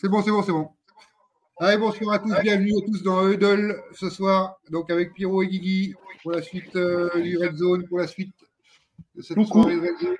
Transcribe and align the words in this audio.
C'est 0.00 0.08
bon, 0.08 0.22
c'est 0.22 0.30
bon, 0.30 0.42
c'est 0.44 0.52
bon. 0.52 0.70
Allez, 1.58 1.76
bonsoir 1.76 2.14
à 2.14 2.18
tous, 2.20 2.32
bienvenue 2.40 2.70
à 2.70 2.86
tous 2.86 3.02
dans 3.02 3.26
Eudel 3.26 3.82
ce 3.92 4.08
soir, 4.08 4.60
donc 4.70 4.92
avec 4.92 5.12
Pierrot 5.12 5.42
et 5.42 5.48
Guigui 5.48 5.92
pour 6.22 6.30
la 6.30 6.40
suite 6.40 6.76
euh, 6.76 7.20
du 7.20 7.36
Red 7.36 7.56
Zone, 7.56 7.84
pour 7.88 7.98
la 7.98 8.06
suite 8.06 8.32
de 9.16 9.22
cette 9.22 9.42
soirée 9.44 9.74
de 9.74 9.80
Red 9.80 9.98
Zone. 10.00 10.16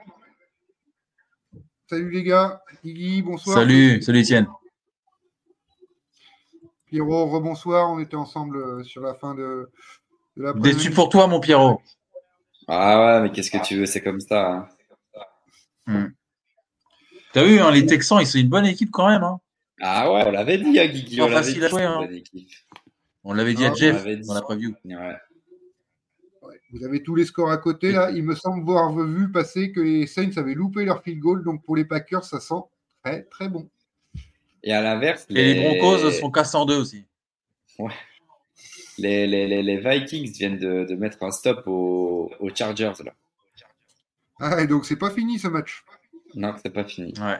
Salut 1.88 2.10
les 2.10 2.24
gars, 2.24 2.60
Guigui, 2.84 3.22
bonsoir. 3.22 3.56
Salut, 3.56 4.02
salut 4.02 4.22
Etienne. 4.22 4.48
Pierrot, 6.86 7.26
rebonsoir, 7.26 7.88
on 7.88 8.00
était 8.00 8.16
ensemble 8.16 8.56
euh, 8.56 8.82
sur 8.82 9.00
la 9.00 9.14
fin 9.14 9.36
de, 9.36 9.70
de 10.36 10.42
la 10.42 10.54
Déçu 10.54 10.90
pour 10.90 11.08
toi, 11.08 11.28
mon 11.28 11.38
Pierrot. 11.38 11.80
Ah 12.66 13.00
ouais, 13.00 13.20
mais 13.22 13.30
qu'est-ce 13.30 13.52
que 13.52 13.64
tu 13.64 13.76
veux, 13.76 13.86
c'est 13.86 14.02
comme 14.02 14.18
ça. 14.18 14.50
Hein. 14.50 14.68
Hmm. 15.86 16.06
T'as 17.32 17.44
vu, 17.44 17.60
hein, 17.60 17.70
les 17.70 17.86
Texans, 17.86 18.18
ils 18.20 18.26
sont 18.26 18.38
une 18.38 18.48
bonne 18.48 18.66
équipe 18.66 18.90
quand 18.90 19.06
même. 19.06 19.22
Hein. 19.22 19.38
Ah 19.80 20.12
ouais, 20.12 20.24
on 20.26 20.30
l'avait 20.30 20.58
dit 20.58 20.78
à 20.78 20.86
Guigui. 20.88 21.20
On 21.20 21.26
Pas 21.28 21.34
l'avait 21.34 21.52
dit, 21.52 21.60
hein. 21.64 21.98
On 23.24 23.34
dit 23.34 23.64
à 23.64 23.70
on 23.70 23.74
Jeff 23.74 23.96
l'avait 23.96 24.16
dit. 24.16 24.26
dans 24.26 24.34
la 24.34 24.42
preview. 24.42 24.74
Ouais. 24.84 24.96
Ouais, 26.42 26.60
Vous 26.72 26.84
avez 26.84 27.02
tous 27.02 27.14
les 27.14 27.24
scores 27.24 27.50
à 27.50 27.58
côté 27.58 27.92
là. 27.92 28.10
Il 28.10 28.24
me 28.24 28.34
semble 28.34 28.64
voir 28.64 28.92
vu 28.96 29.30
passer 29.30 29.72
que 29.72 29.80
les 29.80 30.06
Saints 30.06 30.30
avaient 30.36 30.54
loupé 30.54 30.84
leur 30.84 31.02
field 31.02 31.20
goal, 31.20 31.44
donc 31.44 31.64
pour 31.64 31.76
les 31.76 31.84
Packers, 31.84 32.24
ça 32.24 32.40
sent 32.40 32.62
très 33.04 33.22
très 33.24 33.48
bon. 33.48 33.68
Et 34.62 34.72
à 34.72 34.80
l'inverse, 34.82 35.26
Et 35.30 35.54
les 35.54 35.78
Broncos 35.78 36.10
sont 36.12 36.30
cassés 36.30 36.56
en 36.56 36.66
deux 36.66 36.78
aussi. 36.78 37.04
les, 38.98 39.26
les, 39.26 39.46
les, 39.46 39.62
les 39.62 39.76
Vikings 39.78 40.32
viennent 40.32 40.58
de, 40.58 40.84
de 40.84 40.94
mettre 40.96 41.22
un 41.22 41.30
stop 41.30 41.62
aux, 41.66 42.30
aux 42.40 42.54
Chargers. 42.54 42.92
Là. 43.04 43.14
Ah, 44.40 44.60
et 44.62 44.66
donc 44.66 44.84
c'est 44.84 44.96
pas 44.96 45.10
fini 45.10 45.38
ce 45.38 45.48
match. 45.48 45.84
Non, 46.34 46.54
c'est 46.62 46.70
pas 46.70 46.84
fini. 46.84 47.12
Ouais. 47.20 47.38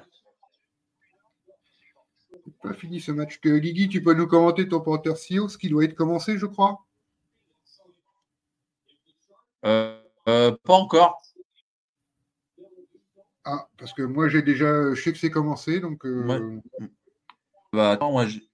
Pas 2.62 2.74
fini 2.74 3.00
ce 3.00 3.12
match. 3.12 3.40
Guigui, 3.40 3.88
tu 3.88 4.02
peux 4.02 4.14
nous 4.14 4.26
commenter 4.26 4.68
ton 4.68 4.80
Panther 4.80 5.16
Seahawks 5.16 5.56
qui 5.58 5.68
doit 5.68 5.84
être 5.84 5.94
commencé, 5.94 6.38
je 6.38 6.46
crois. 6.46 6.84
Euh, 9.64 10.00
euh, 10.28 10.56
pas 10.62 10.74
encore. 10.74 11.20
Ah, 13.44 13.66
parce 13.78 13.92
que 13.92 14.02
moi 14.02 14.28
j'ai 14.28 14.42
déjà, 14.42 14.94
je 14.94 15.00
sais 15.00 15.12
que 15.12 15.18
c'est 15.18 15.30
commencé, 15.30 15.80
donc. 15.80 16.04
euh, 16.04 16.26
Ouais. 16.26 16.62
Bah 17.72 17.90
attends, 17.90 18.12
moi 18.12 18.26
j'ai. 18.26 18.48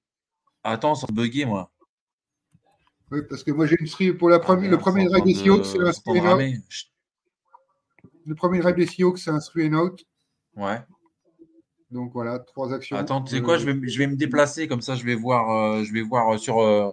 Attends, 0.62 0.94
sans 0.94 1.08
bugger, 1.12 1.44
moi. 1.44 1.70
ouais, 3.10 3.22
parce 3.22 3.42
que 3.42 3.50
moi 3.50 3.66
j'ai 3.66 3.76
une 3.78 3.86
stream 3.86 4.16
pour 4.16 4.30
la 4.30 4.38
première, 4.38 4.70
le 4.70 4.78
premier 4.78 5.04
drive 5.06 5.24
des 5.24 5.34
Seahawks, 5.34 5.66
c'est 5.66 5.78
un 5.80 6.36
out. 6.38 6.62
Chut. 6.68 6.90
Le 8.26 8.34
premier 8.34 8.60
des 8.72 8.86
Seahawks, 8.86 9.18
c'est 9.18 9.30
un 9.30 9.74
out. 9.74 10.04
Ouais. 10.56 10.80
Donc 11.94 12.12
voilà, 12.12 12.40
trois 12.40 12.74
actions. 12.74 12.96
Attends, 12.96 13.22
tu 13.22 13.30
sais 13.30 13.40
Euh, 13.40 13.44
quoi, 13.44 13.56
je 13.56 13.64
vais, 13.66 13.88
je 13.88 13.98
vais 13.98 14.08
me 14.08 14.16
déplacer, 14.16 14.66
comme 14.66 14.80
ça 14.80 14.96
je 14.96 15.04
vais 15.04 15.14
voir, 15.14 15.50
euh, 15.50 15.84
je 15.84 15.92
vais 15.92 16.02
voir 16.02 16.38
sur, 16.40 16.60
euh, 16.60 16.90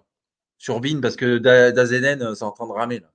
sur 0.59 0.79
Bean, 0.79 1.01
parce 1.01 1.15
que 1.15 1.39
Da- 1.39 1.71
Dazenen, 1.71 2.21
euh, 2.21 2.35
c'est 2.35 2.43
en 2.45 2.51
train 2.51 2.67
de 2.67 2.71
ramer. 2.71 2.99
Là. 2.99 3.11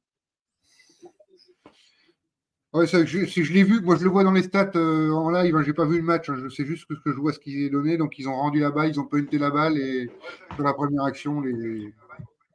Ouais, 2.72 2.88
ça, 2.88 3.04
je, 3.04 3.24
si 3.24 3.44
je 3.44 3.52
l'ai 3.52 3.62
vu, 3.62 3.80
moi 3.80 3.94
je 3.94 4.02
le 4.02 4.10
vois 4.10 4.24
dans 4.24 4.32
les 4.32 4.42
stats 4.42 4.72
euh, 4.74 5.12
en 5.12 5.30
live, 5.30 5.54
hein, 5.56 5.62
j'ai 5.64 5.72
pas 5.72 5.86
vu 5.86 5.96
le 5.98 6.02
match, 6.02 6.28
hein, 6.28 6.34
je 6.42 6.48
sais 6.48 6.66
juste 6.66 6.86
que, 6.88 6.96
ce 6.96 7.00
que 7.00 7.12
je 7.12 7.18
vois 7.18 7.32
ce 7.32 7.38
qu'ils 7.38 7.68
ont 7.68 7.78
donné, 7.78 7.96
donc 7.96 8.18
ils 8.18 8.28
ont 8.28 8.34
rendu 8.34 8.58
la 8.58 8.72
balle, 8.72 8.90
ils 8.90 8.98
ont 8.98 9.06
punté 9.06 9.38
la 9.38 9.50
balle 9.50 9.78
et 9.78 10.10
sur 10.56 10.64
la 10.64 10.74
première 10.74 11.04
action, 11.04 11.40
les, 11.40 11.94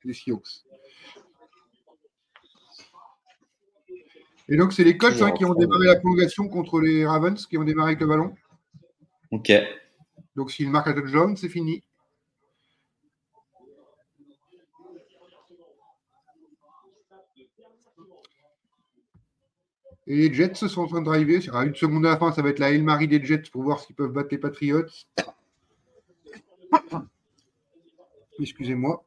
les 0.03 0.13
Seahawks. 0.13 0.66
Et 4.50 4.57
donc 4.57 4.73
c'est 4.73 4.84
les 4.84 4.97
Colts 4.97 5.22
hein, 5.22 5.31
qui 5.31 5.45
ont 5.45 5.53
démarré 5.55 5.85
la 5.85 5.95
prolongation 5.95 6.50
contre 6.50 6.81
les 6.81 7.05
Ravens, 7.05 7.45
qui 7.47 7.57
ont 7.57 7.63
démarré 7.63 7.91
avec 7.91 8.01
le 8.01 8.07
ballon. 8.07 8.35
Ok. 9.31 9.51
Donc 10.35 10.51
s'ils 10.51 10.69
marquent 10.69 10.89
un 10.89 10.93
touchdown, 10.93 11.35
c'est 11.35 11.49
fini. 11.49 11.83
Et 20.07 20.15
les 20.15 20.33
Jets 20.33 20.55
se 20.55 20.67
sont 20.67 20.81
en 20.81 20.87
train 20.87 20.99
de 20.99 21.05
driver. 21.05 21.39
À 21.55 21.63
une 21.63 21.75
seconde 21.75 22.05
à 22.05 22.09
la 22.09 22.17
fin, 22.17 22.33
ça 22.33 22.41
va 22.41 22.49
être 22.49 22.59
la 22.59 22.71
El 22.71 22.83
Marie 22.83 23.07
des 23.07 23.23
Jets 23.23 23.49
pour 23.51 23.63
voir 23.63 23.79
s'ils 23.79 23.95
peuvent 23.95 24.11
battre 24.11 24.29
les 24.31 24.37
Patriots. 24.37 24.83
Excusez-moi. 28.39 29.05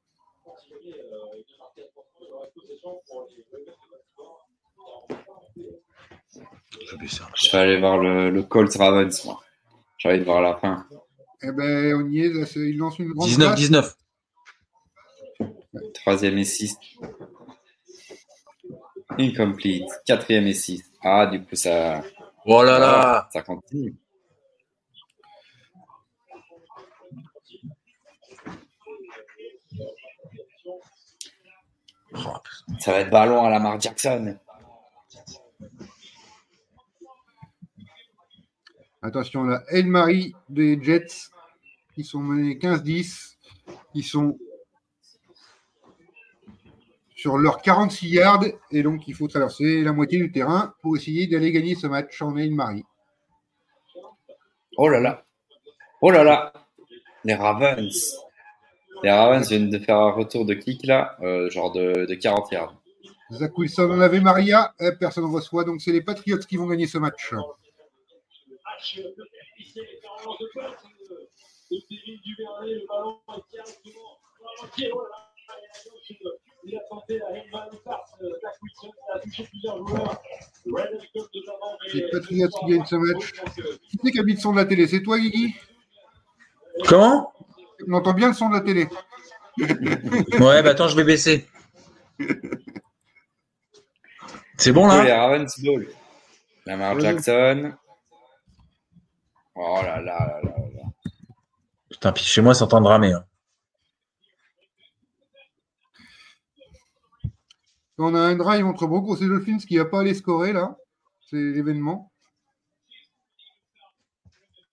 Je 6.81 7.51
vais 7.53 7.59
aller 7.59 7.79
voir 7.81 7.99
le, 7.99 8.31
le 8.31 8.43
Colts 8.43 8.77
Ravens, 8.77 9.25
moi. 9.27 9.44
J'ai 10.05 10.11
envie 10.11 10.19
de 10.21 10.25
voir 10.25 10.43
la 10.43 10.57
fin. 10.57 10.87
Eh 11.43 11.51
ben, 11.53 11.95
on 11.97 12.11
y 12.11 12.21
est. 12.21 12.29
là, 12.29 12.45
Ils 12.57 12.77
lancent 12.77 12.99
une 12.99 13.13
grande 13.13 13.27
19, 13.27 13.49
passe. 13.51 13.59
19. 13.59 13.97
Troisième 15.95 16.37
et 16.39 16.45
six. 16.45 16.77
Incomplete. 19.19 19.89
Quatrième 20.05 20.47
et 20.47 20.53
six. 20.53 20.85
Ah, 21.03 21.27
du 21.27 21.43
coup, 21.43 21.55
ça, 21.57 22.03
Oh 22.45 22.63
là 22.63 22.79
là 22.79 23.29
ça 23.33 23.41
continue. 23.41 23.95
Ça 32.79 32.93
va 32.93 33.01
être 33.01 33.11
ballon 33.11 33.45
à 33.45 33.51
Lamar 33.51 33.81
Jackson. 33.81 34.37
Attention, 39.05 39.45
la 39.45 39.63
El 39.69 39.87
Marie 39.87 40.35
des 40.49 40.83
Jets. 40.83 41.29
Ils 41.99 42.07
sont 42.07 42.21
menés 42.21 42.55
15-10. 42.55 43.37
Ils 43.95 44.03
sont 44.03 44.39
sur 47.15 47.37
leurs 47.37 47.61
46 47.61 48.09
yards. 48.09 48.45
Et 48.71 48.83
donc, 48.83 49.07
il 49.07 49.15
faut 49.15 49.29
traverser 49.29 49.83
la 49.83 49.93
moitié 49.93 50.19
du 50.19 50.33
terrain 50.33 50.73
pour 50.81 50.97
essayer 50.97 51.27
d'aller 51.27 51.53
gagner 51.53 51.75
ce 51.75 51.87
match 51.87 52.23
en 52.23 52.35
El 52.39 52.55
Marie. 52.55 52.85
Oh 54.79 54.89
là 54.89 55.01
là. 55.01 55.23
Oh 56.01 56.11
là 56.11 56.25
là. 56.25 56.55
Les 57.25 57.35
Ravens. 57.35 58.17
Les 59.03 59.11
Ravens 59.11 59.47
viennent 59.47 59.69
de 59.69 59.79
faire 59.81 59.99
un 59.99 60.13
retour 60.13 60.47
de 60.47 60.55
kick 60.55 60.87
là, 60.87 61.15
euh, 61.21 61.51
genre 61.51 61.73
de, 61.73 62.07
de 62.07 62.15
40 62.15 62.53
yards. 62.53 62.75
Zach 63.33 63.59
Wilson 63.59 63.91
en 63.91 64.01
avait 64.01 64.21
Maria. 64.21 64.73
Personne 64.99 65.25
ne 65.25 65.31
reçoit. 65.31 65.65
Donc, 65.65 65.83
c'est 65.83 65.93
les 65.93 66.01
Patriots 66.01 66.39
qui 66.39 66.57
vont 66.57 66.67
gagner 66.67 66.87
ce 66.87 66.97
match. 66.97 67.35
Les 81.93 82.03
Patriots 82.11 82.49
qui 82.49 82.67
gagnent 82.67 82.87
ce 82.87 82.97
match. 82.97 83.33
Qui 83.33 83.99
c'est 84.03 84.11
qui 84.11 84.19
habite 84.19 84.37
le 84.37 84.41
son 84.41 84.53
de 84.53 84.57
la 84.59 84.65
télé 84.65 84.87
C'est 84.87 85.03
toi, 85.03 85.19
Guigui? 85.19 85.55
Comment? 86.87 87.33
On 87.87 87.93
entend 87.93 88.15
bien 88.15 88.29
le 88.29 88.35
son 88.35 88.49
de 88.49 88.55
la 88.55 88.61
télé. 88.61 88.89
Ouais, 89.59 90.63
bah 90.63 90.71
attends, 90.71 90.89
je 90.89 90.97
vais 90.97 91.05
baisser. 91.05 91.47
C'est 94.57 94.73
bon 94.73 94.89
les 94.89 95.09
là? 95.09 95.29
Ravens 95.29 95.61
ball. 95.61 95.89
Lamar. 96.67 96.99
Jackson. 97.01 97.75
Oh 99.57 99.81
là 99.83 100.01
là 100.01 100.19
là 100.27 100.41
là 100.43 100.51
là. 100.75 100.83
Putain, 101.91 102.13
puis 102.13 102.25
chez 102.25 102.41
moi, 102.43 102.55
c'est 102.55 102.65
en 102.65 102.67
train 102.67 102.81
de 102.81 102.87
ramer. 102.87 103.13
hein. 103.13 103.25
On 107.99 108.15
a 108.15 108.19
un 108.19 108.35
drive 108.35 108.67
entre 108.67 108.87
Broncos 108.89 109.17
et 109.23 109.27
Dolphins 109.29 109.59
qui 109.59 109.77
va 109.77 109.85
pas 109.85 110.01
aller 110.01 110.15
scorer 110.15 110.53
là. 110.53 110.77
C'est 111.21 111.37
l'événement. 111.37 112.11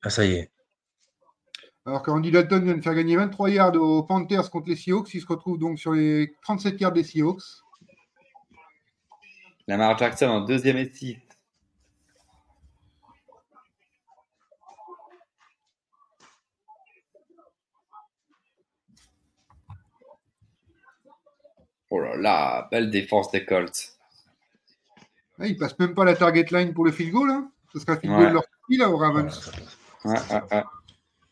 Ah, 0.04 0.10
ça 0.10 0.26
y 0.26 0.34
est. 0.34 0.52
Alors 1.86 2.02
qu'Andy 2.04 2.32
Dalton 2.32 2.64
vient 2.64 2.76
de 2.78 2.82
faire 2.82 2.96
gagner 2.96 3.16
23 3.16 3.50
yards 3.52 3.76
aux 3.76 4.04
Panthers 4.04 4.50
contre 4.50 4.70
les 4.70 4.76
Seahawks. 4.76 5.14
Il 5.14 5.22
se 5.22 5.28
retrouve 5.28 5.60
donc 5.60 5.78
sur 5.80 5.94
les 5.94 6.34
37 6.44 6.80
yards 6.82 6.92
des 6.92 7.04
Seahawks. 7.04 7.42
Lamar 9.68 9.98
Jackson 9.98 10.26
en 10.28 10.42
deuxième 10.42 10.78
et 10.78 10.92
six. 10.92 11.18
Oh 21.92 22.00
là 22.00 22.16
là, 22.18 22.68
belle 22.72 22.90
défense 22.90 23.30
des 23.32 23.46
Colts. 23.46 23.94
Ah, 25.40 25.46
ils 25.48 25.58
passent 25.58 25.78
même 25.78 25.94
pas 25.94 26.06
la 26.06 26.16
target 26.16 26.46
line 26.52 26.74
pour 26.74 26.86
le 26.86 26.92
field 26.92 27.12
goal. 27.12 27.30
Hein. 27.30 27.52
Ce 27.74 27.80
sera 27.80 27.98
field 27.98 28.14
goal 28.14 28.26
Ouais. 28.28 28.34
leur 28.34 28.44
petit, 28.44 28.78
là, 28.78 28.90
au 28.90 28.98
Ravens. 28.98 29.52
Ouais, 30.06 30.12
ouais, 30.14 30.42
ouais. 30.52 30.64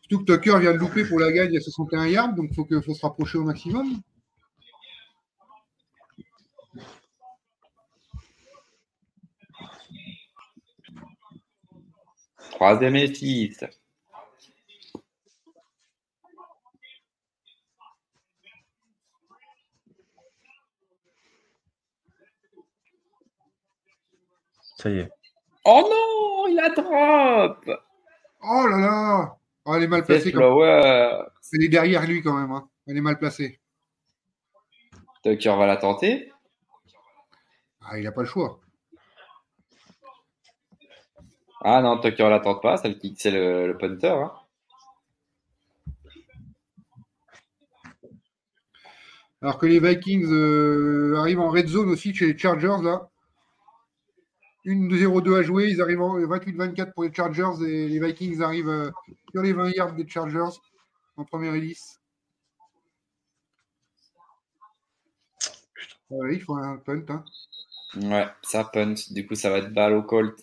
Surtout 0.02 0.24
que 0.24 0.32
Tucker 0.34 0.58
vient 0.60 0.72
de 0.72 0.78
louper 0.78 1.04
pour 1.04 1.18
la 1.18 1.32
gagne 1.32 1.56
à 1.56 1.60
61 1.60 2.06
yards, 2.06 2.34
donc 2.34 2.48
il 2.50 2.54
faut, 2.54 2.64
que- 2.64 2.80
faut 2.80 2.94
se 2.94 3.02
rapprocher 3.02 3.38
au 3.38 3.44
maximum. 3.44 4.00
Troisième 12.50 12.96
et 12.96 13.14
six. 13.14 13.64
Ça 24.80 24.88
y 24.88 24.98
est. 25.00 25.10
Oh 25.66 25.82
non, 25.82 26.48
il 26.48 26.58
a 26.58 26.70
drop. 26.70 27.70
Oh 28.42 28.66
là 28.66 28.78
là 28.78 29.36
oh, 29.66 29.74
Elle 29.74 29.82
est 29.82 29.88
mal 29.88 30.04
placée. 30.04 30.32
Quand... 30.32 30.38
Flower. 30.38 31.22
Elle 31.52 31.64
est 31.64 31.68
derrière 31.68 32.06
lui 32.06 32.22
quand 32.22 32.32
même. 32.32 32.50
hein. 32.50 32.66
Elle 32.86 32.96
est 32.96 33.02
mal 33.02 33.18
placée. 33.18 33.60
Tucker 35.22 35.54
va 35.56 35.66
la 35.66 35.76
tenter. 35.76 36.32
Ah, 37.82 37.98
il 37.98 38.04
n'a 38.04 38.12
pas 38.12 38.22
le 38.22 38.26
choix. 38.26 38.58
Ah 41.62 41.82
non, 41.82 42.00
Tucker 42.00 42.30
la 42.30 42.40
tente 42.40 42.62
pas, 42.62 42.78
celle 42.78 42.98
qui 42.98 43.14
c'est 43.18 43.30
le, 43.30 43.66
le 43.66 43.76
punter. 43.76 44.08
hein. 44.08 44.32
Alors 49.42 49.58
que 49.58 49.66
les 49.66 49.78
Vikings 49.80 50.26
euh, 50.32 51.16
arrivent 51.18 51.40
en 51.40 51.50
red 51.50 51.66
zone 51.66 51.90
aussi 51.90 52.14
chez 52.14 52.32
les 52.32 52.38
Chargers 52.38 52.82
là. 52.82 53.09
Une 54.64 54.94
0-2 54.94 55.38
à 55.38 55.42
jouer, 55.42 55.68
ils 55.70 55.80
arrivent 55.80 56.02
en 56.02 56.18
28-24 56.18 56.92
pour 56.92 57.04
les 57.04 57.12
Chargers 57.12 57.64
et 57.66 57.88
les 57.88 57.98
Vikings 57.98 58.42
arrivent 58.42 58.68
euh, 58.68 58.90
sur 59.32 59.42
les 59.42 59.52
20 59.52 59.70
yards 59.70 59.94
des 59.94 60.06
Chargers 60.06 60.58
en 61.16 61.24
première 61.24 61.54
hélice. 61.54 61.98
Ouais, 66.10 66.34
il 66.34 66.42
faut 66.42 66.56
un 66.56 66.76
punt. 66.76 67.04
Hein. 67.08 67.24
Ouais, 67.96 68.26
ça 68.42 68.64
punt. 68.64 68.94
Du 69.10 69.26
coup, 69.26 69.34
ça 69.34 69.50
va 69.50 69.58
être 69.58 69.72
balle 69.72 69.94
au 69.94 70.02
Colt. 70.02 70.38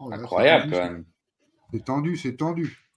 Oh 0.00 0.10
Incroyable 0.12 0.70
quand 0.72 0.78
même. 0.78 1.04
C'est 1.72 1.84
tendu, 1.84 2.16
c'est 2.16 2.36
tendu. 2.36 2.89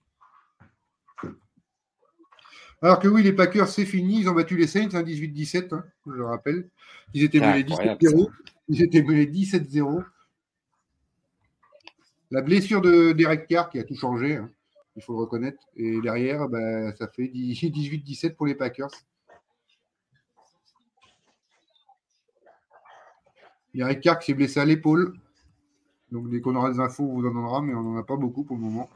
Alors 2.84 2.98
que 2.98 3.08
oui, 3.08 3.22
les 3.22 3.32
Packers, 3.32 3.66
c'est 3.68 3.86
fini. 3.86 4.20
Ils 4.20 4.28
ont 4.28 4.34
battu 4.34 4.58
les 4.58 4.66
Saints, 4.66 4.90
hein, 4.92 5.02
18-17, 5.02 5.74
hein, 5.74 5.86
je 6.06 6.12
le 6.12 6.26
rappelle. 6.26 6.68
Ils 7.14 7.24
étaient 7.24 7.40
menés 7.40 7.64
incroyable, 7.66 7.98
17-0. 7.98 8.30
Ils 8.68 8.82
étaient 8.82 9.02
menés 9.02 9.24
17-0. 9.24 10.04
La 12.30 12.42
blessure 12.42 12.82
de 12.82 13.12
Derek 13.12 13.46
Carr 13.46 13.70
qui 13.70 13.78
a 13.78 13.84
tout 13.84 13.94
changé, 13.94 14.36
hein, 14.36 14.50
il 14.96 15.02
faut 15.02 15.14
le 15.14 15.20
reconnaître. 15.20 15.66
Et 15.76 15.98
derrière, 16.02 16.46
bah, 16.50 16.94
ça 16.96 17.08
fait 17.08 17.22
18-17 17.22 18.34
pour 18.36 18.44
les 18.44 18.54
Packers. 18.54 18.90
Derek 23.72 24.02
Carr 24.02 24.18
qui 24.18 24.26
s'est 24.26 24.34
blessé 24.34 24.60
à 24.60 24.66
l'épaule. 24.66 25.14
Donc 26.12 26.28
dès 26.28 26.42
qu'on 26.42 26.54
aura 26.54 26.70
des 26.70 26.80
infos, 26.80 27.04
on 27.04 27.14
vous 27.14 27.26
en 27.26 27.32
donnera, 27.32 27.62
mais 27.62 27.72
on 27.74 27.82
n'en 27.82 27.96
a 27.96 28.04
pas 28.04 28.16
beaucoup 28.16 28.44
pour 28.44 28.56
le 28.56 28.62
moment. 28.62 28.90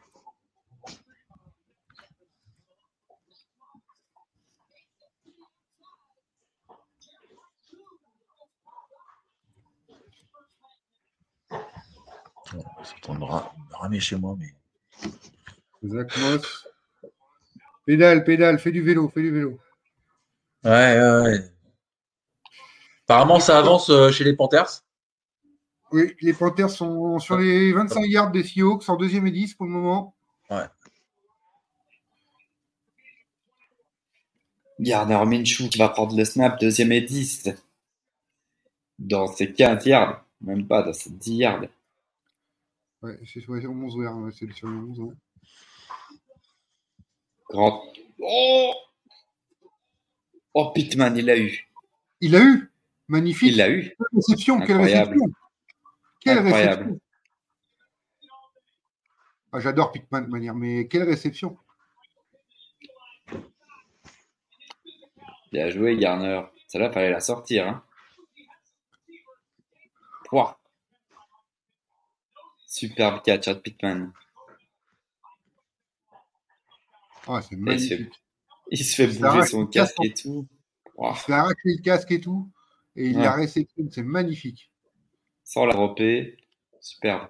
On 12.55 14.01
chez 14.01 14.17
moi, 14.17 14.37
mais. 14.39 14.55
Zach 15.85 16.17
Moss. 16.19 16.69
Pédale, 17.87 18.25
pédale, 18.25 18.59
fais 18.59 18.73
du 18.73 18.83
vélo, 18.83 19.09
fais 19.09 19.23
du 19.23 19.31
vélo. 19.31 19.59
Ouais, 20.65 20.71
ouais, 20.71 21.23
ouais. 21.23 21.41
Apparemment, 23.05 23.41
ça 23.41 23.59
avance 23.59 23.89
euh, 23.91 24.11
chez 24.11 24.25
les 24.25 24.35
Panthers. 24.35 24.83
Oui, 25.93 26.15
les 26.21 26.35
Panthers 26.35 26.71
sont 26.71 27.19
sur 27.19 27.39
les 27.39 27.73
25 27.73 28.05
yards 28.07 28.31
des 28.31 28.45
Seahawks 28.45 28.87
en 28.89 28.97
deuxième 28.97 29.27
et 29.27 29.31
10 29.31 29.55
pour 29.55 29.65
le 29.65 29.73
moment. 29.73 30.15
Gardner 34.81 35.25
Minshew 35.25 35.69
qui 35.69 35.79
va 35.79 35.89
prendre 35.89 36.17
le 36.17 36.25
snap, 36.25 36.61
deuxième 36.61 36.93
et 36.93 37.01
10. 37.01 37.51
Dans 38.99 39.27
ses 39.27 39.53
15 39.53 39.87
yards. 39.87 40.25
Même 40.41 40.67
pas, 40.67 40.83
dans 40.83 40.93
ses 40.93 41.11
10 41.11 41.35
yards. 41.35 41.63
Ouais, 43.03 43.19
c'est 43.25 43.41
sur 43.41 43.55
les 43.55 43.67
11 43.67 43.97
ouais, 43.97 44.31
c'est 44.33 44.53
sur 44.53 44.69
les 44.69 44.77
11. 44.77 45.01
ouais. 45.01 45.15
Grand. 47.49 47.85
Oh 48.21 48.73
Oh, 50.55 50.71
Pittman, 50.73 51.17
il 51.17 51.27
l'a 51.27 51.39
eu. 51.39 51.69
Il 52.21 52.33
l'a 52.33 52.43
eu? 52.43 52.71
Magnifique 53.07 53.51
Il 53.53 53.57
l'a 53.59 53.71
eu. 53.71 53.83
Quelle 53.97 53.97
réception 54.15 54.61
Quelle 54.61 54.77
réception 54.81 55.27
Quelle 56.21 56.39
Incroyable. 56.39 56.83
réception 56.85 57.01
Ah, 59.53 59.61
J'adore 59.61 59.93
Pickman 59.93 60.23
de 60.23 60.27
manière, 60.29 60.55
mais 60.55 60.89
quelle 60.89 61.05
réception 61.05 61.57
Bien 65.53 65.71
joué, 65.71 65.97
Garner. 65.97 66.43
Celle-là, 66.67 66.91
fallait 66.91 67.11
la 67.11 67.21
sortir. 67.21 67.67
Hein. 67.69 67.85
Pouah. 70.27 70.58
Superbe 72.69 73.23
catch 73.25 73.49
de 73.49 73.55
Pittman. 73.55 74.13
Ah, 77.27 77.41
c'est 77.43 77.55
Et 77.55 77.75
il, 77.75 77.81
se 77.81 77.95
fait, 77.95 77.99
magnifique. 77.99 78.23
il 78.71 78.79
se 78.85 78.95
fait 78.97 79.07
bouger 79.09 79.43
son 79.43 79.67
casque 79.67 79.97
casque. 79.97 80.05
et 80.05 80.15
tout. 80.15 80.47
Pouah. 80.95 81.15
Il 81.15 81.21
s'est 81.21 81.33
arraché 81.33 81.57
le 81.65 81.83
casque 81.83 82.11
et 82.13 82.21
tout, 82.21 82.51
et 82.97 83.07
il 83.09 83.17
Ouais. 83.17 83.23
l'a 83.23 83.35
réceptionné, 83.35 83.89
c'est 83.93 84.03
magnifique. 84.03 84.71
Sans 85.45 85.65
la 85.67 85.75
dropper. 85.75 86.37
Superbe. 86.81 87.29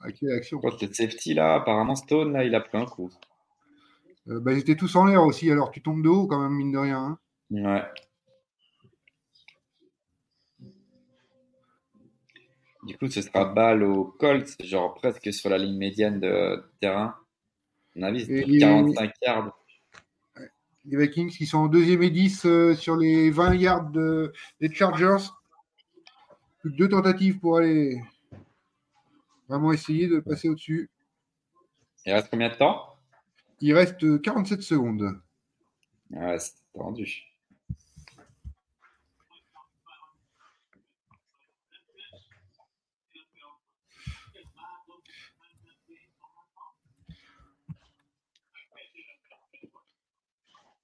Ah, 0.00 0.12
quelle 0.12 0.32
action 0.32 0.58
Contre 0.60 0.86
le 0.86 0.92
safety, 0.92 1.34
là, 1.34 1.54
apparemment, 1.54 1.96
Stone, 1.96 2.32
là, 2.32 2.44
il 2.44 2.54
a 2.54 2.60
pris 2.60 2.78
un 2.78 2.84
coup. 2.86 3.10
Euh, 4.28 4.40
bah, 4.40 4.52
Ils 4.52 4.58
étaient 4.58 4.76
tous 4.76 4.94
en 4.96 5.04
l'air 5.06 5.22
aussi, 5.22 5.50
alors 5.50 5.70
tu 5.70 5.82
tombes 5.82 6.02
de 6.02 6.08
haut 6.08 6.26
quand 6.26 6.40
même, 6.40 6.52
mine 6.52 6.72
de 6.72 6.78
rien. 6.78 6.98
hein. 6.98 7.18
Ouais. 7.50 7.82
Du 12.86 12.96
coup, 12.96 13.08
ce 13.08 13.20
sera 13.20 13.44
balle 13.46 13.82
au 13.82 14.04
Colts, 14.04 14.56
genre 14.62 14.94
presque 14.94 15.32
sur 15.32 15.50
la 15.50 15.58
ligne 15.58 15.76
médiane 15.76 16.20
de 16.20 16.64
terrain. 16.80 17.16
À 17.94 17.98
mon 17.98 18.02
avis, 18.04 18.24
c'est 18.26 18.44
Et- 18.48 18.58
45 18.58 19.12
yards. 19.22 19.58
Les 20.84 20.96
Vikings 20.96 21.30
qui 21.30 21.46
sont 21.46 21.58
en 21.58 21.66
deuxième 21.66 22.02
et 22.04 22.10
10 22.10 22.46
euh, 22.46 22.74
sur 22.76 22.96
les 22.96 23.30
20 23.30 23.54
yards 23.56 23.90
de- 23.90 24.32
des 24.60 24.72
Chargers. 24.72 25.16
Plus 26.60 26.70
que 26.70 26.76
deux 26.76 26.88
tentatives 26.88 27.40
pour 27.40 27.58
aller 27.58 28.00
vraiment 29.48 29.72
essayer 29.72 30.06
de 30.06 30.20
passer 30.20 30.48
au-dessus. 30.48 30.88
Il 32.04 32.12
reste 32.12 32.28
combien 32.30 32.48
de 32.50 32.54
temps? 32.54 32.96
Il 33.60 33.74
reste 33.74 34.04
euh, 34.04 34.18
47 34.18 34.62
secondes. 34.62 35.20
Ouais, 36.10 36.38
c'est 36.38 36.52
tendu. 36.72 37.24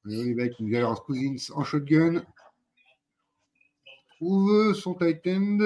Alors, 0.05 0.25
les 0.25 0.35
Vikings, 0.35 0.75
alors 0.75 1.05
Cousins 1.05 1.53
en 1.55 1.65
shotgun. 1.65 2.25
Trouve 4.17 4.75
son 4.75 4.95
tight 4.95 5.27
end? 5.27 5.59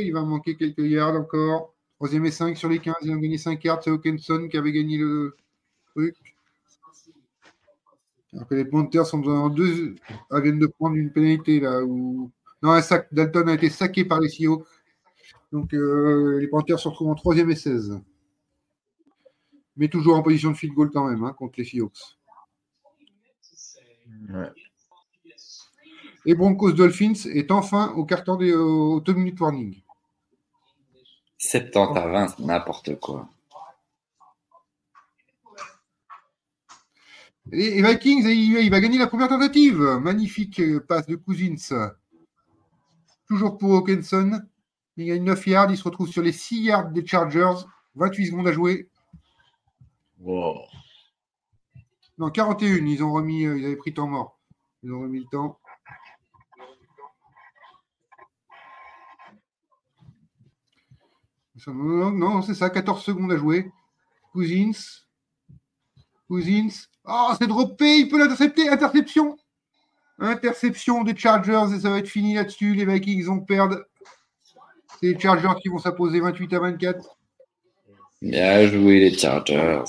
Il 0.00 0.12
va 0.12 0.22
manquer 0.22 0.56
quelques 0.56 0.78
yards 0.78 1.16
encore. 1.16 1.74
Troisième 1.96 2.26
et 2.26 2.30
5 2.30 2.56
sur 2.56 2.68
les 2.68 2.78
15. 2.78 2.96
Ils 3.02 3.12
ont 3.12 3.16
gagné 3.16 3.38
5 3.38 3.62
yards. 3.64 3.82
C'est 3.82 3.90
Hawkinson 3.90 4.48
qui 4.50 4.56
avait 4.56 4.72
gagné 4.72 4.98
le 4.98 5.36
truc. 5.90 6.16
Alors 8.32 8.48
que 8.48 8.54
les 8.54 8.64
Panthers 8.64 9.06
sont 9.06 9.22
en 9.28 9.48
deux. 9.48 9.94
ah, 10.30 10.40
viennent 10.40 10.58
de 10.58 10.66
prendre 10.66 10.96
une 10.96 11.12
pénalité 11.12 11.60
là. 11.60 11.82
Où... 11.84 12.30
Non, 12.62 12.72
un 12.72 12.82
sac. 12.82 13.08
Dalton 13.12 13.48
a 13.48 13.54
été 13.54 13.70
saqué 13.70 14.04
par 14.04 14.20
les 14.20 14.28
Seahawks. 14.28 14.66
Donc 15.52 15.72
euh, 15.72 16.38
les 16.40 16.48
Panthers 16.48 16.80
se 16.80 16.88
retrouvent 16.88 17.10
en 17.10 17.14
troisième 17.14 17.50
et 17.50 17.56
16. 17.56 18.00
Mais 19.76 19.88
toujours 19.88 20.16
en 20.16 20.22
position 20.22 20.50
de 20.50 20.56
field 20.56 20.74
goal 20.74 20.90
quand 20.90 21.08
même 21.08 21.22
hein, 21.22 21.32
contre 21.32 21.54
les 21.58 21.64
Seahawks. 21.64 22.18
Ouais. 24.28 24.50
Et 26.26 26.34
Broncos 26.34 26.72
Dolphins 26.72 27.28
est 27.32 27.50
enfin 27.50 27.92
au 27.96 28.04
carton 28.04 28.36
des 28.36 28.54
au 28.54 29.00
2 29.00 29.12
minutes 29.12 29.40
warning. 29.40 29.82
70 31.38 31.98
à 31.98 32.08
20, 32.08 32.28
c'est 32.28 32.40
n'importe 32.40 32.98
quoi. 32.98 33.28
Les 37.52 37.82
Vikings, 37.82 38.24
il, 38.26 38.58
il 38.58 38.70
va 38.70 38.80
gagner 38.80 38.96
la 38.96 39.06
première 39.06 39.28
tentative. 39.28 39.78
Magnifique 40.00 40.62
passe 40.88 41.06
de 41.06 41.16
Cousins. 41.16 41.92
Toujours 43.28 43.58
pour 43.58 43.74
Hawkinson. 43.74 44.40
Il 44.96 45.06
gagne 45.06 45.24
9 45.24 45.46
yards. 45.46 45.70
Il 45.70 45.76
se 45.76 45.84
retrouve 45.84 46.08
sur 46.08 46.22
les 46.22 46.32
6 46.32 46.62
yards 46.62 46.90
des 46.90 47.06
Chargers. 47.06 47.66
28 47.96 48.26
secondes 48.26 48.48
à 48.48 48.52
jouer. 48.52 48.88
Wow. 50.20 50.62
Non, 52.18 52.30
41. 52.30 52.86
Ils 52.86 53.02
ont 53.02 53.12
remis, 53.12 53.44
euh, 53.44 53.58
ils 53.58 53.66
avaient 53.66 53.76
pris 53.76 53.92
temps 53.92 54.06
mort. 54.06 54.38
Ils 54.82 54.92
ont 54.92 55.00
remis 55.00 55.20
le 55.20 55.26
temps. 55.30 55.58
Non, 61.66 62.10
non, 62.10 62.42
c'est 62.42 62.54
ça, 62.54 62.68
14 62.68 63.02
secondes 63.02 63.32
à 63.32 63.36
jouer. 63.36 63.70
Cousins. 64.32 64.72
Cousins. 66.28 66.86
Oh, 67.04 67.30
c'est 67.38 67.46
droppé, 67.46 68.00
il 68.00 68.08
peut 68.08 68.18
l'intercepter. 68.18 68.68
Interception. 68.68 69.36
Interception 70.18 71.02
des 71.04 71.16
Chargers 71.16 71.74
et 71.74 71.80
ça 71.80 71.90
va 71.90 71.98
être 71.98 72.08
fini 72.08 72.34
là-dessus. 72.34 72.74
Les 72.74 72.84
Vikings 72.84 73.24
vont 73.24 73.40
perdre. 73.40 73.84
C'est 75.00 75.06
les 75.06 75.18
Chargers 75.18 75.54
qui 75.60 75.68
vont 75.68 75.78
s'imposer 75.78 76.20
28 76.20 76.52
à 76.54 76.60
24. 76.60 77.16
Bien 78.22 78.66
joué, 78.66 79.00
les 79.00 79.16
Chargers. 79.16 79.82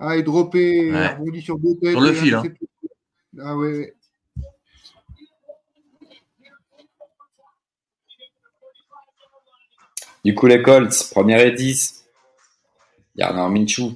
Ah, 0.00 0.16
et 0.16 0.22
droppé, 0.22 0.90
Ouais. 0.90 1.08
rebondi 1.14 1.42
sur 1.42 1.58
deux 1.58 1.76
têtes. 1.78 1.90
Sur 1.92 2.00
le 2.00 2.12
fil, 2.12 2.34
hein. 2.34 2.42
Ah 3.40 3.56
ouais, 3.56 3.72
ouais. 3.78 3.94
Du 10.24 10.34
coup, 10.34 10.46
les 10.46 10.62
Colts, 10.62 11.10
première 11.10 11.40
et 11.40 11.52
10. 11.52 12.04
Gardner 13.16 13.48
Minshew. 13.60 13.92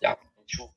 Gardner 0.00 0.28
Minshew. 0.38 0.68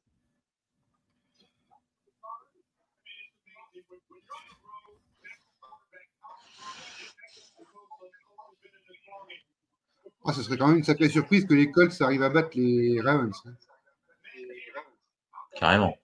Ah, 10.26 10.34
ce 10.34 10.44
serait 10.44 10.58
quand 10.58 10.68
même 10.68 10.78
une 10.78 10.84
sacrée 10.84 11.10
surprise 11.10 11.46
que 11.46 11.54
les 11.54 11.72
Colts 11.72 12.02
arrivent 12.02 12.24
à 12.24 12.30
battre 12.30 12.52
les 12.56 13.00
Ravens. 13.02 13.32
hein. 13.46 13.52
Carrément. 15.60 15.98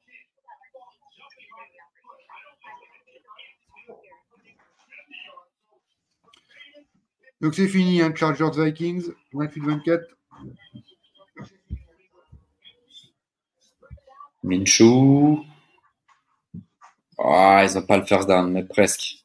Donc 7.41 7.55
c'est 7.55 7.67
fini, 7.67 8.01
hein, 8.01 8.13
Chargers 8.15 8.51
Vikings, 8.55 9.11
28-24. 9.33 10.05
Minshew. 14.43 15.45
Ah, 17.19 17.65
ils 17.65 17.75
n'ont 17.75 17.85
pas 17.85 17.97
le 17.97 18.05
first 18.05 18.27
down, 18.27 18.51
mais 18.51 18.63
presque. 18.63 19.23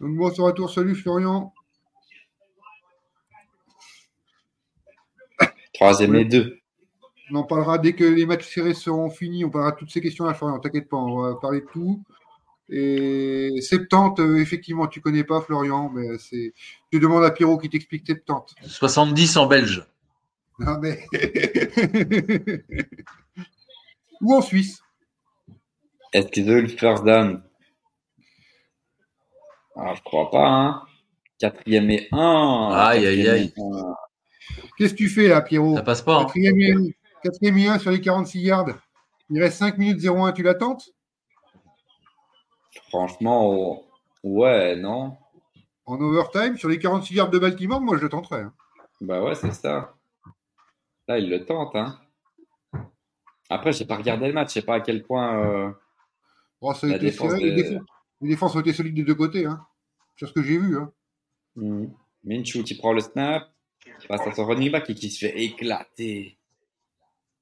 Donc 0.00 0.16
bon, 0.16 0.34
sur 0.34 0.44
retour, 0.44 0.70
salut 0.70 0.96
Florian. 0.96 1.52
Troisième 5.82 6.14
et 6.14 6.24
deux. 6.24 6.58
On 7.32 7.36
en 7.36 7.42
parlera 7.42 7.76
dès 7.78 7.94
que 7.94 8.04
les 8.04 8.24
matchs 8.24 8.46
serrés 8.46 8.74
seront 8.74 9.10
finis. 9.10 9.44
On 9.44 9.50
parlera 9.50 9.72
de 9.72 9.78
toutes 9.78 9.90
ces 9.90 10.00
questions-là, 10.00 10.32
Florian. 10.32 10.60
T'inquiète 10.60 10.88
pas, 10.88 10.96
on 10.96 11.22
va 11.22 11.34
parler 11.34 11.60
de 11.60 11.66
tout. 11.66 12.00
Et 12.68 13.50
70, 13.60 14.22
euh, 14.22 14.36
effectivement, 14.36 14.86
tu 14.86 15.00
connais 15.00 15.24
pas 15.24 15.40
Florian, 15.40 15.90
mais 15.90 16.18
c'est. 16.18 16.54
Tu 16.92 17.00
demandes 17.00 17.24
à 17.24 17.32
Pierrot 17.32 17.58
qui 17.58 17.68
t'explique 17.68 18.06
70. 18.06 18.54
70 18.64 19.36
en 19.36 19.46
belge. 19.46 19.84
Non, 20.60 20.78
mais. 20.78 21.04
Ou 24.20 24.34
en 24.34 24.40
Suisse. 24.40 24.80
Est-ce 26.12 26.28
qu'ils 26.28 26.48
ont 26.48 26.58
eu 26.58 26.62
le 26.62 26.68
first 26.68 27.04
down 27.04 27.42
ah, 29.74 29.94
Je 29.96 30.02
crois 30.02 30.30
pas, 30.30 30.46
hein. 30.46 30.82
Quatrième 31.40 31.90
et 31.90 32.06
un. 32.12 32.70
Aïe, 32.72 33.04
aïe, 33.04 33.28
aïe. 33.28 33.52
Qu'est-ce 34.76 34.92
que 34.94 34.98
tu 34.98 35.08
fais 35.08 35.28
là, 35.28 35.40
Pierrot 35.42 35.76
Ça 35.76 35.82
passe 35.82 36.02
pas. 36.02 36.16
hein. 36.18 36.24
Quatrième 36.24 36.60
et, 36.60 36.72
un- 36.72 36.90
quatrième 37.22 37.58
et 37.58 37.68
un 37.68 37.78
sur 37.78 37.90
les 37.90 38.00
46 38.00 38.40
yards. 38.40 38.66
Il 39.30 39.40
reste 39.42 39.58
5 39.58 39.78
minutes 39.78 40.00
01, 40.04 40.32
tu 40.32 40.42
l'attentes? 40.42 40.90
Franchement, 42.88 43.46
oh, 43.50 43.86
ouais, 44.22 44.76
non. 44.76 45.16
En 45.86 46.00
overtime, 46.00 46.56
sur 46.56 46.68
les 46.68 46.78
46 46.78 47.14
yards 47.14 47.30
de 47.30 47.38
Baltimore, 47.38 47.80
moi 47.80 47.96
je 47.96 48.02
le 48.02 48.08
tenterais. 48.08 48.42
hein. 48.42 48.52
Bah 49.00 49.22
ouais, 49.22 49.34
c'est 49.34 49.52
ça. 49.52 49.94
Là, 51.08 51.18
il 51.18 51.28
le 51.28 51.44
tente, 51.44 51.74
hein. 51.74 51.98
Après, 53.50 53.72
j'ai 53.72 53.84
pas 53.84 53.96
regardé 53.96 54.28
le 54.28 54.32
match, 54.32 54.48
je 54.48 54.54
sais 54.54 54.62
pas 54.62 54.76
à 54.76 54.80
quel 54.80 55.02
point. 55.02 55.38
euh, 55.44 55.70
Oh, 56.60 56.72
ça 56.72 56.86
a 56.86 56.90
La 56.90 56.96
été 56.96 57.06
défense 57.06 57.32
serré, 57.32 57.42
de- 57.50 57.56
les, 57.56 57.62
défenses, 57.62 57.82
les 58.20 58.28
défenses 58.28 58.54
ont 58.54 58.60
été 58.60 58.72
solides 58.72 58.94
des 58.94 59.02
deux 59.02 59.16
côtés. 59.16 59.46
Hein. 59.46 59.66
Sur 60.16 60.28
ce 60.28 60.32
que 60.32 60.42
j'ai 60.42 60.56
vu. 60.58 60.78
Hein. 60.78 60.92
hmm. 61.56 61.86
Minshew 62.24 62.62
qui 62.62 62.76
prend 62.76 62.92
le 62.92 63.00
snap, 63.00 63.50
qui 64.00 64.06
passe 64.06 64.26
à 64.26 64.32
son 64.32 64.44
running 64.46 64.70
back 64.70 64.88
et 64.90 64.94
qui 64.94 65.10
se 65.10 65.26
fait 65.26 65.38
éclater. 65.42 66.36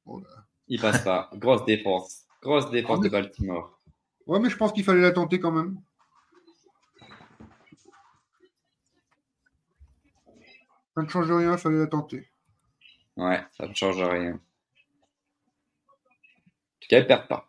Oh. 0.07 0.23
Il 0.69 0.80
passe 0.80 1.02
pas. 1.02 1.30
Grosse 1.35 1.64
défense. 1.64 2.25
Grosse 2.42 2.71
défense 2.71 2.99
mais- 3.00 3.04
de 3.09 3.12
Baltimore. 3.12 3.78
Ouais, 4.26 4.38
mais 4.38 4.50
je 4.50 4.57
pense 4.57 4.73
qu'il 4.73 4.85
fallait 4.85 5.00
la 5.00 5.12
tenter 5.12 5.40
quand 5.40 5.50
même. 5.50 5.80
Ça 10.95 11.02
ne 11.02 11.09
change 11.09 11.30
rien, 11.33 11.52
il 11.52 11.59
fallait 11.59 11.78
la 11.78 11.87
tenter. 11.87 12.28
Ouais, 13.16 13.40
ça 13.57 13.66
ne 13.66 13.75
change 13.75 14.00
rien. 14.02 14.33
En 14.35 14.38
tout 16.80 16.88
cas, 16.88 16.99
ils 16.99 17.07
perdent 17.07 17.28
pas. 17.28 17.47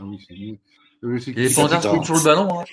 Ah 0.00 0.04
oui, 0.04 0.24
c'est 0.26 0.34
mieux. 0.34 0.58
Euh, 1.04 1.18
les 1.26 1.52
Panthers 1.54 1.90
courent 1.90 2.04
sur 2.04 2.14
le 2.14 2.24
ballon. 2.24 2.60
hein. 2.60 2.64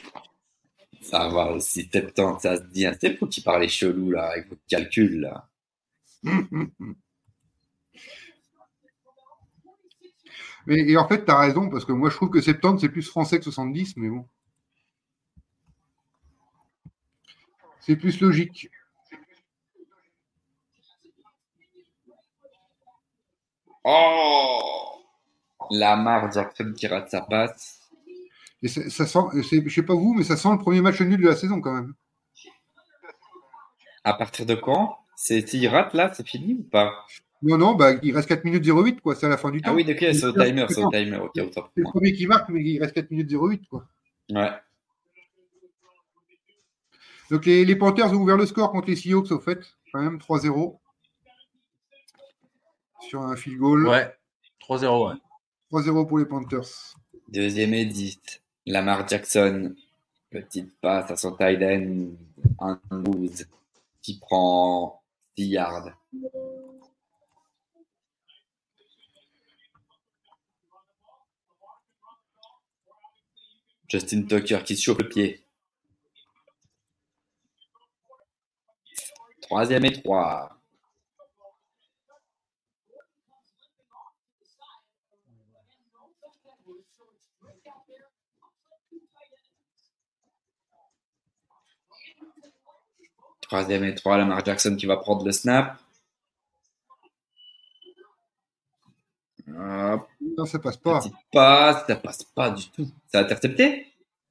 Ça 1.10 1.28
va 1.28 1.52
aussi, 1.52 1.88
70, 1.88 2.40
ça 2.40 2.58
se 2.58 2.64
dit. 2.64 2.86
C'est 3.00 3.12
pour 3.12 3.30
qui 3.30 3.42
parlez 3.42 3.68
chelou, 3.70 4.10
là, 4.12 4.30
avec 4.32 4.50
vos 4.50 4.58
calculs, 4.68 5.22
là. 5.22 5.48
Mais, 10.68 10.80
et 10.90 10.98
en 10.98 11.08
fait, 11.08 11.24
tu 11.26 11.32
as 11.32 11.38
raison, 11.38 11.70
parce 11.70 11.86
que 11.86 11.92
moi 11.92 12.10
je 12.10 12.16
trouve 12.16 12.30
que 12.32 12.42
70 12.42 12.82
c'est 12.82 12.90
plus 12.90 13.08
français 13.08 13.38
que 13.38 13.44
70, 13.44 13.98
mais 13.98 14.10
bon. 14.10 14.28
C'est 17.80 17.96
plus 17.96 18.20
logique. 18.20 18.70
Oh 23.84 25.02
Lamar 25.72 26.32
Jackson 26.32 26.74
qui 26.76 26.88
rate 26.88 27.10
sa 27.10 27.22
passe. 27.22 27.85
Et 28.66 28.68
ça, 28.68 29.06
sent, 29.06 29.20
c'est- 29.48 29.62
je 29.64 29.70
sais 29.76 29.84
pas 29.84 29.94
vous, 29.94 30.16
mais 30.16 30.24
ça 30.24 30.36
sent 30.36 30.50
le 30.52 30.58
premier 30.58 30.82
match 30.82 31.00
nul 31.00 31.22
de 31.22 31.28
la 31.28 31.36
saison 31.36 31.62
quand 31.62 31.72
même. 31.74 31.94
À 34.04 34.16
partir 34.16 34.48
de 34.48 34.56
quand? 34.56 34.98
C'est 35.16 35.48
s'il 35.48 35.68
rate 35.68 35.94
là, 35.94 36.12
c'est 36.16 36.28
fini 36.28 36.56
ou 36.56 36.64
pas? 36.64 37.06
Non, 37.44 37.60
non, 37.60 37.76
bah, 37.76 37.92
il 38.02 38.16
reste 38.16 38.28
4 38.28 38.44
minutes 38.44 38.66
08, 38.66 39.02
quoi, 39.02 39.14
c'est 39.14 39.28
à 39.28 39.30
la 39.30 39.38
fin 39.38 39.52
du 39.52 39.62
temps. 39.62 39.70
Ah 39.70 39.76
oui, 39.76 39.86
ok, 39.88 39.98
c'est 40.00 40.24
au 40.24 40.32
timer, 40.32 40.66
c'est 40.70 40.84
au 40.84 40.90
timer. 40.90 41.18
Ok, 41.18 41.32
autant 41.38 41.62
pour 41.62 41.72
C'est 41.76 41.82
le 41.82 41.90
premier 41.92 42.14
qui 42.14 42.26
marque, 42.26 42.50
mais 42.50 42.64
il 42.64 42.80
reste 42.82 42.94
4 42.96 43.12
minutes 43.12 43.30
08, 43.30 43.68
quoi. 43.70 43.86
Ouais. 44.32 44.50
Donc 47.30 47.46
les, 47.46 47.66
les 47.66 47.76
Panthers 47.76 48.12
ont 48.14 48.16
ouvert 48.16 48.38
le 48.38 48.48
score 48.48 48.72
contre 48.72 48.88
les 48.88 48.96
Seahawks, 48.96 49.32
au 49.32 49.40
fait, 49.40 49.60
quand 49.94 50.02
même 50.02 50.18
3-0. 50.18 50.80
Sur 53.02 53.22
un 53.22 53.36
field 53.36 53.60
goal. 53.60 53.88
Ouais. 53.88 54.12
3-0, 54.60 55.10
ouais. 55.10 55.16
3-0 55.72 56.08
pour 56.08 56.18
les 56.18 56.26
Panthers. 56.26 56.96
Deuxième 57.30 57.72
10. 57.72 58.42
Lamar 58.66 59.08
Jackson. 59.08 59.76
Petite 60.30 60.80
passe 60.82 61.12
à 61.12 61.16
son 61.16 61.36
tight 61.36 61.62
end. 61.62 62.16
Un 62.60 62.80
12. 62.92 63.48
Qui 64.02 64.20
prend 64.20 65.02
10 65.38 65.46
yards. 65.46 65.92
Justin 73.88 74.24
Tucker 74.24 74.64
qui 74.64 74.76
se 74.76 74.84
chauffe 74.84 74.98
le 74.98 75.08
pied. 75.10 75.44
Troisième 79.42 79.86
et 79.86 80.02
trois. 80.02 80.55
Troisième 93.48 93.84
et 93.84 93.96
trois, 93.96 94.18
Lamar 94.18 94.44
Jackson 94.44 94.76
qui 94.76 94.86
va 94.86 94.98
prendre 94.98 95.24
le 95.26 95.32
snap. 95.32 95.78
Hop, 99.48 100.08
Non, 100.38 100.46
ça 100.46 100.58
passe 100.60 100.78
pas. 100.78 100.98
petite 101.00 101.14
passe, 101.32 101.86
ça 101.88 101.96
passe 101.96 102.24
pas 102.24 102.50
du 102.50 102.68
tout. 102.72 102.88
C'est 103.08 103.18
intercepté 103.20 103.86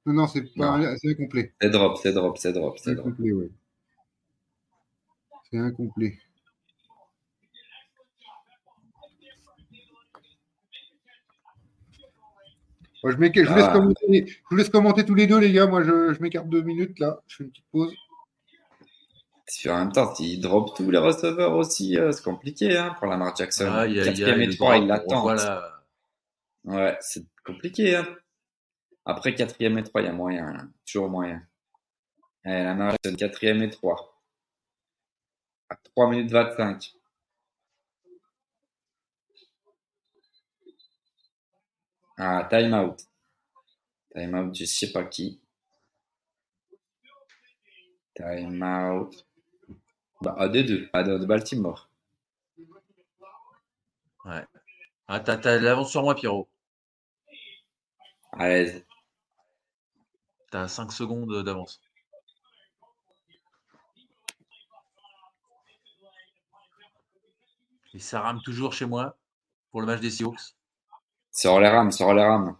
Non, 0.04 0.12
non, 0.14 0.26
c'est 0.26 0.42
pas 0.54 0.80
c'est 1.00 1.10
incomplet. 1.10 1.52
C'est 1.60 1.70
drop, 1.70 1.98
c'est 2.02 2.12
drop, 2.12 2.36
c'est 2.38 2.52
drop, 2.52 2.78
c'est 2.78 2.94
drop. 2.96 3.06
incomplet, 3.06 3.32
ouais. 3.32 3.50
C'est 5.50 5.58
incomplet. 5.58 6.18
Je, 13.04 13.10
je 13.10 13.16
vous 13.16 13.22
laisse 13.22 13.64
Ah. 13.68 13.72
commenter, 13.72 14.26
je 14.26 14.34
vous 14.50 14.56
laisse 14.56 14.68
commenter 14.70 15.04
tous 15.04 15.14
les 15.14 15.26
deux, 15.26 15.38
les 15.38 15.52
gars. 15.52 15.66
Moi, 15.66 15.82
je, 15.82 16.14
je 16.14 16.22
m'écarte 16.22 16.48
deux 16.48 16.62
minutes 16.62 16.98
là. 16.98 17.20
Je 17.26 17.36
fais 17.36 17.44
une 17.44 17.50
petite 17.50 17.66
pause. 17.70 17.94
Puis 19.46 19.68
en 19.68 19.78
même 19.78 19.92
temps, 19.92 20.14
s'il 20.14 20.40
drop 20.40 20.74
tous 20.74 20.90
les 20.90 20.98
receveurs 20.98 21.52
aussi, 21.54 21.98
euh, 21.98 22.12
c'est 22.12 22.24
compliqué 22.24 22.76
hein, 22.76 22.94
pour 22.98 23.06
Lamar 23.08 23.36
Jackson. 23.36 23.66
Quatrième 23.66 24.40
et 24.40 24.46
le 24.46 24.54
trois, 24.54 24.76
il 24.78 24.86
l'attend. 24.86 25.22
Voilà. 25.22 25.82
Ouais, 26.64 26.96
c'est 27.00 27.24
compliqué. 27.44 27.94
Hein. 27.96 28.06
Après 29.04 29.34
quatrième 29.34 29.76
et 29.78 29.82
trois, 29.82 30.00
il 30.00 30.06
y 30.06 30.08
a 30.08 30.12
moyen. 30.12 30.50
là. 30.52 30.62
Toujours 30.86 31.10
moyen. 31.10 31.42
Eh, 32.46 32.48
Lamar 32.64 32.92
Jackson, 33.04 33.16
quatrième 33.16 33.62
et 33.62 33.70
trois. 33.70 34.10
À 35.68 35.76
3 35.76 36.10
minutes 36.10 36.30
25. 36.30 36.94
Ah, 42.18 42.46
time 42.50 42.72
out. 42.74 43.00
Time 44.14 44.34
out, 44.34 44.54
je 44.54 44.64
sais 44.64 44.92
pas 44.92 45.04
qui. 45.04 45.40
Time 48.14 48.62
out. 48.62 49.26
Bah, 50.24 50.34
à 50.38 50.48
des 50.48 50.64
deux, 50.64 50.88
à 50.94 51.02
de 51.02 51.26
Baltimore. 51.26 51.90
Ah, 54.24 55.20
t'as, 55.20 55.36
t'as 55.36 55.58
de 55.58 55.64
l'avance 55.64 55.90
sur 55.90 56.02
moi, 56.02 56.14
Pierrot. 56.14 56.48
À 58.32 58.48
l'aise. 58.48 58.86
T'as 60.50 60.66
5 60.66 60.92
secondes 60.92 61.44
d'avance. 61.44 61.82
Et 67.92 67.98
ça 67.98 68.20
rame 68.22 68.40
toujours 68.40 68.72
chez 68.72 68.86
moi 68.86 69.18
pour 69.70 69.82
le 69.82 69.86
match 69.86 70.00
des 70.00 70.10
Seahawks. 70.10 70.54
Sur 71.32 71.60
les 71.60 71.68
rames, 71.68 71.92
sur 71.92 72.14
les 72.14 72.24
rames. 72.24 72.56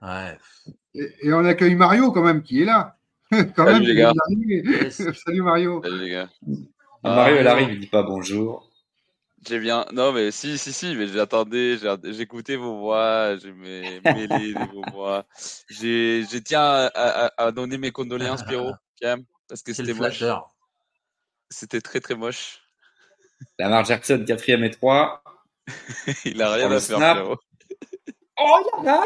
Ouais. 0.00 0.38
Et, 0.94 1.26
et 1.26 1.32
on 1.32 1.44
accueille 1.44 1.74
Mario 1.74 2.12
quand 2.12 2.22
même, 2.22 2.44
qui 2.44 2.62
est 2.62 2.64
là. 2.64 2.96
quand 3.56 3.64
Salut, 3.66 3.80
même, 3.80 3.82
les 3.82 3.94
gars. 3.94 4.12
Salut 4.90 5.42
Mario. 5.42 5.82
Salut 5.82 5.98
les 5.98 6.10
gars. 6.10 6.28
Et 6.46 7.08
Mario, 7.08 7.36
Ah, 7.36 7.40
il 7.40 7.44
non. 7.44 7.50
arrive, 7.50 7.70
il 7.72 7.80
dit 7.80 7.86
pas 7.86 8.02
bonjour. 8.02 8.70
J'ai 9.48 9.58
bien. 9.58 9.86
Non, 9.92 10.12
mais 10.12 10.30
si, 10.30 10.56
si, 10.58 10.72
si, 10.72 10.94
mais 10.94 11.08
j'attendais, 11.08 11.76
j'ai- 11.78 12.12
j'écoutais 12.12 12.56
vos 12.56 12.78
voix, 12.78 13.36
j'ai 13.36 13.52
mes- 13.52 14.00
mêlé 14.00 14.54
de 14.54 14.64
vos 14.72 14.82
voix. 14.92 15.26
J'ai, 15.68 16.24
j'ai 16.30 16.40
tiens 16.42 16.60
à, 16.62 16.86
à- 16.94 17.46
à 17.46 17.50
donner 17.52 17.78
mes 17.78 17.90
condoléances, 17.90 18.44
Pierrot, 18.44 18.74
quand 19.02 19.08
même, 19.08 19.24
parce 19.48 19.62
que 19.62 19.72
c'était 19.72 19.94
moche. 19.94 20.22
C'était 21.50 21.80
très, 21.80 22.00
très 22.00 22.14
moche. 22.14 22.60
Lamar 23.58 23.84
Jackson, 23.84 24.24
quatrième 24.26 24.62
et 24.64 24.70
trois. 24.70 25.24
Il 26.24 26.40
a 26.40 26.52
rien 26.52 26.70
à 26.70 26.80
faire, 26.80 26.98
snap. 26.98 27.16
Pierrot. 27.16 27.38
Oh, 28.38 28.58
il 28.80 28.84
y 28.84 28.88
a 28.88 29.04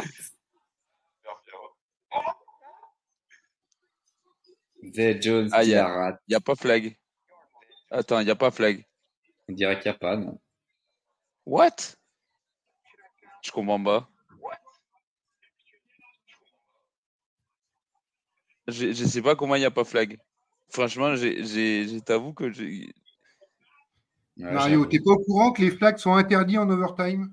Zay 4.95 5.21
Jones 5.21 5.49
Ah, 5.53 5.63
qui 5.63 5.69
il 5.69 5.73
y 5.73 5.75
a- 5.75 5.83
la 5.83 5.95
rate. 5.95 6.21
Il 6.29 6.33
n'y 6.33 6.37
a 6.37 6.41
pas 6.41 6.55
flag. 6.55 6.97
Attends, 7.91 8.21
il 8.21 8.25
n'y 8.25 8.31
a 8.31 8.37
pas 8.37 8.51
flag. 8.51 8.85
On 9.49 9.53
dirait 9.53 9.79
qu'il 9.81 9.91
n'y 9.91 9.97
a 9.97 9.99
pas, 9.99 10.17
non. 10.17 10.41
What? 11.45 11.97
Je 13.43 13.51
comprends 13.53 13.83
pas. 13.83 14.09
Je, 18.69 18.93
je 18.93 19.05
sais 19.05 19.23
pas 19.23 19.37
comment 19.37 19.55
il 19.55 19.61
n'y 19.61 19.65
a 19.65 19.71
pas 19.71 19.85
flag. 19.85 20.19
Franchement, 20.71 21.15
j'ai, 21.15 21.45
j'ai, 21.45 21.87
je 21.87 21.99
t'avoue 22.01 22.33
que 22.33 22.51
j'ai. 22.51 22.93
Ouais, 24.37 24.53
Mario, 24.53 24.85
t'es 24.87 24.99
pas 24.99 25.13
au 25.13 25.19
courant 25.19 25.53
que 25.53 25.63
les 25.63 25.71
flags 25.71 25.99
sont 25.99 26.15
interdits 26.15 26.59
en 26.59 26.69
overtime? 26.69 27.33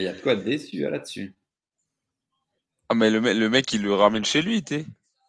Mais 0.00 0.04
il 0.04 0.06
y 0.06 0.08
a 0.08 0.14
de 0.14 0.20
quoi 0.22 0.32
être 0.32 0.44
déçu 0.44 0.86
hein, 0.86 0.90
là-dessus. 0.90 1.34
Ah, 2.88 2.94
mais 2.94 3.10
le, 3.10 3.20
mec- 3.20 3.36
le 3.36 3.50
mec, 3.50 3.70
il 3.74 3.82
le 3.82 3.92
ramène 3.92 4.24
chez 4.24 4.40
lui, 4.40 4.64
tu 4.64 4.86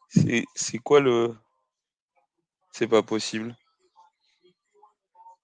sais. 0.08 0.46
C'est, 0.56 0.78
quoi 0.78 1.02
le. 1.02 1.36
C'est 2.72 2.88
pas 2.88 3.04
possible. 3.04 3.54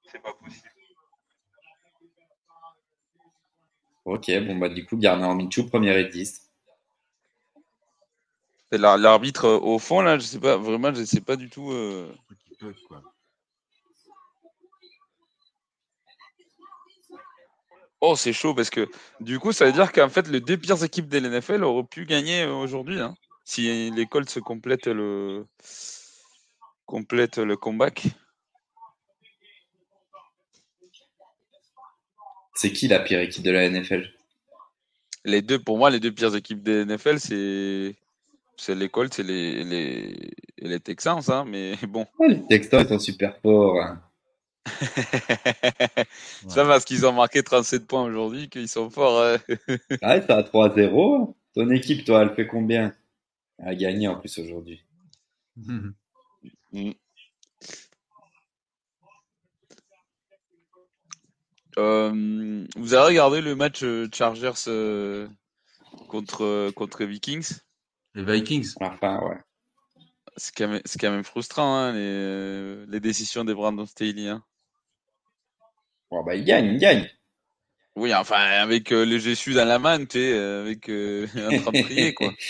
C'est 0.09 0.21
pas 0.21 0.31
possible. 0.31 0.71
Ok, 4.05 4.31
bon, 4.47 4.55
bah, 4.55 4.69
du 4.69 4.85
coup, 4.85 4.95
Garner 4.95 5.27
Minshew, 5.35 5.67
première 5.67 5.97
et 5.97 6.07
10. 6.07 6.49
Et 8.71 8.77
l'ar- 8.77 8.97
L'arbitre, 8.97 9.43
euh, 9.43 9.59
au 9.59 9.77
fond, 9.77 9.99
là, 9.99 10.17
je 10.17 10.23
sais 10.23 10.39
pas, 10.39 10.55
vraiment, 10.55 10.93
je 10.93 11.03
sais 11.03 11.19
pas 11.19 11.35
du 11.35 11.49
tout. 11.49 11.73
euh, 11.73 12.09
Oh, 18.01 18.15
c'est 18.15 18.33
chaud 18.33 18.53
parce 18.53 18.69
que 18.69 18.87
du 19.19 19.39
coup, 19.39 19.51
ça 19.51 19.65
veut 19.65 19.71
dire 19.71 19.91
qu'en 19.91 20.09
fait, 20.09 20.27
les 20.27 20.39
deux 20.41 20.57
pires 20.57 20.83
équipes 20.83 21.07
de 21.07 21.17
l'NFL 21.19 21.63
auraient 21.63 21.83
pu 21.83 22.05
gagner 22.05 22.43
euh, 22.43 22.53
aujourd'hui. 22.53 22.99
hein, 22.99 23.15
si 23.43 23.89
les 23.91 24.05
Colts 24.05 24.29
se 24.29 24.39
complètent 24.39 24.87
le 24.87 25.45
complètent 26.85 27.37
le 27.39 27.57
comeback. 27.57 28.07
C'est 32.55 32.71
qui 32.73 32.87
la 32.87 32.99
pire 32.99 33.19
équipe 33.19 33.43
de 33.43 33.51
la 33.51 33.69
NFL 33.69 34.11
Les 35.25 35.41
deux, 35.41 35.59
pour 35.59 35.77
moi, 35.77 35.89
les 35.89 35.99
deux 35.99 36.11
pires 36.11 36.35
équipes 36.35 36.63
de 36.63 36.83
l'NFL, 36.83 37.19
c'est 37.19 37.95
c'est 38.59 38.73
les 38.73 38.89
Colts 38.89 39.19
et 39.19 39.23
les, 39.23 39.63
les, 39.63 40.31
les 40.57 40.79
Texans. 40.79 41.21
Hein, 41.27 41.45
mais 41.47 41.75
bon, 41.87 42.07
Les 42.27 42.45
Texans, 42.47 42.87
sont 42.87 42.99
super 42.99 43.37
forts. 43.41 43.79
hein. 43.81 44.01
ça 46.47 46.65
parce 46.65 46.85
qu'ils 46.85 47.05
ont 47.05 47.13
marqué 47.13 47.43
37 47.43 47.87
points 47.87 48.03
aujourd'hui, 48.03 48.49
qu'ils 48.49 48.67
sont 48.67 48.89
forts. 48.89 49.21
hein. 49.21 49.37
Ah, 50.01 50.19
t'as 50.19 50.41
3-0. 50.43 51.35
Ton 51.55 51.69
équipe, 51.71 52.05
toi, 52.05 52.21
elle 52.23 52.35
fait 52.35 52.47
combien 52.47 52.93
Elle 53.59 53.67
a 53.69 53.75
gagné 53.75 54.07
en 54.07 54.19
plus 54.19 54.37
aujourd'hui? 54.39 54.83
Mm. 55.55 56.91
Euh, 61.77 62.65
vous 62.75 62.93
avez 62.93 63.05
regardé 63.07 63.41
le 63.41 63.55
match 63.55 63.83
euh, 63.83 64.07
Chargers 64.13 64.51
euh, 64.67 65.27
contre, 66.07 66.43
euh, 66.43 66.71
contre 66.71 67.03
Vikings? 67.05 67.59
Les 68.15 68.23
Vikings. 68.23 68.73
À 68.79 68.85
la 68.89 68.97
fin, 68.97 69.19
ouais. 69.27 69.37
C'est 70.37 70.53
quand, 70.55 70.67
même- 70.67 70.81
c'est 70.85 70.99
quand 70.99 71.11
même 71.11 71.23
frustrant, 71.23 71.75
hein, 71.77 71.93
les, 71.93 71.99
euh, 72.01 72.85
les 72.89 72.99
décisions 72.99 73.45
de 73.45 73.53
Brandon 73.53 73.85
Staley. 73.85 74.27
hein. 74.27 74.43
Bon, 76.09 76.23
bah, 76.23 76.35
il 76.35 76.43
gagne, 76.43 76.73
il 76.73 76.77
gagne. 76.77 77.09
Oui, 77.95 78.13
enfin, 78.13 78.37
avec 78.37 78.91
euh, 78.91 79.05
le 79.05 79.17
Jésus 79.17 79.53
dans 79.53 79.65
la 79.65 79.79
main, 79.79 79.99
tu 80.05 80.19
sais, 80.19 80.33
euh, 80.33 80.61
avec 80.61 80.87
euh, 80.89 81.27
en 81.35 81.61
train 81.61 81.71
de 81.71 81.83
prier, 81.83 82.13
quoi. 82.13 82.31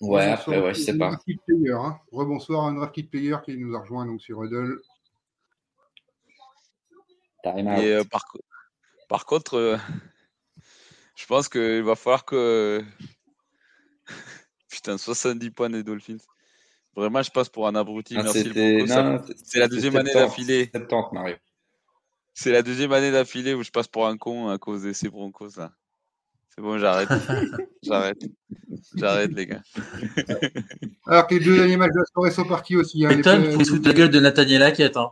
Ouais, 0.00 0.24
après, 0.24 0.58
ouais, 0.58 0.72
je 0.74 0.80
sais 0.80 0.92
à 0.92 0.94
un 0.94 1.10
pas. 1.14 1.18
player, 1.46 1.72
hein. 1.72 2.00
Rebonsoir 2.10 2.64
à 2.64 2.68
un 2.68 2.74
draft 2.74 2.94
kit 2.94 3.02
player 3.02 3.36
qui 3.44 3.56
nous 3.58 3.76
a 3.76 3.80
rejoint 3.80 4.06
donc 4.06 4.22
sur 4.22 4.42
Huddle. 4.42 4.80
Time 7.42 7.68
out. 7.68 7.82
Et 7.82 7.94
euh, 7.94 8.04
par, 8.04 8.24
par 9.08 9.26
contre, 9.26 9.54
euh, 9.58 9.76
je 11.16 11.26
pense 11.26 11.50
qu'il 11.50 11.82
va 11.82 11.96
falloir 11.96 12.24
que. 12.24 12.82
Putain, 14.70 14.96
70 14.96 15.50
points 15.50 15.68
des 15.68 15.82
Dolphins. 15.82 16.16
Vraiment, 17.00 17.22
je 17.22 17.30
passe 17.30 17.48
pour 17.48 17.66
un 17.66 17.74
abruti. 17.74 18.14
Non, 18.14 18.24
Merci 18.24 18.44
le 18.44 18.84
c'est 19.42 19.58
la 19.58 19.68
deuxième 19.68 19.96
année 19.96 20.10
70, 20.12 20.26
d'affilée. 20.28 20.70
70, 20.74 21.14
Mario. 21.14 21.36
C'est 22.34 22.52
la 22.52 22.62
deuxième 22.62 22.92
année 22.92 23.10
d'affilée 23.10 23.54
où 23.54 23.62
je 23.62 23.70
passe 23.70 23.88
pour 23.88 24.06
un 24.06 24.18
con 24.18 24.48
à 24.50 24.58
cause 24.58 24.82
de 24.82 24.92
ces 24.92 25.08
Broncos 25.08 25.56
là. 25.56 25.72
C'est 26.54 26.60
bon, 26.60 26.78
j'arrête. 26.78 27.08
j'arrête. 27.82 28.22
J'arrête, 28.94 29.32
les 29.32 29.46
gars. 29.46 29.62
Alors 31.06 31.26
que 31.26 31.36
les 31.36 31.40
deux 31.44 31.56
derniers 31.56 31.76
matchs 31.78 31.92
de 31.94 32.00
la 32.00 32.04
soirée 32.12 32.30
sont 32.30 32.44
partis 32.44 32.76
aussi. 32.76 33.04
hein. 33.06 33.08
Les, 33.08 33.16
Peyton, 33.16 33.40
Bears- 33.40 33.52
faut 33.52 33.64
se 33.64 33.70
foutre 33.70 33.82
de 33.82 33.88
la 33.88 33.94
gueule 33.94 34.10
de 34.10 34.20
Nathaniel 34.20 34.62
Hackett. 34.62 34.96
Hein. 34.98 35.10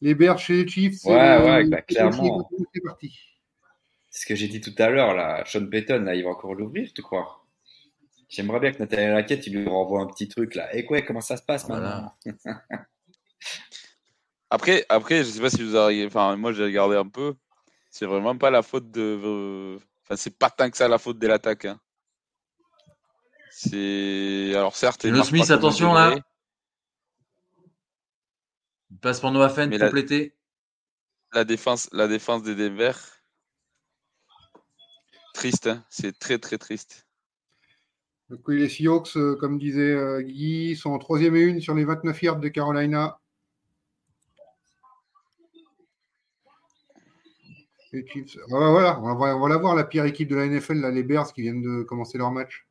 les 0.00 0.14
Bears 0.14 0.38
chez 0.38 0.64
les 0.64 0.68
Chiefs. 0.68 1.04
Ouais, 1.04 1.12
et 1.14 1.42
ouais, 1.44 1.62
les- 1.64 1.68
bah, 1.70 1.82
clairement. 1.82 2.48
C'est 2.74 2.80
parti. 2.80 3.18
C'est 4.08 4.22
ce 4.22 4.26
que 4.26 4.34
j'ai 4.34 4.48
dit 4.48 4.60
tout 4.62 4.74
à 4.78 4.88
l'heure, 4.88 5.14
là. 5.14 5.44
Sean 5.46 5.66
Payton, 5.66 6.04
là, 6.04 6.14
il 6.14 6.24
va 6.24 6.30
encore 6.30 6.54
l'ouvrir, 6.54 6.90
tu 6.94 7.02
crois? 7.02 7.39
J'aimerais 8.30 8.60
bien 8.60 8.70
que 8.72 8.78
Nathaniel 8.78 9.16
Hackett, 9.16 9.44
il 9.48 9.56
lui 9.56 9.68
renvoie 9.68 10.00
un 10.02 10.06
petit 10.06 10.28
truc, 10.28 10.54
là. 10.54 10.72
Et 10.74 10.84
quoi, 10.84 11.02
comment 11.02 11.20
ça 11.20 11.36
se 11.36 11.42
passe 11.42 11.68
maintenant 11.68 12.14
Voilà. 12.24 12.86
Après, 14.52 14.84
après, 14.88 15.18
je 15.18 15.30
sais 15.30 15.40
pas 15.40 15.48
si 15.50 15.62
vous 15.62 15.76
avez. 15.76 16.04
Enfin, 16.06 16.34
moi, 16.36 16.52
j'ai 16.52 16.64
regardé 16.64 16.96
un 16.96 17.06
peu. 17.08 17.34
C'est 17.88 18.06
vraiment 18.06 18.36
pas 18.36 18.50
la 18.50 18.62
faute 18.62 18.90
de. 18.90 19.78
Enfin, 20.02 20.16
c'est 20.16 20.36
pas 20.36 20.50
tant 20.50 20.68
que 20.68 20.76
ça 20.76 20.88
la 20.88 20.98
faute 20.98 21.20
de 21.20 21.26
l'attaque. 21.28 21.66
hein. 21.66 21.78
C'est. 23.52 24.52
Alors, 24.56 24.74
certes. 24.74 25.08
pas 25.08 25.22
Smith, 25.24 25.50
attention, 25.50 25.92
là. 25.92 26.16
Il 28.90 28.98
passe 28.98 29.20
pour 29.20 29.30
Noah 29.30 29.48
Fent 29.50 29.68
Mais 29.68 29.78
la- 29.78 29.86
complété. 29.86 30.36
La 31.32 31.44
défense, 31.44 31.88
la 31.92 32.08
défense 32.08 32.42
des 32.42 32.56
Denver. 32.56 32.92
Triste, 35.32 35.68
hein. 35.68 35.84
c'est 35.88 36.18
très 36.18 36.38
très 36.38 36.58
triste. 36.58 37.06
Donc, 38.30 38.40
les 38.46 38.68
Seahawks, 38.68 39.16
euh, 39.16 39.34
comme 39.34 39.58
disait 39.58 39.80
euh, 39.92 40.22
Guy, 40.22 40.76
sont 40.76 40.90
en 40.90 40.98
troisième 40.98 41.34
et 41.34 41.40
une 41.40 41.60
sur 41.60 41.74
les 41.74 41.84
29 41.84 42.22
yards 42.22 42.38
de 42.38 42.48
Carolina. 42.48 43.18
Chiefs. 47.92 48.38
Ah, 48.52 48.58
bah, 48.60 48.70
voilà, 48.70 49.00
on 49.00 49.16
va, 49.16 49.36
on 49.36 49.40
va 49.40 49.48
la 49.48 49.56
voir, 49.56 49.74
la 49.74 49.82
pire 49.82 50.04
équipe 50.04 50.28
de 50.28 50.36
la 50.36 50.46
NFL, 50.46 50.74
là, 50.80 50.92
les 50.92 51.02
Bears 51.02 51.32
qui 51.32 51.42
viennent 51.42 51.60
de 51.60 51.82
commencer 51.82 52.18
leur 52.18 52.30
match. 52.30 52.64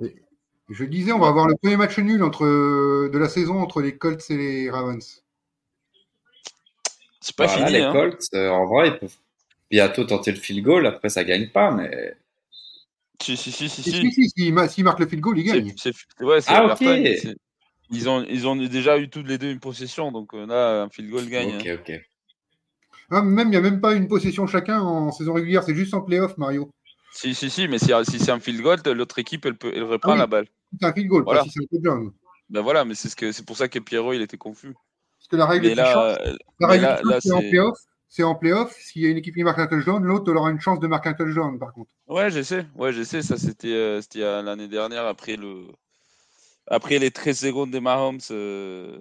Et 0.00 0.14
je 0.68 0.84
disais, 0.84 1.12
on 1.12 1.18
va 1.18 1.28
avoir 1.28 1.48
le 1.48 1.54
premier 1.56 1.78
match 1.78 1.98
nul 1.98 2.22
entre, 2.22 2.44
de 3.08 3.18
la 3.18 3.28
saison 3.30 3.58
entre 3.58 3.80
les 3.80 3.96
Colts 3.96 4.30
et 4.30 4.36
les 4.36 4.70
Ravens. 4.70 5.24
C'est 7.20 7.34
pas 7.36 7.46
Voilà, 7.46 7.66
fini. 7.66 7.78
les 7.78 7.84
hein. 7.84 7.92
Colts, 7.92 8.26
euh, 8.34 8.50
en 8.50 8.66
vrai, 8.66 8.88
ils 8.88 8.98
peuvent 8.98 9.16
bientôt 9.70 10.04
tenter 10.04 10.30
le 10.30 10.36
field 10.38 10.64
goal. 10.64 10.86
Après, 10.86 11.08
ça 11.08 11.24
gagne 11.24 11.48
pas, 11.48 11.70
mais. 11.70 12.16
Si, 13.20 13.36
si, 13.36 13.50
si, 13.50 13.68
si. 13.68 13.82
Si, 13.82 13.90
si. 13.90 14.00
si, 14.00 14.12
si, 14.12 14.28
s'ils 14.30 14.54
ma- 14.54 14.68
s'ils 14.68 14.84
marquent 14.84 15.00
le 15.00 15.08
field 15.08 15.22
goal, 15.22 15.38
ils 15.38 15.44
gagnent. 15.44 15.74
C'est- 15.76 15.92
c'est- 15.92 16.24
ouais, 16.24 16.40
c'est 16.40 16.52
Ah, 16.52 16.72
ok. 16.72 17.36
Ils 17.90 18.08
ont, 18.08 18.22
ils 18.28 18.46
ont 18.46 18.54
déjà 18.54 18.98
eu 18.98 19.08
toutes 19.08 19.26
les 19.26 19.38
deux 19.38 19.50
une 19.50 19.60
possession, 19.60 20.12
donc 20.12 20.34
euh, 20.34 20.46
là, 20.46 20.82
un 20.82 20.90
field 20.90 21.10
goal 21.10 21.26
gagne. 21.26 21.56
Ok, 21.56 21.66
hein. 21.66 21.76
ok. 21.80 22.00
Ah, 23.10 23.22
même, 23.22 23.48
il 23.48 23.50
n'y 23.52 23.56
a 23.56 23.62
même 23.62 23.80
pas 23.80 23.94
une 23.94 24.06
possession 24.06 24.46
chacun 24.46 24.80
en 24.80 25.10
saison 25.10 25.32
régulière, 25.32 25.62
c'est 25.64 25.74
juste 25.74 25.94
en 25.94 26.02
playoff, 26.02 26.36
Mario. 26.36 26.70
Si, 27.12 27.34
si, 27.34 27.48
si, 27.48 27.66
mais 27.66 27.78
si, 27.78 27.90
si 28.04 28.18
c'est 28.18 28.30
un 28.30 28.38
field 28.40 28.60
goal, 28.60 28.78
l'autre 28.94 29.18
équipe, 29.18 29.46
elle, 29.46 29.56
peut, 29.56 29.72
elle 29.74 29.84
reprend 29.84 30.10
Ah 30.10 30.14
oui. 30.14 30.20
la 30.20 30.26
balle. 30.26 30.46
C'est 30.78 30.86
un 30.86 30.92
field 30.92 31.08
goal, 31.08 31.24
Voilà. 31.24 31.40
pas 31.40 31.44
si 31.44 31.50
c'est 31.50 31.62
un 31.62 31.66
touchdown. 31.66 32.12
Ben 32.50 32.60
voilà, 32.60 32.84
mais 32.84 32.94
c'est 32.94 33.08
ce 33.08 33.16
que 33.16 33.32
c'est 33.32 33.44
pour 33.44 33.56
ça 33.56 33.68
que 33.68 33.78
Pierrot, 33.78 34.12
il 34.12 34.20
était 34.22 34.36
confus. 34.36 34.74
Parce 35.28 35.36
que 35.36 35.36
la 35.36 35.46
règle 35.46 35.68
Mais 35.68 35.74
là, 35.74 36.16
euh, 36.20 36.36
la 36.58 36.68
règle 36.68 36.82
là, 36.84 37.00
là, 37.04 37.20
c'est 37.20 37.32
en 37.32 37.40
playoff. 37.40 37.78
C'est 38.08 38.22
en 38.22 38.34
playoff. 38.34 38.74
S'il 38.78 39.02
y 39.02 39.06
a 39.06 39.10
une 39.10 39.18
équipe 39.18 39.34
qui 39.34 39.44
marque 39.44 39.58
un 39.58 39.66
touchdown, 39.66 40.02
l'autre 40.02 40.32
aura 40.32 40.50
une 40.50 40.60
chance 40.60 40.80
de 40.80 40.86
marquer 40.86 41.10
un 41.10 41.14
touchdown, 41.14 41.58
par 41.58 41.74
contre. 41.74 41.90
Ouais, 42.06 42.30
je 42.30 42.42
sais. 42.42 42.64
Ouais, 42.74 42.94
je 42.94 43.02
sais. 43.02 43.20
Ça, 43.20 43.36
c'était 43.36 43.74
euh, 43.74 44.00
c'était 44.00 44.22
euh, 44.22 44.40
l'année 44.40 44.68
dernière 44.68 45.04
après 45.04 45.36
le 45.36 45.66
après 46.66 46.98
les 46.98 47.10
13 47.10 47.38
secondes 47.38 47.70
des 47.70 47.80
Mahomes. 47.80 48.20
euh. 48.30 48.98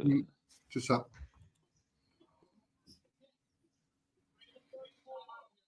C'est 0.70 0.82
ça. 0.82 1.08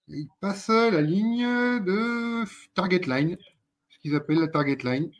Et 0.08 0.18
Il 0.18 0.28
passe 0.40 0.68
la 0.68 1.00
ligne 1.00 1.46
de 1.82 2.44
target 2.74 3.06
line, 3.06 3.38
ce 3.88 3.98
qu'ils 4.00 4.14
appellent 4.14 4.40
la 4.40 4.48
target 4.48 4.78
line. 4.82 5.10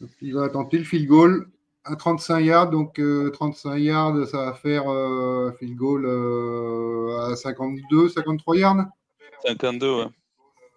Donc, 0.00 0.10
il 0.22 0.34
va 0.34 0.48
tenter 0.48 0.78
le 0.78 0.84
field 0.84 1.06
goal 1.06 1.46
à 1.84 1.96
35 1.96 2.40
yards. 2.40 2.70
Donc 2.70 2.98
euh, 2.98 3.30
35 3.30 3.76
yards, 3.76 4.26
ça 4.26 4.46
va 4.46 4.54
faire 4.54 4.90
euh, 4.90 5.52
field 5.58 5.76
goal 5.76 6.04
euh, 6.06 7.30
à 7.32 7.36
52, 7.36 8.08
53 8.08 8.56
yards. 8.56 8.86
52, 9.46 9.90
ouais. 10.00 10.06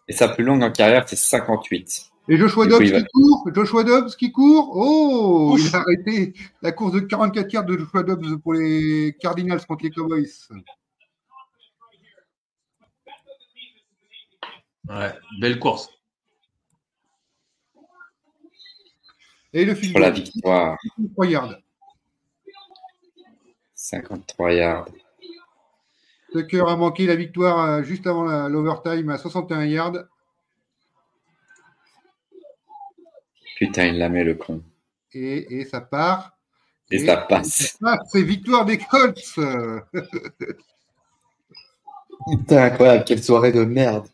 Et 0.08 0.14
sa 0.14 0.28
plus 0.28 0.44
longue 0.44 0.64
en 0.64 0.72
carrière, 0.72 1.08
c'est 1.08 1.16
58. 1.16 2.10
Et 2.30 2.38
Joshua 2.38 2.68
Dobbs 2.68 2.84
va- 2.84 3.02
qui 3.02 3.08
court, 3.14 3.50
Joshua 3.54 3.84
Dobbs 3.84 4.16
qui 4.18 4.32
court? 4.32 4.72
Oh, 4.76 5.52
Ouf. 5.54 5.62
il 5.62 5.76
a 5.76 5.80
arrêté 5.80 6.34
la 6.62 6.72
course 6.72 6.94
de 6.94 7.00
44 7.02 7.52
yards 7.54 7.66
de 7.66 7.78
Joshua 7.78 8.04
Dobbs 8.04 8.38
pour 8.42 8.54
les 8.54 9.16
Cardinals 9.20 9.66
contre 9.66 9.84
les 9.84 9.92
Cowboys. 9.92 10.28
Ouais, 14.90 15.14
belle 15.40 15.60
course. 15.60 15.90
Et 19.54 19.66
le 19.66 19.76
field 19.76 19.94
Pour 19.94 20.02
la 20.02 20.10
victoire, 20.10 20.78
3 21.14 21.28
yards. 21.28 21.56
53 23.76 24.54
yards. 24.54 24.90
Tucker 26.32 26.64
a 26.68 26.76
manqué 26.76 27.06
la 27.06 27.16
victoire 27.16 27.60
euh, 27.60 27.84
juste 27.84 28.08
avant 28.08 28.48
l'overtime 28.48 29.10
à 29.10 29.20
61 29.20 29.66
yards. 29.66 30.06
Putain, 33.58 33.86
il 33.86 34.00
la 34.00 34.10
met 34.10 34.24
le 34.24 34.34
con. 34.34 34.64
Et, 35.14 35.60
et 35.60 35.66
ça 35.66 35.82
part. 35.82 36.36
Et 36.90 37.06
ça 37.06 37.18
passe. 37.18 37.78
C'est 38.12 38.24
victoire 38.24 38.66
des 38.66 38.80
Colts. 38.80 39.40
Putain, 42.30 42.64
incroyable, 42.64 43.04
quelle 43.06 43.24
soirée 43.24 43.52
de 43.52 43.64
merde. 43.64 44.08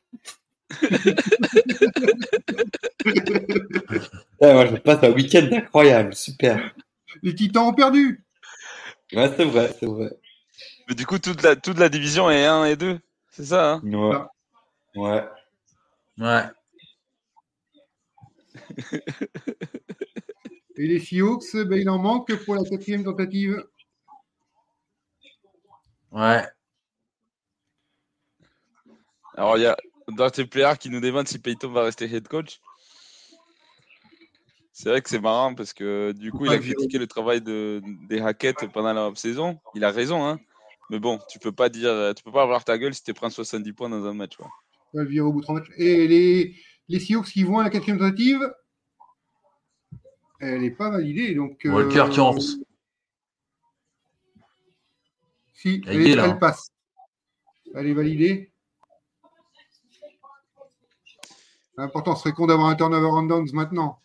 Ouais, 3.05 4.53
moi, 4.53 4.65
je 4.65 4.75
passe 4.77 5.03
un 5.03 5.11
week-end 5.11 5.47
incroyable, 5.51 6.13
super. 6.13 6.73
Les 7.23 7.35
Titans 7.35 7.67
ont 7.67 7.73
perdu. 7.73 8.23
Ouais, 9.13 9.31
c'est 9.35 9.45
vrai, 9.45 9.75
c'est 9.79 9.85
vrai. 9.85 10.11
Mais 10.87 10.95
du 10.95 11.05
coup, 11.05 11.19
toute 11.19 11.41
la, 11.43 11.55
toute 11.55 11.77
la 11.79 11.89
division 11.89 12.29
est 12.29 12.45
1 12.45 12.65
et 12.65 12.75
2. 12.75 12.99
C'est 13.31 13.45
ça, 13.45 13.73
hein? 13.73 13.81
Ouais. 13.83 14.17
Ouais. 14.95 15.23
Ouais. 16.17 16.43
Et 20.77 20.87
les 20.87 20.99
Seahawks, 20.99 21.55
ben, 21.67 21.79
il 21.79 21.89
en 21.89 21.99
manque 21.99 22.33
pour 22.45 22.55
la 22.55 22.63
quatrième 22.63 23.03
tentative. 23.03 23.63
Ouais. 26.11 26.43
Alors, 29.35 29.57
il 29.57 29.63
y 29.63 29.65
a 29.65 29.77
Dante 30.09 30.43
Player 30.43 30.73
qui 30.79 30.89
nous 30.89 30.99
demande 30.99 31.27
si 31.27 31.39
Peyton 31.39 31.69
va 31.69 31.83
rester 31.83 32.05
head 32.05 32.27
coach. 32.27 32.59
C'est 34.81 34.87
vrai 34.87 35.01
que 35.01 35.09
c'est 35.09 35.19
marrant 35.19 35.53
parce 35.55 35.73
que 35.73 36.13
du 36.13 36.31
coup, 36.31 36.45
il 36.45 36.53
a 36.53 36.57
critiqué 36.57 36.97
le 36.97 37.05
travail 37.05 37.41
de, 37.41 37.81
des 38.07 38.21
Hackett 38.21 38.65
pendant 38.71 38.93
la 38.93 39.13
saison. 39.13 39.59
Il 39.75 39.83
a 39.83 39.91
raison, 39.91 40.25
hein. 40.25 40.39
Mais 40.89 40.99
bon, 40.99 41.19
tu 41.29 41.37
peux 41.37 41.51
pas 41.51 41.67
dire, 41.67 42.13
tu 42.15 42.23
peux 42.23 42.31
pas 42.31 42.43
avoir 42.43 42.63
ta 42.63 42.77
gueule 42.77 42.93
si 42.93 43.03
tu 43.03 43.13
prends 43.13 43.29
70 43.29 43.73
points 43.73 43.89
dans 43.89 44.05
un 44.05 44.13
match. 44.13 44.37
quoi. 44.37 44.47
Virer 44.93 45.19
au 45.19 45.33
bout 45.33 45.41
de 45.41 45.45
30 45.47 45.57
matchs. 45.57 45.71
Et 45.75 46.07
les, 46.07 46.55
les 46.87 46.99
Seahawks 47.01 47.25
qui 47.25 47.43
vont 47.43 47.59
à 47.59 47.63
la 47.65 47.69
quatrième 47.69 47.99
tentative, 47.99 48.39
elle 50.39 50.61
n'est 50.61 50.71
pas 50.71 50.89
validée. 50.89 51.35
Donc, 51.35 51.65
euh, 51.65 51.71
Walker 51.71 52.05
qui 52.09 52.21
en 52.21 52.31
lance. 52.31 52.55
Si, 55.55 55.81
Elle 55.87 56.07
est, 56.07 56.11
elle 56.11 56.19
hein. 56.21 56.37
passe. 56.37 56.71
Elle 57.75 57.87
est 57.87 57.93
validée. 57.93 58.53
L'important 61.75 62.15
serait 62.15 62.31
con 62.31 62.47
d'avoir 62.47 62.69
un 62.69 62.75
turnover 62.75 63.09
on 63.11 63.23
downs 63.23 63.51
maintenant. 63.51 63.99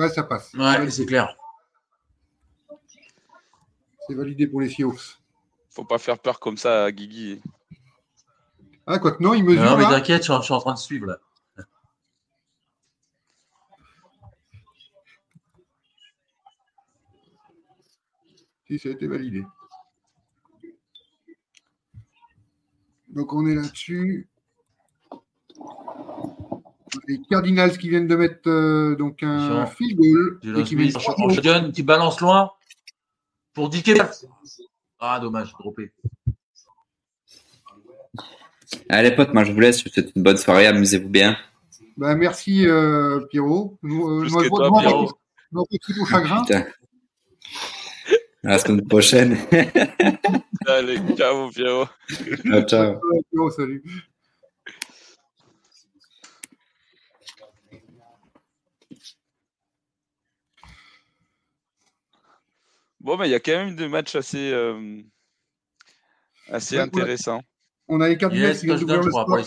Ouais, 0.00 0.08
ça 0.08 0.22
passe. 0.22 0.54
Ouais, 0.54 0.90
c'est 0.90 1.04
clair. 1.04 1.36
C'est 4.06 4.14
validé 4.14 4.46
pour 4.46 4.62
les 4.62 4.70
Seahawks. 4.70 5.20
Faut 5.68 5.84
pas 5.84 5.98
faire 5.98 6.18
peur 6.18 6.40
comme 6.40 6.56
ça 6.56 6.84
à 6.84 6.90
Guigui. 6.90 7.42
Ah, 8.86 8.98
quoi 8.98 9.12
que 9.12 9.22
non, 9.22 9.34
il 9.34 9.44
mesure 9.44 9.62
Non, 9.62 9.76
mais 9.76 9.84
t'inquiète, 9.84 10.24
je 10.24 10.32
suis 10.32 10.40
je 10.40 10.42
suis 10.42 10.54
en 10.54 10.60
train 10.60 10.72
de 10.72 10.78
suivre 10.78 11.06
là. 11.06 11.18
Si, 18.66 18.78
ça 18.78 18.88
a 18.88 18.92
été 18.92 19.06
validé. 19.06 19.44
Donc 23.08 23.34
on 23.34 23.46
est 23.46 23.54
là-dessus. 23.54 24.29
Les 27.06 27.20
Cardinals 27.30 27.78
qui 27.78 27.88
viennent 27.88 28.08
de 28.08 28.16
mettre 28.16 28.48
euh, 28.48 28.96
donc 28.96 29.22
un 29.22 29.66
field 29.66 29.98
goal. 29.98 30.40
Et 30.58 30.62
qui 30.64 30.76
Smith 30.90 31.84
balance 31.84 32.20
loin 32.20 32.50
pour 33.52 33.68
Dick 33.68 33.90
Ah, 34.98 35.18
dommage, 35.20 35.52
droppé. 35.58 35.92
Allez, 38.88 39.10
potes, 39.12 39.34
moi, 39.34 39.44
je 39.44 39.52
vous 39.52 39.60
laisse. 39.60 39.80
Je 39.80 39.84
vous 39.84 39.90
souhaite 39.90 40.12
une 40.14 40.22
bonne 40.22 40.36
soirée. 40.36 40.66
Amusez-vous 40.66 41.08
bien. 41.08 41.36
Bah, 41.96 42.14
merci 42.14 42.66
euh, 42.66 43.20
Pierrot. 43.26 43.78
Nous, 43.82 44.08
euh, 44.08 44.20
Plus 44.22 44.30
que 44.34 44.42
nous, 44.42 44.48
toi, 44.48 44.70
Pierrot. 44.80 45.10
au 45.52 46.06
chagrin. 46.06 46.42
Putain. 46.44 46.66
À 48.42 48.48
la 48.52 48.58
semaine 48.58 48.86
prochaine. 48.88 49.36
Allez, 50.66 50.98
ciao, 51.16 51.50
Pierrot. 51.50 51.86
ciao, 52.46 52.62
ciao. 52.62 52.92
Ouais, 52.94 53.20
Pierrot, 53.30 53.50
salut. 53.50 53.82
Bon, 63.00 63.16
mais 63.16 63.28
il 63.28 63.30
y 63.30 63.34
a 63.34 63.40
quand 63.40 63.52
même 63.52 63.76
des 63.76 63.88
matchs 63.88 64.14
assez, 64.14 64.52
euh, 64.52 65.02
assez 66.48 66.76
Ouais, 66.76 66.82
intéressants. 66.82 67.42
On 67.88 68.00
a 68.00 68.08
les 68.08 68.18
Cardinals 68.18 68.50
Yes, 68.50 68.60
qui 68.60 68.66
viennent 68.66 68.78
d'ouvrir 68.78 69.02
le 69.02 69.10
score. 69.10 69.38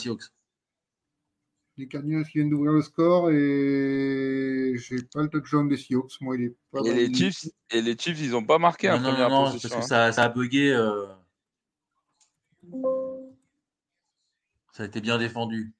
les 1.77 1.87
Cardinals 1.87 2.25
qui 2.25 2.37
viennent 2.39 2.49
d'ouvrir 2.49 2.73
le 2.73 2.81
score 2.81 3.29
et 3.31 4.73
j'ai 4.77 5.03
pas 5.03 5.21
le 5.21 5.29
touchdown 5.29 5.69
des 5.69 5.77
Seahawks. 5.77 6.19
Moi, 6.21 6.35
il 6.37 6.43
est 6.45 6.55
pas 6.71 6.81
Et 6.85 6.93
les. 6.93 7.13
Chiefs, 7.13 7.47
et 7.69 7.81
les 7.81 7.97
Chiefs, 7.97 8.19
ils 8.19 8.35
ont 8.35 8.43
pas 8.43 8.57
marqué 8.57 8.89
en 8.89 8.97
Non, 8.97 9.01
non, 9.03 9.09
première 9.11 9.29
non, 9.29 9.45
non, 9.45 9.51
parce 9.51 9.67
que 9.67 9.73
hein. 9.73 9.81
ça, 9.81 10.11
ça 10.11 10.23
a 10.23 10.29
bugué. 10.29 10.71
euh, 10.71 11.07
Ça 14.71 14.83
a 14.83 14.85
été 14.87 14.99
bien 15.01 15.17
défendu. 15.17 15.73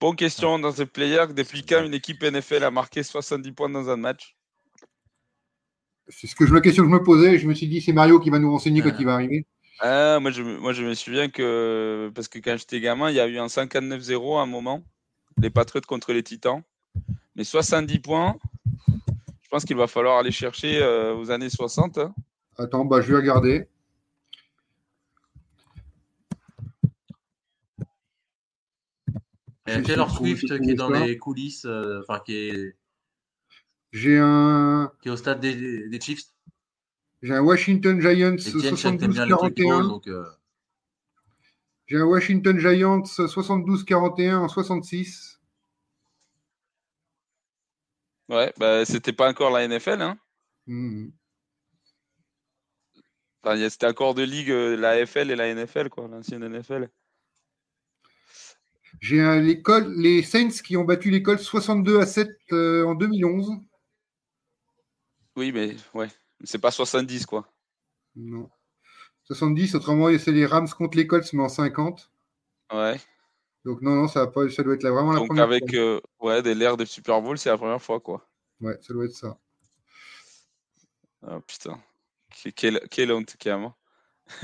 Bonne 0.00 0.14
question 0.14 0.60
dans 0.60 0.70
ce 0.70 0.84
player. 0.84 1.26
Depuis 1.34 1.66
quand 1.66 1.84
une 1.84 1.92
équipe 1.94 2.22
NFL 2.22 2.62
a 2.62 2.70
marqué 2.70 3.02
70 3.02 3.50
points 3.50 3.68
dans 3.68 3.90
un 3.90 3.96
match? 3.96 4.37
C'est 6.08 6.26
ce 6.26 6.34
que 6.34 6.46
je, 6.46 6.54
la 6.54 6.60
question 6.60 6.82
que 6.84 6.88
je 6.88 6.94
me 6.94 7.02
posais. 7.02 7.38
Je 7.38 7.46
me 7.48 7.54
suis 7.54 7.66
dit, 7.68 7.80
c'est 7.80 7.92
Mario 7.92 8.18
qui 8.20 8.30
va 8.30 8.38
nous 8.38 8.50
renseigner 8.50 8.80
quand 8.82 8.90
Ah. 8.92 8.96
il 8.98 9.04
va 9.06 9.14
arriver. 9.14 9.46
Ah, 9.80 10.18
moi, 10.20 10.30
je, 10.30 10.42
me- 10.42 10.58
moi, 10.58 10.72
je 10.72 10.82
me 10.84 10.94
souviens 10.94 11.28
que, 11.28 12.10
parce 12.14 12.28
que 12.28 12.38
quand 12.38 12.56
j'étais 12.56 12.80
gamin, 12.80 13.10
il 13.10 13.16
y 13.16 13.20
a 13.20 13.26
eu 13.28 13.38
un 13.38 13.46
59-0 13.48 14.38
à 14.38 14.42
un 14.42 14.46
moment, 14.46 14.82
les 15.40 15.50
Patriots 15.50 15.82
contre 15.86 16.12
les 16.12 16.22
Titans. 16.22 16.62
Mais 17.36 17.44
70 17.44 18.00
points, 18.00 18.36
je 19.42 19.48
pense 19.50 19.64
qu'il 19.64 19.76
va 19.76 19.86
falloir 19.86 20.18
aller 20.18 20.32
chercher 20.32 20.82
euh, 20.82 21.14
aux 21.14 21.30
années 21.30 21.50
60. 21.50 21.98
hein. 21.98 22.14
Attends, 22.58 22.84
bah, 22.84 23.00
je 23.02 23.12
vais 23.12 23.18
regarder. 23.18 23.68
Il 29.66 29.74
y 29.74 29.76
a 29.76 29.82
Taylor 29.82 30.10
Swift 30.10 30.60
qui 30.62 30.70
est 30.70 30.74
dans 30.74 30.88
les 30.90 31.18
coulisses, 31.18 31.66
euh, 31.66 32.00
enfin 32.08 32.20
qui 32.24 32.34
est, 32.34 32.74
J'ai 33.92 34.18
un, 34.18 34.92
qui 35.02 35.08
est 35.08 35.10
au 35.12 35.16
stade 35.16 35.40
des, 35.40 35.88
des 35.88 36.00
Chiefs. 36.00 36.24
j'ai 37.22 37.34
un 37.34 37.40
Washington 37.40 38.00
Giants 38.00 38.34
Etienne, 38.34 38.38
je 38.38 38.76
sais 38.76 38.92
que 38.92 38.96
t'aimes 38.98 39.12
bien 39.12 39.24
les 39.26 39.32
trucs 39.32 39.56
drôles, 39.56 39.84
72-41. 39.84 39.88
donc 39.88 40.06
euh, 40.08 40.24
J'ai 41.86 41.96
un 41.96 42.04
Washington 42.04 42.58
Giants 42.58 43.00
72-41 43.02 44.34
en 44.36 44.48
66. 44.48 45.40
Ouais, 48.28 48.52
bah, 48.58 48.84
c'était 48.84 49.14
pas 49.14 49.30
encore 49.30 49.50
la 49.50 49.66
NFL. 49.66 50.02
Hein. 50.02 50.18
Hmm. 50.66 51.08
Enfin, 53.42 53.68
c'était 53.70 53.86
encore 53.86 54.14
de 54.14 54.22
ligue, 54.22 54.50
euh, 54.50 54.76
la 54.76 54.90
AFL 54.90 55.30
et 55.30 55.36
la 55.36 55.54
NFL, 55.54 55.88
quoi, 55.88 56.08
l'ancienne 56.08 56.44
NFL. 56.46 56.90
J'ai 59.00 59.20
un- 59.22 59.40
les, 59.40 59.62
Col- 59.62 59.94
les 59.96 60.22
Saints 60.22 60.48
qui 60.62 60.76
ont 60.76 60.84
battu 60.84 61.10
les 61.10 61.22
Colts 61.22 61.40
62 61.40 62.00
à 62.00 62.06
7 62.06 62.28
euh, 62.52 62.84
en 62.84 62.94
2011. 62.94 63.52
Oui, 65.38 65.52
mais 65.52 65.76
ouais, 65.94 66.08
c'est 66.42 66.58
pas 66.58 66.72
70, 66.72 67.24
quoi. 67.24 67.48
Non. 68.16 68.50
70, 69.22 69.74
autrement, 69.76 70.08
c'est 70.18 70.32
les 70.32 70.46
Rams 70.46 70.68
contre 70.68 70.96
les 70.96 71.06
Colts, 71.06 71.32
mais 71.32 71.42
en 71.44 71.48
50. 71.48 72.10
Ouais. 72.72 73.00
Donc, 73.64 73.80
non, 73.82 73.94
non, 73.94 74.08
ça, 74.08 74.24
va 74.24 74.26
pas, 74.32 74.48
ça 74.50 74.62
doit 74.64 74.74
être 74.74 74.82
la- 74.82 74.90
vraiment 74.90 75.12
la 75.12 75.18
Donc, 75.20 75.28
première 75.28 75.44
avec 75.44 75.70
fois. 75.70 75.78
euh, 75.78 76.00
ouais, 76.20 76.42
des 76.42 76.54
l'ère 76.54 76.76
des 76.76 76.86
Super 76.86 77.22
Bowl, 77.22 77.38
c'est 77.38 77.50
la 77.50 77.56
première 77.58 77.80
fois, 77.80 78.00
quoi. 78.00 78.28
Ouais, 78.60 78.76
ça 78.82 78.92
doit 78.92 79.04
être 79.04 79.14
ça. 79.14 79.38
Ah 81.22 81.40
putain. 81.46 81.80
Que- 82.42 82.50
Quelle, 82.50 82.80
quelle 82.90 83.12
honte, 83.12 83.36
carrément. 83.38 83.76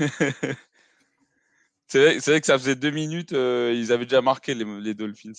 c'est 1.87 1.99
vrai, 1.99 2.19
c'est 2.19 2.31
vrai 2.31 2.39
que 2.41 2.47
ça 2.47 2.57
faisait 2.57 2.75
deux 2.75 2.91
minutes, 2.91 3.33
euh, 3.33 3.73
ils 3.75 3.91
avaient 3.91 4.05
déjà 4.05 4.21
marqué 4.21 4.53
les, 4.53 4.65
les 4.81 4.93
Dolphins. 4.93 5.33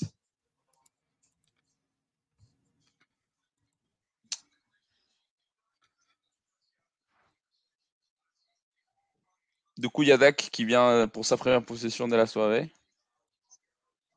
Du 9.78 9.88
coup, 9.90 10.02
il 10.02 10.08
y 10.08 10.12
a 10.12 10.16
Dak 10.16 10.36
qui 10.52 10.64
vient 10.64 11.06
pour 11.08 11.24
sa 11.26 11.36
première 11.36 11.64
possession 11.64 12.08
de 12.08 12.16
la 12.16 12.26
soirée. 12.26 12.72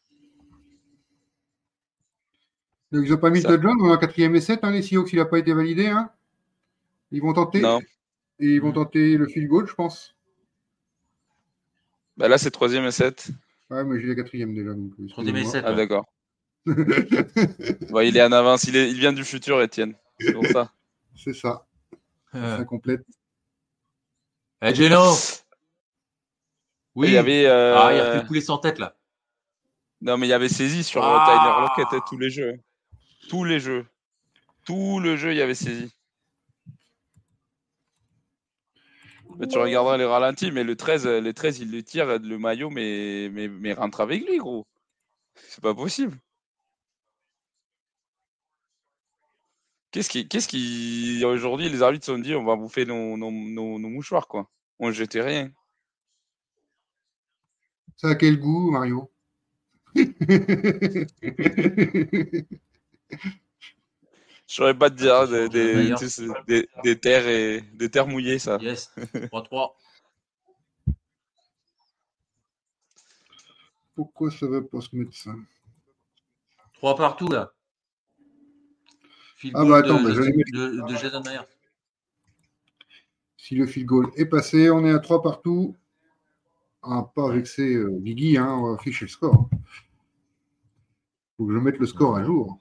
Donc, 2.92 3.04
ils 3.04 3.10
n'ont 3.10 3.18
pas 3.18 3.30
mis 3.30 3.40
Ça- 3.40 3.48
le 3.50 3.56
touchdown, 3.56 3.76
on 3.80 3.88
est 3.90 3.92
en 3.94 3.98
quatrième 3.98 4.34
et 4.34 4.40
7, 4.40 4.60
hein, 4.64 4.70
les 4.72 4.82
Seahawks, 4.82 5.12
il 5.12 5.16
n'a 5.18 5.24
pas 5.24 5.38
été 5.38 5.52
validé. 5.52 5.86
Hein. 5.86 6.10
Ils 7.12 7.20
vont 7.22 7.32
tenter. 7.32 7.60
Non. 7.60 7.80
Et 8.40 8.46
ils 8.54 8.60
vont 8.60 8.72
tenter 8.72 9.16
le 9.16 9.26
field 9.28 9.48
goal, 9.48 9.66
je 9.68 9.74
pense. 9.74 10.16
Bah, 12.16 12.28
là, 12.28 12.38
c'est 12.38 12.50
troisième 12.50 12.84
et 12.84 12.90
7. 12.90 13.28
Ouais, 13.70 13.84
mais 13.84 14.00
j'ai 14.00 14.08
la 14.08 14.14
quatrième 14.16 14.54
déjà. 14.54 14.74
Donc, 14.74 14.92
euh, 15.00 15.06
Troisième 15.08 15.36
et 15.36 15.40
excusez-moi. 15.40 15.52
sept. 15.52 15.64
Ah, 15.66 15.70
Ouais. 15.70 15.76
d'accord. 15.76 16.06
Il 18.04 18.16
est 18.16 18.22
en 18.22 18.32
avance. 18.32 18.64
Il, 18.64 18.76
est, 18.76 18.90
il 18.90 18.98
vient 18.98 19.12
du 19.12 19.24
futur, 19.24 19.62
Étienne. 19.62 19.94
C'est 20.18 20.32
pour 20.32 20.46
ça. 20.46 20.72
C'est 21.16 21.32
ça. 21.32 21.66
Euh, 22.34 22.58
Ça 22.58 22.64
complète. 22.64 23.02
Eh, 24.62 24.74
Geno 24.74 25.12
Oui. 26.94 27.08
Il 27.08 27.14
y 27.14 27.16
avait, 27.16 27.46
euh, 27.46 27.76
Ah, 27.78 27.94
il 27.94 28.00
a 28.00 28.20
fait 28.20 28.26
poulet 28.26 28.40
sans 28.40 28.58
tête 28.58 28.78
là. 28.78 28.96
Non, 30.02 30.16
mais 30.18 30.26
il 30.26 30.30
y 30.30 30.34
avait 30.34 30.48
saisi 30.48 30.82
sur 30.84 31.02
Ah. 31.04 31.24
Tyler 31.26 31.84
Lockett 31.84 31.98
hein, 31.98 32.04
tous 32.08 32.18
les 32.18 32.30
jeux. 32.30 32.54
Tous 33.28 33.44
les 33.44 33.60
jeux. 33.60 33.86
Tout 34.64 35.00
le 35.00 35.16
jeu, 35.16 35.32
il 35.32 35.38
y 35.38 35.42
avait 35.42 35.54
saisi. 35.54 35.92
Mais 39.38 39.46
tu 39.46 39.58
regarderas 39.58 39.96
les 39.96 40.04
ralentis, 40.04 40.50
mais 40.50 40.64
le 40.64 40.76
13, 40.76 41.06
euh, 41.06 41.20
les 41.20 41.32
13 41.32 41.60
il 41.60 41.70
le 41.70 41.82
tire 41.82 42.18
le 42.18 42.38
maillot, 42.38 42.70
mais, 42.70 43.28
mais, 43.32 43.48
mais 43.48 43.72
rentre 43.72 44.00
avec 44.00 44.26
lui, 44.26 44.38
gros. 44.38 44.66
C'est 45.34 45.62
pas 45.62 45.74
possible. 45.74 46.18
Qu'est-ce 49.90 50.08
qui, 50.08 50.28
qu'est-ce 50.28 50.48
qui, 50.48 51.22
aujourd'hui, 51.24 51.68
les 51.68 51.82
arbitres 51.82 52.06
se 52.06 52.12
sont 52.12 52.18
dit, 52.18 52.34
on 52.34 52.44
va 52.44 52.56
bouffer 52.56 52.84
nos, 52.84 53.16
nos, 53.16 53.30
nos, 53.30 53.78
nos 53.78 53.88
mouchoirs, 53.88 54.28
quoi. 54.28 54.48
On 54.78 54.92
jetait 54.92 55.22
rien. 55.22 55.50
Ça 57.96 58.10
a 58.10 58.14
quel 58.14 58.38
goût, 58.38 58.70
Mario? 58.70 59.10
Je 64.46 64.54
saurais 64.56 64.76
pas 64.76 64.90
te 64.90 64.96
dire, 64.96 65.28
des, 65.28 65.48
des, 65.48 65.74
D'ailleurs. 65.74 65.98
tu 65.98 66.08
sais, 66.08 66.26
des, 66.48 66.68
des 66.82 66.98
terres 66.98 67.28
et 67.28 67.60
des 67.74 67.88
terres 67.88 68.08
mouillées, 68.08 68.38
ça. 68.40 68.58
Yes. 68.60 68.92
3-3. 69.14 69.74
Pourquoi 73.94 74.30
ça 74.30 74.46
va 74.48 74.60
pas 74.62 74.80
se 74.80 74.94
mettre 74.96 75.14
ça? 75.14 75.30
3 76.74 76.96
partout 76.96 77.28
là. 77.28 77.52
Field 79.36 79.54
Ah 79.56 79.64
bah 79.64 79.78
attends, 79.78 80.02
de, 80.02 80.08
bah, 80.08 80.14
je 80.14 80.20
vais 80.20 80.32
de, 80.32 80.86
de 80.88 80.96
Jason 80.96 81.22
Myers. 81.22 81.46
Si 83.36 83.54
le 83.54 83.66
field 83.66 83.86
goal 83.86 84.10
est 84.16 84.26
passé, 84.26 84.70
on 84.70 84.84
est 84.84 84.92
à 84.92 84.98
3 84.98 85.22
partout. 85.22 85.76
Ah, 86.82 87.10
pas 87.14 87.30
vexer 87.30 87.74
euh, 87.74 87.90
Guigui, 88.00 88.36
hein, 88.38 88.48
on 88.48 88.68
va 88.68 88.74
afficher 88.80 89.04
le 89.04 89.10
score. 89.10 89.48
faut 91.36 91.46
que 91.46 91.52
je 91.52 91.58
mette 91.58 91.78
le 91.78 91.86
score 91.86 92.16
à 92.16 92.24
jour. 92.24 92.58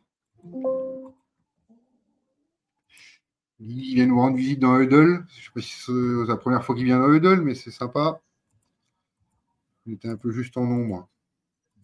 Guigui 3.62 3.96
vient 3.96 4.06
nous 4.06 4.20
rendre 4.20 4.38
visite 4.38 4.60
dans 4.60 4.80
Huddle. 4.80 5.26
Je 5.38 5.46
sais 5.46 5.52
pas 5.54 5.62
si 5.62 5.74
c'est 5.76 6.28
la 6.28 6.38
première 6.38 6.64
fois 6.64 6.76
qu'il 6.76 6.86
vient 6.86 7.00
dans 7.00 7.12
Huddle, 7.14 7.42
mais 7.42 7.56
c'est 7.56 7.72
sympa. 7.72 8.22
Il 9.86 9.94
était 9.94 10.08
un 10.08 10.16
peu 10.16 10.32
juste 10.32 10.56
en 10.58 10.66
nombre. 10.66 11.10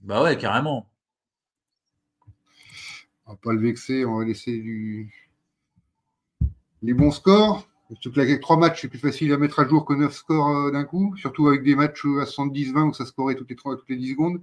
Bah 0.02 0.24
ouais, 0.24 0.38
carrément. 0.38 0.90
On 3.26 3.32
va 3.32 3.38
pas 3.38 3.54
le 3.54 3.60
vexer, 3.60 4.06
on 4.06 4.20
va 4.20 4.26
laisser 4.26 4.52
du... 4.60 5.12
les 6.84 6.94
bons 6.94 7.12
scores. 7.12 7.68
Surtout 7.90 8.12
que 8.14 8.20
avec 8.20 8.42
trois 8.42 8.58
matchs, 8.58 8.82
c'est 8.82 8.88
plus 8.88 9.00
facile 9.00 9.32
à 9.34 9.38
mettre 9.38 9.60
à 9.60 9.68
jour 9.68 9.86
que 9.86 9.94
neuf 9.94 10.14
scores 10.14 10.50
euh, 10.50 10.72
d'un 10.72 10.86
coup, 10.86 11.16
surtout 11.18 11.48
avec 11.48 11.62
des 11.64 11.76
matchs 11.76 12.06
à 12.06 12.26
70-20 12.26 12.90
où 12.90 12.94
ça 12.94 13.06
scorait 13.06 13.36
toutes 13.36 13.50
les, 13.50 13.56
trois- 13.56 13.76
toutes 13.78 13.90
les 13.90 13.98
10 13.98 14.12
secondes. 14.12 14.42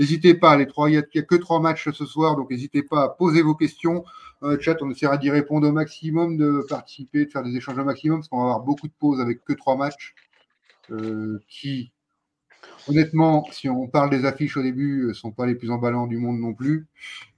N'hésitez 0.00 0.34
pas, 0.34 0.56
les 0.56 0.66
trois, 0.66 0.90
il 0.90 0.94
n'y 0.94 0.98
a, 0.98 1.02
que 1.22 1.36
trois 1.36 1.60
matchs 1.60 1.90
ce 1.90 2.06
soir, 2.06 2.34
donc 2.34 2.50
n'hésitez 2.50 2.82
pas 2.82 3.04
à 3.04 3.08
poser 3.10 3.42
vos 3.42 3.54
questions. 3.54 4.02
Le 4.42 4.58
chat, 4.58 4.76
on 4.80 4.90
essaiera 4.90 5.18
d'y 5.18 5.30
répondre 5.30 5.68
au 5.68 5.72
maximum, 5.72 6.38
de 6.38 6.64
participer, 6.68 7.26
de 7.26 7.30
faire 7.30 7.42
des 7.42 7.54
échanges 7.54 7.78
au 7.78 7.84
maximum, 7.84 8.20
parce 8.20 8.28
qu'on 8.28 8.38
va 8.38 8.44
avoir 8.44 8.60
beaucoup 8.60 8.88
de 8.88 8.94
pauses 8.98 9.20
avec 9.20 9.44
que 9.44 9.52
trois 9.52 9.76
matchs 9.76 10.14
euh, 10.90 11.38
qui, 11.48 11.92
honnêtement, 12.88 13.46
si 13.52 13.68
on 13.68 13.88
parle 13.88 14.08
des 14.08 14.24
affiches 14.24 14.56
au 14.56 14.62
début, 14.62 15.08
ne 15.08 15.12
sont 15.12 15.32
pas 15.32 15.44
les 15.44 15.54
plus 15.54 15.70
emballants 15.70 16.06
du 16.06 16.16
monde 16.16 16.40
non 16.40 16.54
plus. 16.54 16.86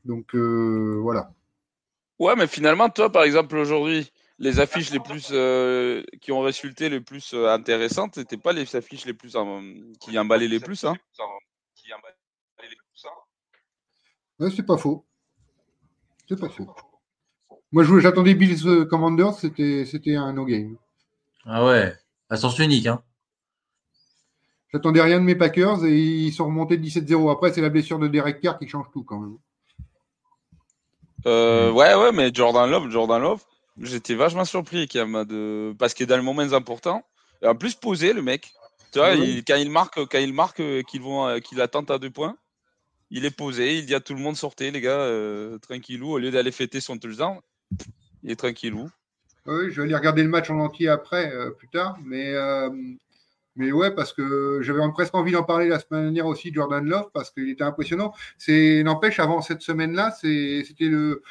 Donc 0.05 0.35
euh, 0.35 0.99
voilà. 1.03 1.33
Ouais, 2.21 2.37
mais 2.37 2.47
finalement, 2.47 2.89
toi, 2.89 3.11
par 3.11 3.25
exemple, 3.25 3.57
aujourd'hui, 3.57 4.13
les 4.39 4.61
affiches 4.61 4.91
les 4.91 5.01
plus 5.01 5.31
euh, 5.33 6.05
qui 6.21 6.31
ont 6.31 6.41
résulté 6.41 6.89
les 6.89 7.01
plus 7.01 7.35
euh, 7.35 7.53
intéressantes, 7.53 8.15
c'était 8.15 8.37
pas 8.37 8.53
les 8.53 8.77
affiches 8.77 9.05
les 9.05 9.15
plus 9.15 9.35
euh, 9.35 9.61
qui 10.01 10.17
emballaient 10.19 10.47
les 10.49 10.61
plus. 10.61 10.85
Hein. 10.85 10.95
Ouais, 14.43 14.51
c'est 14.55 14.65
pas 14.65 14.77
faux. 14.77 15.05
C'est 16.29 16.39
pas 16.39 16.49
faux. 16.49 16.67
Moi, 17.71 17.85
j'attendais 18.01 18.35
Bills 18.35 18.67
euh, 18.67 18.85
Commanders, 18.85 19.35
c'était 19.35 19.85
c'était 19.87 20.17
un 20.17 20.33
no-game. 20.33 20.77
Ah 21.45 21.65
ouais, 21.65 21.95
à 22.29 22.37
sens 22.37 22.59
unique. 22.59 22.87
Hein. 22.87 23.03
J'attendais 24.73 25.03
rien 25.03 25.21
de 25.21 25.25
mes 25.25 25.35
Packers 25.35 25.85
et 25.85 25.97
ils 25.99 26.33
sont 26.33 26.47
remontés 26.47 26.77
de 26.77 26.85
17-0. 26.85 27.31
Après, 27.31 27.53
c'est 27.53 27.61
la 27.61 27.69
blessure 27.69 27.99
de 27.99 28.09
Derek 28.09 28.41
Carr 28.41 28.59
qui 28.59 28.67
change 28.69 28.87
tout 28.93 29.05
quand 29.05 29.21
même. 29.21 29.37
Euh, 31.27 31.71
ouais, 31.71 31.95
ouais, 31.95 32.11
mais 32.13 32.31
Jordan 32.35 32.69
Love, 32.69 32.91
Jordan 32.91 33.21
Love, 33.23 33.43
j'étais 33.81 34.15
vachement 34.15 34.45
surpris 34.45 34.89
quand 34.89 35.07
même 35.07 35.25
de 35.25 35.75
parce 35.79 35.95
qu'il 35.95 36.05
est 36.05 36.07
dans 36.09 36.17
le 36.17 36.23
moment 36.23 36.43
important. 36.43 37.05
Et 37.43 37.47
en 37.47 37.55
plus 37.55 37.75
posé 37.75 38.13
le 38.13 38.23
mec. 38.23 38.53
Tu 38.93 38.99
vois, 38.99 39.15
il- 39.15 39.45
quand 39.45 39.57
il 39.57 39.71
marque, 39.71 39.97
quand 40.07 40.19
il 40.19 40.33
marque 40.35 40.61
euh, 40.61 40.83
qu'ils 40.83 41.01
vont, 41.01 41.27
euh, 41.27 41.39
qu'il 41.39 41.61
attente 41.61 41.91
à 41.91 41.99
deux 41.99 42.11
points, 42.11 42.37
il 43.13 43.27
est 43.27 43.37
posé. 43.37 43.79
Il 43.79 43.87
dit 43.87 43.95
à 43.95 44.01
tout 44.01 44.15
le 44.15 44.21
monde 44.21 44.37
sortez 44.37 44.71
les 44.71 44.81
gars, 44.81 44.99
euh, 44.99 45.59
tranquillou. 45.59 46.13
Au 46.13 46.19
lieu 46.19 46.31
d'aller 46.31 46.51
fêter 46.51 46.81
son 46.81 46.99
touchdown, 46.99 47.39
il 48.23 48.33
est 48.33 48.37
tranquillou. 48.37 48.89
Oui, 49.47 49.71
je 49.71 49.77
vais 49.77 49.83
aller 49.83 49.95
regarder 49.95 50.23
le 50.23 50.29
match 50.29 50.51
en 50.51 50.59
entier 50.59 50.89
après, 50.89 51.33
euh, 51.33 51.51
plus 51.51 51.69
tard. 51.69 51.99
Mais, 52.05 52.33
euh, 52.33 52.71
mais 53.55 53.71
ouais, 53.71 53.95
parce 53.95 54.13
que 54.13 54.61
j'avais 54.63 54.81
presque 54.93 55.15
envie 55.15 55.33
d'en 55.33 55.43
parler 55.43 55.69
la 55.69 55.79
semaine 55.79 56.05
dernière 56.05 56.27
aussi, 56.27 56.53
Jordan 56.53 56.85
Love, 56.85 57.11
parce 57.13 57.31
qu'il 57.31 57.51
était 57.51 57.65
impressionnant. 57.65 58.15
C'est 58.39 58.83
N'empêche, 58.83 59.21
avant 59.21 59.43
cette 59.43 59.63
semaine-là, 59.63 60.11
c'était 60.13 60.89
le, 60.89 61.23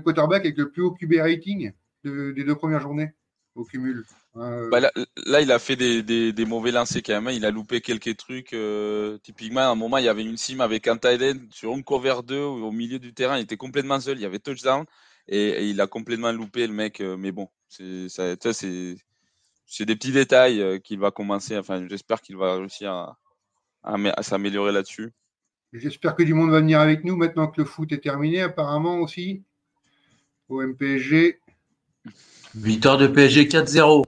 quarterback 0.00 0.44
avec 0.44 0.56
le 0.56 0.70
plus 0.70 0.82
haut 0.82 0.92
QB 0.92 1.14
rating 1.18 1.72
de- 2.04 2.30
des 2.30 2.44
deux 2.44 2.54
premières 2.54 2.80
journées 2.80 3.12
au 3.54 3.64
cumul. 3.64 4.04
Euh, 4.36 4.70
Bah 4.70 4.80
là, 4.80 4.90
là, 5.26 5.40
il 5.42 5.52
a 5.52 5.58
fait 5.58 5.76
des, 5.76 6.02
des, 6.02 6.32
des 6.32 6.44
mauvais 6.46 6.72
lancers 6.72 7.02
quand 7.04 7.12
même. 7.14 7.28
hein. 7.28 7.32
Il 7.32 7.44
a 7.44 7.50
loupé 7.50 7.80
quelques 7.80 8.16
trucs. 8.16 8.52
euh, 8.54 9.18
typiquement, 9.18 9.60
à 9.60 9.66
un 9.66 9.74
moment, 9.74 9.98
il 9.98 10.04
y 10.04 10.08
avait 10.08 10.24
une 10.24 10.36
sim 10.36 10.60
avec 10.60 10.88
un 10.88 10.96
tight 10.96 11.22
end 11.22 11.38
sur 11.50 11.72
un 11.72 11.82
cover 11.82 12.16
2 12.24 12.40
au 12.40 12.72
milieu 12.72 12.98
du 12.98 13.12
terrain. 13.14 13.36
Il 13.38 13.42
était 13.42 13.56
complètement 13.56 14.00
seul. 14.00 14.18
Il 14.18 14.22
y 14.22 14.24
avait 14.24 14.38
touchdown 14.40 14.84
et, 15.28 15.38
et 15.50 15.68
il 15.70 15.80
a 15.80 15.86
complètement 15.86 16.32
loupé 16.32 16.66
le 16.66 16.72
mec. 16.72 17.00
euh, 17.00 17.16
mais 17.16 17.30
bon, 17.32 17.48
c'est 17.68 18.08
c'est 19.66 19.84
des 19.84 19.94
petits 19.96 20.12
détails 20.12 20.80
qu'il 20.82 20.98
va 20.98 21.10
commencer. 21.10 21.56
Enfin, 21.58 21.86
j'espère 21.88 22.20
qu'il 22.22 22.36
va 22.36 22.56
réussir 22.56 22.92
à, 22.92 23.18
à, 23.84 23.94
à 24.16 24.22
s'améliorer 24.24 24.72
là-dessus. 24.72 25.12
J'espère 25.74 26.16
que 26.16 26.22
du 26.22 26.32
monde 26.32 26.52
va 26.52 26.60
venir 26.60 26.80
avec 26.80 27.04
nous 27.04 27.16
maintenant 27.16 27.48
que 27.48 27.60
le 27.60 27.66
foot 27.66 27.92
est 27.92 27.98
terminé, 28.02 28.40
apparemment 28.40 29.00
aussi. 29.00 29.44
Au 30.48 30.62
MPSG. 30.62 31.40
Victoire 32.54 32.98
de 32.98 33.06
PSG 33.06 33.48
4-0. 33.48 34.04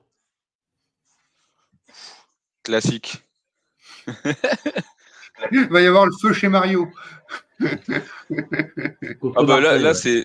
Classique. 2.63 3.23
Il 5.53 5.69
va 5.69 5.81
y 5.81 5.87
avoir 5.87 6.07
le 6.07 6.13
feu 6.21 6.33
chez 6.33 6.49
Mario. 6.49 6.91
Ah 9.37 9.45
bah 9.45 9.61
là, 9.61 9.79
là 9.79 9.95
c'est 9.95 10.25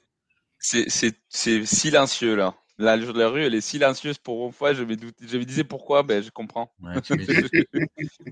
c'est 0.60 0.90
c'est 0.90 1.16
c'est 1.30 1.66
silencieux 1.66 2.36
là. 2.36 2.56
La, 2.78 2.96
la 2.98 3.30
rue, 3.30 3.44
elle 3.44 3.54
est 3.54 3.62
silencieuse 3.62 4.18
pour 4.18 4.48
une 4.48 4.54
fois. 4.54 4.74
Je 4.74 4.84
me, 4.84 4.96
doute- 4.96 5.16
je 5.22 5.38
me 5.38 5.44
disais 5.44 5.64
pourquoi, 5.64 6.02
ben 6.02 6.24
je 6.24 6.32
comprends. 6.32 6.74
Ouais, 6.82 7.00
tu 7.02 7.16
m'étonnes. 7.16 7.48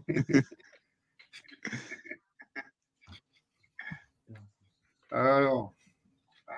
Alors, 5.12 5.74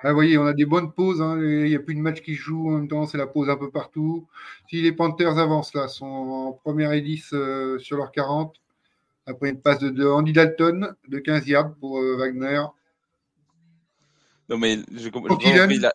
ah, 0.02 0.08
vous 0.10 0.14
voyez, 0.14 0.38
on 0.38 0.46
a 0.46 0.52
des 0.52 0.66
bonnes 0.66 0.92
pauses. 0.92 1.20
hein. 1.22 1.38
Il 1.40 1.64
n'y 1.64 1.74
a 1.74 1.80
plus 1.80 1.94
de 1.94 2.00
match 2.00 2.20
qui 2.22 2.34
se 2.36 2.40
joue. 2.40 2.68
En 2.68 2.72
même 2.72 2.88
temps, 2.88 3.06
c'est 3.06 3.18
la 3.18 3.26
pause 3.26 3.48
un 3.50 3.56
peu 3.56 3.70
partout. 3.70 4.26
Si 4.68 4.82
les 4.82 4.92
Panthers 4.92 5.38
avancent 5.38 5.74
là, 5.74 5.88
sont 5.88 6.06
en 6.06 6.52
première 6.52 6.92
et 6.92 7.00
10 7.00 7.30
euh, 7.32 7.78
sur 7.78 7.96
leur 7.96 8.10
40. 8.12 8.56
Après 9.26 9.50
une 9.50 9.60
passe 9.60 9.78
de, 9.78 9.90
de 9.90 10.04
Andy 10.06 10.32
Dalton 10.32 10.94
de 11.08 11.18
15 11.20 11.46
yards 11.46 11.74
pour 11.76 12.00
euh, 12.00 12.16
Wagner. 12.16 12.62
Non 14.48 14.58
mais 14.58 14.78
je 14.92 15.08
comprends. 15.08 15.36
Dylan. 15.36 15.70
La, 15.80 15.92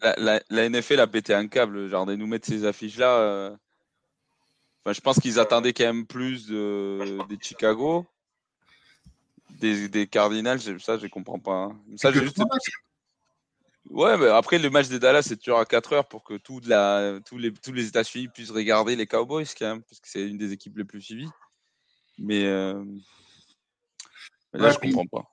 la, 0.00 0.14
la, 0.18 0.40
la 0.50 0.68
NFL 0.68 1.00
a 1.00 1.06
pété 1.06 1.34
un 1.34 1.46
câble, 1.46 1.88
genre 1.88 2.04
de 2.06 2.16
nous 2.16 2.26
mettre 2.26 2.46
ces 2.48 2.64
affiches 2.64 2.98
là. 2.98 3.56
Enfin, 4.84 4.92
je 4.92 5.00
pense 5.00 5.18
qu'ils 5.18 5.38
attendaient 5.38 5.72
quand 5.72 5.84
même 5.84 6.04
plus 6.06 6.46
de, 6.48 7.18
des 7.28 7.38
Chicago, 7.40 8.04
des, 9.60 9.88
des 9.88 10.06
Cardinals. 10.06 10.60
Ça, 10.80 10.98
je 10.98 11.06
comprends 11.06 11.38
pas. 11.38 11.70
hein. 11.70 11.76
Ça, 11.96 12.12
juste. 12.12 12.38
Ouais, 13.90 14.16
mais 14.16 14.28
après 14.28 14.58
le 14.58 14.70
match 14.70 14.88
des 14.88 14.98
Dallas, 14.98 15.22
c'est 15.22 15.36
toujours 15.36 15.58
à 15.60 15.66
4 15.66 15.92
heures 15.92 16.08
pour 16.08 16.24
que 16.24 16.34
toute 16.38 16.66
la, 16.66 17.18
tous 17.26 17.36
les, 17.38 17.52
tous 17.52 17.72
les 17.72 17.86
États-Unis 17.86 18.28
puissent 18.28 18.50
regarder 18.50 18.96
les 18.96 19.06
Cowboys 19.06 19.44
quand 19.58 19.66
même, 19.66 19.82
parce 19.82 20.00
que 20.00 20.08
c'est 20.08 20.26
une 20.26 20.38
des 20.38 20.52
équipes 20.52 20.78
les 20.78 20.84
plus 20.84 21.02
suivies. 21.02 21.28
Mais, 22.18 22.44
euh, 22.46 22.82
mais 24.52 24.60
là, 24.60 24.66
Ouais, 24.68 24.72
je 24.72 24.78
puis- 24.78 24.92
comprends 24.92 25.20
pas. 25.20 25.28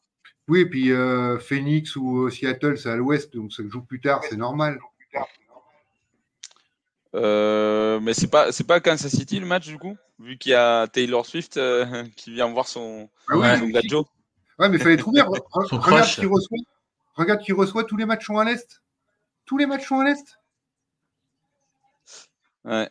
Oui, 0.48 0.62
et 0.62 0.66
puis 0.66 0.92
euh, 0.92 1.40
Phoenix 1.40 1.96
ou 1.96 2.26
euh, 2.26 2.30
Seattle, 2.30 2.78
c'est 2.78 2.90
à 2.90 2.96
l'ouest, 2.98 3.34
donc 3.34 3.54
ça 3.54 3.64
joue 3.70 3.84
plus 3.84 4.02
tard, 4.02 4.22
c'est 4.30 4.36
normal. 4.36 4.80
Euh, 7.14 8.00
mais 8.00 8.14
c'est 8.14 8.30
pas, 8.30 8.52
c'est 8.52 8.64
pas 8.66 8.80
Kansas 8.80 9.12
City 9.12 9.40
le 9.40 9.46
match 9.46 9.68
du 9.68 9.78
coup, 9.78 9.98
vu 10.20 10.38
qu'il 10.38 10.52
y 10.54 10.56
a 10.56 10.88
Taylor 10.88 11.26
Swift 11.26 11.58
euh, 11.58 12.06
qui 12.16 12.32
vient 12.34 12.50
voir 12.52 12.68
son, 12.68 13.10
Ah 13.30 13.34
oui, 13.36 13.42
Ouais. 13.42 13.60
son 13.60 13.66
mais- 13.68 13.72
gadjo. 13.74 14.06
Ouais, 14.60 14.70
mais 14.70 14.78
il 14.78 14.84
fallait 14.84 14.98
trouver. 14.98 15.22
Re- 15.22 15.40
re- 15.52 15.68
Son 15.68 15.78
regarde 15.80 16.02
crush. 16.04 16.16
qui 16.20 16.26
reçoit. 16.26 16.58
Regarde 17.16 17.42
qui 17.42 17.52
reçoit 17.52 17.84
tous 17.84 17.98
les 17.98 18.06
matchs 18.06 18.26
sont 18.26 18.38
à 18.38 18.46
l'est. 18.46 18.82
Tous 19.46 19.58
les 19.58 19.66
matchs 19.66 19.88
sont 19.88 20.00
à 20.00 20.06
l'est. 20.06 20.40
Ouais. 22.64 22.90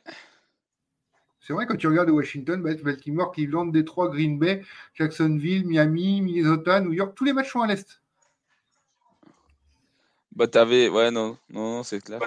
C'est 1.41 1.53
vrai, 1.53 1.67
quand 1.67 1.77
tu 1.77 1.89
regardes 1.89 2.11
Washington, 2.11 2.63
Baltimore, 2.63 3.33
Cleveland, 3.33 3.67
Détroit, 3.67 4.09
Green 4.09 4.39
Bay, 4.39 4.63
Jacksonville, 4.95 5.67
Miami, 5.67 6.21
Minnesota, 6.21 6.81
New 6.81 6.93
York, 6.93 7.15
tous 7.17 7.25
les 7.25 7.33
matchs 7.33 7.51
sont 7.51 7.63
à 7.63 7.67
l'est. 7.67 8.01
Bah 10.33 10.47
t'avais, 10.47 10.89
ouais 10.89 11.11
non, 11.11 11.37
non, 11.49 11.77
non, 11.77 11.83
c'est 11.83 12.01
clair. 12.01 12.21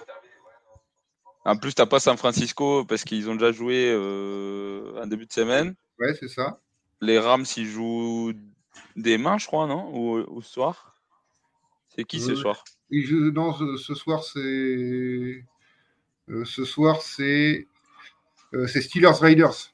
En 1.46 1.58
plus 1.58 1.74
t'as 1.74 1.86
pas 1.86 2.00
San 2.00 2.18
Francisco 2.18 2.86
parce 2.86 3.04
qu'ils 3.04 3.30
ont 3.30 3.36
déjà 3.36 3.52
joué 3.52 3.92
euh, 3.94 5.02
en 5.02 5.08
début 5.08 5.26
de 5.26 5.32
semaine. 5.32 5.76
Ouais, 6.00 6.14
c'est 6.20 6.28
ça. 6.28 6.60
Les 7.02 7.18
Rams 7.18 7.46
ils 7.58 7.66
jouent 7.66 8.34
demain, 8.96 9.38
je 9.38 9.48
crois, 9.48 9.68
non? 9.68 9.90
Ou 9.94 10.18
au 10.18 10.42
soir? 10.42 10.93
C'est 11.96 12.04
qui 12.06 12.20
ce 12.20 12.36
soir? 12.36 12.64
Non, 12.90 13.54
ce, 13.78 13.94
soir, 13.96 14.24
c'est. 14.24 14.40
euh, 14.40 15.44
ce 16.46 16.66
soir, 16.66 17.02
c'est. 17.02 17.68
euh, 18.54 18.68
c'est 18.68 18.82
Steelers 18.82 19.20
Raiders. 19.20 19.72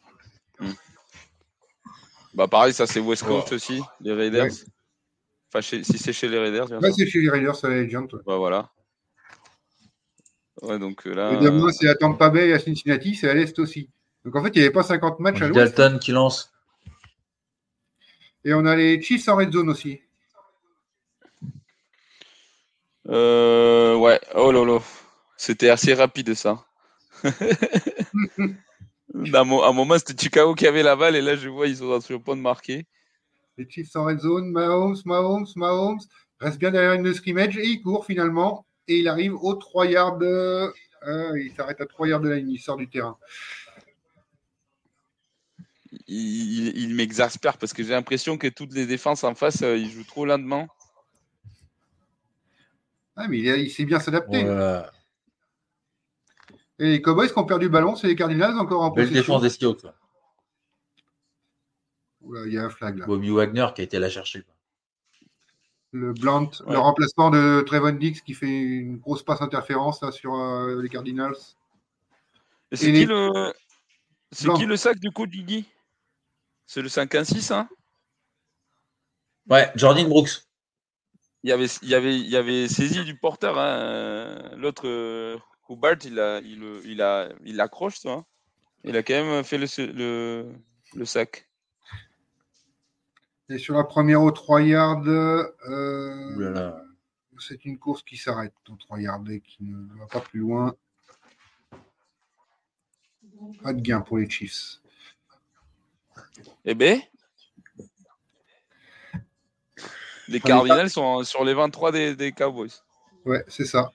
Bah 2.34 2.48
pareil, 2.48 2.74
ça 2.74 2.86
c'est 2.86 3.00
West 3.00 3.26
Coast 3.26 3.52
aussi, 3.52 3.82
les 4.02 4.14
Raiders. 4.14 4.46
Ouais. 4.46 4.52
Enfin, 5.52 5.62
chez- 5.62 5.84
si 5.84 5.98
c'est 5.98 6.14
chez 6.14 6.28
les 6.30 6.38
Raiders, 6.38 6.68
sûr. 6.68 6.80
c'est 6.96 7.08
chez 7.08 7.22
les 7.22 7.30
Raiders, 7.30 7.66
à 7.66 7.70
la 7.70 7.82
Legend. 7.82 8.14
ouais. 8.14 8.20
Bah 8.26 8.38
voilà. 8.38 8.70
Ouais, 10.62 10.78
donc 10.78 11.08
euh, 11.08 11.14
là. 11.16 11.34
Et 11.34 11.38
demain, 11.44 11.72
c'est 11.72 11.88
à 11.88 11.96
Tampa 11.96 12.30
Bay 12.30 12.50
et 12.50 12.54
à 12.54 12.60
Cincinnati, 12.60 13.16
c'est 13.16 13.30
à 13.30 13.34
l'est 13.34 13.58
aussi. 13.60 13.90
Donc 14.26 14.36
en 14.36 14.44
fait, 14.44 14.50
il 14.50 14.60
n'y 14.60 14.66
avait 14.66 14.74
pas 14.74 14.84
50 14.84 15.20
matchs 15.20 15.42
à 15.42 15.48
l'ouest. 15.48 15.76
Dalton 15.78 16.00
qui 16.00 16.12
lance. 16.12 16.52
Et 18.46 18.54
on 18.54 18.66
a 18.66 18.76
les 18.76 19.02
Chiefs 19.02 19.28
en 19.28 19.38
red 19.38 19.52
zone 19.52 19.70
aussi. 19.70 20.02
Euh, 23.10 23.96
ouais, 23.96 24.20
oh 24.36 24.52
lolo. 24.52 24.82
C'était 25.38 25.70
assez 25.70 25.94
rapide 25.94 26.34
ça. 26.36 26.66
à, 27.24 27.30
un 29.40 29.44
moment, 29.44 29.98
c'était 29.98 30.22
Chicago 30.22 30.54
qui 30.54 30.68
avait 30.68 30.84
la 30.84 30.96
balle 30.96 31.16
et 31.16 31.22
là, 31.22 31.36
je 31.36 31.50
vois, 31.50 31.68
ils 31.68 31.78
sont 31.78 32.00
sur 32.02 32.18
le 32.18 32.24
point 32.24 32.36
de 32.36 32.42
marquer. 32.42 32.86
Les 33.58 33.68
Chiefs 33.70 33.96
en 33.96 34.06
red 34.06 34.20
zone, 34.20 34.52
Mahomes, 34.52 34.98
Mahomes, 35.06 35.48
Mahomes, 35.56 36.00
reste 36.40 36.60
bien 36.60 36.72
derrière 36.72 36.94
une 36.94 37.14
scrimmage 37.14 37.58
et 37.58 37.66
il 37.66 37.82
court 37.82 38.06
finalement. 38.06 38.66
Et 38.88 39.00
il 39.00 39.08
arrive 39.08 39.36
aux 39.36 39.56
3 39.56 39.88
yards. 39.88 40.18
de- 40.18 40.72
euh, 41.08 41.42
il 41.42 41.54
s'arrête 41.56 41.82
à 41.82 41.86
3 41.86 42.08
yards 42.08 42.22
de 42.22 42.30
la 42.30 42.38
ligne, 42.38 42.52
il 42.52 42.60
sort 42.60 42.78
du 42.78 42.90
terrain. 42.90 43.18
Il, 46.08 46.68
il, 46.68 46.78
il 46.78 46.96
m'exaspère 46.96 47.58
parce 47.58 47.74
que 47.74 47.84
j'ai 47.84 47.92
l'impression 47.92 48.38
que 48.38 48.48
toutes 48.48 48.74
les 48.74 48.86
défenses 48.86 49.24
en 49.24 49.36
face, 49.36 49.64
euh, 49.64 49.78
ils 49.78 49.90
jouent 49.90 50.04
trop 50.04 50.26
lentement. 50.26 50.68
Ah, 53.22 53.28
mais 53.28 53.38
il, 53.40 53.46
il 53.46 53.70
sait 53.72 53.84
bien 53.86 54.00
s'adapter. 54.00 54.44
Voilà. 54.44 54.92
Et 56.80 56.86
les 56.92 57.02
Cowboys 57.02 57.28
qui 57.32 57.38
ont 57.38 57.44
perdu 57.46 57.66
le 57.66 57.72
ballon, 57.72 57.96
c'est 57.98 58.08
les 58.08 58.16
Cardinals 58.16 58.58
encore 58.58 58.82
en 58.82 58.92
Belle 58.92 59.12
défense 59.12 59.42
des 59.42 59.50
Seahawks. 59.50 59.84
Oula, 62.22 62.46
il 62.46 62.54
y 62.54 62.58
a 62.58 62.64
un 62.64 62.70
flag 62.70 62.98
là. 62.98 63.06
Bobby 63.06 63.30
Wagner 63.30 63.68
qui 63.76 63.82
a 63.82 63.84
été 63.84 64.00
la 64.00 64.10
chercher. 64.10 64.46
Le 65.92 66.14
Blunt, 66.14 66.50
Ouais. 66.66 66.74
le 66.74 66.80
remplacement 66.80 67.30
de 67.32 67.62
Trevon 67.66 67.92
Dix 67.94 68.22
qui 68.22 68.34
fait 68.34 68.48
une 68.48 68.98
grosse 68.98 69.24
passe 69.24 69.42
interférence 69.42 70.02
là, 70.02 70.12
sur 70.12 70.36
euh, 70.36 70.82
les 70.82 70.88
Cardinals. 70.90 71.36
Et 72.72 72.76
c'est 72.78 72.86
Et 72.90 72.94
qui 72.94 73.00
les- 73.00 73.06
le. 73.08 73.54
C'est 74.32 74.46
Blanc. 74.46 74.56
qui 74.58 74.66
le 74.66 74.78
sac 74.78 75.00
du 75.00 75.12
coup, 75.12 75.26
Guigui 75.26 75.68
C'est 76.68 76.84
le 76.84 76.88
5-1-6, 76.88 77.52
hein? 77.52 77.68
Ouais, 79.50 79.72
Jordan 79.76 80.08
Brooks. 80.08 80.44
Il 81.44 81.50
y 81.50 81.54
avait, 81.54 81.68
il 81.82 81.90
y 81.90 81.96
avait, 81.96 82.20
il 82.20 82.28
y 82.30 82.36
avait 82.36 82.68
saisi 82.68 83.04
du 83.06 83.16
porteur. 83.18 83.58
Hein. 83.58 83.80
euh, 83.80 84.56
L'autre, 84.58 84.88
euh, 84.88 85.38
Hubbard, 85.70 85.96
il 86.04 86.20
a, 86.20 86.40
il, 86.42 87.02
a, 87.02 87.30
il 87.46 87.56
l'accroche, 87.56 88.02
toi. 88.02 88.14
hein. 88.14 88.26
Il 88.84 88.96
a 88.98 89.04
quand 89.04 89.14
même 89.14 89.44
fait 89.44 89.58
le, 89.58 89.68
le, 89.94 90.54
le 90.96 91.06
sac. 91.06 91.48
Et 93.50 93.58
sur 93.58 93.76
la 93.76 93.84
première 93.84 94.22
aux 94.22 94.32
3 94.32 94.62
yards, 94.62 95.08
euh, 95.08 96.72
c'est 97.40 97.66
une 97.66 97.78
course 97.80 98.04
qui 98.04 98.16
s'arrête 98.18 98.54
aux 98.70 98.76
3 98.76 99.02
yards 99.02 99.24
et 99.30 99.42
qui 99.42 99.64
ne 99.64 99.98
va 99.98 100.06
pas 100.08 100.20
plus 100.22 100.40
loin. 100.42 100.76
Pas 103.64 103.74
de 103.74 103.82
gain 103.82 104.02
pour 104.02 104.18
les 104.18 104.30
Chiefs. 104.30 104.82
Eh 106.66 106.76
ben, 106.76 107.00
les 110.30 110.40
Cardinals 110.40 110.90
sont 110.90 111.24
sur 111.24 111.44
les 111.44 111.54
23 111.54 111.92
des, 111.92 112.16
des 112.16 112.32
Cowboys. 112.32 112.72
Ouais, 113.26 113.44
c'est 113.48 113.66
ça. 113.66 113.92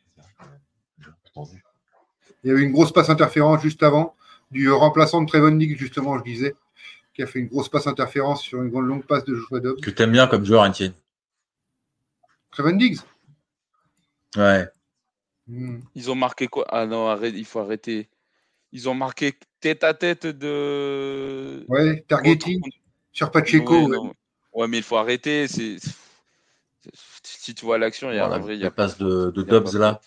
Il 1.36 2.48
y 2.48 2.50
avait 2.50 2.62
une 2.62 2.72
grosse 2.72 2.92
passe 2.92 3.08
interférence 3.08 3.62
juste 3.62 3.82
avant, 3.82 4.14
du 4.50 4.70
remplaçant 4.70 5.22
de 5.22 5.26
Trevon 5.26 5.52
Diggs, 5.56 5.76
justement, 5.78 6.18
je 6.18 6.24
disais, 6.24 6.54
qui 7.14 7.22
a 7.22 7.26
fait 7.26 7.38
une 7.38 7.48
grosse 7.48 7.68
passe 7.68 7.86
interférence 7.86 8.42
sur 8.42 8.62
une 8.62 8.68
grande 8.70 8.86
longue 8.86 9.04
passe 9.04 9.24
de 9.24 9.34
Joshua 9.34 9.60
Dobbs. 9.60 9.80
Que 9.80 9.90
t'aimes 9.90 10.12
bien 10.12 10.26
comme 10.26 10.44
joueur, 10.44 10.64
Etienne. 10.64 10.92
Trevon 12.50 12.76
Diggs 12.76 12.98
Ouais. 14.36 14.68
Hmm. 15.46 15.80
Ils 15.94 16.10
ont 16.10 16.14
marqué 16.14 16.48
quoi? 16.48 16.66
Ah 16.68 16.86
non, 16.86 17.06
arrête, 17.08 17.34
il 17.36 17.44
faut 17.44 17.60
arrêter. 17.60 18.08
Ils 18.72 18.88
ont 18.88 18.94
marqué 18.94 19.38
tête 19.60 19.84
à 19.84 19.94
tête 19.94 20.26
de. 20.26 21.64
Ouais, 21.68 22.04
targeting 22.08 22.60
Contre- 22.60 22.76
sur 23.12 23.30
Pacheco. 23.30 23.74
Ouais, 23.74 23.82
ouais. 23.84 23.96
non. 23.96 24.14
Ouais, 24.52 24.68
mais 24.68 24.78
il 24.78 24.82
faut 24.82 24.96
arrêter. 24.96 25.46
C'est 25.46 25.76
si 27.22 27.54
tu 27.54 27.64
vois 27.64 27.78
l'action, 27.78 28.10
il 28.10 28.16
y 28.16 28.18
a 28.18 28.26
un 28.26 28.38
vrai. 28.38 28.54
il 28.56 28.60
y 28.60 28.62
a 28.62 28.66
la 28.66 28.70
passe 28.70 28.98
de, 28.98 29.30
de 29.30 29.42
Dobbs 29.42 29.74
là. 29.74 30.00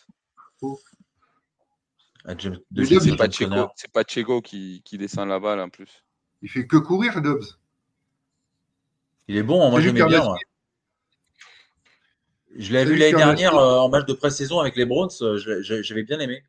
James, 2.27 2.59
C'est 2.99 3.91
pas 3.91 4.03
pas 4.03 4.03
Checo 4.03 4.41
qui, 4.41 4.81
qui 4.83 4.97
descend 4.97 5.29
la 5.29 5.39
balle 5.39 5.59
en 5.59 5.69
plus. 5.69 6.03
Il 6.41 6.49
fait 6.49 6.67
que 6.67 6.77
courir, 6.77 7.21
Dobbs. 7.21 7.45
Il 9.27 9.37
est 9.37 9.43
bon, 9.43 9.65
hein, 9.65 9.69
moi 9.69 9.81
j'aimais 9.81 10.03
bien. 10.05 10.23
Moi. 10.23 10.37
Je 12.55 12.73
l'avais 12.73 12.91
vu 12.91 12.97
l'année 12.97 13.13
dernière 13.13 13.55
euh, 13.55 13.79
en 13.79 13.89
match 13.89 14.05
de 14.05 14.13
pré-saison 14.13 14.59
avec 14.59 14.75
les 14.75 14.85
Browns, 14.85 15.09
euh, 15.21 15.37
l'ai- 15.45 15.83
j'avais 15.83 16.03
bien 16.03 16.19
aimé. 16.19 16.43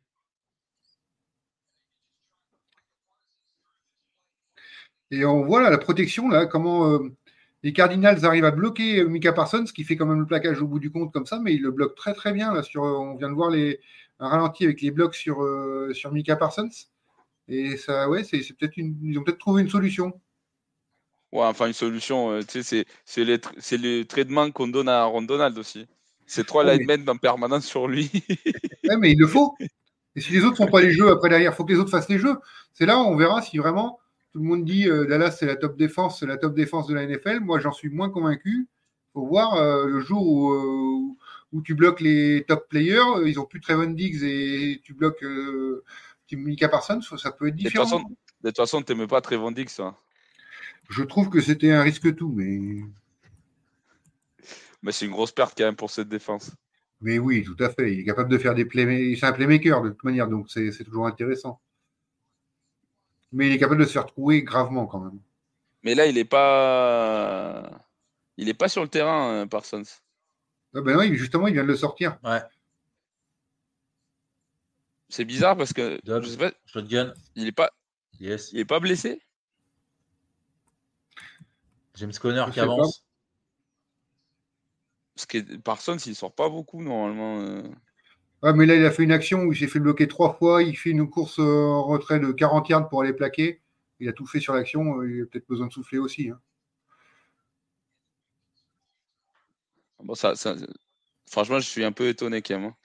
Et 5.11 5.25
on 5.25 5.43
voit 5.43 5.61
là, 5.61 5.69
la 5.69 5.77
protection, 5.77 6.29
là, 6.29 6.45
comment 6.45 6.87
euh, 6.91 7.09
les 7.63 7.73
Cardinals 7.73 8.25
arrivent 8.25 8.45
à 8.45 8.51
bloquer 8.51 9.03
Mika 9.05 9.33
Parsons, 9.33 9.65
qui 9.73 9.83
fait 9.83 9.95
quand 9.97 10.05
même 10.05 10.19
le 10.19 10.25
plaquage 10.25 10.61
au 10.61 10.67
bout 10.67 10.79
du 10.79 10.91
compte 10.91 11.11
comme 11.13 11.25
ça, 11.25 11.39
mais 11.39 11.53
il 11.55 11.61
le 11.61 11.71
bloque 11.71 11.95
très 11.95 12.13
très 12.13 12.33
bien. 12.33 12.53
Là, 12.53 12.63
sur, 12.63 12.83
euh, 12.85 12.93
on 12.97 13.15
vient 13.15 13.29
de 13.29 13.35
voir 13.35 13.49
les, 13.49 13.79
un 14.19 14.29
ralenti 14.29 14.63
avec 14.65 14.81
les 14.81 14.91
blocs 14.91 15.15
sur, 15.15 15.43
euh, 15.43 15.93
sur 15.93 16.11
Mika 16.13 16.35
Parsons. 16.37 16.69
Et 17.49 17.77
ça, 17.77 18.09
ouais, 18.09 18.23
c'est 18.23 18.43
c'est 18.43 18.55
peut-être 18.57 18.77
une, 18.77 18.97
ils 19.03 19.17
ont 19.19 19.23
peut-être 19.23 19.39
trouvé 19.39 19.61
une 19.63 19.69
solution. 19.69 20.13
Ouais, 21.31 21.45
enfin, 21.45 21.67
une 21.67 21.73
solution, 21.73 22.31
euh, 22.31 22.41
tu 22.41 22.63
sais, 22.63 22.63
c'est- 22.63 22.85
c'est 23.05 23.23
les 23.23 23.39
c'est 23.59 23.77
le 23.77 24.03
traitement 24.05 24.49
qu'on 24.51 24.67
donne 24.67 24.89
à 24.89 25.01
Aaron 25.01 25.21
Donald 25.21 25.57
aussi. 25.59 25.87
C'est 26.25 26.45
trois 26.45 26.63
Ouais, 26.63 26.77
linemen 26.77 27.07
en 27.09 27.17
permanence 27.17 27.65
sur 27.67 27.87
lui. 27.87 28.09
Ouais, 28.87 28.97
mais 28.97 29.11
il 29.11 29.19
le 29.19 29.27
faut. 29.27 29.55
Et 30.15 30.21
si 30.21 30.31
les 30.33 30.43
autres 30.45 30.57
font 30.57 30.69
pas 30.69 30.81
les 30.81 30.91
jeux 30.91 31.09
après 31.11 31.29
derrière, 31.29 31.51
il 31.53 31.55
faut 31.55 31.65
que 31.65 31.73
les 31.73 31.79
autres 31.79 31.91
fassent 31.91 32.09
les 32.09 32.19
jeux. 32.19 32.37
C'est 32.73 32.85
là 32.85 32.97
où 32.99 33.01
on 33.01 33.15
verra 33.17 33.41
si 33.41 33.57
vraiment 33.57 33.99
tout 34.31 34.39
le 34.39 34.45
monde 34.45 34.65
dit 34.65 34.87
euh, 34.87 35.05
Dallas 35.05 35.31
c'est 35.31 35.45
la 35.45 35.55
top 35.55 35.77
défense, 35.77 36.19
c'est 36.19 36.25
la 36.27 36.37
top 36.37 36.53
défense 36.55 36.87
de 36.87 36.93
la 36.93 37.05
NFL. 37.05 37.39
Moi 37.41 37.59
j'en 37.59 37.71
suis 37.71 37.89
moins 37.89 38.09
convaincu. 38.09 38.67
faut 39.13 39.25
voir 39.25 39.55
euh, 39.55 39.87
le 39.87 39.99
jour 40.01 40.27
où, 40.27 40.51
euh, 40.53 41.15
où 41.51 41.61
tu 41.61 41.73
bloques 41.75 42.01
les 42.01 42.45
top 42.47 42.67
players, 42.69 43.25
ils 43.25 43.39
ont 43.39 43.45
plus 43.45 43.59
Trevon 43.61 43.91
Diggs 43.91 44.23
et 44.23 44.81
tu 44.83 44.93
bloques 44.93 45.23
Mika 46.31 46.69
Parsons, 46.69 47.01
ça 47.01 47.31
peut 47.31 47.47
être 47.47 47.55
De 47.55 47.63
toute 47.63 47.67
différent. 47.69 47.85
façon, 47.85 48.03
de 48.43 48.49
toute 48.49 48.57
façon, 48.57 48.81
t'aimais 48.83 49.07
pas 49.07 49.19
Trevon 49.21 49.51
Diggs, 49.51 49.73
toi. 49.75 49.97
Je 50.89 51.03
trouve 51.03 51.29
que 51.29 51.41
c'était 51.41 51.71
un 51.71 51.81
risque 51.81 52.15
tout, 52.15 52.31
mais, 52.31 52.59
Mais 54.81 54.91
c'est 54.91 55.05
une 55.05 55.11
grosse 55.11 55.31
perte 55.31 55.57
quand 55.57 55.65
même 55.65 55.75
pour 55.75 55.89
cette 55.91 56.07
défense. 56.09 56.51
mais 57.01 57.17
oui, 57.19 57.43
tout 57.43 57.55
à 57.59 57.69
fait. 57.69 57.93
Il 57.93 57.99
est 58.01 58.05
capable 58.05 58.29
de 58.29 58.37
faire 58.37 58.53
des 58.55 58.65
plays. 58.65 59.15
C'est 59.19 59.25
un 59.25 59.31
playmaker 59.33 59.81
de 59.81 59.89
toute 59.89 60.03
manière, 60.03 60.27
donc 60.27 60.49
c'est 60.49 60.71
toujours 60.83 61.07
intéressant. 61.07 61.59
Mais 63.31 63.47
il 63.47 63.53
est 63.53 63.57
capable 63.59 63.79
de 63.81 63.85
se 63.85 63.93
faire 63.93 64.05
trouver 64.05 64.43
gravement 64.43 64.87
quand 64.87 64.99
même. 64.99 65.19
Mais 65.83 65.95
là, 65.95 66.07
il 66.07 66.17
est 66.17 66.25
pas, 66.25 67.85
il 68.37 68.49
est 68.49 68.53
pas 68.53 68.67
sur 68.67 68.81
le 68.81 68.89
terrain, 68.89 69.31
euh, 69.31 69.45
Parsons. 69.45 69.83
Ah 70.75 70.81
ben 70.81 70.95
non, 70.95 71.03
justement, 71.15 71.47
il 71.47 71.53
vient 71.53 71.63
de 71.63 71.67
le 71.67 71.75
sortir. 71.75 72.17
Ouais, 72.23 72.41
C'est 75.09 75.25
bizarre 75.25 75.57
parce 75.57 75.73
que 75.73 75.99
Dobbs. 76.03 76.23
je 76.23 76.29
sais 76.29 76.37
pas, 76.37 76.51
shotgun, 76.65 77.13
il 77.35 77.47
est 77.47 77.51
pas, 77.51 77.71
yes. 78.19 78.51
il 78.51 78.59
est 78.59 78.65
pas 78.65 78.79
blessé? 78.79 79.21
James 81.95 82.13
Conner 82.13 82.43
Je 82.47 82.51
qui 82.53 82.59
avance. 82.59 83.03
Parce 85.15 85.25
que 85.25 85.57
Parsons, 85.57 85.97
il 85.97 86.15
sort 86.15 86.33
pas 86.33 86.49
beaucoup 86.49 86.81
normalement. 86.81 87.63
Ah, 88.41 88.51
mais 88.53 88.65
là, 88.65 88.75
il 88.75 88.85
a 88.85 88.91
fait 88.91 89.03
une 89.03 89.11
action 89.13 89.43
où 89.43 89.53
il 89.53 89.57
s'est 89.59 89.67
fait 89.67 89.79
bloquer 89.79 90.07
trois 90.07 90.33
fois. 90.33 90.61
Il 90.63 90.75
fait 90.77 90.89
une 90.89 91.09
course 91.09 91.39
euh, 91.39 91.43
en 91.67 91.83
retrait 91.85 92.19
de 92.19 92.31
40 92.33 92.67
yards 92.69 92.89
pour 92.89 93.01
aller 93.01 93.13
plaquer. 93.13 93.61
Il 94.01 94.09
a 94.09 94.13
tout 94.13 94.25
fait 94.25 94.39
sur 94.41 94.53
l'action. 94.53 94.99
euh, 95.01 95.09
Il 95.09 95.21
a 95.23 95.25
peut-être 95.25 95.47
besoin 95.47 95.67
de 95.67 95.73
souffler 95.73 95.99
aussi. 95.99 96.29
hein. 96.29 96.39
Bon, 100.03 100.15
ça, 100.15 100.35
ça- 100.35 100.55
franchement, 101.29 101.59
je 101.59 101.67
suis 101.69 101.83
un 101.85 101.91
peu 101.91 102.07
étonné 102.09 102.41
quand 102.41 102.55
même. 102.59 102.69
hein. 102.71 102.75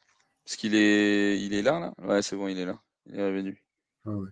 Parce 0.44 0.56
qu'il 0.56 0.74
est, 0.76 1.40
il 1.40 1.54
est 1.54 1.62
là, 1.62 1.80
là? 1.80 1.94
Ouais, 1.98 2.22
c'est 2.22 2.36
bon, 2.36 2.48
il 2.48 2.58
est 2.58 2.66
là. 2.66 2.80
Il 3.06 3.18
est 3.18 3.24
revenu. 3.26 3.62
Ah 4.06 4.10
ouais. 4.12 4.30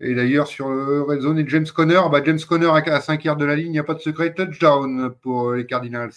Et 0.00 0.14
d'ailleurs, 0.14 0.48
sur 0.48 0.70
le 0.70 1.02
red 1.02 1.20
zone 1.22 1.38
et 1.40 1.48
James 1.48 1.66
Conner, 1.74 2.00
bah, 2.12 2.22
James 2.24 2.40
Conner 2.48 2.66
à 2.68 2.76
à 2.94 3.00
5 3.02 3.24
yards 3.24 3.36
de 3.38 3.44
la 3.46 3.56
ligne, 3.56 3.68
il 3.68 3.72
n'y 3.72 3.78
a 3.80 3.84
pas 3.84 3.94
de 3.94 4.00
secret 4.00 4.34
touchdown 4.34 5.14
pour 5.22 5.50
euh, 5.50 5.56
les 5.58 5.66
Cardinals. 5.66 6.12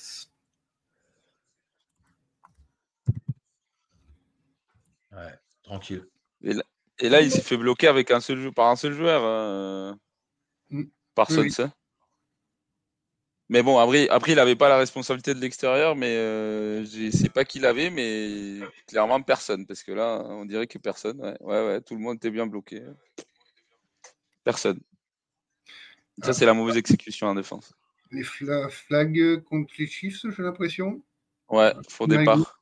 Ouais, 5.12 5.40
tranquille. 5.70 6.06
Et 7.02 7.10
là, 7.10 7.22
il 7.22 7.32
s'est 7.32 7.42
fait 7.42 7.58
bloquer 7.58 7.88
avec 7.88 8.12
un 8.12 8.20
seul 8.20 8.52
par 8.52 8.68
un 8.68 8.76
seul 8.76 8.94
joueur, 8.94 9.22
euh, 9.24 9.94
Mm. 10.72 10.84
Oui, 11.32 11.56
hein. 11.58 11.74
Mais 13.52 13.64
bon, 13.64 13.80
après, 13.80 14.08
après 14.10 14.34
il 14.34 14.36
n'avait 14.36 14.56
pas 14.56 14.70
la 14.70 14.78
responsabilité 14.78 15.34
de 15.34 15.40
l'extérieur, 15.40 15.96
mais 15.96 16.16
euh, 16.16 16.86
je 16.86 17.10
sais 17.10 17.30
pas 17.30 17.46
qui 17.46 17.58
l'avait, 17.60 17.90
mais 17.90 18.60
clairement 18.86 19.20
personne, 19.24 19.66
parce 19.66 19.82
que 19.82 19.92
là, 19.92 20.24
on 20.28 20.46
dirait 20.46 20.68
que 20.68 20.78
personne. 20.78 21.20
Ouais, 21.20 21.36
ouais, 21.42 21.66
ouais, 21.66 21.82
tout 21.82 21.96
le 21.96 22.02
monde 22.02 22.18
était 22.18 22.30
bien 22.30 22.46
bloqué. 22.46 22.84
Personne. 24.44 24.80
Ça, 26.22 26.34
c'est 26.34 26.46
la 26.46 26.54
mauvaise 26.54 26.78
exécution 26.78 27.26
en 27.28 27.34
défense. 27.34 27.74
Les 28.12 28.24
fla- 28.24 28.70
flags 28.70 29.44
contre 29.44 29.74
les 29.80 29.88
Chiefs, 29.88 30.22
j'ai 30.30 30.44
l'impression. 30.44 31.02
Ouais, 31.50 31.74
faux 31.88 32.06
départ. 32.06 32.59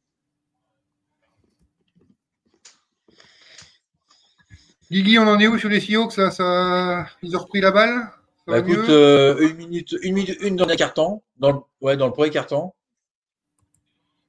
Guigui, 4.91 5.19
on 5.19 5.27
en 5.27 5.39
est 5.39 5.47
où 5.47 5.57
sur 5.57 5.69
les 5.69 5.79
Seahawks 5.81 6.15
là 6.17 6.31
ça... 6.31 7.07
Ils 7.21 7.35
ont 7.35 7.39
repris 7.39 7.59
la 7.61 7.71
balle? 7.71 8.09
Ça 8.45 8.51
Bah, 8.51 8.59
écoute, 8.59 8.89
euh, 8.89 9.49
une 9.49 9.57
minute, 9.57 9.95
une 10.01 10.13
minute, 10.13 10.37
une 10.41 10.55
dernière 10.55 10.77
carton, 10.77 11.21
dans 11.37 11.51
le, 11.51 11.59
ouais, 11.81 11.97
dans 11.97 12.07
le 12.07 12.13
premier 12.13 12.29
carton. 12.29 12.71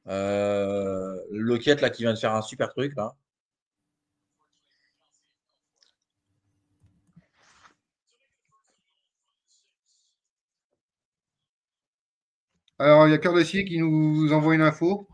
Euh, 0.09 1.17
là 1.31 1.91
qui 1.91 2.03
vient 2.03 2.13
de 2.15 2.19
faire 2.19 2.35
un 2.35 2.43
super 2.43 2.71
truc 2.71 2.95
là. 2.97 3.15
Alors, 12.81 13.07
il 13.09 13.11
y 13.11 13.15
a 13.15 13.19
Cœur 13.19 13.35
d'Acier 13.35 13.65
qui 13.65 13.79
nous 13.79 14.33
envoie 14.33 14.55
une 14.55 14.63
info. 14.63 15.09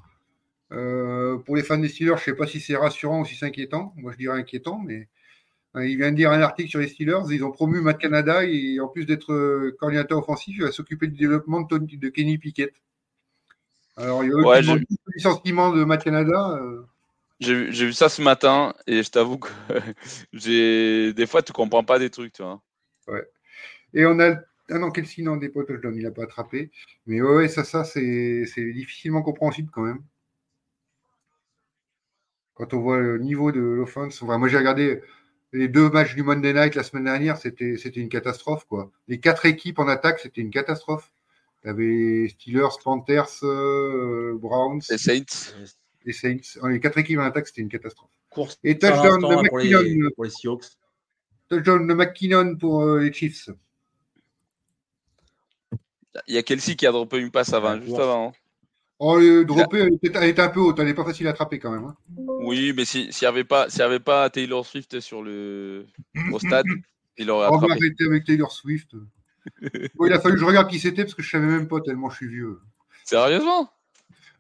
Euh, 0.73 1.39
pour 1.39 1.57
les 1.57 1.63
fans 1.63 1.79
des 1.79 1.89
Steelers, 1.89 2.17
je 2.17 2.23
ne 2.23 2.25
sais 2.25 2.35
pas 2.35 2.47
si 2.47 2.61
c'est 2.61 2.77
rassurant 2.77 3.21
ou 3.21 3.25
si 3.25 3.37
c'est 3.37 3.47
inquiétant. 3.47 3.93
Moi, 3.97 4.13
je 4.13 4.19
dirais 4.19 4.39
inquiétant, 4.39 4.79
mais 4.79 5.09
il 5.83 5.97
vient 5.97 6.13
de 6.13 6.17
dire 6.17 6.31
un 6.33 6.41
article 6.41 6.71
sur 6.71 6.81
les 6.81 6.89
Steelers. 6.89 7.23
Ils 7.31 7.45
ont 7.45 7.51
promu 7.51 7.81
Matt 7.81 7.99
Canada 7.99 8.45
et 8.45 8.79
en 8.81 8.89
plus 8.89 9.07
d'être 9.07 9.33
euh, 9.33 9.77
coordinateur 9.79 10.19
offensif, 10.19 10.55
il 10.57 10.63
va 10.63 10.73
s'occuper 10.73 11.07
du 11.09 11.17
développement 11.17 11.63
de, 11.63 11.69
Tony- 11.69 11.97
de 11.99 12.09
Kenny 12.09 12.39
Pickett. 12.39 12.75
Alors, 13.97 14.25
il 14.25 14.31
y 14.31 14.33
a 14.33 14.37
Ouais, 14.37 14.61
eu 14.61 14.79
le 14.79 14.85
licenciement 15.15 15.73
de 15.73 15.85
Matt 15.85 16.05
Canada. 16.05 16.59
euh, 16.61 16.83
J'ai 17.41 17.55
vu- 17.71 17.93
ça 17.93 18.09
ce 18.09 18.23
matin 18.23 18.75
et 18.87 19.03
je 19.03 19.11
t'avoue 19.11 19.39
que 19.39 19.49
j'ai 20.33 21.13
des 21.13 21.27
fois 21.27 21.43
tu 21.43 21.53
comprends 21.53 21.85
pas 21.85 21.99
des 21.99 22.11
trucs, 22.11 22.33
tu 22.33 22.43
vois. 22.43 22.61
Et 23.95 24.05
on 24.05 24.19
a. 24.21 24.37
Ah 24.71 24.79
non, 24.79 24.91
Kelsey, 24.91 25.23
non, 25.23 25.37
des 25.37 25.49
potes, 25.51 25.71
il 25.95 26.03
n'a 26.03 26.11
pas 26.11 26.25
attrapé. 26.25 26.71
Mais 27.07 27.21
ouais, 27.23 27.37
ouais, 27.37 27.49
ça, 27.49 27.65
ça 27.65 27.85
c'est 27.85 28.45
c'est 28.47 28.73
difficilement 28.73 29.23
compréhensible 29.23 29.71
quand 29.73 29.83
même. 29.83 30.03
Quand 32.55 32.75
on 32.75 32.81
voit 32.81 32.99
le 32.99 33.19
niveau 33.19 33.53
de 33.53 33.61
l'offense. 33.61 34.21
Enfin, 34.23 34.39
moi, 34.39 34.49
j'ai 34.49 34.59
regardé 34.59 35.03
les 35.55 35.69
deux 35.69 35.89
matchs 35.91 36.15
du 36.15 36.23
Monday 36.23 36.53
Night 36.53 36.75
la 36.75 36.83
semaine 36.83 37.05
dernière, 37.05 37.37
c'était 37.39 37.77
c'était 37.79 38.01
une 38.01 38.09
catastrophe. 38.09 38.65
quoi. 38.67 38.91
Les 39.09 39.21
quatre 39.21 39.47
équipes 39.47 39.79
en 39.79 39.89
attaque, 39.89 40.19
c'était 40.21 40.41
une 40.41 40.51
catastrophe. 40.51 41.13
T'avais 41.63 42.29
Steelers, 42.29 42.77
Panthers, 42.83 43.43
euh, 43.45 44.37
Browns 44.39 44.83
Les 44.91 44.99
Saints. 44.99 45.55
et 46.05 46.13
Saints. 46.13 46.59
Oh, 46.61 46.67
Les 46.69 46.79
quatre 46.81 46.99
équipes 46.99 47.19
en 47.21 47.25
attaque, 47.25 47.47
c'était 47.47 47.63
une 47.63 47.69
catastrophe. 47.71 48.11
Course 48.29 48.59
Et 48.65 48.79
touchdown 48.79 49.17
de 49.17 49.21
pour, 49.23 49.43
McKinnon. 49.43 49.81
les, 49.81 50.11
pour 50.15 50.25
les 50.25 50.31
Seahawks. 50.31 50.65
Touchdown 51.49 51.87
de 51.87 51.95
McKinnon 51.95 52.57
pour 52.57 52.83
euh, 52.83 53.01
les 53.01 53.13
Chiefs. 53.13 53.49
Il 56.29 56.35
y 56.35 56.39
a 56.39 56.43
Kelsey 56.43 56.77
qui 56.77 56.87
a 56.87 56.93
droppé 56.93 57.19
une 57.19 57.31
passe 57.31 57.53
avant, 57.53 57.81
juste 57.81 57.99
avant. 57.99 58.29
hein. 58.29 58.33
Oh, 59.07 59.19
le 59.19 59.45
droppé, 59.45 59.79
elle 59.81 59.93
était, 59.95 60.11
elle 60.15 60.31
était 60.31 60.41
un 60.41 60.49
peu 60.49 60.61
haute, 60.61 60.79
elle 60.79 60.87
n'est 60.87 60.95
pas 60.95 61.05
facile 61.05 61.27
à 61.27 61.31
attraper 61.31 61.59
quand 61.59 61.71
même. 61.71 61.85
hein. 61.85 61.95
Oui, 62.17 62.73
mais 62.75 62.85
si- 62.87 63.13
s'il 63.13 63.27
n'y 63.27 63.29
avait, 63.29 63.45
pas- 63.45 63.69
s'il 63.69 63.81
y 63.81 63.83
avait 63.83 64.01
pas 64.01 64.31
Taylor 64.31 64.65
Swift 64.65 64.99
sur 65.01 65.23
le... 65.23 65.85
au 66.33 66.39
stade, 66.39 66.65
il 67.19 67.31
aurait 67.31 67.49
On 67.49 67.51
va 67.51 67.57
attrapé. 67.57 67.73
arrêter 67.73 68.05
avec 68.07 68.25
Taylor 68.25 68.51
Swift. 68.51 68.91
Bon, 69.97 70.07
il 70.07 70.13
a 70.15 70.21
fallu 70.21 70.37
que 70.37 70.41
je 70.41 70.47
regarde 70.47 70.71
qui 70.71 70.79
c'était 70.79 71.03
parce 71.05 71.15
que 71.15 71.23
je 71.23 71.29
savais 71.29 71.45
même 71.47 71.69
pas 71.69 71.81
tellement 71.83 72.09
je 72.09 72.17
suis 72.17 72.29
vieux. 72.29 72.61
Sérieusement? 73.05 73.71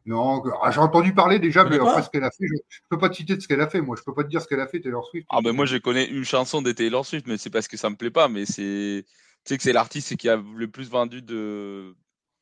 Non, 0.06 0.42
ah, 0.62 0.70
j'ai 0.70 0.80
entendu 0.80 1.12
parler 1.12 1.38
déjà, 1.38 1.64
mais 1.64 1.78
après 1.78 2.02
ce 2.02 2.08
qu'elle 2.08 2.24
a 2.24 2.30
fait, 2.30 2.46
je, 2.46 2.54
je 2.68 2.78
peux 2.88 2.96
pas 2.98 3.10
te 3.10 3.16
citer 3.16 3.36
de 3.36 3.40
ce 3.40 3.46
qu'elle 3.48 3.60
a 3.60 3.68
fait. 3.68 3.82
Moi, 3.82 3.96
je 3.98 4.02
peux 4.02 4.14
pas 4.14 4.22
te 4.24 4.28
dire 4.28 4.40
ce 4.40 4.46
qu'elle 4.48 4.60
a 4.60 4.66
fait, 4.66 4.80
Taylor 4.80 5.04
Swift. 5.06 5.26
Ah, 5.30 5.40
ben 5.42 5.52
moi, 5.52 5.66
je 5.66 5.76
connais 5.76 6.06
une 6.06 6.24
chanson 6.24 6.62
de 6.62 6.72
Taylor 6.72 7.04
Swift, 7.04 7.26
mais 7.26 7.36
c'est 7.36 7.50
parce 7.50 7.68
que 7.68 7.76
ça 7.76 7.90
me 7.90 7.96
plaît 7.96 8.10
pas. 8.10 8.28
Mais 8.28 8.46
c'est. 8.46 9.04
Tu 9.06 9.12
sais 9.44 9.56
que 9.58 9.62
c'est 9.62 9.72
l'artiste 9.74 10.16
qui 10.16 10.28
a 10.30 10.36
le 10.36 10.68
plus 10.68 10.88
vendu 10.90 11.20
de. 11.22 11.94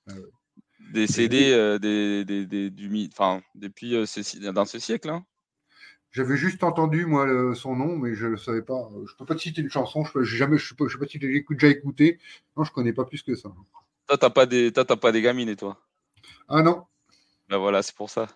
Ah 0.08 0.14
ouais. 0.14 0.20
Des 0.90 1.06
CD 1.06 1.52
euh, 1.52 1.78
des, 1.78 2.24
des, 2.24 2.44
des- 2.46 2.70
du 2.70 2.88
mi- 2.90 3.08
enfin, 3.12 3.42
depuis 3.54 3.94
euh, 3.94 4.04
ce 4.06 4.50
dans 4.50 4.64
ce 4.66 4.78
siècle. 4.78 5.08
Hein. 5.08 5.24
J'avais 6.10 6.36
juste 6.36 6.62
entendu 6.62 7.06
moi 7.06 7.24
le- 7.24 7.54
son 7.54 7.74
nom, 7.74 7.96
mais 7.96 8.14
je 8.14 8.26
ne 8.26 8.36
savais 8.36 8.60
pas. 8.62 8.90
Je 9.08 9.14
peux 9.16 9.24
pas 9.24 9.34
te 9.34 9.40
citer 9.40 9.62
une 9.62 9.70
chanson. 9.70 10.04
Je 10.04 10.22
j'ai 10.22 10.36
jamais, 10.36 10.58
je 10.58 10.68
sais 10.68 10.74
pas, 10.74 10.86
je 10.86 10.92
sais 10.92 10.98
pas 10.98 11.06
si 11.06 11.18
j'ai 11.18 11.34
écouté- 11.34 11.54
déjà 11.66 11.68
écouté. 11.78 12.18
Non, 12.56 12.64
je 12.64 12.72
connais 12.72 12.92
pas 12.92 13.04
plus 13.06 13.22
que 13.22 13.34
ça. 13.34 13.50
Toi, 14.06 14.18
t'as 14.18 14.30
pas 14.30 14.44
des, 14.44 14.72
toi, 14.72 14.84
t'as 14.84 14.96
pas 14.96 15.12
des 15.12 15.22
gamines 15.22 15.48
et 15.48 15.56
toi? 15.56 15.78
Ah 16.48 16.62
non. 16.62 16.84
Ben 17.48 17.56
voilà, 17.56 17.82
c'est 17.82 17.94
pour 17.94 18.10
ça. 18.10 18.28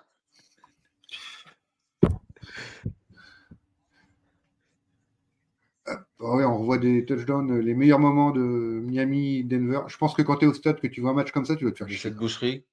Ah 6.18 6.34
ouais, 6.34 6.44
on 6.44 6.58
revoit 6.58 6.78
des 6.78 7.04
touchdowns, 7.04 7.50
euh, 7.50 7.60
les 7.60 7.74
meilleurs 7.74 7.98
moments 7.98 8.30
de 8.30 8.40
Miami, 8.40 9.44
Denver. 9.44 9.80
Je 9.88 9.98
pense 9.98 10.14
que 10.14 10.22
quand 10.22 10.36
tu 10.36 10.46
es 10.46 10.48
au 10.48 10.54
stade, 10.54 10.80
que 10.80 10.86
tu 10.86 11.02
vois 11.02 11.10
un 11.10 11.14
match 11.14 11.30
comme 11.30 11.44
ça, 11.44 11.56
tu 11.56 11.66
vas 11.66 11.72
te 11.72 11.76
faire 11.76 11.88
chier. 11.88 11.98
Cette 11.98 12.16
boucherie. 12.16 12.64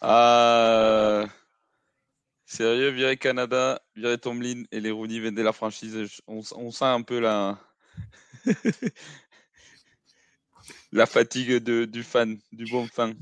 Ah. 0.00 1.24
Sérieux, 2.44 2.90
virer 2.90 3.16
Canada, 3.16 3.82
virer 3.96 4.18
Tomlin 4.18 4.62
et 4.70 4.78
les 4.78 4.92
Rooney 4.92 5.18
vendaient 5.18 5.42
la 5.42 5.52
franchise. 5.52 6.20
On, 6.28 6.42
on 6.54 6.70
sent 6.70 6.84
un 6.84 7.02
peu 7.02 7.18
la. 7.18 7.58
la 10.92 11.06
fatigue 11.06 11.56
de, 11.56 11.84
du 11.84 12.04
fan, 12.04 12.38
du 12.52 12.70
bon 12.70 12.86
fan. 12.86 13.16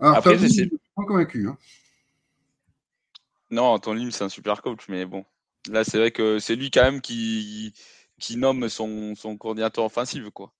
Alors, 0.00 0.16
Après, 0.16 0.36
je 0.36 0.46
suis 0.48 0.68
pas 0.68 1.04
convaincu. 1.04 1.46
hein. 1.48 1.56
Non, 3.50 3.78
Tomlin, 3.78 4.10
c'est 4.10 4.24
un 4.24 4.28
super 4.28 4.60
coach, 4.60 4.88
mais 4.88 5.04
bon. 5.04 5.24
Là, 5.70 5.84
c'est 5.84 5.98
vrai 5.98 6.10
que 6.10 6.38
c'est 6.38 6.56
lui 6.56 6.70
quand 6.70 6.82
même 6.84 7.00
qui, 7.02 7.74
qui 8.18 8.36
nomme 8.36 8.68
son, 8.70 9.14
son 9.14 9.36
coordinateur 9.36 9.84
offensif, 9.84 10.30
quoi. 10.30 10.54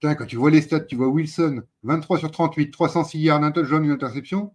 Putain, 0.00 0.14
quand 0.14 0.26
tu 0.26 0.36
vois 0.36 0.50
les 0.50 0.60
stats, 0.60 0.80
tu 0.80 0.96
vois 0.96 1.08
Wilson, 1.08 1.62
23 1.82 2.18
sur 2.18 2.30
38, 2.30 2.70
306 2.70 3.20
yards, 3.20 3.42
un 3.42 3.52
touchdown, 3.52 3.84
une 3.84 3.90
interception. 3.92 4.54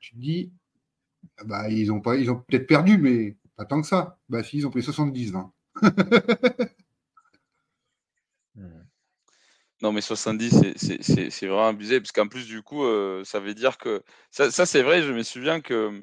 Tu 0.00 0.14
te 0.14 0.20
dis, 0.20 0.52
ah 1.38 1.44
bah, 1.44 1.70
ils 1.70 1.90
ont, 1.92 2.00
pas, 2.00 2.16
ils 2.16 2.30
ont 2.30 2.36
peut-être 2.36 2.66
perdu, 2.66 2.98
mais 2.98 3.36
pas 3.56 3.64
tant 3.66 3.80
que 3.82 3.86
ça. 3.88 4.18
Bah 4.28 4.42
si, 4.44 4.58
ils 4.58 4.66
ont 4.66 4.70
pris 4.70 4.82
70-20. 4.82 5.52
Non, 9.82 9.92
mais 9.92 10.00
70, 10.00 10.74
c'est- 10.76 11.46
vraiment 11.46 11.68
abusé, 11.68 12.00
parce 12.00 12.10
qu'en 12.12 12.26
plus, 12.28 12.46
du 12.46 12.62
coup, 12.62 12.84
euh, 12.84 13.22
ça 13.24 13.38
veut 13.40 13.54
dire 13.54 13.78
que. 13.78 14.02
Ça, 14.30 14.50
ça, 14.50 14.66
c'est 14.66 14.82
vrai, 14.82 15.02
je 15.02 15.12
me 15.12 15.22
souviens 15.22 15.60
que. 15.60 16.02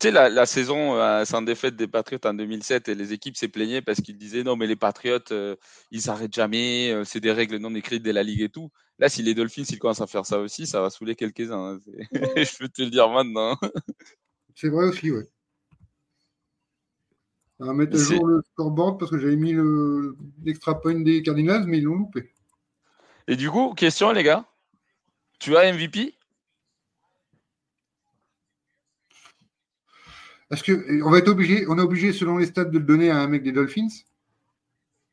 Tu 0.00 0.06
sais, 0.06 0.10
la, 0.12 0.28
la 0.28 0.46
saison 0.46 0.94
euh, 0.94 1.24
sans 1.24 1.42
défaite 1.42 1.74
des 1.74 1.88
Patriots 1.88 2.20
en 2.24 2.32
2007, 2.34 2.88
et 2.88 2.94
les 2.94 3.12
équipes 3.12 3.36
s'est 3.36 3.48
plaignaient 3.48 3.82
parce 3.82 4.00
qu'ils 4.00 4.16
disaient 4.16 4.44
non, 4.44 4.54
mais 4.54 4.68
les 4.68 4.76
Patriots, 4.76 5.18
euh, 5.32 5.56
ils 5.90 6.00
s'arrêtent 6.00 6.34
jamais, 6.34 7.02
c'est 7.04 7.18
des 7.18 7.32
règles 7.32 7.56
non 7.56 7.74
écrites 7.74 8.04
de 8.04 8.12
la 8.12 8.22
Ligue 8.22 8.42
et 8.42 8.48
tout. 8.48 8.70
Là, 9.00 9.08
si 9.08 9.22
les 9.24 9.34
Dolphins, 9.34 9.64
ils 9.68 9.78
commencent 9.80 10.00
à 10.00 10.06
faire 10.06 10.24
ça 10.24 10.38
aussi, 10.38 10.66
ça 10.68 10.80
va 10.80 10.90
saouler 10.90 11.16
quelques-uns. 11.16 11.74
hein, 11.74 11.78
je 12.36 12.58
peux 12.58 12.68
te 12.68 12.82
le 12.82 12.90
dire 12.90 13.08
maintenant. 13.08 13.56
C'est 14.54 14.68
vrai 14.68 14.86
aussi, 14.86 15.10
ouais. 15.10 15.24
On 17.60 17.66
va 17.66 17.72
mettre 17.72 17.96
à 17.96 17.98
jour 17.98 18.26
le 18.26 18.42
scoreboard 18.52 18.98
parce 18.98 19.10
que 19.10 19.18
j'avais 19.18 19.36
mis 19.36 19.52
le- 19.52 20.16
l'extra 20.44 20.80
point 20.80 20.94
des 21.00 21.22
Cardinals, 21.22 21.64
mais 21.66 21.78
ils 21.78 21.84
l'ont 21.84 21.96
loupé. 21.96 22.30
Et 23.26 23.36
du 23.36 23.50
coup, 23.50 23.74
question, 23.74 24.12
les 24.12 24.22
gars. 24.22 24.44
Tu 25.40 25.56
as 25.56 25.64
MVP 25.64 26.14
Est-ce 30.50 30.62
que 30.62 31.02
on 31.04 31.10
va 31.10 31.18
être 31.18 31.28
obligé, 31.28 31.66
on 31.68 31.78
est 31.78 31.82
obligé 31.82 32.12
selon 32.12 32.38
les 32.38 32.46
stats 32.46 32.64
de 32.64 32.78
le 32.78 32.84
donner 32.84 33.10
à 33.10 33.18
un 33.18 33.26
mec 33.28 33.42
des 33.42 33.52
Dolphins? 33.52 33.88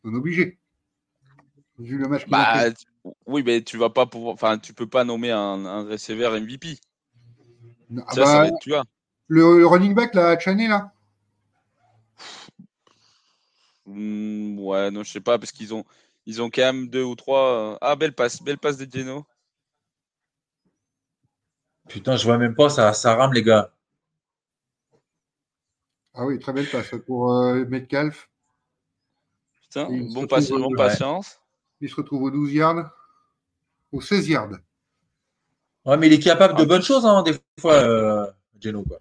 On 0.03 0.13
est 0.13 0.17
obligé. 0.17 0.59
Vu 1.77 1.97
le 1.97 2.07
match 2.07 2.27
Bah, 2.29 2.71
tu- 2.71 2.85
oui, 3.27 3.43
mais 3.45 3.61
tu 3.61 3.77
vas 3.77 3.89
pas 3.89 4.05
pouvoir. 4.05 4.33
Enfin, 4.33 4.57
tu 4.57 4.73
peux 4.73 4.87
pas 4.87 5.03
nommer 5.03 5.31
un, 5.31 5.65
un 5.65 5.83
receiver 5.83 6.29
MVP. 6.37 6.77
Ah 8.07 8.13
ça, 8.13 8.15
ça 8.15 8.21
bah, 8.23 8.39
va 8.39 8.47
être, 8.47 8.59
tu 8.61 8.69
vois. 8.69 8.85
le, 9.27 9.59
le 9.59 9.67
running 9.67 9.93
back, 9.93 10.15
là, 10.15 10.39
Chaney, 10.39 10.67
là 10.67 10.94
Hmm, 13.85 14.57
ouais, 14.59 14.89
non, 14.91 15.03
je 15.03 15.11
sais 15.11 15.21
pas, 15.21 15.37
parce 15.37 15.51
qu'ils 15.51 15.73
ont, 15.73 15.83
ils 16.25 16.41
ont 16.41 16.49
quand 16.49 16.61
même 16.61 16.87
deux 16.89 17.03
ou 17.03 17.15
trois. 17.15 17.73
euh, 17.73 17.77
Ah, 17.81 17.95
belle 17.95 18.13
passe, 18.13 18.41
belle 18.41 18.57
passe 18.57 18.77
de 18.77 18.87
Geno. 18.91 19.25
Putain, 21.87 22.17
je 22.17 22.25
vois 22.25 22.37
même 22.39 22.55
pas, 22.55 22.69
ça, 22.69 22.93
ça 22.93 23.15
rame, 23.15 23.33
les 23.33 23.43
gars. 23.43 23.71
Ah 26.15 26.25
oui, 26.25 26.39
très 26.39 26.53
belle 26.53 26.69
passe 26.69 26.91
pour 27.05 27.31
euh, 27.31 27.65
Metcalf. 27.65 28.29
Putain, 29.61 29.85
bon, 29.85 30.09
bon 30.13 30.69
ouais. 30.69 30.75
patience. 30.77 31.41
Il 31.81 31.89
se 31.89 31.95
retrouve 31.95 32.23
aux 32.23 32.31
12 32.31 32.53
yards. 32.53 32.89
Aux 33.91 34.01
16 34.01 34.29
yards. 34.29 34.49
Ouais, 35.85 35.97
mais 35.97 36.07
il 36.07 36.13
est 36.13 36.19
capable 36.19 36.55
de 36.55 36.63
Ah. 36.63 36.65
bonnes 36.65 36.81
choses, 36.81 37.05
hein, 37.05 37.21
des 37.21 37.35
fois, 37.59 37.73
euh, 37.75 38.31
Geno, 38.59 38.83
quoi. 38.83 38.99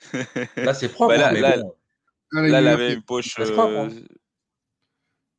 Là, 0.56 0.74
c'est 0.74 0.88
propre, 0.90 1.14
Bah, 1.14 1.16
là- 1.16 1.28
hein, 1.28 1.32
mais 1.32 1.40
là- 1.40 1.58
bon. 1.58 1.74
Ah, 2.34 2.40
Là, 2.40 2.48
il 2.48 2.50
il 2.50 2.54
a 2.68 2.72
avait 2.72 2.88
fait- 2.88 2.94
une 2.94 3.02
poche. 3.02 3.36
Bah, 3.38 3.44
propre, 3.50 3.72
euh, 3.72 3.86
hein. 3.88 4.04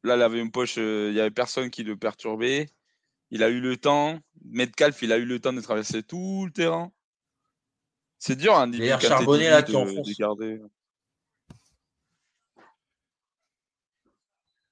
Là, 0.04 0.16
il 0.16 0.22
avait 0.22 0.40
une 0.42 0.52
poche. 0.52 0.76
euh, 0.78 1.10
Il 1.12 1.16
y 1.16 1.20
avait 1.22 1.32
personne 1.32 1.70
qui 1.70 1.84
le 1.84 1.96
perturbait. 1.98 2.68
Il 3.32 3.42
a 3.44 3.50
eu 3.50 3.60
le 3.62 3.78
temps. 3.78 4.20
Metcalf, 4.46 5.02
il 5.02 5.12
a 5.12 5.18
eu 5.18 5.26
le 5.26 5.40
temps 5.40 5.54
de 5.54 5.62
traverser 5.62 6.04
tout 6.04 6.46
le 6.46 6.52
terrain. 6.52 6.92
C'est 8.20 8.36
dur, 8.36 8.56
hein, 8.56 8.68
D'ailleurs, 8.68 9.02
Charbonnet, 9.02 9.50
là, 9.50 9.64
qui 9.64 9.76
enfonce. 9.76 10.08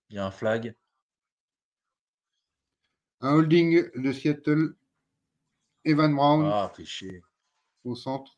Il 0.09 0.15
y 0.15 0.17
a 0.19 0.25
un 0.25 0.31
flag. 0.31 0.75
Un 3.21 3.33
holding 3.35 3.89
de 3.95 4.11
Seattle. 4.11 4.75
Evan 5.85 6.13
Brown 6.15 6.45
Ah, 6.45 6.71
fais 6.75 6.85
chier. 6.85 7.21
au 7.83 7.95
centre. 7.95 8.37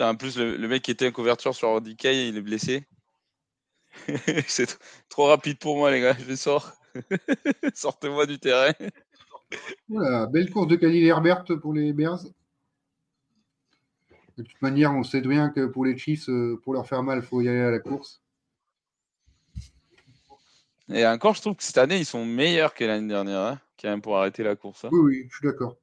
En 0.00 0.14
plus, 0.16 0.38
le, 0.38 0.56
le 0.56 0.68
mec 0.68 0.82
qui 0.82 0.90
était 0.90 1.08
en 1.08 1.12
couverture 1.12 1.54
sur 1.54 1.80
DK, 1.80 2.04
il 2.04 2.36
est 2.36 2.42
blessé. 2.42 2.86
C'est 4.46 4.78
trop 5.08 5.26
rapide 5.26 5.58
pour 5.58 5.76
moi, 5.76 5.90
les 5.90 6.00
gars. 6.00 6.16
Je 6.26 6.34
sors. 6.34 6.72
Sortez-moi 7.74 8.26
du 8.26 8.38
terrain. 8.38 8.72
Voilà, 9.88 10.26
belle 10.26 10.50
course 10.50 10.68
de 10.68 10.76
Khalil 10.76 11.04
Herbert 11.04 11.44
pour 11.60 11.72
les 11.72 11.92
Bears. 11.92 12.22
De 14.36 14.42
toute 14.42 14.62
manière, 14.62 14.92
on 14.92 15.02
sait 15.02 15.20
bien 15.20 15.50
que 15.50 15.66
pour 15.66 15.84
les 15.84 15.98
Chiefs, 15.98 16.28
euh, 16.28 16.60
pour 16.62 16.74
leur 16.74 16.86
faire 16.86 17.02
mal, 17.02 17.18
il 17.18 17.26
faut 17.26 17.40
y 17.40 17.48
aller 17.48 17.58
à 17.60 17.70
la 17.70 17.80
course. 17.80 18.22
Et 20.90 21.06
encore, 21.06 21.34
je 21.34 21.40
trouve 21.40 21.56
que 21.56 21.62
cette 21.62 21.78
année, 21.78 21.98
ils 21.98 22.06
sont 22.06 22.24
meilleurs 22.24 22.72
que 22.72 22.84
l'année 22.84 23.08
dernière, 23.08 23.40
hein, 23.40 23.60
quand 23.80 23.88
même, 23.88 24.00
pour 24.00 24.16
arrêter 24.16 24.42
la 24.42 24.54
course. 24.56 24.84
hein. 24.84 24.90
Oui, 24.92 25.00
oui, 25.00 25.28
je 25.30 25.36
suis 25.36 25.46
d'accord. 25.46 25.76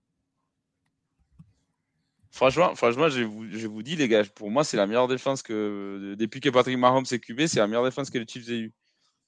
Franchement, 2.36 2.75
franchement 2.75 3.07
je, 3.07 3.21
vous, 3.23 3.45
je 3.49 3.65
vous 3.65 3.81
dis, 3.81 3.95
les 3.95 4.09
gars, 4.09 4.25
pour 4.25 4.51
moi, 4.51 4.65
c'est 4.65 4.75
la 4.75 4.88
meilleure 4.88 5.07
défense 5.07 5.41
que. 5.41 6.15
Depuis 6.19 6.41
que 6.41 6.49
Patrick 6.49 6.77
Mahomes 6.77 7.05
est 7.09 7.19
QB, 7.19 7.45
c'est 7.47 7.59
la 7.59 7.67
meilleure 7.67 7.86
défense 7.86 8.09
que 8.09 8.17
les 8.17 8.27
Chiefs 8.27 8.49
aient 8.49 8.59
eu. 8.59 8.73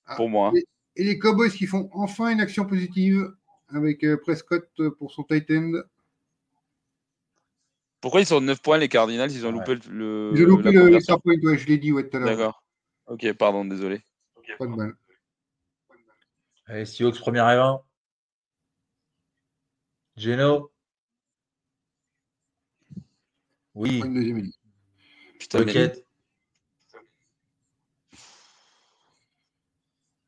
Ah, 0.05 0.18
Pour 0.18 0.28
moi. 0.28 0.51
hein. 0.53 0.60
Et 0.97 1.05
les 1.05 1.18
Cowboys 1.18 1.49
qui 1.49 1.68
font 1.68 1.89
enfin 1.93 2.32
une 2.32 2.41
action 2.41 2.66
positive 2.66 3.34
avec 3.70 4.03
euh, 4.03 4.18
Prescott 4.18 4.68
euh, 4.82 4.91
pour 4.91 5.14
son 5.14 5.24
tight 5.24 5.49
end. 5.51 5.84
Pourquoi 8.01 8.20
ils 8.20 8.26
sont 8.26 8.41
9 8.41 8.62
points, 8.62 8.78
les 8.78 8.89
Cardinals? 8.89 9.32
Ils 9.32 9.45
ont 9.45 9.53
Ouais. 9.53 9.60
loupé 9.60 9.76
le. 9.89 10.34
Ils 10.36 10.43
ont 10.43 10.47
loupé 10.47 10.72
le 10.74 10.93
extra 10.93 11.18
point, 11.18 11.36
ouais, 11.41 11.58
je 11.58 11.66
l'ai 11.66 11.78
dit 11.78 11.93
ouais, 11.93 12.10
tout 12.10 12.18
à 12.18 12.20
l'heure. 12.20 12.28
D'accord. 12.36 12.62
Ok, 13.05 13.32
pardon, 13.36 13.64
désolé. 13.64 14.01
Pas 14.60 14.66
de 14.66 14.72
mal. 14.72 14.93
Allez, 16.66 16.84
Seahawks, 16.84 17.20
premier 17.20 17.39
et 17.39 17.55
20. 17.55 17.82
Geno? 20.18 20.74
Oui. 23.78 24.01
Une 24.03 24.13
deuxième 24.13 24.38
ligne. 24.38 24.51
Putain, 25.39 25.59
mais- 25.59 25.65
Bucket. 25.65 26.05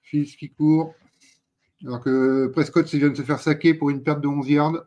Fields 0.04 0.36
qui 0.38 0.50
court. 0.52 0.94
Alors 1.86 2.02
que 2.02 2.48
Prescott 2.48 2.88
vient 2.94 3.10
de 3.10 3.16
se 3.16 3.24
faire 3.24 3.40
saquer 3.40 3.74
pour 3.74 3.90
une 3.90 4.04
perte 4.04 4.22
de 4.22 4.28
11 4.28 4.50
yards. 4.50 4.84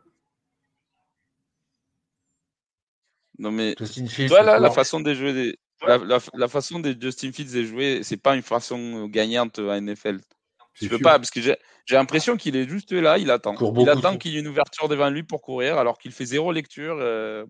Non, 3.39 3.51
mais 3.51 3.75
Justin 3.79 4.07
Fields. 4.07 4.29
toi, 4.29 4.43
là, 4.43 4.57
qui 4.57 4.61
la 4.63 4.71
façon 4.71 4.99
de 4.99 5.13
jouer 5.13 5.33
des. 5.33 5.59
La, 5.85 5.97
la- 5.97 6.19
la 6.35 6.47
façon 6.47 6.79
de 6.79 6.95
Justin 6.99 7.31
Fields 7.33 7.51
de 7.53 7.63
jouer, 7.65 8.03
c'est 8.03 8.15
pas 8.17 8.35
une 8.35 8.41
façon 8.41 9.07
gagnante 9.07 9.59
à 9.59 9.77
NFL. 9.81 10.21
Je 10.75 10.87
peux 10.87 10.95
sûr. 10.95 11.03
pas, 11.03 11.17
parce 11.19 11.29
que 11.31 11.41
j'ai 11.41 11.57
l'impression 11.89 12.37
qu'il 12.37 12.55
est 12.55 12.67
juste 12.69 12.93
là, 12.93 13.17
il 13.17 13.29
attend. 13.29 13.55
Il 13.77 13.89
attend 13.89 14.17
qu'il 14.17 14.31
y 14.31 14.37
ait 14.37 14.39
une 14.39 14.47
ouverture 14.47 14.87
devant 14.87 15.09
lui 15.09 15.23
pour 15.23 15.41
courir, 15.41 15.77
alors 15.77 15.97
qu'il 15.97 16.11
fait 16.13 16.25
zéro 16.25 16.51
lecture. 16.53 16.97
euh, 16.99 17.45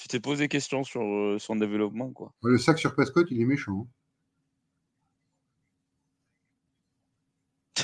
Tu 0.00 0.08
t'es 0.08 0.18
posé 0.18 0.48
question 0.48 0.82
sur 0.82 1.02
euh, 1.02 1.36
son 1.38 1.56
développement, 1.56 2.10
quoi. 2.10 2.32
Le 2.42 2.56
sac 2.56 2.78
sur 2.78 2.94
Prescott, 2.94 3.26
il 3.30 3.38
est 3.42 3.44
méchant. 3.44 3.86
hein. 7.76 7.82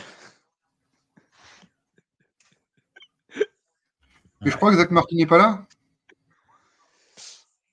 Et 4.46 4.50
je 4.50 4.56
crois 4.56 4.70
que 4.70 4.78
Zach 4.78 4.90
Martin 4.90 5.16
n'est 5.16 5.26
pas 5.26 5.36
là? 5.36 5.66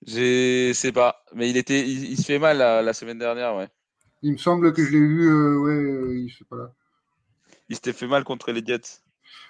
Je 0.05 0.73
sais 0.73 0.91
pas, 0.91 1.23
mais 1.33 1.49
il 1.49 1.55
était, 1.55 1.87
il, 1.87 2.11
il 2.11 2.17
se 2.17 2.23
fait 2.23 2.39
mal 2.39 2.57
la, 2.57 2.81
la 2.81 2.93
semaine 2.93 3.19
dernière, 3.19 3.55
ouais. 3.55 3.69
Il 4.23 4.33
me 4.33 4.37
semble 4.37 4.73
que 4.73 4.83
je 4.83 4.91
l'ai 4.91 4.99
vu. 4.99 5.29
euh, 5.29 5.57
ouais, 5.59 5.71
euh, 5.71 6.17
il 6.19 6.25
n'est 6.25 6.45
pas 6.49 6.57
là. 6.57 6.73
Il 7.69 7.75
s'était 7.75 7.93
fait 7.93 8.07
mal 8.07 8.25
contre 8.25 8.51
les 8.51 8.65
Jets. 8.65 9.02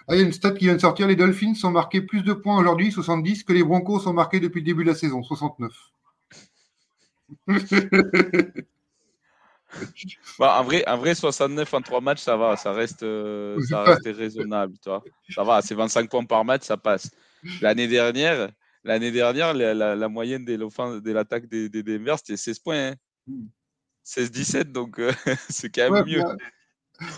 Ah, 0.08 0.16
il 0.16 0.20
y 0.20 0.24
a 0.24 0.26
une 0.26 0.34
stat 0.34 0.52
qui 0.52 0.66
vient 0.66 0.76
de 0.76 0.82
sortir. 0.82 1.08
Les 1.08 1.16
Dolphins 1.16 1.54
ont 1.64 1.72
marqué 1.72 2.02
plus 2.02 2.22
de 2.24 2.34
points 2.34 2.60
aujourd'hui, 2.60 2.92
70, 2.92 3.44
que 3.44 3.54
les 3.54 3.64
Broncos 3.64 4.08
ont 4.08 4.14
marqué 4.14 4.40
depuis 4.40 4.60
le 4.60 4.66
début 4.66 4.84
de 4.84 4.90
la 4.90 4.96
saison, 4.96 5.24
69. 5.24 5.72
Bah, 10.38 10.60
en 10.60 10.64
vrai, 10.64 10.84
en 10.88 10.98
vrai, 10.98 11.16
69 11.16 11.74
en 11.74 11.82
3 11.82 12.00
matchs, 12.02 12.22
ça 12.22 12.38
va, 12.38 12.56
ça 12.56 12.74
reste, 12.74 13.02
euh, 13.02 13.60
ça 13.68 13.82
reste 13.84 14.06
raisonnable. 14.06 14.76
Ça 14.84 15.44
va, 15.44 15.62
c'est 15.64 15.74
25 15.74 16.10
points 16.10 16.26
par 16.26 16.46
match, 16.46 16.62
ça 16.64 16.78
passe. 16.78 17.10
L'année 17.60 17.88
dernière, 17.88 18.52
l'année 18.84 19.12
dernière, 19.12 19.54
la, 19.56 19.74
la- 19.74 19.96
la 19.96 20.08
moyenne 20.10 20.46
de 20.46 21.12
l'attaque 21.12 21.48
des, 21.48 21.70
des 21.70 21.82
Denver, 21.82 22.16
c'était 22.18 22.38
16 22.38 22.60
points. 22.60 22.90
hein. 22.92 22.96
Mm. 23.26 23.46
16-17, 24.06 24.72
donc 24.72 25.00
euh, 25.00 25.12
c'est 25.50 25.74
quand 25.74 25.90
même 25.90 26.04
Ouais, 26.04 26.12
mieux. 26.18 26.24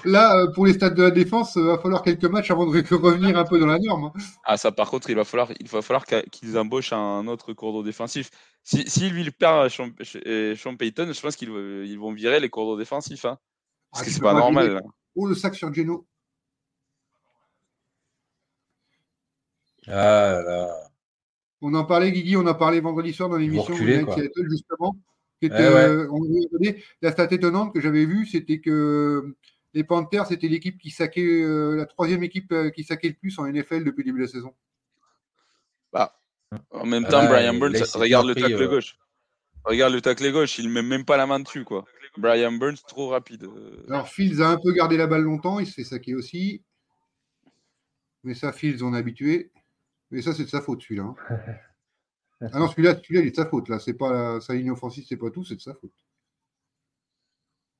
Là, 0.05 0.37
euh, 0.37 0.51
pour 0.53 0.65
les 0.65 0.73
stats 0.73 0.89
de 0.91 1.01
la 1.03 1.11
défense, 1.11 1.55
il 1.55 1.63
va 1.63 1.77
falloir 1.77 2.01
quelques 2.03 2.25
matchs 2.25 2.51
avant 2.51 2.65
de 2.65 2.77
re- 2.77 2.93
revenir 2.95 3.37
un 3.37 3.43
peu 3.45 3.59
dans 3.59 3.67
la 3.67 3.79
norme. 3.79 4.05
hein. 4.05 4.13
Ah, 4.43 4.57
ça, 4.57 4.71
par 4.71 4.89
contre, 4.89 5.09
il 5.09 5.15
va 5.15 5.23
falloir, 5.25 5.49
il 5.59 5.67
va 5.67 5.81
falloir 5.81 6.05
qu'ils 6.05 6.57
embauchent 6.57 6.93
un 6.93 7.27
autre 7.27 7.53
cours 7.53 7.83
défensif. 7.83 8.29
Si, 8.63 8.89
si 8.89 9.09
lui, 9.09 9.21
il 9.21 9.31
perd 9.31 9.69
Sean, 9.69 9.89
euh, 10.25 10.55
Sean 10.55 10.75
Payton, 10.75 11.11
je 11.13 11.21
pense 11.21 11.35
qu'ils 11.35 11.49
vont- 11.51 11.83
ils 11.83 11.99
vont 11.99 12.11
virer 12.13 12.39
les 12.39 12.49
cours 12.49 12.77
défensifs. 12.77 13.25
Hein, 13.25 13.37
parce 13.91 14.03
Ah, 14.03 14.05
que 14.05 14.11
c'est 14.11 14.21
pas 14.21 14.33
normal. 14.33 14.73
là. 14.73 14.81
Oh, 15.15 15.27
le 15.27 15.35
sac 15.35 15.55
sur 15.55 15.73
Geno. 15.73 16.05
Ah 19.87 20.41
là. 20.45 20.75
On 21.61 21.73
en 21.73 21.85
parlait, 21.85 22.11
Guigui, 22.11 22.35
on 22.37 22.45
en 22.45 22.53
parlait 22.55 22.79
vendredi 22.79 23.13
soir 23.13 23.29
dans 23.29 23.37
l'émission 23.37 23.73
justement. 23.75 24.95
qui 25.39 25.47
était, 25.47 25.55
Ouais, 25.55 25.73
ouais. 25.73 25.83
euh, 25.89 26.07
on 26.11 26.19
la 27.01 27.11
stat 27.11 27.27
étonnante 27.31 27.73
que 27.73 27.81
j'avais 27.81 28.05
vue, 28.05 28.25
c'était 28.25 28.59
que 28.59 29.35
les 29.75 29.83
Panthers, 29.83 30.25
c'était 30.25 30.47
l'équipe 30.47 30.77
qui 30.79 30.89
saquait, 30.89 31.21
euh, 31.43 31.75
la 31.75 31.85
troisième 31.85 32.23
équipe 32.23 32.51
euh, 32.53 32.69
qui 32.71 32.83
saquait 32.83 33.09
le 33.09 33.13
plus 33.13 33.37
en 33.37 33.45
NFL 33.45 33.83
depuis 33.83 34.01
le 34.01 34.05
début 34.05 34.19
de 34.19 34.23
la 34.25 34.29
saison. 34.31 34.55
En 36.71 36.85
même 36.85 37.03
Ah, 37.07 37.11
temps, 37.11 37.25
Brian 37.27 37.53
Burns, 37.55 37.73
regarde 37.95 38.27
le 38.27 38.35
tacle 38.35 38.53
euh, 38.61 38.67
gauche. 38.67 38.97
Regarde 39.65 39.93
le 39.93 40.01
tacle 40.01 40.31
gauche, 40.31 40.57
il 40.59 40.69
met 40.69 40.81
même 40.83 41.03
pas 41.03 41.17
la 41.17 41.27
main 41.27 41.39
dessus, 41.39 41.65
quoi. 41.65 41.85
Brian 42.17 42.51
Burns, 42.53 42.77
trop 42.87 43.09
rapide. 43.09 43.49
Alors, 43.89 44.07
Fields 44.07 44.41
a 44.41 44.49
un 44.49 44.57
peu 44.57 44.71
gardé 44.71 44.95
la 44.95 45.07
balle 45.07 45.23
longtemps, 45.23 45.59
il 45.59 45.67
se 45.67 45.73
fait 45.73 45.83
saquer 45.83 46.15
aussi. 46.15 46.63
Mais 48.23 48.35
ça, 48.35 48.53
Fields, 48.53 48.83
on 48.83 48.93
est 48.93 48.97
habitué. 48.97 49.51
Mais 50.11 50.21
ça, 50.21 50.33
c'est 50.33 50.45
de 50.45 50.49
sa 50.49 50.61
faute, 50.61 50.81
celui-là. 50.81 51.03
hein. 51.03 51.15
Ah 52.53 52.59
non, 52.59 52.67
celui-là, 52.67 52.95
celui-là, 52.95 53.21
il 53.21 53.27
est 53.27 53.31
de 53.31 53.35
sa 53.35 53.45
faute. 53.47 53.69
Là, 53.69 53.79
c'est 53.79 53.93
pas 53.93 54.11
la- 54.11 54.41
sa 54.41 54.53
ligne 54.53 54.69
offensive, 54.69 55.05
c'est 55.07 55.17
pas 55.17 55.31
tout, 55.31 55.43
c'est 55.45 55.55
de 55.55 55.61
sa 55.61 55.73
faute. 55.73 55.93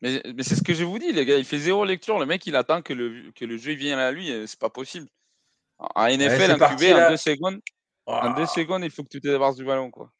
Mais, 0.01 0.21
mais 0.35 0.43
c'est 0.43 0.55
ce 0.55 0.63
que 0.63 0.73
je 0.73 0.83
vous 0.83 0.99
dis, 0.99 1.11
les 1.11 1.25
gars. 1.25 1.37
Il 1.37 1.45
fait 1.45 1.57
zéro 1.57 1.85
lecture. 1.85 2.19
Le 2.19 2.25
mec, 2.25 2.45
il 2.45 2.55
attend 2.55 2.81
que 2.81 2.93
le, 2.93 3.31
que 3.31 3.45
le 3.45 3.57
jeu 3.57 3.73
vienne 3.73 3.97
à 3.99 4.11
lui. 4.11 4.31
euh, 4.31 4.45
C'est 4.45 4.59
pas 4.59 4.69
possible. 4.69 5.07
En 5.77 6.07
NFL, 6.07 6.57
parti, 6.57 6.85
QB, 6.85 6.95
en 6.95 7.09
deux 7.09 7.17
secondes, 7.17 7.59
en 8.05 8.33
deux 8.33 8.45
secondes, 8.45 8.83
il 8.83 8.91
faut 8.91 9.03
que 9.03 9.09
tu 9.09 9.19
te 9.19 9.27
débarrasses 9.27 9.57
du 9.57 9.65
ballon, 9.65 9.91
quoi. 9.91 10.11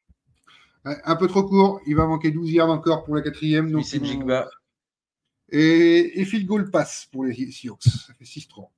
Un 0.83 1.15
peu 1.15 1.27
trop 1.27 1.43
court, 1.43 1.81
il 1.87 1.95
va 1.95 2.05
manquer 2.05 2.29
12 2.31 2.51
yards 2.51 2.69
encore 2.69 3.05
pour 3.05 3.15
la 3.15 3.21
quatrième. 3.21 3.71
Donc 3.71 3.85
c'est 3.85 4.03
Jigba. 4.03 4.49
Et, 5.49 6.19
et 6.19 6.25
field 6.25 6.45
goal 6.45 6.69
passe 6.69 7.07
pour 7.11 7.25
les 7.25 7.33
Seahawks. 7.51 7.83
Ça 7.83 8.13
fait 8.13 8.25
6-3. 8.25 8.69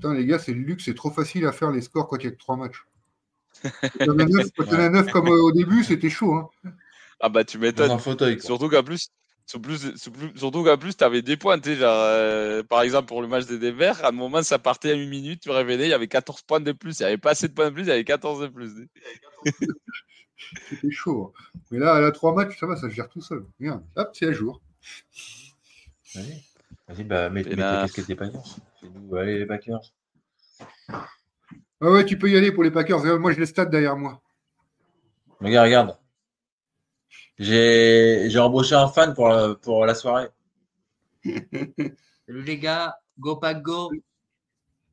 Putain, 0.00 0.14
les 0.14 0.24
gars, 0.24 0.38
c'est 0.38 0.52
le 0.54 0.60
luxe, 0.62 0.84
c'est 0.86 0.94
trop 0.94 1.10
facile 1.10 1.44
à 1.46 1.52
faire 1.52 1.70
les 1.70 1.82
scores 1.82 2.08
quand 2.08 2.16
il 2.16 2.22
n'y 2.22 2.28
a 2.28 2.30
que 2.30 2.38
3 2.38 2.56
matchs. 2.56 2.84
Quand 3.62 3.70
il 4.00 4.06
y 4.06 4.10
en 4.10 4.18
a 4.18 4.24
9, 4.24 4.46
quand 4.56 4.64
il 4.64 4.72
y 4.72 4.76
en 4.76 4.80
a 4.80 4.88
neuf 4.88 5.10
comme 5.12 5.28
euh, 5.28 5.42
au 5.42 5.52
début, 5.52 5.84
c'était 5.84 6.08
chaud. 6.08 6.34
Hein. 6.34 6.48
Ah 7.20 7.28
bah, 7.28 7.44
tu 7.44 7.58
m'étonnes. 7.58 7.90
Surtout 8.40 8.70
qu'en 8.70 8.82
plus, 8.82 9.10
sur 9.44 9.60
plus- 9.60 9.94
sur 9.96 10.10
plus- 10.12 10.32
surtout 10.38 10.64
qu'en 10.64 10.78
plus, 10.78 10.96
tu 10.96 11.04
avais 11.04 11.20
des 11.20 11.36
points. 11.36 11.60
Genre, 11.62 11.76
euh, 11.84 12.62
par 12.62 12.80
exemple, 12.80 13.08
pour 13.08 13.20
le 13.20 13.28
match 13.28 13.44
des 13.44 13.58
Denver, 13.58 13.92
à 14.02 14.08
un 14.08 14.12
moment, 14.12 14.42
ça 14.42 14.58
partait 14.58 14.92
à 14.92 14.94
une 14.94 15.10
minute, 15.10 15.40
tu 15.42 15.50
réveillais, 15.50 15.84
il 15.86 15.90
y 15.90 15.92
avait 15.92 16.08
14 16.08 16.40
points 16.42 16.60
de 16.60 16.72
plus. 16.72 16.98
Il 17.00 17.02
n'y 17.02 17.06
avait 17.08 17.18
pas 17.18 17.32
assez 17.32 17.48
de 17.48 17.52
points 17.52 17.68
de 17.68 17.74
plus, 17.74 17.82
il 17.82 17.88
y 17.88 17.92
avait 17.92 18.04
14 18.04 18.40
de 18.40 18.46
plus. 18.46 18.70
C'était 20.70 20.90
chaud. 20.90 21.34
hein. 21.36 21.60
Mais 21.70 21.78
là, 21.78 21.94
à 21.94 22.00
la 22.00 22.10
3 22.12 22.34
matchs, 22.34 22.58
ça 22.58 22.66
va, 22.66 22.76
ça 22.76 22.88
se 22.88 22.94
gère 22.94 23.08
tout 23.10 23.20
seul. 23.20 23.44
Regarde, 23.60 23.82
hop, 23.96 24.08
c'est 24.14 24.26
à 24.26 24.32
jour. 24.32 24.62
Vas-y, 26.14 26.42
Vas-y, 26.88 27.04
bah, 27.04 27.28
mets, 27.28 27.42
Et 27.42 27.50
mets 27.50 27.56
là- 27.56 27.82
tes 27.82 27.86
casquettes 27.88 28.06
des 28.06 28.16
Packers. 28.16 28.56
Allez, 29.16 29.38
les 29.38 29.46
Packers. 29.46 29.80
Ah 31.80 31.90
ouais, 31.90 32.04
tu 32.04 32.18
peux 32.18 32.30
y 32.30 32.36
aller 32.36 32.52
pour 32.52 32.62
les 32.62 32.70
Packers. 32.70 33.18
Moi, 33.18 33.32
je 33.32 33.40
les 33.40 33.46
stade 33.46 33.70
derrière 33.70 33.96
moi. 33.96 34.22
Regarde, 35.40 35.66
regarde. 35.66 35.98
J'ai 37.38 38.26
j'ai 38.28 38.38
embauché 38.38 38.74
un 38.74 38.88
fan 38.88 39.14
pour 39.14 39.28
la, 39.28 39.54
pour 39.54 39.86
la 39.86 39.94
soirée. 39.94 40.28
Salut 41.24 41.94
les 42.28 42.58
gars, 42.58 42.96
go 43.18 43.36
pack 43.36 43.62
go. 43.62 43.90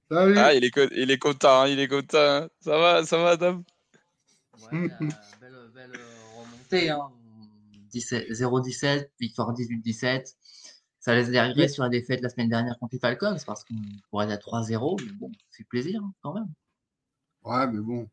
Salut. 0.09 0.37
Ah, 0.37 0.53
il 0.53 0.63
est, 0.63 0.71
il 0.95 1.11
est 1.11 1.17
content, 1.17 1.61
hein, 1.63 1.67
il 1.67 1.79
est 1.79 1.89
content. 1.89 2.17
hein. 2.17 2.49
Ça 2.61 2.77
va, 2.77 3.03
ça 3.05 3.17
va, 3.17 3.31
Adam 3.31 3.63
Ouais, 4.71 4.89
euh, 5.01 5.07
belle, 5.41 5.71
belle 5.73 5.91
remontée. 6.37 6.89
Hein. 6.89 7.09
17 7.91 8.29
0-17, 8.31 9.09
victoire 9.19 9.53
18-17. 9.53 10.35
Ça 11.07 11.15
laisse 11.15 11.29
des 11.29 11.39
regrets 11.39 11.69
sur 11.69 11.83
la 11.83 11.89
défaite 11.89 12.19
la 12.19 12.27
semaine 12.27 12.49
dernière 12.49 12.77
contre 12.79 12.95
les 12.95 12.99
Falcons 12.99 13.37
parce 13.45 13.63
qu'on 13.63 13.75
pourrait 14.09 14.29
être 14.29 14.53
à 14.53 14.59
3-0. 14.59 15.01
Mais 15.05 15.11
bon, 15.13 15.31
ça 15.49 15.57
fait 15.59 15.63
plaisir 15.63 16.01
hein, 16.03 16.11
quand 16.21 16.33
même. 16.33 16.49
Ouais, 17.45 17.65
mais 17.65 17.79
bon, 17.79 18.09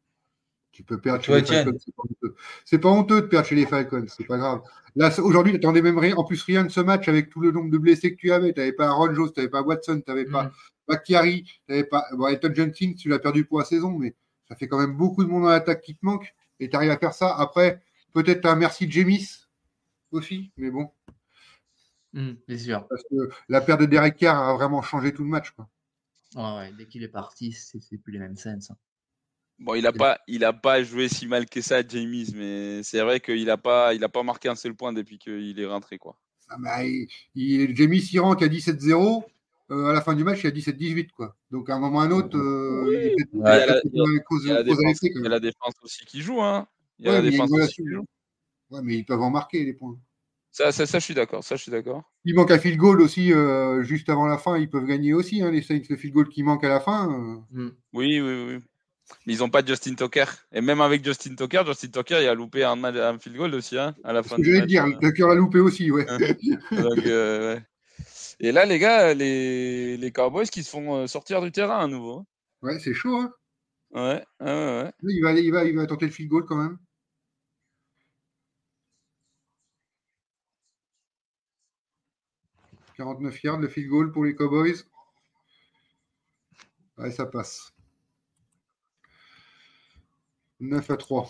tu 0.70 0.84
peux 0.84 1.00
perdre 1.00 1.24
chez 1.24 1.34
les. 1.34 1.44
Falcons. 1.44 1.76
C'est 1.76 1.92
pas, 1.92 2.02
honteux. 2.08 2.36
C'est 2.64 2.78
pas 2.78 2.88
honteux 2.90 3.22
de 3.22 3.26
perdre 3.26 3.48
chez 3.48 3.56
les 3.56 3.66
Falcons, 3.66 4.06
c'est 4.06 4.28
pas 4.28 4.38
grave. 4.38 4.62
Là, 4.94 5.10
aujourd'hui, 5.18 5.50
tu 5.50 5.58
n'attendais 5.58 5.82
même 5.82 5.98
rien. 5.98 6.14
En 6.14 6.22
plus, 6.22 6.40
rien 6.44 6.62
de 6.62 6.68
ce 6.68 6.78
match 6.78 7.08
avec 7.08 7.30
tout 7.30 7.40
le 7.40 7.50
nombre 7.50 7.68
de 7.68 7.78
blessés 7.78 8.14
que 8.14 8.16
tu 8.16 8.30
avais. 8.30 8.52
Tu 8.52 8.60
n'avais 8.60 8.72
pas 8.72 8.86
Aaron 8.86 9.12
Jones, 9.12 9.32
tu 9.32 9.40
n'avais 9.40 9.50
pas 9.50 9.62
Watson, 9.62 10.00
tu 10.00 10.12
n'avais 10.12 10.26
pas 10.26 10.44
Mm. 10.44 10.52
Bakhtiari, 10.86 11.42
tu 11.42 11.60
n'avais 11.70 11.82
pas 11.82 12.04
bon, 12.12 12.28
Elton 12.28 12.52
Johnson, 12.54 12.94
tu 12.96 13.08
l'as 13.08 13.18
perdu 13.18 13.44
pour 13.44 13.58
la 13.58 13.64
saison, 13.64 13.90
mais 13.98 14.14
ça 14.46 14.54
fait 14.54 14.68
quand 14.68 14.78
même 14.78 14.96
beaucoup 14.96 15.24
de 15.24 15.28
monde 15.28 15.42
dans 15.42 15.48
l'attaque 15.48 15.80
qui 15.80 15.96
te 15.96 16.06
manque. 16.06 16.32
Et 16.60 16.70
tu 16.70 16.76
arrives 16.76 16.92
à 16.92 16.98
faire 16.98 17.12
ça. 17.12 17.34
Après, 17.34 17.82
peut-être 18.12 18.46
un 18.46 18.54
merci 18.54 18.86
de 18.86 18.92
Jamis 18.92 19.48
aussi, 20.12 20.52
mais 20.56 20.70
bon, 20.70 20.92
Mm, 22.14 22.56
sûr. 22.56 22.86
parce 22.88 23.02
que 23.10 23.28
la 23.48 23.60
perte 23.60 23.80
de 23.80 23.86
Derek 23.86 24.16
Carr 24.16 24.48
a 24.48 24.54
vraiment 24.54 24.80
changé 24.82 25.12
tout 25.12 25.24
le 25.24 25.28
match. 25.30 25.50
Quoi. 25.50 25.68
Ouais, 26.36 26.56
ouais, 26.58 26.72
dès 26.78 26.86
qu'il 26.86 27.02
est 27.02 27.08
parti, 27.08 27.52
c'est 27.52 27.78
plus 27.98 28.12
les 28.12 28.18
mêmes 28.20 28.36
scènes. 28.36 28.60
Ça. 28.60 28.76
Bon, 29.58 29.74
il 29.74 29.82
n'a 29.82 29.92
pas, 29.92 30.18
il 30.26 30.44
a 30.44 30.52
pas 30.52 30.82
joué 30.82 31.08
si 31.08 31.26
mal 31.26 31.46
que 31.46 31.60
ça, 31.60 31.86
James, 31.86 32.24
mais 32.34 32.82
c'est 32.82 33.00
vrai 33.02 33.20
qu'il 33.20 33.44
n'a 33.44 33.56
pas, 33.56 33.94
il 33.94 34.02
a 34.02 34.08
pas 34.08 34.22
marqué 34.22 34.48
un 34.48 34.54
seul 34.56 34.74
point 34.74 34.92
depuis 34.92 35.18
qu'il 35.18 35.58
est 35.58 35.66
rentré, 35.66 35.98
quoi. 35.98 36.16
Ah 36.48 36.56
bah, 36.58 36.84
il, 36.84 37.08
il, 37.34 37.76
Jamis 37.76 38.08
il 38.12 38.20
rentre 38.20 38.44
à 38.44 38.48
17-0. 38.48 39.24
euh, 39.70 39.86
à 39.86 39.92
la 39.92 40.00
fin 40.02 40.14
du 40.14 40.24
match, 40.24 40.40
il 40.40 40.44
y 40.44 40.48
a 40.48 40.50
17-18. 40.50 41.10
Quoi. 41.12 41.36
Donc, 41.50 41.70
à 41.70 41.74
un 41.74 41.78
moment 41.78 41.98
ou 41.98 42.00
à 42.00 42.04
un 42.04 42.10
autre, 42.10 42.36
euh, 42.36 43.14
il 43.32 43.38
Ouais. 43.40 43.44
y 43.44 43.48
a 43.48 43.66
la- 43.66 43.80
cause, 44.26 44.44
y 44.44 44.50
a 44.52 44.62
défense, 44.62 44.98
il 45.02 45.22
y 45.22 45.26
a 45.26 45.28
la 45.30 45.40
défense 45.40 45.74
aussi 45.82 46.04
qui 46.04 46.20
joue, 46.20 46.40
hein. 46.42 46.66
Il 46.98 47.06
y 47.06 47.08
a 47.08 47.12
Ouais, 47.12 47.22
la 47.22 47.30
défense 47.30 47.50
aussi 47.50 47.82
qui 47.82 47.88
joue. 47.88 48.04
Ouais, 48.70 48.80
mais 48.82 48.96
ils 48.98 49.04
peuvent 49.04 49.22
en 49.22 49.30
marquer 49.30 49.64
les 49.64 49.72
points. 49.72 49.98
Ça, 50.56 50.70
ça, 50.70 50.86
ça, 50.86 51.00
je 51.00 51.04
suis 51.04 51.14
d'accord, 51.14 51.42
ça, 51.42 51.56
je 51.56 51.62
suis 51.62 51.72
d'accord. 51.72 52.04
Il 52.24 52.36
manque 52.36 52.52
un 52.52 52.60
field 52.60 52.78
goal 52.78 53.00
aussi 53.00 53.32
euh, 53.32 53.82
juste 53.82 54.08
avant 54.08 54.26
la 54.26 54.38
fin. 54.38 54.56
Ils 54.56 54.70
peuvent 54.70 54.86
gagner 54.86 55.12
aussi. 55.12 55.42
Hein, 55.42 55.50
les 55.50 55.62
Saints, 55.62 55.80
le 55.90 55.96
field 55.96 56.14
goal 56.14 56.28
qui 56.28 56.44
manque 56.44 56.62
à 56.62 56.68
la 56.68 56.78
fin. 56.78 57.10
euh, 57.10 57.40
Mm. 57.50 57.70
Oui, 57.92 58.20
oui, 58.20 58.44
oui. 58.46 58.58
Mais 59.26 59.34
ils 59.34 59.40
n'ont 59.40 59.50
pas 59.50 59.64
Justin 59.66 59.96
Tucker. 59.96 60.26
Et 60.52 60.60
même 60.60 60.80
avec 60.80 61.04
Justin 61.04 61.34
Tucker, 61.34 61.62
Justin 61.66 61.88
Tucker, 61.88 62.20
il 62.22 62.28
a 62.28 62.34
loupé 62.34 62.62
un, 62.62 62.76
field 63.18 63.36
goal 63.36 63.52
aussi 63.56 63.76
hein, 63.76 63.96
à 64.04 64.12
la 64.12 64.22
fin 64.22 64.36
j'allais 64.38 64.60
match. 64.60 64.68
dire, 64.68 64.86
le 64.86 65.10
cœur 65.10 65.28
l'a 65.30 65.34
loupé 65.34 65.58
aussi, 65.58 65.90
ouais. 65.90 66.06
Donc, 66.06 67.04
euh, 67.04 67.56
ouais. 67.56 67.62
Et 68.38 68.52
là, 68.52 68.64
les 68.64 68.78
gars, 68.78 69.12
les, 69.12 69.96
les 69.96 70.12
Cowboys 70.12 70.46
qui 70.46 70.62
se 70.62 70.70
font 70.70 71.04
sortir 71.08 71.42
du 71.42 71.50
terrain 71.50 71.80
à 71.80 71.86
nouveau. 71.88 72.18
hein. 72.18 72.26
Ouais, 72.62 72.78
c'est 72.78 72.94
chaud, 72.94 73.16
hein. 73.16 73.32
Ouais, 73.90 74.24
ouais, 74.40 74.46
ouais. 74.46 74.82
ouais. 74.84 74.92
Il 75.08 75.20
va, 75.20 75.30
aller- 75.30 75.42
il, 75.42 75.50
va, 75.50 75.64
il 75.64 75.74
va 75.74 75.86
tenter 75.86 76.06
le 76.06 76.12
field 76.12 76.30
goal 76.30 76.44
quand 76.46 76.56
même. 76.56 76.78
«49 82.96 83.42
yards, 83.42 83.58
le 83.58 83.68
field 83.68 83.88
goal 83.88 84.12
pour 84.12 84.24
les 84.24 84.34
Cowboys. 84.34 84.84
Ouais, 86.98 87.10
ça 87.10 87.26
passe. 87.26 87.72
9 90.60 90.90
à 90.90 90.96
3. 90.96 91.28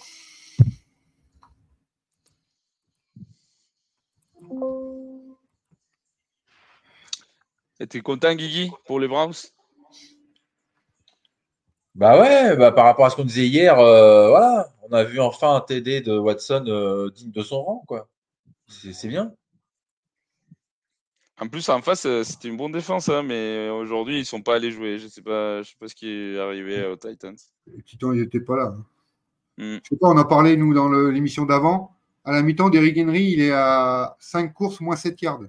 Et 7.81 7.87
t'es 7.87 8.01
content, 8.01 8.35
Guigui, 8.35 8.71
pour 8.87 9.01
les 9.01 9.09
Browns? 9.09 9.35
Bah 11.95 12.21
ouais, 12.21 12.57
bah 12.57 12.73
par 12.73 12.87
rapport 12.87 13.07
à 13.07 13.11
ce 13.11 13.17
qu'on 13.17 13.25
disait 13.25 13.47
hier, 13.47 13.79
euh, 13.79 14.29
voilà, 14.29 14.69
on 14.83 14.93
a 14.93 15.05
vu 15.05 15.21
enfin 15.21 15.55
un 15.55 15.61
TD 15.61 16.01
de 16.01 16.19
Watson 16.19 16.65
euh, 16.67 17.11
digne 17.11 17.31
de 17.31 17.43
son 17.43 17.63
rang, 17.63 17.85
quoi. 17.87 18.09
C'est 18.69 19.09
bien. 19.09 19.35
En 21.41 21.49
plus, 21.49 21.69
en 21.69 21.83
face, 21.83 22.07
euh, 22.07 22.23
c'était 22.23 22.49
une 22.49 22.57
bonne 22.57 22.71
défense, 22.73 23.09
hein, 23.09 23.23
mais 23.25 23.69
aujourd'hui, 23.69 24.21
ils 24.21 24.25
sont 24.27 24.43
pas 24.43 24.55
allés 24.57 24.71
jouer. 24.71 24.99
Je 24.99 25.09
sais 25.09 25.23
pas, 25.23 25.63
je 25.63 25.71
sais 25.71 25.77
pas 25.79 25.89
ce 25.89 25.95
qui 25.95 26.09
est 26.09 26.39
arrivé 26.39 26.87
aux 26.87 26.97
Titans. 26.97 27.37
Les 27.67 27.83
Titans, 27.83 28.15
ils 28.15 28.21
n'étaient 28.23 28.41
pas 28.41 28.57
là. 28.57 28.67
hein. 28.77 28.87
Je 29.85 29.89
sais 29.91 29.97
pas, 29.97 30.09
on 30.09 30.19
en 30.19 30.25
parlait, 30.25 30.57
nous, 30.57 30.75
dans 30.75 30.89
l'émission 31.11 31.45
d'avant. 31.45 31.97
À 32.25 32.33
la 32.33 32.43
mi-temps, 32.43 32.71
Derrick 32.71 32.97
Henry, 32.99 33.25
il 33.33 33.41
est 33.41 33.53
à 33.53 34.17
5 34.21 34.53
courses, 34.55 34.81
moins 34.81 34.97
7 34.97 35.21
yards. 35.23 35.43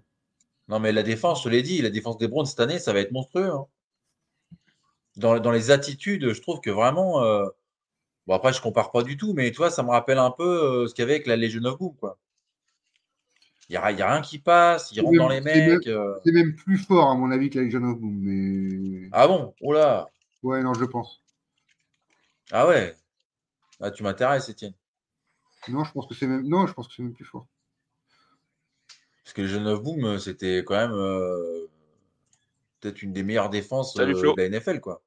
Non, 0.67 0.79
mais 0.79 0.91
la 0.91 1.03
défense, 1.03 1.39
je 1.39 1.45
te 1.45 1.49
l'ai 1.49 1.61
dit, 1.63 1.81
la 1.81 1.89
défense 1.91 2.17
des 2.17 2.27
Browns 2.27 2.45
cette 2.47 2.59
année, 2.59 2.79
ça 2.79 2.93
va 2.93 2.99
être 2.99 3.11
monstrueux. 3.11 3.51
hein. 3.51 3.65
Dans, 5.17 5.39
dans 5.39 5.51
les 5.51 5.71
attitudes, 5.71 6.31
je 6.33 6.41
trouve 6.41 6.61
que 6.61 6.69
vraiment. 6.69 7.23
euh, 7.23 7.45
Bon, 8.27 8.35
après, 8.35 8.53
je 8.53 8.61
compare 8.61 8.91
pas 8.91 9.03
du 9.03 9.17
tout, 9.17 9.33
mais 9.33 9.51
tu 9.51 9.57
vois, 9.57 9.71
ça 9.71 9.83
me 9.83 9.89
rappelle 9.91 10.17
un 10.19 10.31
peu 10.31 10.43
euh, 10.83 10.87
ce 10.87 10.93
qu'il 10.95 11.03
y 11.03 11.05
avait 11.05 11.15
avec 11.15 11.27
la 11.27 11.37
Legion 11.37 11.63
of 11.65 11.77
Boom, 11.79 11.95
quoi. 11.97 12.17
Il 13.69 13.73
n'y 13.73 13.77
a, 13.77 13.91
il 13.91 13.97
y 13.97 14.01
a 14.01 14.11
rien 14.11 14.21
qui 14.21 14.37
passe, 14.37 14.91
ils 14.91 14.95
C'est 14.95 15.01
rentrent 15.01 15.17
dans 15.17 15.29
les 15.29 15.41
mecs. 15.41 15.87
euh. 15.87 16.19
C'est 16.23 16.31
même 16.31 16.55
plus 16.55 16.77
fort, 16.77 17.09
à 17.09 17.15
mon 17.15 17.31
avis, 17.31 17.49
que 17.49 17.57
la 17.57 17.65
Legion 17.65 17.83
of 17.83 17.97
Boom. 17.99 18.15
Mais... 18.21 19.09
Ah 19.11 19.27
bon? 19.27 19.55
Oh 19.61 19.73
là! 19.73 20.07
Ouais, 20.43 20.61
non, 20.61 20.73
je 20.75 20.85
pense. 20.85 21.21
Ah 22.51 22.67
ouais! 22.67 22.95
Ah, 23.81 23.89
tu 23.89 24.03
m'intéresses, 24.03 24.49
Étienne. 24.49 24.73
Non, 25.67 25.83
je 25.83 25.91
pense 25.91 26.05
que 26.07 26.13
c'est 26.13 26.27
même... 26.27 26.47
Non, 26.47 26.67
je 26.67 26.73
pense 26.73 26.87
que 26.87 26.93
c'est 26.93 27.01
même 27.01 27.13
plus 27.13 27.25
fort. 27.25 27.47
Parce 29.23 29.33
que 29.33 29.41
les 29.41 29.47
Legion 29.47 29.65
of 29.65 29.81
Boom, 29.81 30.05
euh, 30.05 30.19
c'était 30.19 30.59
quand 30.59 30.75
même 30.75 30.93
euh, 30.93 31.65
peut-être 32.79 33.01
une 33.01 33.13
des 33.13 33.23
meilleures 33.23 33.49
défenses 33.49 33.95
Salut, 33.95 34.15
euh, 34.15 34.33
de 34.33 34.41
la 34.43 34.49
NFL, 34.49 34.79
quoi. 34.79 35.01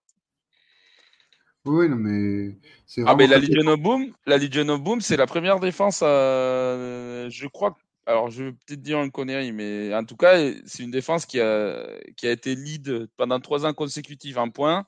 Oui, 1.65 1.89
non, 1.89 1.97
mais 1.97 2.57
c'est 2.87 3.05
Ah, 3.07 3.15
mais 3.15 3.29
la 3.29 3.39
Legion 3.39 3.67
of 3.69 3.79
Boom, 3.79 4.13
la 4.27 4.39
Legion 4.39 4.69
of 4.69 4.81
Boom, 4.81 5.01
c'est 5.01 5.17
la 5.17 5.27
première 5.27 5.61
défense, 5.61 6.01
euh, 6.03 7.31
je 7.31 7.47
crois. 7.47 7.77
Alors, 8.09 8.31
je 8.31 8.45
vais 8.45 8.53
peut-être 8.53 8.81
dire 8.81 9.03
une 9.03 9.11
connerie, 9.11 9.53
mais 9.53 9.95
en 9.95 10.03
tout 10.03 10.17
cas, 10.17 10.39
c'est 10.65 10.83
une 10.83 10.91
défense 10.91 11.27
qui 11.27 11.39
a, 11.41 11.87
qui 12.17 12.27
a 12.27 12.31
été 12.31 12.55
lead 12.55 13.07
pendant 13.19 13.39
trois 13.39 13.67
ans 13.67 13.75
consécutifs 13.75 14.39
en 14.39 14.49
points, 14.49 14.87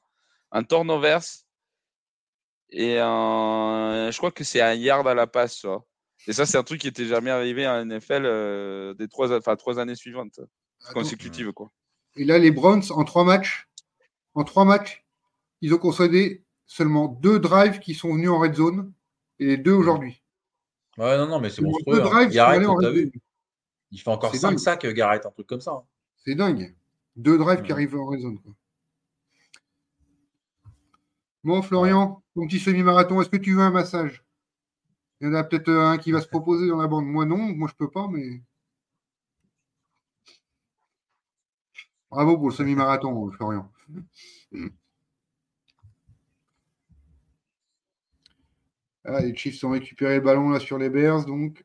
en 0.51 0.65
turnovers, 0.65 1.21
et 2.71 2.99
en, 3.03 4.11
je 4.11 4.17
crois 4.17 4.31
que 4.31 4.43
c'est 4.43 4.63
un 4.63 4.73
yard 4.73 5.07
à 5.07 5.13
la 5.13 5.27
passe. 5.27 5.67
Et 6.27 6.33
ça, 6.33 6.47
c'est 6.47 6.57
un 6.57 6.63
truc 6.63 6.81
qui 6.81 6.89
était 6.89 7.05
jamais 7.05 7.29
arrivé 7.29 7.69
en 7.69 7.85
NFL 7.85 8.23
euh, 8.25 8.95
des 8.95 9.07
trois, 9.07 9.37
enfin, 9.37 9.55
trois 9.55 9.79
années 9.79 9.97
suivantes 9.97 10.41
Attends. 10.85 10.95
consécutives, 10.95 11.53
quoi. 11.53 11.71
Et 12.17 12.25
là, 12.25 12.39
les 12.39 12.51
Browns, 12.51 12.85
en 12.89 13.05
trois 13.05 13.25
matchs, 13.25 13.69
en 14.33 14.45
trois 14.45 14.65
matchs, 14.65 15.05
ils 15.61 15.75
ont 15.75 15.79
concédé 15.79 16.43
seulement 16.65 17.07
deux 17.07 17.39
drives 17.39 17.81
qui 17.81 17.93
sont 17.93 18.15
venus 18.15 18.31
en 18.31 18.39
red 18.39 18.55
zone 18.55 18.95
et 19.41 19.45
les 19.45 19.57
deux 19.59 19.75
aujourd'hui. 19.75 20.20
Ouais, 20.99 21.17
non, 21.17 21.27
non, 21.27 21.41
mais 21.41 21.51
c'est 21.51 21.63
monstrueux. 21.63 22.01
Hein. 22.03 22.27
Garrett, 22.27 22.63
t'as 22.63 22.73
red 22.73 22.95
vu? 22.95 23.13
Il 23.93 24.01
fait 24.01 24.11
encore 24.11 24.33
C'est 24.33 24.39
5 24.39 24.51
dingue. 24.51 24.59
sacs, 24.59 24.85
euh, 24.85 24.93
Garrett, 24.93 25.25
un 25.27 25.31
truc 25.31 25.47
comme 25.47 25.61
ça. 25.61 25.73
hein. 25.73 25.85
C'est 26.17 26.35
dingue. 26.35 26.75
Deux 27.17 27.39
drives 27.39 27.63
qui 27.63 27.73
arrivent 27.73 27.97
en 27.97 28.17
zone. 28.19 28.39
quoi. 28.41 28.53
Bon, 31.43 31.63
Florian, 31.63 32.23
ton 32.35 32.47
petit 32.47 32.59
semi-marathon, 32.61 33.21
est-ce 33.21 33.31
que 33.31 33.37
tu 33.39 33.55
veux 33.55 33.63
un 33.63 33.71
massage? 33.71 34.23
Il 35.21 35.29
y 35.29 35.31
en 35.31 35.35
a 35.35 35.45
peut-être 35.45 35.69
euh, 35.69 35.87
un 35.87 35.99
qui 35.99 36.13
va 36.13 36.21
se 36.21 36.29
proposer 36.29 36.69
dans 36.69 36.81
la 36.81 36.87
bande. 36.87 37.07
Moi, 37.07 37.25
non. 37.25 37.39
Moi, 37.39 37.69
je 37.69 37.75
peux 37.75 37.91
pas, 37.91 38.09
mais. 38.09 38.43
Bravo 42.11 42.37
pour 42.37 42.49
le 42.51 42.55
semi-marathon, 42.55 43.29
euh, 43.29 43.31
Florian. 43.33 43.71
Ah, 49.05 49.21
les 49.21 49.35
Chiefs 49.37 49.63
ont 49.65 49.71
récupéré 49.71 50.17
le 50.17 50.21
ballon 50.21 50.51
là 50.51 50.61
sur 50.61 50.79
les 50.79 50.91
Bears, 50.91 51.25
donc. 51.27 51.65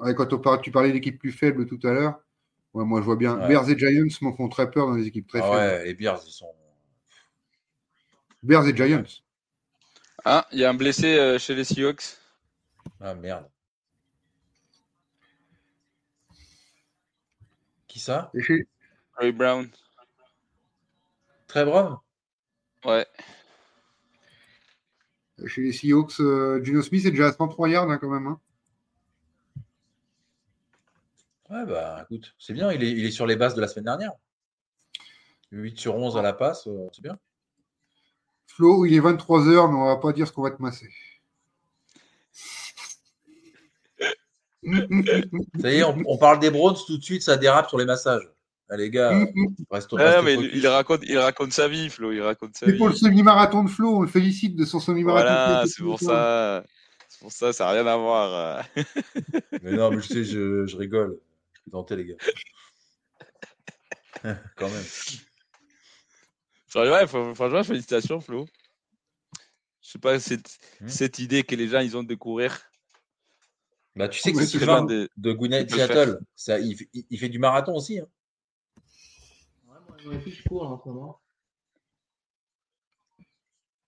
Ouais, 0.00 0.14
quand 0.14 0.32
on 0.32 0.38
parle, 0.38 0.60
tu 0.60 0.70
parlais 0.70 0.92
d'équipes 0.92 1.18
plus 1.18 1.32
faibles 1.32 1.66
tout 1.66 1.80
à 1.84 1.92
l'heure. 1.92 2.20
Ouais, 2.74 2.84
moi, 2.84 3.00
je 3.00 3.06
vois 3.06 3.16
bien. 3.16 3.38
Ouais. 3.38 3.48
Bears 3.48 3.68
et 3.70 3.78
Giants 3.78 4.06
m'en 4.20 4.32
font 4.32 4.48
très 4.48 4.70
peur 4.70 4.86
dans 4.86 4.94
les 4.94 5.06
équipes 5.06 5.26
très 5.26 5.40
Ah 5.40 5.42
faibles. 5.42 5.56
ouais, 5.56 5.84
les 5.86 5.94
Bears, 5.94 6.20
ils 6.26 6.30
sont. 6.32 6.52
Bears 8.42 8.68
et 8.68 8.76
Giants. 8.76 9.04
Ah, 10.24 10.46
il 10.52 10.58
y 10.60 10.64
a 10.64 10.70
un 10.70 10.74
blessé 10.74 11.16
euh, 11.18 11.38
chez 11.38 11.54
les 11.54 11.64
Seahawks. 11.64 12.18
Ah 13.00 13.14
merde. 13.14 13.48
Qui 17.88 17.98
ça? 17.98 18.30
Ray 19.16 19.32
Brown. 19.32 19.70
Très 21.48 21.64
Brown? 21.64 21.98
Ouais. 22.84 23.06
Chez 25.46 25.62
les 25.62 25.72
Seahawks, 25.72 26.20
euh, 26.20 26.62
Geno 26.64 26.82
Smith 26.82 27.04
est 27.06 27.10
déjà 27.10 27.28
à 27.28 27.32
103 27.32 27.68
yards 27.68 27.90
hein, 27.90 27.98
quand 27.98 28.10
même. 28.10 28.26
hein. 28.26 28.40
Ouais, 31.50 31.64
bah 31.64 32.04
écoute, 32.04 32.34
c'est 32.38 32.52
bien, 32.52 32.70
il 32.72 32.82
est, 32.82 32.90
il 32.90 33.06
est 33.06 33.10
sur 33.10 33.26
les 33.26 33.36
bases 33.36 33.54
de 33.54 33.60
la 33.60 33.68
semaine 33.68 33.86
dernière. 33.86 34.12
8 35.50 35.78
sur 35.78 35.94
11 35.94 36.16
à 36.18 36.22
la 36.22 36.34
passe, 36.34 36.66
euh, 36.66 36.88
c'est 36.92 37.02
bien. 37.02 37.18
Flo, 38.46 38.84
il 38.84 38.94
est 38.94 39.00
23h, 39.00 39.70
mais 39.70 39.78
on 39.78 39.86
va 39.86 39.96
pas 39.96 40.12
dire 40.12 40.26
ce 40.26 40.32
qu'on 40.32 40.42
va 40.42 40.50
te 40.50 40.60
masser. 40.60 40.90
Ça 45.60 45.70
y 45.72 45.76
est, 45.76 45.84
on, 45.84 45.96
on 46.06 46.18
parle 46.18 46.40
des 46.40 46.50
Browns 46.50 46.76
tout 46.86 46.98
de 46.98 47.02
suite, 47.02 47.22
ça 47.22 47.36
dérape 47.36 47.68
sur 47.68 47.78
les 47.78 47.84
massages. 47.86 48.28
Ah, 48.70 48.76
les 48.76 48.90
gars, 48.90 49.10
reste, 49.70 49.88
Ah, 49.98 50.20
mais 50.22 50.34
il, 50.34 50.66
raconte, 50.68 51.00
il 51.04 51.16
raconte 51.18 51.52
sa 51.52 51.68
vie, 51.68 51.88
Flo. 51.88 52.12
Il 52.12 52.20
raconte 52.20 52.54
sa 52.54 52.66
C'est 52.66 52.72
vie. 52.72 52.78
pour 52.78 52.88
le 52.88 52.94
semi-marathon 52.94 53.64
de 53.64 53.70
Flo, 53.70 53.96
on 53.96 54.02
le 54.02 54.08
félicite 54.08 54.56
de 54.56 54.64
son 54.66 54.78
semi-marathon. 54.78 55.26
Voilà, 55.26 55.64
c'est 55.66 55.82
pour 55.82 55.98
ça. 56.00 56.64
C'est 57.08 57.20
pour 57.20 57.32
ça, 57.32 57.52
ça 57.54 57.64
n'a 57.64 57.70
rien 57.72 57.86
à 57.86 57.96
voir. 57.96 58.64
Mais 59.62 59.72
non, 59.72 59.90
mais 59.90 60.00
je 60.02 60.06
sais, 60.06 60.24
je, 60.24 60.66
je 60.66 60.76
rigole. 60.76 61.18
Je 61.54 61.60
suis 61.62 61.70
tenté, 61.70 61.96
les 61.96 62.04
gars. 62.04 62.14
Quand 64.56 64.68
même. 64.68 64.84
Franchement, 66.66 66.92
ouais, 66.92 67.04
fr- 67.04 67.34
franchement, 67.34 67.64
félicitations, 67.64 68.20
Flo. 68.20 68.46
Je 69.82 69.90
sais 69.92 69.98
pas, 69.98 70.20
cette, 70.20 70.58
Hmm. 70.80 70.88
cette 70.88 71.18
idée 71.18 71.42
que 71.44 71.54
les 71.54 71.68
gens 71.68 71.80
ils 71.80 71.96
ont 71.96 72.02
de 72.02 72.14
courir. 72.14 72.60
Bah, 73.96 74.08
tu 74.08 74.20
sais 74.20 74.32
que 74.32 74.38
c'est 74.40 74.46
Sylvain 74.46 74.84
de- 74.84 75.08
de 75.16 75.32
Gwinnett. 75.32 75.68
Seattle. 75.70 76.18
Ça, 76.36 76.58
il, 76.60 76.76
fait- 76.76 76.88
il- 76.92 77.06
il 77.10 77.18
fait 77.18 77.28
du 77.30 77.38
marathon 77.38 77.74
aussi. 77.74 77.98
hein. 77.98 78.06
Ouais, 79.98 80.04
moi, 80.04 80.12
j'aurais 80.12 80.22
pu, 80.22 80.30
je 80.30 80.42
cours 80.44 80.62
en 80.62 80.78
ce 80.78 80.88
moment. 80.88 81.20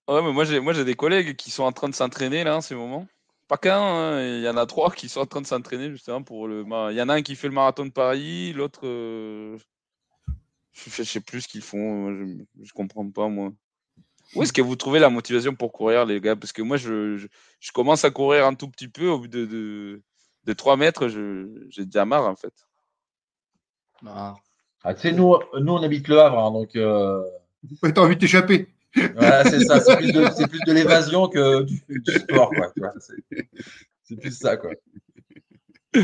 Ouais, 0.09 0.23
mais 0.23 0.33
moi 0.33 0.45
j'ai, 0.45 0.61
moi 0.61 0.73
j'ai 0.73 0.85
des 0.85 0.95
collègues 0.97 1.37
qui 1.37 1.51
sont 1.51 1.63
en 1.63 1.73
train 1.73 1.89
de 1.89 1.95
s'entraîner 1.95 2.43
là 2.45 2.57
en 2.57 2.61
ce 2.61 2.75
moment. 2.75 3.07
Pas 3.49 3.59
qu'un, 3.59 3.81
hein, 3.81 4.23
il 4.39 4.43
y 4.43 4.49
en 4.49 4.57
a 4.57 4.67
trois 4.67 4.91
qui 4.93 5.09
sont 5.09 5.21
en 5.21 5.27
train 5.27 5.41
de 5.41 5.47
s'entraîner 5.47 5.91
justement 5.91 6.23
pour 6.23 6.49
le. 6.49 6.65
Il 6.91 6.97
y 6.97 7.03
en 7.03 7.09
a 7.09 7.15
un 7.15 7.23
qui 7.23 7.37
fait 7.37 7.49
le 7.49 7.55
marathon 7.55 7.87
de 7.87 7.91
Paris, 7.93 8.53
l'autre. 8.53 8.81
euh, 8.85 9.59
Je, 10.73 11.03
sais 11.05 11.21
plus 11.21 11.43
ce 11.43 11.49
qu'ils 11.49 11.63
font, 11.63 12.13
je, 12.15 12.45
je 12.63 12.73
comprends 12.73 13.09
pas 13.11 13.29
moi. 13.29 13.53
Où 14.35 14.43
est-ce 14.43 14.53
que 14.53 14.63
vous 14.63 14.77
trouvez 14.77 15.01
la 15.01 15.11
motivation 15.11 15.55
pour 15.57 15.73
courir, 15.73 16.07
les 16.07 16.21
gars? 16.21 16.37
Parce 16.37 16.53
que 16.53 16.63
moi, 16.63 16.77
je, 16.77 17.17
je, 17.17 17.29
je 17.61 17.73
commence 17.73 18.05
à 18.05 18.11
courir 18.11 18.47
un 18.47 18.55
tout 18.55 18.69
petit 18.69 18.89
peu. 18.89 19.09
Au 19.09 19.19
bout 19.21 19.29
de, 19.29 19.47
de, 19.47 20.03
de 20.45 20.53
3 20.53 20.77
mètres, 20.77 21.09
j'ai 21.09 21.85
déjà 21.85 22.05
marre, 22.05 22.27
en 22.27 22.37
fait. 22.37 22.55
Ah. 24.07 24.35
Ah, 24.83 24.95
tu 24.95 25.01
sais, 25.03 25.13
nous, 25.13 25.37
nous, 25.61 25.73
on 25.73 25.83
habite 25.83 26.09
Le 26.09 26.21
Havre, 26.21 26.39
hein, 26.39 26.51
donc 26.53 26.75
euh, 26.77 27.23
Ouais, 27.83 27.93
T'as 27.93 28.01
envie 28.01 28.15
de 28.17 28.21
t'échapper. 28.21 28.69
voilà, 28.95 29.45
c'est 29.45 29.61
ça. 29.65 29.79
C'est 29.81 29.97
plus 30.49 30.61
de, 30.67 30.73
l'évasion 30.73 31.29
que 31.29 31.63
du, 31.65 31.83
du 31.89 32.13
sport, 32.13 32.51
quoi. 32.51 32.73
c'est- 32.99 34.17
plus 34.17 34.33
ça, 34.37 34.57
quoi. 34.57 34.71
Et 35.95 36.01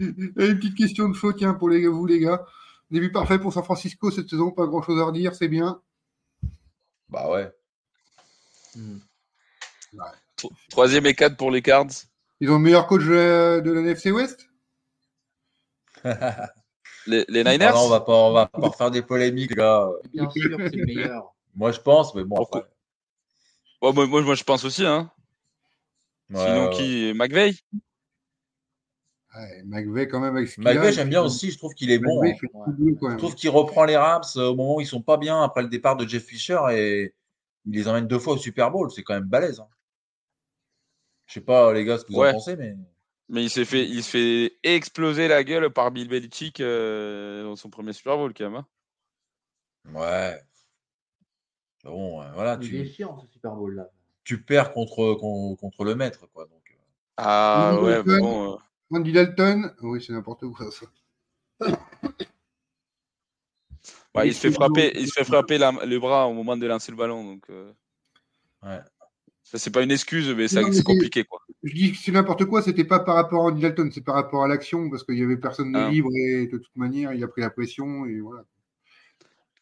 Une 0.00 0.58
petite 0.58 0.76
question 0.76 1.08
de 1.08 1.14
Flo, 1.16 1.32
tiens, 1.32 1.54
pour 1.54 1.68
les, 1.68 1.86
vous 1.86 2.06
les 2.06 2.18
gars. 2.20 2.44
Début 2.90 3.12
parfait 3.12 3.38
pour 3.38 3.52
San 3.52 3.62
Francisco 3.64 4.10
cette 4.10 4.28
saison, 4.28 4.50
pas 4.50 4.66
grand 4.66 4.82
chose 4.82 5.00
à 5.00 5.04
redire, 5.04 5.34
c'est 5.34 5.48
bien. 5.48 5.80
Bah 7.08 7.30
ouais. 7.30 7.50
Hmm. 8.74 8.98
Tro- 10.36 10.52
Troisième 10.70 11.06
et 11.06 11.14
quatre 11.14 11.36
pour 11.36 11.50
les 11.50 11.62
Cards. 11.62 11.86
Ils 12.40 12.50
ont 12.50 12.54
le 12.54 12.60
meilleur 12.60 12.86
coach 12.86 13.02
de 13.04 13.70
la 13.70 13.80
NFC 13.80 14.10
West 14.10 14.48
Les, 17.06 17.24
les 17.28 17.42
Ah 17.44 17.52
Niners 17.52 17.72
non, 17.74 17.80
on 17.86 17.88
va 17.88 18.00
pas, 18.00 18.12
on 18.14 18.32
va 18.32 18.46
pas 18.46 18.58
refaire 18.68 18.90
des 18.90 19.02
polémiques 19.02 19.56
là. 19.56 19.90
Bien 20.12 20.30
sûr, 20.30 20.56
c'est 20.58 20.76
le 20.76 20.84
meilleur. 20.86 21.34
Moi 21.54 21.72
je 21.72 21.80
pense, 21.80 22.14
mais 22.14 22.24
bon. 22.24 22.36
Pourquoi 22.36 22.60
après, 22.60 22.70
Ouais, 23.82 23.92
moi, 23.92 24.06
moi, 24.06 24.22
moi, 24.22 24.34
je 24.36 24.44
pense 24.44 24.64
aussi. 24.64 24.86
Hein. 24.86 25.10
ouais, 26.30 26.38
Sinon, 26.38 26.68
ouais. 26.68 26.70
qui 26.76 27.12
McVeigh 27.14 27.56
ouais, 29.34 29.62
McVay, 29.64 30.06
quand 30.08 30.20
même, 30.20 30.36
avec 30.36 30.56
il 30.56 30.92
j'aime 30.92 31.08
bien 31.08 31.22
aussi. 31.22 31.50
Je 31.50 31.58
trouve 31.58 31.74
qu'il 31.74 31.90
est 31.90 31.98
bon. 31.98 32.22
Hein. 32.22 32.32
Je 32.76 33.16
trouve 33.16 33.34
qu'il 33.34 33.50
reprend 33.50 33.84
les 33.84 33.96
Rams 33.96 34.22
euh, 34.36 34.48
au 34.48 34.54
moment 34.56 34.76
où 34.76 34.80
ils 34.80 34.86
sont 34.86 35.02
pas 35.02 35.16
bien 35.16 35.42
après 35.42 35.62
le 35.62 35.68
départ 35.68 35.96
de 35.96 36.06
Jeff 36.06 36.24
Fisher 36.24 36.58
et 36.70 37.14
il 37.66 37.72
les 37.72 37.88
emmène 37.88 38.06
deux 38.06 38.18
fois 38.18 38.34
au 38.34 38.38
Super 38.38 38.70
Bowl. 38.70 38.90
C'est 38.90 39.02
quand 39.02 39.14
même 39.14 39.24
balèze. 39.24 39.60
Hein. 39.60 39.68
Je 41.26 41.34
sais 41.34 41.40
pas 41.40 41.72
les 41.72 41.84
gars 41.84 41.98
ce 41.98 42.04
que 42.04 42.12
vous 42.12 42.18
Ouais. 42.20 42.28
en 42.30 42.34
pensez, 42.34 42.56
mais 42.56 42.76
Mais 43.32 43.42
il 43.44 43.48
s'est 43.50 43.64
fait, 43.64 43.86
il 43.88 44.04
se 44.04 44.10
fait 44.10 44.58
exploser 44.62 45.26
la 45.26 45.42
gueule 45.42 45.70
par 45.70 45.90
Bill 45.90 46.06
Belichick 46.06 46.60
euh, 46.60 47.42
dans 47.44 47.56
son 47.56 47.70
premier 47.70 47.94
Super 47.94 48.18
Bowl, 48.18 48.34
quand 48.34 48.44
même. 48.50 48.56
hein. 48.56 48.66
ouais. 49.94 50.38
Bon, 51.82 52.20
euh, 52.22 52.30
voilà, 52.34 52.58
Il 52.60 52.76
est 52.76 52.84
tu, 52.84 52.92
chiant 52.92 53.18
ce 53.18 53.26
Super 53.32 53.52
Bowl 53.54 53.74
là. 53.74 53.88
tu 54.22 54.42
perds 54.42 54.72
contre, 54.72 55.14
con- 55.14 55.56
contre 55.56 55.84
le 55.84 55.94
maître, 55.94 56.26
quoi. 56.32 56.44
Donc, 56.44 56.62
euh, 56.70 56.76
Ah 57.16 57.72
Andy 57.74 57.82
ouais, 57.84 57.92
Dalton. 57.94 58.12
mais 58.12 58.20
bon. 58.20 58.52
euh, 58.52 58.56
Andy 58.90 59.12
Dalton, 59.12 59.74
oui, 59.80 60.04
c'est 60.06 60.12
n'importe 60.12 60.44
quoi, 60.52 60.70
ça. 60.70 60.86
ouais, 64.14 64.28
il 64.28 64.34
se 64.34 64.40
fait 64.40 64.50
frapper, 64.52 64.92
il 64.94 65.08
se 65.08 65.12
fait 65.14 65.24
frapper 65.24 65.56
la- 65.56 65.72
le 65.86 65.98
bras 65.98 66.26
au 66.28 66.34
moment 66.34 66.56
de 66.58 66.66
lancer 66.66 66.92
le 66.92 66.98
ballon. 66.98 67.24
Donc, 67.24 67.48
euh, 67.48 67.72
ouais. 68.62 68.80
Ça, 69.42 69.58
c'est 69.58 69.70
pas 69.70 69.82
une 69.82 69.90
excuse, 69.90 70.28
mais 70.30 70.48
ça- 70.48 70.62
c'est 70.72 70.82
compliqué, 70.82 71.24
quoi. 71.24 71.40
Je 71.62 71.72
dis 71.72 71.92
que 71.92 71.98
c'est 71.98 72.12
n'importe 72.12 72.44
quoi, 72.44 72.62
c'était 72.62 72.84
pas 72.84 73.00
par 73.00 73.14
rapport 73.16 73.42
à 73.44 73.50
Andy 73.50 73.60
Dalton, 73.62 73.90
c'est 73.92 74.00
par 74.04 74.14
rapport 74.14 74.42
à 74.44 74.48
l'action, 74.48 74.88
parce 74.90 75.04
qu'il 75.04 75.18
y 75.18 75.22
avait 75.22 75.36
personne 75.36 75.72
de 75.72 75.78
Ah. 75.78 75.90
libre 75.90 76.10
et 76.14 76.46
de 76.46 76.58
toute 76.58 76.76
manière, 76.76 77.12
il 77.12 77.22
a 77.22 77.28
pris 77.28 77.40
la 77.40 77.50
pression 77.50 78.06
et 78.06 78.20
voilà. 78.20 78.44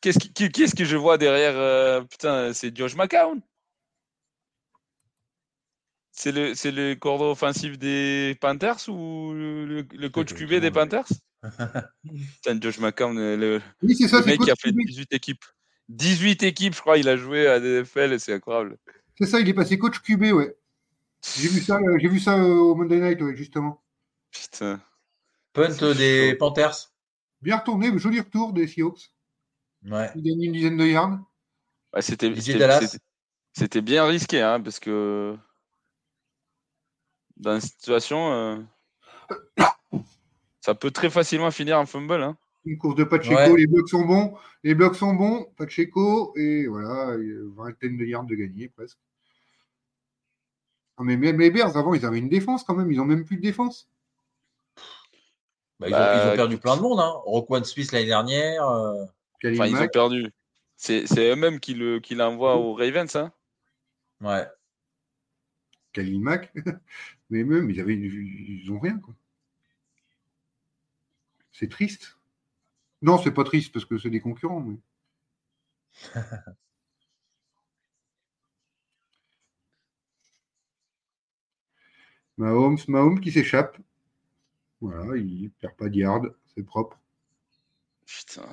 Qu'est-ce 0.00 0.18
qui, 0.18 0.32
qui, 0.32 0.48
qui 0.48 0.62
est-ce 0.62 0.74
que 0.74 0.84
je 0.84 0.96
vois 0.96 1.18
derrière 1.18 1.54
euh, 1.56 2.00
Putain, 2.02 2.54
c'est 2.54 2.74
Josh 2.74 2.96
McCown. 2.96 3.40
C'est 6.12 6.32
le, 6.32 6.54
c'est 6.54 6.70
le 6.70 6.94
cordon 6.94 7.30
offensif 7.30 7.78
des 7.78 8.36
Panthers 8.40 8.88
ou 8.88 9.32
le, 9.34 10.08
coach 10.08 10.34
QB 10.34 10.54
des 10.60 10.70
Panthers? 10.70 11.08
Putain, 12.04 12.60
Josh 12.60 12.78
McCown, 12.78 13.18
euh, 13.18 13.36
le, 13.36 13.60
Oui, 13.82 13.94
c'est 13.94 14.08
ça, 14.08 14.20
le 14.20 14.26
mec 14.26 14.40
qui 14.40 14.50
a 14.50 14.54
fait 14.54 14.70
QB. 14.70 14.78
18 14.86 15.12
équipes. 15.12 15.44
18 15.88 16.42
équipes, 16.44 16.74
je 16.74 16.80
crois, 16.80 16.98
il 16.98 17.08
a 17.08 17.16
joué 17.16 17.46
à 17.46 17.58
DFL, 17.60 18.18
c'est 18.20 18.32
incroyable. 18.32 18.76
C'est 19.20 19.26
ça, 19.26 19.38
il 19.40 19.48
est 19.48 19.54
passé 19.54 19.78
coach 19.78 20.00
QB, 20.00 20.32
ouais. 20.32 20.56
J'ai 21.36 21.48
vu 21.48 21.60
ça, 21.60 21.76
euh, 21.76 21.98
j'ai 21.98 22.08
vu 22.08 22.18
ça 22.18 22.38
euh, 22.38 22.54
au 22.54 22.74
Monday 22.74 23.00
Night, 23.00 23.20
ouais, 23.20 23.36
justement. 23.36 23.82
Putain. 24.30 24.80
Punt 25.52 25.68
des 25.94 26.30
chaud. 26.30 26.36
Panthers. 26.38 26.90
Bien 27.42 27.58
retourné, 27.58 27.96
joli 27.98 28.20
retour 28.20 28.54
des 28.54 28.66
Seahawks. 28.66 29.12
Ouais. 29.84 30.10
Il 30.14 30.22
gagne 30.22 30.42
une 30.42 30.52
dizaine 30.52 30.76
de 30.78 30.86
yards. 30.86 31.18
Ouais, 31.94 32.00
c'était, 32.00 32.32
c'était, 33.52 33.82
bien 33.82 34.06
risqué, 34.06 34.40
hein, 34.40 34.60
parce 34.60 34.80
que 34.80 35.36
dans 37.36 37.54
une 37.56 37.60
situation, 37.60 38.32
euh, 38.32 38.56
ça 40.62 40.74
peut 40.74 40.90
très 40.90 41.10
facilement 41.10 41.50
finir 41.50 41.78
en 41.78 41.84
fumble. 41.84 42.22
Hein. 42.22 42.38
Une 42.64 42.78
course 42.78 42.94
de 42.94 43.04
Pacheco, 43.04 43.34
Ouais. 43.34 43.54
les 43.54 43.66
blocs 43.66 43.88
sont 43.88 44.06
bons. 44.06 44.34
Les 44.62 44.74
blocs 44.74 44.96
sont 44.96 45.12
bons, 45.12 45.44
Pacheco, 45.56 46.32
et 46.36 46.66
voilà, 46.66 47.16
une 47.16 47.52
vingtaine 47.54 47.98
de 47.98 48.04
yards 48.06 48.24
de 48.24 48.34
gagné 48.34 48.68
presque. 48.68 48.98
Mais 51.01 51.16
même 51.16 51.38
les 51.40 51.51
Bears, 51.51 51.76
avant, 51.76 51.94
ils 51.94 52.05
avaient 52.05 52.18
une 52.18 52.28
défense 52.28 52.64
quand 52.64 52.74
même. 52.74 52.90
Ils 52.92 53.01
ont 53.01 53.05
même 53.05 53.24
plus 53.24 53.36
de 53.36 53.42
défense. 53.42 53.88
Bah, 55.78 55.88
ils, 55.88 55.90
Bah, 55.90 56.14
ont, 56.14 56.28
ils 56.28 56.32
ont 56.32 56.36
perdu 56.36 56.59
plein 56.59 56.76
de 56.76 56.82
monde. 56.82 57.01
Hein. 57.01 57.12
Roquan 57.24 57.64
Smith 57.64 57.90
l'année 57.92 58.07
dernière. 58.07 58.68
euh, 58.68 59.05
Enfin, 59.44 59.66
ils 59.66 59.76
ont 59.76 59.88
perdu. 59.88 60.30
C'est, 60.76 61.05
eux-mêmes 61.18 61.61
qui, 61.61 61.74
le, 61.74 62.01
qui 62.01 62.14
l'envoient 62.14 62.57
aux 62.57 62.74
Ravens. 62.74 63.14
Hein. 63.16 63.32
Ouais. 64.20 64.46
Khalil 65.92 66.20
Mack. 66.20 66.53
mais 67.30 67.44
même, 67.44 67.70
ils 67.70 67.80
avaient, 67.80 67.94
ils 67.94 68.70
ont 68.70 68.78
rien, 68.78 68.98
quoi. 68.98 69.14
C'est 71.53 71.68
triste. 71.70 72.16
Non, 73.03 73.18
c'est 73.18 73.30
pas 73.32 73.44
triste 73.44 73.72
parce 73.72 73.84
que 73.84 73.98
c'est 73.98 74.11
des 74.11 74.20
concurrents. 74.20 74.61
mais- 74.61 74.76
Mahomes, 82.41 82.78
Mahomes 82.88 83.20
qui 83.20 83.30
s'échappe. 83.30 83.76
Voilà, 84.80 85.14
il 85.16 85.51
perd 85.61 85.76
pas 85.76 85.91
de 85.91 85.97
yard, 85.97 86.34
c'est 86.55 86.62
propre. 86.62 86.99
Putain. 88.07 88.49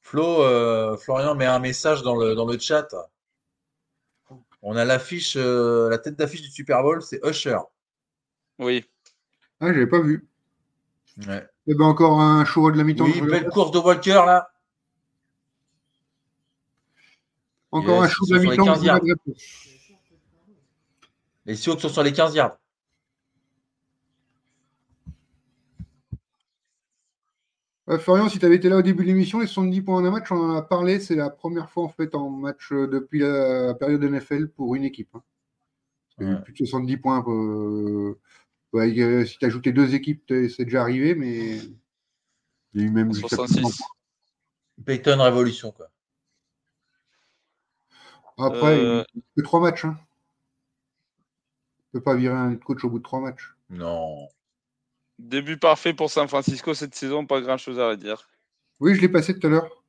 Flo, 0.00 0.42
euh, 0.42 0.96
Florian 0.96 1.34
met 1.34 1.44
un 1.46 1.58
message 1.58 2.02
dans 2.02 2.14
le, 2.14 2.36
dans 2.36 2.46
le 2.46 2.56
chat. 2.58 2.88
On 4.62 4.76
a 4.76 4.84
l'affiche, 4.84 5.34
euh, 5.36 5.88
la 5.90 5.98
tête 5.98 6.14
d'affiche 6.14 6.42
du 6.42 6.50
Super 6.50 6.82
Bowl, 6.82 7.02
c'est 7.02 7.20
Usher. 7.26 7.58
Oui. 8.60 8.84
Ah, 9.58 9.72
j'avais 9.72 9.88
pas 9.88 10.00
vu. 10.00 10.28
Ouais. 11.26 11.44
Eh 11.66 11.74
ben 11.74 11.84
encore 11.84 12.20
un 12.20 12.44
show 12.44 12.70
de 12.70 12.78
la 12.78 12.84
mi-temps. 12.84 13.04
Oui, 13.06 13.20
belle 13.22 13.48
course 13.48 13.72
de 13.72 13.78
Walker 13.78 14.22
là. 14.24 14.52
Encore 17.72 18.02
Yes, 18.02 18.04
un 18.04 18.14
show 18.14 18.26
de 18.26 18.34
la 18.36 18.40
mi-temps. 18.40 18.64
15 18.66 18.80
je 18.80 18.86
yards. 18.86 19.00
regarde. 19.00 19.20
Les 21.46 21.56
Sioux 21.56 21.78
sont 21.78 21.88
sur 21.88 22.02
les 22.02 22.12
15 22.12 22.34
yards. 22.34 22.58
Euh, 27.88 27.98
Florian, 27.98 28.28
si 28.28 28.38
tu 28.38 28.46
avais 28.46 28.56
été 28.56 28.68
là 28.68 28.76
au 28.76 28.82
début 28.82 29.02
de 29.02 29.08
l'émission, 29.08 29.40
les 29.40 29.46
70 29.48 29.82
points 29.82 29.96
en 29.96 30.04
un 30.04 30.10
match, 30.10 30.30
on 30.30 30.36
en 30.36 30.54
a 30.54 30.62
parlé. 30.62 31.00
C'est 31.00 31.16
la 31.16 31.30
première 31.30 31.68
fois 31.68 31.82
en 31.84 31.88
fait 31.88 32.14
en 32.14 32.30
match 32.30 32.70
euh, 32.72 32.86
depuis 32.86 33.18
la 33.20 33.74
période 33.74 34.02
NFL 34.04 34.48
pour 34.48 34.74
une 34.76 34.84
équipe. 34.84 35.08
hein. 35.14 35.22
Parce 36.16 36.28
que 36.28 36.34
Ouais. 36.36 36.42
Plus 36.42 36.52
de 36.52 36.58
70 36.58 36.96
points. 36.98 37.24
euh, 37.26 38.16
ouais, 38.72 38.96
euh, 39.00 39.24
si 39.26 39.36
tu 39.38 39.44
ajouté 39.44 39.72
deux 39.72 39.94
équipes, 39.94 40.22
c'est 40.28 40.64
déjà 40.64 40.82
arrivé, 40.82 41.14
mais 41.16 41.56
il 42.74 42.80
y 42.80 42.84
a 42.84 42.86
eu 42.86 42.90
même 42.90 43.12
jusqu'à 43.12 43.36
plus 43.36 43.42
de 43.42 43.48
100 43.48 43.54
66. 43.62 43.82
Peyton 44.86 45.20
Révolution 45.20 45.72
quoi. 45.72 45.88
Après, 48.38 48.78
Euh, 48.78 49.04
il 49.14 49.22
que 49.36 49.42
trois 49.42 49.60
matchs. 49.60 49.84
Hein. 49.84 49.98
Tu 51.92 51.98
peux 51.98 52.04
pas 52.04 52.16
virer 52.16 52.34
un 52.34 52.56
coach 52.56 52.82
au 52.84 52.88
bout 52.88 53.00
de 53.00 53.02
trois 53.04 53.20
matchs. 53.20 53.52
Non. 53.68 54.26
début 55.18 55.58
parfait 55.58 55.92
pour 55.92 56.10
San 56.10 56.26
Francisco 56.26 56.72
cette 56.72 56.94
saison, 56.94 57.26
pas 57.26 57.42
grand-chose 57.42 57.78
à 57.78 57.90
redire. 57.90 58.30
Oui, 58.80 58.94
je 58.94 59.02
l'ai 59.02 59.10
passé 59.10 59.38
tout 59.38 59.46
à 59.46 59.50
l'heure. 59.50 59.84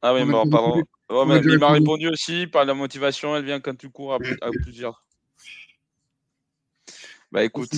Ah 0.00 0.14
oui, 0.14 0.24
bon, 0.24 0.48
pardon. 0.48 0.84
mais 1.26 1.40
il 1.40 1.58
m'a 1.58 1.72
répondu. 1.72 2.08
aussi 2.08 2.46
par 2.46 2.64
la 2.64 2.74
motivation, 2.74 3.34
elle 3.34 3.44
vient 3.44 3.58
quand 3.58 3.76
tu 3.76 3.90
cours 3.90 4.14
à, 4.14 4.20
plus- 4.20 4.38
à 4.40 4.50
plusieurs. 4.52 5.04
Bah 7.32 7.42
écoute, 7.42 7.72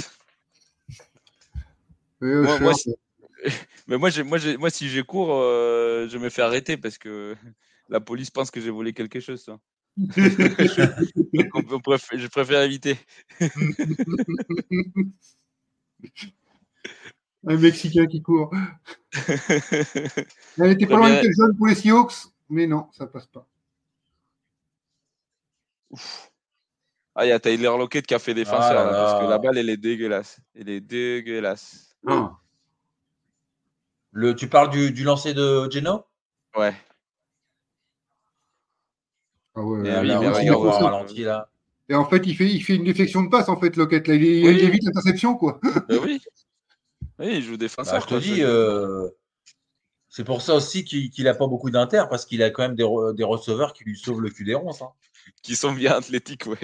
euh, 2.22 2.42
Moi- 2.42 2.60
moi, 2.60 2.74
si- 2.74 2.94
mais 3.86 3.96
moi, 3.96 4.10
j'ai, 4.10 4.22
moi, 4.22 4.36
j'ai, 4.36 4.58
moi 4.58 4.68
si 4.68 4.90
je 4.90 5.00
cours, 5.00 5.32
euh, 5.32 6.06
je 6.06 6.18
me 6.18 6.28
fais 6.28 6.42
arrêter 6.42 6.76
parce 6.76 6.98
que 6.98 7.34
la 7.88 8.00
police 8.00 8.30
pense 8.30 8.50
que 8.50 8.60
j'ai 8.60 8.68
volé 8.70 8.92
quelque 8.92 9.20
chose. 9.20 9.42
ça. 9.42 9.58
On 11.54 11.80
préfère- 11.80 12.18
je 12.18 12.26
préfère 12.28 12.62
éviter. 12.62 12.96
un 17.46 17.56
Mexicain 17.56 18.06
qui 18.06 18.22
court. 18.22 18.50
Elle 20.58 20.70
était 20.72 20.86
pas 20.86 20.96
loin 20.96 21.22
de 21.22 21.32
zone 21.32 21.56
pour 21.56 21.66
les 21.66 21.74
Seahawks, 21.74 22.14
mais 22.48 22.66
non, 22.66 22.88
ça 22.92 23.06
passe 23.06 23.26
pas. 23.26 23.46
Ah, 27.14 27.26
il 27.26 27.30
y 27.30 27.32
a 27.32 27.40
Tyler 27.40 27.64
Lockett 27.64 28.06
qui 28.06 28.14
a 28.14 28.18
fait 28.18 28.34
défenseur 28.34 28.62
Ah 28.62 28.72
là 28.74 28.84
là, 28.84 28.90
parce 28.92 29.24
que 29.24 29.28
la 29.30 29.38
balle, 29.38 29.58
elle 29.58 29.68
est 29.70 29.76
dégueulasse. 29.76 30.40
Elle 30.54 30.68
est 30.68 30.80
dégueulasse. 30.80 31.96
Le, 34.12 34.34
tu 34.34 34.48
parles 34.48 34.70
du, 34.70 34.92
du 34.92 35.04
lancer 35.04 35.34
de 35.34 35.68
Geno? 35.70 36.04
Ouais. 36.56 36.74
Ah 39.60 39.64
ouais, 39.64 39.78
Et 39.80 39.82
oui, 40.00 40.06
Là, 40.08 40.20
on 40.58 40.70
ralenti 40.70 41.22
là. 41.22 41.48
En 41.92 42.04
fait, 42.06 42.22
il 42.26 42.34
fait, 42.36 42.46
il 42.46 42.60
fait 42.62 42.76
une 42.76 42.84
déflexion 42.84 43.22
de 43.22 43.28
passe, 43.28 43.48
en 43.48 43.58
fait, 43.60 43.76
Lockett. 43.76 44.06
Là. 44.08 44.14
Il, 44.14 44.22
il 44.24 44.46
Oui. 44.46 44.60
évite 44.60 44.84
l'interception, 44.84 45.34
quoi. 45.36 45.60
Bah 45.62 45.96
oui. 46.02 46.20
Oui, 47.18 47.26
il 47.36 47.42
joue 47.42 47.52
Bah, 47.52 47.56
défenseur. 47.58 48.00
je 48.00 48.04
te 48.06 48.10
quoi, 48.10 48.20
dis, 48.20 48.36
c'est- 48.36 48.42
euh, 48.44 49.08
c'est 50.08 50.24
pour 50.24 50.40
ça 50.40 50.54
aussi 50.54 50.84
qu'il 50.84 51.10
qu'il 51.10 51.28
a 51.28 51.34
pas 51.34 51.46
beaucoup 51.46 51.68
d'inter 51.70 52.04
parce 52.08 52.24
qu'il 52.24 52.42
a 52.42 52.50
quand 52.50 52.62
même 52.62 52.74
des, 52.76 52.84
re- 52.84 53.14
des 53.14 53.24
receveurs 53.24 53.74
qui 53.74 53.84
lui 53.84 53.98
sauvent 53.98 54.20
le 54.22 54.30
cul 54.30 54.44
des 54.44 54.54
ronces. 54.54 54.80
hein. 54.82 54.90
Qui 55.42 55.56
sont 55.56 55.72
bien 55.72 55.92
athlétiques, 55.92 56.46
ouais. 56.46 56.56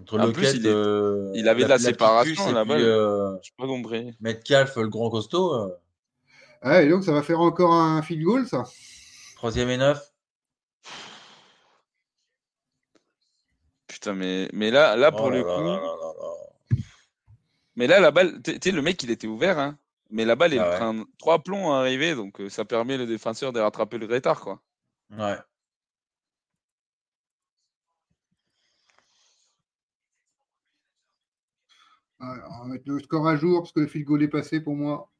Entre 0.00 0.14
En 0.18 0.24
Lockett, 0.26 0.34
plus, 0.34 0.54
il 0.60 0.66
est- 0.66 0.70
euh, 0.70 1.32
il 1.34 1.48
avait 1.48 1.64
de 1.64 1.68
la 1.68 1.78
séparation, 1.78 2.50
balle. 2.52 2.70
euh, 2.80 3.36
J'ai 3.42 3.52
pas 3.58 3.66
compris. 3.66 4.14
Metcalf, 4.20 4.76
le 4.76 4.88
grand 4.88 5.10
costaud, 5.10 5.54
euh, 5.54 5.68
Ah, 6.62 6.82
et 6.82 6.88
donc, 6.88 7.02
ça 7.04 7.12
va 7.12 7.22
faire 7.22 7.40
encore 7.40 7.72
un 7.74 8.00
field 8.02 8.22
goal, 8.22 8.46
ça. 8.46 8.64
troisième 9.36 9.68
et 9.70 9.76
neuf. 9.76 10.11
Putain, 14.02 14.14
mais, 14.14 14.48
mais 14.52 14.70
là, 14.70 14.96
là 14.96 15.12
pour 15.12 15.26
Oh 15.26 15.30
là 15.30 15.36
le 15.36 15.44
là 15.44 15.54
coup. 15.54 15.62
là 15.62 15.76
là 15.80 15.96
là 15.96 16.12
là. 16.20 16.32
Mais 17.76 17.86
là, 17.86 18.00
la 18.00 18.10
balle, 18.10 18.42
tu 18.42 18.58
sais, 18.62 18.70
le 18.72 18.82
mec, 18.82 19.02
il 19.02 19.10
était 19.10 19.26
ouvert, 19.26 19.58
hein. 19.58 19.78
Mais 20.10 20.24
la 20.24 20.36
balle, 20.36 20.52
il 20.54 20.58
Ah 20.60 20.70
ouais. 20.70 20.76
prend 20.76 21.04
trois 21.18 21.38
plombs 21.42 21.72
à 21.72 21.78
arriver, 21.80 22.14
donc 22.14 22.40
euh, 22.40 22.50
ça 22.50 22.64
permet 22.64 22.98
le 22.98 23.06
défenseur 23.06 23.52
de 23.52 23.60
rattraper 23.60 23.98
le 23.98 24.06
retard, 24.06 24.40
quoi. 24.40 24.60
Ouais. 25.10 25.38
Alors, 32.20 32.50
on 32.52 32.58
va 32.62 32.64
mettre 32.72 32.84
le 32.86 32.98
score 33.00 33.28
à 33.28 33.36
jour 33.36 33.60
parce 33.60 33.72
que 33.72 33.80
le 33.80 33.86
field 33.86 34.06
goal 34.06 34.22
est 34.22 34.28
passé 34.28 34.60
pour 34.62 34.74
moi. 34.76 35.10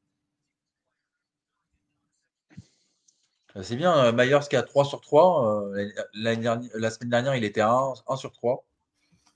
Euh, 3.57 3.63
C'est 3.63 3.77
bien, 3.77 3.97
euh, 4.07 4.13
Myers 4.13 4.47
qui 4.49 4.57
a 4.57 4.63
3 4.63 4.85
sur 4.85 5.01
3. 5.01 5.67
euh, 5.75 5.91
la 6.15 6.91
semaine 6.91 7.11
dernière, 7.11 7.35
il 7.37 7.45
était 7.45 7.61
à 7.61 7.71
1, 7.71 7.95
1 8.09 8.17
sur 8.17 8.33
3. 8.33 8.65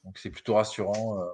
Donc 0.06 0.18
c'est 0.18 0.30
plutôt 0.30 0.54
rassurant. 0.54 1.20
euh. 1.20 1.24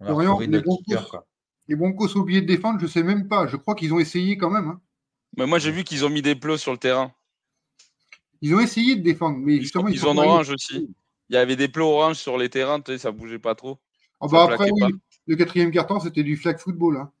On 0.00 0.18
a 0.18 0.46
les 0.46 0.60
Broncos. 0.60 0.82
kicker, 0.84 1.08
quoi. 1.08 1.26
Les 1.68 1.76
Broncos 1.76 2.16
ont 2.16 2.20
oublié 2.20 2.40
de 2.40 2.46
défendre, 2.46 2.80
je 2.80 2.86
sais 2.86 3.02
même 3.02 3.28
pas. 3.28 3.46
Je 3.46 3.56
crois 3.56 3.74
qu'ils 3.74 3.92
ont 3.92 3.98
essayé 3.98 4.38
quand 4.38 4.50
même. 4.50 4.68
hein. 4.68 4.80
Mais 5.36 5.46
moi, 5.46 5.58
j'ai 5.58 5.70
vu 5.70 5.84
qu'ils 5.84 6.04
ont 6.04 6.08
mis 6.08 6.22
des 6.22 6.34
plots 6.34 6.56
sur 6.56 6.72
le 6.72 6.78
terrain. 6.78 7.12
Ils 8.40 8.54
ont 8.54 8.60
essayé 8.60 8.96
de 8.96 9.02
défendre, 9.02 9.38
mais 9.38 9.56
Ils, 9.56 9.62
justement, 9.62 9.88
ils 9.88 9.94
ils 9.94 10.00
sont 10.00 10.08
en 10.08 10.14
pas 10.16 10.22
orange 10.22 10.50
aussi. 10.50 10.88
Il 11.28 11.34
y 11.34 11.36
avait 11.38 11.56
des 11.56 11.68
plots 11.68 11.88
orange 11.90 12.16
sur 12.16 12.38
les 12.38 12.48
terrains, 12.48 12.80
tu 12.80 12.92
sais, 12.92 12.98
ça 12.98 13.10
bougeait 13.10 13.38
pas 13.38 13.54
trop. 13.54 13.78
Ah 14.20 14.28
bah 14.30 14.44
après, 14.44 14.70
oui, 14.70 14.80
pas. 14.80 14.88
le 15.26 15.36
quatrième 15.36 15.70
carton, 15.70 16.00
c'était 16.00 16.22
du 16.22 16.36
flag 16.36 16.58
football. 16.58 16.96
hein. 16.96 17.12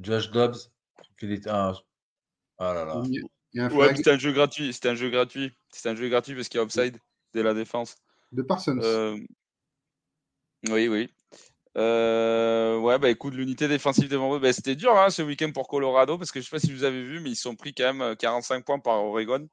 Josh 0.00 0.30
Dobbs. 0.30 0.56
qu'il 1.18 1.32
était 1.32 1.48
un- 1.48 1.72
Ah 2.58 2.72
là 2.74 2.84
là. 2.84 3.02
Il 3.04 3.22
y 3.54 3.60
a 3.60 3.66
un 3.66 3.70
Ouais, 3.70 3.94
c'était 3.96 4.10
un 4.12 4.18
jeu 4.18 4.32
gratuit. 4.32 4.72
C'était 4.72 4.88
un 4.90 4.94
jeu 4.94 5.10
gratuit. 5.10 5.52
C'était 5.70 5.88
un 5.90 5.96
jeu 5.96 6.08
gratuit 6.08 6.34
parce 6.34 6.48
qu'il 6.48 6.58
y 6.58 6.60
a 6.60 6.64
offside 6.64 6.98
dès 7.34 7.42
la 7.42 7.54
défense. 7.54 7.96
de 8.32 8.42
Parsons. 8.42 8.78
Euh, 8.82 9.16
Oui, 10.68 10.88
oui. 10.88 11.08
Euh, 11.76 12.78
Ouais, 12.78 12.98
bah 12.98 13.10
écoute, 13.10 13.34
l'unité 13.34 13.68
défensive 13.68 14.08
des 14.08 14.16
Broncos, 14.16 14.38
bah, 14.40 14.52
c'était 14.52 14.74
dur 14.76 14.96
hein, 14.96 15.10
ce 15.10 15.22
week-end 15.22 15.50
pour 15.52 15.68
Colorado 15.68 16.16
parce 16.18 16.32
que 16.32 16.40
je 16.40 16.44
sais 16.46 16.50
pas 16.50 16.58
si 16.60 16.72
vous 16.72 16.84
avez 16.84 17.02
vu, 17.02 17.20
mais 17.20 17.30
ils 17.30 17.36
sont 17.36 17.54
pris 17.56 17.74
quand 17.74 17.84
même 17.84 18.02
euh, 18.02 18.14
45 18.14 18.64
points 18.64 18.78
par 18.78 19.04
Oregon, 19.04 19.48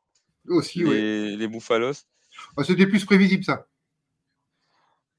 Aussi, 0.48 0.80
les, 0.84 1.36
les 1.36 1.48
Buffaloes. 1.48 1.94
Ah, 2.58 2.64
c'était 2.64 2.88
plus 2.88 3.06
prévisible, 3.06 3.44
ça. 3.44 3.68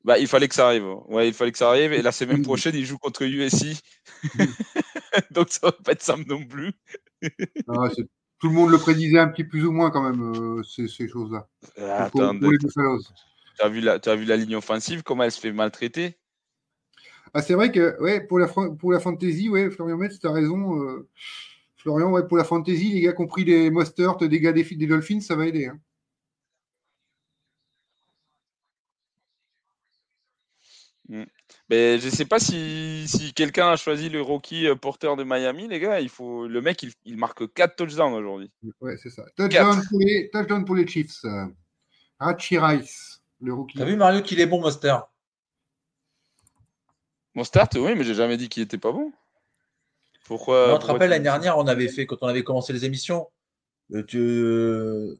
Bah, 0.04 0.18
il 0.18 0.26
fallait 0.28 0.48
que 0.48 0.54
ça 0.54 0.66
arrive. 0.66 0.84
Ouais, 1.08 1.28
il 1.28 1.34
fallait 1.34 1.52
que 1.52 1.58
ça 1.58 1.68
arrive. 1.70 1.92
Et 1.92 2.02
la 2.02 2.12
semaine 2.12 2.40
Mm. 2.40 2.44
prochaine, 2.44 2.74
ils 2.74 2.84
jouent 2.84 2.98
contre 2.98 3.22
USC. 3.22 3.80
Donc 5.30 5.50
ça 5.50 5.60
va 5.62 5.72
pas 5.72 5.92
être 5.92 6.02
simple 6.02 6.24
non 6.28 6.44
plus. 6.44 6.72
Ah, 7.68 7.88
tout 8.40 8.48
le 8.48 8.54
monde 8.54 8.70
le 8.70 8.78
prédisait 8.78 9.18
un 9.18 9.28
petit 9.28 9.44
plus 9.44 9.64
ou 9.64 9.72
moins 9.72 9.90
quand 9.90 10.02
même, 10.02 10.22
euh, 10.34 10.62
ces, 10.62 10.88
ces 10.88 11.08
choses-là. 11.08 11.48
Ah, 11.78 12.10
les 12.14 12.58
Buffaloes. 12.58 13.00
t'as 13.58 13.68
vu, 13.68 13.80
la, 13.80 13.98
t'as 13.98 14.16
vu 14.16 14.24
la 14.24 14.36
ligne 14.36 14.56
offensive, 14.56 15.02
comment 15.02 15.22
elle 15.22 15.32
se 15.32 15.40
fait 15.40 15.52
maltraiter? 15.52 16.18
Ah, 17.32 17.42
c'est 17.42 17.54
vrai 17.54 17.72
que 17.72 18.00
ouais, 18.00 18.20
pour, 18.20 18.38
la, 18.38 18.46
pour 18.46 18.92
la 18.92 19.00
fantasy, 19.00 19.48
ouais, 19.48 19.70
Florian 19.70 19.96
Metz, 19.96 20.18
tu 20.18 20.26
as 20.26 20.32
raison. 20.32 20.80
euh, 20.80 21.08
Florian, 21.76 22.10
ouais, 22.12 22.26
pour 22.26 22.36
la 22.36 22.44
fantasy, 22.44 22.92
les 22.92 23.00
gars 23.00 23.12
qui 23.12 23.22
ont 23.22 23.26
pris 23.26 23.44
des 23.44 23.70
Mostert, 23.70 24.16
des 24.16 24.40
gars 24.40 24.52
des, 24.52 24.62
des 24.62 24.86
Dolphins, 24.86 25.20
ça 25.20 25.34
va 25.34 25.46
aider. 25.46 25.66
hein. 25.66 25.78
Mais 31.08 31.98
je 31.98 32.08
sais 32.08 32.24
pas 32.24 32.38
si, 32.38 33.06
si 33.06 33.34
quelqu'un 33.34 33.68
a 33.68 33.76
choisi 33.76 34.08
le 34.08 34.22
rookie 34.22 34.66
euh, 34.66 34.74
porteur 34.74 35.16
de 35.16 35.24
Miami, 35.24 35.68
les 35.68 35.80
gars. 35.80 36.00
Il 36.00 36.08
faut, 36.08 36.46
le 36.46 36.60
mec, 36.60 36.82
il, 36.82 36.92
il 37.04 37.16
marque 37.16 37.52
4 37.52 37.76
touchdowns 37.76 38.14
aujourd'hui. 38.14 38.50
Ouais, 38.80 38.96
c'est 38.96 39.10
ça. 39.10 39.24
Touchdown 39.36 39.82
pour, 39.88 40.00
les, 40.00 40.30
touchdown 40.32 40.64
pour 40.64 40.74
les 40.76 40.86
Chiefs. 40.86 41.24
euh. 41.24 41.46
Hachi 42.18 42.58
Rice, 42.58 43.22
le 43.40 43.52
rookie. 43.52 43.78
T'as 43.78 43.84
vu 43.84 43.96
Mario 43.96 44.22
qu'il 44.22 44.40
est 44.40 44.46
bon, 44.46 44.60
Monster? 44.60 44.96
Mon 47.34 47.44
start, 47.44 47.74
oui, 47.74 47.94
mais 47.96 48.04
j'ai 48.04 48.14
jamais 48.14 48.36
dit 48.36 48.48
qu'il 48.48 48.62
était 48.62 48.78
pas 48.78 48.92
bon. 48.92 49.12
Pourquoi 50.24 50.78
tu 50.80 50.86
te 50.86 50.92
tu- 50.92 51.08
l'année 51.08 51.22
dernière, 51.24 51.58
on 51.58 51.66
avait 51.66 51.88
fait, 51.88 52.06
quand 52.06 52.16
on 52.22 52.28
avait 52.28 52.44
commencé 52.44 52.72
les 52.72 52.84
émissions, 52.84 53.28
euh, 53.92 54.02
tu, 54.04 55.18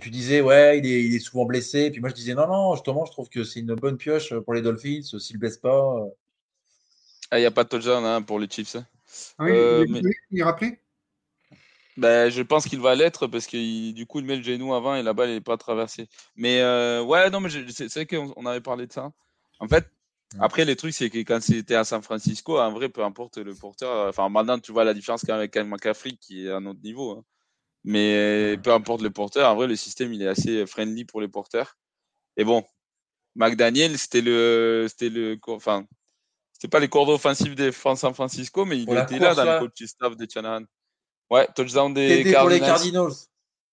tu 0.00 0.10
disais, 0.10 0.40
ouais, 0.40 0.78
il 0.78 0.86
est, 0.86 1.04
il 1.04 1.14
est 1.14 1.18
souvent 1.18 1.44
blessé. 1.44 1.90
Puis 1.90 2.00
moi, 2.00 2.08
je 2.10 2.14
disais, 2.14 2.34
non, 2.34 2.46
non, 2.46 2.74
justement, 2.74 3.04
je 3.04 3.12
trouve 3.12 3.28
que 3.28 3.44
c'est 3.44 3.60
une 3.60 3.74
bonne 3.74 3.96
pioche 3.96 4.34
pour 4.40 4.54
les 4.54 4.62
Dolphins. 4.62 5.02
S'il 5.02 5.36
ne 5.36 5.40
blesse 5.40 5.58
pas, 5.58 5.96
euh, 5.96 6.08
Ah, 7.30 7.38
il 7.38 7.42
n'y 7.42 7.46
a 7.46 7.50
pas 7.50 7.64
de 7.64 7.68
touchdown 7.68 8.04
hein, 8.04 8.22
pour 8.22 8.38
les 8.38 8.48
Chiefs. 8.48 8.76
hein. 8.76 8.86
Ah 9.38 9.44
oui, 9.44 9.52
Euh, 9.52 9.84
il, 9.86 9.92
mais- 9.92 10.00
il, 10.00 10.12
il 10.30 10.40
est 10.40 10.44
rappelé? 10.44 10.78
Ben, 11.96 12.30
je 12.30 12.42
pense 12.42 12.66
qu'il 12.66 12.78
va 12.80 12.94
l'être 12.94 13.26
parce 13.26 13.46
que 13.46 13.90
du 13.92 14.06
coup, 14.06 14.20
il 14.20 14.24
met 14.24 14.36
le 14.36 14.42
genou 14.42 14.72
avant 14.72 14.94
et 14.94 15.02
la 15.02 15.12
balle 15.14 15.30
n'est 15.30 15.40
pas 15.40 15.56
traversée. 15.56 16.08
Mais 16.36 16.60
euh, 16.60 17.02
ouais, 17.02 17.28
non, 17.30 17.40
mais 17.40 17.48
c'est 17.70 17.92
vrai 17.92 18.06
qu'on 18.06 18.32
on 18.36 18.46
avait 18.46 18.60
parlé 18.60 18.86
de 18.86 18.92
ça. 18.92 19.10
En 19.58 19.66
fait, 19.66 19.84
après, 20.38 20.64
les 20.64 20.76
trucs, 20.76 20.94
c'est 20.94 21.10
que 21.10 21.18
quand 21.18 21.40
c'était 21.42 21.74
à 21.74 21.82
San 21.84 22.00
Francisco, 22.02 22.58
en 22.60 22.70
vrai, 22.72 22.88
peu 22.88 23.02
importe 23.02 23.38
le 23.38 23.52
porteur. 23.54 23.90
euh, 23.96 24.08
Enfin, 24.10 24.28
maintenant, 24.28 24.58
tu 24.60 24.70
vois 24.72 24.84
la 24.84 24.94
différence 24.94 25.22
quand 25.22 25.32
même 25.32 25.40
avec 25.40 25.52
Kyle 25.52 25.64
McCaffrey 25.64 26.12
qui 26.20 26.46
est 26.46 26.50
à 26.50 26.56
un 26.58 26.66
autre 26.66 26.80
niveau. 26.82 27.12
hein. 27.18 27.24
Mais 27.84 28.58
peu 28.62 28.72
importe 28.72 29.02
le 29.02 29.10
porteur, 29.10 29.50
en 29.50 29.54
vrai, 29.54 29.66
le 29.66 29.76
système, 29.76 30.12
il 30.12 30.22
est 30.22 30.28
assez 30.28 30.66
friendly 30.66 31.04
pour 31.04 31.20
les 31.20 31.28
porteurs. 31.28 31.76
Et 32.36 32.44
bon, 32.44 32.64
McDaniel, 33.34 33.98
c'était 33.98 34.20
le, 34.20 34.86
c'était 34.88 35.08
le, 35.08 35.38
enfin, 35.46 35.86
c'était 36.52 36.68
pas 36.68 36.80
les 36.80 36.88
cordes 36.88 37.08
offensives 37.08 37.54
des 37.54 37.72
San 37.72 37.96
San 37.96 38.12
Francisco, 38.14 38.64
mais 38.64 38.78
il 38.78 38.84
Pour 38.84 38.98
était 38.98 39.18
là 39.18 39.34
dans 39.34 39.44
là. 39.44 39.60
le 39.60 39.66
coaching 39.66 39.86
staff 39.86 40.16
de 40.16 40.26
Shanahan. 40.28 40.64
Ouais, 41.30 41.46
touchdown 41.54 41.94
des 41.94 42.22
pour 42.22 42.48
les 42.48 42.58
Cardinals. 42.60 42.68
Cardinals. 42.68 43.12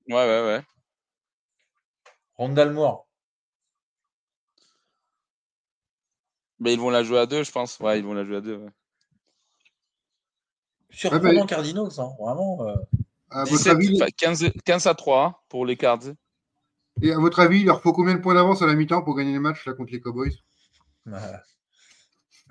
Ouais, 0.08 0.14
ouais, 0.16 0.45
ouais. 0.45 0.64
Rondal 2.36 2.74
Moore. 2.74 3.08
Mais 6.60 6.74
ils 6.74 6.80
vont 6.80 6.89
la 6.89 7.03
jouer 7.03 7.20
à 7.20 7.26
deux, 7.26 7.43
je 7.43 7.51
pense. 7.51 7.80
Ouais, 7.80 7.99
ils 7.99 8.06
vont 8.06 8.14
la 8.14 8.24
jouer 8.24 8.38
à 8.38 8.41
deux. 8.41 8.58
ouais. 8.58 8.70
Surprenant 10.91 11.41
bah, 11.41 11.47
Cardinals, 11.47 11.91
hein, 11.97 12.10
vraiment. 12.20 12.68
euh. 12.68 12.76
À 13.36 13.44
votre, 13.44 13.58
17, 13.58 13.74
avis, 13.74 13.96
enfin, 14.02 14.12
15, 14.18 14.50
15 14.64 14.88
à 14.88 14.94
3 14.96 15.24
hein, 15.26 15.36
pour 15.50 15.66
les 15.66 15.76
Cards. 15.78 16.02
et 17.02 17.12
à 17.12 17.20
votre 17.20 17.40
avis, 17.40 17.60
il 17.62 17.66
leur 17.66 17.82
faut 17.82 17.94
combien 17.94 18.16
de 18.16 18.22
points 18.22 18.34
d'avance 18.34 18.62
à 18.62 18.66
la 18.68 18.74
mi-temps 18.76 19.02
pour 19.04 19.16
gagner 19.16 19.34
les 19.34 19.40
matchs 19.40 19.66
là, 19.66 19.74
contre 19.74 19.92
les 19.92 20.00
Cowboys? 20.02 20.34
Euh, 21.08 21.20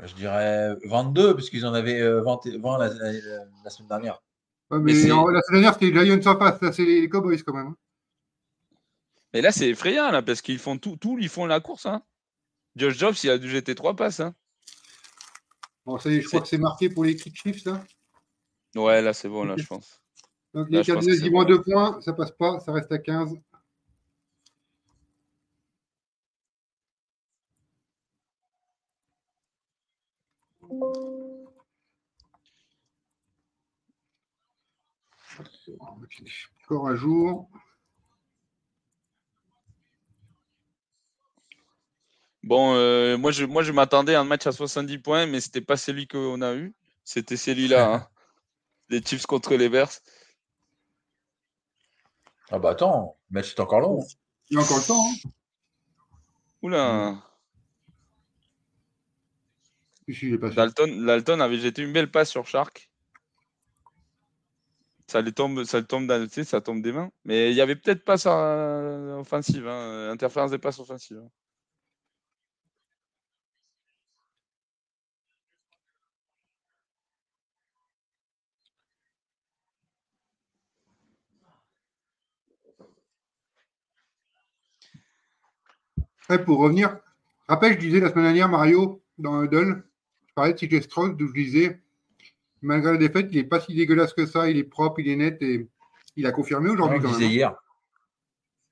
je 0.05 0.14
dirais 0.14 0.76
22, 0.85 1.35
puisqu'ils 1.35 1.64
en 1.66 1.74
avaient 1.74 2.01
euh, 2.01 2.22
20, 2.22 2.47
et- 2.47 2.59
20 2.59 2.78
la, 2.78 2.89
la- 2.89 3.12
la- 3.12 3.45
la 3.64 3.70
semaine 3.70 3.89
dernière. 3.89 4.22
Ouais, 4.70 4.78
Mais 4.78 4.93
mais 4.93 4.95
c'est- 4.95 5.11
en- 5.12 5.26
La 5.28 5.41
semaine 5.43 5.62
dernière, 5.62 5.74
c'était 5.74 5.91
les 5.91 6.07
Giants 6.07 6.32
en 6.32 6.39
face. 6.39 6.61
Là, 6.61 6.72
c'est 6.72 6.85
les 6.85 7.09
Cowboys 7.09 7.43
quand 7.43 7.55
même. 7.55 7.68
hein. 7.68 7.76
Mais 9.32 9.41
là, 9.41 9.51
c'est 9.53 9.68
effrayant, 9.68 10.11
là, 10.11 10.22
parce 10.22 10.43
qu'ils 10.43 10.59
font 10.61 10.78
tout, 10.78 10.97
tout, 10.97 11.18
ils 11.20 11.28
font 11.28 11.47
la 11.47 11.61
course. 11.61 11.87
Hein. 11.87 12.03
Josh 12.76 12.97
Jobs, 12.99 13.14
il 13.24 13.30
a 13.30 13.39
dû 13.39 13.49
jeter 13.51 13.74
trois 13.74 13.95
passes. 13.97 14.20
Hein. 14.20 14.35
Bon, 15.87 15.99
ça 15.99 16.11
y 16.11 16.16
est, 16.16 16.20
je 16.20 16.28
crois 16.28 16.41
que 16.41 16.49
c'est 16.49 16.59
marqué 16.59 16.89
pour 16.89 17.05
les 17.05 17.16
Chiefs 17.18 17.64
là. 17.64 17.82
Ouais, 18.76 19.03
là, 19.03 19.12
c'est 19.12 19.28
bon, 19.28 19.45
là, 19.45 19.55
je 19.59 19.66
pense. 19.66 20.01
Donc 20.55 20.70
les 20.70 20.84
Cardinals 20.84 21.18
ils 21.20 21.32
vont 21.32 21.40
à 21.40 21.44
bon. 21.44 21.50
deux 21.50 21.62
points, 21.62 22.00
ça 22.00 22.12
passe 22.12 22.30
pas, 22.30 22.61
ça 22.61 22.72
reste 22.72 22.92
à 22.92 22.98
15. 22.98 23.34
Score 36.62 36.88
à 36.88 36.94
jour. 36.94 37.48
Bon, 42.44 42.74
euh, 42.74 43.16
moi, 43.16 43.30
je, 43.30 43.44
moi, 43.44 43.62
je 43.62 43.72
m'attendais 43.72 44.14
à 44.14 44.20
un 44.20 44.24
match 44.24 44.46
à 44.46 44.52
70 44.52 44.98
points, 44.98 45.26
mais 45.26 45.40
c'était 45.40 45.62
pas 45.62 45.76
celui 45.78 46.07
qu'on 46.07 46.42
a 46.42 46.55
eu. 46.55 46.74
C'était 47.02 47.36
celui-là. 47.38 47.94
hein. 47.94 48.09
Les 48.90 49.02
Chiefs 49.02 49.26
contre 49.26 49.55
les 49.55 49.70
Bears. 49.70 49.90
Ah 52.55 52.61
bah 52.61 52.70
attends, 52.70 53.18
le 53.30 53.34
match 53.34 53.50
est 53.50 53.59
encore 53.59 53.80
long. 53.80 53.98
Il 54.48 54.55
y 54.55 54.61
a 54.61 54.62
encore 54.62 54.78
le 54.78 54.86
temps. 54.86 55.09
Hein. 55.09 55.28
Oula. 56.62 57.16
J'ai 60.07 60.38
pas. 60.38 60.50
Dalton, 60.50 61.05
Dalton 61.05 61.40
avait 61.40 61.59
jeté 61.59 61.82
une 61.82 61.92
belle 61.92 62.12
passe 62.12 62.30
sur 62.30 62.46
Shark. 62.46 62.92
Ça 65.09 65.20
lui 65.20 65.34
tombe, 65.34 65.64
ça 65.64 65.82
tombe 65.82 66.07
dans, 66.07 66.24
tu 66.28 66.32
sais, 66.32 66.44
ça 66.44 66.61
tombe 66.61 66.80
des 66.80 66.92
mains. 66.92 67.11
Mais 67.24 67.50
il 67.50 67.57
y 67.57 67.61
avait 67.61 67.74
peut-être 67.74 68.05
passe 68.05 68.26
euh, 68.28 69.18
offensive, 69.18 69.66
hein, 69.66 70.11
interférence 70.11 70.52
des 70.52 70.59
passes 70.59 70.78
offensives. 70.78 71.18
hein. 71.18 71.30
Ouais, 86.30 86.38
pour 86.38 86.58
revenir, 86.58 86.98
rappelle, 87.48 87.74
je 87.74 87.78
disais 87.78 88.00
la 88.00 88.08
semaine 88.10 88.24
dernière, 88.24 88.48
Mario, 88.48 89.02
dans 89.18 89.42
Huddle, 89.42 89.84
je 90.26 90.32
parlais 90.34 90.54
de 90.54 90.58
CJ 90.58 90.82
Stroud, 90.82 91.16
d'où 91.16 91.28
je 91.28 91.34
disais, 91.34 91.80
malgré 92.62 92.92
la 92.92 92.98
défaite, 92.98 93.28
il 93.30 93.36
n'est 93.38 93.44
pas 93.44 93.60
si 93.60 93.74
dégueulasse 93.74 94.14
que 94.14 94.26
ça. 94.26 94.48
Il 94.48 94.56
est 94.56 94.64
propre, 94.64 95.00
il 95.00 95.08
est 95.08 95.16
net 95.16 95.40
et 95.42 95.68
il 96.16 96.26
a 96.26 96.32
confirmé 96.32 96.70
On 96.70 96.74
aujourd'hui 96.74 97.26
hein. 97.26 97.28
hier. 97.28 97.54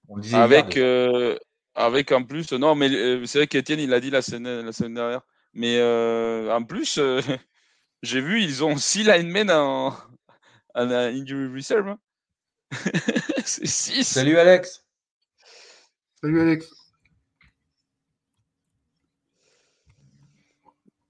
On 0.09 0.17
le 0.17 0.23
disait 0.23 0.37
hier, 0.37 0.43
Avec, 0.43 0.67
déjà. 0.71 0.81
euh, 0.87 1.37
avec 1.75 2.11
en 2.13 2.25
plus, 2.25 2.53
non, 2.53 2.75
mais 2.75 2.91
euh, 2.91 3.25
c'est 3.27 3.39
vrai 3.39 3.47
qu'Étienne, 3.47 3.81
il 3.81 3.91
l'a 3.91 4.01
dit 4.01 4.11
la 4.11 4.23
semaine, 4.23 4.65
la 4.65 4.73
semaine 4.73 4.95
dernière. 4.95 5.21
Mais 5.55 5.77
euh, 5.79 6.51
en 6.55 6.65
plus, 6.65 6.97
euh, 6.99 7.21
j'ai 8.03 8.21
vu, 8.23 8.43
ils 8.43 8.65
ont 8.65 8.77
six 8.79 9.05
linemen 9.05 9.51
en, 9.51 9.89
en 10.75 10.91
injury 10.91 11.55
reserve. 11.55 11.89
hein. 11.89 11.99
c'est 13.45 13.67
six. 13.67 14.05
Salut 14.05 14.39
Alex. 14.39 14.83
Salut 16.23 16.41
Alex. 16.41 16.71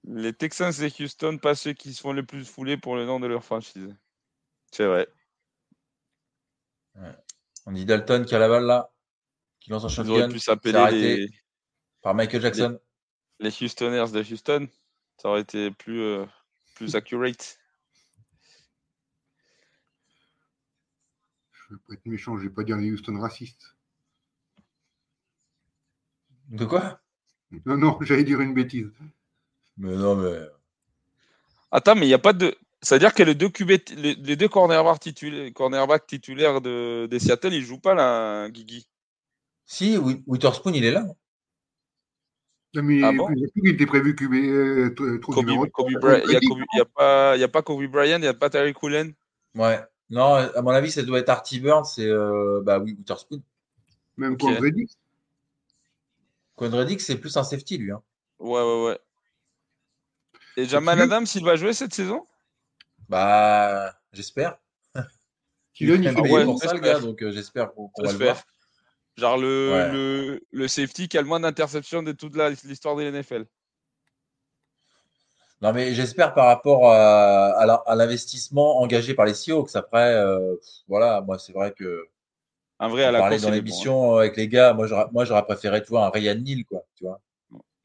Les 0.05 0.33
Texans 0.33 0.73
et 0.81 1.01
Houston, 1.01 1.37
pas 1.37 1.55
ceux 1.55 1.73
qui 1.73 1.93
se 1.93 2.01
font 2.01 2.11
le 2.11 2.25
plus 2.25 2.45
fouler 2.45 2.77
pour 2.77 2.95
le 2.95 3.05
nom 3.05 3.19
de 3.19 3.27
leur 3.27 3.43
franchise. 3.43 3.95
C'est 4.71 4.85
vrai. 4.85 5.07
On 7.65 7.71
dit 7.71 7.85
Dalton 7.85 8.25
qui 8.25 8.35
a 8.35 8.39
la 8.39 8.49
balle 8.49 8.65
là, 8.65 8.91
qui 9.59 9.71
lance 9.71 9.85
un 9.85 9.89
shotgun. 9.89 10.29
pu 10.29 10.71
les, 10.71 11.27
par 12.01 12.13
Michael 12.13 12.41
Jackson. 12.41 12.79
les 13.39 13.63
Houstoners 13.63 14.11
de 14.11 14.33
Houston. 14.33 14.67
Ça 15.17 15.29
aurait 15.29 15.41
été 15.41 15.71
plus, 15.71 16.01
euh, 16.01 16.25
plus 16.75 16.95
accurate. 16.95 17.59
Je 21.51 21.75
vais 21.75 21.81
pas 21.87 21.93
être 21.93 22.05
méchant, 22.05 22.37
je 22.37 22.43
vais 22.43 22.53
pas 22.53 22.63
dire 22.63 22.77
les 22.77 22.91
Houston 22.91 23.19
racistes. 23.19 23.75
De 26.49 26.65
quoi? 26.65 27.01
Non, 27.65 27.77
non, 27.77 27.97
j'allais 28.01 28.23
dire 28.23 28.41
une 28.41 28.53
bêtise. 28.53 28.91
Mais 29.77 29.95
non, 29.95 30.15
mais. 30.15 30.39
Attends, 31.71 31.95
mais 31.95 32.05
il 32.05 32.09
n'y 32.09 32.13
a 32.13 32.19
pas 32.19 32.33
de. 32.33 32.55
C'est-à-dire 32.81 33.13
que 33.13 33.23
les 33.23 33.33
deux, 33.35 33.49
QB 33.49 33.71
les, 33.95 34.15
les 34.15 34.35
deux 34.35 34.49
cornerbacks, 34.49 34.99
titulaires, 34.99 35.51
cornerbacks 35.53 36.05
titulaires 36.05 36.59
de, 36.61 37.07
des 37.09 37.19
Seattle, 37.19 37.53
ils 37.53 37.63
jouent 37.63 37.79
pas 37.79 37.93
là, 37.93 38.49
Guigui? 38.49 38.87
Si, 39.65 39.97
Wi- 39.97 40.21
Witherspoon, 40.27 40.73
il 40.73 40.83
est 40.83 40.91
là. 40.91 41.05
Non, 42.75 42.83
mais 42.83 43.01
Ah 43.03 43.11
bon? 43.13 43.29
il 43.55 43.69
était 43.69 43.85
prévu 43.85 44.15
QB, 44.15 44.33
euh, 44.33 44.89
Kobe, 45.21 45.37
numéro 45.37 45.65
Kobe. 45.67 45.93
Bry- 45.93 46.23
Il 46.25 46.29
n'y 46.29 46.81
a, 46.81 46.85
pas- 46.85 47.35
il 47.37 47.39
y 47.39 47.43
a 47.43 47.47
pas 47.47 47.61
Kobe 47.61 47.85
Bryant, 47.85 48.17
il 48.17 48.21
n'y 48.21 48.27
a 48.27 48.33
pas 48.33 48.49
Terry 48.49 48.73
Cullen. 48.73 49.13
Ouais. 49.55 49.79
Non, 50.09 50.33
à 50.35 50.61
mon 50.61 50.71
avis, 50.71 50.91
ça 50.91 51.03
doit 51.03 51.19
être 51.19 51.29
Artie 51.29 51.59
Burns 51.59 51.97
et 51.97 52.05
euh, 52.05 52.61
bah 52.63 52.79
oui, 52.79 52.93
Witherspoon. 52.97 53.41
Même 54.17 54.33
Ok. 54.33 54.39
pour 54.39 54.51
Brady. 54.57 54.87
Conradic, 56.55 57.01
c'est 57.01 57.17
plus 57.17 57.35
un 57.37 57.43
safety, 57.43 57.77
lui. 57.77 57.91
Hein. 57.91 58.01
Ouais, 58.39 58.61
ouais, 58.61 58.85
ouais. 58.85 58.99
Et 60.57 60.65
Jamal 60.65 60.99
Adams, 61.01 61.25
il 61.35 61.43
va 61.43 61.55
jouer 61.55 61.73
cette 61.73 61.93
saison? 61.93 62.25
Bah, 63.09 63.93
j'espère. 64.11 64.57
Il 65.79 65.87
fait 66.01 66.19
ouais, 66.19 66.45
pour 66.45 66.59
ça, 66.59 66.73
le 66.73 66.81
j'espère. 66.81 66.81
gars, 66.81 66.99
donc 66.99 67.21
euh, 67.23 67.31
j'espère 67.31 67.73
qu'on 67.73 67.91
va 67.97 68.11
le 68.11 68.17
voir. 68.17 68.43
Genre 69.17 69.37
le, 69.37 69.71
Ouais. 69.73 69.91
le, 69.91 70.41
le 70.51 70.67
safety 70.67 71.07
qui 71.07 71.17
a 71.17 71.21
le 71.21 71.27
moins 71.27 71.39
d'interceptions 71.39 72.03
de 72.03 72.11
toute 72.11 72.35
l'histoire 72.63 72.95
de 72.95 73.03
l'NFL. 73.03 73.45
Non, 75.61 75.71
mais 75.71 75.93
j'espère 75.93 76.33
par 76.33 76.47
rapport 76.47 76.91
à, 76.91 77.51
à 77.61 77.95
l'investissement 77.95 78.79
engagé 78.81 79.13
par 79.13 79.25
les 79.25 79.33
Seahawks. 79.33 79.75
Après, 79.75 80.13
euh, 80.13 80.55
voilà, 80.87 81.21
moi, 81.21 81.39
c'est 81.39 81.53
vrai 81.53 81.71
que 81.71 82.05
En 82.79 82.89
vrai, 82.89 83.05
à 83.05 83.11
la 83.11 83.19
course, 83.29 83.41
dans 83.43 83.49
bon, 83.49 83.55
l'émission 83.55 84.15
avec 84.17 84.35
les 84.35 84.47
gars. 84.49 84.73
Moi, 84.73 84.87
j'aurais, 84.87 85.05
moi, 85.11 85.25
j'aurais 85.25 85.45
préféré, 85.45 85.81
tu 85.81 85.89
vois, 85.89 86.05
un 86.05 86.09
Ryan 86.09 86.35
Neal, 86.35 86.65
quoi, 86.65 86.83
tu 86.95 87.05
vois. 87.05 87.21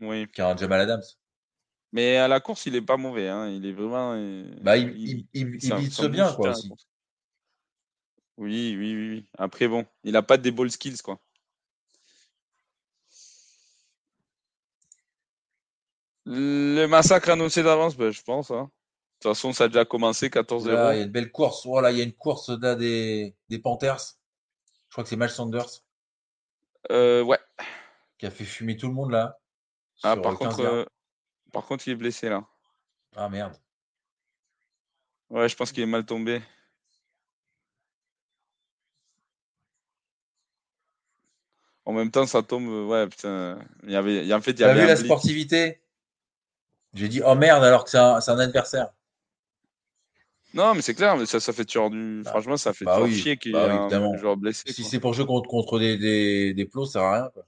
Oui. 0.00 0.26
qu'un 0.32 0.56
Jamal 0.56 0.80
Adams. 0.80 1.02
Mais 1.92 2.16
à 2.16 2.28
la 2.28 2.40
course, 2.40 2.66
il 2.66 2.74
est 2.76 2.82
pas 2.82 2.96
mauvais. 2.96 3.28
Hein. 3.28 3.48
Il 3.48 3.64
est 3.66 3.72
vraiment. 3.72 4.12
euh, 4.14 4.44
Bah, 4.60 4.76
il, 4.76 5.26
bien, 5.32 6.32
quoi, 6.34 6.50
aussi. 6.50 6.68
course. 6.68 6.86
Oui, 8.36 8.76
oui, 8.78 8.94
oui, 8.94 9.08
oui. 9.10 9.26
Après, 9.38 9.66
bon, 9.68 9.84
il 10.04 10.14
a 10.16 10.22
pas 10.22 10.36
des 10.36 10.50
ball 10.50 10.70
skills, 10.70 10.98
quoi. 10.98 11.18
Le 16.26 16.86
massacre 16.86 17.30
annoncé 17.30 17.62
d'avance, 17.62 17.96
ben, 17.96 18.10
je 18.10 18.22
pense. 18.22 18.50
hein. 18.50 18.64
De 19.20 19.22
toute 19.28 19.34
façon, 19.34 19.52
ça 19.52 19.64
a 19.64 19.68
déjà 19.68 19.84
commencé 19.84 20.28
14-0. 20.28 20.66
Là, 20.68 20.94
il 20.94 20.98
y 20.98 21.00
a 21.00 21.04
une 21.04 21.10
belle 21.10 21.32
course. 21.32 21.66
Voilà, 21.66 21.90
il 21.90 21.98
y 21.98 22.00
a 22.00 22.04
une 22.04 22.12
course 22.12 22.50
là 22.50 22.74
des, 22.76 23.34
des 23.48 23.58
Panthers. 23.58 23.98
Je 24.88 24.92
crois 24.92 25.04
que 25.04 25.10
c'est 25.10 25.16
Miles 25.16 25.30
Sanders 25.30 25.68
Euh, 26.92 27.22
ouais. 27.22 27.38
qui 28.18 28.26
a 28.26 28.30
fait 28.30 28.44
fumer 28.44 28.76
tout 28.76 28.88
le 28.88 28.94
monde 28.94 29.10
là. 29.10 29.38
Ah, 30.04 30.16
par 30.16 30.38
15 30.38 30.48
contre, 30.48 30.60
euh, 30.60 30.84
par 31.52 31.64
contre, 31.64 31.86
il 31.88 31.92
est 31.92 31.96
blessé 31.96 32.28
là. 32.28 32.44
Ah 33.16 33.28
merde. 33.28 33.54
Ouais, 35.30 35.48
je 35.48 35.56
pense 35.56 35.72
qu'il 35.72 35.82
est 35.82 35.86
mal 35.86 36.04
tombé. 36.06 36.40
En 41.84 41.92
même 41.92 42.10
temps, 42.10 42.26
ça 42.26 42.42
tombe. 42.42 42.68
euh, 42.68 42.84
Ouais, 42.86 43.06
putain. 43.08 43.58
Il 43.84 43.90
y 43.90 43.96
avait, 43.96 44.18
il 44.18 44.26
y 44.26 44.32
a- 44.32 44.36
en 44.36 44.40
fait, 44.40 44.52
il 44.52 44.60
y 44.60 44.62
T'as 44.62 44.70
avait 44.70 44.80
vu 44.80 44.84
un 44.84 44.88
la 44.88 44.96
sportivité? 44.96 45.80
J'ai 46.94 47.08
dit 47.08 47.22
oh 47.24 47.34
merde 47.34 47.64
alors 47.64 47.84
que 47.84 47.90
c'est 47.90 47.98
un, 47.98 48.38
adversaire. 48.38 48.88
Non, 50.54 50.74
mais 50.74 50.82
c'est 50.82 50.94
clair, 50.94 51.16
mais 51.16 51.26
ça, 51.26 51.40
ça 51.40 51.52
fait 51.52 51.64
toujours 51.64 51.90
du. 51.90 52.22
Bah, 52.24 52.30
Franchement, 52.30 52.56
ça 52.56 52.72
fait 52.72 52.84
bah 52.86 52.94
toujours 52.94 53.08
oui, 53.08 53.16
chier 53.16 53.36
qu'il 53.36 53.52
y 53.52 53.54
bah 53.54 53.66
ait 53.66 53.94
un 53.94 54.16
joueur 54.16 54.36
blessé. 54.36 54.72
Si 54.72 54.82
c'est 54.84 54.98
pour 54.98 55.12
jouer 55.12 55.26
contre, 55.26 55.48
contre 55.48 55.78
des, 55.78 55.98
des, 55.98 56.54
des 56.54 56.64
plots, 56.64 56.86
ça 56.86 56.92
sert 56.92 57.02
à 57.02 57.14
rien. 57.14 57.30
Quoi. 57.32 57.46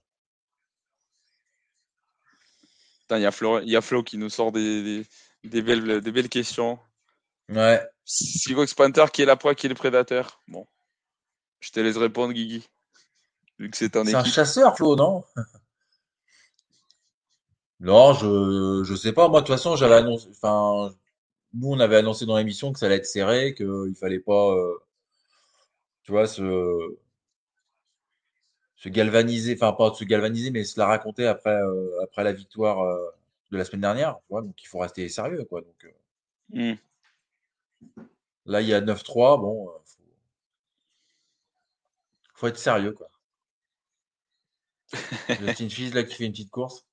Putain, 2.61 3.00
il 3.19 3.23
y 3.23 3.27
a 3.27 3.33
Flo, 3.33 3.61
il 3.61 3.69
y 3.71 3.77
a 3.77 3.81
Flo 3.81 4.03
qui 4.03 4.19
nous 4.19 4.29
sort 4.31 4.53
des, 4.53 4.83
des, 4.83 5.07
des 5.45 5.63
belles, 5.63 6.01
des 6.01 6.13
belles 6.13 6.29
questions. 6.29 6.79
Ouais. 7.49 7.81
Seahawks 8.05 8.75
Panther, 8.75 9.07
qui 9.13 9.23
est 9.23 9.27
la 9.27 9.37
proie, 9.37 9.55
qui 9.55 9.67
est 9.67 9.69
le 9.69 9.75
prédateur? 9.75 10.41
Bon. 10.49 10.67
Je 11.61 11.71
te 11.71 11.81
laisse 11.81 11.97
répondre, 11.97 12.33
Guigui. 12.33 12.69
Vu 13.59 13.71
que 13.71 13.77
c'est 13.77 13.97
un 13.97 14.07
équipe. 14.07 14.33
chasseur, 14.33 14.77
Flo, 14.77 14.97
non? 14.97 15.25
Non, 17.81 18.13
je 18.15 18.83
je 18.85 18.95
sais 18.95 19.13
pas. 19.13 19.29
Moi, 19.29 19.41
de 19.41 19.47
toute 19.47 19.55
façon, 19.55 19.77
j'avais 19.77 19.97
annoncé. 19.97 20.29
Enfin, 20.31 20.95
nous, 21.55 21.69
on 21.69 21.81
avait 21.81 21.97
annoncé 21.97 22.27
dans 22.27 22.37
l'émission 22.37 22.73
que 22.73 22.79
ça 22.79 22.87
allait 22.87 22.97
être 22.97 23.07
serré, 23.07 23.55
qu'il 23.55 23.95
fallait 23.99 24.21
pas, 24.21 24.53
euh, 24.55 24.79
tu 26.03 26.13
vois, 26.13 26.27
se 26.27 26.43
se 28.81 28.89
galvaniser. 28.91 29.55
Enfin, 29.55 29.73
pas 29.73 29.95
se 29.95 30.05
galvaniser, 30.05 30.51
mais 30.51 30.65
se 30.65 30.79
la 30.81 30.87
raconter 30.87 31.27
après 31.29 31.51
euh, 31.63 32.03
après 32.03 32.25
la 32.25 32.33
victoire 32.33 32.81
euh, 32.83 33.11
de 33.53 33.59
la 33.59 33.65
semaine 33.65 33.83
dernière. 33.83 34.19
Donc 34.31 34.63
il 34.63 34.67
faut 34.69 34.79
rester 34.81 35.09
sérieux, 35.09 35.45
quoi. 35.45 35.63
Donc 35.63 35.85
euh, 35.87 35.91
Hmm. 36.53 36.75
là, 38.45 38.61
il 38.61 38.69
y 38.69 38.75
a 38.75 38.81
9-3. 38.83 39.39
Bon, 39.39 39.71
faut, 39.85 40.03
faut 42.35 42.49
être 42.49 42.59
sérieux, 42.59 42.93
quoi. 42.93 43.09
Justin 45.39 45.69
Fields 45.69 45.95
là 45.95 46.03
qui 46.05 46.15
fait 46.15 46.27
une 46.27 46.33
petite 46.33 46.51
course? 46.51 46.85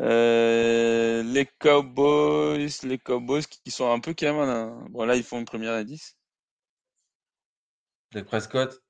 Les 0.00 1.46
Cowboys, 1.58 2.68
les 2.84 2.98
Cowboys 2.98 3.44
qui 3.46 3.70
sont 3.70 3.90
un 3.92 4.00
peu 4.00 4.14
quand 4.14 4.26
même. 4.34 4.48
hein. 4.48 4.86
Bon, 4.90 5.04
là, 5.04 5.16
ils 5.16 5.24
font 5.24 5.38
une 5.38 5.44
première 5.44 5.72
à 5.72 5.84
10. 5.84 6.16
Dak 8.12 8.26
Prescott? 8.26 8.82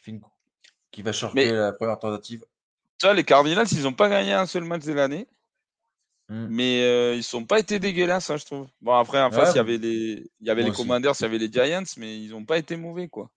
Qui, 0.00 0.04
fait 0.04 0.10
une- 0.12 0.20
qui 0.90 1.02
va 1.02 1.12
shorter 1.12 1.46
Mais- 1.46 1.52
la 1.52 1.72
première 1.72 1.98
tentative. 1.98 2.44
Les 3.14 3.24
Cardinals, 3.24 3.66
ils 3.72 3.82
n'ont 3.82 3.94
pas 3.94 4.08
gagné 4.10 4.32
un 4.34 4.46
seul 4.46 4.64
match 4.64 4.84
de 4.84 4.92
l'année. 4.92 5.26
Hmm. 6.28 6.46
Mais 6.50 6.82
euh, 6.82 7.14
ils 7.16 7.24
sont 7.24 7.44
pas 7.44 7.58
été 7.58 7.78
dégueulasses, 7.78 8.30
hein, 8.30 8.36
je 8.36 8.44
trouve. 8.44 8.68
Bon, 8.80 8.94
après, 8.94 9.20
en 9.20 9.30
Ouais, 9.30 9.36
face, 9.36 9.54
il 9.54 9.56
y 9.56 9.60
avait 9.60 9.78
les, 9.78 10.30
il 10.40 10.46
y 10.46 10.50
avait 10.50 10.62
Moi 10.62 10.70
les. 10.70 10.76
Commanders, 10.76 11.14
il 11.18 11.22
y 11.22 11.24
avait 11.24 11.38
les 11.38 11.50
Giants, 11.50 11.82
mais 11.96 12.18
ils 12.20 12.30
n'ont 12.30 12.44
pas 12.44 12.58
été 12.58 12.76
mauvais, 12.76 13.08
quoi. 13.08 13.30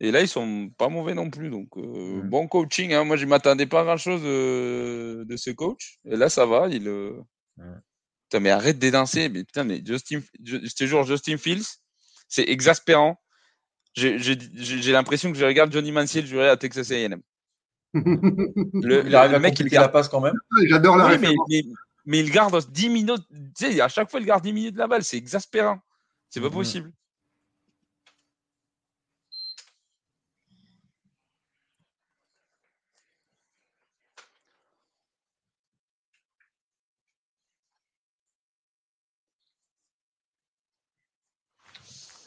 Et 0.00 0.12
là, 0.12 0.20
ils 0.20 0.28
sont 0.28 0.70
pas 0.78 0.88
mauvais 0.88 1.14
non 1.14 1.28
plus. 1.28 1.50
Donc, 1.50 1.76
euh, 1.76 2.22
Mm. 2.22 2.28
bon 2.28 2.46
coaching. 2.46 2.92
Hein. 2.92 3.02
Moi, 3.04 3.16
je 3.16 3.26
m'attendais 3.26 3.66
pas 3.66 3.80
à 3.80 3.84
grand-chose 3.84 4.22
de, 4.22 5.24
de 5.26 5.36
ce 5.36 5.50
coach. 5.50 5.98
Et 6.04 6.14
là, 6.16 6.28
ça 6.28 6.46
va. 6.46 6.68
Il, 6.68 6.86
euh, 6.88 7.20
Mm. 7.56 7.80
Putain, 8.30 8.40
mais 8.40 8.50
arrête 8.50 8.78
d'édancer. 8.78 9.28
Mais 9.30 9.42
putain, 9.42 9.64
mais 9.64 9.82
Justin, 9.84 10.20
je, 10.44 10.58
je 10.62 10.74
te 10.74 10.84
jure, 10.84 11.02
Justin 11.04 11.36
Fields, 11.38 11.64
c'est 12.28 12.46
exaspérant. 12.48 13.18
J'ai 13.94 14.92
l'impression 14.92 15.32
que 15.32 15.38
je 15.38 15.44
regarde 15.44 15.72
Johnny 15.72 15.92
Manziel 15.92 16.26
jouer 16.26 16.48
à 16.48 16.56
Texas 16.56 16.90
A&M. 16.90 17.20
Le, 17.94 19.06
il 19.06 19.14
arrive 19.14 19.30
le 19.32 19.36
à 19.36 19.38
mec, 19.38 19.54
il 19.54 19.64
compléter 19.64 19.74
la 19.76 19.80
garde 19.82 19.92
passe 19.92 20.08
quand 20.08 20.20
même. 20.20 20.34
J'adore 20.66 20.96
la 20.96 21.06
oui, 21.06 21.10
mais, 21.12 21.28
référence. 21.28 21.46
mais, 21.50 21.62
mais 22.06 22.18
il 22.20 22.30
garde 22.30 22.70
10 22.70 22.88
minutes. 22.90 23.26
Tu 23.56 23.72
sais, 23.72 23.80
à 23.80 23.88
chaque 23.88 24.10
fois, 24.10 24.20
il 24.20 24.26
garde 24.26 24.42
10 24.42 24.52
minutes 24.52 24.76
la 24.76 24.86
balle. 24.86 25.02
C'est 25.04 25.16
exaspérant. 25.16 25.78
C'est 26.28 26.40
pas 26.40 26.48
Mhm. 26.48 26.52
possible. 26.52 26.92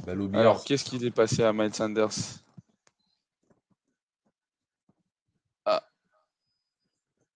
Aux 0.07 0.35
Alors, 0.35 0.63
qu'est-ce 0.63 0.83
qui 0.85 1.03
est 1.05 1.11
passé 1.11 1.43
à 1.43 1.53
Miles 1.53 1.73
Sanders? 1.73 2.09
Ah. 5.65 5.83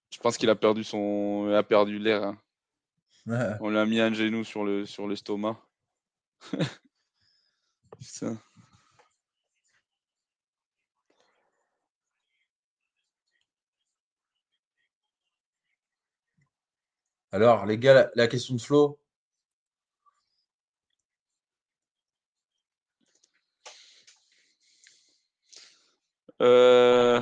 Je 0.09 0.19
pense 0.19 0.37
qu'il 0.37 0.49
a 0.49 0.55
perdu 0.55 0.83
son. 0.83 1.47
Il 1.49 1.55
a 1.55 1.63
perdu 1.63 1.99
l'air. 1.99 2.23
hein. 2.23 2.37
Ouais. 3.27 3.55
On 3.61 3.69
l'a 3.69 3.85
mis 3.85 3.99
un 3.99 4.13
genou 4.13 4.43
sur 4.43 4.63
le 4.63 4.85
sur 4.85 5.07
l'estomac. 5.07 5.59
Putain. 7.99 8.37
Alors, 17.31 17.65
les 17.65 17.77
gars, 17.77 17.93
la, 17.93 18.11
la 18.15 18.27
question 18.27 18.55
de 18.55 18.61
Flo. 18.61 18.99
Euh, 26.45 27.22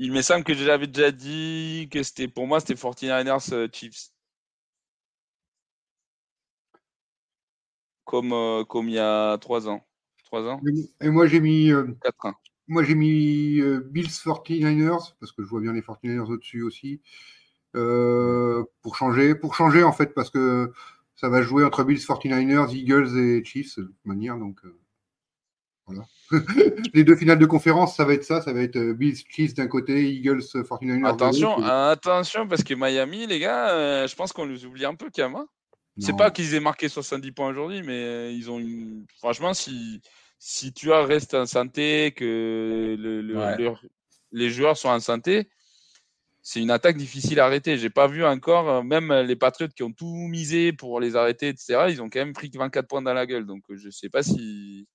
Il 0.00 0.12
me 0.12 0.22
semble 0.22 0.44
que 0.44 0.54
j'avais 0.54 0.86
déjà 0.86 1.10
dit 1.10 1.88
que 1.90 2.04
c'était 2.04 2.28
pour 2.28 2.46
moi 2.46 2.60
c'était 2.60 2.74
49ers 2.74 3.52
euh, 3.52 3.66
Chiefs. 3.72 4.10
Comme, 8.04 8.32
euh, 8.32 8.64
comme 8.64 8.88
il 8.88 8.94
y 8.94 8.98
a 8.98 9.36
trois 9.38 9.68
ans. 9.68 9.84
Trois 10.24 10.46
ans? 10.46 10.60
Et 11.00 11.10
moi, 11.10 11.26
j'ai 11.26 11.40
mis, 11.40 11.72
euh, 11.72 11.86
ans. 12.22 12.32
moi, 12.68 12.84
j'ai 12.84 12.94
mis 12.94 13.60
euh, 13.60 13.80
Bills 13.80 14.08
49ers, 14.08 15.16
parce 15.18 15.32
que 15.32 15.42
je 15.42 15.48
vois 15.48 15.60
bien 15.60 15.72
les 15.72 15.82
49ers 15.82 16.30
au-dessus 16.30 16.62
aussi, 16.62 17.00
pour 17.72 18.96
changer. 18.96 19.34
Pour 19.34 19.56
changer, 19.56 19.82
en 19.82 19.92
fait, 19.92 20.14
parce 20.14 20.30
que 20.30 20.72
ça 21.16 21.28
va 21.28 21.42
jouer 21.42 21.64
entre 21.64 21.82
Bills 21.82 21.98
49ers, 21.98 22.72
Eagles 22.72 23.18
et 23.18 23.44
Chiefs, 23.44 23.78
de 23.78 23.84
toute 23.84 24.06
manière. 24.06 24.38
Donc, 24.38 24.60
voilà. 25.88 26.06
les 26.94 27.04
deux 27.04 27.16
finales 27.16 27.38
de 27.38 27.46
conférence, 27.46 27.96
ça 27.96 28.04
va 28.04 28.12
être 28.14 28.24
ça. 28.24 28.40
Ça 28.42 28.52
va 28.52 28.60
être 28.60 28.76
euh, 28.76 28.92
Bills 28.94 29.16
Chiefs 29.30 29.54
d'un 29.54 29.66
côté, 29.66 30.12
Eagles 30.12 30.40
49ers 30.40 31.00
de 31.00 31.06
Attention, 31.06 31.56
attention, 31.64 32.46
parce 32.46 32.62
que 32.62 32.74
Miami, 32.74 33.26
les 33.26 33.38
gars, 33.38 33.70
euh, 33.70 34.06
je 34.06 34.14
pense 34.14 34.32
qu'on 34.32 34.44
les 34.44 34.64
oublie 34.66 34.84
un 34.84 34.94
peu 34.94 35.08
quand 35.14 35.28
même. 35.30 35.36
hein. 35.36 35.46
C'est 36.00 36.16
pas 36.16 36.30
qu'ils 36.30 36.54
aient 36.54 36.60
marqué 36.60 36.88
70 36.88 37.32
points 37.32 37.48
aujourd'hui, 37.48 37.82
mais 37.82 37.92
euh, 38.04 38.30
ils 38.30 38.48
ont 38.50 38.60
une. 38.60 39.04
Franchement, 39.18 39.52
si, 39.52 40.00
si 40.38 40.72
tu 40.72 40.92
as 40.92 41.04
restes 41.04 41.34
en 41.34 41.44
santé, 41.46 42.12
que 42.14 42.94
le- 42.96 43.20
le- 43.20 43.36
Ouais. 43.36 43.56
le- 43.58 43.72
les 44.30 44.48
joueurs 44.50 44.76
sont 44.76 44.90
en 44.90 45.00
santé, 45.00 45.48
c'est 46.40 46.60
une 46.62 46.70
attaque 46.70 46.96
difficile 46.96 47.40
à 47.40 47.46
arrêter. 47.46 47.78
J'ai 47.78 47.90
pas 47.90 48.06
vu 48.06 48.24
encore, 48.24 48.84
même 48.84 49.12
les 49.26 49.34
Patriots 49.34 49.70
qui 49.74 49.82
ont 49.82 49.92
tout 49.92 50.06
misé 50.28 50.72
pour 50.72 51.00
les 51.00 51.16
arrêter, 51.16 51.48
etc., 51.48 51.86
ils 51.88 52.00
ont 52.00 52.08
quand 52.08 52.20
même 52.20 52.32
pris 52.32 52.48
24 52.54 52.86
points 52.86 53.02
dans 53.02 53.12
la 53.14 53.26
gueule. 53.26 53.44
Donc 53.46 53.62
je 53.74 53.90
sais 53.90 54.08
pas 54.08 54.22
si. 54.22 54.86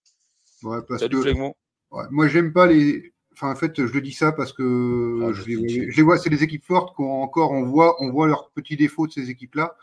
Ouais, 0.64 0.80
parce 0.88 1.02
Salut 1.02 1.18
que 1.18 1.22
Flegmont. 1.22 1.56
Ouais, 1.92 2.06
moi, 2.12 2.28
j'aime 2.28 2.54
pas 2.54 2.66
les. 2.66 3.14
Enfin, 3.34 3.52
en 3.52 3.56
fait, 3.56 3.86
je 3.86 3.94
le 3.94 4.02
dis 4.02 4.14
ça 4.14 4.32
parce 4.32 4.54
que 4.54 5.22
Ah, 5.24 5.34
je, 5.34 5.42
je 5.42 5.48
les, 5.58 5.92
je 5.92 5.98
les 5.98 6.04
vois, 6.04 6.18
c'est 6.18 6.30
des 6.30 6.44
équipes 6.44 6.64
fortes 6.64 6.96
qu'on 6.96 7.22
encore, 7.22 7.52
on 7.52 7.64
voit, 7.64 8.02
on 8.02 8.12
voit 8.12 8.28
leurs 8.28 8.52
petits 8.52 8.78
défauts 8.78 9.08
de 9.08 9.12
ces 9.12 9.30
équipes-là. 9.30 9.76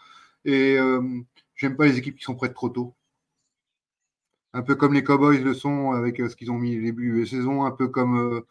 Et 0.45 0.77
euh, 0.79 1.03
j'aime 1.57 1.77
pas 1.77 1.87
les 1.87 1.99
équipes 1.99 2.17
qui 2.17 2.25
sont 2.25 2.35
prêtes 2.35 2.55
trop 2.55 2.69
tôt. 2.69 2.95
Un 4.53 4.63
peu 4.63 4.75
comme 4.75 4.95
les 4.95 5.05
Cowboys 5.05 5.43
le 5.43 5.55
sont 5.55 5.93
avec 5.93 6.21
euh, 6.21 6.29
ce 6.29 6.37
qu'ils 6.37 6.51
ont 6.51 6.59
mis 6.59 6.79
au 6.79 6.83
début 6.83 7.21
de 7.21 7.25
saison, 7.25 7.65
un 7.65 7.71
peu 7.71 7.89
comme, 7.89 8.43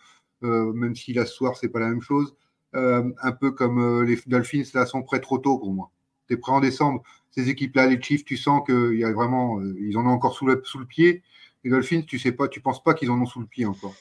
euh, 0.43 0.73
même 0.73 0.95
si 0.95 1.14
ce 1.14 1.26
soir 1.26 1.57
c'est 1.57 1.69
pas 1.69 1.80
la 1.80 1.89
même 1.89 2.01
chose, 2.01 2.35
un 2.73 3.31
peu 3.31 3.51
comme 3.51 4.03
les 4.03 4.18
Dolphins 4.27 4.64
là 4.73 4.85
sont 4.85 5.01
prêts 5.01 5.19
trop 5.19 5.39
tôt 5.39 5.57
pour 5.57 5.73
moi. 5.73 5.91
T'es 6.27 6.38
prêt 6.38 6.51
en 6.51 6.60
décembre. 6.60 7.01
Ces 7.31 7.49
équipes-là, 7.49 7.88
les 7.88 8.01
Chiefs, 8.01 8.23
tu 8.23 8.38
sens 8.38 8.61
qu'il 8.65 8.97
y 8.97 9.03
a 9.03 9.11
vraiment, 9.11 9.60
ils 9.61 9.97
en 9.97 10.06
ont 10.06 10.11
encore 10.11 10.35
sous 10.35 10.45
le, 10.45 10.61
sous 10.64 10.77
le 10.77 10.85
pied. 10.85 11.23
Les 11.64 11.72
Dolphins, 11.72 12.02
tu 12.02 12.18
sais 12.19 12.31
pas, 12.31 12.48
tu 12.48 12.61
penses 12.61 12.84
pas 12.84 12.94
qu'ils 12.94 13.11
en 13.11 13.19
ont 13.22 13.26
sous 13.26 13.40
le 13.41 13.48
pied 13.48 13.65
encore. 13.65 13.95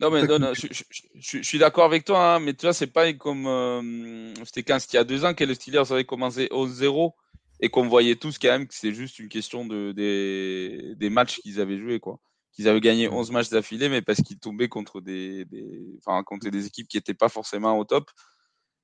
Non, 0.00 0.10
mais 0.10 0.22
non, 0.26 0.52
je, 0.54 0.66
je- 0.70 0.84
je- 1.14 1.38
je 1.38 1.42
suis 1.42 1.58
d'accord 1.58 1.84
avec 1.84 2.04
toi, 2.04 2.34
hein, 2.34 2.38
mais 2.40 2.52
tu 2.54 2.66
vois, 2.66 2.74
c'est 2.74 2.86
pas 2.86 3.10
comme. 3.14 3.46
euh, 3.46 4.34
c'était 4.44 4.62
quand 4.62 4.78
c'était 4.78 4.94
il 4.94 4.96
y 4.96 5.00
a 5.00 5.04
deux 5.04 5.24
ans 5.24 5.32
que 5.34 5.44
les 5.44 5.54
Steelers 5.54 5.90
avaient 5.90 6.04
commencé 6.04 6.48
11-0 6.50 7.14
et 7.60 7.70
qu'on 7.70 7.88
voyait 7.88 8.16
tous 8.16 8.38
quand 8.38 8.48
même 8.48 8.66
que 8.66 8.74
c'est 8.74 8.92
juste 8.92 9.18
une 9.18 9.30
question 9.30 9.64
de, 9.64 9.92
des, 9.92 10.94
des 10.96 11.10
matchs 11.10 11.38
qu'ils 11.40 11.60
avaient 11.60 11.78
joués, 11.78 11.98
quoi. 12.00 12.20
Qu'ils 12.52 12.68
avaient 12.68 12.80
gagné 12.80 13.08
11 13.08 13.30
matchs 13.30 13.48
d'affilée, 13.48 13.88
mais 13.88 14.02
parce 14.02 14.20
qu'ils 14.22 14.38
tombaient 14.38 14.68
contre 14.68 15.00
des, 15.00 15.46
des, 15.46 15.86
enfin, 16.04 16.22
contre 16.24 16.48
des 16.50 16.66
équipes 16.66 16.88
qui 16.88 16.98
n'étaient 16.98 17.14
pas 17.14 17.30
forcément 17.30 17.78
au 17.78 17.84
top. 17.84 18.10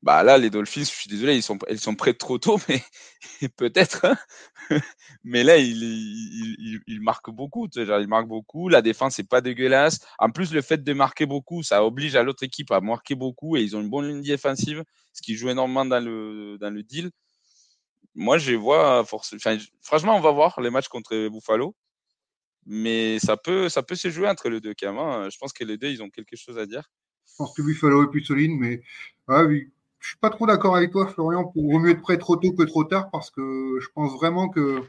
Bah 0.02 0.24
là, 0.24 0.36
les 0.36 0.50
Dolphins, 0.50 0.80
je 0.82 0.86
suis 0.86 1.08
désolé, 1.08 1.36
ils 1.36 1.42
sont, 1.44 1.58
ils 1.70 1.78
sont 1.78 1.94
prêts 1.94 2.14
trop 2.14 2.38
tôt, 2.38 2.58
mais 2.68 2.82
peut-être. 3.56 4.04
hein. 4.04 4.16
mais 5.24 5.44
là, 5.44 5.58
il, 5.58 5.76
il, 5.82 6.56
il, 6.58 6.80
il 6.88 7.00
marque 7.00 7.30
beaucoup. 7.30 7.68
tu 7.68 7.80
sais, 7.80 7.86
genre, 7.86 8.00
il 8.00 8.08
marque 8.08 8.26
beaucoup. 8.26 8.68
La 8.68 8.82
défense, 8.82 9.14
c'est 9.16 9.28
pas 9.28 9.40
dégueulasse. 9.40 10.00
En 10.18 10.30
plus, 10.30 10.52
le 10.52 10.60
fait 10.62 10.82
de 10.82 10.92
marquer 10.92 11.26
beaucoup, 11.26 11.62
ça 11.62 11.84
oblige 11.84 12.16
à 12.16 12.24
l'autre 12.24 12.42
équipe 12.42 12.72
à 12.72 12.80
marquer 12.80 13.14
beaucoup 13.14 13.56
et 13.56 13.62
ils 13.62 13.76
ont 13.76 13.80
une 13.80 13.90
bonne 13.90 14.08
ligne 14.08 14.22
défensive, 14.22 14.82
ce 15.12 15.22
qui 15.22 15.36
joue 15.36 15.50
énormément 15.50 15.84
dans 15.84 16.04
le, 16.04 16.58
dans 16.60 16.70
le 16.70 16.82
deal. 16.82 17.10
Moi, 18.14 18.38
je 18.38 18.54
vois 18.54 19.04
franchement, 19.04 20.16
on 20.16 20.20
va 20.20 20.30
voir 20.32 20.60
les 20.60 20.70
matchs 20.70 20.88
contre 20.88 21.28
Buffalo. 21.28 21.74
Mais 22.66 23.18
ça 23.18 23.36
peut, 23.36 23.68
ça 23.68 23.82
peut 23.82 23.94
se 23.96 24.10
jouer 24.10 24.28
entre 24.28 24.48
les 24.48 24.60
deux, 24.60 24.74
quand 24.78 24.92
même. 24.92 24.98
hein. 24.98 25.28
Je 25.30 25.38
pense 25.38 25.52
que 25.52 25.64
les 25.64 25.78
deux, 25.78 25.88
ils 25.90 26.02
ont 26.02 26.10
quelque 26.10 26.36
chose 26.36 26.58
à 26.58 26.66
dire. 26.66 26.90
Je 27.26 27.34
pense 27.36 27.54
que 27.54 27.62
Buffalo 27.62 28.04
est 28.04 28.10
plus 28.10 28.24
solide, 28.24 28.52
mais 28.52 28.82
ah 29.28 29.44
oui, 29.44 29.72
je 30.02 30.08
suis 30.08 30.18
pas 30.18 30.30
trop 30.30 30.46
d'accord 30.46 30.76
avec 30.76 30.90
toi, 30.90 31.06
Florian. 31.06 31.44
Pour 31.44 31.70
vaut 31.70 31.78
mieux 31.78 31.90
être 31.90 32.02
prêt 32.02 32.18
trop 32.18 32.36
tôt 32.36 32.52
que 32.52 32.64
trop 32.64 32.82
tard, 32.82 33.08
parce 33.10 33.30
que 33.30 33.78
je 33.80 33.88
pense 33.94 34.12
vraiment 34.12 34.48
que, 34.48 34.82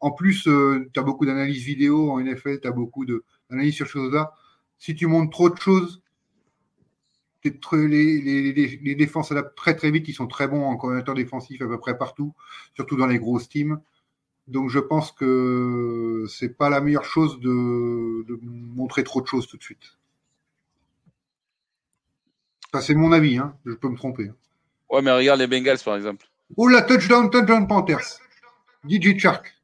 en 0.00 0.12
plus, 0.12 0.44
tu 0.44 1.00
as 1.00 1.02
beaucoup 1.02 1.26
d'analyses 1.26 1.62
vidéo 1.62 2.10
en 2.10 2.20
NFL, 2.20 2.60
tu 2.60 2.66
as 2.68 2.72
beaucoup 2.72 3.04
d'analyses 3.04 3.74
sur 3.74 3.86
choses-là. 3.86 4.32
Si 4.78 4.94
tu 4.94 5.06
montres 5.06 5.30
trop 5.30 5.50
de 5.50 5.58
choses, 5.58 6.02
les, 7.44 8.52
les, 8.52 8.94
défenses 8.94 9.28
s'adaptent 9.28 9.56
très 9.56 9.76
très 9.76 9.90
vite. 9.90 10.08
Ils 10.08 10.14
sont 10.14 10.26
très 10.26 10.48
bons 10.48 10.64
en 10.64 10.76
coordinateur 10.76 11.14
défensif 11.14 11.60
à 11.60 11.66
peu 11.66 11.78
près 11.78 11.98
partout, 11.98 12.34
surtout 12.74 12.96
dans 12.96 13.06
les 13.06 13.18
grosses 13.18 13.48
teams. 13.48 13.80
Donc 14.48 14.70
je 14.70 14.78
pense 14.78 15.12
que 15.12 16.24
c'est 16.28 16.56
pas 16.56 16.70
la 16.70 16.80
meilleure 16.80 17.04
chose 17.04 17.40
de 17.40 18.26
montrer 18.42 19.04
trop 19.04 19.20
de 19.20 19.26
choses 19.26 19.46
tout 19.46 19.58
de 19.58 19.62
suite. 19.62 19.99
Ça, 22.72 22.80
c'est 22.80 22.94
mon 22.94 23.12
avis, 23.12 23.38
hein. 23.38 23.56
je 23.66 23.72
peux 23.72 23.88
me 23.88 23.96
tromper. 23.96 24.30
Ouais, 24.88 25.02
mais 25.02 25.10
regarde 25.10 25.40
les 25.40 25.46
Bengals, 25.46 25.78
par 25.84 25.96
exemple. 25.96 26.26
Oh 26.56 26.68
la 26.68 26.82
touchdown, 26.82 27.30
touchdown 27.30 27.66
Panthers. 27.66 28.18
DJ 28.88 29.18
Shark. 29.18 29.54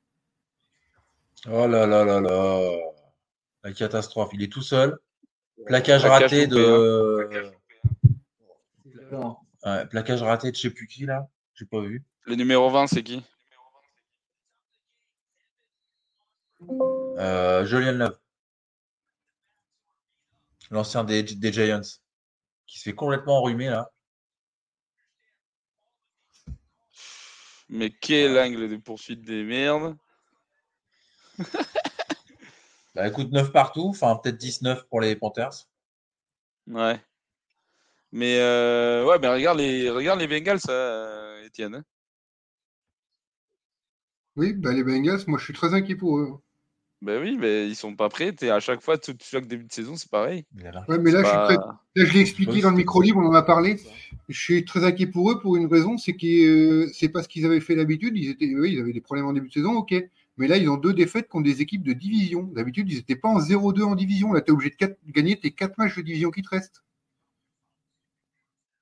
Oh 1.48 1.66
là 1.66 1.86
là 1.86 2.04
là 2.04 2.20
là. 2.20 2.76
La 3.62 3.72
catastrophe. 3.72 4.30
Il 4.32 4.42
est 4.42 4.52
tout 4.52 4.62
seul. 4.62 4.98
Plaquage 5.66 6.04
raté 6.04 6.46
de. 6.46 7.50
Ouais, 9.64 9.86
plaquage 9.86 10.22
raté 10.22 10.50
de 10.50 10.56
je 10.56 10.62
sais 10.62 10.70
plus 10.70 10.86
qui 10.86 11.06
là. 11.06 11.28
J'ai 11.54 11.64
pas 11.64 11.80
vu. 11.80 12.04
Le 12.24 12.34
numéro 12.34 12.68
20, 12.70 12.88
c'est 12.88 13.02
qui? 13.02 13.24
Euh, 17.18 17.64
Julien 17.64 17.92
Love. 17.92 18.18
L'ancien 20.70 21.04
des, 21.04 21.22
des 21.22 21.52
Giants. 21.52 21.80
Qui 22.66 22.78
se 22.78 22.84
fait 22.84 22.94
complètement 22.94 23.38
enrhumer 23.38 23.68
là. 23.68 23.90
Mais 27.68 27.90
quel 27.90 28.38
angle 28.38 28.68
de 28.68 28.76
poursuite 28.76 29.22
des 29.22 29.43
merdes. 29.44 29.97
Bah 32.94 33.06
écoute, 33.09 33.30
9 33.30 33.52
partout. 33.52 33.88
Enfin, 33.90 34.16
peut-être 34.16 34.38
19 34.38 34.84
pour 34.88 35.02
les 35.02 35.14
Panthers. 35.16 35.68
Ouais. 36.66 36.98
Mais 38.10 38.38
euh, 38.40 39.05
ouais, 39.05 39.18
mais 39.18 39.28
regarde 39.28 39.59
les, 39.59 39.90
regarde 39.90 40.18
les 40.18 40.26
Bengals, 40.26 40.60
ça, 40.60 40.72
euh, 40.72 41.44
Étienne. 41.44 41.74
hein. 41.74 41.84
Oui, 44.36 44.55
bah, 44.55 44.72
les 44.72 44.82
Bengals, 44.82 45.24
moi 45.26 45.38
je 45.38 45.44
suis 45.44 45.52
très 45.52 45.74
inquiet 45.74 45.97
pour 45.97 46.18
eux. 46.18 46.38
Ben 47.06 47.22
oui, 47.22 47.36
mais 47.38 47.68
ils 47.68 47.76
sont 47.76 47.94
pas 47.94 48.08
prêts. 48.08 48.32
T'es 48.32 48.50
à 48.50 48.58
chaque 48.58 48.82
fois, 48.82 48.98
tout, 48.98 49.14
chaque 49.20 49.46
début 49.46 49.62
de 49.64 49.72
saison, 49.72 49.94
c'est 49.96 50.10
pareil. 50.10 50.44
Ouais, 50.88 50.98
mais 50.98 51.12
là, 51.12 51.22
C'est 51.22 51.24
je, 51.24 51.28
suis 51.28 51.36
pas- 51.36 51.46
très- 51.46 51.56
là, 51.56 52.04
je 52.04 52.12
l'ai 52.12 52.20
expliqué 52.20 52.60
dans 52.60 52.70
le 52.70 52.76
micro 52.76 53.00
libre, 53.00 53.20
on 53.20 53.26
en 53.28 53.32
a 53.34 53.42
parlé. 53.42 53.76
Je 54.28 54.36
suis 54.38 54.64
très 54.64 54.82
inquiet 54.84 55.06
pour 55.06 55.30
eux 55.30 55.38
pour 55.38 55.54
une 55.54 55.66
raison, 55.66 55.98
c'est 55.98 56.14
que 56.16 56.88
c'est 56.92 57.08
pas 57.08 57.22
ce 57.22 57.28
qu'ils 57.28 57.46
avaient 57.46 57.60
fait 57.60 57.76
d'habitude. 57.76 58.16
Ils 58.16 58.30
étaient, 58.30 58.52
oui, 58.56 58.72
ils 58.72 58.80
avaient 58.80 58.92
des 58.92 59.00
problèmes 59.00 59.26
en 59.26 59.32
début 59.32 59.46
de 59.48 59.52
saison, 59.52 59.74
ok. 59.74 59.94
Mais 60.36 60.48
là, 60.48 60.56
ils 60.56 60.68
ont 60.68 60.76
deux 60.76 60.92
défaites 60.92 61.28
contre 61.28 61.44
des 61.44 61.62
équipes 61.62 61.84
de 61.84 61.92
division. 61.92 62.42
D'habitude, 62.42 62.90
ils 62.90 62.96
n'étaient 62.96 63.14
pas 63.16 63.28
en 63.28 63.38
0-2 63.38 63.84
en 63.84 63.94
division. 63.94 64.32
Là, 64.32 64.40
tu 64.40 64.48
es 64.48 64.52
obligé 64.52 64.74
de 64.80 64.96
gagner 65.12 65.38
tes 65.38 65.52
quatre 65.52 65.78
matchs 65.78 65.96
de 65.96 66.02
division 66.02 66.32
qui 66.32 66.42
te 66.42 66.48
restent. 66.48 66.82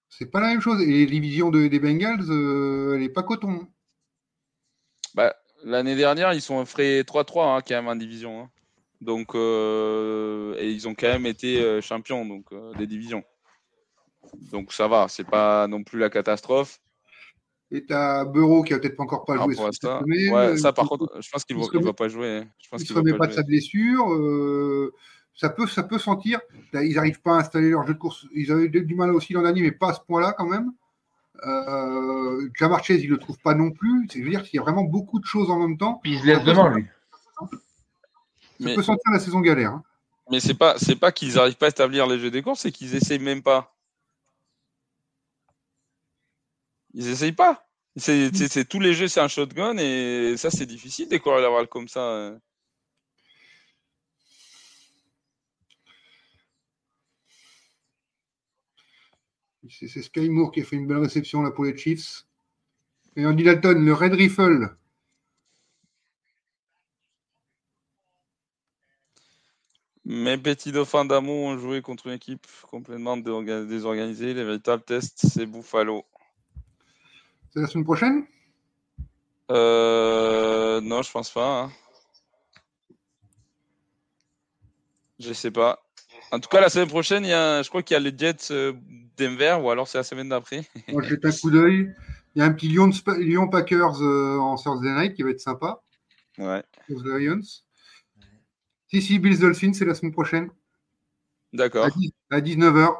C'est 0.08 0.30
pas 0.30 0.40
la 0.40 0.48
même 0.48 0.62
chose. 0.62 0.80
Et 0.80 0.86
les 0.86 1.06
divisions 1.06 1.50
de- 1.50 1.66
des 1.66 1.78
Bengals, 1.78 2.24
euh, 2.30 2.94
elle 2.96 3.02
est 3.02 3.08
pas 3.10 3.22
coton. 3.22 3.68
Bah, 5.14 5.34
l'année 5.64 5.96
dernière, 5.96 6.32
ils 6.32 6.42
sont 6.42 6.64
frais 6.64 7.02
3-3 7.02 7.56
hein, 7.56 7.60
quand 7.66 7.74
même 7.74 7.88
en 7.88 7.96
division. 7.96 8.42
hein. 8.42 8.50
Donc, 9.00 9.34
euh, 9.34 10.54
et 10.58 10.70
ils 10.70 10.86
ont 10.88 10.94
quand 10.94 11.08
même 11.08 11.26
été 11.26 11.60
euh, 11.60 11.80
champions 11.80 12.24
donc, 12.24 12.46
euh, 12.52 12.72
des 12.74 12.86
divisions. 12.86 13.22
Donc 14.50 14.72
ça 14.72 14.88
va, 14.88 15.08
c'est 15.08 15.24
pas 15.28 15.66
non 15.66 15.82
plus 15.82 15.98
la 15.98 16.08
catastrophe. 16.10 16.78
Et 17.70 17.84
t'as 17.84 18.24
Bureau 18.24 18.62
qui 18.62 18.72
a 18.72 18.78
peut-être 18.78 18.96
pas 18.96 19.02
encore 19.02 19.24
pas 19.24 19.36
Ah, 19.38 19.44
joué 19.44 19.56
cette 19.56 19.82
semaine. 19.82 20.32
Ouais, 20.32 20.56
ça 20.56 20.72
par 20.72 20.84
Il- 20.84 20.88
contre, 20.88 21.20
je 21.20 21.28
pense 21.30 21.44
qu'il 21.44 21.56
il 21.58 21.84
va, 21.84 21.92
pas 21.92 22.08
jouer. 22.08 22.38
hein. 22.38 22.46
Je 22.62 22.68
pense 22.68 22.82
il 22.82 22.92
va 22.92 23.00
remet 23.00 23.16
pas 23.18 23.26
de 23.26 23.32
sa 23.32 23.42
blessure. 23.42 24.12
euh, 24.12 24.92
ça 25.34 25.50
peut, 25.50 25.66
ça 25.66 25.82
peut 25.82 25.98
sentir. 25.98 26.40
Ils 26.74 26.94
n'arrivent 26.94 27.20
pas 27.20 27.36
à 27.36 27.40
installer 27.40 27.70
leur 27.70 27.86
jeu 27.86 27.94
de 27.94 27.98
course. 27.98 28.26
Ils 28.34 28.52
avaient 28.52 28.68
du 28.68 28.94
mal 28.94 29.10
aussi 29.14 29.32
l'an 29.32 29.42
dernier, 29.42 29.62
mais 29.62 29.72
pas 29.72 29.90
à 29.90 29.94
ce 29.94 30.00
point-là 30.06 30.32
quand 30.38 30.46
même. 30.46 30.72
Euh, 31.42 32.48
Jamar 32.58 32.84
Chase, 32.84 33.02
il 33.02 33.10
le 33.10 33.18
trouve 33.18 33.38
pas 33.38 33.54
non 33.54 33.70
plus. 33.70 34.06
C'est 34.10 34.20
à 34.20 34.24
dire 34.24 34.42
qu'il 34.44 34.56
y 34.56 34.60
a 34.60 34.62
vraiment 34.62 34.84
beaucoup 34.84 35.18
de 35.18 35.24
choses 35.26 35.50
en 35.50 35.58
même 35.58 35.76
temps. 35.76 35.94
Puis 36.02 36.12
il 36.12 36.20
se 36.20 36.26
laisse 36.26 36.44
devant, 36.44 36.68
lui. 36.68 36.86
Ça 37.38 37.46
Mais, 38.60 38.74
peut 38.74 38.82
sentir 38.82 39.10
la 39.12 39.18
saison 39.18 39.40
galère. 39.40 39.72
hein. 39.72 39.82
mais 40.30 40.40
c'est 40.40 40.54
pas, 40.54 40.78
c'est 40.78 40.96
pas 40.96 41.10
qu'ils 41.12 41.34
n'arrivent 41.34 41.56
pas 41.56 41.66
à 41.66 41.70
établir 41.70 42.06
les 42.06 42.18
jeux 42.18 42.30
des 42.30 42.42
courses, 42.42 42.60
c'est 42.60 42.72
qu'ils 42.72 42.94
essayent 42.94 43.18
même 43.18 43.42
pas. 43.42 43.74
Ils 46.94 47.08
essayent 47.08 47.32
pas. 47.32 47.66
C'est, 47.96 48.68
tous 48.68 48.80
les 48.80 48.94
jeux, 48.94 49.08
c'est 49.08 49.20
un 49.20 49.28
shotgun 49.28 49.76
et 49.78 50.36
ça, 50.36 50.50
c'est 50.50 50.66
difficile 50.66 51.08
des 51.08 51.20
coureurs 51.20 51.68
comme 51.68 51.88
ça. 51.88 52.32
C'est 59.70 60.02
Sky 60.02 60.28
Moore 60.28 60.52
qui 60.52 60.60
a 60.60 60.64
fait 60.64 60.76
une 60.76 60.86
belle 60.86 60.98
réception 60.98 61.42
là 61.42 61.50
pour 61.50 61.64
les 61.64 61.76
Chiefs. 61.76 62.26
Et 63.16 63.24
Andy 63.24 63.44
Dalton, 63.44 63.84
le 63.84 63.92
Red 63.94 64.12
Rifle. 64.12 64.76
Mes 70.04 70.36
petits 70.36 70.70
dauphins 70.70 71.06
d'amour 71.06 71.44
ont 71.44 71.56
joué 71.56 71.80
contre 71.80 72.08
une 72.08 72.14
équipe 72.14 72.46
complètement 72.68 73.16
désorganisée. 73.16 74.34
Les 74.34 74.44
véritables 74.44 74.82
tests, 74.82 75.26
c'est 75.26 75.46
Buffalo. 75.46 76.04
C'est 77.50 77.60
la 77.60 77.66
semaine 77.66 77.84
prochaine? 77.84 78.26
Euh, 79.50 80.80
non, 80.82 81.00
je 81.02 81.10
pense 81.10 81.30
pas. 81.30 81.62
hein. 81.62 81.72
Je 85.18 85.32
sais 85.32 85.50
pas. 85.50 85.83
En 86.30 86.40
tout 86.40 86.48
cas, 86.48 86.60
la 86.60 86.68
semaine 86.68 86.88
prochaine, 86.88 87.24
il 87.24 87.28
y 87.30 87.32
a, 87.32 87.62
je 87.62 87.68
crois 87.68 87.82
qu'il 87.82 87.94
y 87.94 87.96
a 87.96 88.00
les 88.00 88.16
Jets 88.16 88.50
euh, 88.50 88.72
Denver, 89.16 89.58
ou 89.62 89.70
alors 89.70 89.86
c'est 89.86 89.98
la 89.98 90.04
semaine 90.04 90.28
d'après. 90.28 90.64
Moi, 90.88 91.02
je 91.02 91.10
jette 91.10 91.24
un 91.24 91.30
coup 91.32 91.50
d'œil. 91.50 91.94
Il 92.34 92.40
y 92.40 92.42
a 92.42 92.46
un 92.46 92.52
petit 92.52 92.68
Lyon, 92.68 92.90
Lyon 93.18 93.48
Packers 93.48 94.02
euh, 94.02 94.38
en 94.38 94.56
Thursday 94.56 94.90
night 94.92 95.14
qui 95.14 95.22
va 95.22 95.30
être 95.30 95.40
sympa. 95.40 95.80
Ouais. 96.38 96.62
Aux 96.90 97.00
Lions. 97.00 97.40
Si, 98.88 99.00
si, 99.02 99.18
Bills 99.18 99.38
Dolphins, 99.38 99.72
c'est 99.72 99.84
la 99.84 99.94
semaine 99.94 100.12
prochaine. 100.12 100.48
D'accord. 101.52 101.84
À, 101.86 101.90
10 101.90 102.12
à 102.30 102.40
19h. 102.40 102.96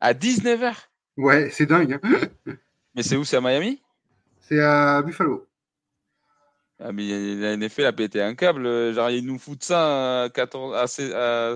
À 0.00 0.12
19h 0.12 0.74
Ouais, 1.16 1.48
c'est 1.50 1.66
dingue. 1.66 1.98
hein. 2.02 2.18
Mais 2.94 3.02
c'est 3.02 3.16
où 3.16 3.24
C'est 3.24 3.36
à 3.36 3.40
Miami? 3.40 3.80
C'est 4.40 4.60
à 4.60 5.00
Buffalo. 5.02 5.46
Ah, 6.78 6.92
mais 6.92 7.34
la 7.36 7.56
NFL 7.56 7.86
a 7.86 7.92
pété 7.92 8.20
un 8.20 8.34
câble. 8.34 8.66
euh, 8.66 8.92
Genre, 8.92 9.08
ils 9.10 9.24
nous 9.24 9.38
foutent 9.38 9.62
ça 9.64 10.24
à 10.24 10.28
14, 10.28 10.76
à 10.76 10.86
16 10.86 11.12
à- 11.14 11.54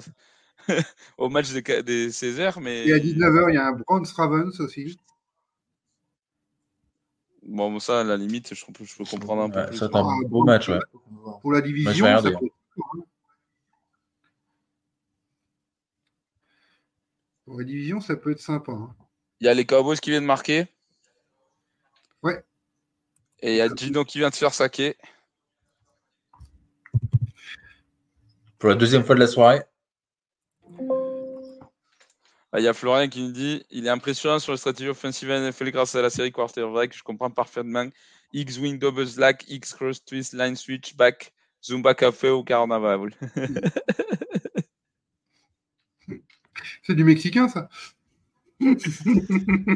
au 1.18 1.28
match 1.28 1.50
des, 1.52 1.82
des 1.82 2.10
16h. 2.10 2.60
Mais 2.60 2.86
Et 2.86 2.92
à 2.92 2.98
19h, 2.98 3.50
il 3.50 3.54
y 3.54 3.58
a 3.58 3.66
un 3.66 3.72
Browns 3.72 4.06
Ravens 4.16 4.60
aussi. 4.60 4.98
bon, 7.42 7.78
ça, 7.80 8.00
à 8.00 8.04
la 8.04 8.16
limite, 8.16 8.54
je, 8.54 8.64
peux- 8.66 8.84
je 8.84 8.96
peux 8.96 9.04
comprendre 9.04 9.42
un 9.42 9.50
peu 9.50 9.60
Ouais, 9.60 9.66
plus. 9.68 9.78
ça, 9.78 9.88
t'as 9.88 10.00
un 10.00 10.20
beau 10.28 10.44
match, 10.44 10.68
ouais. 10.68 10.78
Pour 11.40 11.52
la 11.52 11.60
division, 11.60 12.06
ça 12.20 12.30
peut 12.30 12.36
hein. 12.36 13.02
Pour 17.44 17.58
la 17.58 17.64
division, 17.64 18.00
ça 18.00 18.14
peut 18.16 18.32
être 18.32 18.40
sympa. 18.40 18.72
hein. 18.72 18.94
Il 19.40 19.46
y 19.46 19.48
a 19.48 19.54
les 19.54 19.64
Cowboys 19.64 19.96
qui 19.98 20.10
viennent 20.10 20.24
marquer. 20.24 20.66
Ouais. 22.22 22.44
Et 23.40 23.52
il 23.52 23.56
y 23.56 23.60
a 23.60 23.74
Gino 23.74 24.04
qui 24.04 24.18
vient 24.18 24.28
de 24.28 24.34
se 24.34 24.40
faire 24.40 24.52
saquer. 24.52 24.96
Pour 28.58 28.68
la 28.68 28.74
deuxième 28.74 29.04
fois 29.04 29.14
de 29.14 29.20
la 29.20 29.28
soirée. 29.28 29.62
Ah, 32.52 32.60
Il 32.60 32.64
y 32.64 32.68
a 32.68 32.72
Florian 32.72 33.08
qui 33.08 33.20
nous 33.22 33.32
dit 33.32 33.62
il 33.70 33.86
est 33.86 33.90
impressionnant 33.90 34.38
sur 34.38 34.52
la 34.52 34.58
stratégie 34.58 34.88
offensive 34.88 35.28
NFL 35.30 35.70
grâce 35.70 35.94
à 35.94 36.02
la 36.02 36.10
série 36.10 36.32
quarterback. 36.32 36.96
Je 36.96 37.02
comprends 37.02 37.30
parfaitement. 37.30 37.88
X 38.32 38.58
wing 38.58 38.78
double 38.78 39.06
slack, 39.06 39.44
X 39.48 39.74
cross 39.74 40.04
twist, 40.04 40.32
line 40.34 40.56
switch, 40.56 40.94
back, 40.96 41.32
Zumba 41.64 41.94
café 41.94 42.30
ou 42.30 42.42
carnaval. 42.44 43.10
C'est 46.82 46.94
du 46.94 47.04
mexicain, 47.04 47.48
ça. 47.48 47.68
non, 48.60 48.74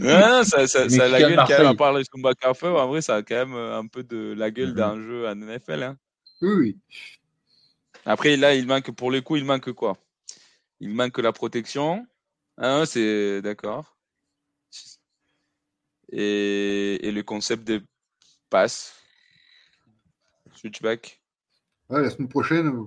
non, 0.01 0.44
ça, 0.44 0.66
ça, 0.66 0.85
Les 0.85 0.90
ça 0.90 1.05
a 1.05 1.09
la 1.09 1.20
gueule 1.20 1.36
quand 1.36 1.49
même, 1.51 1.66
à 1.66 1.74
part 1.74 1.93
le 1.93 2.03
Zumba 2.03 2.35
café. 2.35 2.66
En 2.66 2.89
vrai, 2.89 3.01
ça 3.01 3.16
a 3.16 3.23
quand 3.23 3.35
même 3.36 3.55
euh, 3.55 3.78
un 3.78 3.86
peu 3.86 4.03
de 4.03 4.35
la 4.36 4.51
gueule 4.51 4.70
Mhm. 4.70 4.74
d'un 4.74 4.97
jeu 5.01 5.28
en 5.28 5.35
NFL. 5.36 5.82
hein. 5.82 5.97
Oui, 6.40 6.53
oui. 6.55 6.78
Après, 8.05 8.36
là, 8.36 8.55
il 8.55 8.66
manque 8.66 8.90
pour 8.90 9.11
les 9.12 9.23
coups, 9.23 9.39
il 9.40 9.44
manque 9.44 9.70
quoi? 9.73 9.97
Il 10.81 10.90
manque 10.90 11.19
la 11.19 11.32
protection. 11.32 12.05
Hein, 12.58 12.84
c'est 12.86 13.42
d'accord. 13.42 13.96
Et, 16.10 17.06
et 17.06 17.12
le 17.12 17.22
concept 17.22 17.64
des 17.64 17.80
passes. 18.50 18.94
Switchback? 20.54 21.20
Ouais, 21.88 22.02
la 22.02 22.10
semaine 22.10 22.28
prochaine, 22.28 22.86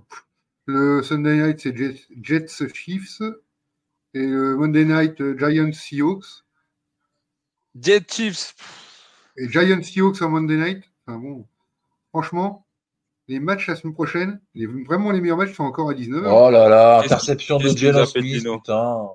le 0.66 1.04
Sunday 1.04 1.38
night, 1.38 1.60
c'est 1.60 1.76
Jets, 1.76 2.08
Jets 2.22 2.68
Chiefs. 2.74 3.22
Et 4.14 4.26
le 4.26 4.56
Monday 4.56 4.86
night, 4.86 5.20
euh, 5.20 5.38
Giants 5.38 5.74
Seahawks. 5.74 6.46
Jet 7.80 8.10
Chiefs. 8.10 8.56
Et 9.38 9.50
Giants 9.50 9.84
Seahawks 9.84 10.22
en 10.22 10.30
Monday 10.30 10.56
night. 10.56 10.84
Enfin 11.06 11.20
bon, 11.20 11.46
franchement, 12.10 12.66
les 13.28 13.40
matchs 13.40 13.68
la 13.68 13.76
semaine 13.76 13.94
prochaine, 13.94 14.40
les, 14.54 14.66
vraiment 14.66 15.12
les 15.12 15.20
meilleurs 15.20 15.38
matchs 15.38 15.54
sont 15.54 15.64
encore 15.66 15.90
à 15.90 15.94
19h. 15.94 16.28
Oh 16.28 16.50
là 16.50 16.70
là, 16.70 17.00
interception 17.00 17.58
de 17.58 17.70
Jalen 17.70 18.06
fait, 18.06 18.22
Smith, 18.22 18.44
putain. 18.44 19.10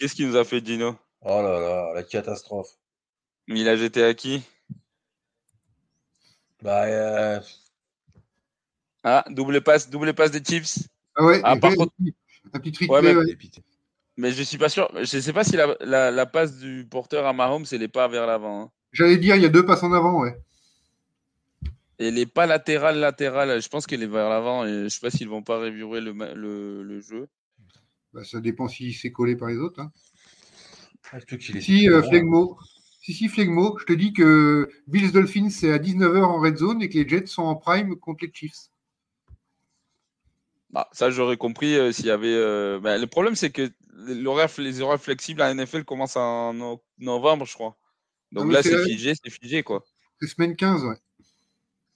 Qu'est-ce 0.00 0.14
qu'il 0.14 0.26
nous 0.26 0.36
a 0.36 0.44
fait, 0.44 0.62
Dino 0.62 0.96
Oh 1.20 1.42
là 1.42 1.60
là, 1.60 1.92
la 1.94 2.02
catastrophe. 2.02 2.70
Il 3.48 3.68
a 3.68 3.76
jeté 3.76 4.02
à 4.02 4.14
qui? 4.14 4.42
Bah, 6.62 6.84
euh, 6.86 7.38
Ah, 9.04 9.24
double 9.28 9.60
passe, 9.60 9.90
double 9.90 10.14
passe 10.14 10.30
des 10.30 10.42
Chiefs. 10.42 10.78
Ah 11.16 11.24
ouais, 11.26 11.40
Ah, 11.44 11.54
et 11.56 11.60
par 11.60 11.74
contre- 11.74 11.92
un 12.54 12.58
petit 12.60 12.72
trick 12.72 12.90
Ouais, 12.90 13.02
mais- 13.02 13.14
ouais. 13.14 13.36
Mais 14.16 14.32
je 14.32 14.42
suis 14.42 14.56
pas 14.58 14.70
sûr. 14.70 14.90
Je 14.96 15.20
sais 15.20 15.32
pas 15.34 15.44
si 15.44 15.56
la, 15.56 15.76
la, 15.80 16.10
la 16.10 16.26
passe 16.26 16.56
du 16.58 16.86
porteur 16.90 17.26
à 17.26 17.32
Mahomes, 17.34 17.64
elle 17.70 17.82
est 17.82 17.88
pas 17.88 18.08
vers 18.08 18.26
l'avant. 18.26 18.62
hein. 18.62 18.70
J'allais 18.92 19.18
dire, 19.18 19.36
il 19.36 19.42
y 19.42 19.46
a 19.46 19.50
deux 19.50 19.64
passes 19.66 19.82
en 19.82 19.92
avant, 19.92 20.20
ouais. 20.22 20.36
Elle 21.98 22.18
est 22.18 22.26
pas 22.26 22.46
latérale, 22.46 22.98
latérale. 22.98 23.60
Je 23.60 23.68
pense 23.68 23.86
qu'elle 23.86 24.02
est 24.02 24.06
vers 24.06 24.30
l'avant 24.30 24.64
et 24.64 24.84
je 24.84 24.88
sais 24.88 25.00
pas 25.00 25.10
s'ils 25.10 25.28
vont 25.28 25.42
pas 25.42 25.58
révirer 25.58 26.00
le, 26.00 26.14
ma- 26.14 26.32
le, 26.32 26.82
le 26.82 27.00
jeu. 27.00 27.28
Bah, 28.12 28.24
ça 28.24 28.40
dépend 28.40 28.68
s'il 28.68 28.94
s'est 28.94 29.12
collé 29.12 29.36
par 29.36 29.48
les 29.48 29.58
autres. 29.58 29.80
hein. 29.80 29.92
Ah, 31.12 31.18
est 31.18 31.60
Si, 31.60 31.88
euh. 31.88 32.02
Flegmo, 32.02 32.58
si, 33.00 33.12
si, 33.14 33.28
Flegmo, 33.28 33.76
je 33.78 33.84
te 33.84 33.92
dis 33.92 34.12
que 34.12 34.70
Bills 34.86 35.12
Dolphins, 35.12 35.50
c'est 35.50 35.72
à 35.72 35.78
19h 35.78 36.22
en 36.28 36.40
red 36.40 36.56
zone 36.56 36.82
et 36.82 36.88
que 36.88 36.98
les 36.98 37.08
Jets 37.08 37.26
sont 37.26 37.42
en 37.42 37.56
prime 37.56 37.96
contre 37.96 38.24
les 38.24 38.32
Chiefs. 38.32 38.70
Bah, 40.70 40.88
ça, 40.92 41.10
j'aurais 41.10 41.36
compris 41.36 41.74
euh, 41.74 41.90
s'il 41.92 42.06
y 42.06 42.10
avait. 42.10 42.28
euh, 42.32 42.78
bah, 42.80 42.96
le 42.96 43.06
problème, 43.06 43.34
c'est 43.34 43.50
que 43.50 43.70
l'horaire, 43.92 44.48
les 44.58 44.80
horaires 44.80 45.00
flexibles 45.00 45.42
à 45.42 45.50
NFL 45.50 45.84
commencent 45.84 46.16
en 46.16 46.54
no- 46.54 46.82
novembre, 46.98 47.44
je 47.44 47.54
crois. 47.54 47.76
Donc 48.30 48.46
Ah, 48.48 48.52
là, 48.52 48.62
c'est 48.62 48.84
figé, 48.84 49.14
c'est 49.14 49.30
figé, 49.30 49.62
quoi. 49.64 49.84
C'est 50.20 50.28
semaine 50.28 50.54
15, 50.54 50.84
ouais. 50.84 50.96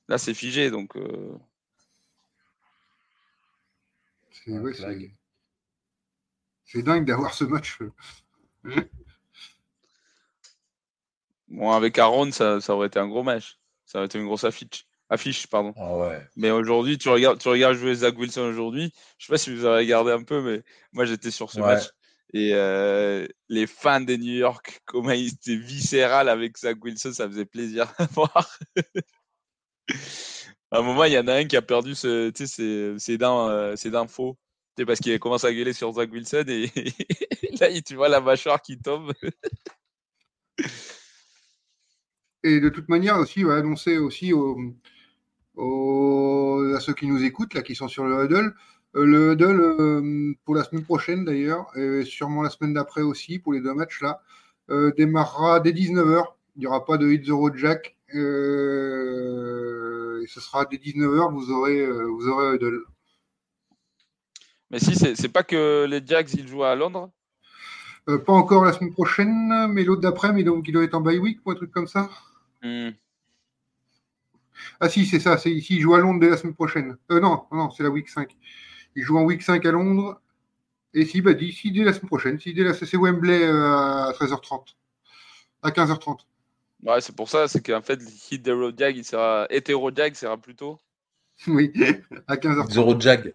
Là, 0.09 0.19
c'est 0.19 0.35
figé, 0.35 0.71
donc. 0.71 0.97
euh, 0.97 1.33
C'est 4.33 4.59
ouais. 4.59 5.15
C'est- 6.65 6.83
dingue 6.83 7.07
d'avoir 7.07 7.33
ce 7.35 7.45
match. 7.45 7.79
Bon, 11.49 11.71
avec 11.73 11.99
Aaron, 11.99 12.33
ça, 12.33 12.61
ça 12.61 12.75
aurait 12.75 12.89
été 12.89 12.99
un 12.99 13.09
gros 13.09 13.23
match. 13.23 13.59
Ça 13.85 13.99
aurait 13.99 14.07
été 14.07 14.19
une 14.19 14.27
grosse 14.27 14.45
affiche. 14.45 14.87
Affiche, 15.11 15.47
pardon. 15.47 15.73
Ah 15.77 15.97
ouais. 15.97 16.27
Mais 16.37 16.51
aujourd'hui, 16.51 16.97
tu 16.99 17.09
regardes, 17.11 17.39
tu 17.39 17.49
regardes 17.49 17.77
jouer 17.77 17.95
Zach 17.95 18.19
Wilson 18.19 18.41
aujourd'hui. 18.43 18.93
Je 19.19 19.27
sais 19.27 19.33
pas 19.33 19.39
si 19.39 19.55
vous 19.55 19.65
avez 19.67 19.79
regardé 19.85 20.11
un 20.13 20.23
peu, 20.25 20.41
mais 20.41 20.63
moi 20.93 21.05
j'étais 21.05 21.31
sur 21.31 21.51
ce 21.53 21.61
Ouais. 21.61 21.67
match. 21.75 21.85
Et 22.33 22.51
euh, 22.55 23.29
les 23.49 23.67
fans 23.67 24.01
des 24.01 24.17
New 24.19 24.33
York, 24.35 24.81
comment 24.87 25.11
ils 25.13 25.29
étaient 25.35 25.57
viscéral 25.57 26.29
avec 26.29 26.57
Zach 26.59 26.83
Wilson, 26.83 27.13
ça 27.13 27.29
faisait 27.29 27.45
plaisir 27.45 27.93
à 27.99 28.07
voir. 28.13 28.59
à 30.71 30.79
un 30.79 30.83
moment, 30.83 31.05
il 31.05 31.13
y 31.13 31.19
en 31.19 31.29
a 31.29 31.35
un 31.35 31.45
qui 31.45 31.57
a 31.57 31.63
perdu 31.63 31.95
ce, 31.95 32.31
tu 32.31 32.47
sais, 32.47 32.53
ses, 32.53 32.99
ses 32.99 33.19
dents, 33.19 33.49
euh, 33.51 33.77
ses 33.77 33.91
dents 33.91 34.09
faux. 34.09 34.37
Sais, 34.77 34.85
parce 34.85 34.99
qu'il 34.99 35.19
commence 35.21 35.45
à 35.45 35.53
gueuler 35.53 35.73
sur 35.73 35.93
Zach 35.93 36.11
Wilson 36.13 36.45
et 36.49 36.69
là, 37.61 37.81
tu 37.81 37.95
vois 37.95 38.09
la 38.09 38.21
mâchoire 38.21 38.61
qui 38.61 38.77
tombe. 38.79 39.13
Et 42.43 42.61
de 42.61 42.69
toute 42.69 42.89
manière, 42.89 43.19
aussi, 43.19 43.45
va 43.45 43.57
annoncer 43.57 43.99
aussi 43.99 44.33
à 45.57 46.81
ceux 46.81 46.95
qui 46.95 47.07
nous 47.07 47.23
écoutent, 47.23 47.55
là, 47.55 47.63
qui 47.63 47.75
sont 47.75 47.89
sur 47.89 48.05
le 48.05 48.25
huddle, 48.25 48.55
euh, 48.97 49.05
le 49.05 49.33
huddle 49.33 49.61
euh, 49.61 50.35
pour 50.45 50.55
la 50.55 50.65
semaine 50.65 50.85
prochaine 50.85 51.25
d'ailleurs, 51.25 51.67
et 51.77 52.05
sûrement 52.05 52.43
la 52.43 52.51
semaine 52.51 52.75
d'après 52.75 53.03
aussi, 53.03 53.39
pour 53.39 53.53
les 53.53 53.61
deux 53.61 53.75
matchs 53.75 54.01
là, 54.01 54.23
euh, 54.71 54.93
démarrera 54.97 55.61
dès 55.61 55.73
19h. 55.73 56.25
Il 56.57 56.61
n'y 56.61 56.67
aura 56.67 56.85
pas 56.85 56.97
de 56.99 57.11
hit 57.11 57.29
road 57.31 57.57
jack. 57.57 57.97
ce 58.09 58.21
sera 60.41 60.65
dès 60.67 60.77
19h, 60.79 61.33
vous 61.33 61.51
aurez, 61.51 61.87
vous 61.87 62.29
aurez 62.29 62.55
huddle. 62.57 62.85
Mais 64.75 64.81
si, 64.81 64.97
c'est 64.97 65.29
pas 65.29 65.45
que 65.45 65.87
les 65.89 66.05
Jags, 66.05 66.29
ils 66.35 66.49
jouent 66.49 66.65
à 66.65 66.75
Londres 66.75 67.09
Euh, 68.09 68.19
pas 68.19 68.33
encore 68.33 68.65
la 68.65 68.73
semaine 68.73 68.93
prochaine, 68.93 69.69
mais 69.69 69.85
l'autre 69.85 70.01
d'après, 70.01 70.33
mais 70.33 70.43
donc 70.43 70.67
il 70.67 70.73
doit 70.73 70.83
être 70.83 70.95
en 70.95 71.01
bye 71.01 71.17
week 71.17 71.39
ou 71.47 71.53
un 71.53 71.55
truc 71.55 71.71
comme 71.71 71.87
ça. 71.87 72.11
Hmm. 72.61 72.91
Ah 74.81 74.89
si, 74.89 75.07
c'est 75.07 75.21
ça, 75.21 75.39
c'est 75.39 75.53
ici, 75.53 75.77
il 75.77 75.81
joue 75.81 75.95
à 75.95 76.01
Londres 76.01 76.19
dès 76.19 76.29
la 76.29 76.37
semaine 76.37 76.55
prochaine. 76.55 76.97
Euh, 77.13 77.21
non, 77.21 77.45
non, 77.53 77.71
c'est 77.71 77.85
la 77.85 77.89
week 77.89 78.09
5. 78.09 78.37
Il 78.97 79.05
joue 79.05 79.17
en 79.17 79.23
week 79.23 79.43
5 79.43 79.65
à 79.65 79.71
Londres. 79.71 80.21
Et 80.93 81.07
si, 81.07 81.21
bah, 81.21 81.35
d'ici 81.35 81.71
dès 81.71 81.85
la 81.85 81.93
semaine 81.93 82.09
prochaine. 82.09 82.41
Si, 82.41 82.53
dès 82.53 82.65
la... 82.65 82.75
C'est 82.75 82.97
Wembley 82.97 83.45
euh, 83.45 84.09
à 84.09 84.13
13h30. 84.19 84.75
À 85.63 85.71
15h30. 85.71 86.19
Ouais, 86.83 87.01
c'est 87.01 87.15
pour 87.15 87.29
ça, 87.29 87.47
c'est 87.47 87.65
qu'en 87.65 87.81
fait, 87.81 88.03
le 88.03 88.09
hit 88.09 88.43
d'Hero 88.43 88.73
Jag, 88.77 88.97
il 88.97 89.05
sera. 89.05 89.47
Hétéro 89.51 89.93
Jag 89.93 90.17
sera 90.17 90.37
plus 90.37 90.57
tôt. 90.57 90.81
Oui, 91.47 91.73
à 92.27 92.35
15h30. 92.35 92.73
Zero 92.73 92.99
Jag. 92.99 93.35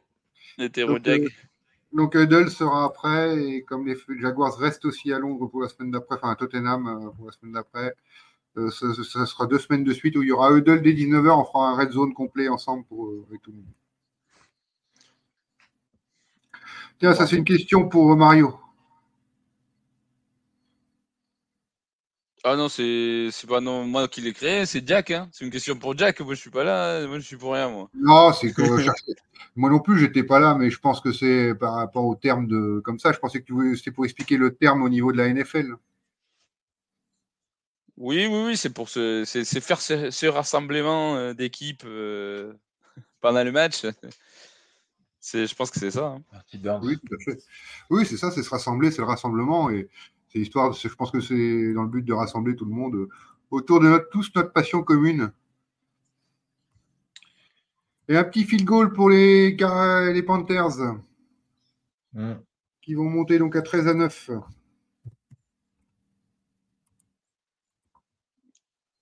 Donc, 1.91 2.13
Jag. 2.13 2.33
euh, 2.33 2.49
sera 2.49 2.85
après, 2.85 3.41
et 3.43 3.63
comme 3.63 3.87
les 3.87 3.95
Jaguars 4.19 4.55
restent 4.57 4.85
aussi 4.85 5.11
à 5.11 5.19
Londres 5.19 5.47
pour 5.47 5.61
la 5.61 5.69
semaine 5.69 5.91
d'après, 5.91 6.15
enfin 6.15 6.31
à 6.31 6.35
Tottenham 6.35 6.87
euh, 6.87 7.09
pour 7.09 7.25
la 7.25 7.31
semaine 7.31 7.53
d'après, 7.53 7.95
euh, 8.57 8.69
ça, 8.71 9.25
sera 9.25 9.47
deux 9.47 9.59
semaines 9.59 9.83
de 9.83 9.93
suite 9.93 10.15
où 10.15 10.23
il 10.23 10.29
y 10.29 10.31
aura 10.31 10.51
Huddle 10.51 10.81
dès 10.81 10.93
19h, 10.93 11.39
on 11.39 11.45
fera 11.45 11.69
un 11.69 11.75
red 11.75 11.91
zone 11.91 12.13
complet 12.13 12.49
ensemble 12.49 12.83
pour, 12.85 13.07
euh, 13.07 13.25
avec 13.29 13.41
tout 13.41 13.51
le 13.51 13.57
monde. 13.57 13.65
Tiens, 16.99 17.13
ça 17.13 17.25
c'est 17.25 17.37
une 17.37 17.45
question 17.45 17.87
pour 17.87 18.15
Mario. 18.17 18.59
Ah 22.51 22.55
non, 22.55 22.69
c'est 22.69 23.29
c'est 23.31 23.47
pas 23.47 23.61
non, 23.61 23.85
moi 23.85 24.07
qui 24.07 24.21
l'ai 24.21 24.33
créé, 24.33 24.65
c'est 24.65 24.85
Jack. 24.87 25.11
Hein. 25.11 25.29
C'est 25.31 25.45
une 25.45 25.51
question 25.51 25.75
pour 25.77 25.97
Jack. 25.97 26.19
Moi, 26.21 26.33
je 26.33 26.39
suis 26.39 26.49
pas 26.49 26.63
là. 26.63 27.05
Moi, 27.07 27.19
je 27.19 27.25
suis 27.25 27.37
pour 27.37 27.53
rien, 27.53 27.69
moi. 27.69 27.89
Non, 27.93 28.33
c'est 28.33 28.51
que 28.53 28.61
moi 29.55 29.69
non 29.69 29.79
plus, 29.79 29.99
j'étais 29.99 30.23
pas 30.23 30.39
là, 30.39 30.55
mais 30.55 30.69
je 30.69 30.79
pense 30.79 31.01
que 31.01 31.11
c'est 31.11 31.53
par 31.55 31.73
rapport 31.75 32.05
au 32.05 32.15
terme 32.15 32.47
de 32.47 32.81
comme 32.83 32.99
ça. 32.99 33.11
Je 33.11 33.19
pensais 33.19 33.39
que 33.41 33.45
tu 33.45 33.53
voulais- 33.53 33.75
c'était 33.75 33.91
pour 33.91 34.05
expliquer 34.05 34.37
le 34.37 34.55
terme 34.55 34.81
au 34.83 34.89
niveau 34.89 35.11
de 35.11 35.17
la 35.17 35.27
NFL. 35.27 35.75
Oui, 37.97 38.27
oui, 38.31 38.43
oui, 38.47 38.57
c'est 38.57 38.69
pour 38.69 38.87
ce, 38.89 39.23
c'est 39.25 39.43
c'est 39.43 39.59
faire 39.59 39.81
ce, 39.81 40.09
ce 40.09 40.25
rassemblement 40.25 41.15
euh, 41.17 41.33
d'équipes 41.33 41.83
euh, 41.85 42.53
pendant 43.21 43.43
le 43.43 43.51
match. 43.51 43.85
C'est, 45.19 45.47
je 45.47 45.53
pense 45.55 45.69
que 45.69 45.79
c'est 45.79 45.91
ça. 45.91 46.05
hein. 46.17 46.79
Oui, 46.81 46.97
tout 46.97 47.15
à 47.15 47.17
fait. 47.23 47.39
Oui, 47.89 48.05
c'est 48.05 48.15
ça, 48.15 48.31
c'est 48.31 48.41
se 48.41 48.49
rassembler, 48.49 48.89
c'est 48.89 49.01
le 49.01 49.07
rassemblement. 49.07 49.69
Et 49.69 49.89
c'est 50.29 50.39
histoire, 50.39 50.69
de- 50.71 50.75
je 50.75 50.87
pense 50.95 51.11
que 51.11 51.19
c'est 51.19 51.73
dans 51.73 51.83
le 51.83 51.89
but 51.89 52.03
de 52.03 52.13
rassembler 52.13 52.55
tout 52.55 52.65
le 52.65 52.71
monde 52.71 52.95
euh, 52.95 53.09
autour 53.51 53.79
de 53.79 53.87
notre, 53.87 54.09
tous 54.09 54.31
notre 54.35 54.53
passion 54.53 54.83
commune. 54.83 55.31
Et 58.07 58.17
un 58.17 58.23
petit 58.23 58.43
field 58.43 58.65
goal 58.65 58.93
pour 58.93 59.09
les, 59.09 59.51
les 59.51 60.23
Panthers 60.23 60.97
Mm. 62.13 62.33
qui 62.81 62.95
vont 62.95 63.07
monter 63.07 63.37
donc 63.37 63.55
à 63.55 63.61
13 63.61 63.87
à 63.87 63.93
9. 63.93 64.31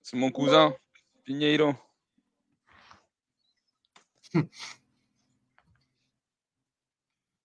C'est 0.02 0.16
mon 0.18 0.30
cousin, 0.30 0.74
Pinheiro. 1.24 1.72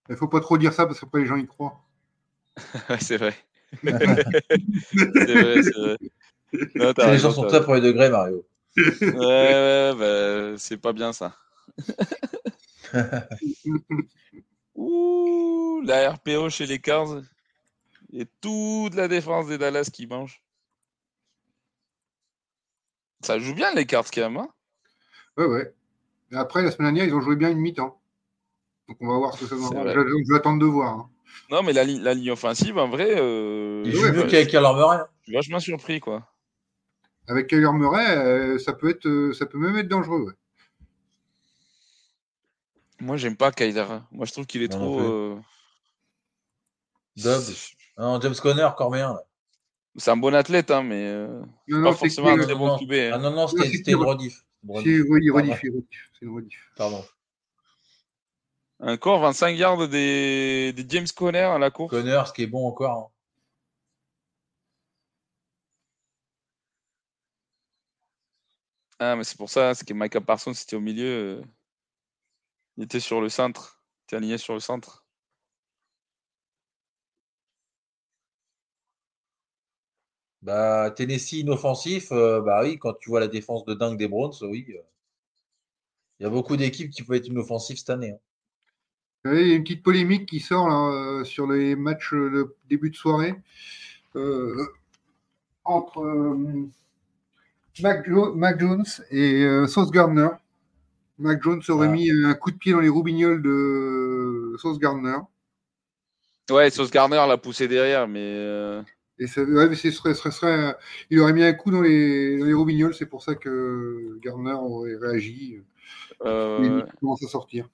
Il 0.10 0.18
faut 0.18 0.28
pas 0.28 0.42
trop 0.42 0.58
dire 0.58 0.74
ça 0.74 0.86
parce 0.86 1.00
qu'après 1.00 1.22
les 1.22 1.26
gens 1.28 1.38
y 1.38 1.48
croient. 1.48 1.82
Ouais, 2.90 3.00
c'est 3.00 3.18
vrai. 3.18 3.34
C'est 5.26 5.36
vrai, 5.38 5.62
c'est 5.64 5.74
vrai. 5.80 5.98
Non, 6.76 6.94
t'as 6.94 7.10
Les 7.12 7.12
raison, 7.12 7.30
gens 7.30 7.32
sont 7.32 7.42
t'as 7.42 7.48
très 7.48 7.62
premier 7.62 7.82
degré, 7.82 8.10
Mario. 8.10 8.46
raison. 8.76 9.18
Ouais, 9.20 9.94
ouais, 9.94 9.96
bah, 9.98 10.58
c'est 10.58 10.78
pas 10.78 10.94
bien 10.94 11.14
ça. 11.14 11.36
Ouh, 14.76 15.82
la 15.84 16.12
RPO 16.12 16.48
chez 16.50 16.68
les 16.68 16.80
Cars 16.80 17.24
et 18.14 18.28
toute 18.42 18.96
la 18.96 19.08
défense 19.10 19.48
des 19.48 19.58
Dallas 19.58 19.90
qui 19.94 20.08
mange. 20.08 20.44
Ça 23.22 23.40
joue 23.40 23.56
bien 23.56 23.74
les 23.74 23.88
Cars 23.88 24.12
quand 24.12 24.22
même. 24.22 24.38
Hein 24.38 24.54
Ouais, 25.38 25.46
ouais. 25.46 25.74
Et 26.32 26.38
après, 26.38 26.64
la 26.64 26.72
semaine 26.72 26.94
dernière, 26.96 27.06
ils 27.06 27.16
ont 27.16 27.22
joué 27.22 27.36
bien 27.38 27.52
une 27.52 27.60
mi-temps. 27.60 28.02
Donc 28.90 28.98
on 29.02 29.08
va 29.10 29.18
voir 29.20 29.34
ce 29.36 29.40
que 29.42 29.48
ça 29.48 29.56
C'est 29.56 29.76
donnera. 29.76 29.84
vrai. 29.84 29.94
Je, 29.94 30.00
je 30.02 30.34
vais 30.34 30.38
attendre 30.40 30.60
de 30.62 30.68
voir. 30.68 31.00
hein. 31.00 31.12
Non, 31.50 31.64
mais 31.64 31.74
la, 31.74 31.84
li- 31.84 32.00
la 32.00 32.14
ligne 32.14 32.32
offensive, 32.32 32.78
en 32.78 32.88
vrai, 32.90 33.16
euh, 33.18 33.84
Il 33.86 33.92
joue 33.94 34.12
mieux 34.12 34.22
suis 34.22 34.30
qu'avec 34.30 34.48
Kyler 34.50 34.74
Murray. 34.76 34.98
hein. 34.98 35.08
je 35.22 35.24
suis 35.26 35.34
vachement 35.34 35.60
surpris, 35.60 36.00
quoi. 36.00 36.28
Avec 37.28 37.48
Kyler 37.48 37.72
Murray, 37.74 38.18
euh, 38.18 38.58
ça, 38.60 38.74
peut 38.74 38.90
être, 38.90 39.06
euh, 39.08 39.34
ça 39.34 39.46
peut 39.46 39.58
même 39.58 39.78
être 39.78 39.88
dangereux. 39.88 40.24
ouais. 40.24 40.34
Moi, 43.00 43.18
j'aime 43.18 43.36
pas 43.36 43.52
Kyler. 43.52 43.86
Moi, 44.12 44.26
je 44.26 44.32
trouve 44.32 44.46
qu'il 44.46 44.64
est 44.64 44.72
non 44.74 44.80
trop. 44.80 45.00
euh, 45.02 45.40
c'est- 47.16 47.76
Ah 47.98 48.04
Non, 48.04 48.22
James 48.22 48.36
Conner, 48.42 48.70
Corméen. 48.78 49.14
là. 49.14 49.22
C'est 49.96 50.10
un 50.10 50.18
bon 50.18 50.34
athlète, 50.34 50.72
hein, 50.72 50.82
mais 50.82 51.06
euh, 51.06 51.42
Non, 51.68 51.84
pas 51.84 51.90
non, 51.92 51.94
forcément 51.94 52.30
un 52.30 52.38
très 52.40 52.54
non, 52.54 52.60
bon 52.60 52.68
non. 52.70 52.78
QB. 52.80 52.92
Ah 53.12 53.16
hein. 53.16 53.18
non, 53.20 53.32
non, 53.32 53.46
Ouais, 53.46 53.68
c'était 53.70 53.92
une 53.92 53.98
rediff, 54.04 54.44
c'est 56.20 56.26
une 56.26 56.36
rediff. 56.36 56.72
Pardon. 56.76 57.04
Encore 58.86 59.22
25 59.22 59.52
yards 59.58 59.88
des, 59.88 60.74
des 60.74 60.86
James 60.90 61.08
Conner 61.16 61.40
à 61.40 61.58
la 61.58 61.72
course. 61.72 61.92
Conner, 61.92 62.22
ce 62.28 62.34
qui 62.34 62.44
est 62.44 62.48
bon 62.48 62.68
encore. 62.68 62.98
hein. 62.98 63.08
Ah, 69.00 69.16
mais 69.16 69.24
c'est 69.24 69.38
pour 69.38 69.50
ça, 69.50 69.74
c'est 69.76 69.86
que 69.88 69.94
Micah 69.94 70.22
Parsons 70.22 70.54
c'était 70.54 70.76
au 70.76 70.80
milieu. 70.82 71.40
euh, 71.40 71.42
Il 72.78 72.84
était 72.84 73.00
sur 73.00 73.20
le 73.20 73.30
centre. 73.30 73.82
Il 73.82 74.04
était 74.04 74.16
aligné 74.18 74.38
sur 74.38 74.54
le 74.54 74.60
centre. 74.60 75.08
Bah, 80.44 80.92
Tennessee 80.96 81.40
inoffensif, 81.40 82.12
euh, 82.12 82.40
bah 82.40 82.62
oui, 82.62 82.78
quand 82.78 82.94
tu 83.00 83.10
vois 83.10 83.20
la 83.20 83.28
défense 83.28 83.66
de 83.66 83.74
dingue 83.74 83.98
des 83.98 84.08
Browns, 84.08 84.32
oui. 84.44 84.64
euh, 84.70 84.84
Il 86.20 86.24
y 86.24 86.26
a 86.26 86.30
beaucoup 86.32 86.58
d'équipes 86.58 86.90
qui 86.90 87.04
peuvent 87.04 87.18
être 87.18 87.28
inoffensives 87.28 87.78
cette 87.78 87.92
année. 87.92 88.14
hein. 88.14 88.20
Il 89.26 89.48
y 89.48 89.52
a 89.54 89.56
une 89.56 89.64
petite 89.64 89.84
polémique 89.84 90.26
qui 90.28 90.40
sort 90.42 90.68
là, 90.68 90.92
euh, 90.92 91.24
sur 91.24 91.48
les 91.48 91.76
matchs 91.76 92.14
de 92.14 92.56
début 92.70 92.90
de 92.90 92.96
soirée 92.96 93.36
euh, 94.16 94.66
entre 95.66 96.00
euh, 96.02 96.68
Mac, 97.82 98.08
Jo- 98.10 98.34
Mac 98.34 98.60
Jones 98.60 98.86
et 99.12 99.44
euh, 99.44 99.68
Sauce 99.68 99.92
Gardner. 99.92 100.30
Mac 101.20 101.42
Jones 101.44 101.62
aurait 101.70 101.88
Ah. 101.88 101.92
mis 101.92 102.12
un 102.12 102.34
coup 102.36 102.52
de 102.52 102.58
pied 102.58 102.74
dans 102.74 102.80
les 102.82 102.90
roubignoles 102.90 103.42
de 103.42 104.56
Sauce 104.60 104.80
Gardner. 104.80 105.18
Ouais, 106.50 106.70
Sauce 106.70 106.92
Garner 106.92 107.24
l'a 107.28 107.38
poussé 107.38 107.68
derrière, 107.68 108.08
mais 108.08 108.82
Et 109.20 109.28
ça, 109.28 109.44
ouais, 109.44 109.70
mais 109.70 109.76
ce 109.76 109.92
serait, 109.92 110.14
ce 110.16 110.30
serait, 110.32 110.76
il 111.10 111.20
aurait 111.20 111.34
mis 111.34 111.44
un 111.44 111.54
coup 111.54 111.72
dans 111.72 111.82
les, 111.82 112.38
dans 112.38 112.46
les 112.46 112.54
roubignoles, 112.54 112.94
c'est 112.96 113.06
pour 113.06 113.24
ça 113.24 113.36
que 113.36 114.18
Gardner 114.22 114.54
aurait 114.54 114.96
réagi. 114.96 115.62
il 116.26 116.86
commence 117.00 117.24
à 117.24 117.28
sortir. 117.28 117.70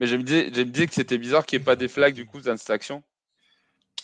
Mais 0.00 0.06
je 0.06 0.16
me 0.16 0.22
disais, 0.22 0.50
je 0.52 0.60
me 0.60 0.66
disais 0.66 0.86
que 0.86 0.94
c'était 0.94 1.18
bizarre 1.18 1.46
qu'il 1.46 1.58
n'y 1.58 1.62
ait 1.62 1.64
pas 1.64 1.76
des 1.76 1.88
flags 1.88 2.14
du 2.14 2.26
coup 2.26 2.40
dans 2.40 2.56
cette 2.56 2.70
action. 2.70 3.02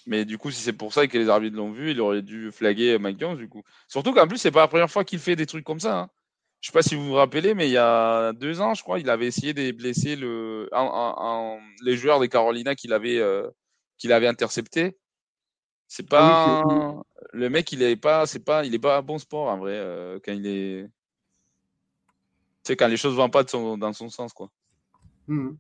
Mais 0.07 0.25
du 0.25 0.37
coup, 0.39 0.51
si 0.51 0.61
c'est 0.61 0.73
pour 0.73 0.93
ça 0.93 1.07
que 1.07 1.17
les 1.17 1.29
arbitres 1.29 1.57
l'ont 1.57 1.71
vu, 1.71 1.93
il 1.93 2.01
aurait 2.01 2.23
dû 2.23 2.51
flaguer 2.51 2.99
Mike 2.99 3.21
Jones 3.21 3.37
du 3.37 3.49
coup. 3.49 3.63
Surtout 3.89 4.13
qu'en 4.13 4.27
plus, 4.27 4.39
c'est 4.39 4.51
pas 4.51 4.61
la 4.61 4.69
première 4.69 4.91
fois 4.91 5.05
qu'il 5.05 5.19
fait 5.21 5.37
des 5.37 5.47
trucs 5.47 5.65
comme 5.65 5.81
ça. 5.81 5.99
hein. 6.01 6.11
Je 6.61 6.69
sais 6.69 6.73
pas 6.73 6.83
si 6.83 6.95
vous 6.95 7.05
vous 7.07 7.15
rappelez, 7.15 7.55
mais 7.55 7.69
il 7.69 7.73
y 7.73 7.77
a 7.77 8.33
deux 8.33 8.61
ans, 8.61 8.75
je 8.75 8.83
crois, 8.83 9.01
il 9.01 9.11
avait 9.11 9.27
essayé 9.27 9.53
de 9.53 9.71
blesser 9.73 10.15
le, 10.17 10.69
un- 10.73 10.81
un- 10.81 11.15
un- 11.19 11.59
les 11.85 11.97
joueurs 11.97 12.21
des 12.21 12.29
Carolina 12.29 12.75
qu'il 12.75 12.93
avait, 12.93 13.19
euh, 13.19 13.49
qu'il 13.99 14.13
avait 14.13 14.29
intercepté. 14.29 14.97
C'est 15.89 16.09
pas 16.09 16.63
Ah 16.65 17.03
le 17.33 17.51
mec, 17.51 17.71
il 17.73 17.83
est 17.83 17.97
pas, 17.97 18.27
c'est 18.27 18.45
pas, 18.45 18.65
il 18.65 18.75
est 18.75 18.79
pas 18.79 19.03
bon 19.03 19.19
sport 19.19 19.49
en 19.49 19.59
vrai 19.59 19.75
euh, 19.75 20.19
quand 20.25 20.33
il 20.33 20.47
est, 20.47 20.89
sais 22.63 22.77
quand 22.77 22.89
les 22.89 22.97
choses 22.97 23.15
vont 23.15 23.31
pas 23.31 23.43
de 23.45 23.51
son- 23.51 23.77
dans 23.79 23.93
son 23.93 24.09
sens 24.09 24.33
quoi. 24.33 24.49
Mhm. 25.29 25.57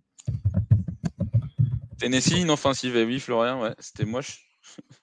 Tennessee, 1.98 2.40
inoffensive, 2.40 2.96
eh 2.96 3.04
oui, 3.04 3.20
Florian, 3.20 3.62
ouais, 3.62 3.74
c'était 3.78 4.04
moche. 4.04 4.44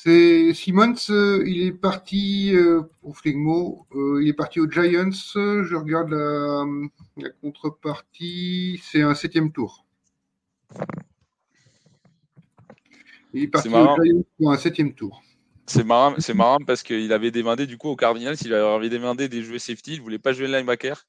C'est 0.00 0.54
Simmons, 0.54 0.94
euh, 1.10 1.42
il 1.44 1.60
est 1.60 1.72
parti 1.72 2.54
euh, 2.54 2.82
au 3.02 3.12
Flegmo, 3.12 3.84
euh, 3.96 4.22
il 4.22 4.28
est 4.28 4.32
parti 4.32 4.60
aux 4.60 4.70
Giants. 4.70 5.10
Je 5.10 5.74
regarde 5.74 6.10
la, 6.10 6.64
la 7.16 7.30
contrepartie, 7.30 8.80
c'est 8.84 9.02
un 9.02 9.16
septième 9.16 9.50
tour. 9.50 9.84
Il 13.34 13.42
est 13.42 13.48
parti 13.48 13.68
marrant. 13.70 13.96
aux 13.98 14.04
Giants 14.04 14.22
pour 14.38 14.52
un 14.52 14.56
septième 14.56 14.94
tour. 14.94 15.20
C'est 15.66 15.82
marrant, 15.82 16.14
c'est 16.18 16.32
marrant 16.32 16.58
parce 16.64 16.84
qu'il 16.84 17.12
avait 17.12 17.32
demandé 17.32 17.66
du 17.66 17.76
coup 17.76 17.88
au 17.88 17.96
Cardinals, 17.96 18.36
il 18.42 18.54
avait 18.54 18.88
demandé 18.88 19.28
de 19.28 19.42
jouer 19.42 19.58
safety, 19.58 19.94
il 19.94 20.00
voulait 20.00 20.20
pas 20.20 20.32
jouer 20.32 20.46
linebacker. 20.46 21.08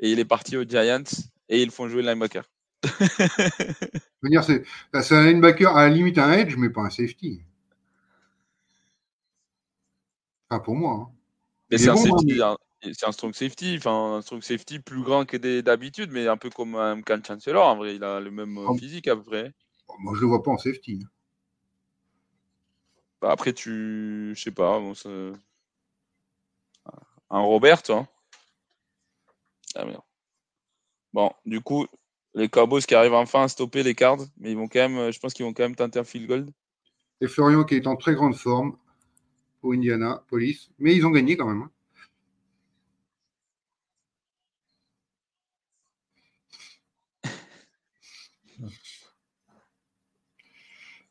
Et 0.00 0.12
il 0.12 0.18
est 0.18 0.24
parti 0.24 0.56
aux 0.56 0.64
Giants 0.64 1.02
et 1.48 1.62
ils 1.62 1.70
font 1.70 1.88
jouer 1.88 2.02
linebacker. 2.02 2.44
Veux 4.22 4.30
dire, 4.30 4.44
c'est 4.44 4.64
un 5.14 5.22
linebacker 5.24 5.76
à 5.76 5.88
la 5.88 5.94
limite 5.94 6.18
un 6.18 6.32
edge, 6.32 6.56
mais 6.56 6.70
pas 6.70 6.82
un 6.82 6.90
safety. 6.90 7.40
Enfin, 10.50 10.60
pour 10.60 10.74
moi. 10.74 10.92
hein. 10.92 11.12
Mais 11.70 11.78
c'est 11.78 11.88
un, 11.88 11.94
hein, 11.94 12.56
un- 12.82 12.92
c'est 12.92 13.06
un 13.06 13.12
strong 13.12 13.34
safety, 13.34 13.76
enfin 13.78 14.16
un 14.16 14.22
strong 14.22 14.42
safety 14.42 14.78
plus 14.78 15.02
grand 15.02 15.24
que 15.24 15.36
d'habitude, 15.60 16.10
mais 16.12 16.28
un 16.28 16.36
peu 16.36 16.50
comme 16.50 16.76
un 16.76 17.02
Cam 17.02 17.24
Chancellor 17.24 17.66
en 17.66 17.76
vrai, 17.76 17.96
il 17.96 18.04
a 18.04 18.20
le 18.20 18.30
même 18.30 18.56
euh, 18.58 18.66
Ah. 18.70 18.74
physique 18.78 19.08
à 19.08 19.16
peu 19.16 19.22
près. 19.22 19.52
Bon, 19.88 19.94
moi, 19.98 20.12
je 20.14 20.20
le 20.20 20.26
vois 20.28 20.42
pas 20.42 20.52
en 20.52 20.58
safety. 20.58 21.00
hein. 21.04 21.08
Bah, 23.20 23.30
après, 23.32 23.52
tu. 23.52 24.32
Je 24.36 24.40
sais 24.40 24.50
pas. 24.52 24.78
bon, 24.78 24.94
un 27.30 27.40
Robert, 27.40 27.82
hein. 27.88 28.06
Ah, 29.78 29.84
merde. 29.84 30.00
Bon, 31.12 31.30
du 31.44 31.60
coup, 31.60 31.86
les 32.34 32.48
Cowboys 32.48 32.82
qui 32.82 32.94
arrivent 32.94 33.12
enfin 33.14 33.42
à 33.44 33.48
stopper 33.48 33.82
les 33.82 33.94
cards, 33.94 34.18
mais 34.38 34.50
ils 34.52 34.56
vont 34.56 34.68
quand 34.68 34.88
même, 34.88 35.10
je 35.12 35.18
pense 35.18 35.34
qu'ils 35.34 35.44
vont 35.44 35.52
quand 35.52 35.62
même 35.64 35.76
tenter 35.76 35.98
un 35.98 36.04
field 36.04 36.26
goal. 36.26 36.46
Et 37.20 37.28
Florian 37.28 37.64
qui 37.64 37.74
est 37.76 37.86
en 37.86 37.96
très 37.96 38.14
grande 38.14 38.34
forme 38.36 38.76
pour 39.60 39.72
Indiana, 39.72 40.22
Police. 40.28 40.70
Mais 40.78 40.94
ils 40.94 41.06
ont 41.06 41.10
gagné 41.10 41.36
quand 41.36 41.46
même. 41.46 41.62
hein. 41.62 41.70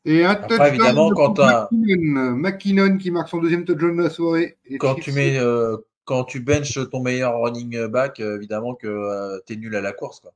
Et 0.04 0.24
un 0.24 0.30
Après, 0.30 0.48
touchdown 0.48 0.68
évidemment, 0.68 1.10
de 1.10 1.14
quand 1.14 1.38
McKinnon. 1.38 2.36
McKinnon 2.36 2.98
qui 2.98 3.10
marque 3.10 3.28
son 3.28 3.38
deuxième 3.38 3.64
touchdown 3.64 3.96
de 3.96 4.02
la 4.04 4.10
soirée. 4.10 4.56
Et 4.66 4.78
Quand 4.78 4.94
Chiefs- 4.94 5.04
tu 5.04 5.12
mets, 5.12 5.36
euh, 5.38 5.76
quand 6.06 6.24
tu 6.24 6.40
benches 6.40 6.78
ton 6.90 7.02
meilleur 7.02 7.38
running 7.38 7.86
back, 7.88 8.20
euh, 8.20 8.36
évidemment 8.36 8.74
que 8.74 9.42
tu 9.46 9.52
es 9.52 9.56
nul 9.56 9.76
à 9.76 9.82
la 9.82 9.92
course. 9.92 10.20
Quoi. 10.20 10.32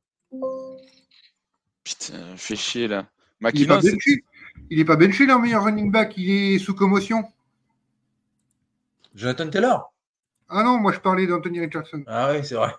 Putain, 1.82 2.36
fait 2.36 2.56
chier 2.56 2.88
là. 2.88 3.08
Il 3.40 3.46
est 3.46 3.66
McKinnon, 3.66 3.76
pas 3.76 3.80
benché. 3.80 4.24
Il 4.68 4.80
est 4.80 4.84
pas 4.84 4.96
benché 4.96 5.24
leur 5.24 5.38
meilleur 5.40 5.64
running 5.64 5.90
back. 5.90 6.14
Il 6.18 6.30
est 6.30 6.58
sous 6.58 6.74
commotion. 6.74 7.24
Jonathan 9.14 9.48
Taylor? 9.48 9.92
Ah 10.48 10.62
non, 10.62 10.78
moi 10.78 10.92
je 10.92 10.98
parlais 10.98 11.26
d'Anthony 11.26 11.60
Richardson. 11.60 12.02
Ah 12.06 12.32
oui, 12.32 12.44
c'est 12.44 12.56
vrai. 12.56 12.72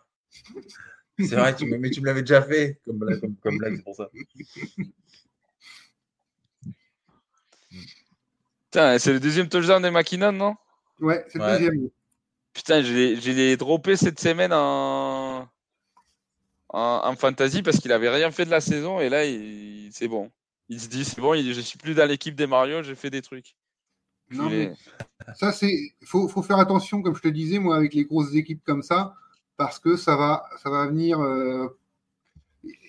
C'est 1.18 1.35
vrai, 1.35 1.55
tu 1.55 1.65
me- 1.65 1.77
mais 1.77 1.89
tu 1.89 2.01
me 2.01 2.05
l'avais 2.07 2.22
déjà 2.22 2.41
fait 2.41 2.80
comme, 2.85 2.97
blague- 2.99 3.19
comme, 3.41 3.57
c'est 3.63 3.84
pour 3.84 3.95
ça. 3.95 4.09
Putain, 8.65 8.99
c'est 8.99 9.13
le 9.13 9.19
deuxième 9.19 9.47
touchdown 9.49 9.81
de 9.81 9.89
McKinnon, 9.89 10.31
non? 10.31 10.55
Ouais, 10.99 11.26
c'est 11.30 11.38
le 11.38 11.43
Ouais. 11.43 11.51
deuxième. 11.53 11.89
Putain, 12.53 12.82
je 12.82 12.94
l'ai- 12.94 13.15
je 13.22 13.32
l'ai 13.32 13.57
droppé 13.57 13.95
cette 13.95 14.19
semaine 14.19 14.52
en, 14.53 15.48
en, 16.69 17.02
en 17.03 17.15
fantasy 17.15 17.61
parce 17.61 17.80
qu'il 17.80 17.91
avait 17.91 18.10
rien 18.10 18.32
fait 18.32 18.45
de 18.45 18.52
la 18.52 18.61
saison 18.61 18.99
et 18.99 19.10
là, 19.10 19.23
c'est 19.91 20.07
bon. 20.07 20.32
Il 20.69 20.80
se 20.80 20.88
dit, 20.88 21.03
c'est 21.06 21.22
bon, 21.22 21.34
il- 21.34 21.53
je 21.53 21.61
suis 21.61 21.78
plus 21.78 21.94
dans 21.95 22.06
l'équipe 22.07 22.36
des 22.36 22.48
Mario, 22.48 22.84
j'ai 22.84 22.95
fait 22.95 23.10
des 23.10 23.22
trucs. 23.22 23.56
Non, 24.32 24.49
mais 24.49 24.73
ça, 25.36 25.52
c'est. 25.52 25.78
faut, 26.06 26.28
faut 26.30 26.41
faire 26.41 26.60
attention, 26.60 27.02
comme 27.02 27.15
je 27.15 27.22
te 27.22 27.28
disais, 27.28 27.60
moi, 27.60 27.76
avec 27.76 27.94
les 27.94 28.06
grosses 28.06 28.34
équipes 28.34 28.64
comme 28.64 28.82
ça, 28.82 29.14
parce 29.57 29.78
que 29.80 29.98
ça 29.98 30.15
va, 30.15 30.44
ça 30.64 30.69
va 30.69 30.88
venir. 30.88 31.19
euh, 31.19 31.68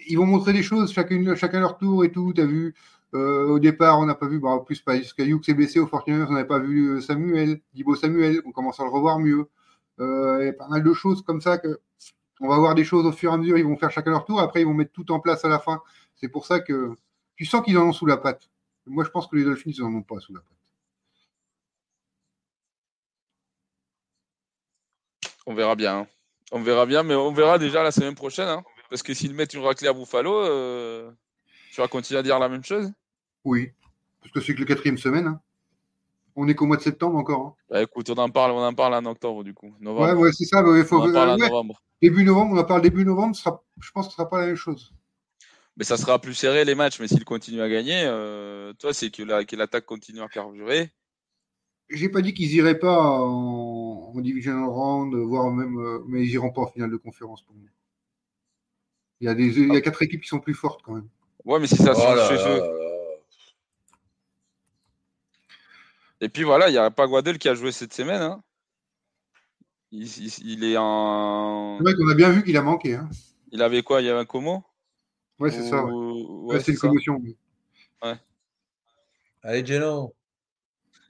Ils 0.07 0.17
vont 0.17 0.27
montrer 0.27 0.53
des 0.53 0.63
choses, 0.63 0.93
chacune, 0.93 1.35
chacun 1.35 1.59
leur 1.61 1.79
tour 1.79 2.05
et 2.05 2.13
tout. 2.13 2.33
Tu 2.33 2.41
as 2.41 2.47
vu, 2.47 2.75
euh, 3.15 3.47
au 3.49 3.59
départ, 3.59 3.99
on 4.01 4.07
n'a 4.07 4.15
pas 4.15 4.27
vu, 4.27 4.39
bah, 4.39 4.49
en 4.51 4.61
plus, 4.61 4.81
parce 4.81 5.13
que 5.13 5.23
Hughes 5.23 5.43
est 5.49 5.55
blessé 5.55 5.79
au 5.81 5.87
Fortiners, 5.87 6.27
on 6.29 6.33
n'avait 6.33 6.47
pas 6.47 6.59
vu 6.59 6.97
euh, 6.97 7.01
Samuel, 7.01 7.61
Dibo 7.75 7.95
Samuel, 7.95 8.41
on 8.47 8.53
commence 8.53 8.81
à 8.81 8.85
le 8.85 8.91
revoir 8.91 9.19
mieux. 9.19 9.49
Euh, 10.01 10.39
Il 10.41 10.47
y 10.47 10.49
a 10.49 10.53
pas 10.55 10.69
mal 10.69 10.83
de 10.83 10.93
choses 10.95 11.23
comme 11.23 11.41
ça 11.41 11.59
que. 11.59 11.81
On 12.41 12.49
va 12.49 12.59
voir 12.59 12.75
des 12.75 12.83
choses 12.85 13.07
au 13.07 13.13
fur 13.13 13.31
et 13.31 13.35
à 13.35 13.37
mesure, 13.37 13.57
ils 13.59 13.65
vont 13.65 13.77
faire 13.77 13.91
chacun 13.93 14.11
leur 14.11 14.25
tour, 14.25 14.41
après 14.41 14.63
ils 14.63 14.67
vont 14.67 14.75
mettre 14.75 14.93
tout 14.93 15.13
en 15.13 15.21
place 15.21 15.45
à 15.45 15.49
la 15.49 15.61
fin. 15.61 15.81
C'est 16.17 16.29
pour 16.29 16.45
ça 16.47 16.59
que 16.61 16.97
tu 17.37 17.45
sens 17.45 17.63
qu'ils 17.65 17.79
en 17.79 17.87
ont 17.89 17.93
sous 17.93 18.07
la 18.07 18.17
patte. 18.17 18.51
Moi, 18.87 19.05
je 19.05 19.11
pense 19.11 19.29
que 19.29 19.37
les 19.37 19.45
Dolphins, 19.45 19.71
ils 19.77 19.83
en 19.85 19.95
ont 19.95 20.03
pas 20.03 20.19
sous 20.19 20.35
la 20.35 20.41
patte. 20.41 20.49
On 25.47 25.55
verra 25.55 25.77
bien. 25.77 25.99
hein. 26.01 26.07
On 26.51 26.61
verra 26.63 26.85
bien, 26.87 27.03
mais 27.05 27.15
on 27.15 27.33
verra 27.33 27.59
déjà 27.59 27.83
la 27.83 27.93
semaine 27.93 28.15
prochaine. 28.15 28.49
hein. 28.49 28.63
Parce 28.91 29.03
que 29.03 29.15
s'ils 29.15 29.35
mettent 29.35 29.55
une 29.55 29.63
raclée 29.63 29.89
à 29.89 29.93
Buffalo, 29.93 30.45
tu 31.73 31.81
vas 31.81 31.89
continuer 31.89 32.19
à 32.21 32.23
dire 32.23 32.39
la 32.39 32.49
même 32.49 32.65
chose? 32.65 32.93
Oui, 33.45 33.71
parce 34.21 34.33
que 34.33 34.41
c'est 34.41 34.55
que 34.55 34.61
le 34.61 34.65
quatrième 34.67 34.99
semaine. 34.99 35.27
hein. 35.27 35.41
On 36.35 36.49
est 36.49 36.55
qu'au 36.55 36.67
mois 36.67 36.77
de 36.77 36.83
septembre 36.83 37.17
encore. 37.19 37.47
hein. 37.47 37.55
Bah, 37.69 37.83
Écoute, 37.83 38.09
on 38.11 38.15
en 38.15 38.31
parle, 38.31 38.53
on 38.53 38.63
en 38.65 38.73
parle 38.75 38.95
en 38.95 39.05
octobre 39.05 39.45
du 39.45 39.53
coup. 39.55 39.75
Novembre. 39.81 40.07
Ouais, 40.19 40.25
ouais, 40.25 40.33
c'est 40.33 40.45
ça. 40.45 40.63
bah, 40.63 40.77
il 40.79 40.85
faut, 40.85 40.99
on 41.01 41.09
en 41.09 41.13
parle 41.13 41.31
en 41.31 41.37
ouais, 41.39 41.49
novembre. 41.49 41.83
début 42.01 42.25
novembre, 42.25 42.55
on 42.55 42.59
en 42.59 42.65
parle 42.65 42.83
début 42.83 43.05
novembre. 43.05 43.37
Sera, 43.37 43.63
je 43.81 43.91
pense 43.91 44.07
que 44.07 44.13
ce 44.13 44.17
sera 44.17 44.29
pas 44.31 44.41
la 44.41 44.47
même 44.47 44.57
chose. 44.57 44.95
Mais 45.77 45.85
ça 45.85 45.97
sera 45.97 46.19
plus 46.21 46.35
serré 46.35 46.65
les 46.65 46.75
matchs, 46.75 47.01
mais 47.01 47.09
s'ils 47.09 47.25
continuent 47.25 47.63
à 47.63 47.69
gagner, 47.69 48.03
euh, 48.05 48.73
toi, 48.75 48.93
c'est 48.93 49.11
que 49.11 49.23
la- 49.23 49.45
que 49.45 49.57
l'attaque 49.57 49.87
continue 49.87 50.21
à 50.21 50.29
carburer. 50.29 50.91
J'ai 51.89 52.09
pas 52.09 52.23
dit 52.23 52.33
qu'ils 52.35 52.53
iraient 52.55 52.79
pas 52.79 52.99
en, 53.03 54.13
en 54.15 54.21
divisional 54.21 54.65
round, 54.65 55.15
voire 55.15 55.51
même, 55.51 55.79
euh, 55.79 55.99
mais 56.07 56.23
ils 56.25 56.31
iront 56.33 56.51
pas 56.53 56.63
en 56.63 56.67
finale 56.67 56.91
de 56.91 56.97
conférence 56.97 57.43
pour 57.43 57.55
moi. 57.55 57.69
Il 59.21 59.27
y 59.27 59.29
a 59.29 59.35
des, 59.35 59.59
il 59.61 59.73
y 59.73 59.77
a 59.77 59.81
quatre 59.81 60.03
équipes 60.03 60.23
qui 60.23 60.29
sont 60.29 60.41
plus 60.41 60.55
fortes 60.55 60.81
quand 60.83 60.95
même. 60.95 61.09
Ouais, 61.45 61.59
mais 61.61 61.67
si 61.67 61.77
ça 61.77 61.93
Oh 61.95 62.01
change 62.01 62.17
là 62.17 62.29
chez 62.29 62.35
là 62.37 62.49
eux. 62.49 62.61
là 62.61 62.67
là. 62.67 62.79
Et 66.23 66.29
puis 66.29 66.45
voilà, 66.45 66.69
il 66.69 66.75
y 66.75 66.79
a 66.79 66.89
Paguadel 66.91 67.37
qui 67.37 67.49
a 67.49 67.55
joué 67.55 67.73
cette 67.73 67.93
semaine. 67.93 68.23
hein. 68.23 68.43
Il, 69.91 70.05
il- 70.07 70.47
il 70.53 70.65
est 70.65 70.77
en. 70.79 71.77
C'est 71.79 71.85
vrai 71.85 71.95
qu'on 71.97 72.09
a 72.09 72.15
bien 72.15 72.31
vu 72.31 72.45
qu'il 72.45 72.57
a 72.57 72.63
manqué. 72.63 72.95
Hein. 72.95 73.11
Il 73.51 73.61
avait 73.61 73.83
quoi? 73.83 74.01
Il 74.01 74.07
y 74.07 74.09
avait 74.09 74.21
un 74.21 74.25
Como? 74.25 74.65
Ouais, 75.41 75.51
c'est 75.51 75.69
ça. 75.69 75.85
Ouais. 75.85 75.91
Ou- 75.93 76.47
Ouais, 76.47 76.55
ouais, 76.55 76.63
c'est 76.63 76.73
une 76.73 76.79
ça. 76.79 76.87
commotion. 76.89 77.21
oui. 77.23 77.37
Allez, 79.43 79.67
Geno. 79.67 80.15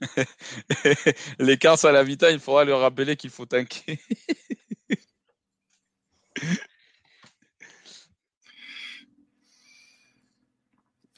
Les 1.39 1.57
cartes 1.59 1.85
à 1.85 1.91
la 1.91 2.03
Vita, 2.03 2.31
il 2.31 2.39
faudra 2.39 2.65
leur 2.65 2.79
rappeler 2.79 3.15
qu'il 3.15 3.29
faut 3.29 3.45
tanker. 3.45 3.99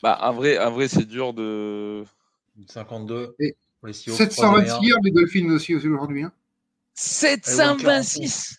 bah, 0.04 0.18
en 0.22 0.34
vrai, 0.34 0.60
en 0.60 0.72
vrai 0.72 0.88
c'est 0.88 1.06
dur 1.06 1.34
de. 1.34 2.04
52. 2.68 3.36
Et 3.40 3.56
pour 3.86 3.88
les 3.88 3.94
Seahawks, 3.94 4.18
726 4.18 4.36
troisième 4.68 4.84
yards 4.90 5.02
des 5.02 5.12
Dolphins 5.12 5.49
aussi 5.52 5.76
aujourd'hui. 5.76 6.24
hein. 6.24 6.32
726 6.95 8.57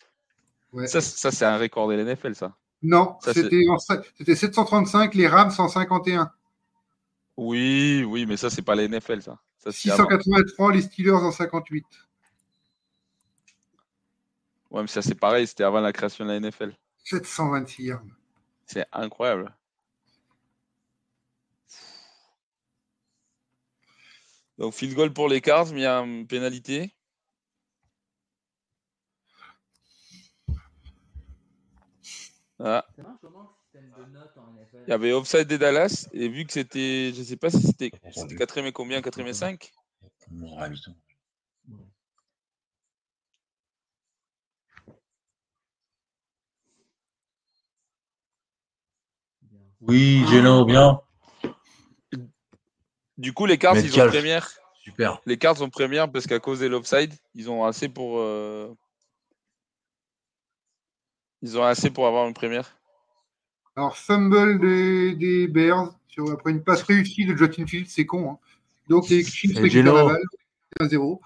Ouais. 0.72 0.86
Ça, 0.86 1.00
ça 1.00 1.30
c'est 1.30 1.44
un 1.44 1.56
record 1.56 1.88
de 1.88 1.94
l'NFL, 1.94 2.34
ça. 2.34 2.54
Non, 2.82 3.16
Ça, 3.22 3.32
c'est- 3.32 3.42
c'était 3.44 3.66
en- 3.68 3.78
c'était 4.18 4.36
735, 4.36 5.14
les 5.14 5.26
Rams 5.26 5.50
151. 5.50 6.30
Oui, 7.38 8.04
oui, 8.06 8.26
mais 8.26 8.36
ça, 8.36 8.50
c'est 8.50 8.62
pas 8.62 8.74
la 8.74 8.84
NFL, 8.84 9.22
ça. 9.22 9.38
ça 9.58 9.72
c'est 9.72 9.90
avant. 9.90 10.04
683, 10.04 10.72
les 10.72 10.82
Steelers 10.82 11.12
en 11.12 11.32
58. 11.32 11.84
Ouais, 14.70 14.82
mais 14.82 14.86
ça, 14.88 15.00
c'est 15.02 15.14
pareil, 15.14 15.46
c'était 15.46 15.64
avant 15.64 15.80
la 15.80 15.92
création 15.92 16.24
de 16.24 16.30
la 16.30 16.36
NFL. 16.40 16.76
726 17.04 17.84
yards. 17.84 18.02
C'est 18.66 18.84
incroyable. 18.92 19.54
Donc, 24.58 24.74
field 24.74 24.94
goal 24.94 25.12
pour 25.12 25.28
les 25.28 25.40
Cards, 25.40 25.66
mais 25.72 25.80
il 25.80 25.82
y 25.82 25.86
a 25.86 25.98
une 26.00 26.26
pénalité. 26.26 26.94
Ah, 32.58 32.84
il 34.86 34.90
y 34.90 34.92
avait 34.92 35.12
offside 35.12 35.46
des 35.48 35.58
Dallas, 35.58 36.08
et 36.12 36.28
vu 36.28 36.46
que 36.46 36.52
c'était, 36.52 37.12
je 37.14 37.22
sais 37.22 37.36
pas 37.36 37.50
si 37.50 37.60
c'était 37.60 37.90
c'était 38.12 38.36
quatrième 38.36 38.66
et 38.68 38.72
combien, 38.72 39.02
quatrième 39.02 39.28
et 39.28 39.34
5 39.34 39.72
On 40.32 40.42
aura 40.52 40.68
mis 40.68 40.80
tout. 40.80 40.94
Bien. 41.66 41.78
Oui, 49.80 50.24
Geno, 50.28 50.64
bien. 50.64 51.00
Du 53.18 53.32
coup, 53.32 53.46
les 53.46 53.58
Cards, 53.58 53.76
ils 53.76 53.98
ont 54.00 54.08
première. 54.08 54.48
Super. 54.82 55.20
Les 55.26 55.36
Cards 55.38 55.60
ont 55.62 55.70
première 55.70 56.10
parce 56.10 56.26
qu'à 56.26 56.38
cause 56.38 56.60
de 56.60 56.66
l'offside, 56.66 57.12
ils 57.34 57.50
ont 57.50 57.64
assez 57.64 57.88
pour. 57.88 58.18
euh, 58.18 58.72
Ils 61.42 61.58
ont 61.58 61.64
assez 61.64 61.90
pour 61.90 62.06
avoir 62.06 62.28
une 62.28 62.34
première. 62.34 62.76
Alors, 63.74 63.96
fumble 63.96 64.58
des, 64.60 65.14
des 65.14 65.48
Bears 65.48 65.94
sur, 66.08 66.30
après 66.30 66.50
une 66.50 66.62
passe 66.62 66.82
réussie 66.82 67.26
de 67.26 67.36
Justin 67.36 67.66
Fields, 67.66 67.88
c'est 67.90 68.06
con. 68.06 68.30
hein. 68.32 68.38
Donc, 68.88 69.08
les 69.08 69.22
Chiefs 69.24 69.56
récupèrent 69.58 69.94
la 69.94 70.04
balle. 70.04 70.22
1-0. 70.80 71.20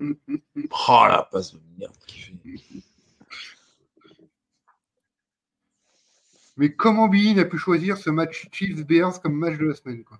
Oh 0.88 1.04
la 1.08 1.22
passe 1.30 1.54
de 1.54 1.60
merde. 1.78 1.94
Mais 6.56 6.74
comment 6.74 7.08
Bean 7.08 7.38
a 7.38 7.44
pu 7.44 7.56
choisir 7.56 7.96
ce 7.96 8.10
match 8.10 8.48
Chiefs-Bears 8.52 9.22
comme 9.22 9.34
match 9.34 9.58
de 9.58 9.66
la 9.66 9.74
semaine 9.74 10.04
quoi? 10.04 10.18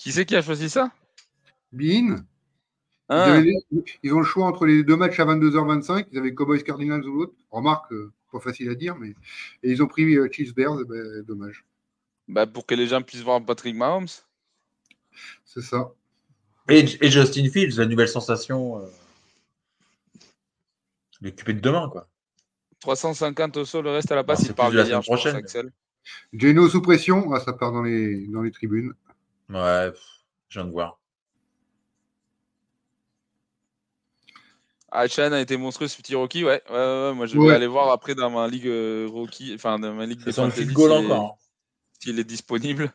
Qui 0.00 0.12
c'est 0.12 0.24
qui 0.24 0.34
a 0.34 0.40
choisi 0.40 0.70
ça? 0.70 0.90
Bean, 1.72 2.16
ils, 2.16 2.16
Hein 3.10 3.32
avaient- 3.34 3.52
ils 4.02 4.14
ont 4.14 4.20
le 4.20 4.24
choix 4.24 4.46
entre 4.46 4.64
les 4.64 4.82
deux 4.82 4.96
matchs 4.96 5.20
à 5.20 5.26
22h25. 5.26 6.06
Ils 6.10 6.18
avaient 6.18 6.32
Cowboys 6.34 6.62
Cardinals 6.64 7.04
ou 7.04 7.18
l'autre. 7.18 7.34
Remarque, 7.50 7.92
euh, 7.92 8.10
pas 8.32 8.40
facile 8.40 8.70
à 8.70 8.74
dire, 8.74 8.96
mais 8.96 9.10
et 9.62 9.70
ils 9.70 9.82
ont 9.82 9.86
pris 9.86 10.14
euh, 10.16 10.26
Chiefs-Bears. 10.32 10.78
eh 10.80 10.84
ben, 10.86 11.22
dommage. 11.22 11.66
Bah, 12.28 12.46
Pour 12.46 12.64
que 12.64 12.74
les 12.74 12.86
gens 12.86 13.02
puissent 13.02 13.20
voir 13.22 13.44
Patrick 13.44 13.76
Mahomes. 13.76 14.06
C'est 15.44 15.60
ça. 15.60 15.90
Et, 16.70 16.78
et 17.02 17.10
Justin 17.10 17.50
Fields, 17.50 17.76
la 17.76 17.84
nouvelle 17.86 18.08
sensation. 18.08 18.78
Euh... 18.80 18.86
L'équipé 21.20 21.52
de 21.52 21.60
demain, 21.60 21.90
quoi. 21.90 22.08
350 22.80 23.58
au 23.58 23.64
sol, 23.66 23.84
le 23.84 23.90
reste 23.90 24.10
à 24.10 24.14
la 24.14 24.24
passe, 24.24 24.38
Alors, 24.38 24.44
il 24.44 24.48
c'est 24.48 24.54
parle 24.56 24.70
plus 24.72 24.84
de 24.84 24.88
la 24.88 24.96
pense, 24.96 25.04
prochaine. 25.06 25.36
Axel. 25.36 25.70
Geno 26.32 26.68
sous 26.70 26.80
pression, 26.80 27.30
ah, 27.34 27.40
ça 27.40 27.52
part 27.52 27.72
dans 27.72 27.82
les, 27.82 28.26
dans 28.28 28.40
les 28.40 28.50
tribunes. 28.50 28.94
Ouais, 29.50 29.90
pff, 29.90 30.00
je 30.48 30.60
viens 30.60 30.66
de 30.66 30.72
voir. 30.72 30.98
Ah, 34.92 35.06
Chan 35.06 35.30
a 35.32 35.40
été 35.40 35.56
monstrueux 35.56 35.86
ce 35.88 35.96
petit 35.96 36.14
Rocky, 36.16 36.44
ouais. 36.44 36.62
ouais, 36.68 36.76
ouais, 36.76 37.08
ouais, 37.08 37.14
moi 37.14 37.26
je 37.26 37.38
vais 37.38 37.44
Ouais. 37.44 37.54
aller 37.54 37.68
voir 37.68 37.90
après 37.90 38.14
dans 38.16 38.28
ma 38.30 38.48
ligue 38.48 38.66
euh, 38.66 39.06
Rocky, 39.10 39.52
enfin 39.54 39.78
dans 39.78 39.94
ma 39.94 40.04
ligue 40.04 40.24
de 40.24 40.32
fantasy 40.32 40.66
goal 40.66 40.90
s'il 40.90 41.00
est- 41.00 41.04
encore 41.12 41.38
s'il 42.00 42.18
est 42.18 42.24
disponible. 42.24 42.92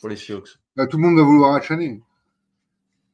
pour 0.00 0.08
les 0.08 0.16
Seahawks. 0.16 0.58
Là, 0.76 0.88
tout 0.88 0.96
le 0.96 1.04
monde 1.04 1.16
va 1.16 1.22
vouloir 1.22 1.54
achaner. 1.54 2.02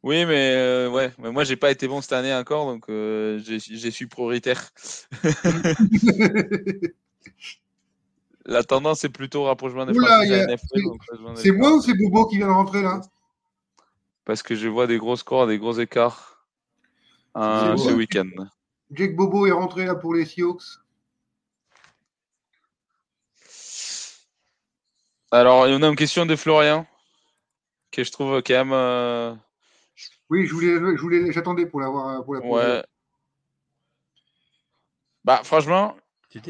Oui, 0.02 0.24
mais 0.24 0.52
euh, 0.54 0.88
ouais, 0.88 1.12
mais 1.18 1.30
moi 1.30 1.44
j'ai 1.44 1.56
pas 1.56 1.70
été 1.70 1.86
bon 1.86 2.00
cette 2.00 2.14
année 2.14 2.32
encore, 2.32 2.64
donc 2.64 2.88
euh, 2.88 3.38
j'ai 3.40 3.58
j'ai 3.60 3.90
suis 3.90 4.06
prioritaire. 4.06 4.70
La 8.50 8.64
tendance 8.64 9.04
est 9.04 9.10
plutôt 9.10 9.44
rapprochement 9.44 9.86
des 9.86 9.92
Oula, 9.92 10.24
NFL, 10.24 10.80
c'est- 11.36 11.52
moi 11.52 11.72
ou 11.72 11.80
c'est 11.80 11.94
Bobo 11.94 12.26
qui 12.26 12.36
vient 12.36 12.48
de 12.48 12.52
rentrer 12.52 12.82
là? 12.82 13.00
Parce 14.24 14.42
que 14.42 14.56
je 14.56 14.66
vois 14.66 14.88
des 14.88 14.98
gros 14.98 15.14
scores, 15.14 15.46
des 15.46 15.56
gros 15.56 15.74
écarts 15.74 16.44
euh, 17.36 17.76
ce 17.76 17.92
week-end. 17.92 18.28
Jake 18.90 19.14
Bobo 19.14 19.46
est 19.46 19.52
rentré 19.52 19.86
là 19.86 19.94
pour 19.94 20.14
les 20.14 20.24
Seahawks. 20.24 20.64
Alors, 25.30 25.68
il 25.68 25.72
y 25.72 25.76
en 25.76 25.82
a 25.84 25.88
une 25.88 25.94
question 25.94 26.26
de 26.26 26.34
Florian 26.34 26.88
que 27.92 28.02
je 28.02 28.10
trouve 28.10 28.42
quand 28.42 28.52
même. 28.54 28.72
euh, 28.72 29.32
Oui, 30.28 30.44
je 30.44 30.52
voulais, 30.52 30.74
je 30.96 31.00
voulais, 31.00 31.30
j'attendais 31.30 31.66
pour 31.66 31.80
l'avoir 31.80 32.24
pour 32.24 32.34
la 32.34 32.40
ouais. 32.40 32.84
Bah, 35.24 35.42
franchement, 35.44 35.96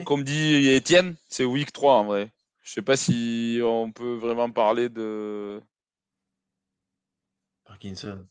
comme 0.05 0.25
dit 0.25 0.69
Étienne, 0.69 1.17
c'est 1.29 1.45
week 1.45 1.73
3 1.73 1.95
en 1.95 2.05
vrai. 2.05 2.33
Je 2.63 2.73
sais 2.73 2.83
pas 2.83 2.97
si 2.97 3.61
on 3.65 3.91
peut 3.93 4.15
vraiment 4.15 4.51
parler 4.51 4.89
de. 4.89 5.61
Parkinson. 7.65 8.27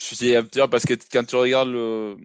Je 0.00 0.14
suis 0.14 0.36
à 0.36 0.42
dire 0.42 0.70
parce 0.70 0.86
que 0.86 0.94
quand 1.10 1.24
tu 1.24 1.36
regardes 1.36 1.68
le, 1.68 2.16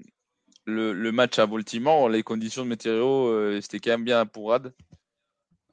le, 0.66 0.94
le 0.94 1.12
match 1.12 1.40
à 1.40 1.46
Baltimore, 1.46 2.10
les 2.10 2.24
conditions 2.24 2.64
de 2.64 2.70
météo, 2.70 3.28
euh, 3.28 3.60
c'était 3.62 3.80
quand 3.80 3.92
même 3.92 4.06
bien 4.06 4.26
pour 4.26 4.50
Rad. 4.50 4.74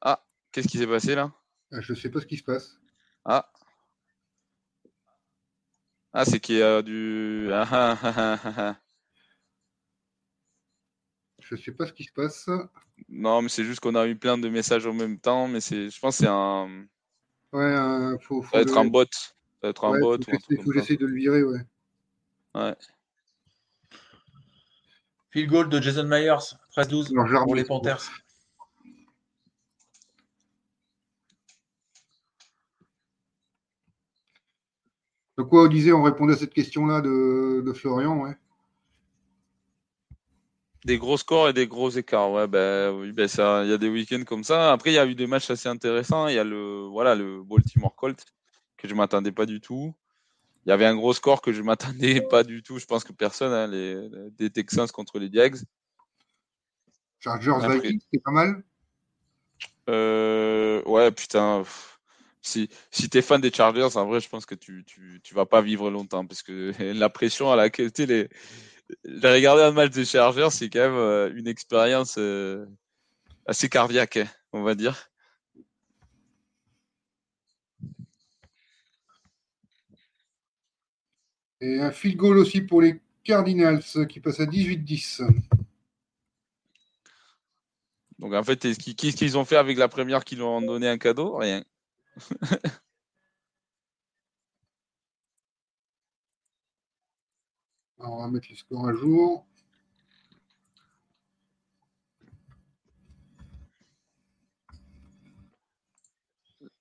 Ah, 0.00 0.24
qu'est-ce 0.50 0.68
qui 0.68 0.78
s'est 0.78 0.86
passé 0.86 1.14
là? 1.14 1.32
Ah, 1.70 1.80
je 1.80 1.94
sais 1.94 2.10
pas 2.10 2.20
ce 2.20 2.26
qui 2.26 2.36
se 2.36 2.42
passe. 2.42 2.78
Ah. 3.24 3.48
Ah, 6.12 6.24
c'est 6.24 6.40
qu'il 6.40 6.56
y 6.56 6.62
a 6.62 6.82
du. 6.82 7.48
Ah, 7.52 7.96
ah, 8.02 8.76
Je 11.56 11.62
sais 11.62 11.72
pas 11.72 11.86
ce 11.86 11.92
qui 11.92 12.04
se 12.04 12.12
passe. 12.12 12.48
Non, 13.08 13.42
mais 13.42 13.48
c'est 13.48 13.64
juste 13.64 13.80
qu'on 13.80 13.94
a 13.94 14.06
eu 14.06 14.16
plein 14.16 14.38
de 14.38 14.48
messages 14.48 14.86
en 14.86 14.94
même 14.94 15.18
temps, 15.18 15.48
mais 15.48 15.60
c'est, 15.60 15.90
je 15.90 16.00
pense 16.00 16.16
que 16.16 16.24
c'est 16.24 16.30
un. 16.30 16.86
Ouais, 17.52 17.62
euh, 17.62 18.16
faut, 18.18 18.40
faut 18.40 18.50
Ça 18.50 18.58
va 18.58 18.62
être 18.62 18.74
le- 18.74 18.78
un 18.78 18.84
bot. 18.86 19.04
Ça 19.12 19.32
va 19.62 19.68
être 19.68 19.84
un 19.84 19.90
ouais, 19.90 20.00
bot 20.00 20.14
un 20.14 20.16
comme 20.18 20.38
faut 20.40 20.70
que 20.70 20.94
de 20.94 21.06
le 21.06 21.14
virer, 21.14 21.42
ouais. 21.42 21.60
Ouais. 22.54 22.74
Field 25.30 25.50
goal 25.50 25.68
de 25.68 25.80
Jason 25.80 26.04
Myers, 26.04 26.56
13-12 26.74 27.12
Alors, 27.12 27.26
je 27.26 27.34
la 27.34 27.42
pour 27.42 27.54
les 27.54 27.64
Panthers. 27.64 28.10
De 35.38 35.42
quoi 35.42 35.64
on 35.64 35.68
disait, 35.68 35.92
on 35.92 36.02
répondait 36.02 36.34
à 36.34 36.36
cette 36.36 36.52
question-là 36.52 37.00
de, 37.00 37.62
de 37.64 37.72
Florian, 37.72 38.22
ouais. 38.22 38.36
Des 40.84 40.98
gros 40.98 41.16
scores 41.16 41.48
et 41.48 41.52
des 41.52 41.68
gros 41.68 41.90
écarts. 41.90 42.32
Ouais, 42.32 42.48
ben 42.48 42.92
oui, 42.92 43.12
ben 43.12 43.28
ça, 43.28 43.62
il 43.64 43.70
y 43.70 43.72
a 43.72 43.78
des 43.78 43.88
week-ends 43.88 44.24
comme 44.24 44.42
ça. 44.42 44.72
Après, 44.72 44.90
il 44.90 44.94
y 44.94 44.98
a 44.98 45.06
eu 45.06 45.14
des 45.14 45.28
matchs 45.28 45.50
assez 45.50 45.68
intéressants. 45.68 46.26
Il 46.26 46.34
y 46.34 46.38
a 46.38 46.44
le, 46.44 46.86
voilà, 46.90 47.14
le 47.14 47.42
Baltimore 47.42 47.94
Colt 47.94 48.24
que 48.76 48.88
je 48.88 48.94
m'attendais 48.94 49.30
pas 49.30 49.46
du 49.46 49.60
tout. 49.60 49.94
Il 50.66 50.70
y 50.70 50.72
avait 50.72 50.86
un 50.86 50.96
gros 50.96 51.12
score 51.12 51.40
que 51.40 51.52
je 51.52 51.62
m'attendais 51.62 52.20
pas 52.30 52.42
du 52.42 52.62
tout. 52.62 52.78
Je 52.78 52.86
pense 52.86 53.04
que 53.04 53.12
personne, 53.12 53.52
hein, 53.52 53.68
les, 53.68 54.08
des 54.36 54.50
Texans 54.50 54.88
contre 54.88 55.18
les 55.20 55.30
Jags. 55.32 55.56
Chargers 57.20 57.52
Après- 57.54 57.78
Vikings, 57.78 58.00
c'est 58.12 58.22
pas 58.22 58.32
mal? 58.32 58.64
Euh, 59.88 60.82
ouais, 60.84 61.10
putain. 61.12 61.62
Si, 62.44 62.68
si 62.90 63.08
t'es 63.08 63.22
fan 63.22 63.40
des 63.40 63.52
Chargers, 63.52 63.96
en 63.96 64.06
vrai, 64.06 64.20
je 64.20 64.28
pense 64.28 64.46
que 64.46 64.56
tu, 64.56 64.84
tu, 64.84 65.20
tu 65.22 65.34
vas 65.34 65.46
pas 65.46 65.62
vivre 65.62 65.90
longtemps 65.90 66.26
parce 66.26 66.42
que 66.42 66.72
la 66.98 67.08
pression 67.08 67.52
à 67.52 67.56
laquelle 67.56 67.92
tu 67.92 68.06
les. 68.06 68.28
J'ai 69.04 69.32
regardé 69.32 69.62
un 69.62 69.72
match 69.72 69.92
des 69.92 70.04
Chargers, 70.04 70.50
c'est 70.50 70.68
quand 70.68 70.80
même 70.80 70.94
euh, 70.94 71.32
une 71.34 71.48
expérience 71.48 72.16
euh, 72.18 72.66
assez 73.46 73.68
cardiaque, 73.68 74.18
on 74.52 74.62
va 74.62 74.74
dire. 74.74 75.10
Et 81.60 81.80
un 81.80 81.92
field 81.92 82.16
goal 82.16 82.38
aussi 82.38 82.60
pour 82.60 82.82
les 82.82 83.00
Cardinals 83.24 83.82
qui 84.08 84.20
passe 84.20 84.40
à 84.40 84.46
18-10. 84.46 85.22
Donc 88.18 88.34
en 88.34 88.42
fait, 88.42 88.58
qu'est-ce 88.60 89.16
qu'ils 89.16 89.38
ont 89.38 89.44
fait 89.44 89.56
avec 89.56 89.78
la 89.78 89.88
première 89.88 90.24
qu'ils 90.24 90.38
leur 90.38 90.48
ont 90.48 90.62
donné 90.62 90.88
un 90.88 90.98
cadeau? 90.98 91.36
Rien. 91.36 91.64
Alors, 98.02 98.18
on 98.18 98.22
va 98.22 98.28
mettre 98.28 98.48
les 98.50 98.56
scores 98.56 98.88
à 98.88 98.94
jour. 98.94 99.46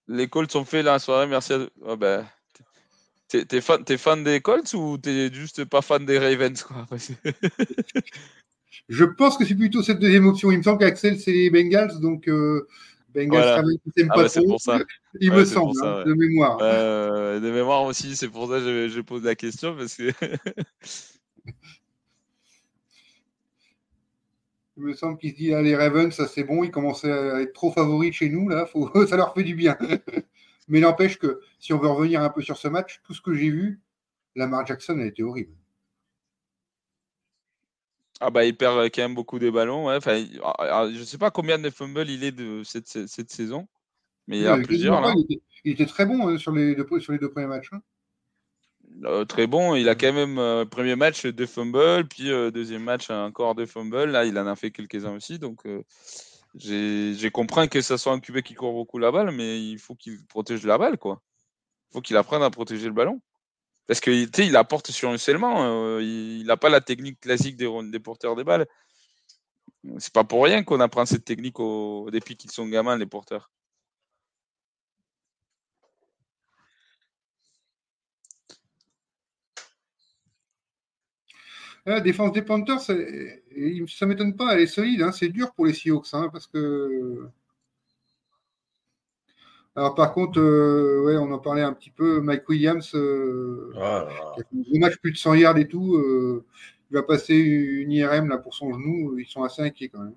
Les 0.07 0.27
Colts 0.27 0.56
ont 0.56 0.65
fait 0.65 0.84
la 0.84 0.99
soirée, 0.99 1.27
merci 1.27 1.53
à 1.53 1.60
oh, 1.81 1.95
ben, 1.95 2.27
T'es 3.30 3.61
fan, 3.61 4.23
des 4.26 4.41
Colts 4.41 4.73
ou 4.73 4.98
t'es 4.98 5.31
juste 5.31 5.64
pas 5.64 5.81
fan 5.81 6.06
des 6.06 6.19
Ravens 6.19 6.61
quoi 6.64 6.85
Je 8.89 9.06
pense 9.06 9.38
que 9.38 9.45
c'est 9.45 9.56
plutôt 9.56 9.84
cette 9.84 9.99
deuxième 9.99 10.27
option. 10.27 10.52
Il 10.52 10.57
me 10.57 10.64
semble 10.64 10.80
qu'Axel, 10.80 11.18
c'est 11.18 11.31
les 11.31 11.49
Bengals, 11.49 12.02
donc 12.02 12.27
euh, 12.27 12.68
Bengals, 13.14 13.30
Voilà. 13.30 13.62
Ah 14.10 14.14
pas 14.16 14.30
c'est 14.30 14.40
trop. 14.42 14.50
pour 14.52 14.62
ça. 14.62 14.80
Il 15.20 15.32
Ouais, 15.32 15.38
me 15.40 15.46
semble, 15.46 15.74
ça, 15.76 15.86
hein, 15.86 15.98
ouais. 16.00 16.06
de 16.06 16.14
mémoire. 16.14 16.58
Euh, 16.62 17.40
de 17.40 17.52
mémoire 17.52 17.84
aussi, 17.84 18.16
c'est 18.16 18.30
pour 18.30 18.50
ça 18.50 18.60
que 18.60 18.88
je, 18.88 18.90
je 18.90 19.02
pose 19.02 19.24
la 19.24 19.36
question 19.36 19.76
parce 19.76 19.96
que 19.96 20.12
Il 24.78 24.84
me 24.84 24.94
semble 24.94 25.18
qu'il 25.18 25.32
se 25.32 25.36
dit, 25.36 25.54
ah, 25.54 25.62
les 25.62 25.76
Ravens, 25.76 26.14
ça 26.14 26.28
c'est 26.28 26.44
bon, 26.44 26.64
ils 26.64 26.72
commençaient 26.72 27.12
à 27.12 27.42
être 27.42 27.54
trop 27.54 27.72
favoris 27.72 28.14
chez 28.16 28.30
nous, 28.30 28.48
là, 28.50 28.66
faut... 28.72 28.90
ça 29.06 29.18
leur 29.18 29.34
fait 29.34 29.44
du 29.44 29.56
bien. 29.56 29.78
Mais 30.68 30.80
n'empêche 30.80 31.18
que 31.20 31.42
si 31.60 31.74
on 31.74 31.78
veut 31.80 31.90
revenir 31.90 32.22
un 32.22 32.30
peu 32.30 32.42
sur 32.42 32.58
ce 32.58 32.68
match, 32.68 33.02
tout 33.04 33.14
ce 33.14 33.22
que 33.22 33.34
j'ai 33.34 33.50
vu, 33.50 33.82
Lamar 34.36 34.66
Jackson 34.66 34.98
a 35.00 35.06
été 35.06 35.24
horrible. 35.24 35.54
Ah 38.22 38.30
bah 38.30 38.45
il 38.45 38.56
perd 38.56 38.89
quand 38.91 39.02
même 39.02 39.15
beaucoup 39.15 39.39
des 39.39 39.52
ballons. 39.52 39.88
Ouais. 39.88 39.95
Enfin, 39.95 40.23
ah, 40.43 40.53
ah, 40.60 40.89
je 40.93 41.03
sais 41.03 41.18
pas 41.18 41.31
combien 41.31 41.57
de 41.60 41.69
fumbles 41.69 42.10
il 42.10 42.23
est 42.23 42.31
de 42.31 42.61
cette, 42.64 43.31
saison, 43.31 43.68
mais 44.27 44.38
il 44.39 44.43
y 44.43 44.48
en 44.48 44.53
a 44.53 44.60
Euh, 44.60 44.64
plusieurs 44.64 45.02
là. 45.02 45.14
Il 45.18 45.23
était, 45.23 45.41
il 45.65 45.72
était 45.73 45.85
très 45.85 46.06
bon 46.06 46.27
hein, 46.27 46.38
sur, 46.38 46.52
les 46.52 46.76
deux, 46.76 46.88
sur 46.99 47.14
les 47.14 47.19
deux 47.19 47.30
premiers 47.30 47.48
matchs. 47.48 47.69
hein. 47.72 47.81
Euh, 49.06 49.26
très 49.26 49.48
bon. 49.48 49.76
Il 49.76 49.89
a 49.89 49.95
quand 49.95 50.14
même 50.14 50.38
euh, 50.38 50.65
premier 50.65 50.95
match 50.95 51.26
deux 51.26 51.45
fumbles, 51.45 52.07
puis 52.07 52.31
euh, 52.31 52.52
deuxième 52.52 52.84
match 52.84 53.10
encore 53.10 53.56
deux 53.56 53.65
fumbles. 53.65 54.06
Là, 54.11 54.26
il 54.26 54.38
en 54.38 54.48
a 54.48 54.56
fait 54.56 54.72
quelques-uns 54.72 55.15
aussi. 55.15 55.39
Donc, 55.39 55.65
euh, 55.65 55.84
j'ai 56.56 57.14
j'ai 57.15 57.31
compris 57.31 57.69
que 57.69 57.81
ça 57.81 57.98
soit 57.98 58.14
un 58.14 58.19
QB 58.19 58.41
qui 58.41 58.53
court 58.53 58.73
beaucoup 58.73 58.98
la 58.98 59.11
balle, 59.11 59.31
mais 59.31 59.64
il 59.64 59.80
faut 59.80 59.95
qu'il 59.95 60.26
protège 60.27 60.65
la 60.65 60.77
balle, 60.77 60.98
quoi. 60.98 61.22
Il 61.89 61.93
faut 61.93 62.02
qu'il 62.02 62.18
apprenne 62.18 62.43
à 62.43 62.49
protéger 62.49 62.88
le 62.88 62.93
ballon. 62.93 63.22
Parce 63.91 63.99
que 63.99 64.41
il 64.41 64.55
apporte 64.55 64.89
sur 64.89 65.09
un 65.09 65.18
scellement. 65.18 65.65
euh, 65.65 66.01
il 66.01 66.45
n'a 66.45 66.55
pas 66.55 66.69
la 66.69 66.80
technique 66.80 67.19
classique 67.19 67.57
des, 67.57 67.99
porteurs 67.99 68.38
des 68.38 68.45
balles. 68.45 68.65
C'est 69.97 70.13
pas 70.13 70.23
pour 70.23 70.45
rien 70.45 70.63
qu'on 70.63 70.80
apprend 70.80 71.05
cette 71.05 71.26
technique 71.26 71.57
depuis 71.57 72.38
qu'ils 72.38 72.51
sont 72.51 72.65
gamins, 72.69 72.97
les 72.97 73.05
porteurs. 73.05 73.51
La 81.85 81.99
défense 81.99 82.31
des 82.31 82.43
Panthers, 82.43 82.80
ça 82.80 82.93
ne 82.93 84.05
m'étonne 84.05 84.38
pas, 84.38 84.53
elle 84.53 84.61
est 84.61 84.68
solide. 84.68 85.01
hein, 85.01 85.11
C'est 85.11 85.27
dur 85.27 85.51
pour 85.53 85.65
les 85.65 85.73
Seahawks, 85.73 86.13
hein, 86.13 86.30
parce 86.31 86.47
que. 86.47 87.27
Alors, 89.76 89.95
par 89.95 90.14
contre, 90.14 90.39
euh, 90.39 91.02
ouais, 91.06 91.15
on 91.18 91.31
en 91.31 91.39
parlait 91.39 91.61
un 91.61 91.73
petit 91.73 91.91
peu. 91.91 92.19
Mike 92.22 92.48
Williams, 92.49 92.93
euh, 92.95 93.72
là 93.73 94.03
là. 94.06 94.31
qui 94.35 94.41
a 94.41 94.43
fait 94.43 94.57
un 94.57 94.61
gros 94.61 94.80
match, 94.80 94.98
plus 94.98 95.11
de 95.14 95.18
100 95.18 95.34
yards 95.35 95.57
et 95.57 95.68
tout, 95.68 95.95
euh, 95.95 96.45
il 96.89 96.95
va 96.95 97.03
passer 97.03 97.35
une 97.35 97.91
IRM 97.91 98.27
là, 98.27 98.38
pour 98.38 98.53
son 98.53 98.73
genou. 98.73 99.18
Ils 99.18 99.26
sont 99.26 99.43
assez 99.43 99.61
inquiets 99.61 99.89
quand 99.89 99.99
même, 100.02 100.15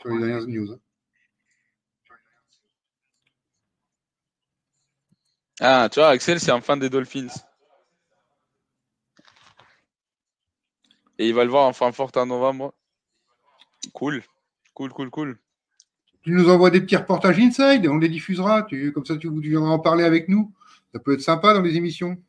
sur 0.00 0.08
les 0.10 0.18
dernières 0.18 0.46
news. 0.46 0.72
hein. 0.72 0.78
Ah, 5.60 5.88
tu 5.92 6.00
vois, 6.00 6.08
Axel, 6.08 6.40
c'est 6.40 6.50
un 6.50 6.60
fan 6.62 6.78
des 6.78 6.88
Dolphins. 6.90 7.28
Et 11.18 11.28
il 11.28 11.34
va 11.34 11.44
le 11.44 11.50
voir 11.50 11.66
en 11.66 11.72
Francfort 11.74 12.10
en 12.16 12.26
novembre. 12.26 12.72
Cool, 13.92 14.22
cool, 14.74 14.92
cool, 14.92 15.10
cool. 15.10 15.38
Tu 16.26 16.32
nous 16.32 16.48
envoies 16.48 16.70
des 16.70 16.80
petits 16.80 16.96
reportages 16.96 17.38
inside, 17.38 17.86
on 17.86 17.98
les 17.98 18.08
diffusera. 18.08 18.64
Tu, 18.64 18.90
comme 18.90 19.06
ça, 19.06 19.16
tu, 19.16 19.28
tu 19.28 19.48
viendras 19.48 19.70
en 19.70 19.78
parler 19.78 20.02
avec 20.02 20.28
nous. 20.28 20.52
Ça 20.92 20.98
peut 20.98 21.14
être 21.14 21.20
sympa 21.20 21.54
dans 21.54 21.62
les 21.62 21.76
émissions. 21.76 22.20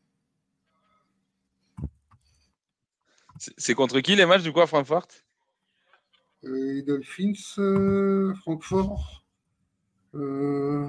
C'est 3.40 3.74
contre 3.74 4.00
qui 4.02 4.16
les 4.16 4.28
matchs 4.28 4.44
du 4.44 4.54
coup 4.54 4.62
à 4.62 4.68
Francfort? 4.68 5.08
Euh, 6.44 6.74
les 6.76 6.84
Dolphins, 6.84 7.34
euh, 7.58 8.36
Francfort. 8.36 9.26
Euh, 10.14 10.88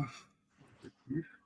je 0.83 0.89
sais 0.89 0.93
plus. 1.07 1.41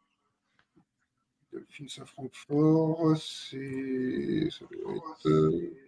Dolphins 1.53 2.03
à 2.03 2.07
Francfort, 2.07 3.17
c'est. 3.17 4.49
Ça 4.51 4.65
doit 4.69 4.97
être. 4.97 5.82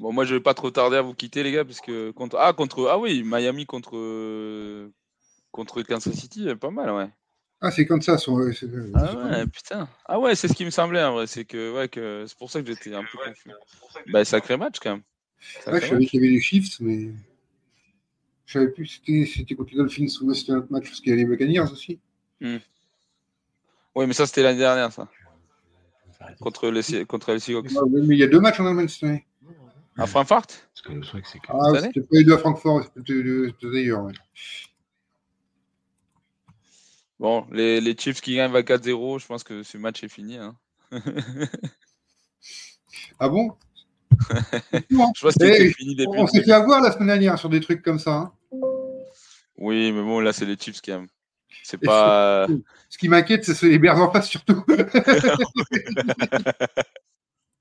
Bon, 0.00 0.14
moi, 0.14 0.24
je 0.24 0.34
vais 0.34 0.40
pas 0.40 0.54
trop 0.54 0.70
tarder 0.70 0.96
à 0.96 1.02
vous 1.02 1.12
quitter, 1.12 1.42
les 1.42 1.52
gars, 1.52 1.64
parce 1.64 1.82
que 1.82 2.10
contre 2.12 2.38
ah 2.40 2.54
contre 2.54 2.88
ah 2.88 2.98
oui, 2.98 3.22
Miami 3.22 3.66
contre 3.66 4.90
contre 5.50 5.82
Kansas 5.82 6.14
City, 6.14 6.48
euh, 6.48 6.56
pas 6.56 6.70
mal, 6.70 6.90
ouais. 6.90 7.10
Ah, 7.60 7.70
c'est 7.70 7.84
comme 7.84 8.00
ça. 8.00 8.16
Son... 8.16 8.40
Ah 8.94 9.14
ouais, 9.14 9.46
putain. 9.46 9.90
Ah 10.06 10.18
ouais, 10.18 10.34
c'est 10.34 10.48
ce 10.48 10.54
qui 10.54 10.64
me 10.64 10.70
semblait 10.70 11.02
en 11.02 11.12
vrai, 11.12 11.26
c'est 11.26 11.44
que 11.44 11.74
ouais 11.74 11.88
que 11.88 12.24
c'est 12.26 12.38
pour 12.38 12.50
ça 12.50 12.62
que 12.62 12.66
j'étais 12.66 12.94
un 12.94 13.02
peu 13.02 13.18
confus. 13.18 13.50
Bah 14.10 14.24
sacré 14.24 14.56
match 14.56 14.78
quand 14.80 14.92
même. 14.92 15.02
Sacré 15.38 15.72
Ouais, 15.72 15.80
je 15.82 15.86
savais 15.88 16.06
qu'il 16.06 16.20
y 16.20 16.24
avait 16.24 16.34
les 16.34 16.40
Chiefs, 16.40 16.80
mais. 16.80 17.10
Je 18.46 18.52
savais 18.54 18.68
plus 18.68 18.86
si 18.86 19.02
c'était 19.04 19.30
c'était 19.30 19.54
contre 19.54 19.72
les 19.72 19.76
Dolphins 19.76 20.06
ou 20.22 20.32
c'était 20.32 20.52
un 20.52 20.58
autre 20.58 20.72
match, 20.72 20.84
parce 20.84 21.00
qu'il 21.00 21.10
y 21.10 21.12
a 21.12 21.16
les 21.16 21.26
Buccaneers 21.26 21.70
aussi. 21.70 22.00
Ouais, 22.40 24.06
mais 24.06 24.14
ça 24.14 24.26
c'était 24.26 24.42
l'année 24.42 24.58
dernière 24.58 24.92
ça. 24.92 25.08
Contre 26.40 26.70
les 26.70 27.04
contre 27.04 27.32
les 27.32 27.40
Seahawks. 27.40 27.68
Ah, 27.76 27.84
oui, 27.84 28.00
mais 28.06 28.16
il 28.16 28.18
y 28.18 28.24
a 28.24 28.28
deux 28.28 28.40
matchs 28.40 28.60
en 28.60 28.66
Allemagne 28.66 28.88
cette 28.88 29.02
année. 29.02 29.26
À 29.96 30.06
Francfort? 30.06 30.46
Parce 30.46 30.82
que 30.82 30.92
le 30.92 31.00
truc, 31.00 31.26
c'est 31.26 31.38
que. 31.40 31.46
Ah, 31.50 31.80
c'était 31.80 32.00
pas 32.00 32.06
les 32.12 32.24
deux 32.24 32.34
à 32.34 32.38
Francfort, 32.38 32.82
c'était 32.84 33.22
d'ailleurs. 33.70 34.04
ouais. 34.04 34.12
Bon, 37.18 37.46
les, 37.52 37.80
les 37.82 37.96
Chiefs 37.98 38.20
qui 38.22 38.36
gagnent 38.36 38.52
4-0, 38.52 39.18
je 39.20 39.26
pense 39.26 39.44
que 39.44 39.62
ce 39.62 39.76
match 39.76 40.02
est 40.02 40.08
fini. 40.08 40.38
Hein. 40.38 40.56
Ah 43.18 43.28
bon? 43.28 43.52
Je 44.90 45.20
pense 45.20 45.34
qu'il 45.34 45.46
Eh, 45.46 45.72
fini 45.72 45.94
depuis 45.94 46.18
On 46.18 46.26
s'est 46.26 46.42
fait 46.42 46.52
avoir 46.52 46.80
la 46.80 46.92
semaine 46.92 47.08
dernière 47.08 47.38
sur 47.38 47.48
des 47.48 47.60
trucs 47.60 47.82
comme 47.82 47.98
ça. 47.98 48.12
hein. 48.12 48.32
Oui, 49.56 49.92
mais 49.92 50.02
bon, 50.02 50.20
là, 50.20 50.32
c'est 50.32 50.46
les 50.46 50.56
Chiefs 50.58 50.80
qui 50.80 50.90
aiment. 50.90 51.06
C'est 51.62 51.82
Et 51.82 51.86
pas. 51.86 52.46
Ce 52.88 52.96
qui 52.98 53.08
m'inquiète, 53.08 53.44
c'est 53.44 53.68
les 53.68 53.78
Bears 53.78 54.00
en 54.00 54.10
face 54.10 54.28
surtout. 54.28 54.64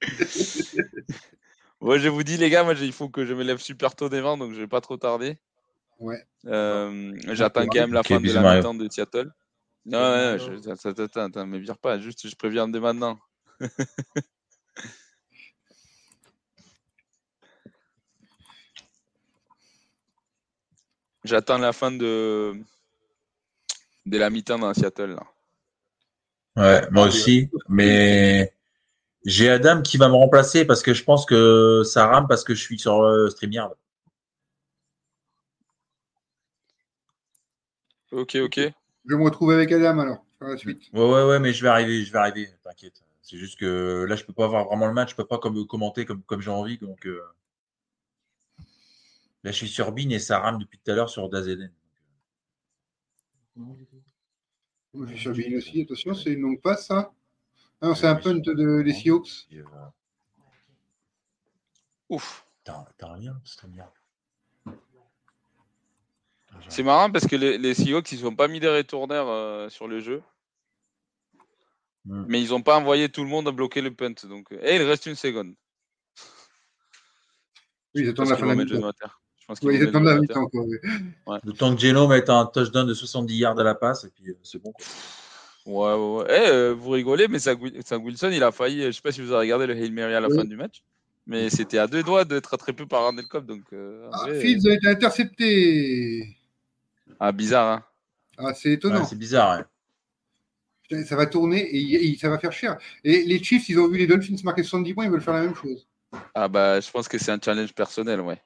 Ouais, 1.82 2.00
je 2.00 2.10
vous 2.10 2.24
dis, 2.24 2.38
les 2.38 2.50
gars, 2.50 2.64
moi, 2.64 2.74
il 2.74 2.92
faut 2.92 3.10
que 3.10 3.26
je 3.26 3.34
me 3.34 3.44
lève 3.44 3.60
super 3.60 3.96
tôt 3.96 4.10
des 4.10 4.20
vents, 4.22 4.38
donc 4.38 4.54
je 4.54 4.60
vais 4.60 4.68
pas 4.68 4.82
trop 4.82 4.98
tarder. 4.98 5.38
Ouais. 6.00 6.22
Euh, 6.46 7.14
J'attends 7.28 7.66
quand 7.66 7.80
même 7.80 7.94
la 7.94 8.04
fin 8.04 8.20
de 8.20 8.32
la 8.32 8.56
mi-temps 8.56 8.74
de 8.74 8.90
Seattle. 8.90 9.32
Non, 9.86 10.00
ouais, 10.00 10.38
je, 10.40 10.70
attends, 10.70 10.90
attends, 10.90 11.04
attends, 11.04 11.26
attends, 11.26 11.46
me 11.48 11.58
vire 11.58 11.78
pas, 11.78 12.00
juste 12.00 12.28
je 12.28 12.36
préviens 12.36 12.68
dès 12.68 12.82
maintenant. 12.82 13.18
J'attends 21.24 21.58
la 21.58 21.74
fin 21.74 21.92
de, 21.92 22.54
de 24.06 24.18
la 24.18 24.30
mi-temps 24.30 24.60
dans 24.60 24.74
Seattle. 24.74 25.16
Là. 25.16 25.24
Ouais, 26.56 26.90
moi 26.92 27.08
aussi. 27.08 27.50
Mais 27.68 28.54
j'ai 29.26 29.50
Adam 29.50 29.82
qui 29.82 29.98
va 29.98 30.08
me 30.08 30.14
remplacer 30.14 30.66
parce 30.66 30.82
que 30.82 30.94
je 30.94 31.04
pense 31.04 31.26
que 31.26 31.84
ça 31.84 32.08
rame 32.08 32.28
parce 32.28 32.44
que 32.44 32.56
je 32.56 32.62
suis 32.62 32.80
sur 32.80 33.02
euh, 33.02 33.30
StreamYard. 33.30 33.76
Ok, 38.12 38.36
ok. 38.36 38.58
Je 38.58 39.16
vais 39.16 39.18
me 39.18 39.24
retrouver 39.24 39.56
avec 39.56 39.72
Adam 39.72 40.00
alors, 40.00 40.26
par 40.40 40.50
la 40.50 40.58
suite. 40.58 40.82
Ouais, 40.94 41.02
ouais, 41.02 41.26
ouais, 41.26 41.40
mais 41.40 41.54
je 41.54 41.62
vais 41.62 41.70
arriver, 41.70 42.04
je 42.04 42.12
vais 42.12 42.20
arriver, 42.20 42.50
t'inquiète. 42.64 43.04
C'est 43.22 43.38
juste 43.38 43.60
que 43.60 44.06
là, 44.08 44.16
je 44.16 44.24
peux 44.24 44.34
pas 44.34 44.48
voir 44.48 44.66
vraiment 44.66 44.88
le 44.88 44.94
match, 44.94 45.12
je 45.12 45.16
peux 45.16 45.26
pas 45.26 45.38
comme, 45.38 45.68
commenter 45.68 46.06
comme, 46.06 46.24
comme 46.24 46.42
j'ai 46.42 46.50
envie. 46.50 46.78
Donc, 46.78 47.06
euh, 47.06 47.22
là, 49.44 49.52
je 49.52 49.58
suis 49.58 49.68
sur 49.68 49.92
Bean 49.92 50.10
et 50.10 50.20
ça 50.20 50.40
rame 50.40 50.58
depuis 50.58 50.80
tout 50.80 50.92
à 50.92 50.96
l'heure 50.96 51.10
sur 51.10 51.30
Dazeden. 51.30 51.72
Moi, 53.56 53.76
je 55.08 55.14
suis 55.14 55.20
sur 55.20 55.34
Bean 55.34 55.58
aussi, 55.58 55.82
attention, 55.82 56.14
c'est 56.16 56.32
une 56.32 56.42
longue 56.42 56.62
passe 56.62 56.88
ça. 56.88 57.12
Ah 57.82 57.88
non, 57.88 57.96
c'est 57.96 58.08
un 58.08 58.16
punt 58.16 58.36
de, 58.36 58.82
des 58.82 58.94
Seahawks. 58.94 59.48
Et, 59.52 59.60
euh, 59.60 59.66
Ouf. 62.10 62.46
T'as 62.64 63.18
lien, 63.18 63.40
StreamYard 63.46 63.92
C'est 66.68 66.84
marrant 66.84 67.10
parce 67.10 67.26
que 67.26 67.36
les, 67.36 67.58
les 67.58 67.74
Seahawks, 67.74 68.12
ils 68.12 68.24
n'ont 68.24 68.36
pas 68.36 68.48
mis 68.48 68.60
des 68.60 68.70
retourneurs 68.70 69.28
euh, 69.30 69.70
sur 69.70 69.88
le 69.88 70.00
jeu. 70.02 70.22
Hmm. 72.06 72.26
Mais 72.28 72.42
ils 72.42 72.50
n'ont 72.50 72.62
pas 72.62 72.78
envoyé 72.78 73.10
tout 73.10 73.24
le 73.24 73.30
monde 73.30 73.48
à 73.48 73.52
bloquer 73.52 73.82
le 73.82 73.94
punt. 73.94 74.14
Donc... 74.28 74.52
Et 74.52 74.76
il 74.76 74.82
reste 74.84 75.06
une 75.06 75.16
seconde. 75.16 75.54
Oui, 77.96 78.04
ils 78.04 78.10
attendent 78.10 78.30
la 78.30 78.38
fin 78.38 78.46
de 78.46 78.52
la 78.52 78.56
mi-temps. 78.56 78.76
ils 79.64 79.84
attendent 79.88 80.04
le 80.04 80.10
la 80.10 80.16
notaire. 80.16 80.42
mi-temps. 80.42 80.48
quoi. 81.26 81.40
Le 81.44 81.54
temps 81.54 81.76
que 81.76 81.82
Geno 81.82 82.08
mette 82.08 82.30
un 82.30 82.46
touchdown 82.46 82.86
de 82.88 82.94
70 82.94 83.36
yards 83.36 83.60
à 83.60 83.64
la 83.64 83.74
passe, 83.74 84.04
et 84.04 84.10
puis 84.10 84.30
euh, 84.30 84.38
c'est 84.44 84.62
bon. 84.62 84.72
quoi. 84.74 84.86
Ouais, 85.70 85.94
ouais, 85.94 86.18
ouais. 86.18 86.26
Eh, 86.30 86.50
euh, 86.50 86.74
vous 86.74 86.90
rigolez, 86.90 87.28
mais 87.28 87.38
Zach 87.40 87.60
Wil- 87.62 87.80
Zach 87.86 88.04
Wilson, 88.04 88.32
il 88.34 88.42
a 88.44 88.52
failli. 88.52 88.84
Je 88.86 88.92
sais 88.92 89.02
pas 89.02 89.12
si 89.12 89.22
vous 89.22 89.32
avez 89.32 89.42
regardé 89.42 89.68
le 89.68 89.76
Hail 89.76 89.92
Mary 89.92 90.14
à 90.16 90.20
la 90.20 90.28
Oui. 90.28 90.36
fin 90.36 90.44
du 90.44 90.56
match. 90.56 90.84
Mais 91.28 91.50
c'était 91.52 91.78
à 91.78 91.86
deux 91.86 92.02
doigts 92.02 92.26
d'être 92.26 92.54
attrapé 92.56 92.86
par 92.88 93.04
Randall 93.04 93.28
Cobb. 93.28 93.46
Donc, 93.46 93.62
euh, 93.74 94.10
Ah, 94.12 94.24
vrai, 94.26 94.40
Fields 94.42 94.68
a 94.68 94.74
été 94.74 94.88
intercepté. 94.88 96.22
euh, 97.08 97.14
ah, 97.20 97.32
bizarre, 97.32 97.68
hein. 97.68 97.84
Ah, 98.38 98.54
c'est 98.56 98.72
étonnant. 98.72 99.02
Ouais, 99.02 99.06
c'est 99.08 99.18
bizarre. 99.20 99.60
ouais. 99.60 99.66
Putain, 100.84 101.06
ça 101.06 101.16
va 101.16 101.28
tourner 101.28 101.60
et, 101.62 102.10
et 102.10 102.18
ça 102.18 102.30
va 102.30 102.40
faire 102.40 102.52
cher. 102.52 102.78
Et 103.04 103.24
les 103.26 103.44
Chiefs, 103.44 103.70
ils 103.70 103.80
ont 103.80 103.88
vu 103.88 104.00
les 104.00 104.08
Dolphins 104.08 104.36
marquer 104.44 104.64
70 104.64 104.94
points, 104.96 105.06
ils 105.06 105.12
veulent 105.12 105.22
faire 105.22 105.36
la 105.36 105.42
même 105.44 105.54
chose. 105.56 105.86
Ah, 106.34 106.48
bah, 106.48 106.80
je 106.80 106.90
pense 106.90 107.08
que 107.08 107.20
c'est 107.20 107.32
un 107.32 107.40
challenge 107.40 107.74
personnel, 107.74 108.22
ouais. 108.22 108.42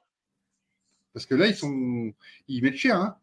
Parce 1.14 1.24
que 1.24 1.34
là, 1.36 1.46
ils 1.46 1.54
sont, 1.54 2.12
ils 2.48 2.62
mettent 2.62 2.76
cher. 2.76 2.96
Hein. 2.96 3.16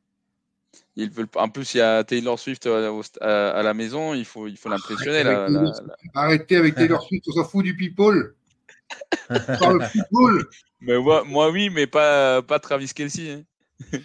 Ils 0.96 1.10
veulent... 1.10 1.28
En 1.36 1.50
plus, 1.50 1.74
il 1.74 1.78
y 1.78 1.82
a 1.82 2.04
Taylor 2.04 2.38
Swift 2.40 2.66
à, 2.66 2.92
au 2.92 3.02
st- 3.02 3.18
à- 3.22 3.52
à 3.52 3.64
la 3.64 3.74
maison, 3.74 4.14
il 4.14 4.26
faut 4.26 4.48
il 4.48 4.58
faut 4.58 4.70
l'impressionner. 4.70 5.22
Swift. 5.24 5.50
là. 5.50 5.74
Arrêtez 6.14 6.56
avec 6.58 6.76
Taylor 6.76 7.02
Swift, 7.08 7.26
on 7.30 7.32
s'en 7.34 7.44
fout 7.46 7.64
du 7.64 7.76
people. 7.76 8.36
Mais 10.82 10.98
moi, 10.98 11.24
moi, 11.26 11.50
oui, 11.52 11.70
mais 11.70 11.88
pas, 11.88 12.42
pas 12.42 12.60
Travis 12.60 12.92
Kelsey. 12.94 13.32
hein. 13.32 14.00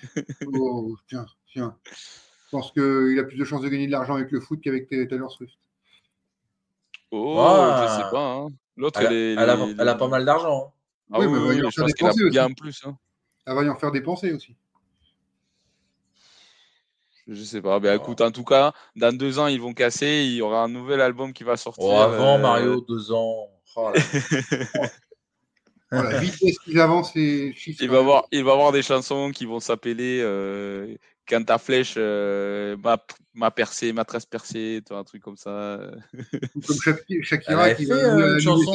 Oh, 0.55 0.97
tiens, 1.09 1.27
tiens. 1.53 1.77
Je 1.85 2.51
pense 2.51 2.71
qu'il 2.73 3.19
a 3.19 3.25
plus 3.25 3.37
de 3.37 3.45
chances 3.45 3.63
de 3.63 3.69
gagner 3.69 3.87
de 3.87 3.93
l'argent 3.93 4.15
avec 4.15 4.31
le 4.31 4.41
foot 4.41 4.61
qu'avec 4.63 4.89
Taylor 4.89 5.31
Swift. 5.31 5.55
Oh, 7.11 7.37
Ah. 7.41 7.87
je 7.89 8.03
sais 8.05 8.11
pas. 8.11 8.33
hein. 8.35 8.49
L'autre, 8.77 9.01
Elle, 9.01 9.39
a- 9.39 9.43
elle, 9.43 9.51
a, 9.51 9.93
elle 9.93 9.97
pas 9.99 10.09
mal 10.09 10.25
d'argent. 10.25 10.67
hein. 10.69 10.73
Ah 11.13 11.19
Oui, 11.21 11.27
oui, 11.27 11.33
mais 11.41 11.49
oui, 11.49 11.57
je 11.57 11.81
pense 11.81 11.93
qu'elle 11.95 12.09
a 12.09 12.31
bien 12.31 12.47
aussi. 12.47 12.55
plus. 12.55 12.83
hein. 12.85 12.97
Elle 13.47 13.55
va 13.55 13.63
y 13.65 13.69
en 13.69 13.77
faire 13.77 13.93
dépenser 13.93 14.33
aussi. 14.33 14.57
Je 17.29 17.43
sais 17.43 17.61
pas. 17.61 17.81
Ben, 17.81 17.97
écoute, 17.97 18.21
en 18.21 18.31
tout 18.31 18.45
cas, 18.45 18.73
dans 18.95 19.17
deux 19.17 19.39
ans, 19.39 19.49
ils 19.49 19.61
vont 19.61 19.75
casser. 19.75 20.25
Il 20.27 20.35
y 20.37 20.43
aura 20.43 20.63
un 20.63 20.69
nouvel 20.69 21.01
album 21.01 21.33
qui 21.33 21.45
va 21.45 21.57
sortir. 21.57 21.85
Oh, 21.85 21.97
avant 21.97 22.37
euh, 22.37 22.39
Mario, 22.39 22.81
deux 22.81 23.13
ans. 23.13 23.49
Oh. 23.75 23.93
Oh, 25.93 26.03
vitesse 26.21 26.59
qu'ils 26.59 26.81
avancent, 26.81 27.15
il 27.15 27.89
va 27.89 27.99
avoir, 27.99 28.27
il 28.33 28.43
va 28.43 28.53
avoir 28.53 28.73
des 28.73 28.83
chansons 28.83 29.31
qui 29.31 29.47
vont 29.47 29.61
s'appeler 29.61 30.21
euh, 30.21 30.97
Quand 31.29 31.45
ta 31.45 31.59
flèche 31.59 31.95
euh, 31.97 32.77
m'a 32.83 32.99
m'a 33.35 33.53
percé, 33.53 33.93
m'a 33.93 34.05
tresse 34.05 34.27
percé, 34.27 34.83
tu 34.85 34.93
vois, 34.93 34.99
un 34.99 35.05
truc 35.05 35.23
comme 35.23 35.37
ça. 35.37 35.79
Comme 36.85 37.23
Shakira 37.23 37.75
qui 37.75 37.87
fait 37.87 37.93
euh, 37.93 38.35
une 38.35 38.41
chanson. 38.41 38.73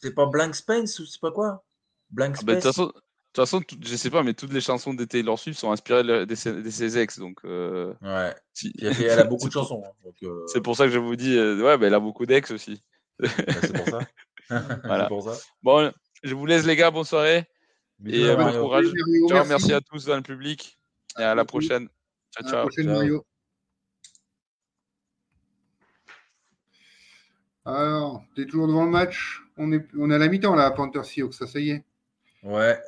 C'est 0.00 0.14
pas 0.14 0.24
Blank 0.24 0.54
Space 0.54 0.98
ou 1.00 1.06
c'est 1.06 1.20
pas 1.20 1.32
quoi? 1.32 1.62
Blank 2.10 2.36
Ah 2.38 2.42
ben, 2.44 2.58
de 2.58 2.92
toute 3.34 3.46
Space. 3.46 3.50
façon, 3.50 3.58
de 3.58 3.64
toute 3.64 3.78
façon, 3.78 3.80
tout- 3.82 3.88
je 3.90 3.96
sais 3.96 4.10
pas, 4.10 4.22
mais 4.22 4.34
toutes 4.34 4.52
les 4.52 4.60
chansons 4.60 4.94
de 4.94 5.04
Taylor 5.04 5.38
Swift 5.38 5.58
sont 5.58 5.70
inspirées 5.72 6.02
de, 6.04 6.24
de 6.24 6.34
ses, 6.34 6.52
de 6.62 6.70
ses 6.70 6.98
ex, 6.98 7.18
donc. 7.18 7.38
euh, 7.44 7.92
Ouais. 8.02 8.34
si- 8.52 8.72
elle, 8.80 9.18
a 9.18 9.24
beaucoup 9.24 9.48
de 9.48 9.52
chansons. 9.52 9.82
hein, 9.84 10.10
euh, 10.22 10.46
C'est 10.46 10.60
pour 10.62 10.76
ça 10.76 10.84
que 10.86 10.90
je 10.92 10.98
vous 10.98 11.16
dis, 11.16 11.36
euh, 11.36 11.62
ouais, 11.62 11.76
ben, 11.78 11.86
elle 11.88 11.94
a 11.94 12.00
beaucoup 12.00 12.26
d'ex 12.26 12.50
aussi. 12.50 12.82
bah, 13.18 13.28
c'est 13.60 13.72
pour 13.74 13.86
ça. 13.88 13.98
Voilà. 14.84 15.06
pour 15.06 15.22
ça. 15.22 15.40
Bon, 15.62 15.92
je 16.22 16.34
vous 16.34 16.46
laisse 16.46 16.64
les 16.66 16.76
gars, 16.76 16.90
bonne 16.90 17.04
soirée 17.04 17.46
Bisous, 17.98 18.24
et 18.26 18.28
euh, 18.30 18.36
bon 18.36 18.52
courage. 18.60 18.84
Mario, 18.86 19.28
Ciao, 19.28 19.36
merci. 19.38 19.48
merci 19.50 19.72
à 19.72 19.80
tous 19.80 20.04
dans 20.04 20.16
le 20.16 20.22
public 20.22 20.78
et 21.18 21.22
à 21.22 21.34
la 21.34 21.44
prochaine. 21.44 21.88
À 22.36 22.42
Ciao, 22.42 22.44
la 22.44 22.50
ciao. 22.50 22.60
prochaine, 22.62 22.84
Ciao. 22.86 22.94
Mario. 22.94 23.24
Alors, 27.64 28.22
t'es 28.36 28.44
toujours 28.46 28.66
devant 28.68 28.84
le 28.84 28.90
match? 28.90 29.40
On 29.56 29.72
est, 29.72 29.86
on 29.98 30.10
est 30.10 30.14
à 30.14 30.18
la 30.18 30.28
mi-temps 30.28 30.54
là, 30.54 30.66
à 30.66 30.70
Panther 30.70 31.02
Seahawks, 31.04 31.34
ça, 31.34 31.46
ça 31.46 31.58
y 31.60 31.70
est. 31.70 31.84
Ouais. 32.42 32.78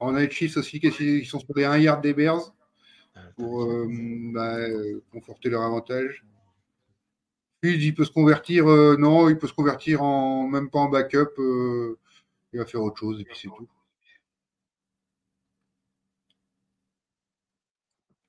On 0.00 0.14
a 0.14 0.20
les 0.20 0.30
Chiefs 0.30 0.56
aussi 0.56 0.78
qui 0.80 1.24
sont 1.24 1.40
sur 1.40 1.54
les 1.56 1.64
1 1.64 1.78
yard 1.78 2.02
des 2.02 2.12
Bears 2.14 2.52
pour 3.36 3.64
euh, 3.64 3.86
bah, 4.32 4.56
euh, 4.56 5.02
conforter 5.12 5.48
leur 5.48 5.62
avantage. 5.62 6.24
Puis 7.62 7.82
il 7.82 7.94
peut 7.94 8.04
se 8.04 8.10
convertir, 8.10 8.68
euh, 8.70 8.96
non, 8.98 9.28
il 9.30 9.38
peut 9.38 9.46
se 9.48 9.54
convertir 9.54 10.02
en 10.02 10.46
même 10.46 10.68
pas 10.70 10.80
en 10.80 10.88
backup. 10.88 11.30
euh, 11.38 11.98
il 12.52 12.58
va 12.58 12.66
faire 12.66 12.82
autre 12.82 12.98
chose 12.98 13.20
et 13.20 13.24
puis 13.24 13.36
c'est 13.38 13.48
tout. 13.48 13.68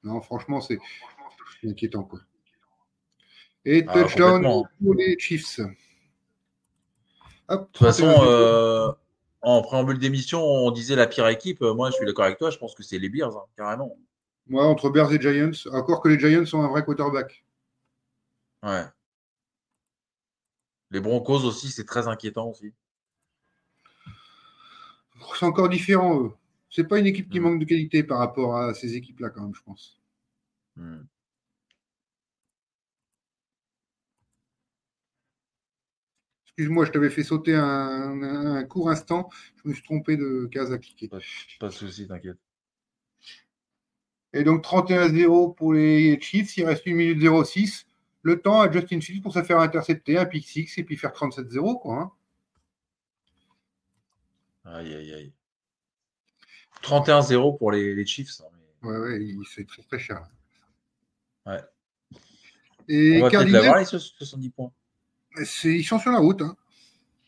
Non, 0.04 0.22
franchement, 0.22 0.62
c'est 0.62 0.80
inquiétant 1.66 2.04
quoi. 2.04 2.20
Et 3.66 3.84
Ah, 3.88 4.04
touchdown 4.04 4.42
pour 4.82 4.94
les 4.96 5.18
Chiefs. 5.20 5.60
Hop, 7.50 7.62
De 7.62 7.66
toute 7.72 7.78
façon, 7.86 8.06
31-0. 8.06 8.96
En 9.42 9.62
préambule 9.62 10.00
d'émission, 10.00 10.42
on 10.44 10.72
disait 10.72 10.96
la 10.96 11.08
pire 11.08 11.28
équipe. 11.28 11.62
Euh, 11.62 11.74
Moi, 11.74 11.90
je 11.92 11.96
suis 11.96 12.06
d'accord 12.06 12.26
avec 12.26 12.38
toi. 12.38 12.50
Je 12.50 12.58
pense 12.58 12.74
que 12.76 12.84
c'est 12.84 13.00
les 13.00 13.10
Bears, 13.10 13.36
hein, 13.38 13.46
carrément. 13.56 13.96
Moi, 14.48 14.66
entre 14.66 14.90
Bears 14.90 15.12
et 15.14 15.20
Giants, 15.22 15.52
encore 15.74 16.02
que 16.02 16.10
les 16.10 16.20
Giants 16.20 16.46
sont 16.46 16.62
un 16.62 16.68
vrai 16.70 16.84
quarterback. 16.84 17.44
Ouais. 18.64 18.86
Les 20.90 21.00
Broncos 21.02 21.44
aussi, 21.46 21.70
c'est 21.70 21.84
très 21.86 22.08
inquiétant 22.08 22.48
aussi. 22.50 22.74
C'est 25.38 25.46
encore 25.46 25.70
différent, 25.70 26.24
eux. 26.24 26.32
C'est 26.70 26.86
pas 26.88 27.00
une 27.00 27.06
équipe 27.08 27.30
qui 27.30 27.40
Mm. 27.40 27.44
manque 27.44 27.60
de 27.60 27.66
qualité 27.66 28.04
par 28.04 28.20
rapport 28.20 28.56
à 28.56 28.74
ces 28.74 28.96
équipes-là, 28.96 29.30
quand 29.30 29.42
même, 29.42 29.54
je 29.56 29.62
pense. 29.64 30.00
Hmm. 30.76 31.02
Excuse-moi, 36.58 36.86
je 36.86 36.92
t'avais 36.92 37.12
fait 37.12 37.24
sauter 37.24 37.54
un, 37.54 38.64
court 38.64 38.90
instant. 38.90 39.30
Je 39.64 39.70
me 39.70 39.74
suis 39.76 39.84
trompé 39.84 40.18
de 40.18 40.50
case 40.52 40.74
à 40.74 40.80
cliquer. 40.80 41.08
Pas 41.08 41.68
de 41.68 41.70
souci, 41.70 42.08
t'inquiète. 42.08 42.40
Et 44.34 44.44
donc 44.44 44.64
31-0 44.64 45.54
pour 45.54 45.74
les 45.74 46.20
Chiefs. 46.20 46.58
Il 46.58 46.66
reste 46.66 46.88
1 46.88 46.96
minute 46.96 47.46
06. 47.46 47.86
Le 48.24 48.42
temps 48.42 48.60
à 48.60 48.72
Justin 48.72 49.00
Fields 49.02 49.22
pour 49.22 49.34
se 49.34 49.44
faire 49.44 49.60
intercepter 49.60 50.18
un 50.18 50.26
pick 50.26 50.48
6 50.48 50.80
et 50.80 50.84
puis 50.84 50.98
faire 50.98 51.12
37-0, 51.12 51.80
quoi. 51.80 51.96
hein. 51.96 52.12
Aïe, 54.66 54.96
aïe, 54.96 55.14
aïe. 55.14 55.34
31-0 56.82 57.58
pour 57.60 57.72
les, 57.72 57.94
les 57.94 58.06
Chiefs. 58.08 58.42
hein, 58.42 58.46
mais 58.82 58.90
Ouais, 58.90 58.98
ouais, 58.98 59.36
c'est 59.54 59.68
très 59.68 59.84
très 59.84 60.00
cher. 60.00 60.24
Ouais. 61.46 61.62
Et 62.88 63.18
On 63.18 63.22
va 63.22 63.30
peut-être 63.30 63.32
Cardinals, 63.42 63.62
l'avoir, 63.62 63.80
les 63.80 63.86
70 63.86 64.50
points. 64.50 64.72
Ils 65.64 65.84
sont 65.84 66.00
sur 66.00 66.12
la 66.12 66.20
route. 66.20 66.42
hein. 66.42 66.56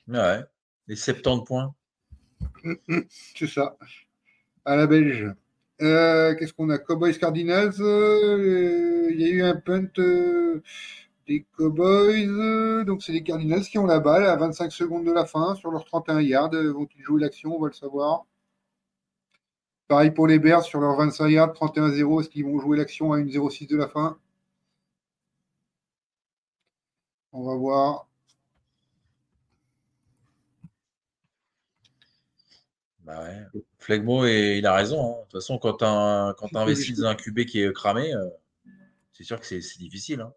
Ouais. 0.08 0.44
Les 0.88 0.96
70 0.96 1.44
points. 1.46 1.74
C'est 3.36 3.48
ça. 3.48 3.78
À 4.66 4.76
la 4.76 4.88
belge. 4.88 5.28
Euh, 5.82 6.36
Qu'est-ce 6.36 6.54
qu'on 6.54 6.70
a? 6.70 6.78
Cowboys 6.78 7.18
Cardinals. 7.18 7.74
euh, 7.80 9.10
Il 9.12 9.22
y 9.22 9.26
a 9.26 9.28
eu 9.30 9.44
un 9.44 9.56
punt 9.56 9.88
euh, 10.00 10.62
des 11.28 11.46
Cowboys. 11.58 12.84
donc, 12.86 13.02
c'est 13.04 13.12
les 13.14 13.24
Cardinals 13.24 13.62
qui 13.62 13.78
ont 13.78 13.86
la 13.86 14.00
balle 14.00 14.26
à 14.26 14.36
25 14.36 14.72
secondes 14.72 15.06
de 15.06 15.12
la 15.12 15.26
fin 15.26 15.56
sur 15.56 15.72
leurs 15.72 15.86
31 15.86 16.22
yards. 16.22 16.52
Vont-ils 16.52 17.02
jouer 17.04 17.22
l'action? 17.22 17.56
On 17.56 17.62
va 17.62 17.68
le 17.68 17.74
savoir. 17.74 18.26
Pareil 19.88 20.12
pour 20.12 20.28
les 20.28 20.38
Bears 20.38 20.64
sur 20.64 20.80
leurs 20.82 20.96
25 20.98 21.28
yards, 21.30 21.54
31-0. 21.54 22.22
Est-ce 22.22 22.30
qu'ils 22.30 22.46
vont 22.46 22.60
jouer 22.60 22.78
l'action 22.78 23.14
à 23.14 23.20
une 23.20 23.30
0-6 23.30 23.68
de 23.68 23.78
la 23.78 23.88
fin? 23.88 24.18
On 27.40 27.44
va 27.46 27.56
voir. 27.56 28.10
Bah 33.06 33.24
ouais. 33.24 33.62
Flegmo, 33.80 34.26
et 34.26 34.58
il 34.58 34.66
a 34.66 34.74
raison. 34.76 35.00
hein. 35.02 35.16
De 35.20 35.24
toute 35.24 35.32
façon, 35.42 35.58
quand 35.58 35.74
tu 35.74 35.86
quand 35.86 36.56
investis 36.60 36.98
dans 36.98 37.08
un 37.08 37.16
QB 37.16 37.46
qui 37.46 37.62
est 37.62 37.74
cramé, 37.74 38.14
euh, 38.14 38.28
c'est 39.14 39.24
sûr 39.24 39.40
que 39.40 39.46
c'est 39.46 39.60
difficile. 39.80 40.20
hein. 40.20 40.34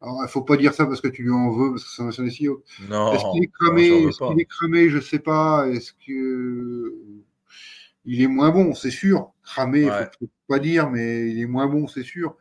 Alors, 0.00 0.16
il 0.18 0.22
ne 0.22 0.28
faut 0.28 0.42
pas 0.42 0.56
dire 0.56 0.74
ça 0.74 0.86
parce 0.86 1.00
que 1.00 1.08
tu 1.08 1.22
lui 1.22 1.30
en 1.30 1.50
veux, 1.52 1.70
parce 1.70 1.84
que 1.84 1.90
c'est 1.90 2.02
un 2.02 2.26
SEO. 2.28 2.64
Non, 2.88 3.12
Est-ce 3.12 3.24
qu'il 3.32 3.44
est 3.44 3.52
cramé 3.52 3.86
Est-ce 3.86 4.18
qu'il 4.18 4.40
est 4.40 4.44
cramé 4.44 4.88
Je 4.90 5.00
sais 5.00 5.18
pas. 5.20 5.68
Est-ce 5.68 5.92
que 5.92 6.94
il 8.04 8.22
est 8.22 8.26
moins 8.28 8.50
bon 8.50 8.74
C'est 8.74 8.90
sûr. 8.90 9.32
Cramé, 9.44 9.80
il 9.82 9.90
Ouais. 9.90 10.04
faut, 10.18 10.26
faut 10.26 10.30
pas 10.48 10.58
dire, 10.58 10.90
mais 10.90 11.30
il 11.30 11.40
est 11.40 11.46
moins 11.46 11.68
bon, 11.68 11.86
c'est 11.86 12.02
sûr. 12.02 12.36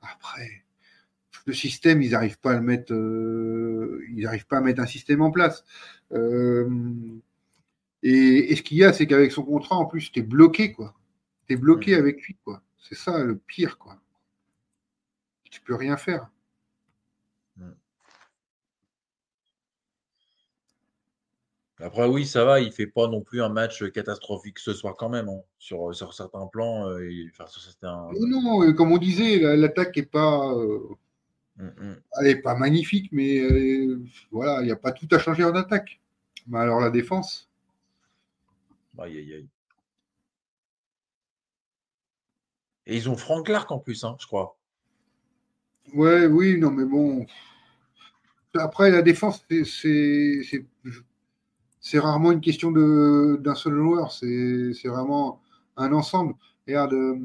Après, 0.00 0.64
le 1.46 1.52
système, 1.54 2.02
ils 2.02 2.12
n'arrivent 2.12 2.38
pas 2.40 2.52
à 2.52 2.54
le 2.56 2.62
mettre. 2.62 2.92
euh, 2.92 4.02
ils 4.14 4.24
n'arrivent 4.24 4.46
pas 4.46 4.58
à 4.58 4.60
mettre 4.60 4.80
un 4.82 4.86
système 4.86 5.22
en 5.22 5.30
place. 5.30 5.64
Euh, 6.12 6.68
et, 8.02 8.52
et 8.52 8.56
ce 8.56 8.62
qu'il 8.62 8.76
y 8.78 8.84
a, 8.84 8.92
c'est 8.92 9.06
qu'avec 9.06 9.32
son 9.32 9.42
contrat, 9.44 9.76
en 9.76 9.86
plus, 9.86 10.12
t'es 10.12 10.22
bloqué, 10.22 10.72
quoi. 10.72 10.94
T'es 11.48 11.56
bloqué 11.56 11.92
Mhm. 11.92 11.98
avec 12.00 12.22
lui, 12.22 12.36
quoi. 12.44 12.62
C'est 12.78 12.94
ça 12.94 13.22
le 13.24 13.36
pire, 13.36 13.78
quoi. 13.78 13.98
Tu 15.50 15.60
peux 15.60 15.74
rien 15.74 15.98
faire. 15.98 16.30
Après, 21.80 22.06
oui, 22.06 22.26
ça 22.26 22.44
va. 22.44 22.60
Il 22.60 22.72
fait 22.72 22.86
pas 22.86 23.08
non 23.08 23.22
plus 23.22 23.42
un 23.42 23.48
match 23.48 23.82
catastrophique 23.92 24.58
ce 24.58 24.72
soir 24.74 24.94
quand 24.96 25.08
même. 25.08 25.28
hein. 25.28 25.40
Sur, 25.58 25.94
sur 25.94 26.12
certains 26.14 26.46
plans, 26.46 26.88
euh, 26.88 27.10
il- 27.10 27.30
enfin, 27.30 27.46
sur 27.46 27.60
certains. 27.62 28.08
Non, 28.20 28.40
non, 28.60 28.72
comme 28.74 28.92
on 28.92 28.98
disait, 28.98 29.38
la- 29.40 29.56
l'attaque 29.56 29.96
est 29.96 30.02
pas. 30.10 30.52
euh, 30.54 30.78
Mm, 30.78 30.92
mm. 30.92 30.96
Elle 31.58 32.00
n'est 32.22 32.36
pas 32.36 32.54
magnifique, 32.54 33.10
mais 33.12 33.38
euh, 33.40 34.02
voilà, 34.30 34.60
il 34.62 34.66
n'y 34.66 34.72
a 34.72 34.76
pas 34.76 34.92
tout 34.92 35.08
à 35.10 35.18
changer 35.18 35.44
en 35.44 35.54
attaque. 35.54 36.00
Mais 36.46 36.58
alors 36.58 36.80
la 36.80 36.90
défense, 36.90 37.48
Aïe, 38.98 39.18
aïe, 39.18 39.34
aïe. 39.34 39.48
Et 42.84 42.94
ils 42.94 43.08
ont 43.08 43.16
Frank 43.16 43.46
Clark 43.46 43.72
en 43.72 43.78
plus, 43.78 44.04
hein, 44.04 44.18
je 44.20 44.26
crois. 44.26 44.58
ouais, 45.94 46.26
oui, 46.26 46.58
non, 46.58 46.70
mais 46.70 46.84
bon. 46.84 47.26
Après, 48.54 48.90
la 48.90 49.02
défense, 49.02 49.44
c'est- 49.64 50.42
rarement 51.98 52.32
une 52.32 52.40
question 52.40 52.70
d'un 52.72 53.54
seul 53.54 53.74
joueur. 53.74 54.12
C'est 54.12 54.72
c'est 54.74 54.88
vraiment 54.88 55.40
un 55.76 55.92
ensemble. 55.92 56.34
Regarde, 56.66 56.92
euh, 56.94 57.16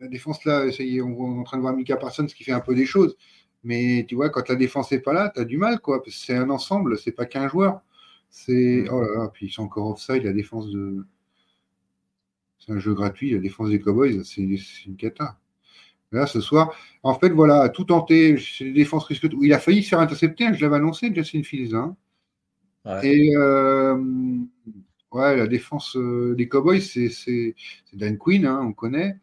la 0.00 0.08
défense 0.08 0.44
là, 0.44 0.70
ça 0.72 0.82
y 0.82 0.98
est, 0.98 1.00
on, 1.02 1.18
on 1.20 1.36
est 1.36 1.40
en 1.40 1.44
train 1.44 1.56
de 1.58 1.62
voir 1.62 1.74
Mika 1.74 1.96
Parsons 1.96 2.26
qui 2.26 2.44
fait 2.44 2.52
un 2.52 2.60
peu 2.60 2.74
des 2.74 2.86
choses. 2.86 3.16
Mais 3.64 4.06
tu 4.08 4.14
vois, 4.14 4.30
quand 4.30 4.48
la 4.48 4.56
défense 4.56 4.90
n'est 4.92 5.00
pas 5.00 5.12
là, 5.12 5.30
tu 5.34 5.40
as 5.40 5.44
du 5.44 5.58
mal, 5.58 5.80
quoi. 5.80 6.02
parce 6.02 6.16
que 6.16 6.22
C'est 6.26 6.36
un 6.36 6.50
ensemble, 6.50 6.98
c'est 6.98 7.12
pas 7.12 7.26
qu'un 7.26 7.48
joueur. 7.48 7.82
C'est. 8.30 8.84
Mm. 8.86 8.88
Oh 8.92 9.00
là 9.02 9.08
là, 9.24 9.30
puis 9.32 9.46
ils 9.46 9.50
sont 9.52 9.64
encore 9.64 9.88
offside, 9.88 10.22
la 10.24 10.32
défense 10.32 10.70
de. 10.70 11.04
C'est 12.58 12.72
un 12.72 12.78
jeu 12.78 12.94
gratuit, 12.94 13.30
la 13.32 13.38
défense 13.38 13.70
des 13.70 13.80
Cowboys, 13.80 14.22
c'est 14.24 14.42
une 14.42 14.96
cata. 14.96 15.38
Là, 16.12 16.26
ce 16.26 16.40
soir, 16.40 16.74
en 17.02 17.14
fait, 17.14 17.30
voilà, 17.30 17.68
tout 17.68 17.84
tenté, 17.84 18.36
c'est 18.38 18.64
les 18.64 18.72
défenses 18.72 19.04
risquent 19.06 19.28
tout. 19.30 19.42
Il 19.44 19.52
a 19.54 19.58
failli 19.60 19.82
se 19.82 19.90
faire 19.90 20.00
intercepter, 20.00 20.46
hein, 20.46 20.52
je 20.54 20.60
l'avais 20.62 20.76
annoncé, 20.76 21.12
Justin 21.14 21.42
Fields. 21.42 21.74
hein. 21.74 21.96
Ouais. 22.84 23.06
Et 23.06 23.36
euh, 23.36 23.96
ouais, 25.12 25.36
la 25.36 25.46
défense 25.46 25.96
euh, 25.96 26.34
des 26.36 26.48
Cowboys, 26.48 26.80
c'est 26.80 27.54
Dan 27.92 28.18
Quinn, 28.18 28.46
hein, 28.46 28.60
on 28.62 28.72
connaît. 28.72 29.16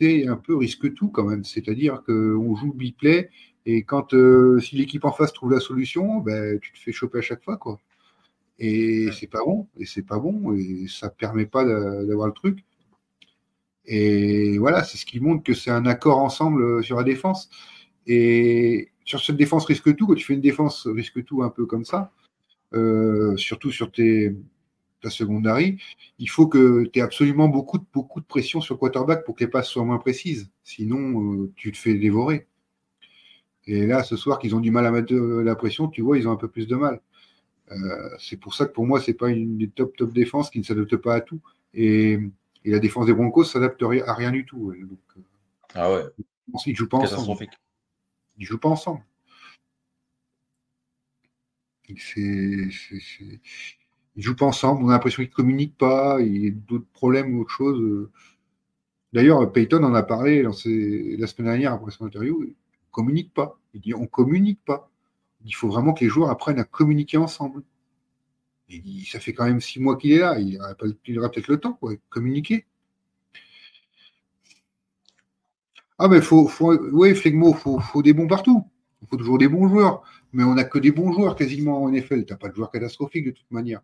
C'est 0.00 0.26
un 0.26 0.36
peu 0.36 0.56
risque 0.56 0.94
tout 0.94 1.08
quand 1.10 1.24
même. 1.24 1.44
C'est-à-dire 1.44 2.02
qu'on 2.04 2.54
joue 2.56 2.68
le 2.72 2.78
big 2.78 2.96
play 2.96 3.30
et 3.66 3.82
quand 3.82 4.14
euh, 4.14 4.60
si 4.60 4.76
l'équipe 4.76 5.04
en 5.04 5.12
face 5.12 5.32
trouve 5.32 5.52
la 5.52 5.60
solution, 5.60 6.18
ben, 6.20 6.58
tu 6.60 6.72
te 6.72 6.78
fais 6.78 6.92
choper 6.92 7.18
à 7.18 7.22
chaque 7.22 7.42
fois. 7.42 7.56
quoi. 7.56 7.80
Et 8.58 9.08
c'est 9.12 9.28
pas 9.28 9.44
bon, 9.44 9.68
et 9.78 9.86
c'est 9.86 10.02
pas 10.06 10.18
bon, 10.20 10.54
et 10.54 10.86
ça 10.88 11.10
permet 11.10 11.46
pas 11.46 11.64
d'a- 11.64 12.04
d'avoir 12.04 12.28
le 12.28 12.34
truc. 12.34 12.64
Et 13.86 14.58
voilà, 14.58 14.82
c'est 14.84 14.98
ce 14.98 15.06
qui 15.06 15.20
montre 15.20 15.44
que 15.44 15.54
c'est 15.54 15.70
un 15.70 15.86
accord 15.86 16.18
ensemble 16.18 16.62
euh, 16.62 16.82
sur 16.82 16.96
la 16.96 17.04
défense. 17.04 17.48
Et 18.06 18.90
sur 19.04 19.20
cette 19.20 19.36
défense 19.36 19.66
risque 19.66 19.94
tout, 19.96 20.06
quand 20.06 20.14
tu 20.14 20.24
fais 20.24 20.34
une 20.34 20.40
défense 20.40 20.86
risque 20.86 21.24
tout 21.24 21.42
un 21.42 21.50
peu 21.50 21.66
comme 21.66 21.84
ça, 21.84 22.12
euh, 22.74 23.36
surtout 23.36 23.72
sur 23.72 23.92
tes, 23.92 24.36
ta 25.06 25.10
secondary, 25.10 25.80
il 26.18 26.28
faut 26.28 26.48
que 26.48 26.84
tu 26.86 26.98
aies 26.98 27.02
absolument 27.02 27.48
beaucoup 27.48 27.78
de, 27.78 27.84
beaucoup 27.92 28.20
de 28.20 28.26
pression 28.26 28.60
sur 28.60 28.74
le 28.74 28.78
quarterback 28.80 29.24
pour 29.24 29.36
que 29.36 29.44
les 29.44 29.50
passes 29.50 29.68
soient 29.68 29.84
moins 29.84 29.98
précises. 29.98 30.50
Sinon, 30.64 31.22
euh, 31.22 31.52
tu 31.54 31.70
te 31.70 31.78
fais 31.78 31.94
dévorer. 31.94 32.46
Et 33.66 33.86
là, 33.86 34.02
ce 34.02 34.16
soir, 34.16 34.38
qu'ils 34.38 34.54
ont 34.54 34.60
du 34.60 34.70
mal 34.70 34.84
à 34.86 34.90
mettre 34.90 35.12
de 35.12 35.20
la 35.38 35.54
pression, 35.54 35.88
tu 35.88 36.02
vois, 36.02 36.18
ils 36.18 36.26
ont 36.28 36.32
un 36.32 36.36
peu 36.36 36.48
plus 36.48 36.66
de 36.66 36.76
mal. 36.76 37.00
Euh, 37.70 38.10
c'est 38.18 38.36
pour 38.36 38.54
ça 38.54 38.66
que 38.66 38.72
pour 38.72 38.86
moi, 38.86 39.00
c'est 39.00 39.14
pas 39.14 39.28
une 39.28 39.58
des 39.58 39.68
top 39.68 39.96
top 39.96 40.12
défenses 40.12 40.50
qui 40.50 40.58
ne 40.58 40.64
s'adapte 40.64 40.96
pas 40.96 41.14
à 41.14 41.20
tout. 41.20 41.40
Et, 41.74 42.18
et 42.64 42.70
la 42.70 42.78
défense 42.78 43.06
des 43.06 43.12
Broncos 43.14 43.44
s'adapte 43.44 43.82
à 43.82 44.14
rien 44.14 44.32
du 44.32 44.44
tout. 44.44 44.72
Donc, 44.72 44.98
euh, 45.16 45.20
Ah 45.74 45.92
ouais, 45.92 46.04
ils 46.66 46.76
jouent 46.76 46.88
pas 46.88 46.98
ensemble. 47.14 47.38
Ils 48.38 48.46
jouent 48.46 48.58
pas 48.58 48.68
ensemble. 48.68 49.02
C'est- 51.96 52.70
Ils 54.16 54.22
jouent 54.22 54.36
pas 54.36 54.46
ensemble. 54.46 54.82
On 54.82 54.88
a 54.88 54.92
l'impression 54.92 55.22
qu'ils 55.22 55.32
communiquent 55.32 55.76
pas. 55.76 56.20
Il 56.20 56.44
y 56.44 56.48
a 56.48 56.50
d'autres 56.50 56.88
problèmes 56.92 57.36
ou 57.36 57.42
autre 57.42 57.50
chose. 57.50 58.08
D'ailleurs, 59.12 59.52
Peyton 59.52 59.82
en 59.84 59.94
a 59.94 60.02
parlé 60.02 60.42
dans 60.42 60.50
la 60.50 61.26
semaine 61.26 61.46
dernière 61.46 61.72
après 61.74 61.90
son 61.90 62.06
interview. 62.06 62.44
Il 62.44 62.54
communique 62.90 63.32
pas. 63.34 63.58
Il 63.74 63.80
dit 63.80 63.94
on 63.94 64.06
communique 64.06 64.60
pas. 64.64 64.90
Il 65.44 65.54
faut 65.54 65.68
vraiment 65.68 65.92
que 65.94 66.04
les 66.04 66.10
joueurs 66.10 66.30
apprennent 66.30 66.58
à 66.58 66.64
communiquer 66.64 67.18
ensemble. 67.18 67.62
Il 68.68 68.82
dit, 68.82 69.04
ça 69.06 69.20
fait 69.20 69.32
quand 69.32 69.44
même 69.44 69.60
six 69.60 69.78
mois 69.78 69.96
qu'il 69.96 70.12
est 70.12 70.18
là. 70.18 70.38
Il 70.40 70.58
aura, 70.58 70.70
aura 70.70 71.30
peut-être 71.30 71.48
le 71.48 71.60
temps, 71.60 71.78
de 71.82 71.98
communiquer. 72.08 72.66
Ah, 75.98 76.08
mais 76.08 76.20
faut, 76.20 76.48
Flegmo, 76.48 77.54
faut 77.54 78.02
des 78.02 78.12
bons 78.12 78.26
partout. 78.26 78.66
Il 79.02 79.08
faut 79.08 79.16
toujours 79.16 79.38
des 79.38 79.48
bons 79.48 79.68
joueurs, 79.68 80.02
mais 80.32 80.42
on 80.44 80.54
n'a 80.54 80.64
que 80.64 80.78
des 80.78 80.90
bons 80.90 81.12
joueurs 81.12 81.36
quasiment 81.36 81.82
en 81.82 81.90
NFL. 81.90 82.24
Tu 82.24 82.32
n'as 82.32 82.38
pas 82.38 82.48
de 82.48 82.54
joueurs 82.54 82.70
catastrophiques 82.70 83.26
de 83.26 83.30
toute 83.30 83.50
manière. 83.50 83.82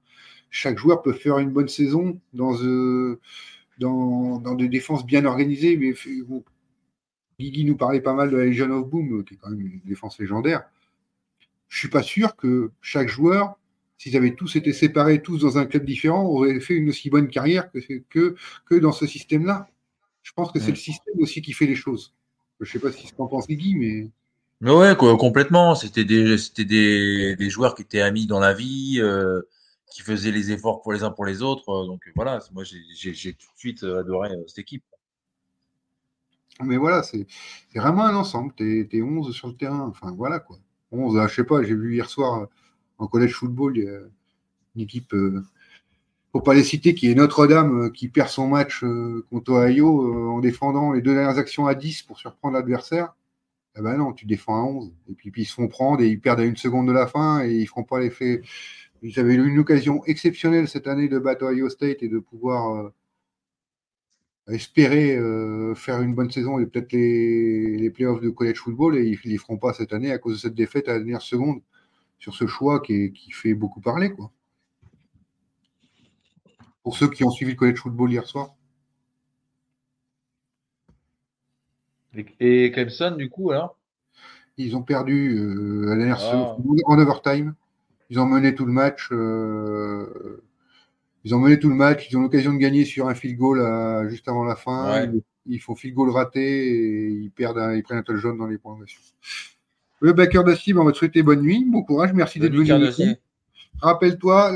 Chaque 0.51 0.79
joueur 0.79 1.03
peut 1.03 1.13
faire 1.13 1.39
une 1.39 1.51
bonne 1.51 1.69
saison 1.69 2.21
dans, 2.33 2.55
euh, 2.63 3.21
dans, 3.79 4.39
dans 4.39 4.55
des 4.55 4.69
défenses 4.69 5.05
bien 5.07 5.25
organisées. 5.27 5.77
Mais 5.77 5.95
bon, 6.27 6.43
Guigui 7.39 7.65
nous 7.65 7.77
parlait 7.77 8.01
pas 8.01 8.15
mal 8.15 8.31
de 8.31 8.37
la 8.37 8.45
Legion 8.47 8.71
of 8.71 8.89
Boom, 8.89 9.25
qui 9.25 9.35
est 9.35 9.37
quand 9.37 9.51
même 9.51 9.61
une 9.61 9.81
défense 9.85 10.19
légendaire. 10.19 10.65
Je 11.69 11.79
suis 11.79 11.89
pas 11.89 12.03
sûr 12.03 12.37
que 12.37 12.71
chaque 12.81 13.09
joueur, 13.09 13.59
s'ils 13.99 14.17
avaient 14.17 14.35
tous 14.35 14.57
été 14.57 14.73
séparés, 14.73 15.23
tous 15.23 15.39
dans 15.39 15.59
un 15.59 15.67
club 15.67 15.85
différent, 15.85 16.25
aurait 16.25 16.61
fait 16.61 16.75
une 16.75 16.89
aussi 16.89 17.09
bonne 17.11 17.29
carrière 17.29 17.71
que, 17.71 17.79
que, 18.11 18.35
que 18.67 18.75
dans 18.75 18.93
ce 18.93 19.07
système-là. 19.07 19.69
Je 20.23 20.33
pense 20.33 20.53
que 20.53 20.59
c'est 20.59 20.67
Ouais. 20.67 20.73
le 20.73 20.77
système 20.77 21.15
aussi 21.19 21.43
qui 21.43 21.53
fait 21.53 21.67
les 21.67 21.75
choses. 21.75 22.15
Je 22.61 22.71
sais 22.71 22.79
pas 22.79 22.93
si 22.93 23.07
ce 23.07 23.13
qu'en 23.15 23.27
pense 23.27 23.47
Guigui, 23.47 23.75
mais. 23.77 24.09
Mais 24.63 24.71
ouais, 24.71 24.97
complètement. 24.97 25.75
C'était 25.75 26.05
des, 26.05 26.39
c'était 26.39 26.65
des, 26.65 27.51
joueurs 27.51 27.75
qui 27.75 27.83
étaient 27.83 28.01
amis 28.01 28.27
dans 28.27 28.41
la 28.41 28.55
vie, 28.55 28.99
euh, 29.01 29.43
qui 29.91 30.03
faisaient 30.03 30.31
les 30.31 30.53
efforts 30.53 30.81
pour 30.83 30.93
les 30.93 31.03
uns 31.03 31.11
pour 31.11 31.27
les 31.27 31.43
autres. 31.43 31.69
euh, 31.69 31.87
Donc 31.87 32.01
voilà, 32.17 32.39
moi 32.53 32.65
j'ai, 32.65 33.33
tout 33.35 33.53
de 33.55 33.59
suite 33.59 33.83
euh, 33.85 34.01
adoré 34.01 34.31
euh, 34.31 34.45
cette 34.47 34.61
équipe. 34.61 34.85
Mais 36.63 36.77
voilà, 36.77 37.03
c'est 37.03 37.27
vraiment 37.75 38.05
un 38.05 38.15
ensemble. 38.15 38.55
Tu 38.57 38.89
es, 38.91 39.03
11 39.03 39.35
sur 39.35 39.49
le 39.49 39.55
terrain. 39.57 39.89
Enfin, 39.89 40.13
voilà 40.13 40.39
quoi. 40.39 40.59
11, 40.93 41.19
ah, 41.19 41.27
je 41.27 41.35
sais 41.35 41.45
pas, 41.45 41.63
j'ai 41.63 41.75
vu 41.75 41.95
hier 41.95 42.09
soir 42.09 42.43
euh, 42.43 42.47
en 42.99 43.07
collège 43.09 43.35
football, 43.35 43.77
une 44.77 44.81
équipe, 44.83 45.13
euh, 45.15 45.43
faut 46.33 46.41
pas 46.41 46.55
les 46.55 46.65
citer, 46.65 46.95
qui 46.95 47.11
est 47.11 47.15
Notre-Dame, 47.15 47.87
euh, 47.87 47.91
qui 47.91 48.09
perd 48.09 48.29
son 48.29 48.49
match 48.49 48.83
euh, 48.85 49.25
contre 49.31 49.53
Ohio 49.53 50.07
euh, 50.07 50.29
en 50.31 50.41
défendant 50.41 50.93
les 50.93 51.03
deux 51.03 51.15
dernières 51.15 51.39
actions 51.39 51.67
à 51.67 51.75
10 51.75 52.03
pour 52.03 52.19
surprendre 52.19 52.55
l'adversaire. 52.55 53.15
Eh 53.77 53.81
ben 53.81 53.97
non, 53.97 54.13
tu 54.13 54.27
défends 54.27 54.57
à 54.57 54.65
11. 54.65 54.93
Et 55.09 55.15
puis, 55.15 55.33
ils 55.37 55.45
se 55.47 55.55
font 55.55 55.69
prendre 55.69 56.03
et 56.03 56.09
ils 56.09 56.21
perdent 56.21 56.41
à 56.41 56.45
une 56.45 56.57
seconde 56.57 56.89
de 56.89 56.93
la 56.93 57.07
fin 57.07 57.45
et 57.45 57.55
ils 57.55 57.67
feront 57.67 57.85
pas 57.85 58.01
l'effet. 58.01 58.43
Ils 59.03 59.19
avaient 59.19 59.35
eu 59.35 59.49
une 59.49 59.59
occasion 59.59 60.05
exceptionnelle 60.05 60.69
cette 60.69 60.87
année 60.87 61.09
de 61.09 61.19
battre 61.19 61.45
Ohio 61.47 61.69
State 61.71 62.03
et 62.03 62.09
de 62.09 62.19
pouvoir 62.19 62.93
euh, 64.49 64.55
espérer 64.55 65.17
euh, 65.17 65.75
faire 65.75 66.01
une 66.03 66.15
bonne 66.15 66.31
saison 66.31 66.59
et 66.59 66.67
peut-être 66.67 66.93
les, 66.93 67.77
les 67.79 67.91
playoffs 67.91 68.21
de 68.21 68.31
college 68.31 68.59
football 68.59 68.97
et 68.97 69.05
ils 69.05 69.19
ne 69.25 69.31
les 69.31 69.39
feront 69.39 69.59
pas 69.59 69.73
cette 69.73 69.93
année 69.93 70.13
à 70.13 70.19
cause 70.19 70.35
de 70.35 70.39
cette 70.39 70.55
défaite 70.55 70.89
à 70.89 70.93
la 70.93 70.99
dernière 70.99 71.23
seconde 71.23 71.63
sur 72.19 72.35
ce 72.35 72.47
choix 72.47 72.81
qui 72.81 73.13
fait 73.33 73.55
beaucoup 73.55 73.81
parler. 73.81 74.13
Quoi. 74.13 74.31
Pour 76.83 76.97
ceux 76.97 77.09
qui 77.09 77.25
ont 77.25 77.31
suivi 77.31 77.53
le 77.53 77.57
college 77.57 77.79
football 77.79 78.13
hier 78.13 78.27
soir. 78.27 78.55
Et, 82.17 82.27
et 82.67 82.73
Clemson, 82.73 83.13
du 83.17 83.29
coup, 83.31 83.51
alors? 83.51 83.79
Ils 84.59 84.77
ont 84.77 84.83
perdu 84.83 85.35
euh, 85.39 85.91
à 85.93 85.95
la 85.97 86.15
Ah. 86.19 86.57
en 86.87 86.99
overtime. 86.99 87.55
Ils 88.11 88.21
ont 88.21 88.27
mené 88.27 88.55
tout 88.55 88.67
le 88.67 88.73
match. 88.73 89.09
euh, 89.13 90.43
ils 91.25 91.35
ont 91.35 91.39
mené 91.39 91.59
tout 91.59 91.69
le 91.71 91.75
match. 91.75 92.09
Ils 92.11 92.17
ont 92.19 92.23
l'occasion 92.23 92.53
de 92.53 92.59
gagner 92.59 92.85
sur 92.85 93.09
un 93.09 93.15
field 93.15 93.39
goal 93.39 93.63
à- 93.63 94.07
juste 94.09 94.29
avant 94.29 94.45
la 94.45 94.57
fin. 94.57 94.91
Ouais. 94.93 95.11
Ils, 95.47 95.55
ils 95.55 95.59
font 95.59 95.75
field 95.75 95.95
goal 95.95 96.11
raté 96.11 96.41
et 96.43 97.09
ils 97.09 97.31
perdent, 97.31 97.59
un- 97.59 97.75
ils 97.75 97.83
prennent 97.83 97.99
un 97.99 98.03
touchdown 98.03 98.37
dans 98.37 98.47
les 98.47 98.59
prolongations. 98.59 99.01
Le 100.01 100.13
backer 100.13 100.45
d'Assim, 100.45 100.77
on 100.79 100.85
va 100.85 100.93
te 100.93 100.99
souhaiter 100.99 101.23
bonne 101.23 101.41
nuit, 101.43 101.65
bon 101.71 101.83
courage, 101.83 102.13
merci 102.13 102.39
d'être 102.39 102.53
venu. 102.55 102.67
Rappelle-toi, 103.83 104.53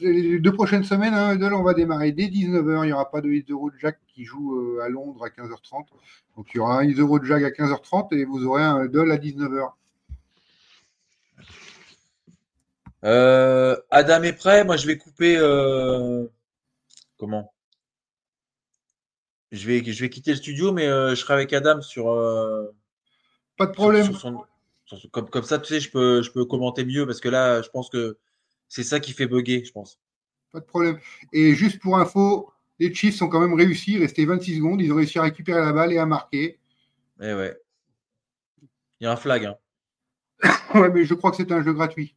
les 0.00 0.40
deux 0.40 0.52
prochaines 0.52 0.82
semaines, 0.82 1.14
hein, 1.14 1.38
on 1.52 1.62
va 1.62 1.72
démarrer 1.72 2.10
dès 2.10 2.26
19h. 2.26 2.82
Il 2.82 2.86
n'y 2.88 2.92
aura 2.92 3.08
pas 3.10 3.20
de 3.20 3.30
Is 3.30 3.44
the 3.44 3.52
Road 3.52 3.72
Jack 3.80 3.98
qui 4.08 4.24
joue 4.24 4.56
euh, 4.58 4.80
à 4.82 4.88
Londres 4.88 5.24
à 5.24 5.28
15h30. 5.28 5.86
Donc 6.36 6.48
il 6.52 6.56
y 6.56 6.60
aura 6.60 6.80
un 6.80 6.84
Is 6.84 6.96
the 6.96 7.00
Road 7.00 7.22
Jack 7.24 7.44
à 7.44 7.50
15h30 7.50 8.12
et 8.16 8.24
vous 8.24 8.44
aurez 8.44 8.64
un 8.64 8.82
Huddle 8.84 9.12
à 9.12 9.18
19h. 9.18 9.70
Euh, 13.04 13.76
Adam 13.90 14.22
est 14.24 14.32
prêt. 14.32 14.64
Moi, 14.64 14.76
je 14.76 14.86
vais 14.88 14.98
couper. 14.98 15.36
euh, 15.38 16.26
Comment? 17.18 17.52
Je 19.52 19.64
vais, 19.66 19.84
je 19.84 20.00
vais 20.02 20.10
quitter 20.10 20.32
le 20.32 20.36
studio, 20.38 20.72
mais 20.72 20.88
euh, 20.88 21.10
je 21.10 21.14
serai 21.20 21.34
avec 21.34 21.52
Adam 21.52 21.80
sur. 21.82 22.06
Pas 23.56 23.66
de 23.66 23.72
problème. 23.72 24.04
sur 24.06 24.18
son- 24.18 24.44
sur 24.86 24.98
son- 24.98 25.08
comme, 25.08 25.30
comme 25.30 25.44
ça, 25.44 25.58
tu 25.60 25.66
sais, 25.72 25.78
je 25.80 25.90
peux, 25.90 26.20
je 26.22 26.30
peux 26.32 26.44
commenter 26.44 26.84
mieux 26.84 27.06
parce 27.06 27.20
que 27.20 27.28
là, 27.28 27.62
je 27.62 27.68
pense 27.70 27.88
que 27.88 28.18
c'est 28.68 28.82
ça 28.84 29.00
qui 29.00 29.12
fait 29.12 29.26
bugger, 29.26 29.64
je 29.64 29.72
pense. 29.72 29.98
Pas 30.52 30.60
de 30.60 30.64
problème. 30.64 30.98
Et 31.32 31.54
juste 31.54 31.80
pour 31.80 31.98
info, 31.98 32.52
les 32.78 32.92
Chiefs 32.94 33.20
ont 33.22 33.28
quand 33.28 33.40
même 33.40 33.54
réussi. 33.54 33.98
Restait 33.98 34.24
26 34.24 34.56
secondes. 34.56 34.80
Ils 34.80 34.92
ont 34.92 34.96
réussi 34.96 35.18
à 35.18 35.22
récupérer 35.22 35.60
la 35.60 35.72
balle 35.72 35.92
et 35.92 35.98
à 35.98 36.06
marquer. 36.06 36.58
Eh 37.20 37.34
ouais. 37.34 37.56
Il 39.00 39.04
y 39.04 39.06
a 39.06 39.12
un 39.12 39.16
flag. 39.16 39.44
Hein. 39.46 39.56
Ouais, 40.74 40.90
mais 40.90 41.04
je 41.04 41.14
crois 41.14 41.30
que 41.30 41.36
c'est 41.38 41.52
un 41.52 41.62
jeu 41.62 41.72
gratuit. 41.72 42.14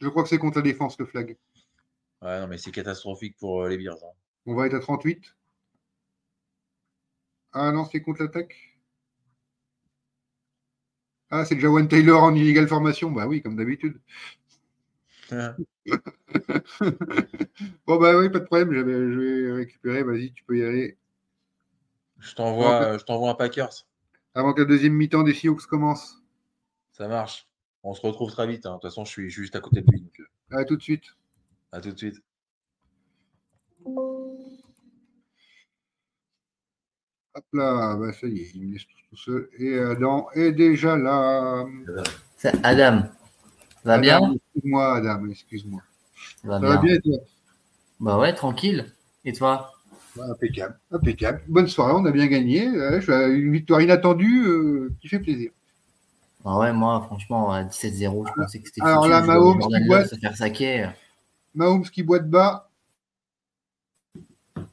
Je 0.00 0.08
crois 0.08 0.22
que 0.22 0.28
c'est 0.28 0.38
contre 0.38 0.58
la 0.58 0.62
défense 0.62 0.98
le 0.98 1.04
flag. 1.04 1.36
Ouais, 2.22 2.40
non, 2.40 2.46
mais 2.46 2.56
c'est 2.56 2.70
catastrophique 2.70 3.36
pour 3.38 3.62
euh, 3.62 3.68
les 3.68 3.76
Bears. 3.76 3.96
hein. 4.02 4.12
On 4.46 4.54
va 4.54 4.66
être 4.66 4.74
à 4.74 4.80
38. 4.80 5.34
Ah 7.52 7.72
non, 7.72 7.84
c'est 7.84 8.00
contre 8.00 8.22
l'attaque. 8.22 8.69
Ah, 11.30 11.44
c'est 11.44 11.60
Jawan 11.60 11.86
Taylor 11.86 12.22
en 12.22 12.34
illegal 12.34 12.66
formation. 12.66 13.10
Bah 13.10 13.26
oui, 13.26 13.42
comme 13.42 13.56
d'habitude. 13.56 14.00
bon, 15.30 15.54
bah 17.98 18.16
oui, 18.18 18.30
pas 18.30 18.40
de 18.40 18.44
problème. 18.44 18.72
Je 18.72 18.80
vais 18.80 19.52
récupérer. 19.52 20.02
Vas-y, 20.02 20.32
tu 20.32 20.42
peux 20.44 20.58
y 20.58 20.64
aller. 20.64 20.98
je 22.18 22.34
t'envoie, 22.34 23.30
un 23.30 23.34
Packers. 23.34 23.86
Avant 24.34 24.52
que 24.52 24.62
la 24.62 24.66
deuxième 24.66 24.94
mi-temps 24.94 25.22
des 25.22 25.34
Seahawks 25.34 25.66
commence. 25.66 26.22
Ça 26.92 27.08
marche. 27.08 27.48
On 27.82 27.94
se 27.94 28.02
retrouve 28.02 28.30
très 28.30 28.46
vite. 28.46 28.66
hein. 28.66 28.70
De 28.70 28.74
toute 28.74 28.90
façon, 28.90 29.04
je 29.04 29.10
suis, 29.10 29.30
je 29.30 29.34
suis 29.34 29.42
juste 29.42 29.56
à 29.56 29.60
côté 29.60 29.82
de 29.82 29.90
lui. 29.90 30.02
Donc, 30.02 30.20
euh, 30.20 30.58
À 30.58 30.64
tout 30.64 30.76
de 30.76 30.82
suite. 30.82 31.04
à 31.72 31.80
tout 31.80 31.92
de 31.92 31.98
suite. 31.98 32.22
Hop 37.40 37.46
là, 37.54 37.96
bah 37.96 38.12
ça 38.12 38.26
y 38.26 38.38
est, 38.40 38.50
il 38.54 38.66
me 38.66 38.72
laisse 38.74 38.82
tout, 38.86 39.16
seul. 39.16 39.48
Et 39.58 39.78
Adam 39.78 40.26
est 40.34 40.52
déjà 40.52 40.96
là. 40.96 41.64
C'est 42.36 42.52
Adam. 42.64 43.04
Va 43.84 43.98
bien? 43.98 44.20
Excuse-moi, 44.34 44.96
Adam, 44.96 45.26
excuse-moi. 45.30 45.80
Va 46.44 46.60
Ça 46.60 46.66
va 46.66 46.76
bien. 46.76 46.82
bien, 46.82 46.94
et 46.96 47.00
toi? 47.00 47.16
Bah 47.98 48.18
ouais, 48.18 48.34
tranquille. 48.34 48.92
Et 49.24 49.32
toi? 49.32 49.72
Impeccable, 50.20 50.78
impeccable. 50.90 51.40
Bonne 51.48 51.68
soirée, 51.68 51.94
on 51.94 52.04
a 52.04 52.10
bien 52.10 52.26
gagné. 52.26 52.64
Une 52.66 53.52
victoire 53.52 53.80
inattendue 53.80 54.44
euh, 54.46 54.92
qui 55.00 55.08
fait 55.08 55.20
plaisir. 55.20 55.50
Bah 56.44 56.58
ouais, 56.58 56.72
moi, 56.72 57.00
franchement, 57.06 57.52
à 57.52 57.62
17-0, 57.64 58.26
je 58.28 58.32
pensais 58.42 58.58
que 58.60 58.66
c'était 58.68 58.82
Alors 58.82 59.04
foutu. 59.04 59.10
là, 59.10 59.22
Mahomes 59.22 59.60
qui 59.60 59.86
boite. 59.86 60.06
se 60.08 60.16
faire 60.16 60.36
saquer. 60.36 60.90
Mahomes 61.54 61.82
qui 61.88 62.02
boite 62.02 62.28
bas. 62.28 62.68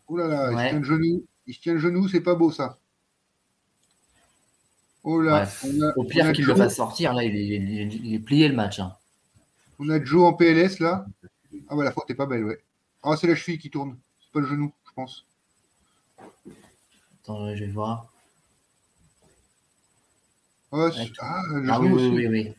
Oh 0.07 0.17
là 0.17 0.27
là, 0.27 0.51
il 0.51 0.55
Ouais. 0.55 0.63
se 0.65 0.69
tient 0.69 0.79
le 0.79 0.85
genou. 0.85 1.25
Il 1.47 1.53
se 1.55 1.61
tient 1.61 1.73
le 1.73 1.79
genou, 1.79 2.07
c'est 2.07 2.21
pas 2.21 2.35
beau 2.35 2.51
ça. 2.51 2.77
Oh 5.03 5.21
là, 5.21 5.43
Ouais. 5.43 5.49
on 5.63 5.81
a, 5.81 5.93
Au 5.95 6.03
pire 6.03 6.33
qu'il 6.33 6.45
le 6.45 6.55
fasse 6.55 6.75
sortir, 6.75 7.13
là, 7.13 7.23
il 7.23 7.35
est, 7.35 7.45
il 7.45 7.53
est- 7.79 7.95
il 8.03 8.13
est 8.15 8.19
plié 8.19 8.47
le 8.49 8.55
match. 8.55 8.79
hein. 8.79 8.95
On 9.79 9.89
a 9.89 10.03
Joe 10.03 10.23
en 10.25 10.33
PLS 10.33 10.79
là. 10.79 11.05
Ah 11.69 11.75
ouais, 11.75 11.85
la 11.85 11.91
faute 11.91 12.09
est 12.09 12.15
pas 12.15 12.25
belle, 12.25 12.43
ouais. 12.43 12.61
Ah, 13.03 13.15
c'est 13.15 13.27
la 13.27 13.35
cheville 13.35 13.59
qui 13.59 13.69
tourne. 13.69 13.97
C'est 14.19 14.31
pas 14.31 14.39
le 14.41 14.47
genou, 14.47 14.73
je 14.85 14.91
pense. 14.93 15.25
Attends, 17.23 17.55
je 17.55 17.63
vais 17.63 17.71
voir. 17.71 18.11
Ah, 20.71 20.89
ah, 21.19 21.41
le 21.53 21.69
Ah 21.71 21.79
oui, 21.79 21.87
genou 21.87 21.95
oui, 21.95 22.03
aussi. 22.07 22.15
oui, 22.15 22.27
oui. 22.27 22.53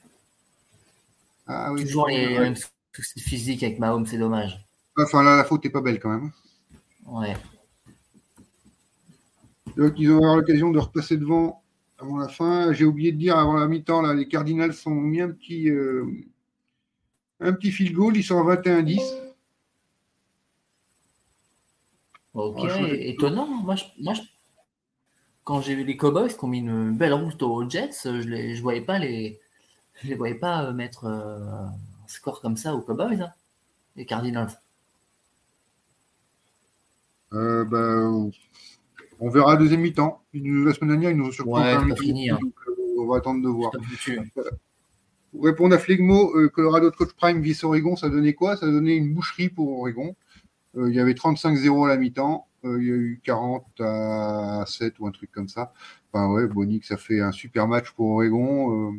Ah 1.47 1.73
oui. 1.73 1.85
Toujours 1.85 2.09
les 2.09 2.39
mêmes 2.39 2.57
soucis 2.95 3.21
physiques 3.21 3.63
avec 3.63 3.79
Mahomes, 3.79 4.07
c'est 4.07 4.19
dommage. 4.19 4.65
Enfin 4.97 5.23
là, 5.23 5.37
la 5.37 5.45
faute 5.45 5.65
est 5.67 5.71
pas 5.71 5.81
belle 5.83 6.01
quand 6.01 6.11
même. 6.11 6.33
Ouais. 7.07 7.37
Donc 9.79 9.95
ils 9.97 10.11
vont 10.11 10.17
avoir 10.19 10.37
l'occasion 10.37 10.71
de 10.71 10.79
repasser 10.79 11.17
devant 11.17 11.63
avant 11.99 12.19
la 12.19 12.29
fin. 12.29 12.73
J'ai 12.73 12.85
oublié 12.85 13.13
de 13.13 13.17
dire 13.19 13.39
avant 13.39 13.55
la 13.55 13.67
mi-temps, 13.69 14.03
là, 14.03 14.13
les 14.13 14.29
Cardinals 14.29 14.75
ont 14.87 14.91
mis 14.91 15.21
un 15.21 15.31
petit, 15.31 15.71
euh, 15.71 16.05
un 17.41 17.53
petit 17.53 17.71
field 17.71 17.95
goal. 17.95 18.17
Ils 18.17 18.23
sont 18.25 18.39
à 18.41 18.43
21-10. 18.57 19.01
Ok, 22.35 22.59
je- 22.69 22.95
étonnant. 22.95 23.47
Moi, 23.47 23.77
je, 23.77 23.85
moi 24.01 24.15
je- 24.15 24.23
quand 25.45 25.61
j'ai 25.61 25.75
vu 25.75 25.85
les 25.85 25.97
Cowboys 25.97 26.29
qui 26.37 26.45
ont 26.45 26.49
mis 26.49 26.59
une 26.59 26.93
belle 26.97 27.15
route 27.15 27.43
aux 27.43 27.69
Jets, 27.69 27.91
je 28.05 28.11
les, 28.29 28.55
je 28.55 28.63
voyais 28.63 28.81
pas 28.83 28.99
les, 28.99 29.41
je 30.03 30.09
les 30.09 30.15
voyais 30.15 30.35
pas 30.35 30.65
euh, 30.67 30.73
mettre 30.73 31.05
euh, 31.07 31.39
un 31.65 31.73
score 32.07 32.41
comme 32.41 32.57
ça 32.57 32.75
aux 32.75 32.83
Cowboys, 32.83 33.23
hein, 33.23 33.31
les 33.97 34.05
Cardinals. 34.07 34.61
Euh, 37.33 37.65
bah, 37.65 38.31
on 39.21 39.29
verra 39.31 39.53
la 39.55 39.59
deuxième 39.59 39.81
mi-temps. 39.81 40.23
La 40.35 40.73
semaine 40.73 40.91
dernière, 40.91 41.11
ils 41.11 41.17
nous 41.17 41.27
ont 41.27 41.33
surpris. 41.33 41.63
Ouais, 41.63 41.97
fini, 41.97 42.31
hein. 42.31 42.39
donc, 42.41 42.53
euh, 42.69 42.73
on 42.99 43.07
va 43.07 43.17
attendre 43.19 43.43
de 43.43 43.49
voir. 43.49 43.73
Foutu. 43.83 44.21
Pour 45.33 45.45
répondre 45.45 45.75
à 45.75 45.79
Flegmo, 45.79 46.35
euh, 46.37 46.49
Colorado 46.49 46.91
de 46.91 46.97
Coach 46.97 47.13
Prime 47.13 47.41
vis 47.43 47.63
Oregon, 47.63 47.97
ça 47.97 48.09
donnait 48.09 48.33
quoi? 48.33 48.57
Ça 48.57 48.67
donnait 48.67 48.97
une 48.97 49.13
boucherie 49.13 49.51
pour 49.51 49.81
Oregon. 49.81 50.17
Euh, 50.77 50.89
il 50.89 50.97
y 50.97 51.01
avait 51.01 51.13
35-0 51.15 51.85
à 51.85 51.89
la 51.89 51.97
mi-temps. 51.97 52.47
Euh, 52.65 52.79
il 52.81 52.89
y 52.89 52.91
a 52.91 52.95
eu 52.95 53.21
40 53.25 53.65
à 53.81 54.65
7 54.67 54.99
ou 54.99 55.07
un 55.07 55.11
truc 55.11 55.31
comme 55.31 55.49
ça. 55.49 55.73
Enfin, 56.13 56.33
ouais, 56.33 56.47
Bonix 56.47 56.87
ça 56.87 56.97
fait 56.97 57.21
un 57.21 57.33
super 57.33 57.69
match 57.69 57.91
pour 57.93 58.11
Oregon. 58.11 58.91
Euh, 58.91 58.93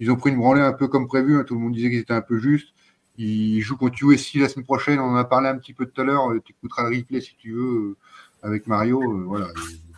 ils 0.00 0.10
ont 0.10 0.16
pris 0.16 0.30
une 0.30 0.36
branlée 0.36 0.60
un 0.60 0.72
peu 0.72 0.86
comme 0.88 1.06
prévu. 1.06 1.36
hein. 1.38 1.44
Tout 1.44 1.54
le 1.54 1.60
monde 1.60 1.72
disait 1.72 1.90
qu'ils 1.90 2.00
étaient 2.00 2.12
un 2.12 2.20
peu 2.20 2.38
justes. 2.38 2.68
Ils 3.16 3.60
jouent 3.60 3.76
contre 3.76 4.02
USC 4.02 4.34
la 4.34 4.48
semaine 4.48 4.64
prochaine. 4.66 4.98
On 4.98 5.04
en 5.04 5.16
a 5.16 5.24
parlé 5.24 5.48
un 5.48 5.56
petit 5.56 5.72
peu 5.72 5.86
tout 5.86 6.00
à 6.00 6.04
l'heure. 6.04 6.30
Tu 6.44 6.52
écouteras 6.52 6.88
le 6.88 6.96
replay 6.96 7.20
si 7.20 7.36
tu 7.36 7.52
veux 7.52 7.62
euh, 7.62 7.96
avec 8.44 8.66
Mario. 8.66 9.02
Euh, 9.02 9.24
voilà. 9.24 9.48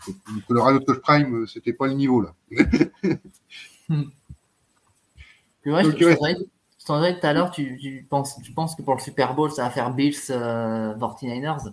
Le 0.09 0.40
Colorado 0.47 0.81
Coach 0.81 1.01
Prime, 1.01 1.43
euh, 1.43 1.47
c'était 1.47 1.73
pas 1.73 1.89
le 1.89 1.94
niveau 1.94 2.23
là. 2.23 2.35
Donc, 5.66 5.97
je, 5.98 6.05
ouais. 6.05 6.36
t'en 6.86 7.01
disais 7.01 7.18
tout 7.18 7.27
à 7.27 7.32
l'heure, 7.32 7.51
tu, 7.51 7.77
tu 7.78 8.06
penses, 8.09 8.40
tu 8.40 8.52
penses 8.52 8.77
que 8.77 8.82
pour 8.82 8.94
le 8.94 9.01
Super 9.01 9.35
Bowl, 9.35 9.51
ça 9.51 9.64
va 9.64 9.70
faire 9.70 9.93
Bills 9.93 10.14
euh, 10.31 10.94
49ers 10.94 11.73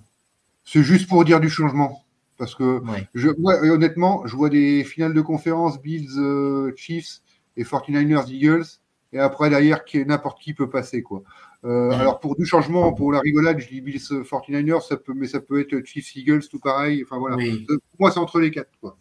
C'est 0.64 0.82
juste 0.82 1.08
pour 1.08 1.24
dire 1.24 1.40
du 1.40 1.50
changement. 1.50 2.04
Parce 2.38 2.56
que 2.56 2.80
Ouais. 2.80 3.08
Je, 3.14 3.30
et 3.30 3.70
honnêtement, 3.70 4.26
je 4.26 4.36
vois 4.36 4.50
des 4.50 4.84
finales 4.84 5.14
de 5.14 5.22
conférence 5.22 5.80
Bills, 5.80 6.18
euh, 6.18 6.74
Chiefs 6.76 7.22
et 7.56 7.64
49ers 7.64 8.28
Eagles. 8.32 8.66
Et 9.14 9.20
après, 9.20 9.50
derrière, 9.50 9.86
qui, 9.86 10.04
n'importe 10.06 10.42
qui 10.42 10.54
peut 10.54 10.70
passer. 10.70 11.02
Quoi. 11.04 11.24
Euh, 11.64 11.90
Ouais. 11.90 11.96
Alors, 11.96 12.20
pour 12.20 12.36
du 12.36 12.46
changement, 12.46 12.92
pour 12.94 13.12
la 13.14 13.20
rigolade, 13.22 13.60
je 13.60 13.70
dis 13.70 13.80
Bills 13.80 14.02
euh, 14.12 14.24
49ers, 14.24 14.82
ça 14.86 14.98
peut, 14.98 15.14
mais 15.16 15.28
ça 15.28 15.40
peut 15.40 15.62
être 15.62 15.86
Chiefs 15.86 16.16
Eagles, 16.16 16.48
tout 16.50 16.60
pareil. 16.60 17.04
Enfin, 17.06 17.18
voilà. 17.20 17.36
Oui. 17.38 17.66
Euh, 17.70 17.78
Pour 17.92 18.00
moi, 18.02 18.12
c'est 18.12 18.20
entre 18.20 18.40
les 18.40 18.52
quatre. 18.52 18.72
Quoi. 18.82 18.98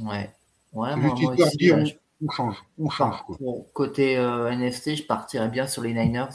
Ouais. 0.00 0.30
Ouais, 0.72 0.94
moi, 0.96 0.96
moi 0.96 1.14
aussi, 1.14 1.56
dire, 1.56 1.76
euh, 1.76 1.80
on, 1.80 1.84
je- 1.86 1.94
on 2.26 2.30
change. 2.30 2.64
On 2.78 2.90
change. 2.90 3.22
Quoi. 3.22 3.36
côté 3.72 4.16
euh, 4.18 4.50
NFC, 4.50 4.96
je 4.96 5.04
partirais 5.04 5.48
bien 5.48 5.66
sur 5.66 5.82
les 5.82 5.94
Niners. 5.94 6.28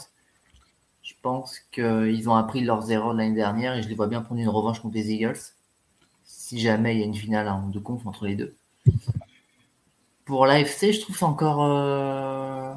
Je 1.02 1.14
pense 1.22 1.58
qu'ils 1.72 2.28
ont 2.28 2.34
appris 2.34 2.60
leurs 2.62 2.90
erreurs 2.90 3.14
l'année 3.14 3.34
dernière 3.34 3.74
et 3.76 3.82
je 3.82 3.88
les 3.88 3.94
vois 3.94 4.06
bien 4.06 4.20
prendre 4.22 4.40
une 4.40 4.48
revanche 4.48 4.80
contre 4.80 4.94
les 4.94 5.10
Eagles. 5.12 5.38
Si 6.24 6.60
jamais 6.60 6.94
il 6.96 7.00
y 7.00 7.02
a 7.02 7.06
une 7.06 7.14
finale 7.14 7.48
en 7.48 7.68
de 7.68 7.78
conf 7.78 8.06
entre 8.06 8.26
les 8.26 8.36
deux. 8.36 8.54
Pour 10.24 10.46
l'AFC, 10.46 10.92
je 10.92 11.00
trouve 11.00 11.16
c'est 11.16 11.24
encore 11.24 11.64
euh, 11.64 12.74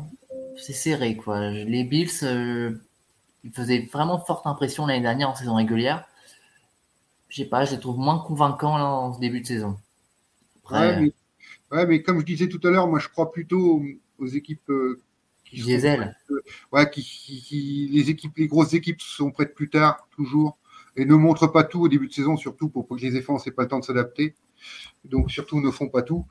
c'est 0.57 0.73
serré 0.73 1.15
quoi. 1.15 1.39
Les 1.51 1.83
Bills, 1.83 2.09
euh, 2.23 2.77
ils 3.43 3.51
faisaient 3.53 3.87
vraiment 3.93 4.19
forte 4.19 4.47
impression 4.47 4.87
l'année 4.87 5.01
dernière 5.01 5.29
en 5.29 5.35
saison 5.35 5.55
régulière. 5.55 6.07
Je 7.29 7.43
sais 7.43 7.49
pas, 7.49 7.65
je 7.65 7.71
les 7.75 7.79
trouve 7.79 7.97
moins 7.99 8.17
convaincants 8.19 8.77
là, 8.77 8.85
en 8.85 9.13
ce 9.13 9.19
début 9.19 9.41
de 9.41 9.45
saison. 9.45 9.77
Après, 10.63 10.95
Ouais, 10.97 11.01
mais, 11.71 11.77
ouais, 11.77 11.85
mais 11.87 12.01
comme 12.03 12.19
je 12.21 12.25
disais 12.25 12.49
tout 12.49 12.59
à 12.67 12.71
l'heure, 12.71 12.87
moi, 12.87 12.99
je 12.99 13.09
crois 13.09 13.31
plutôt 13.31 13.83
aux 14.19 14.27
équipes 14.27 14.69
euh, 14.69 15.01
qui 15.45 15.57
sont 15.59 15.67
Diesel. 15.67 16.15
ouais, 16.71 16.89
qui, 16.89 17.03
qui- 17.03 17.41
qui- 17.41 17.89
les 17.91 18.09
équipes, 18.09 18.37
les 18.37 18.47
grosses 18.47 18.73
équipes 18.73 19.01
sont 19.01 19.31
prêtes 19.31 19.55
plus 19.55 19.69
tard, 19.69 20.07
toujours, 20.11 20.57
et 20.95 21.05
ne 21.05 21.15
montrent 21.15 21.47
pas 21.47 21.63
tout 21.63 21.81
au 21.81 21.87
début 21.87 22.07
de 22.07 22.13
saison, 22.13 22.37
surtout 22.37 22.69
pour, 22.69 22.87
pour 22.87 22.97
que 22.97 23.01
les 23.01 23.11
défenses 23.11 23.47
aient 23.47 23.51
pas 23.51 23.63
le 23.63 23.69
temps 23.69 23.79
de 23.79 23.85
s'adapter. 23.85 24.35
Donc 25.05 25.31
surtout 25.31 25.61
ne 25.61 25.71
font 25.71 25.89
pas 25.89 26.03
tout. 26.03 26.25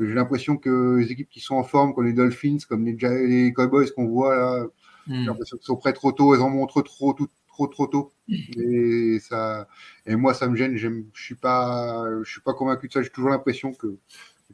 J'ai 0.00 0.14
l'impression 0.14 0.56
que 0.56 0.96
les 0.98 1.10
équipes 1.12 1.28
qui 1.28 1.40
sont 1.40 1.56
en 1.56 1.64
forme, 1.64 1.94
comme 1.94 2.06
les 2.06 2.12
Dolphins, 2.12 2.58
comme 2.68 2.84
les, 2.84 2.96
les 3.26 3.52
Cowboys 3.52 3.90
qu'on 3.94 4.06
voit 4.06 4.36
là, 4.36 4.64
hmm. 5.06 5.20
j'ai 5.20 5.26
l'impression 5.26 5.56
qu'ils 5.56 5.66
sont 5.66 5.76
prêts 5.76 5.92
trop 5.92 6.12
tôt, 6.12 6.34
elles 6.34 6.40
en 6.42 6.50
montrent 6.50 6.82
trop, 6.82 7.12
tout- 7.12 7.28
trop, 7.48 7.66
trop 7.66 7.86
tôt. 7.86 8.12
Et 8.28 9.18
ça, 9.20 9.66
et 10.06 10.16
moi, 10.16 10.34
ça 10.34 10.46
me 10.48 10.56
gêne. 10.56 10.76
Je 10.76 10.88
suis 11.14 11.34
pas, 11.34 12.04
je 12.22 12.30
suis 12.30 12.40
pas 12.40 12.54
convaincu 12.54 12.88
de 12.88 12.92
ça. 12.92 13.02
J'ai 13.02 13.10
toujours 13.10 13.30
l'impression 13.30 13.72
que, 13.72 13.96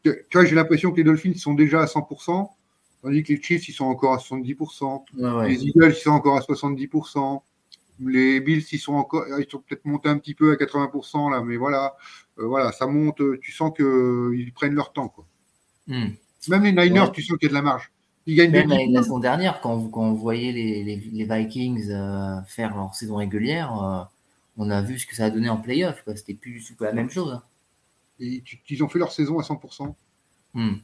tu 0.03 0.13
vois, 0.33 0.45
j'ai 0.45 0.55
l'impression 0.55 0.91
que 0.93 0.97
les 0.97 1.05
Dolphins 1.05 1.35
sont 1.35 1.55
déjà 1.55 1.83
à 1.83 1.87
100%, 1.87 2.49
tandis 3.03 3.23
que 3.23 3.33
les 3.33 3.43
Chiefs, 3.43 3.69
ils 3.69 3.73
sont 3.73 3.85
encore 3.87 4.15
à 4.15 4.19
70%. 4.19 5.05
Ouais, 5.19 5.31
ouais. 5.31 5.49
Les 5.49 5.65
Eagles, 5.67 5.91
ils 5.91 5.95
sont 5.95 6.11
encore 6.11 6.37
à 6.37 6.41
70%. 6.41 7.43
Les 8.01 8.41
Bills, 8.41 8.65
ils 8.73 8.79
sont 8.79 8.95
encore, 8.95 9.25
ils 9.39 9.49
sont 9.49 9.61
peut-être 9.61 9.85
montés 9.85 10.09
un 10.09 10.19
petit 10.19 10.35
peu 10.35 10.51
à 10.53 10.57
80% 10.57 11.31
là, 11.31 11.43
mais 11.43 11.57
voilà, 11.57 11.95
Euh, 12.39 12.47
voilà, 12.47 12.73
ça 12.73 12.87
monte. 12.89 13.23
Tu 13.41 13.53
sens 13.53 13.73
que 13.77 14.33
ils 14.35 14.53
prennent 14.53 14.75
leur 14.75 14.93
temps, 14.93 15.09
quoi. 15.09 15.27
Hmm. 15.87 16.09
Même 16.49 16.63
les 16.65 16.73
Niners, 16.73 17.01
Ouais. 17.03 17.11
tu 17.13 17.23
sens 17.23 17.39
qu'il 17.39 17.47
y 17.47 17.47
a 17.47 17.49
de 17.51 17.55
la 17.55 17.63
marge. 17.63 17.91
Ils 18.27 18.37
gagnent 18.37 18.53
Même 18.53 18.69
des 18.69 18.87
la, 18.87 18.93
la 18.93 19.03
saison 19.03 19.19
dernière, 19.19 19.61
quand, 19.61 19.77
vous 19.77 20.17
voyez 20.17 20.53
les, 20.53 20.83
les, 20.85 20.97
les 20.97 21.25
Vikings 21.25 21.91
euh, 21.91 22.41
faire 22.47 22.75
leur 22.77 22.95
saison 22.95 23.17
régulière, 23.17 23.83
euh, 23.83 24.03
on 24.57 24.71
a 24.71 24.81
vu 24.83 24.99
ce 24.99 25.07
que 25.07 25.15
ça 25.15 25.27
a 25.27 25.31
donné 25.31 25.49
en 25.49 25.59
playoff. 25.59 26.03
C'était 26.17 26.35
plus 26.35 26.53
du 26.53 26.65
tout 26.65 26.83
la 26.85 26.93
même 26.93 27.11
chose. 27.11 27.33
hein. 27.35 27.43
Et 28.21 28.43
ils 28.71 28.83
ont 28.85 28.89
fait 28.89 28.99
leur 28.99 29.13
saison 29.13 29.39
à 29.39 29.43
100%. 29.43 29.95
Hmm. 30.55 30.75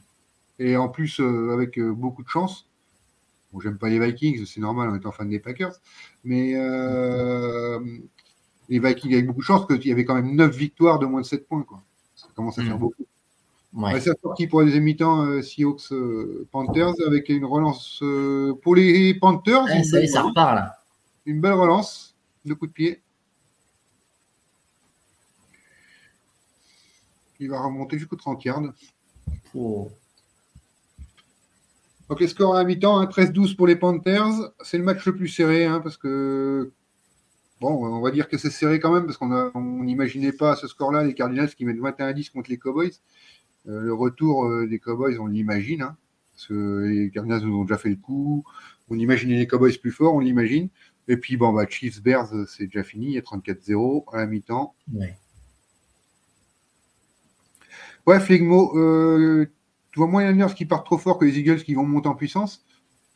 Et 0.59 0.77
en 0.77 0.89
plus, 0.89 1.21
euh, 1.21 1.53
avec 1.55 1.79
beaucoup 1.81 2.23
de 2.23 2.29
chance. 2.29 2.67
Bon, 3.53 3.61
j'aime 3.61 3.79
pas 3.79 3.89
les 3.89 3.99
Vikings, 3.99 4.45
c'est 4.47 4.61
normal 4.61 4.91
en 4.91 4.95
étant 4.95 5.11
fan 5.13 5.29
des 5.29 5.41
Packers. 5.41 5.73
Mais 6.25 6.53
les 8.69 8.79
Vikings 8.79 9.13
avec 9.13 9.27
beaucoup 9.27 9.41
de 9.41 9.45
chance, 9.45 9.67
parce 9.67 9.81
qu'il 9.81 9.89
y 9.89 9.93
avait 9.93 10.05
quand 10.05 10.15
même 10.15 10.35
9 10.37 10.55
victoires 10.57 10.99
de 10.99 11.07
moins 11.07 11.21
de 11.23 11.27
7 11.27 11.47
points. 11.49 11.63
Quoi. 11.63 11.83
Ça 12.15 12.29
commence 12.35 12.59
à 12.59 12.63
faire 12.65 12.77
Mm. 12.77 12.81
beaucoup. 12.81 13.05
Ouais. 13.73 13.95
Ouais, 13.95 14.01
c'est 14.01 14.19
sorti 14.21 14.49
pour 14.49 14.65
deuxième 14.65 14.83
mi-temps 14.83 15.27
euh, 15.27 15.43
Seahawks 15.43 15.93
euh, 15.93 16.47
Panthers 16.51 16.95
avec 17.07 17.29
une 17.29 17.45
relance 17.45 18.01
euh, 18.03 18.53
pour 18.63 18.75
les 18.75 19.15
Panthers. 19.15 19.65
Ouais, 19.65 19.85
ça 19.85 20.05
ça 20.09 20.23
repart 20.23 20.57
là. 20.57 20.79
une 21.25 21.41
belle 21.41 21.53
relance 21.53 22.17
de 22.45 22.55
coup 22.55 22.67
de 22.67 22.73
pied. 22.73 23.01
Il 27.39 27.49
va 27.49 27.61
remonter 27.61 27.97
jusqu'au 27.97 28.17
30 28.17 28.45
yards. 28.45 28.73
Oh. 29.55 29.91
Donc 32.09 32.21
les 32.21 32.27
scores 32.27 32.57
à 32.57 32.65
mi-temps, 32.65 32.99
hein, 32.99 33.05
13-12 33.05 33.55
pour 33.55 33.69
les 33.69 33.77
Panthers. 33.77 34.53
C'est 34.63 34.79
le 34.79 34.85
match 34.85 35.07
le 35.07 35.15
plus 35.15 35.29
serré 35.29 35.65
hein, 35.65 35.81
parce 35.81 35.97
que 35.97 36.73
bon, 37.61 37.87
on 37.87 38.01
va 38.01 38.11
dire 38.11 38.29
que 38.29 38.37
c'est 38.37 38.51
serré 38.51 38.81
quand 38.81 38.93
même 38.93 39.07
parce 39.07 39.17
qu'on 39.17 39.31
on 39.55 39.85
n'imaginait 39.85 40.33
pas 40.33 40.53
à 40.53 40.57
ce 40.57 40.67
score-là 40.67 41.05
les 41.05 41.15
Cardinals 41.15 41.55
qui 41.55 41.65
mettent 41.65 41.79
21-10 41.79 42.33
contre 42.33 42.51
les 42.51 42.59
Cowboys. 42.59 42.91
Euh, 43.69 43.81
le 43.81 43.93
retour 43.95 44.47
euh, 44.47 44.67
des 44.67 44.79
Cowboys, 44.79 45.19
on 45.19 45.27
l'imagine 45.27 45.83
hein, 45.83 45.97
parce 46.33 46.47
que 46.49 46.85
les 46.89 47.11
Cardinals 47.11 47.43
nous 47.43 47.57
ont 47.59 47.65
déjà 47.65 47.79
fait 47.79 47.91
le 47.91 47.97
coup. 47.97 48.45
On 48.89 48.99
imaginait 48.99 49.37
les 49.39 49.47
Cowboys 49.47 49.77
plus 49.79 49.93
forts, 49.93 50.15
on 50.15 50.21
l'imagine. 50.21 50.69
Et 51.09 51.17
puis 51.17 51.37
bon, 51.37 51.53
bah, 51.53 51.67
Chiefs 51.69 52.03
Bears, 52.03 52.33
euh, 52.35 52.47
c'est 52.47 52.67
déjà 52.67 52.83
fini, 52.85 53.07
il 53.07 53.13
y 53.13 53.19
a 53.19 53.23
34-0 53.23 54.05
à 54.13 54.19
la 54.19 54.27
mi-temps. 54.27 54.75
Ouais. 54.95 55.17
Ouais, 58.07 58.19
Flegmo, 58.21 58.77
euh, 58.79 59.47
tu 59.93 59.99
vois 59.99 60.09
moins 60.09 60.25
les 60.25 60.33
Niners 60.33 60.55
qui 60.55 60.65
partent 60.65 60.87
trop 60.87 60.99
fort 60.99 61.19
que 61.19 61.25
les 61.25 61.39
Eagles 61.39 61.63
qui 61.63 61.75
vont 61.75 61.85
monter 61.85 62.09
en 62.09 62.15
puissance. 62.15 62.65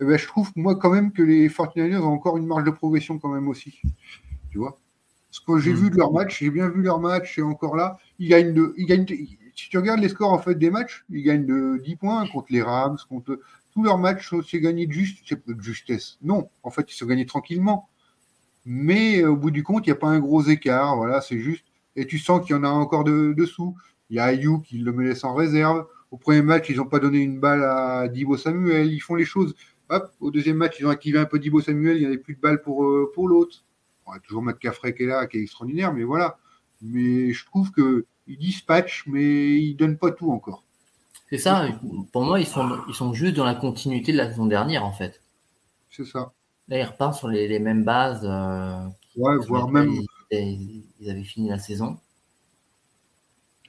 Eh 0.00 0.04
ben, 0.04 0.18
je 0.18 0.26
trouve, 0.26 0.50
moi, 0.56 0.76
quand 0.76 0.90
même, 0.90 1.12
que 1.12 1.22
les 1.22 1.48
49ers 1.48 2.00
ont 2.02 2.12
encore 2.12 2.36
une 2.36 2.46
marge 2.46 2.64
de 2.64 2.70
progression 2.70 3.18
quand 3.18 3.28
même 3.28 3.48
aussi. 3.48 3.80
Tu 4.50 4.58
vois? 4.58 4.78
Ce 5.30 5.40
que 5.40 5.58
j'ai 5.58 5.72
Mm. 5.72 5.76
vu 5.76 5.90
de 5.90 5.96
leur 5.96 6.12
match, 6.12 6.40
j'ai 6.40 6.50
bien 6.50 6.68
vu 6.68 6.82
leur 6.82 7.00
match, 7.00 7.38
et 7.38 7.42
encore 7.42 7.76
là, 7.76 7.98
ils 8.18 8.28
gagnent 8.28 8.52
de. 8.52 8.74
Ils 8.76 8.86
gagnent, 8.86 9.06
si 9.54 9.68
tu 9.68 9.78
regardes 9.78 10.00
les 10.00 10.08
scores 10.08 10.32
en 10.32 10.38
fait 10.38 10.54
des 10.56 10.70
matchs, 10.70 11.04
ils 11.10 11.22
gagnent 11.22 11.46
de 11.46 11.80
10 11.82 11.96
points 11.96 12.26
contre 12.28 12.48
les 12.50 12.62
Rams, 12.62 12.98
contre 13.08 13.38
tous 13.72 13.82
leurs 13.82 13.98
matchs, 13.98 14.32
c'est 14.48 14.60
gagné 14.60 14.86
de, 14.86 14.92
juste, 14.92 15.34
de 15.46 15.62
justesse. 15.62 16.18
Non, 16.22 16.48
en 16.62 16.70
fait, 16.70 16.90
ils 16.90 16.94
sont 16.94 17.06
gagnés 17.06 17.26
tranquillement. 17.26 17.88
Mais 18.64 19.20
euh, 19.20 19.30
au 19.30 19.36
bout 19.36 19.50
du 19.50 19.62
compte, 19.62 19.86
il 19.86 19.90
n'y 19.90 19.96
a 19.96 19.98
pas 19.98 20.08
un 20.08 20.20
gros 20.20 20.42
écart. 20.42 20.96
Voilà, 20.96 21.20
c'est 21.20 21.40
juste. 21.40 21.66
Et 21.96 22.06
tu 22.06 22.18
sens 22.18 22.44
qu'il 22.44 22.54
y 22.54 22.58
en 22.58 22.64
a 22.64 22.68
encore 22.68 23.04
de, 23.04 23.34
dessous. 23.36 23.76
Il 24.10 24.16
y 24.16 24.20
a 24.20 24.24
Ayuk 24.24 24.62
qui 24.62 24.78
le 24.78 24.92
met 24.92 25.04
laisse 25.04 25.24
en 25.24 25.34
réserve. 25.34 25.86
Au 26.10 26.16
premier 26.16 26.42
match, 26.42 26.68
ils 26.68 26.76
n'ont 26.76 26.86
pas 26.86 27.00
donné 27.00 27.18
une 27.18 27.40
balle 27.40 27.64
à 27.64 28.08
Dibo 28.08 28.36
Samuel. 28.36 28.92
Ils 28.92 29.00
font 29.00 29.16
les 29.16 29.24
choses. 29.24 29.54
Hop, 29.88 30.12
au 30.20 30.30
deuxième 30.30 30.56
match, 30.56 30.76
ils 30.78 30.86
ont 30.86 30.90
activé 30.90 31.18
un 31.18 31.24
peu 31.24 31.38
Dibo 31.38 31.60
Samuel. 31.60 31.96
Il 31.96 32.00
n'y 32.00 32.06
avait 32.06 32.18
plus 32.18 32.34
de 32.34 32.40
balles 32.40 32.62
pour, 32.62 32.84
euh, 32.84 33.10
pour 33.12 33.28
l'autre. 33.28 33.64
On 34.06 34.12
a 34.12 34.20
toujours 34.20 34.42
Matt 34.42 34.58
Caffrey 34.58 34.94
qui 34.94 35.02
est 35.02 35.06
là, 35.06 35.26
qui 35.26 35.38
est 35.38 35.42
extraordinaire, 35.42 35.92
mais 35.92 36.04
voilà. 36.04 36.38
Mais 36.84 37.32
je 37.32 37.44
trouve 37.46 37.72
qu'ils 37.72 38.38
dispatchent, 38.38 39.04
mais 39.06 39.58
ils 39.60 39.72
ne 39.72 39.76
donnent 39.78 39.98
pas 39.98 40.12
tout 40.12 40.30
encore. 40.30 40.62
C'est 41.30 41.38
ça. 41.38 41.66
Pour 42.12 42.24
moi, 42.24 42.38
ils 42.40 42.46
sont, 42.46 42.78
ils 42.88 42.94
sont 42.94 43.12
juste 43.14 43.34
dans 43.34 43.44
la 43.44 43.54
continuité 43.54 44.12
de 44.12 44.18
la 44.18 44.28
saison 44.28 44.46
dernière 44.46 44.84
en 44.84 44.92
fait. 44.92 45.20
C'est 45.90 46.04
ça. 46.04 46.32
Là, 46.68 46.78
ils 46.78 46.84
repartent 46.84 47.14
sur 47.18 47.28
les, 47.28 47.48
les 47.48 47.58
mêmes 47.58 47.84
bases. 47.84 48.22
euh, 48.24 48.86
Ouais, 49.16 49.36
voire 49.46 49.68
même, 49.68 49.90
Ils, 50.30 50.84
ils 51.00 51.10
avaient 51.10 51.24
fini 51.24 51.48
la 51.48 51.58
saison. 51.58 51.98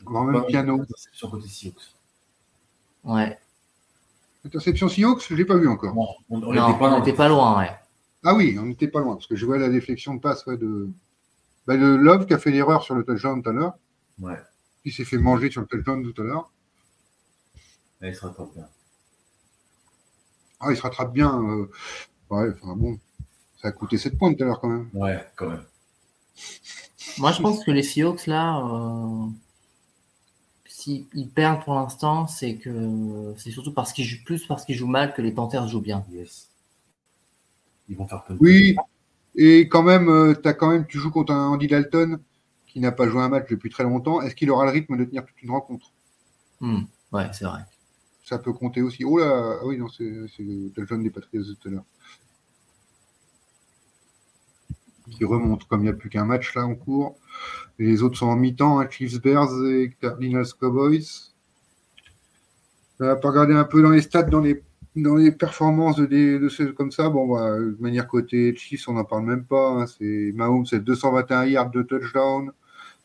voire 0.06 0.24
même 0.26 0.46
piano. 0.46 0.84
Sur 1.12 1.32
côté 1.32 1.48
Seahawks. 1.48 1.94
Ouais. 3.04 3.38
Interception 4.46 4.90
Seahawks, 4.90 5.26
je 5.28 5.34
ne 5.34 5.40
l'ai 5.40 5.46
pas 5.46 5.58
vu 5.58 5.68
encore. 5.68 5.94
Bon, 5.94 6.08
on 6.30 6.42
on 6.44 6.54
non, 6.54 6.70
était 6.70 6.80
pas 6.80 7.00
n'était 7.00 7.14
pas 7.14 7.30
loin, 7.30 7.58
ouais. 7.60 7.72
Ah 8.24 8.36
oui, 8.36 8.58
on 8.60 8.66
n'était 8.66 8.88
pas 8.88 9.00
loin, 9.02 9.16
parce 9.16 9.28
que 9.28 9.36
je 9.36 9.46
vois 9.46 9.58
la 9.58 9.70
déflexion 9.70 10.16
de 10.16 10.20
passe 10.20 10.46
ouais, 10.48 10.58
de, 10.58 10.90
bah, 11.68 11.78
de 11.78 11.86
Love 11.86 12.26
qui 12.26 12.34
a 12.34 12.40
fait 12.40 12.52
l'erreur 12.52 12.84
sur 12.84 12.96
le 12.96 13.04
touchdown 13.04 13.42
tout 13.42 13.50
à 13.50 13.54
l'heure. 13.54 13.74
Ouais, 14.20 14.38
qui 14.84 14.92
s'est 14.92 15.06
fait 15.06 15.18
manger 15.18 15.50
sur 15.52 15.62
le 15.62 15.68
touchdown 15.68 16.04
tout 16.14 16.22
à 16.22 16.26
l'heure. 16.26 16.52
il 18.02 18.14
sera 18.16 18.30
top 18.30 18.54
bien. 18.54 18.68
Ah, 20.60 20.68
il 20.72 20.78
se 20.78 20.82
rattrape 20.82 21.12
bien. 21.14 21.42
euh, 21.44 21.70
Ouais, 22.30 22.50
enfin 22.62 22.76
bon, 22.76 22.98
ça 23.62 23.68
a 23.68 23.72
coûté 23.72 23.98
7 23.98 24.18
points 24.18 24.34
tout 24.34 24.44
à 24.44 24.46
l'heure 24.48 24.60
quand 24.62 24.70
même. 24.70 24.90
Ouais, 24.94 25.24
quand 25.36 25.50
même. 25.50 25.64
Moi, 27.18 27.32
je 27.32 27.42
pense 27.42 27.64
que 27.64 27.72
les 27.72 27.84
Seahawks, 27.84 28.26
là, 28.28 28.60
euh, 28.60 29.28
s'ils 30.68 31.06
ils 31.14 31.30
perdent 31.30 31.64
pour 31.64 31.76
l'instant, 31.76 32.28
c'est 32.28 32.56
que 32.58 33.34
c'est 33.38 33.52
surtout 33.52 33.74
parce 33.74 33.94
qu'ils 33.94 34.06
jouent 34.06 34.24
plus 34.26 34.46
parce 34.46 34.66
qu'ils 34.66 34.76
jouent 34.76 34.88
mal 34.88 35.14
que 35.14 35.22
les 35.22 35.32
Panthers 35.32 35.68
jouent 35.68 35.82
bien. 35.82 36.04
Yes. 36.12 36.50
Ils 37.90 37.96
vont 37.96 38.08
faire 38.08 38.24
plein 38.24 38.36
de 38.36 38.40
Oui, 38.42 38.76
Et 39.36 39.68
quand 39.68 39.84
même, 39.84 40.36
as 40.44 40.53
quand 40.53 40.70
même, 40.70 40.86
tu 40.88 40.98
joues 40.98 41.12
contre 41.12 41.34
un 41.34 41.49
Andy 41.49 41.68
Dalton 41.68 42.20
qui 42.68 42.80
n'a 42.80 42.91
pas 42.91 43.07
joué 43.07 43.22
un 43.22 43.30
match 43.30 43.49
depuis 43.49 43.70
très 43.70 43.84
longtemps. 43.84 44.22
Est-ce 44.22 44.36
qu'il 44.36 44.52
aura 44.52 44.66
le 44.66 44.72
rythme 44.72 44.98
de 44.98 45.06
tenir 45.06 45.26
toute 45.26 45.41
une 45.41 45.52
rencontre? 45.52 45.91
Hmm. 46.60 46.84
Ouais, 47.12 47.28
c'est 47.34 47.45
vrai. 47.45 47.60
Ça 48.24 48.40
peut 48.40 48.53
compter 48.53 48.82
aussi. 48.82 49.06
Oh 49.06 49.18
là, 49.18 49.60
ah 49.62 49.66
oui, 49.66 49.78
non, 49.78 49.88
c'est 49.88 50.28
Dalton 50.76 51.02
des 51.03 51.10
Patriots 51.10 51.44
de 51.44 51.53
tout 51.53 51.68
à 51.68 51.72
l'heure. 51.72 51.86
Qui 55.12 55.24
remonte, 55.24 55.66
comme 55.66 55.82
il 55.82 55.84
n'y 55.84 55.90
a 55.90 55.94
plus 55.94 56.10
qu'un 56.10 56.26
match 56.26 56.56
là 56.56 56.66
en 56.66 56.76
cours. 56.76 57.16
Et 57.78 57.86
les 57.86 58.03
autres 58.03 58.18
sont 58.18 58.28
en 58.28 58.36
mi-temps, 58.36 58.80
hein, 58.80 58.90
Chiefs 58.90 59.22
Bears 59.22 59.52
et 59.66 59.95
Cardinals 60.02 60.48
Cowboys. 60.60 61.34
On 62.99 63.06
va 63.06 63.16
pas 63.16 63.30
regarder 63.30 63.53
un 63.53 63.66
peu 63.66 63.82
dans 63.82 63.91
les 63.91 64.02
stats, 64.02 64.24
dans 64.24 64.40
les, 64.40 64.64
dans 64.96 65.16
les 65.16 65.32
performances 65.32 65.98
de, 65.98 66.06
de 66.06 66.50
ceux 66.50 66.72
comme 66.72 66.92
ça. 66.92 67.10
Bon, 67.10 67.28
bah, 67.28 67.58
de 67.58 67.78
manière 67.80 68.08
côté 68.08 68.56
Chiefs, 68.56 68.88
on 68.88 68.94
n'en 68.94 69.04
parle 69.04 69.26
même 69.26 69.46
pas. 69.46 69.70
Hein. 69.72 69.86
C'est 69.88 70.32
Mahomes, 70.34 70.66
c'est 70.66 70.84
221 70.84 71.46
yards 71.46 71.72
de 71.72 71.82
touchdown. 71.82 72.52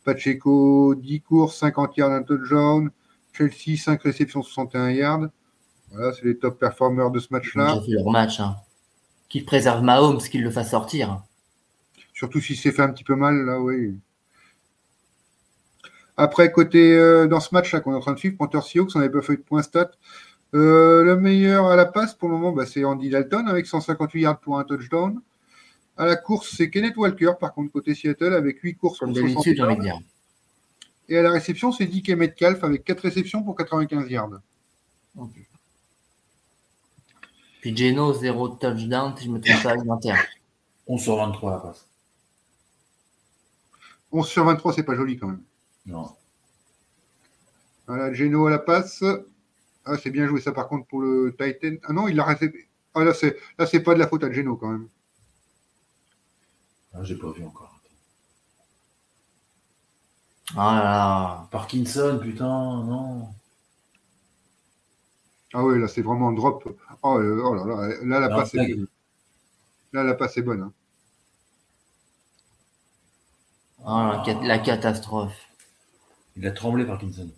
Pacheco, 0.05 0.95
10 0.95 1.21
courses, 1.21 1.57
50 1.59 1.97
yards 1.97 2.11
d'un 2.11 2.23
touchdown. 2.23 2.91
Chelsea, 3.33 3.77
5 3.77 4.03
réceptions, 4.03 4.43
61 4.43 4.91
yards. 4.91 5.29
Voilà, 5.91 6.13
c'est 6.13 6.25
les 6.25 6.39
top 6.39 6.59
performers 6.59 7.11
de 7.11 7.19
ce 7.19 7.29
match-là. 7.31 7.81
Ils 7.87 7.95
leur 7.95 8.11
match. 8.11 8.41
Hein. 8.41 8.57
Qu'ils 9.29 9.45
préservent 9.45 9.83
Mahomes, 9.83 10.19
qu'il 10.19 10.43
le 10.43 10.51
fasse 10.51 10.71
sortir. 10.71 11.23
Surtout 12.15 12.41
si 12.41 12.55
c'est 12.55 12.73
fait 12.73 12.83
un 12.83 12.93
petit 12.93 13.05
peu 13.05 13.17
mal, 13.17 13.45
là, 13.45 13.61
oui. 13.61 13.95
Après, 16.17 16.53
côté 16.53 16.97
euh, 16.97 17.27
dans 17.27 17.41
ce 17.41 17.55
match-là 17.55 17.81
qu'on 17.81 17.93
est 17.93 17.97
en 17.97 18.01
train 18.01 18.13
de 18.13 18.19
suivre, 18.19 18.37
Panther 18.37 18.61
Seahawks, 18.61 18.91
on 18.95 18.99
n'avait 18.99 19.11
pas 19.11 19.23
fait 19.23 19.37
de 19.37 19.43
point 19.43 19.63
stat. 19.63 19.91
Euh, 20.55 21.05
le 21.05 21.17
meilleur 21.17 21.67
à 21.67 21.77
la 21.77 21.87
passe 21.87 22.15
pour 22.15 22.29
le 22.29 22.35
moment, 22.35 22.53
bah, 22.53 22.67
c'est 22.67 22.85
Andy 22.85 23.09
Dalton 23.09 23.47
avec 23.47 23.67
158 23.67 24.21
yards 24.21 24.41
pour 24.41 24.59
un 24.59 24.65
touchdown. 24.65 25.21
À 25.97 26.07
la 26.07 26.17
course, 26.17 26.55
c'est 26.57 26.71
Kenneth 26.71 26.97
Walker, 26.97 27.33
par 27.39 27.53
contre, 27.55 27.73
côté 27.73 27.95
Seattle, 27.95 28.35
avec 28.35 28.59
8 28.61 28.75
courses 28.77 28.99
Comme 28.99 29.13
d'habitude, 29.13 29.57
j'ai 29.57 29.63
envie 29.63 29.77
de 29.77 29.83
dire. 29.83 29.99
Et 31.09 31.19
à 31.19 31.23
la 31.23 31.31
réception, 31.31 31.73
c'est 31.73 31.87
Dick 31.87 32.09
Metcalf 32.11 32.65
avec 32.65 32.85
4 32.85 33.01
réceptions 33.01 33.43
pour 33.43 33.57
95 33.57 34.09
yards. 34.11 34.41
Puis 37.61 37.77
Geno, 37.77 38.15
0 38.15 38.49
touchdown, 38.49 39.15
si 39.17 39.27
je 39.27 39.31
me 39.31 39.41
trompe 39.41 39.63
pas, 39.63 39.77
21. 39.77 40.17
11 40.87 41.01
sur 41.01 41.17
23 41.17 41.51
à 41.51 41.55
la 41.55 41.61
passe. 41.61 41.87
11 44.13 44.27
sur 44.27 44.45
23, 44.45 44.73
c'est 44.73 44.83
pas 44.83 44.97
joli 44.97 45.19
quand 45.19 45.29
même. 45.29 45.43
Non. 45.87 46.11
Voilà, 47.87 48.13
Geno 48.13 48.47
à 48.47 48.51
la 48.51 48.59
passe. 48.59 49.05
Ah, 49.85 49.97
c'est 49.99 50.11
bien 50.11 50.27
joué 50.27 50.41
ça 50.41 50.53
par 50.53 50.69
contre 50.69 50.87
pour 50.87 51.01
le 51.01 51.35
Titan. 51.39 51.77
Ah 51.85 51.93
non, 51.93 52.09
il 52.09 52.17
l'a 52.17 52.25
raté. 52.25 52.69
Ah 52.95 53.05
là, 53.05 53.15
c'est 53.15 53.37
là, 53.59 53.67
c'est 53.67 53.81
pas 53.83 53.95
de 53.95 53.99
la 53.99 54.09
faute 54.09 54.25
à 54.25 54.33
Geno 54.33 54.57
quand 54.57 54.69
même. 54.71 54.89
Ah, 56.93 57.03
j'ai 57.05 57.17
pas 57.17 57.31
vu 57.33 57.45
encore. 57.45 57.81
Ah 60.57 60.75
là 60.77 60.83
là. 60.85 61.49
Parkinson, 61.51 62.19
putain, 62.23 62.47
non. 62.85 63.29
Ah 65.53 65.65
oui, 65.65 65.79
là, 65.81 65.89
c'est 65.89 66.03
vraiment 66.03 66.29
un 66.29 66.33
drop. 66.33 66.65
Oh, 67.03 67.19
euh, 67.19 67.43
oh 67.45 67.55
là 67.55 67.65
là, 67.65 67.89
là, 68.05 68.21
la 68.21 68.29
Non, 68.29 68.37
passe 68.37 68.55
est 68.55 68.75
bonne. 68.75 68.87
Là, 69.93 70.03
la 70.05 70.15
passe 70.15 70.37
est 70.37 70.43
bonne. 70.43 70.63
hein. 70.63 70.73
Ah, 73.85 74.23
la 74.43 74.59
catastrophe. 74.59 75.49
Il 76.37 76.47
a 76.47 76.53
tremblé, 76.53 76.85
Parkinson. 76.85 77.31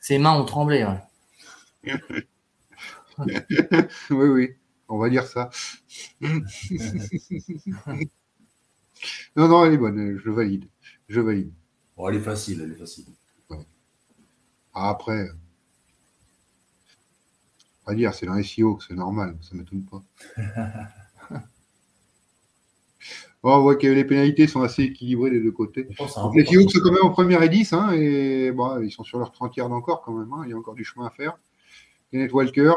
Ses 0.00 0.18
mains 0.18 0.34
ont 0.38 0.44
tremblé. 0.44 0.84
ouais. 0.84 1.00
oui, 4.10 4.28
oui, 4.28 4.50
on 4.88 4.98
va 4.98 5.08
dire 5.08 5.26
ça. 5.26 5.50
non, 9.36 9.48
non, 9.48 9.64
elle 9.64 9.74
est 9.74 9.78
bonne, 9.78 10.18
je 10.18 10.30
valide. 10.30 10.66
Je 11.08 11.20
valide. 11.20 11.52
Bon, 11.96 12.08
elle 12.08 12.16
est 12.16 12.20
facile, 12.20 12.60
elle 12.62 12.72
est 12.72 12.76
facile. 12.76 13.06
Ah, 14.74 14.90
Après, 14.90 15.28
on 17.86 17.90
va 17.90 17.96
dire, 17.96 18.12
c'est 18.14 18.26
dans 18.26 18.34
les 18.34 18.42
SEO, 18.42 18.78
c'est 18.86 18.94
normal, 18.94 19.36
ça 19.40 19.54
ne 19.54 19.60
m'étonne 19.60 19.84
pas. 19.84 20.02
Bon, 23.46 23.58
on 23.58 23.60
voit 23.60 23.76
que 23.76 23.86
les 23.86 24.04
pénalités 24.04 24.48
sont 24.48 24.62
assez 24.62 24.82
équilibrées 24.82 25.30
des 25.30 25.38
deux 25.38 25.52
côtés. 25.52 25.86
Les 26.34 26.44
Seahawks 26.44 26.68
sont 26.68 26.80
quand 26.80 26.90
même 26.90 27.04
en 27.04 27.10
première 27.10 27.44
et 27.44 27.48
10, 27.48 27.74
hein, 27.74 27.92
et 27.92 28.50
bon, 28.50 28.80
ils 28.80 28.90
sont 28.90 29.04
sur 29.04 29.20
leurs 29.20 29.30
30 29.30 29.56
yards 29.56 29.70
encore 29.70 30.02
quand 30.02 30.12
même, 30.12 30.28
hein, 30.32 30.42
il 30.46 30.50
y 30.50 30.52
a 30.52 30.56
encore 30.56 30.74
du 30.74 30.82
chemin 30.82 31.06
à 31.06 31.10
faire. 31.10 31.38
Kenneth 32.10 32.32
Walker. 32.32 32.72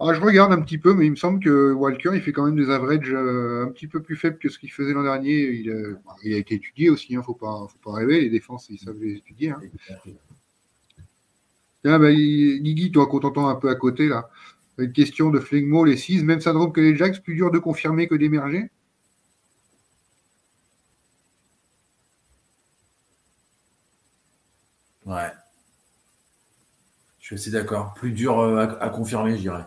Ah, 0.00 0.12
je 0.12 0.20
regarde 0.20 0.52
un 0.52 0.60
petit 0.60 0.76
peu, 0.76 0.92
mais 0.92 1.06
il 1.06 1.12
me 1.12 1.16
semble 1.16 1.42
que 1.42 1.72
Walker, 1.72 2.10
il 2.12 2.20
fait 2.20 2.32
quand 2.32 2.44
même 2.44 2.56
des 2.56 2.68
averages 2.68 3.10
euh, 3.10 3.64
un 3.64 3.68
petit 3.70 3.86
peu 3.86 4.02
plus 4.02 4.16
faibles 4.16 4.36
que 4.36 4.50
ce 4.50 4.58
qu'il 4.58 4.70
faisait 4.70 4.92
l'an 4.92 5.04
dernier. 5.04 5.52
Il 5.52 5.70
a, 5.70 5.92
bon, 5.92 6.10
il 6.22 6.34
a 6.34 6.36
été 6.36 6.56
étudié 6.56 6.90
aussi, 6.90 7.14
il 7.14 7.16
ne 7.16 7.22
faut 7.22 7.32
pas, 7.32 7.68
faut 7.70 7.90
pas 7.90 7.96
rêver, 7.96 8.20
les 8.20 8.28
défenses, 8.28 8.66
ils 8.68 8.78
savent 8.78 9.00
les 9.00 9.14
étudier. 9.14 9.48
Hein. 9.48 9.62
Tiens, 11.82 11.98
bah, 11.98 12.12
Guigui, 12.12 12.92
toi, 12.92 13.06
qu'on 13.06 13.20
t'entend 13.20 13.48
un 13.48 13.54
peu 13.54 13.70
à 13.70 13.76
côté, 13.76 14.08
là. 14.08 14.28
Une 14.78 14.92
question 14.92 15.30
de 15.30 15.38
Flegmo, 15.38 15.84
les 15.84 15.96
6, 15.96 16.24
même 16.24 16.40
syndrome 16.40 16.72
que 16.72 16.80
les 16.80 16.96
Jacks, 16.96 17.22
plus 17.22 17.36
dur 17.36 17.52
de 17.52 17.60
confirmer 17.60 18.08
que 18.08 18.16
d'émerger? 18.16 18.68
Ouais. 25.04 25.32
Je 27.20 27.26
suis 27.26 27.34
assez 27.36 27.50
d'accord. 27.52 27.94
Plus 27.94 28.10
dur 28.10 28.40
euh, 28.40 28.66
à, 28.66 28.82
à 28.82 28.90
confirmer, 28.90 29.36
je 29.36 29.42
dirais. 29.42 29.64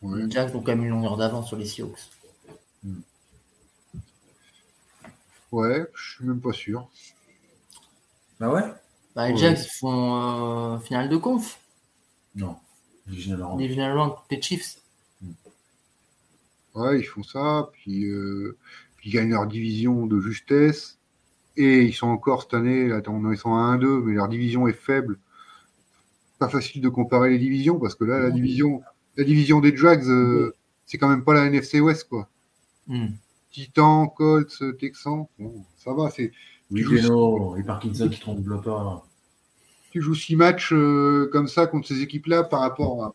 Les 0.00 0.30
Jacks 0.30 0.54
ont 0.54 0.60
quand 0.62 0.72
même 0.74 0.84
une 0.84 0.88
longueur 0.90 1.18
d'avance 1.18 1.48
sur 1.48 1.58
les 1.58 1.66
Seahawks. 1.66 1.98
Ouais, 5.50 5.84
je 5.94 6.14
suis 6.16 6.24
même 6.24 6.40
pas 6.40 6.52
sûr. 6.52 6.88
Bah 8.40 8.48
ouais 8.50 8.62
Bah, 9.14 9.28
les 9.28 9.34
Ouais. 9.34 9.38
Jacks 9.38 9.66
font 9.78 10.74
euh, 10.74 10.78
finale 10.78 11.08
de 11.08 11.16
conf. 11.16 11.58
Non. 12.36 12.56
Divisional 13.06 13.42
round. 13.42 13.58
Divisional 13.58 13.98
round 13.98 14.12
les 14.30 14.40
Chiefs. 14.42 14.78
Ouais, 16.74 17.00
ils 17.00 17.04
font 17.04 17.22
ça, 17.22 17.70
puis, 17.72 18.04
euh, 18.04 18.58
puis 18.96 19.08
ils 19.08 19.12
gagnent 19.12 19.30
leur 19.30 19.46
division 19.46 20.06
de 20.06 20.20
justesse. 20.20 20.98
Et 21.56 21.84
ils 21.84 21.94
sont 21.94 22.08
encore 22.08 22.42
cette 22.42 22.52
année, 22.52 22.92
attends, 22.92 23.18
ils 23.32 23.38
sont 23.38 23.54
à 23.54 23.76
1-2, 23.76 24.02
mais 24.02 24.14
leur 24.14 24.28
division 24.28 24.68
est 24.68 24.74
faible. 24.74 25.18
Pas 26.38 26.50
facile 26.50 26.82
de 26.82 26.90
comparer 26.90 27.30
les 27.30 27.38
divisions, 27.38 27.78
parce 27.80 27.94
que 27.94 28.04
là, 28.04 28.20
la 28.20 28.30
division, 28.30 28.82
la 29.16 29.24
division 29.24 29.60
des 29.60 29.74
Jags, 29.74 30.06
euh, 30.06 30.54
c'est 30.84 30.98
quand 30.98 31.08
même 31.08 31.24
pas 31.24 31.32
la 31.32 31.46
NFC 31.46 31.80
West, 31.80 32.10
quoi. 32.10 32.28
Hmm. 32.88 33.14
Titans, 33.50 34.08
Colts, 34.14 34.62
Texans, 34.78 35.26
bon, 35.38 35.64
ça 35.78 35.94
va, 35.94 36.10
c'est, 36.10 36.30
Oui, 36.70 36.82
Geno 36.82 37.56
et 37.56 37.62
Parkinson 37.62 38.10
qui 38.10 38.20
tremblent 38.20 38.60
pas. 38.60 39.05
Tu 39.96 40.02
joues 40.02 40.14
six 40.14 40.36
matchs 40.36 40.74
euh, 40.74 41.26
comme 41.32 41.48
ça 41.48 41.66
contre 41.66 41.88
ces 41.88 42.02
équipes-là 42.02 42.44
par 42.44 42.60
rapport 42.60 43.02
à, 43.02 43.14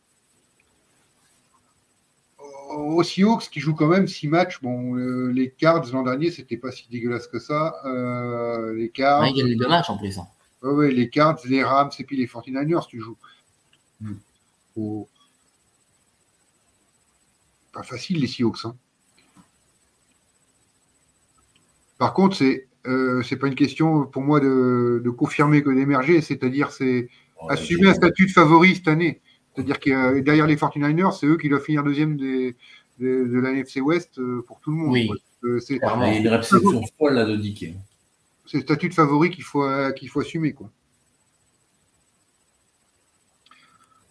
aux 2.73 3.03
Seahawks 3.03 3.49
qui 3.51 3.59
jouent 3.59 3.75
quand 3.75 3.85
même 3.87 4.07
six 4.07 4.27
matchs. 4.27 4.59
Bon, 4.63 4.95
euh, 4.97 5.31
les 5.31 5.51
Cards 5.51 5.85
l'an 5.93 6.01
dernier, 6.01 6.31
c'était 6.31 6.57
pas 6.57 6.71
si 6.71 6.87
dégueulasse 6.89 7.27
que 7.27 7.37
ça. 7.37 7.75
Euh, 7.85 8.73
les 8.73 8.89
Cards, 8.89 9.21
Ouais, 9.21 9.31
les 9.43 9.55
deux 9.55 9.67
matchs 9.67 9.91
en 9.91 9.97
plus. 9.99 10.17
hein. 10.17 10.25
ouais, 10.63 10.71
ouais, 10.71 10.91
les 10.91 11.07
Cards, 11.07 11.37
les 11.45 11.63
Rams 11.63 11.91
et 11.99 12.03
puis 12.03 12.17
les 12.17 12.25
49ers, 12.25 12.87
tu 12.87 12.99
joues. 12.99 13.17
Hmm. 13.99 14.15
Pas 17.71 17.83
facile 17.83 18.21
les 18.21 18.27
Seahawks. 18.27 18.65
hein. 18.65 18.75
Par 21.99 22.15
contre, 22.15 22.35
c'est 22.37 22.67
euh, 22.87 23.21
c'est 23.23 23.37
pas 23.37 23.47
une 23.47 23.55
question 23.55 24.05
pour 24.05 24.21
moi 24.23 24.39
de, 24.39 25.01
de 25.03 25.09
confirmer 25.09 25.61
que 25.63 25.69
d'émerger, 25.69 26.21
c'est-à-dire 26.21 26.71
c'est 26.71 27.09
Oh, 27.43 27.49
assumer 27.49 27.87
un 27.87 27.93
statut 27.95 28.27
de 28.27 28.31
favori 28.31 28.75
cette 28.75 28.87
année. 28.87 29.19
C'est-à-dire 29.55 29.79
que 29.79 30.19
derrière 30.19 30.45
les 30.45 30.55
49ers, 30.57 31.11
c'est 31.17 31.25
eux 31.25 31.37
qui 31.37 31.49
doivent 31.49 31.63
finir 31.63 31.83
deuxième 31.83 32.15
des, 32.15 32.55
des- 32.99 33.25
de 33.25 33.39
la 33.39 33.49
NFC 33.49 33.81
West 33.81 34.19
euh, 34.19 34.43
pour 34.45 34.59
tout 34.59 34.69
le 34.69 34.77
monde. 34.77 34.91
Oui. 34.91 35.09
Euh, 35.43 35.59
c'est 35.59 35.79
Clairement. 35.79 36.05
Il 36.05 36.13
y 36.13 36.17
a 36.17 36.19
une 36.19 36.27
réception 36.27 36.83
folle 36.99 37.13
là 37.15 37.25
de 37.25 37.35
Dick. 37.35 37.65
c'est 38.45 38.57
le 38.57 38.63
statut 38.63 38.89
de 38.89 38.93
favori 38.93 39.31
qu'il 39.31 39.43
faut, 39.43 39.65
qu'il 39.95 40.07
faut 40.09 40.19
assumer. 40.19 40.53
Quoi. 40.53 40.69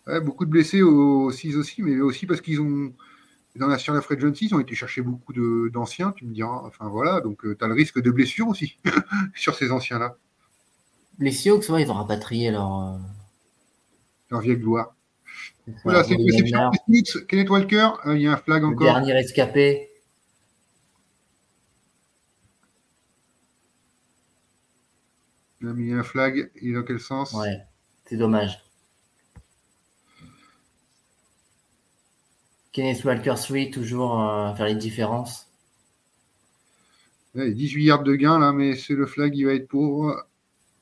Ouais, 0.06 0.20
beaucoup 0.20 0.44
de 0.44 0.50
blessés 0.50 0.82
aux 0.82 1.30
6 1.30 1.56
aussi, 1.56 1.82
mais 1.82 2.00
aussi 2.00 2.26
parce 2.26 2.40
qu'ils 2.40 2.60
ont, 2.60 2.92
dans 3.56 3.66
la 3.66 3.78
Fred 3.78 4.20
Jones, 4.20 4.34
ils 4.40 4.54
ont 4.54 4.60
été 4.60 4.74
chercher 4.74 5.02
beaucoup 5.02 5.32
d'anciens, 5.70 6.12
tu 6.12 6.24
me 6.24 6.32
diras. 6.32 6.62
Enfin 6.64 6.88
voilà, 6.88 7.20
donc 7.20 7.40
tu 7.42 7.64
as 7.64 7.66
le 7.66 7.74
risque 7.74 8.00
de 8.00 8.10
blessure 8.10 8.48
aussi 8.48 8.78
sur 9.34 9.54
ces 9.54 9.70
anciens-là, 9.72 10.16
Les 11.18 11.32
Seahawks, 11.32 11.68
ouais, 11.68 11.82
ils 11.82 11.90
ont 11.90 11.94
rapatrié 11.94 12.50
leur. 12.50 12.78
euh, 12.80 12.98
leur 14.30 14.40
vieille 14.40 14.56
gloire. 14.56 14.94
Voilà, 15.84 16.02
c'est 16.04 16.14
une 16.14 16.24
réception. 16.24 16.70
Kenneth 17.28 17.50
Walker, 17.50 17.90
euh, 18.06 18.16
il 18.16 18.22
y 18.22 18.26
a 18.26 18.32
un 18.32 18.36
flag 18.36 18.62
Le 18.62 18.68
encore. 18.68 18.92
dernier 18.94 19.18
escapé. 19.18 19.88
Il 25.60 25.68
a 25.68 25.72
mis 25.72 25.92
un 25.92 26.02
flag, 26.02 26.50
il 26.62 26.70
est 26.70 26.74
dans 26.74 26.82
quel 26.82 27.00
sens? 27.00 27.32
Ouais, 27.34 27.58
c'est 28.06 28.16
dommage. 28.16 28.58
Kenneth 32.72 33.04
Walker 33.04 33.34
3, 33.36 33.70
toujours 33.72 34.20
euh, 34.20 34.54
faire 34.54 34.66
les 34.66 34.74
différences. 34.74 35.48
Ouais, 37.34 37.52
18 37.52 37.84
yards 37.84 38.02
de 38.02 38.14
gain 38.16 38.38
là, 38.38 38.52
mais 38.52 38.76
c'est 38.76 38.94
le 38.94 39.06
flag, 39.06 39.36
il 39.36 39.44
va 39.46 39.54
être 39.54 39.68
pour. 39.68 40.14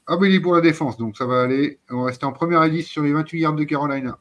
Ah, 0.06 0.16
ben 0.16 0.26
il 0.26 0.34
est 0.34 0.40
pour 0.40 0.54
la 0.54 0.60
défense, 0.62 0.96
donc 0.96 1.16
ça 1.16 1.26
va 1.26 1.42
aller. 1.42 1.78
On 1.90 2.00
va 2.00 2.06
rester 2.06 2.24
en 2.26 2.32
première 2.32 2.68
10 2.68 2.82
sur 2.84 3.02
les 3.02 3.12
28 3.12 3.40
yards 3.40 3.54
de 3.54 3.64
Carolina. 3.64 4.18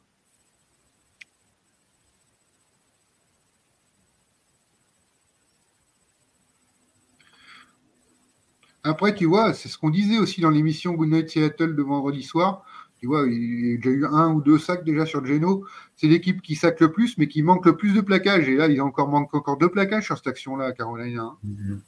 Après, 8.84 9.14
tu 9.14 9.26
vois, 9.26 9.52
c'est 9.54 9.68
ce 9.68 9.76
qu'on 9.76 9.90
disait 9.90 10.18
aussi 10.18 10.40
dans 10.40 10.50
l'émission 10.50 10.94
Good 10.94 11.10
Night 11.10 11.28
Seattle 11.30 11.76
de 11.76 11.82
vendredi 11.82 12.22
soir. 12.22 12.64
Tu 12.98 13.06
vois, 13.06 13.26
il 13.28 13.70
y 13.70 13.74
a 13.74 13.76
déjà 13.76 13.90
eu 13.90 14.04
un 14.06 14.32
ou 14.34 14.40
deux 14.42 14.58
sacs 14.58 14.84
déjà 14.84 15.06
sur 15.06 15.24
Geno. 15.24 15.64
C'est 15.96 16.08
l'équipe 16.08 16.42
qui 16.42 16.56
sac 16.56 16.80
le 16.80 16.90
plus, 16.90 17.16
mais 17.18 17.28
qui 17.28 17.42
manque 17.42 17.64
le 17.66 17.76
plus 17.76 17.94
de 17.94 18.00
plaquages. 18.00 18.48
Et 18.48 18.56
là, 18.56 18.66
il 18.68 18.80
encore 18.82 19.08
manque 19.08 19.32
encore 19.34 19.56
deux 19.56 19.68
plaquages 19.68 20.04
sur 20.06 20.16
cette 20.16 20.26
action-là 20.26 20.66
à 20.66 20.72
Carolina. 20.72 21.22
hein. 21.22 21.36
Mhm. 21.44 21.80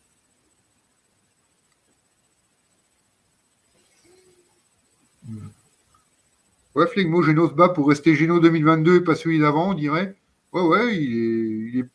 Ouais, 6.75 6.87
Flegmo, 6.87 7.23
Geno 7.23 7.49
se 7.49 7.55
bat 7.55 7.69
pour 7.69 7.89
rester 7.89 8.15
Geno 8.15 8.39
2022 8.41 8.97
et 8.97 9.01
pas 9.01 9.15
celui 9.17 9.39
d'avant, 9.39 9.71
on 9.71 9.75
dirait. 9.75 10.15
Ouais, 10.53 10.63
ouais, 10.63 10.97
il 10.97 11.13
est, 11.13 11.69
il 11.73 11.79
est, 11.81 11.89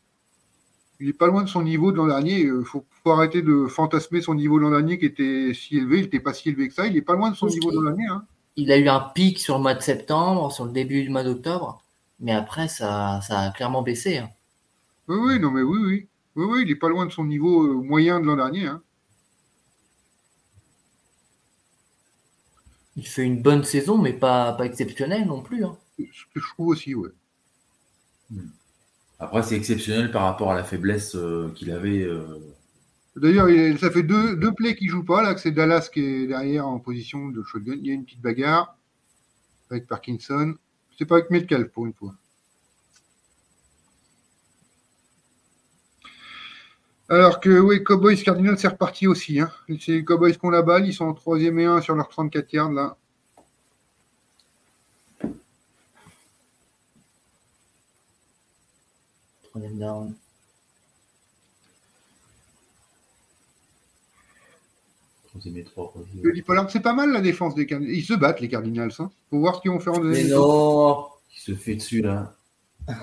il 1.00 1.08
est 1.08 1.12
pas 1.12 1.26
loin 1.26 1.42
de 1.42 1.48
son 1.48 1.62
niveau 1.62 1.92
de 1.92 1.96
l'an 1.96 2.06
dernier. 2.06 2.40
Il 2.40 2.64
faut, 2.64 2.84
faut 3.02 3.10
arrêter 3.10 3.42
de 3.42 3.66
fantasmer 3.66 4.20
son 4.20 4.34
niveau 4.34 4.58
de 4.58 4.64
l'an 4.64 4.70
dernier 4.70 4.98
qui 4.98 5.06
était 5.06 5.52
si 5.54 5.78
élevé. 5.78 5.98
Il 5.98 6.02
n'était 6.04 6.20
pas 6.20 6.34
si 6.34 6.50
élevé 6.50 6.68
que 6.68 6.74
ça. 6.74 6.86
Il 6.86 6.96
est 6.96 7.02
pas 7.02 7.14
loin 7.14 7.30
de 7.30 7.36
son 7.36 7.46
niveau 7.46 7.70
de 7.70 7.76
l'an 7.76 7.82
dernier. 7.84 8.06
Hein. 8.06 8.24
Il 8.56 8.72
a 8.72 8.76
eu 8.76 8.88
un 8.88 8.98
pic 9.00 9.38
sur 9.38 9.56
le 9.56 9.62
mois 9.62 9.74
de 9.74 9.82
septembre, 9.82 10.50
sur 10.52 10.64
le 10.64 10.72
début 10.72 11.02
du 11.04 11.10
mois 11.10 11.22
d'octobre, 11.22 11.80
mais 12.18 12.32
après, 12.32 12.66
ça, 12.68 13.20
ça 13.22 13.38
a 13.40 13.50
clairement 13.52 13.82
baissé. 13.82 14.18
hein. 14.18 14.30
Oui, 15.08 15.16
oui, 15.20 15.40
non, 15.40 15.50
mais 15.52 15.62
oui, 15.62 15.78
oui. 15.82 16.08
Oui, 16.36 16.46
oui, 16.46 16.62
il 16.66 16.70
est 16.72 16.76
pas 16.76 16.88
loin 16.88 17.06
de 17.06 17.12
son 17.12 17.24
niveau 17.24 17.64
euh, 17.64 17.74
moyen 17.82 18.20
de 18.20 18.26
l'an 18.26 18.36
dernier. 18.36 18.66
Hein. 18.66 18.82
Il 22.96 23.06
fait 23.06 23.22
une 23.22 23.42
bonne 23.42 23.62
saison, 23.62 23.96
mais 23.96 24.12
pas, 24.12 24.52
pas 24.54 24.66
exceptionnelle 24.66 25.28
non 25.28 25.40
plus. 25.40 25.64
hein. 25.64 25.78
Ce 25.98 26.24
que 26.34 26.40
je 26.40 26.48
trouve 26.48 26.66
aussi, 26.66 26.96
ouais. 26.96 27.10
Après, 29.18 29.42
c'est 29.42 29.56
exceptionnel 29.56 30.10
par 30.10 30.22
rapport 30.22 30.50
à 30.52 30.54
la 30.54 30.64
faiblesse 30.64 31.14
euh, 31.16 31.52
qu'il 31.54 31.70
avait. 31.70 32.02
euh, 32.02 32.24
D'ailleurs, 33.16 33.48
il- 33.48 33.78
ça 33.78 33.90
fait 33.90 34.02
deux, 34.02 34.36
deux 34.36 34.52
plays 34.52 34.76
qui 34.76 34.88
jouent 34.88 35.04
pas, 35.04 35.22
là, 35.22 35.34
que 35.34 35.40
c'est 35.40 35.50
Dallas 35.50 35.88
qui 35.92 36.00
est 36.00 36.26
derrière 36.26 36.66
en 36.68 36.78
position 36.78 37.28
de 37.30 37.42
shotgun. 37.42 37.74
Il 37.76 37.86
y 37.86 37.90
a 37.90 37.94
une 37.94 38.04
petite 38.04 38.20
bagarre 38.20 38.76
avec 39.70 39.86
Parkinson. 39.86 40.54
C'est 40.98 41.06
pas 41.06 41.16
avec 41.16 41.30
Metcalf 41.30 41.68
pour 41.68 41.86
une 41.86 41.94
fois. 41.94 42.14
Alors 47.08 47.40
que, 47.40 47.58
oui, 47.60 47.82
Cowboys 47.84 48.22
Cardinals, 48.22 48.58
c'est 48.58 48.68
reparti 48.68 49.06
aussi. 49.06 49.40
Hein. 49.40 49.50
C'est 49.80 49.92
les 49.92 50.04
Cowboys 50.04 50.32
qui 50.36 50.44
ont 50.44 50.50
la 50.50 50.62
balle. 50.62 50.86
Ils 50.86 50.92
sont 50.94 51.04
en 51.06 51.14
troisième 51.14 51.58
et 51.58 51.64
un 51.64 51.80
sur 51.80 51.94
leurs 51.94 52.08
34 52.08 52.52
yards, 52.52 52.72
là. 52.72 52.96
Troisième 59.42 59.78
down. 59.78 60.14
Et 65.54 65.64
trois, 65.64 65.90
quoi. 65.92 66.02
Je 66.24 66.30
dis 66.30 66.42
Pollard, 66.42 66.70
c'est 66.70 66.80
pas 66.80 66.94
mal 66.94 67.12
la 67.12 67.20
défense 67.20 67.54
des 67.54 67.66
Cardinals. 67.66 67.94
Ils 67.94 68.02
se 68.04 68.14
battent, 68.14 68.40
les 68.40 68.48
Cardinals. 68.48 68.90
Hein. 68.98 69.10
Faut 69.30 69.38
voir 69.38 69.56
ce 69.56 69.60
qu'ils 69.60 69.70
vont 69.70 69.80
faire 69.80 69.92
en 69.94 70.00
Mais 70.00 70.04
deuxième. 70.22 70.38
non 70.38 71.06
Qui 71.28 71.40
se 71.40 71.54
fait 71.54 71.74
dessus, 71.76 72.02
là. 72.02 72.34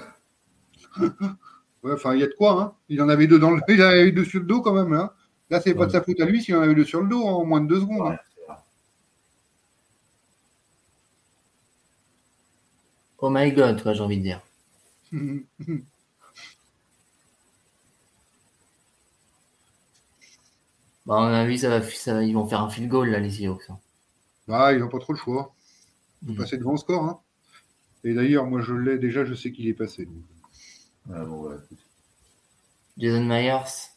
Ouais, 1.84 1.91
enfin, 1.91 2.14
il 2.14 2.22
y 2.22 2.24
a 2.24 2.28
de 2.28 2.34
quoi. 2.34 2.61
Hein. 2.61 2.74
Il 2.88 3.02
en 3.02 3.10
avait 3.10 3.28
deux 3.28 3.40
dans 3.40 3.52
le... 3.52 3.60
Il 3.68 3.82
en 3.84 3.88
avait 3.88 4.14
deux 4.14 4.24
sur 4.24 4.40
le 4.40 4.45
dos 4.45 4.61
quand 4.61 4.72
même. 4.74 4.94
Hein. 4.94 5.11
Là, 5.49 5.60
c'est 5.60 5.74
pas 5.74 5.86
de 5.86 5.91
sa 5.91 6.02
faute 6.02 6.18
à 6.22 6.26
lui 6.26 6.41
s'il 6.41 6.56
en 6.56 6.61
avait 6.61 6.76
deux 6.76 6.86
sur 6.86 7.02
le 7.02 7.10
dos 7.10 7.22
en 7.24 7.44
moins 7.45 7.60
de 7.60 7.68
deux 7.68 7.82
secondes. 7.82 8.14
hein. 8.14 8.56
Oh 13.20 13.30
my 13.30 13.52
god, 13.52 13.82
quoi, 13.84 13.94
j'ai 13.94 14.02
envie 14.02 14.18
de 14.18 14.24
dire. 14.24 14.41
Bah, 21.05 21.17
à 21.17 21.19
mon 21.21 21.34
avis, 21.34 21.59
ça 21.59 21.69
va, 21.69 21.81
ça 21.81 22.13
va- 22.13 22.23
ils 22.23 22.34
vont 22.34 22.47
faire 22.47 22.61
un 22.61 22.69
field 22.69 22.89
goal, 22.89 23.09
là, 23.09 23.19
les 23.19 23.30
Seahawks. 23.30 23.69
hein. 23.69 23.80
bah, 24.47 24.73
ils 24.73 24.80
n'ont 24.80 24.89
pas 24.89 24.99
trop 24.99 25.13
le 25.13 25.19
choix. 25.19 25.53
Ils 26.21 26.30
vont 26.30 26.34
Mm. 26.34 26.38
passer 26.38 26.57
devant 26.57 26.71
le 26.73 26.77
score. 26.77 27.03
Hein. 27.03 27.19
Et 28.03 28.13
d'ailleurs, 28.13 28.45
moi, 28.45 28.61
je 28.61 28.73
l'ai 28.73 28.97
déjà, 28.97 29.23
je 29.25 29.34
sais 29.34 29.51
qu'il 29.51 29.67
est 29.67 29.73
passé. 29.73 30.07
Bon, 31.05 31.43
ouais. 31.47 31.55
Jason 32.97 33.23
Myers. 33.25 33.89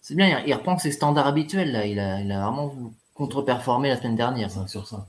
C'est 0.00 0.14
bien, 0.14 0.42
il, 0.46 0.54
reprend 0.54 0.78
ses 0.78 0.90
standards 0.92 1.26
habituels, 1.26 1.72
là. 1.72 1.86
Il 1.86 1.98
a, 2.00 2.20
il 2.20 2.30
a 2.32 2.42
vraiment 2.50 2.92
contre-performé 3.14 3.88
la 3.90 3.96
semaine 3.98 4.16
dernière. 4.16 4.50
5 4.50 4.68
sur 4.68 4.86
5. 4.88 5.04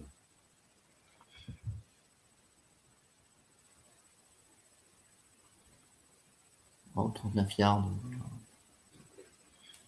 Oh, 6.96 7.10
39 7.14 7.58
yards. 7.58 7.90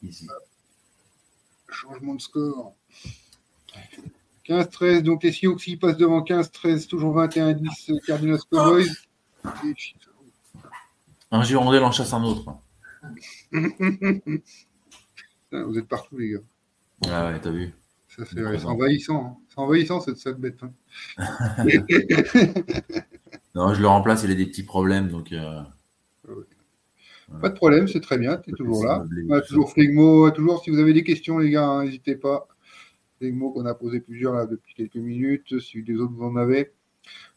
Ici. 0.01 0.27
Changement 1.73 2.15
de 2.15 2.21
score. 2.21 2.73
15-13, 4.47 5.01
donc 5.01 5.23
les 5.23 5.31
Seahawks 5.31 5.67
ils 5.67 5.79
passent 5.79 5.97
devant 5.97 6.21
15-13, 6.21 6.87
toujours 6.87 7.15
21-10, 7.17 7.99
Cardinals 8.05 8.39
Cowboys. 8.51 8.87
Et- 9.65 9.73
Un 11.31 11.43
Girondel 11.43 11.83
en 11.83 11.91
chasse 11.91 12.13
un 12.13 12.23
autre. 12.23 12.55
Putain, 13.51 13.71
Vous 15.65 15.77
êtes 15.77 15.87
partout, 15.87 16.17
les 16.17 16.29
gars. 16.31 16.39
Ah 17.09 17.27
ouais, 17.31 17.39
t'as 17.41 17.51
vu. 17.51 17.73
Ça, 18.09 18.23
c'est 18.25 18.65
envahissant. 18.65 19.25
hein. 19.25 19.37
C'est 19.49 19.59
envahissant, 19.59 19.99
cette, 20.01 20.17
cette 20.17 20.37
bête. 20.37 20.59
hein. 20.61 20.71
Non, 23.55 23.73
je 23.73 23.81
le 23.81 23.87
remplace, 23.87 24.23
il 24.23 24.31
a 24.31 24.35
des 24.35 24.45
petits 24.47 24.63
problèmes, 24.63 25.09
donc. 25.09 25.31
euh, 25.31 25.61
Pas 27.41 27.49
de 27.49 27.55
problème, 27.55 27.87
c'est 27.87 27.99
très 28.01 28.17
bien, 28.17 28.37
tu 28.37 28.51
es 28.51 28.53
toujours 28.53 28.85
là. 28.85 29.05
On 29.29 29.33
a 29.33 29.41
toujours. 29.41 29.71
Flegmo, 29.71 30.29
toujours 30.31 30.63
si 30.63 30.69
vous 30.69 30.79
avez 30.79 30.93
des 30.93 31.03
questions, 31.03 31.37
les 31.37 31.49
gars, 31.49 31.65
hein, 31.65 31.83
n'hésitez 31.85 32.15
pas. 32.15 32.47
Flegmo 33.17 33.51
qu'on 33.51 33.65
a 33.65 33.73
posé 33.73 33.99
plusieurs 33.99 34.33
là, 34.33 34.45
depuis 34.45 34.73
quelques 34.73 34.95
minutes, 34.95 35.59
si 35.59 35.83
des 35.83 35.95
autres 35.97 36.13
vous 36.13 36.25
en 36.25 36.35
avez. 36.35 36.71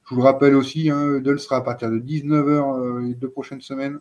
Je 0.08 0.14
vous 0.14 0.20
le 0.20 0.24
rappelle 0.24 0.54
aussi, 0.54 0.90
hein, 0.90 1.20
sera 1.38 1.56
à 1.56 1.60
partir 1.62 1.90
de 1.90 1.98
19h 1.98 3.08
les 3.08 3.14
deux 3.14 3.30
prochaines 3.30 3.60
semaines. 3.60 4.00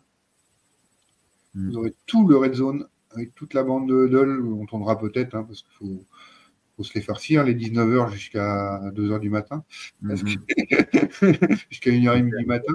Mm. 1.54 1.70
Vous 1.70 1.76
aurez 1.78 1.94
tout 2.06 2.28
le 2.28 2.36
Red 2.36 2.54
Zone 2.54 2.86
avec 3.10 3.34
toute 3.34 3.54
la 3.54 3.64
bande 3.64 3.88
de 3.88 4.06
Huddle. 4.06 4.42
On 4.44 4.66
tournera 4.66 4.98
peut-être, 4.98 5.34
hein, 5.34 5.44
parce 5.44 5.62
qu'il 5.62 5.72
faut, 5.72 6.04
faut 6.76 6.82
se 6.84 6.94
les 6.94 7.00
farcir, 7.00 7.42
les 7.44 7.54
19h 7.54 8.12
jusqu'à 8.12 8.80
2h 8.92 9.18
du 9.20 9.30
matin, 9.30 9.64
Mhm. 10.00 10.16
jusqu'à 11.70 11.90
1h30 11.90 12.30
du 12.38 12.46
matin. 12.46 12.74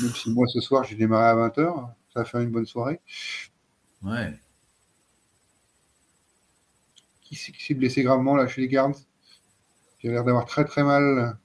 Même 0.00 0.10
si 0.10 0.30
moi 0.30 0.46
ce 0.46 0.60
soir 0.60 0.84
j'ai 0.84 0.96
démarré 0.96 1.28
à 1.28 1.34
20h, 1.34 1.88
ça 2.12 2.20
va 2.20 2.24
faire 2.24 2.40
une 2.40 2.50
bonne 2.50 2.66
soirée. 2.66 3.00
Ouais. 4.02 4.38
Qui 7.22 7.36
s'est 7.36 7.74
blessé 7.74 8.02
gravement 8.02 8.36
là 8.36 8.46
chez 8.46 8.62
les 8.62 8.68
Guards 8.68 8.96
Qui 9.98 10.08
a 10.08 10.12
l'air 10.12 10.24
d'avoir 10.24 10.46
très 10.46 10.64
très 10.64 10.82
mal. 10.82 11.38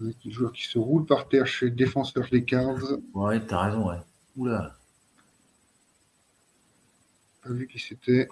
Un 0.00 0.12
petit 0.12 0.30
joueur 0.30 0.52
qui 0.52 0.62
se 0.62 0.78
roule 0.78 1.04
par 1.04 1.28
terre 1.28 1.46
chez 1.46 1.66
le 1.66 1.72
défenseur 1.72 2.28
des 2.30 2.44
Cards. 2.44 2.98
Ouais, 3.12 3.44
t'as 3.44 3.64
raison, 3.64 3.88
ouais. 3.88 3.98
Oula. 4.36 4.76
Pas 7.42 7.50
vu 7.50 7.66
qui 7.66 7.78
c'était. 7.78 8.28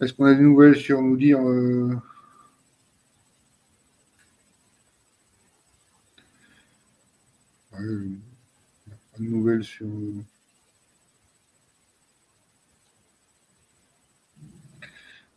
Est-ce 0.00 0.12
qu'on 0.12 0.24
a 0.24 0.34
des 0.34 0.42
nouvelles 0.42 0.76
sur 0.76 1.00
nous 1.02 1.16
dire 1.16 1.38
euh, 1.40 1.94
ouais, 7.72 7.78
euh, 7.80 8.08
pas 9.12 9.18
de 9.18 9.24
nouvelles 9.24 9.64
sur 9.64 9.86
euh, 9.86 10.24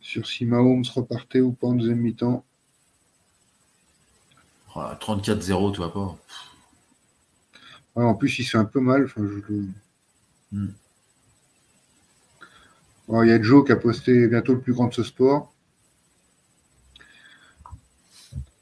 sur 0.02 0.26
si 0.26 0.44
Mahomes 0.44 0.84
repartait 0.94 1.40
ou 1.40 1.52
pas 1.52 1.68
en 1.68 1.74
deuxième 1.74 2.00
mi-temps. 2.00 2.44
Oh, 4.74 4.84
34-0, 4.98 5.70
tu 5.72 5.78
vois 5.78 5.92
pas. 5.92 6.16
Ouais, 7.94 8.04
en 8.04 8.14
plus, 8.14 8.38
il 8.38 8.44
se 8.44 8.50
fait 8.52 8.58
un 8.58 8.64
peu 8.64 8.80
mal. 8.80 9.04
Enfin, 9.04 9.22
je 9.26 9.52
le- 9.52 9.68
Hmm. 10.52 10.68
Il 13.20 13.28
y 13.28 13.32
a 13.32 13.42
Joe 13.42 13.64
qui 13.66 13.72
a 13.72 13.76
posté 13.76 14.26
bientôt 14.26 14.54
le 14.54 14.60
plus 14.60 14.72
grand 14.72 14.86
de 14.86 14.94
ce 14.94 15.02
sport. 15.02 15.52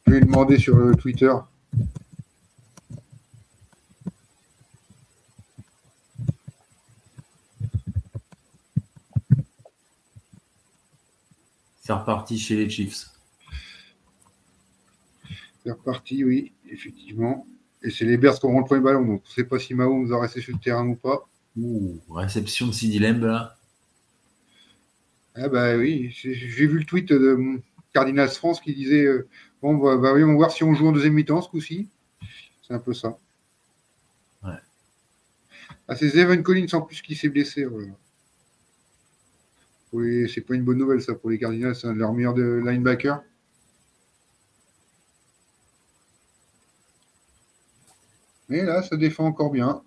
Je 0.06 0.12
vais 0.12 0.18
lui 0.18 0.26
demander 0.26 0.58
sur 0.58 0.76
euh, 0.76 0.92
Twitter. 0.94 1.32
C'est 11.80 11.92
reparti 11.92 12.36
chez 12.36 12.56
les 12.56 12.68
Chiefs. 12.68 13.06
C'est 15.62 15.70
reparti, 15.70 16.24
oui, 16.24 16.52
effectivement. 16.68 17.46
Et 17.82 17.90
c'est 17.90 18.04
les 18.04 18.16
Bears 18.16 18.40
qui 18.40 18.46
auront 18.46 18.60
le 18.60 18.64
premier 18.64 18.80
ballon, 18.80 19.04
donc 19.04 19.22
on 19.24 19.28
ne 19.28 19.32
sait 19.32 19.44
pas 19.44 19.60
si 19.60 19.74
Mahomes 19.74 20.08
va 20.08 20.20
rester 20.20 20.40
sur 20.40 20.52
le 20.52 20.58
terrain 20.58 20.86
ou 20.86 20.96
pas. 20.96 21.28
Ouh, 21.56 22.00
réception 22.10 22.66
de 22.66 22.98
Lamb 22.98 23.22
là. 23.22 23.59
Ah 25.34 25.48
bah 25.48 25.76
oui, 25.76 26.10
j'ai 26.10 26.34
vu 26.34 26.78
le 26.78 26.84
tweet 26.84 27.08
de 27.08 27.60
Cardinals 27.92 28.30
France 28.30 28.60
qui 28.60 28.74
disait 28.74 29.04
euh, 29.04 29.28
bon 29.62 29.76
bah, 29.76 29.96
bah 29.96 30.12
oui, 30.12 30.24
on 30.24 30.28
va 30.28 30.34
voir 30.34 30.50
si 30.50 30.64
on 30.64 30.74
joue 30.74 30.88
en 30.88 30.92
deuxième 30.92 31.14
mi-temps 31.14 31.40
ce 31.42 31.48
coup-ci. 31.48 31.88
C'est 32.62 32.74
un 32.74 32.78
peu 32.78 32.92
ça. 32.92 33.18
Ouais. 34.42 34.50
Ah, 35.88 35.96
c'est 35.96 36.14
Evan 36.16 36.42
Collins 36.42 36.66
en 36.72 36.82
plus 36.82 37.02
qui 37.02 37.14
s'est 37.14 37.28
blessé. 37.28 37.64
voilà. 37.64 37.92
Oui, 39.92 40.30
c'est 40.32 40.40
pas 40.42 40.54
une 40.54 40.62
bonne 40.64 40.78
nouvelle 40.78 41.02
ça 41.02 41.14
pour 41.14 41.30
les 41.30 41.38
Cardinals, 41.38 41.74
c'est 41.74 41.86
un 41.88 41.92
de 41.94 41.98
leurs 41.98 42.12
meilleurs 42.12 42.34
de 42.34 42.62
linebacker. 42.64 43.22
Mais 48.48 48.62
là, 48.64 48.82
ça 48.82 48.96
défend 48.96 49.26
encore 49.26 49.50
bien. 49.50 49.82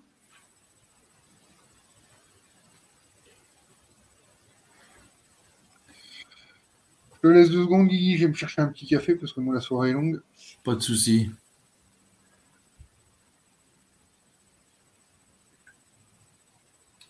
Te 7.24 7.28
laisse 7.32 7.48
deux 7.50 7.62
secondes, 7.62 7.88
Guigui, 7.88 8.18
je 8.18 8.24
vais 8.24 8.28
me 8.28 8.34
chercher 8.34 8.60
un 8.60 8.68
petit 8.68 8.86
café 8.86 9.14
parce 9.14 9.32
que 9.32 9.40
moi 9.40 9.54
la 9.54 9.62
soirée 9.62 9.90
est 9.90 9.92
longue. 9.94 10.20
Pas 10.62 10.74
de 10.74 10.80
souci. 10.80 11.30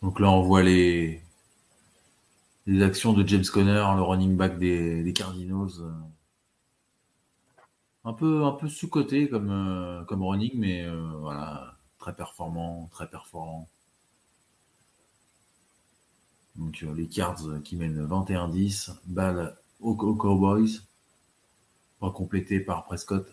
Donc 0.03 0.21
là, 0.21 0.31
on 0.31 0.43
voit 0.43 0.63
les, 0.63 1.21
les 2.67 2.83
actions 2.85 3.13
de 3.13 3.27
James 3.27 3.45
Conner, 3.53 3.85
le 3.97 4.03
running 4.03 4.37
back 4.37 4.57
des, 4.57 5.13
Cardinals. 5.17 5.81
euh, 5.81 5.91
Un 8.05 8.13
peu, 8.13 8.45
un 8.45 8.53
peu 8.53 8.69
sous-coté 8.69 9.29
comme, 9.29 9.51
euh, 9.51 10.05
comme 10.05 10.23
running, 10.23 10.53
mais 10.55 10.85
euh, 10.85 11.11
voilà, 11.19 11.77
très 11.99 12.15
performant, 12.15 12.89
très 12.93 13.09
performant. 13.09 13.69
Donc 16.55 16.83
les 16.83 17.09
Cards 17.09 17.61
qui 17.65 17.75
mènent 17.75 18.07
21-10, 18.07 18.93
balle 19.07 19.57
aux, 19.81 19.95
Cowboys, 19.95 20.81
pas 22.01 22.11
complété 22.11 22.61
par 22.61 22.85
Prescott. 22.85 23.27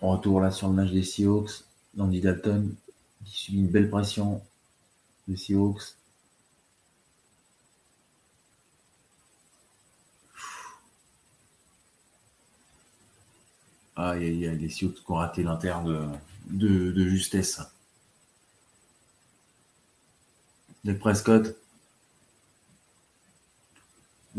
En 0.00 0.12
retour 0.12 0.40
là 0.40 0.50
sur 0.50 0.68
le 0.68 0.74
match 0.74 0.90
des 0.90 1.02
Seahawks, 1.02 1.64
Andy 1.98 2.20
Dalton 2.20 2.74
qui 3.24 3.36
subit 3.36 3.58
une 3.58 3.68
belle 3.68 3.90
pression 3.90 4.42
des 5.28 5.36
Seahawks. 5.36 5.94
Aïe 13.96 14.24
aïe 14.24 14.46
aïe, 14.48 14.58
les 14.58 14.70
Seahawks 14.70 14.94
qui 15.04 15.10
ont 15.10 15.16
raté 15.16 15.42
l'inter 15.42 15.76
de, 15.84 16.90
de, 16.90 17.08
justesse. 17.08 17.60
Dak 20.84 20.98
Prescott. 20.98 21.56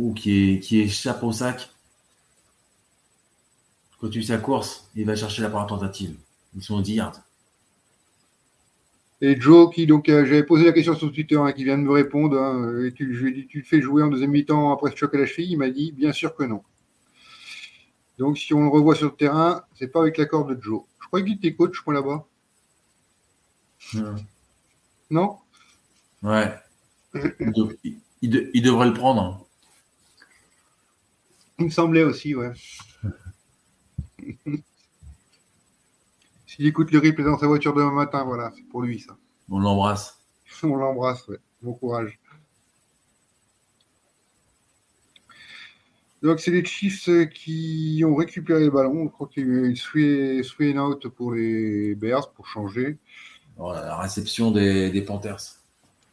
Ou 0.01 0.13
qui, 0.13 0.53
est, 0.55 0.59
qui 0.59 0.79
échappe 0.79 1.21
au 1.21 1.31
sac. 1.31 1.69
Continue 3.99 4.23
sa 4.23 4.39
course, 4.39 4.89
il 4.95 5.05
va 5.05 5.15
chercher 5.15 5.43
la 5.43 5.49
première 5.49 5.67
tentative. 5.67 6.15
Ils 6.55 6.63
sont 6.63 6.75
au 6.75 6.81
10 6.81 6.95
yards. 6.95 7.21
Et 9.23 9.39
Joe, 9.39 9.71
qui 9.71 9.85
donc 9.85 10.09
euh, 10.09 10.25
j'avais 10.25 10.43
posé 10.43 10.65
la 10.65 10.71
question 10.71 10.95
sur 10.95 11.11
Twitter, 11.11 11.35
hein, 11.35 11.51
qui 11.51 11.63
vient 11.63 11.77
de 11.77 11.83
me 11.83 11.91
répondre, 11.91 12.35
hein, 12.39 12.83
et 12.83 12.91
tu, 12.91 13.13
je 13.13 13.25
lui 13.25 13.29
ai 13.31 13.33
dit 13.43 13.47
tu 13.47 13.59
le 13.59 13.63
fais 13.63 13.79
jouer 13.79 14.01
en 14.01 14.07
deuxième 14.07 14.31
mi-temps 14.31 14.71
après 14.73 14.89
ce 14.89 14.95
choc 14.95 15.13
à 15.13 15.19
la 15.19 15.27
cheville, 15.27 15.51
il 15.51 15.57
m'a 15.57 15.69
dit 15.69 15.91
bien 15.91 16.11
sûr 16.11 16.35
que 16.35 16.43
non. 16.43 16.63
Donc 18.17 18.39
si 18.39 18.55
on 18.55 18.63
le 18.63 18.69
revoit 18.69 18.95
sur 18.95 19.05
le 19.11 19.15
terrain, 19.15 19.63
c'est 19.75 19.87
pas 19.89 20.01
avec 20.01 20.17
l'accord 20.17 20.45
de 20.45 20.59
Joe. 20.59 20.81
Je 20.99 21.05
crois 21.05 21.21
qu'il 21.21 21.33
était 21.33 21.53
coach 21.53 21.77
moi 21.85 21.93
là-bas. 21.93 22.25
Non? 25.11 25.37
Ouais. 26.23 26.55
Il, 27.13 27.51
dev- 27.51 27.77
il- 27.83 27.99
il 28.23 28.29
de- 28.31 28.49
il 28.55 28.63
devrait 28.63 28.87
le 28.87 28.93
prendre. 28.93 29.45
Il 31.61 31.65
me 31.65 31.69
semblait 31.69 32.03
aussi, 32.03 32.33
ouais. 32.33 32.51
S'il 36.47 36.65
écoute 36.65 36.91
le 36.91 36.97
replay 36.99 37.23
dans 37.23 37.37
sa 37.37 37.45
voiture 37.45 37.73
demain 37.75 37.91
matin, 37.91 38.23
voilà, 38.23 38.51
c'est 38.55 38.63
pour 38.63 38.81
lui 38.81 38.99
ça. 38.99 39.15
On 39.49 39.59
l'embrasse. 39.59 40.19
On 40.63 40.75
l'embrasse, 40.75 41.27
ouais. 41.27 41.37
Bon 41.61 41.73
courage. 41.73 42.19
Donc, 46.23 46.39
c'est 46.39 46.49
les 46.51 46.65
Chiefs 46.65 47.07
euh, 47.09 47.25
qui 47.25 48.03
ont 48.05 48.15
récupéré 48.15 48.61
les 48.61 48.69
ballons. 48.69 49.05
Je 49.05 49.09
crois 49.11 49.27
qu'il 49.27 49.43
y 49.43 49.45
a 49.45 49.49
eu 49.49 49.69
une 49.69 49.75
swing 49.75 50.43
swing 50.43 50.77
out 50.77 51.07
pour 51.09 51.33
les 51.33 51.95
Bears 51.95 52.31
pour 52.31 52.47
changer. 52.47 52.97
Voilà, 53.57 53.85
la 53.85 53.97
réception 53.97 54.49
des, 54.51 54.89
des 54.91 55.01
Panthers. 55.03 55.41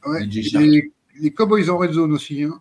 Ouais. 0.04 0.26
Les 0.26 1.32
Cowboys 1.34 1.68
en 1.70 1.78
red 1.78 1.92
zone 1.92 2.12
aussi. 2.12 2.42
hein. 2.44 2.60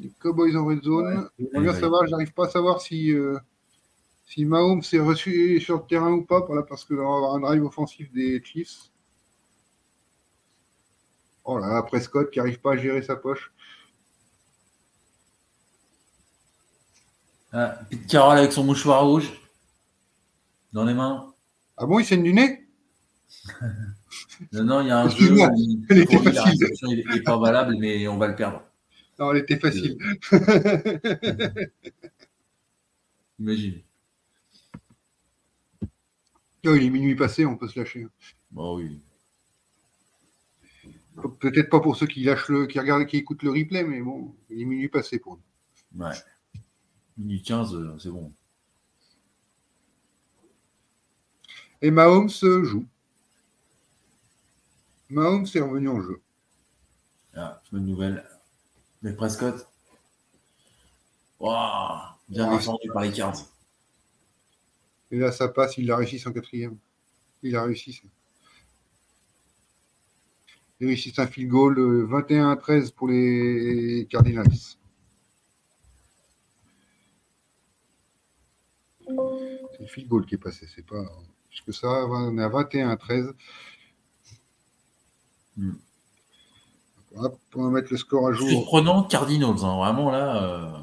Les 0.00 0.10
Cowboys 0.18 0.56
en 0.56 0.64
red 0.64 0.82
zone. 0.82 1.28
Bien 1.38 1.62
Ouais. 1.62 1.80
savoir, 1.80 2.06
j'arrive 2.06 2.32
pas 2.32 2.46
à 2.46 2.50
savoir 2.50 2.80
si, 2.80 3.12
euh, 3.12 3.38
si 4.24 4.44
Mahomes 4.44 4.82
s'est 4.82 4.98
reçu 5.00 5.60
sur 5.60 5.76
le 5.76 5.86
terrain 5.86 6.12
ou 6.12 6.24
pas, 6.24 6.40
voilà, 6.40 6.62
parce 6.62 6.84
que 6.84 6.94
là, 6.94 7.02
on 7.02 7.10
va 7.10 7.16
avoir 7.16 7.34
un 7.34 7.40
drive 7.40 7.64
offensif 7.64 8.12
des 8.12 8.42
Chiefs. 8.42 8.90
Oh 11.44 11.58
là 11.58 11.68
là, 11.68 11.82
Prescott 11.82 12.30
qui 12.30 12.38
n'arrive 12.38 12.60
pas 12.60 12.72
à 12.74 12.76
gérer 12.76 13.02
sa 13.02 13.16
poche. 13.16 13.52
Ah, 17.52 17.78
Pete 17.90 18.06
Carroll 18.06 18.38
avec 18.38 18.52
son 18.52 18.62
mouchoir 18.64 19.04
rouge 19.04 19.32
dans 20.72 20.84
les 20.84 20.94
mains. 20.94 21.34
Ah 21.76 21.86
bon, 21.86 21.98
il 21.98 22.04
saigne 22.04 22.22
du 22.22 22.32
nez? 22.32 22.66
Non, 24.52 24.64
non, 24.64 24.80
il 24.80 24.88
y 24.88 24.90
a 24.90 25.02
un 25.02 25.08
jeu. 25.08 25.32
Où 25.32 25.36
n'est 27.04 27.22
pas 27.22 27.38
valable, 27.38 27.76
mais 27.78 28.08
on 28.08 28.16
va 28.16 28.26
le 28.26 28.34
perdre. 28.34 28.62
Non, 29.20 29.32
elle 29.32 29.42
était 29.42 29.58
facile. 29.58 29.98
Imagine. 33.38 33.82
Oh, 36.66 36.74
il 36.74 36.84
est 36.84 36.90
minuit 36.90 37.14
passé, 37.14 37.44
on 37.44 37.56
peut 37.58 37.68
se 37.68 37.78
lâcher. 37.78 38.06
Bon, 38.50 38.76
oui. 38.78 38.98
Peut-être 41.38 41.68
pas 41.68 41.80
pour 41.80 41.96
ceux 41.96 42.06
qui 42.06 42.22
lâchent 42.22 42.48
le, 42.48 42.66
qui 42.66 42.80
regardent, 42.80 43.04
qui 43.06 43.18
écoutent 43.18 43.42
le 43.42 43.50
replay, 43.50 43.84
mais 43.84 44.00
bon, 44.00 44.34
il 44.48 44.62
est 44.62 44.64
minuit 44.64 44.88
passé 44.88 45.18
pour 45.18 45.36
nous. 45.36 46.02
Ouais. 46.02 46.14
Minute 47.18 47.44
15, 47.44 47.74
euh, 47.74 47.98
c'est 47.98 48.08
bon. 48.08 48.32
Et 51.82 51.90
Mahomes 51.90 52.30
euh, 52.42 52.64
joue. 52.64 52.86
Mahomes 55.10 55.46
est 55.54 55.60
revenu 55.60 55.88
en 55.88 56.00
jeu. 56.00 56.22
Ah, 57.34 57.60
bonne 57.70 57.84
nouvelle. 57.84 58.24
Mais 59.02 59.12
Prescott. 59.14 59.66
Waouh, 61.38 62.00
bien 62.28 62.50
Ah, 62.50 62.56
défendu 62.56 62.88
par 62.92 63.02
les 63.02 63.12
Cards. 63.12 63.46
Et 65.10 65.18
là, 65.18 65.32
ça 65.32 65.48
passe, 65.48 65.78
il 65.78 65.86
l'a 65.86 65.96
réussi 65.96 66.22
en 66.28 66.32
quatrième. 66.32 66.76
Il 67.42 67.56
a 67.56 67.62
réussi 67.62 67.92
ça. 67.94 68.02
Il 70.80 70.86
réussit 70.86 71.18
un 71.18 71.26
field 71.26 71.50
goal 71.50 71.78
euh, 71.78 72.06
21-13 72.06 72.92
pour 72.92 73.08
les 73.08 74.06
Cardinals. 74.10 74.46
C'est 79.06 79.80
le 79.80 79.86
field 79.86 80.08
goal 80.08 80.26
qui 80.26 80.36
est 80.36 80.38
passé, 80.38 80.66
c'est 80.74 80.86
pas. 80.86 81.04
Puisque 81.48 81.74
ça, 81.74 82.06
on 82.06 82.38
est 82.38 82.42
à 82.42 82.48
21-13. 82.48 83.32
Hmm. 85.56 85.72
Hop, 87.16 87.38
on 87.56 87.64
va 87.64 87.70
mettre 87.70 87.88
le 87.90 87.96
score 87.96 88.28
à 88.28 88.32
jour. 88.32 88.48
Surprenant 88.48 89.02
Cardinals, 89.04 89.64
hein, 89.64 89.76
vraiment 89.76 90.10
là. 90.10 90.42
euh, 90.44 90.78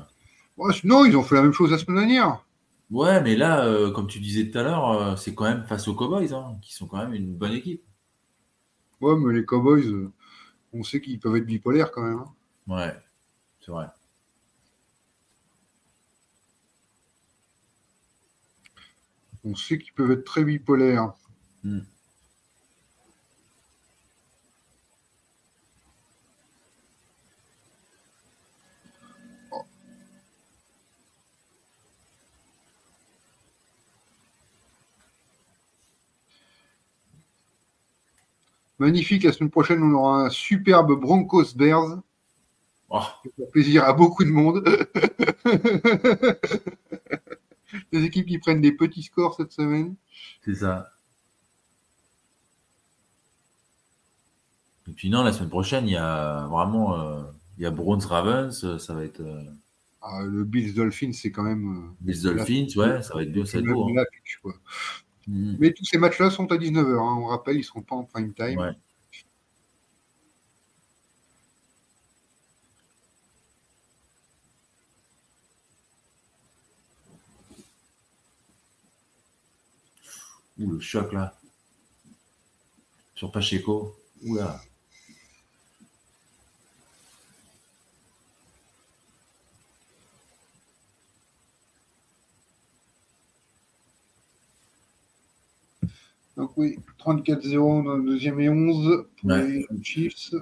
Ouais, 0.58 0.74
non, 0.84 1.06
ils 1.06 1.16
ont 1.16 1.24
fait 1.24 1.36
la 1.36 1.44
même 1.44 1.54
chose 1.54 1.72
la 1.72 1.78
semaine 1.78 1.98
dernière. 1.98 2.44
Ouais, 2.90 3.22
mais 3.22 3.36
là, 3.36 3.66
euh, 3.66 3.92
comme 3.92 4.08
tu 4.08 4.20
disais 4.20 4.50
tout 4.50 4.58
à 4.58 4.64
l'heure, 4.64 4.90
euh, 4.92 5.16
c'est 5.16 5.36
quand 5.36 5.44
même 5.46 5.66
face 5.66 5.88
aux 5.88 5.94
Cowboys, 5.96 6.34
hein, 6.34 6.58
qui 6.62 6.74
sont 6.74 6.88
quand 6.88 6.98
même 6.98 7.14
une 7.14 7.36
bonne 7.36 7.54
équipe. 7.54 7.84
Ouais, 9.02 9.16
mais 9.16 9.34
les 9.34 9.46
Cowboys, 9.46 9.86
euh, 9.88 10.12
on 10.74 10.84
sait 10.84 11.02
qu'ils 11.02 11.20
peuvent 11.20 11.36
être 11.36 11.46
bipolaires 11.46 11.92
quand 11.92 12.02
même. 12.04 12.20
hein. 12.20 12.34
Ouais, 12.68 12.96
c'est 13.60 13.72
vrai. 13.72 13.88
On 19.44 19.56
sait 19.56 19.78
qu'ils 19.80 19.94
peuvent 19.94 20.12
être 20.12 20.26
très 20.26 20.44
bipolaires. 20.44 21.14
Hmm. 21.64 21.80
Magnifique. 38.80 39.24
La 39.24 39.32
semaine 39.34 39.50
prochaine, 39.50 39.82
on 39.84 39.94
aura 39.94 40.26
un 40.26 40.30
superbe 40.30 41.00
Broncos 41.00 41.54
Bears. 41.56 42.00
Oh, 42.90 43.00
Ça 43.02 43.30
fait 43.36 43.52
plaisir 43.52 43.84
à 43.84 43.94
beaucoup 43.94 44.24
de 44.24 44.30
monde. 44.30 44.64
Des 47.92 48.04
équipes 48.04 48.28
qui 48.28 48.38
prennent 48.40 48.62
des 48.62 48.72
petits 48.72 49.04
scores 49.04 49.36
cette 49.36 49.52
semaine. 49.52 49.96
c'est 50.46 50.56
ça. 50.56 50.90
Et 54.88 54.94
puis 54.94 55.10
non, 55.10 55.22
la 55.24 55.34
semaine 55.34 55.50
prochaine, 55.50 55.86
il 55.88 55.92
y 55.92 55.98
a 55.98 56.48
vraiment 56.48 56.98
euh, 56.98 57.24
il 57.58 57.64
y 57.64 57.66
a 57.66 57.72
Browns 57.72 58.06
Ravens, 58.06 58.64
euh, 58.64 58.78
ça 58.78 58.94
va 58.94 59.04
être 59.04 59.20
euh, 59.20 59.44
Ah, 60.02 60.22
le 60.24 60.46
Bills 60.46 60.74
Dolphins, 60.74 61.12
c'est 61.12 61.32
quand 61.32 61.44
même. 61.44 61.94
les 62.06 62.18
Dolphins, 62.22 62.68
ouais, 62.78 63.02
ça 63.02 63.14
va 63.16 63.24
être 63.24 63.34
bien, 63.34 63.44
ça 63.44 63.52
c'est 63.52 63.58
va 63.62 63.70
être 63.70 63.74
beau. 63.74 63.90
même 63.90 63.98
hein. 64.00 64.06
quoi. 64.42 64.54
Mhm. 65.28 65.58
Mais 65.60 65.74
tous 65.74 65.86
ces 65.86 65.98
matchs-là 65.98 66.30
sont 66.30 66.52
à 66.52 66.58
19h. 66.58 67.02
On 67.02 67.26
rappelle, 67.26 67.56
ils 67.56 67.60
ne 67.60 67.64
seront 67.64 67.82
pas 67.82 67.96
en 67.96 68.04
prime 68.06 68.34
time. 68.34 68.60
Ouais. 68.60 68.72
Ouh, 80.60 80.72
le 80.72 80.80
choc 80.80 81.14
là. 81.14 81.38
Sur 83.16 83.32
Pacheco. 83.32 83.96
Oula. 84.24 84.62
Donc 96.38 96.52
oui, 96.56 96.78
34-0 97.00 97.84
dans 97.84 97.96
le 97.98 98.04
deuxième 98.04 98.40
et 98.40 98.48
11 98.50 99.06
pour 99.20 99.30
Ouais. 99.30 99.66
les 99.70 99.84
Chiefs. 99.84 100.34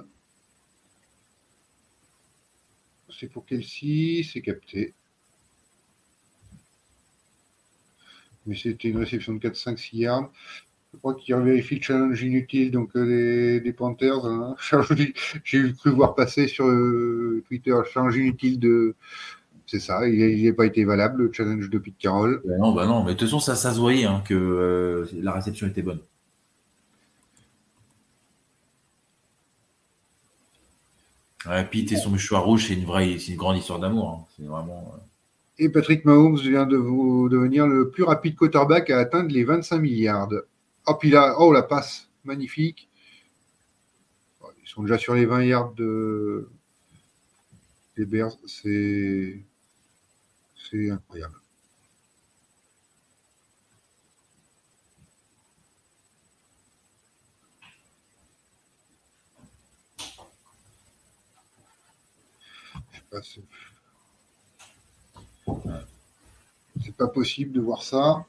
C'est 3.18 3.28
pour 3.32 3.46
Kelsey, 3.46 4.22
c'est 4.30 4.42
capté. 4.42 4.92
Mais 8.46 8.54
c'était 8.56 8.88
une 8.88 8.98
réception 8.98 9.34
de 9.34 9.38
4-5-6 9.38 9.96
yards. 9.96 10.30
Je 10.92 10.98
crois 10.98 11.14
qu'il 11.14 11.34
vérifie 11.36 11.76
le 11.76 11.82
challenge 11.82 12.22
inutile 12.22 12.70
donc 12.70 12.94
euh, 12.96 13.06
des, 13.06 13.60
des 13.60 13.72
Panthers. 13.72 14.24
hein. 14.26 14.54
J'ai 15.44 15.72
cru 15.72 15.90
voir 15.90 16.14
passer 16.14 16.46
sur 16.46 16.66
euh, 16.66 17.42
Twitter 17.48 17.74
challenge 17.92 18.16
inutile 18.16 18.58
de. 18.60 18.94
C'est 19.66 19.80
ça, 19.80 20.06
il 20.08 20.44
n'a 20.46 20.52
pas 20.54 20.66
été 20.66 20.84
valable, 20.84 21.24
le 21.24 21.32
challenge 21.32 21.68
de 21.70 21.78
Pete 21.78 21.98
Carroll. 21.98 22.40
Bah 22.44 22.56
non, 22.58 22.72
bah 22.72 22.86
non, 22.86 23.02
mais 23.02 23.14
de 23.14 23.18
toute 23.18 23.26
façon, 23.28 23.40
ça, 23.40 23.56
ça 23.56 23.72
se 23.74 23.80
voyait 23.80 24.04
hein, 24.04 24.22
que 24.24 24.34
euh, 24.34 25.06
la 25.14 25.32
réception 25.32 25.66
était 25.66 25.82
bonne. 25.82 26.00
Ouais, 31.46 31.64
Pete 31.64 31.92
et 31.92 31.96
son 31.96 32.10
mouchoir 32.10 32.44
rouge, 32.44 32.66
c'est 32.68 32.74
une 32.74 32.84
vraie, 32.84 33.18
c'est 33.18 33.32
une 33.32 33.36
grande 33.36 33.56
histoire 33.56 33.78
d'amour. 33.78 34.08
hein. 34.10 34.24
C'est 34.36 34.44
vraiment. 34.46 34.92
euh, 34.94 34.98
Et 35.58 35.68
Patrick 35.68 36.04
Mahomes 36.04 36.36
vient 36.38 36.66
de 36.66 36.76
vous 36.76 37.28
devenir 37.28 37.66
le 37.66 37.90
plus 37.90 38.02
rapide 38.02 38.34
quarterback 38.36 38.90
à 38.90 38.98
atteindre 38.98 39.30
les 39.30 39.44
25 39.44 39.78
milliards. 39.78 40.28
Oh, 40.86 40.94
puis 40.94 41.10
là, 41.10 41.36
oh, 41.38 41.52
la 41.52 41.62
passe, 41.62 42.08
magnifique. 42.24 42.88
Ils 44.62 44.68
sont 44.68 44.82
déjà 44.82 44.98
sur 44.98 45.14
les 45.14 45.26
20 45.26 45.44
yards 45.44 45.72
de... 45.74 46.48
des 47.96 48.04
Bears. 48.06 48.36
C'est 48.46 49.40
c'est 50.70 50.90
incroyable. 50.90 51.40
C'est- 63.22 63.40
pas 66.96 67.08
possible 67.08 67.52
de 67.52 67.60
voir 67.60 67.82
ça. 67.82 68.24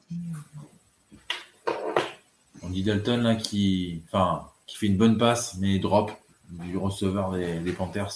On 2.62 2.68
dit 2.68 2.82
Dalton 2.82 3.22
là 3.22 3.34
qui, 3.34 4.02
enfin, 4.06 4.50
qui 4.66 4.76
fait 4.76 4.86
une 4.86 4.98
bonne 4.98 5.16
passe, 5.16 5.56
mais 5.58 5.78
drop 5.78 6.10
du 6.50 6.76
receveur 6.76 7.32
des, 7.32 7.60
des 7.60 7.72
Panthers. 7.72 8.12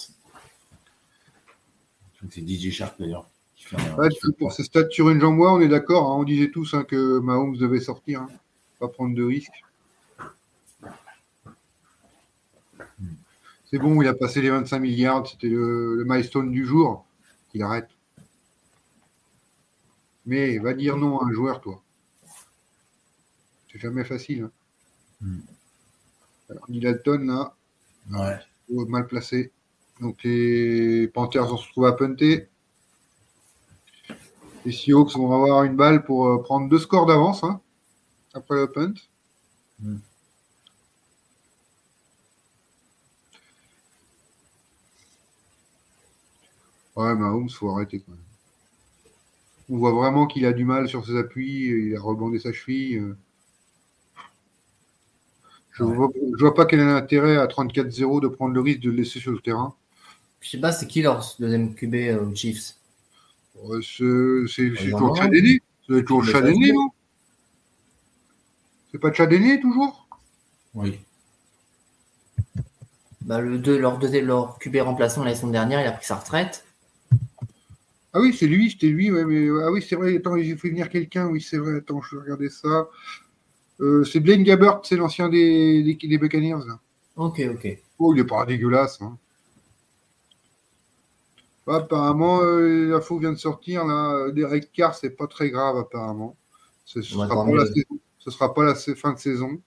C'est 2.29 2.41
DJ 2.47 2.71
Shark 2.71 2.99
d'ailleurs. 2.99 3.25
Ouais, 3.97 4.09
pour 4.37 4.51
ces 4.51 4.63
stats 4.63 4.89
sur 4.89 5.09
une 5.09 5.19
jambe, 5.19 5.39
on 5.39 5.61
est 5.61 5.67
d'accord. 5.67 6.11
hein, 6.11 6.17
on 6.17 6.23
disait 6.23 6.51
tous 6.51 6.73
hein, 6.73 6.83
que 6.83 7.19
Mahomes 7.19 7.57
devait 7.57 7.79
sortir, 7.79 8.21
hein, 8.21 8.27
pas 8.79 8.87
prendre 8.87 9.15
de 9.15 9.23
risques. 9.23 9.63
C'est 13.65 13.79
bon, 13.79 14.01
il 14.01 14.07
a 14.07 14.13
passé 14.13 14.41
les 14.41 14.51
25 14.51 14.79
milliards, 14.79 15.25
c'était 15.27 15.49
le, 15.49 15.95
le 15.95 16.03
milestone 16.05 16.51
du 16.51 16.63
jour. 16.65 17.05
Il 17.55 17.63
arrête. 17.63 17.89
Mais 20.25 20.59
va 20.59 20.73
dire 20.73 20.95
non 20.97 21.19
à 21.19 21.25
un 21.25 21.31
joueur, 21.31 21.59
toi. 21.59 21.81
C'est 23.71 23.79
jamais 23.79 24.03
facile. 24.03 24.49
Hmm. 25.21 25.39
Alors, 26.49 26.69
Neil 26.69 26.81
Dalton, 26.81 27.25
là, 27.25 27.55
Ouais. 28.11 28.37
Oh, 28.73 28.85
mal 28.85 29.07
placé. 29.07 29.51
Donc 30.01 30.23
les 30.23 31.07
Panthers 31.07 31.47
vont 31.47 31.57
se 31.57 31.67
retrouver 31.67 31.87
à 31.89 31.93
punter. 31.93 32.47
Les 34.65 34.71
Seahawks 34.71 35.15
vont 35.15 35.31
avoir 35.31 35.63
une 35.63 35.75
balle 35.75 36.03
pour 36.03 36.27
euh, 36.27 36.41
prendre 36.41 36.69
deux 36.69 36.79
scores 36.79 37.05
d'avance 37.05 37.43
hein, 37.43 37.59
après 38.33 38.55
le 38.55 38.71
punt. 38.71 38.93
Mm. 39.79 39.97
Ouais, 46.95 47.15
Mahomes, 47.15 47.49
faut 47.49 47.69
arrêter 47.71 47.99
quand 47.99 48.11
même. 48.11 48.19
On 49.69 49.77
voit 49.77 49.91
vraiment 49.93 50.27
qu'il 50.27 50.45
a 50.45 50.53
du 50.53 50.65
mal 50.65 50.87
sur 50.87 51.05
ses 51.05 51.17
appuis, 51.17 51.65
il 51.89 51.95
a 51.95 52.01
rebondé 52.01 52.39
sa 52.39 52.53
cheville. 52.53 52.97
euh. 52.97 53.17
Je 55.71 55.83
Ouais. 55.83 55.95
vois, 55.95 56.09
je 56.37 56.39
vois 56.39 56.53
pas 56.53 56.65
quel 56.65 56.81
est 56.81 56.85
l'intérêt 56.85 57.37
à 57.37 57.47
34-0 57.47 58.19
de 58.21 58.27
prendre 58.27 58.53
le 58.53 58.61
risque 58.61 58.81
de 58.81 58.91
le 58.91 58.97
laisser 58.97 59.19
sur 59.19 59.31
le 59.31 59.39
terrain. 59.39 59.73
Je 60.41 60.49
sais 60.51 60.59
pas, 60.59 60.71
c'est 60.71 60.85
qui 60.87 61.01
leur 61.01 61.25
deuxième 61.39 61.73
QB 61.73 61.95
euh, 61.95 62.25
aux 62.25 62.35
Chiefs? 62.35 62.75
C'est 63.55 64.93
en 64.93 64.97
toujours. 64.97 65.17
Chadéné. 65.17 65.61
C'est 65.87 66.05
toujours 66.05 66.25
ça, 66.25 66.41
non? 66.41 66.89
C'est 68.91 68.99
pas 68.99 69.11
Chadéné, 69.13 69.59
toujours? 69.59 70.07
Oui. 70.73 70.99
bah, 73.21 73.39
le 73.41 73.57
deux, 73.57 73.77
leur, 73.77 73.99
deuxième, 73.99 74.25
leur 74.25 74.57
QB 74.59 74.77
remplaçant 74.77 75.23
la 75.23 75.35
saison 75.35 75.47
dernière, 75.47 75.81
il 75.81 75.87
a 75.87 75.91
pris 75.91 76.05
sa 76.05 76.15
retraite. 76.15 76.65
Ah 78.13 78.19
oui, 78.19 78.35
c'est 78.37 78.47
lui, 78.47 78.69
c'était 78.69 78.87
lui, 78.87 79.11
ouais, 79.11 79.25
mais 79.25 79.47
ah 79.63 79.71
oui, 79.71 79.83
c'est 79.87 79.95
vrai, 79.95 80.15
attends, 80.15 80.37
j'ai 80.37 80.55
fait 80.55 80.69
venir 80.69 80.89
quelqu'un, 80.89 81.27
oui, 81.27 81.41
c'est 81.41 81.57
vrai, 81.57 81.77
attends, 81.77 82.01
je 82.01 82.15
vais 82.15 82.21
regarder 82.23 82.49
ça. 82.49 82.87
Euh, 83.81 84.03
c'est 84.03 84.19
Blaine 84.19 84.43
Gabbert, 84.43 84.81
c'est 84.83 84.95
l'ancien 84.95 85.29
des, 85.29 85.81
des, 85.83 86.07
des 86.07 86.17
Buccaneers. 86.17 86.65
là. 86.67 86.79
Ok, 87.15 87.41
ok. 87.51 87.77
Oh, 87.99 88.13
il 88.13 88.19
est 88.19 88.25
pas 88.25 88.45
dégueulasse. 88.45 89.01
Hein. 89.01 89.17
Bah, 91.65 91.77
apparemment, 91.77 92.41
euh, 92.43 92.89
l'info 92.91 93.19
vient 93.19 93.31
de 93.31 93.37
sortir, 93.37 93.85
là, 93.85 94.31
Derek 94.31 94.71
Carr, 94.73 94.95
c'est 94.95 95.11
pas 95.11 95.27
très 95.27 95.49
grave, 95.49 95.77
apparemment. 95.77 96.35
Ce 96.85 96.99
ne 96.99 97.03
Ouais, 97.11 97.27
sera, 97.27 97.35
pas 97.45 97.51
la 97.55 97.65
saison- 97.65 97.99
ce 98.19 98.31
sera 98.31 98.53
pas 98.53 98.63
la 98.65 98.75
fin 98.75 99.13
de 99.13 99.19
saison. 99.19 99.61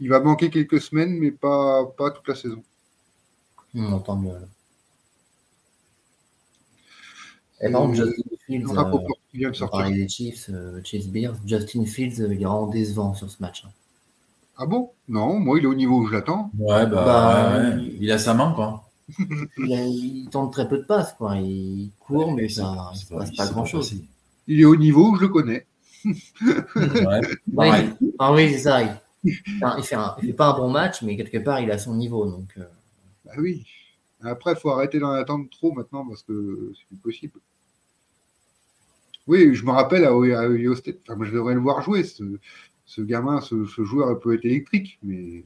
Il 0.00 0.10
va 0.10 0.20
manquer 0.20 0.50
quelques 0.50 0.80
semaines, 0.82 1.18
mais 1.18 1.32
pas, 1.32 1.86
pas 1.98 2.10
toute 2.12 2.28
la 2.28 2.34
saison. 2.36 2.62
On 3.74 3.90
entend 3.92 4.14
mieux. 4.16 4.38
là. 4.38 4.46
Et 7.62 7.70
par 7.70 7.82
contre, 7.82 7.94
Euh, 7.94 8.04
Justin 8.04 8.36
Fields, 8.46 8.72
euh, 8.74 9.90
des 9.90 10.08
Chiefs, 10.08 10.50
euh, 10.50 10.80
Chiefs 10.84 11.08
Bears, 11.08 11.36
Justin 11.46 11.84
Fields, 11.86 12.20
euh, 12.20 12.26
il 12.34 12.42
est 12.42 12.44
vraiment 12.44 12.66
décevant 12.66 13.14
sur 13.14 13.30
ce 13.30 13.40
match. 13.42 13.64
hein. 13.64 13.70
Ah 14.56 14.64
bon? 14.66 14.92
Non, 15.08 15.40
moi, 15.40 15.58
il 15.58 15.64
est 15.64 15.66
au 15.66 15.74
niveau 15.74 15.98
où 15.98 16.06
je 16.06 16.12
l'attends. 16.12 16.52
Ouais, 16.56 16.86
bah, 16.86 17.04
Bah, 17.04 17.76
il 18.00 18.10
a 18.12 18.18
sa 18.18 18.34
main 18.34 18.52
quoi. 18.54 18.89
Il, 19.58 19.72
a- 19.74 19.86
il 19.86 20.28
tente 20.30 20.52
très 20.52 20.68
peu 20.68 20.78
de 20.78 20.84
passes, 20.84 21.12
quoi. 21.14 21.36
Il 21.36 21.90
court, 22.00 22.32
mais 22.34 22.48
ça 22.48 22.70
ne 22.72 22.76
passe 23.18 23.30
pas 23.32 23.46
c'est 23.46 23.52
grand 23.52 23.64
chose. 23.64 23.88
facile. 23.88 24.04
Il 24.46 24.60
est 24.60 24.64
au 24.64 24.76
niveau 24.76 25.10
où 25.10 25.16
je 25.16 25.22
le 25.22 25.28
connais. 25.28 25.66
Ouais. 26.04 26.12
Oui, 26.74 27.54
Pareil. 27.54 27.90
ah 28.18 28.32
oui, 28.32 28.50
c'est 28.52 28.58
ça. 28.58 28.82
Il, 28.82 29.34
enfin, 29.56 29.76
il 29.78 29.84
fait, 29.84 29.94
un- 29.96 30.16
il 30.22 30.26
fait 30.28 30.32
pas 30.32 30.52
un 30.54 30.56
bon 30.58 30.70
match, 30.70 31.02
mais 31.02 31.16
quelque 31.16 31.38
part, 31.38 31.60
il 31.60 31.70
a 31.70 31.78
son 31.78 31.94
niveau. 31.94 32.24
Donc, 32.30 32.48
euh, 32.58 32.64
Bah 33.24 33.32
oui. 33.38 33.66
Après, 34.22 34.52
il 34.52 34.58
faut 34.58 34.70
arrêter 34.70 34.98
d'en 34.98 35.10
attendre 35.12 35.48
trop 35.50 35.72
maintenant 35.72 36.06
parce 36.06 36.22
que 36.22 36.72
c'est 36.78 36.86
plus 36.86 36.96
possible. 36.96 37.40
Oui, 39.26 39.54
je 39.54 39.64
me 39.64 39.70
rappelle 39.70 40.04
à, 40.04 40.10
à 40.10 40.76
State, 40.76 40.98
enfin, 41.06 41.16
moi, 41.16 41.26
je 41.26 41.32
devrais 41.32 41.54
le 41.54 41.60
voir 41.60 41.82
jouer. 41.82 42.02
Ce, 42.04 42.24
ce 42.86 43.00
gamin, 43.02 43.40
ce, 43.40 43.64
ce 43.66 43.84
joueur 43.84 44.18
peut 44.18 44.34
être 44.34 44.44
électrique, 44.44 44.98
mais 45.02 45.44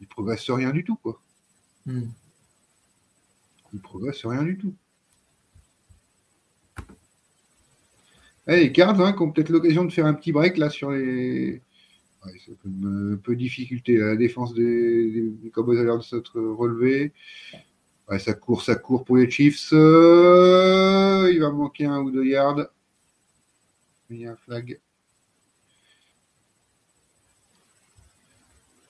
il 0.00 0.06
progresse 0.06 0.48
rien 0.50 0.70
du 0.70 0.84
tout. 0.84 0.96
Quoi. 0.96 1.20
hmm. 1.86 2.02
Il 3.72 3.80
progresse 3.80 4.24
rien 4.26 4.42
du 4.42 4.58
tout. 4.58 4.74
Les 8.46 8.72
Cards 8.72 9.00
hein, 9.00 9.12
qui 9.12 9.22
ont 9.22 9.30
peut-être 9.30 9.50
l'occasion 9.50 9.84
de 9.84 9.92
faire 9.92 10.06
un 10.06 10.14
petit 10.14 10.32
break 10.32 10.56
là 10.58 10.68
sur 10.68 10.90
les 10.90 11.62
un 12.24 13.16
peu 13.16 13.34
de 13.34 13.38
difficulté. 13.38 13.96
La 13.96 14.16
défense 14.16 14.54
des, 14.54 15.30
des 15.30 15.50
Cowboys 15.50 15.78
a 15.80 15.84
l'air 15.84 15.98
de 15.98 16.02
s'être 16.02 16.40
relevée. 16.40 17.12
Ouais, 18.08 18.18
ça 18.18 18.34
court, 18.34 18.62
ça 18.62 18.74
court 18.74 19.04
pour 19.04 19.16
les 19.16 19.30
Chiefs. 19.30 19.70
Euh, 19.72 21.30
il 21.32 21.40
va 21.40 21.50
manquer 21.50 21.86
un 21.86 22.00
ou 22.00 22.10
deux 22.10 22.24
yards. 22.24 22.66
Il 24.10 24.18
y 24.18 24.26
a 24.26 24.32
un 24.32 24.36
flag. 24.36 24.78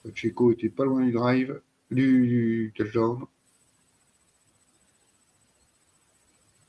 Pacheco 0.03 0.51
était 0.51 0.69
pas 0.69 0.85
loin 0.85 1.05
du 1.05 1.13
drive, 1.13 1.61
du, 1.91 2.27
du 2.27 2.73
touchdown. 2.75 3.25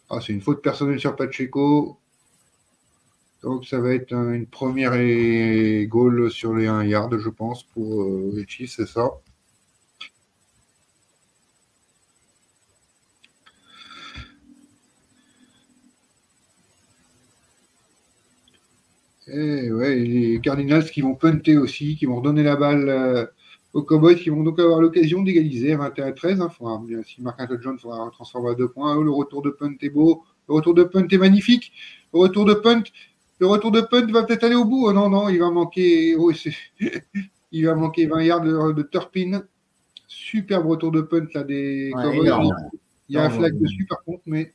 Ah, 0.09 0.21
c'est 0.21 0.31
une 0.31 0.39
faute 0.39 0.61
personnelle 0.61 0.97
sur 0.99 1.13
Pacheco. 1.17 1.99
Donc 3.43 3.67
ça 3.67 3.79
va 3.79 3.93
être 3.93 4.11
un- 4.13 4.33
une 4.33 4.47
première 4.47 4.95
et 4.95 5.85
goal 5.87 6.31
sur 6.31 6.55
les 6.55 6.65
1 6.65 6.83
yard, 6.83 7.15
je 7.19 7.29
pense, 7.29 7.61
pour 7.63 8.01
euh, 8.01 8.31
les 8.33 8.47
Chiefs, 8.47 8.71
c'est 8.77 8.87
ça. 8.87 9.07
Et 19.27 19.71
ouais, 19.71 19.95
les 19.95 20.39
Cardinals 20.41 20.89
qui 20.89 21.01
vont 21.01 21.15
punter 21.15 21.57
aussi, 21.57 21.95
qui 21.95 22.05
vont 22.05 22.17
redonner 22.17 22.43
la 22.43 22.55
balle 22.55 22.89
euh, 22.89 23.25
aux 23.73 23.83
Cowboys, 23.83 24.15
qui 24.15 24.29
vont 24.29 24.43
donc 24.43 24.59
avoir 24.59 24.79
l'occasion 24.79 25.21
d'égaliser 25.23 25.75
21 25.75 26.07
à 26.07 26.11
13. 26.11 26.41
Hein, 26.41 26.49
faudra, 26.49 26.81
si 27.05 27.21
un 27.25 27.47
touchdown, 27.47 27.75
il 27.77 27.81
faudra 27.81 28.09
transformer 28.11 28.51
à 28.51 28.55
deux 28.55 28.67
points. 28.69 29.01
Le 29.03 29.11
retour 29.11 29.41
de 29.41 29.49
punt 29.49 29.73
est 29.81 29.89
beau. 29.89 30.23
Le 30.47 30.55
retour 30.55 30.73
de 30.73 30.83
punt 30.83 31.07
est 31.09 31.17
magnifique. 31.17 31.71
Le 32.13 32.19
retour 32.19 32.45
de 32.45 32.53
punt, 32.53 32.83
le 33.39 33.47
retour 33.47 33.71
de 33.71 33.81
punt 33.81 34.05
va 34.11 34.23
peut-être 34.23 34.43
aller 34.43 34.55
au 34.55 34.65
bout. 34.65 34.85
Oh 34.87 34.93
non, 34.93 35.09
non, 35.09 35.29
il 35.29 35.39
va 35.39 35.49
manquer. 35.49 36.15
oh, 36.19 36.31
il 37.51 37.65
va 37.65 37.75
manquer 37.75 38.05
20 38.05 38.21
yards 38.23 38.41
de, 38.41 38.71
de 38.73 38.81
Turpin. 38.83 39.43
Superbe 40.07 40.67
retour 40.67 40.91
de 40.91 41.01
punt 41.01 41.27
là 41.33 41.43
des 41.43 41.91
Ouais, 41.95 42.03
Cowboys. 42.03 42.25
énorme. 42.27 42.55
Il 43.09 43.15
y 43.15 43.17
a 43.17 43.25
un 43.25 43.29
flag 43.29 43.53
non. 43.55 43.61
dessus 43.61 43.85
par 43.85 44.03
contre, 44.03 44.21
mais 44.25 44.53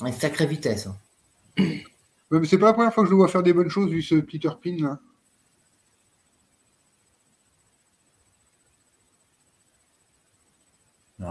Ouais, 0.00 0.12
sacrée 0.12 0.46
vitesse. 0.46 0.86
hein. 0.86 0.96
Mais 2.32 2.46
c'est 2.46 2.58
pas 2.58 2.66
la 2.66 2.72
première 2.72 2.92
fois 2.92 3.04
que 3.04 3.08
je 3.08 3.12
le 3.12 3.18
vois 3.18 3.28
faire 3.28 3.42
des 3.44 3.52
bonnes 3.52 3.68
choses 3.68 3.90
vu 3.90 4.02
ce 4.02 4.16
petit 4.16 4.40
Turpin 4.40 4.76
là. 4.80 4.98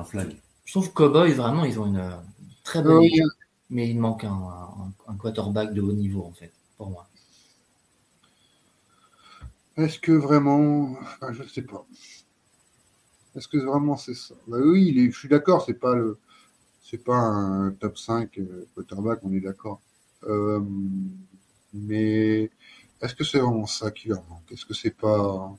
Flag. 0.06 0.36
Je 0.66 0.72
trouve 0.74 0.90
que 0.90 0.94
Cowboys, 0.94 1.34
vraiment, 1.34 1.66
ils 1.66 1.80
ont 1.80 1.86
une 1.86 1.98
euh, 1.98 2.16
très 2.64 2.82
bonne 2.82 3.06
mais 3.70 3.90
il 3.90 4.00
manque 4.00 4.24
un, 4.26 4.32
un- 4.32 4.94
un 5.08 5.16
quarterback 5.16 5.74
de 5.74 5.82
haut 5.82 5.94
niveau, 5.94 6.24
en 6.26 6.34
fait, 6.34 6.52
pour 6.78 6.90
moi. 6.90 7.08
Est-ce 9.76 10.00
que 10.00 10.14
vraiment. 10.14 10.94
Enfin, 11.02 11.34
je 11.34 11.44
sais 11.44 11.64
pas. 11.64 11.86
Est-ce 13.36 13.48
que 13.50 13.58
vraiment 13.58 13.98
c'est 13.98 14.14
ça? 14.14 14.36
Bah 14.48 14.58
oui, 14.64 14.88
il 14.88 14.98
est- 15.00 15.12
je 15.12 15.18
suis 15.20 15.28
d'accord, 15.28 15.64
c'est 15.66 15.74
pas 15.74 15.96
le. 15.96 16.18
C'est 16.84 17.04
pas 17.04 17.16
un 17.18 17.72
top 17.74 17.98
5 17.98 18.38
euh, 18.40 18.68
quarterback, 18.76 19.20
on 19.24 19.34
est 19.34 19.42
d'accord. 19.42 19.82
Euh, 20.26 20.60
mais 21.74 22.50
est-ce 23.02 23.16
que 23.16 23.24
c'est 23.24 23.40
vraiment 23.40 23.66
ça 23.66 23.92
qui 23.92 24.10
leur 24.10 24.24
manque? 24.30 24.52
Est-ce 24.52 24.66
que 24.66 24.74
c'est 24.74 24.96
pas. 24.96 25.56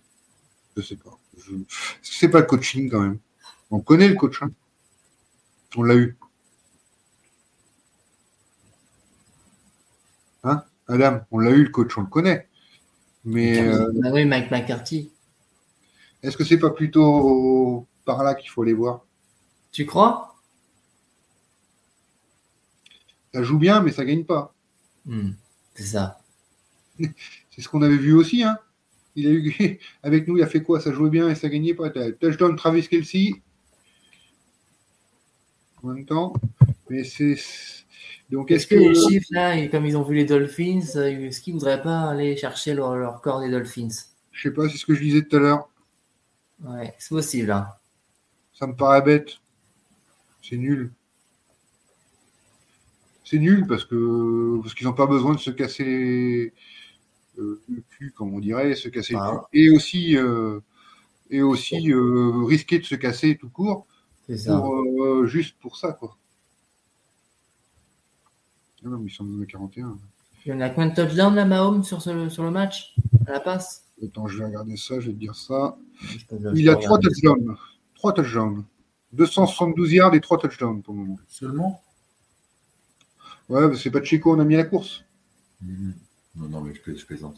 Je 0.76 0.82
sais 0.82 0.97
pas. 0.97 1.18
Je- 1.39 1.55
Est-ce 1.56 2.10
que 2.10 2.16
c'est 2.16 2.30
pas 2.30 2.40
le 2.40 2.47
coaching 2.47 2.90
quand 2.90 3.01
même? 3.02 3.18
On 3.70 3.80
connaît 3.80 4.09
le 4.09 4.16
coach. 4.16 4.43
hein. 4.43 4.51
On 5.76 5.82
l'a 5.82 5.97
eu. 5.97 6.16
Hein 10.45 10.64
Adam, 10.88 11.20
on 11.32 11.38
l'a 11.40 11.51
eu 11.51 11.64
le 11.64 11.70
coach, 11.70 11.96
on 11.98 12.03
le 12.03 12.06
connaît. 12.06 12.48
Mais. 13.24 13.61
euh, 13.61 13.90
Bah 13.95 14.11
oui, 14.12 14.24
Mike 14.24 14.51
McCarthy. 14.51 15.11
Est-ce 16.22 16.36
que 16.36 16.45
c'est 16.45 16.59
pas 16.59 16.70
plutôt 16.70 17.86
par 18.04 18.22
là 18.24 18.35
qu'il 18.35 18.51
faut 18.51 18.62
aller 18.62 18.72
voir? 18.72 19.04
Tu 19.72 19.86
crois? 19.86 20.36
Ça 23.35 23.43
joue 23.43 23.59
bien, 23.59 23.80
mais 23.82 23.90
ça 23.93 24.04
gagne 24.04 24.24
pas. 24.24 24.54
Hmm, 25.06 25.31
C'est 25.74 25.85
ça. 25.85 26.21
C'est 26.98 27.61
ce 27.61 27.69
qu'on 27.69 27.82
avait 27.82 27.97
vu 27.97 28.13
aussi. 28.14 28.43
Hein. 28.43 28.59
Il 29.16 29.27
a 29.27 29.31
eu 29.31 29.79
avec 30.03 30.27
nous, 30.29 30.39
il 30.39 30.43
a 30.43 30.47
fait 30.47 30.63
quoi? 30.63 30.81
Ça 30.81 30.93
jouait 30.93 31.11
bien 31.11 31.29
et 31.29 31.35
ça 31.35 31.48
gagnait 31.48 31.74
pas. 31.74 31.90
Touchdown 31.90 32.56
Travis 32.56 32.89
Kelsey. 32.89 33.32
En 35.82 35.89
même 35.89 36.06
temps, 36.06 36.32
mais 36.89 37.03
c'est 37.03 37.37
donc 38.31 38.51
Est-ce 38.51 38.63
est-ce 38.63 38.66
que 38.69 38.74
les 38.77 38.95
Chiefs, 38.95 39.27
là, 39.31 39.56
et 39.59 39.69
comme 39.69 39.85
ils 39.85 39.97
ont 39.97 40.03
vu 40.03 40.14
les 40.14 40.24
Dolphins, 40.24 40.81
est-ce 40.81 41.40
qu'ils 41.43 41.53
voudraient 41.53 41.82
pas 41.82 42.09
aller 42.09 42.37
chercher 42.37 42.72
leur, 42.72 42.97
leur 42.97 43.21
corps 43.21 43.40
des 43.40 43.51
Dolphins? 43.51 43.89
Je 44.31 44.48
sais 44.48 44.55
pas, 44.55 44.69
c'est 44.69 44.79
ce 44.79 44.87
que 44.87 44.95
je 44.95 45.03
disais 45.03 45.22
tout 45.22 45.37
à 45.37 45.40
l'heure. 45.40 45.69
Ouais, 46.64 46.95
c'est 46.98 47.11
possible. 47.11 47.51
Hein. 47.51 47.69
Ça 48.55 48.66
me 48.66 48.74
paraît 48.74 49.03
bête. 49.03 49.39
C'est 50.43 50.56
nul. 50.56 50.93
C'est 53.32 53.38
nul 53.38 53.66
parce 53.66 53.86
que 53.86 54.61
parce 54.61 54.74
qu'ils 54.74 54.86
n'ont 54.86 54.93
pas 54.93 55.06
besoin 55.06 55.32
de 55.35 55.38
se 55.40 55.51
casser 55.51 56.52
euh, 57.38 57.62
le 57.66 57.82
cul, 57.88 58.12
comme 58.14 58.35
on 58.35 58.40
dirait, 58.40 58.74
se 58.74 58.90
casser 58.90 59.14
Ah. 59.19 59.30
le 59.32 59.38
cul, 59.51 59.59
et 59.59 59.70
aussi 59.74 60.19
euh, 60.19 60.61
et 61.30 61.40
aussi 61.40 61.90
euh, 61.90 62.44
risquer 62.44 62.78
de 62.78 62.85
se 62.85 62.94
casser 62.94 63.38
tout 63.38 63.48
court 63.48 63.86
C'est 64.27 64.36
ça. 64.36 64.59
pour, 64.59 64.74
euh, 65.02 65.24
juste 65.27 65.56
pour 65.61 65.78
ça 65.78 65.93
quoi. 65.93 66.19
Ah 68.85 68.88
non, 68.90 68.98
mais 68.98 69.06
ils 69.11 69.14
sont 69.14 69.24
dans 69.24 69.38
le 69.38 69.46
41. 69.46 69.96
Il 70.44 70.51
y 70.51 70.52
en 70.52 70.61
a 70.61 70.69
combien 70.69 70.90
de 70.90 70.94
touchdowns, 70.94 71.35
là, 71.35 71.46
Mahomes, 71.46 71.85
sur, 71.85 72.02
ce- 72.02 72.28
sur 72.28 72.43
le 72.43 72.51
match 72.51 72.94
À 73.27 73.32
la 73.32 73.40
passe? 73.40 73.86
Attends, 74.04 74.27
je 74.27 74.36
vais 74.40 74.44
regarder 74.44 74.77
ça, 74.77 75.01
je 75.01 75.06
vais 75.06 75.12
te 75.14 75.19
dire 75.19 75.36
ça. 75.36 75.78
Je 76.02 76.27
peux- 76.27 76.36
je 76.38 76.61
Il 76.61 76.69
a 76.69 76.74
trois 76.77 76.98
touchdowns. 76.98 77.56
Trois 77.94 78.12
touchdowns. 78.12 78.64
272 79.14 79.90
yards 79.94 80.14
et 80.14 80.20
trois 80.20 80.36
touchdowns 80.36 80.82
pour 80.82 80.93
le 80.93 81.01
moment. 81.01 81.19
Seulement? 81.28 81.82
Ouais, 83.48 83.69
mais 83.69 83.77
c'est 83.77 83.90
pas 83.90 84.01
de 84.01 84.04
Chico, 84.04 84.35
on 84.35 84.40
a 84.40 84.45
mis 84.45 84.56
la 84.56 84.64
course. 84.64 85.04
Mhm. 85.62 85.95
Non, 86.37 86.48
non, 86.48 86.61
mais 86.62 86.74
je, 86.74 86.80
plais- 86.80 86.96
je 86.96 87.06
plaisante. 87.06 87.37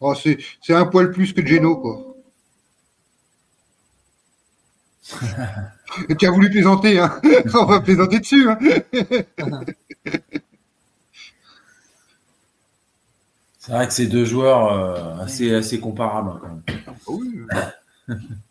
Oh, 0.00 0.12
c'est 0.16 0.38
c'est 0.60 0.74
un 0.74 0.86
poil 0.86 1.12
plus 1.12 1.32
que 1.32 1.46
Geno, 1.46 1.76
quoi. 1.76 2.16
Et 6.08 6.16
tu 6.16 6.26
as 6.26 6.30
voulu 6.30 6.50
plaisanter, 6.50 6.98
hein 6.98 7.20
On 7.54 7.64
va 7.64 7.80
plaisanter 7.80 8.20
dessus, 8.20 8.48
hein 8.48 8.58
C'est 13.58 13.72
vrai 13.72 13.86
que 13.86 13.92
c'est 13.92 14.06
deux 14.06 14.24
joueurs 14.24 14.72
euh, 14.72 15.22
assez, 15.24 15.54
assez 15.54 15.80
comparables 15.80 16.30
hein, 16.30 16.40
quand 16.40 16.48
même. 16.48 16.96
Oui. 17.06 17.46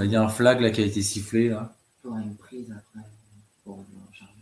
il 0.00 0.10
y 0.10 0.16
a 0.16 0.22
un 0.22 0.28
flag 0.28 0.60
là, 0.60 0.70
qui 0.70 0.82
a 0.82 0.86
été 0.86 1.02
sifflé. 1.02 1.48
Là. 1.48 1.74
Il 2.04 2.08
y 2.08 2.10
aura 2.10 2.20
une 2.20 2.36
prise 2.36 2.70
après. 2.70 3.06
pour 3.64 3.78
le 3.78 3.84
charger. 4.16 4.32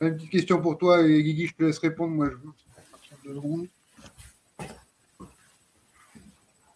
Une 0.00 0.16
petite 0.16 0.30
question 0.30 0.60
pour 0.60 0.78
toi, 0.78 1.02
et 1.06 1.22
Guigui, 1.22 1.46
je 1.46 1.54
te 1.54 1.62
laisse 1.64 1.78
répondre. 1.78 2.12
Moi, 2.14 2.28
je 2.30 2.34
veux 2.36 2.52
partir 2.90 3.16
de 3.24 3.34
secondes. 3.34 3.66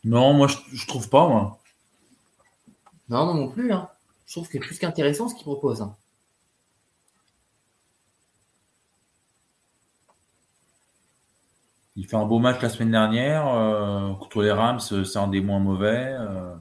Non, 0.05 0.33
moi, 0.35 0.47
je, 0.47 0.57
je 0.73 0.87
trouve 0.87 1.09
pas, 1.09 1.27
moi. 1.29 1.59
Non, 3.09 3.27
non, 3.27 3.35
non 3.35 3.49
plus. 3.49 3.73
Hein. 3.73 3.89
Je 4.27 4.33
trouve 4.33 4.47
que 4.47 4.53
c'est 4.53 4.59
plus 4.61 4.79
qu'intéressant 4.79 5.29
ce 5.29 5.35
qu'il 5.35 5.45
propose. 5.45 5.83
hein. 5.83 5.97
Il 11.97 12.07
fait 12.07 12.17
un 12.17 12.27
beau 12.27 12.39
match 12.39 12.61
la 12.61 12.69
semaine 12.69 12.91
dernière. 12.91 13.47
euh, 13.49 14.15
contre 14.15 14.43
les 14.43 14.53
Rams, 14.53 14.81
c'est 14.81 15.17
un 15.17 15.29
des 15.29 15.41
moins 15.41 15.59
mauvais. 15.61 16.15
euh. 16.19 16.55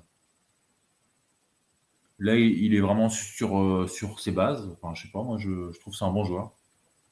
Là, 2.20 2.36
il 2.36 2.74
est 2.74 2.80
vraiment 2.80 3.10
sur, 3.10 3.60
euh, 3.60 3.88
sur 3.88 4.20
ses 4.22 4.32
bases. 4.32 4.70
Enfin, 4.82 4.96
je 4.96 5.04
sais 5.04 5.12
pas, 5.12 5.22
moi, 5.22 5.38
je, 5.38 5.72
je 5.74 5.80
trouve 5.80 5.94
c'est 5.94 6.06
un 6.06 6.12
bon 6.12 6.24
joueur. 6.24 6.52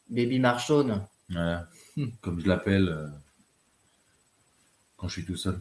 Baby 0.10 0.40
Marshone. 0.40 1.06
Ouais. 1.30 1.58
Hmm. 1.98 2.10
Comme 2.22 2.40
je 2.40 2.48
l'appelle 2.48 3.12
quand 4.98 5.10
je 5.10 5.14
suis 5.20 5.26
tout 5.26 5.36
seul. 5.36 5.60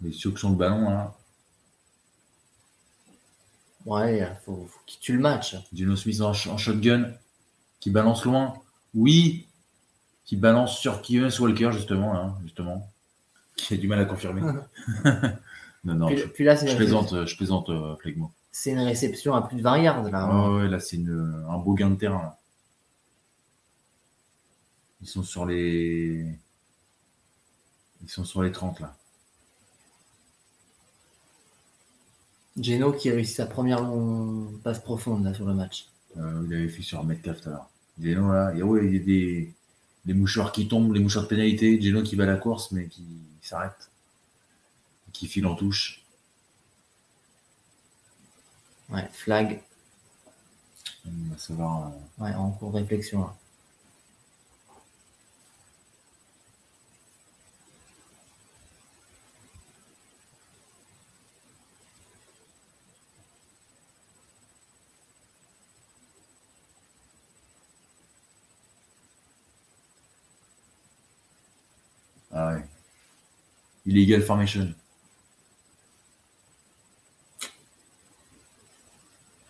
Les 0.00 0.12
sont 0.12 0.50
le 0.50 0.56
ballon, 0.56 0.90
là. 0.90 1.14
Ouais, 3.86 4.18
il 4.18 4.36
faut, 4.44 4.66
faut 4.66 4.80
qu'il 4.84 4.98
tue 4.98 5.12
le 5.12 5.20
match. 5.20 5.56
Geno 5.72 5.94
Smith 5.94 6.20
en 6.20 6.32
shotgun, 6.32 7.12
qui 7.78 7.90
balance 7.90 8.24
loin. 8.24 8.54
Oui, 8.94 9.46
qui 10.24 10.36
balance 10.36 10.78
sur 10.78 11.02
Kevin 11.02 11.30
Walker, 11.40 11.70
justement, 11.72 12.12
là, 12.12 12.34
justement. 12.42 12.90
Qui 13.56 13.74
a 13.74 13.76
du 13.76 13.88
mal 13.88 14.00
à 14.00 14.04
confirmer. 14.04 14.40
non, 15.84 15.94
non, 15.94 16.06
puis, 16.08 16.18
je, 16.18 16.26
puis 16.26 16.44
là, 16.44 16.56
c'est 16.56 16.68
je 16.68 16.76
plaisante, 16.76 17.12
euh, 17.12 17.26
je 17.26 17.36
plaisante, 17.36 17.68
euh, 17.70 17.94
Flegmo. 17.96 18.32
c'est 18.50 18.70
une 18.72 18.80
réception 18.80 19.34
à 19.34 19.42
plus 19.42 19.56
de 19.58 19.62
20 19.62 19.78
yards. 19.78 20.02
Là. 20.10 20.28
Ah 20.30 20.50
ouais, 20.52 20.68
là, 20.68 20.80
c'est 20.80 20.96
un 20.98 21.58
beau 21.58 21.74
gain 21.74 21.90
de 21.90 21.96
terrain. 21.96 22.22
là. 22.22 22.38
Ils 25.02 25.08
sont 25.08 25.22
sur 25.22 25.44
les 25.44 26.38
Ils 28.02 28.08
sont 28.10 28.24
sur 28.24 28.42
les 28.42 28.50
30 28.52 28.80
là. 28.80 28.96
Geno 32.60 32.92
qui 32.92 33.10
réussit 33.10 33.36
sa 33.36 33.46
première 33.46 33.80
long- 33.82 34.52
passe 34.62 34.78
profonde 34.80 35.24
là, 35.24 35.34
sur 35.34 35.44
le 35.44 35.54
match. 35.54 35.88
Euh, 36.16 36.44
il 36.48 36.54
avait 36.54 36.68
fait 36.68 36.82
sur 36.82 37.02
Metcalf 37.04 37.40
tout 37.40 37.48
à 37.48 37.52
l'heure. 37.52 37.68
Geno 38.00 38.32
là, 38.32 38.50
il 38.52 38.58
y 38.58 38.62
a, 38.62 38.66
ouais, 38.66 38.86
il 38.86 38.94
y 38.94 38.96
a 39.00 39.04
des, 39.04 39.52
des 40.04 40.14
mouchoirs 40.14 40.52
qui 40.52 40.68
tombent, 40.68 40.92
les 40.94 41.00
mouchoirs 41.00 41.24
de 41.24 41.28
pénalité. 41.30 41.80
Geno 41.80 42.02
qui 42.02 42.16
va 42.16 42.24
à 42.24 42.26
la 42.26 42.36
course 42.36 42.72
mais 42.72 42.86
qui 42.88 43.04
s'arrête. 43.42 43.90
Qui 45.14 45.28
file 45.28 45.46
en 45.46 45.54
touche. 45.54 46.04
Ouais, 48.90 49.08
flag, 49.12 49.60
On 51.06 51.30
va 51.32 51.38
savoir. 51.38 51.86
euh, 52.18 52.24
ouais, 52.24 52.34
en 52.34 52.50
cours 52.50 52.70
de 52.72 52.76
réflexion. 52.76 53.20
là. 53.20 53.34
Ah 72.30 72.48
ouais. 72.52 72.64
Illegal 73.86 74.22
formation. 74.22 74.74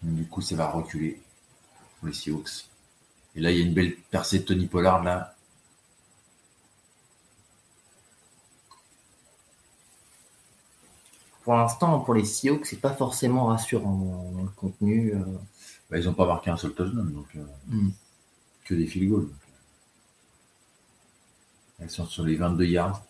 Du 0.02 0.26
coup, 0.28 0.40
ça 0.40 0.54
va 0.54 0.70
reculer 0.70 1.20
pour 1.98 2.08
les 2.08 2.14
Seahawks. 2.14 2.66
Et 3.36 3.40
là, 3.40 3.50
il 3.50 3.58
y 3.58 3.62
a 3.62 3.64
une 3.66 3.74
belle 3.74 3.96
percée 4.10 4.40
de 4.40 4.44
Tony 4.44 4.66
Pollard 4.66 5.02
là. 5.02 5.34
Pour 11.42 11.54
l'instant, 11.54 12.00
pour 12.00 12.14
les 12.14 12.24
Seahawks, 12.24 12.64
c'est 12.66 12.80
pas 12.80 12.94
forcément 12.94 13.46
rassurant 13.46 14.30
dans 14.32 14.42
le 14.42 14.48
contenu. 14.48 15.14
euh. 15.14 15.18
Bah, 15.90 15.98
ils 15.98 16.04
n'ont 16.06 16.14
pas 16.14 16.26
marqué 16.26 16.50
un 16.50 16.56
seul 16.56 16.72
touchdown, 16.72 17.12
donc 17.12 17.26
euh, 17.36 17.44
Hmm. 17.68 17.90
que 18.64 18.74
des 18.74 18.86
field 18.86 19.10
goals. 19.10 19.28
Elles 21.78 21.90
sont 21.90 22.06
sur 22.06 22.24
les 22.24 22.36
22 22.36 22.64
yards. 22.66 23.02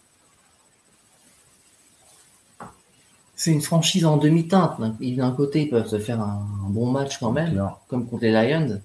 C'est 3.37 3.51
une 3.53 3.63
franchise 3.63 4.05
en 4.05 4.17
demi-teinte. 4.17 4.81
D'un 4.81 4.91
d'un 5.01 5.33
côté, 5.33 5.63
ils 5.63 5.71
peuvent 5.71 5.87
se 5.89 5.99
faire 5.99 6.21
un, 6.21 6.47
un 6.67 6.71
bon 6.71 6.91
match 6.91 7.19
quand 7.19 7.33
même, 7.33 7.53
Claire. 7.53 7.79
comme 7.89 8.07
contre 8.09 8.23
les 8.25 8.33
Lions. 8.33 8.81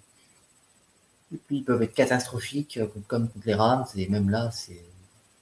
Et 1.34 1.38
puis, 1.38 1.58
ils 1.58 1.64
peuvent 1.64 1.82
être 1.84 1.94
catastrophiques, 1.94 2.78
euh, 2.78 2.88
comme 3.08 3.28
contre 3.30 3.46
les 3.46 3.54
Rams. 3.54 3.86
Et 3.96 4.08
même 4.08 4.30
là, 4.30 4.50
c'est. 4.52 4.84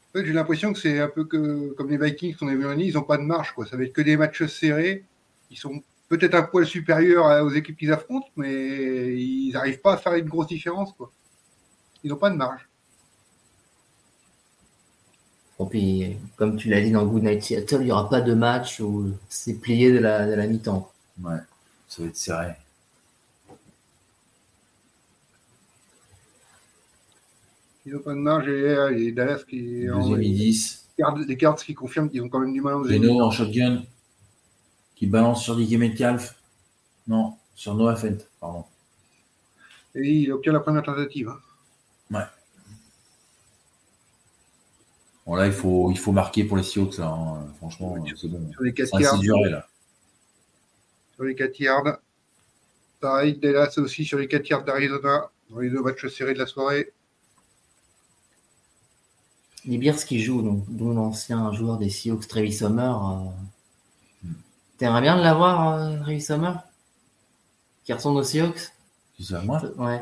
En 0.09 0.19
fait, 0.19 0.25
j'ai 0.25 0.33
l'impression 0.33 0.73
que 0.73 0.79
c'est 0.79 0.99
un 0.99 1.07
peu 1.07 1.23
que, 1.25 1.73
comme 1.77 1.89
les 1.89 1.97
Vikings 1.97 2.35
qu'on 2.35 2.47
a 2.49 2.55
vu 2.55 2.67
en 2.67 2.77
ils 2.77 2.93
n'ont 2.93 3.03
pas 3.03 3.17
de 3.17 3.21
marge. 3.23 3.53
Quoi. 3.53 3.65
Ça 3.65 3.77
va 3.77 3.83
être 3.83 3.93
que 3.93 4.01
des 4.01 4.17
matchs 4.17 4.45
serrés. 4.47 5.05
Ils 5.51 5.57
sont 5.57 5.81
peut-être 6.09 6.33
un 6.35 6.43
poil 6.43 6.65
supérieurs 6.65 7.27
à- 7.27 7.43
aux 7.43 7.51
équipes 7.51 7.77
qu'ils 7.77 7.91
affrontent, 7.93 8.27
mais 8.35 9.15
ils 9.17 9.51
n'arrivent 9.53 9.79
pas 9.79 9.93
à 9.93 9.97
faire 9.97 10.13
une 10.15 10.27
grosse 10.27 10.47
différence. 10.47 10.91
Quoi. 10.93 11.11
Ils 12.03 12.09
n'ont 12.09 12.17
pas 12.17 12.29
de 12.29 12.35
marge. 12.35 12.66
Bon, 15.59 15.65
puis, 15.65 16.17
comme 16.35 16.55
tu 16.57 16.69
l'as 16.69 16.81
dit 16.81 16.91
dans 16.91 17.05
Good 17.05 17.23
Night 17.23 17.43
Seattle, 17.43 17.77
il 17.81 17.85
n'y 17.85 17.91
aura 17.91 18.09
pas 18.09 18.21
de 18.21 18.33
match 18.33 18.79
où 18.79 19.11
c'est 19.27 19.55
plié 19.55 19.91
de 19.91 19.97
la, 19.99 20.27
de 20.27 20.33
la 20.33 20.45
mi-temps. 20.47 20.91
Ouais, 21.23 21.37
ça 21.87 22.03
va 22.03 22.07
être 22.09 22.15
serré. 22.17 22.53
Ils 27.85 27.93
n'ont 27.93 27.99
pas 27.99 28.13
de 28.13 28.19
marge. 28.19 28.47
Et, 28.47 29.07
et 29.07 29.11
Dallas 29.11 29.43
qui 29.47 29.85
Deuxième 29.85 30.21
et 30.21 30.29
10. 30.29 30.89
Cards- 30.97 31.17
les 31.17 31.37
cards 31.37 31.55
qui 31.57 31.73
confirment 31.73 32.09
qu'ils 32.09 32.21
ont 32.21 32.29
quand 32.29 32.39
même 32.39 32.53
du 32.53 32.61
mal 32.61 32.81
deuxième 32.83 33.03
Geno 33.03 33.21
en 33.21 33.31
shotgun. 33.31 33.83
Qui 34.95 35.05
balance 35.07 35.43
sur 35.43 35.55
DK 35.55 35.73
Metcalf. 35.77 36.35
Non, 37.07 37.35
sur 37.55 37.75
Noah 37.75 37.95
Fent, 37.95 38.17
pardon. 38.41 38.65
Et 39.95 40.01
il 40.21 40.31
obtient 40.31 40.51
la 40.53 40.59
première 40.59 40.83
tentative. 40.83 41.29
hein. 41.29 42.27
Bon, 45.27 45.35
là, 45.35 45.45
il 45.45 45.51
faut, 45.51 45.91
il 45.91 45.99
faut 45.99 46.13
marquer 46.13 46.45
pour 46.45 46.55
les 46.57 46.63
Seahawks, 46.63 46.97
là. 46.97 47.07
hein. 47.09 47.45
Franchement, 47.57 47.95
c'est 48.15 48.29
bon. 48.29 48.49
Sur 48.53 48.63
les 48.63 48.73
4 48.73 48.87
Ça 48.89 48.99
yards. 49.01 49.19
duré, 49.19 49.49
là. 49.49 49.67
Sur 51.15 51.25
les 51.25 51.35
4 51.35 51.59
yards. 51.59 51.97
Pareil, 53.01 53.37
Dallas 53.37 53.73
aussi 53.77 54.05
sur 54.05 54.17
les 54.17 54.27
4 54.29 54.47
yards 54.49 54.63
d'Arizona. 54.63 55.29
Dans 55.49 55.59
les 55.59 55.69
deux 55.69 55.81
matchs 55.81 56.07
serrés 56.07 56.33
de 56.33 56.39
la 56.39 56.45
soirée. 56.47 56.91
Les 59.65 59.77
Bears 59.77 59.97
qui 59.97 60.21
jouent, 60.21 60.41
donc, 60.41 60.63
dont 60.69 60.93
l'ancien 60.93 61.51
joueur 61.51 61.77
des 61.77 61.89
Seahawks, 61.89 62.27
Travis 62.27 62.53
Summer. 62.53 63.31
euh, 64.25 64.27
T'aimerais 64.77 65.01
bien 65.01 65.17
de 65.17 65.23
l'avoir, 65.23 65.73
euh, 65.79 65.97
Travis 65.99 66.21
Summer 66.21 66.63
Qui 67.83 67.91
ressemble 67.93 68.19
aux 68.19 68.23
Seahawks? 68.23 68.71
C'est 69.17 69.23
ça, 69.25 69.41
moi? 69.41 69.61
Ouais, 69.77 70.01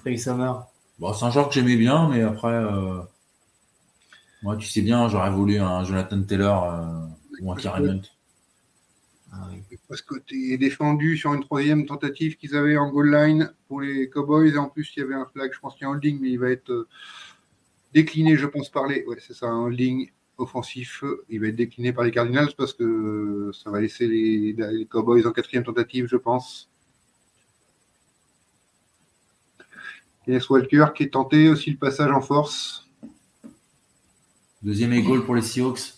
Travis 0.00 0.18
Summer. 0.18 0.66
Bon, 0.98 1.14
c'est 1.14 1.24
un 1.24 1.30
joueur 1.30 1.48
que 1.48 1.54
j'aimais 1.54 1.76
bien, 1.76 2.08
mais 2.08 2.20
après, 2.22 2.48
euh, 2.52 3.00
moi, 4.42 4.56
tu 4.56 4.66
sais 4.66 4.80
bien, 4.80 5.08
j'aurais 5.08 5.30
voulu 5.30 5.58
un 5.58 5.84
Jonathan 5.84 6.22
Taylor 6.22 6.64
euh, 6.64 7.42
ou 7.42 7.52
un 7.52 7.56
Karen 7.56 7.88
Hunt. 7.88 8.02
Ah 9.32 9.48
oui. 9.50 9.78
Parce 9.88 10.02
que 10.02 10.18
tu 10.18 10.52
es 10.52 10.58
défendu 10.58 11.16
sur 11.16 11.32
une 11.34 11.42
troisième 11.42 11.86
tentative 11.86 12.36
qu'ils 12.36 12.56
avaient 12.56 12.76
en 12.76 12.90
goal 12.90 13.14
line 13.14 13.52
pour 13.68 13.80
les 13.80 14.08
Cowboys. 14.08 14.54
Et 14.54 14.58
en 14.58 14.68
plus, 14.68 14.92
il 14.96 15.00
y 15.00 15.02
avait 15.02 15.14
un 15.14 15.26
flag, 15.26 15.52
je 15.52 15.60
pense 15.60 15.74
qu'il 15.74 15.82
y 15.82 15.84
a 15.86 15.90
un 15.90 15.92
holding, 15.92 16.18
mais 16.20 16.30
il 16.30 16.38
va 16.38 16.50
être 16.50 16.70
euh, 16.70 16.88
décliné, 17.92 18.36
je 18.36 18.46
pense, 18.46 18.70
par 18.70 18.86
les. 18.86 19.04
Ouais, 19.04 19.16
c'est 19.20 19.34
ça, 19.34 19.46
un 19.46 19.64
holding 19.64 20.10
offensif. 20.38 21.04
Il 21.28 21.40
va 21.40 21.48
être 21.48 21.56
décliné 21.56 21.92
par 21.92 22.04
les 22.04 22.10
Cardinals 22.10 22.54
parce 22.56 22.72
que 22.72 22.82
euh, 22.82 23.52
ça 23.52 23.70
va 23.70 23.80
laisser 23.80 24.08
les, 24.08 24.52
les 24.52 24.86
Cowboys 24.86 25.26
en 25.26 25.32
quatrième 25.32 25.64
tentative, 25.64 26.06
je 26.08 26.16
pense. 26.16 26.70
Kenneth 30.24 30.48
Walker 30.48 30.86
qui 30.94 31.04
est 31.04 31.10
tenté 31.10 31.48
aussi 31.48 31.70
le 31.70 31.76
passage 31.76 32.10
en 32.10 32.20
force. 32.20 32.89
Deuxième 34.62 34.92
et 34.94 35.02
goal 35.02 35.24
pour 35.24 35.34
les 35.34 35.42
Seahawks. 35.42 35.94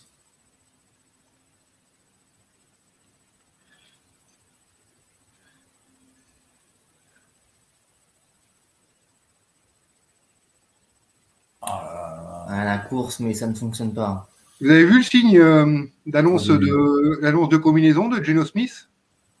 Ah 11.61 12.45
À 12.49 12.65
la 12.65 12.77
course, 12.77 13.19
mais 13.19 13.33
ça 13.33 13.47
ne 13.47 13.53
fonctionne 13.55 13.93
pas. 13.93 14.27
Vous 14.61 14.69
avez 14.69 14.85
vu 14.85 14.97
le 14.97 15.03
signe 15.03 15.37
euh, 15.39 15.83
d'annonce 16.05 16.49
Ah 16.49 16.53
oui. 16.53 16.69
de 16.69 17.19
l'annonce 17.21 17.49
de 17.49 17.57
combinaison 17.57 18.09
de 18.09 18.23
Geno 18.23 18.45
Smith? 18.45 18.89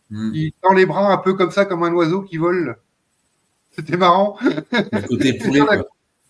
Hmm. 0.09 0.31
Il 0.33 0.51
tend 0.61 0.73
les 0.73 0.85
bras 0.85 1.11
un 1.13 1.17
peu 1.17 1.33
comme 1.33 1.51
ça, 1.51 1.65
comme 1.65 1.83
un 1.83 1.93
oiseau 1.93 2.21
qui 2.21 2.37
vole. 2.37 2.77
C'était 3.71 3.97
marrant. 3.97 4.37
Le 4.41 5.07
côté 5.07 5.33
poulet, 5.39 5.61
quoi. 5.61 5.83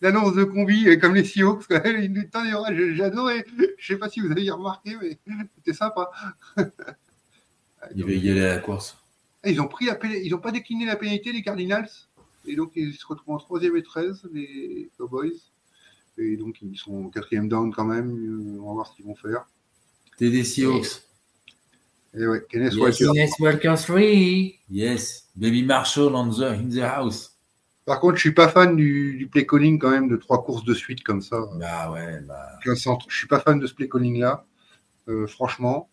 L'annonce 0.03 0.35
de 0.35 0.43
combi, 0.43 0.89
et 0.89 0.99
comme 0.99 1.15
les 1.15 1.23
tend 2.31 2.43
les 2.43 2.51
bras. 2.51 2.73
J'ai 2.75 2.93
j'ai 2.95 3.03
adoré. 3.03 3.45
Je 3.77 3.87
sais 3.93 3.97
pas 3.97 4.09
si 4.09 4.19
vous 4.19 4.29
avez 4.29 4.49
remarqué, 4.51 4.97
mais 5.01 5.17
c'était 5.55 5.73
sympa. 5.73 6.11
Il 7.95 8.03
va 8.05 8.11
y 8.11 8.29
aller 8.29 8.41
à 8.43 8.55
la 8.55 8.59
course. 8.59 8.97
Ils 9.45 9.59
ont 9.61 9.67
pris 9.67 9.85
la 9.85 9.95
pénalité- 9.95 10.25
ils 10.25 10.35
ont 10.35 10.39
pas 10.39 10.51
décliné 10.51 10.85
la 10.85 10.95
pénalité, 10.97 11.31
les 11.31 11.41
Cardinals. 11.41 11.89
Et 12.45 12.55
donc, 12.57 12.71
ils 12.75 12.93
se 12.93 13.05
retrouvent 13.07 13.35
en 13.35 13.39
troisième 13.39 13.75
et 13.77 13.83
13, 13.83 14.23
les 14.33 14.89
Cowboys. 14.97 15.31
Et 16.17 16.35
donc, 16.37 16.61
ils 16.61 16.77
sont 16.77 17.05
au 17.05 17.09
quatrième 17.09 17.47
down 17.47 17.73
quand 17.73 17.85
même. 17.85 18.09
Euh, 18.11 18.59
On 18.61 18.67
va 18.67 18.73
voir 18.73 18.87
ce 18.87 18.95
qu'ils 18.95 19.05
vont 19.05 19.15
faire. 19.15 19.45
TD 20.17 20.43
Seahawks. 20.43 21.01
Et 22.13 22.27
ouais, 22.27 22.43
Kenneth 22.49 22.73
Yes. 22.73 22.81
Walker. 22.81 23.05
Guinness 23.13 23.39
Walker 23.39 23.75
3 23.77 23.99
Yes. 24.69 25.29
Baby 25.35 25.63
Marshall 25.63 26.13
on 26.15 26.29
the, 26.29 26.43
in 26.43 26.69
the 26.69 26.81
house. 26.83 27.32
Par 27.85 27.99
contre, 27.99 28.15
je 28.15 28.21
suis 28.21 28.33
pas 28.33 28.47
fan 28.47 28.75
du, 28.75 29.17
du 29.17 29.27
play 29.27 29.45
calling 29.45 29.77
quand 29.77 29.89
même 29.89 30.07
de 30.07 30.15
trois 30.15 30.43
courses 30.43 30.63
de 30.63 30.73
suite 30.73 31.03
comme 31.03 31.21
ça. 31.21 31.37
Bah 31.59 31.91
ouais, 31.91 32.21
bah. 32.21 32.49
Je 32.63 32.73
suis 33.09 33.27
pas 33.27 33.39
fan 33.39 33.59
de 33.59 33.67
ce 33.67 33.73
play 33.73 33.89
calling 33.89 34.19
là, 34.19 34.45
euh, 35.09 35.27
franchement. 35.27 35.89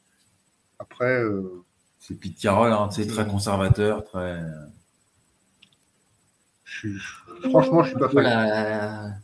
Après, 0.78 1.20
euh, 1.22 1.64
C'est 1.98 2.14
Pete 2.14 2.38
Carroll, 2.38 2.72
hein, 2.72 2.90
sais, 2.90 3.06
très 3.06 3.26
conservateur, 3.26 4.04
très. 4.04 4.40
je 6.64 6.78
suis- 6.78 6.98
franchement, 7.50 7.82
je 7.82 7.90
suis 7.90 7.98
pas 7.98 8.08
fan. 8.08 9.20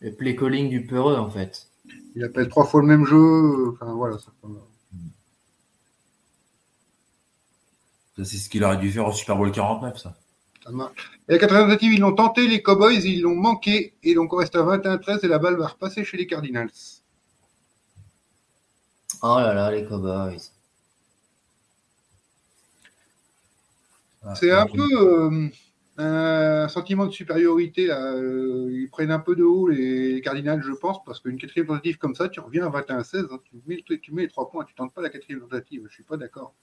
Le 0.00 0.12
play 0.14 0.36
calling 0.36 0.68
du 0.68 0.86
peureux 0.86 1.16
en 1.16 1.28
fait. 1.30 1.68
Il 2.14 2.24
appelle 2.24 2.48
trois 2.48 2.64
fois 2.66 2.80
le 2.82 2.86
même 2.86 3.04
jeu. 3.06 3.70
Enfin 3.72 3.92
voilà. 3.94 4.18
ça- 4.18 4.32
Ça, 8.16 8.24
c'est 8.24 8.36
ce 8.36 8.48
qu'il 8.48 8.64
aurait 8.64 8.76
dû 8.76 8.90
faire 8.90 9.06
au 9.06 9.12
Super 9.12 9.36
Bowl 9.36 9.50
49, 9.50 9.98
ça. 9.98 10.16
Et 11.28 11.32
la 11.32 11.38
quatrième 11.38 11.66
tentative, 11.68 11.92
ils 11.94 12.00
l'ont 12.00 12.14
tenté, 12.14 12.46
les 12.46 12.62
Cowboys, 12.62 13.02
ils 13.04 13.22
l'ont 13.22 13.34
manqué. 13.34 13.94
Et 14.02 14.14
donc 14.14 14.32
on 14.32 14.36
reste 14.36 14.56
à 14.56 14.62
21-13 14.62 15.24
et 15.24 15.28
la 15.28 15.38
balle 15.38 15.56
va 15.56 15.68
repasser 15.68 16.04
chez 16.04 16.16
les 16.16 16.26
Cardinals. 16.26 16.70
Oh 19.22 19.36
là 19.38 19.54
là, 19.54 19.70
les 19.70 19.84
Cowboys. 19.84 20.40
C'est 24.34 24.50
un 24.50 24.66
peu, 24.66 24.86
euh, 24.92 25.48
un 25.96 26.68
sentiment 26.68 27.06
de 27.06 27.10
supériorité. 27.10 27.86
Là. 27.86 28.12
euh, 28.12 28.68
Ils 28.70 28.88
prennent 28.90 29.10
un 29.10 29.18
peu 29.18 29.34
de 29.34 29.42
haut 29.44 29.68
les 29.68 30.20
Cardinals, 30.22 30.62
je 30.62 30.72
pense, 30.72 31.02
parce 31.04 31.20
qu'une 31.20 31.38
quatrième 31.38 31.66
tentative 31.68 31.98
comme 31.98 32.14
ça, 32.14 32.28
tu 32.28 32.40
reviens 32.40 32.66
à 32.66 32.70
21-16, 32.70 33.28
hein, 33.32 33.38
tu, 33.44 33.56
mets, 33.66 33.82
tu 34.00 34.12
mets 34.12 34.22
les 34.22 34.28
trois 34.28 34.50
points, 34.50 34.64
tu 34.64 34.74
tentes 34.74 34.92
pas 34.94 35.02
la 35.02 35.10
quatrième 35.10 35.40
tentative. 35.40 35.86
Je 35.88 35.94
suis 35.94 36.04
pas 36.04 36.16
d'accord. 36.16 36.54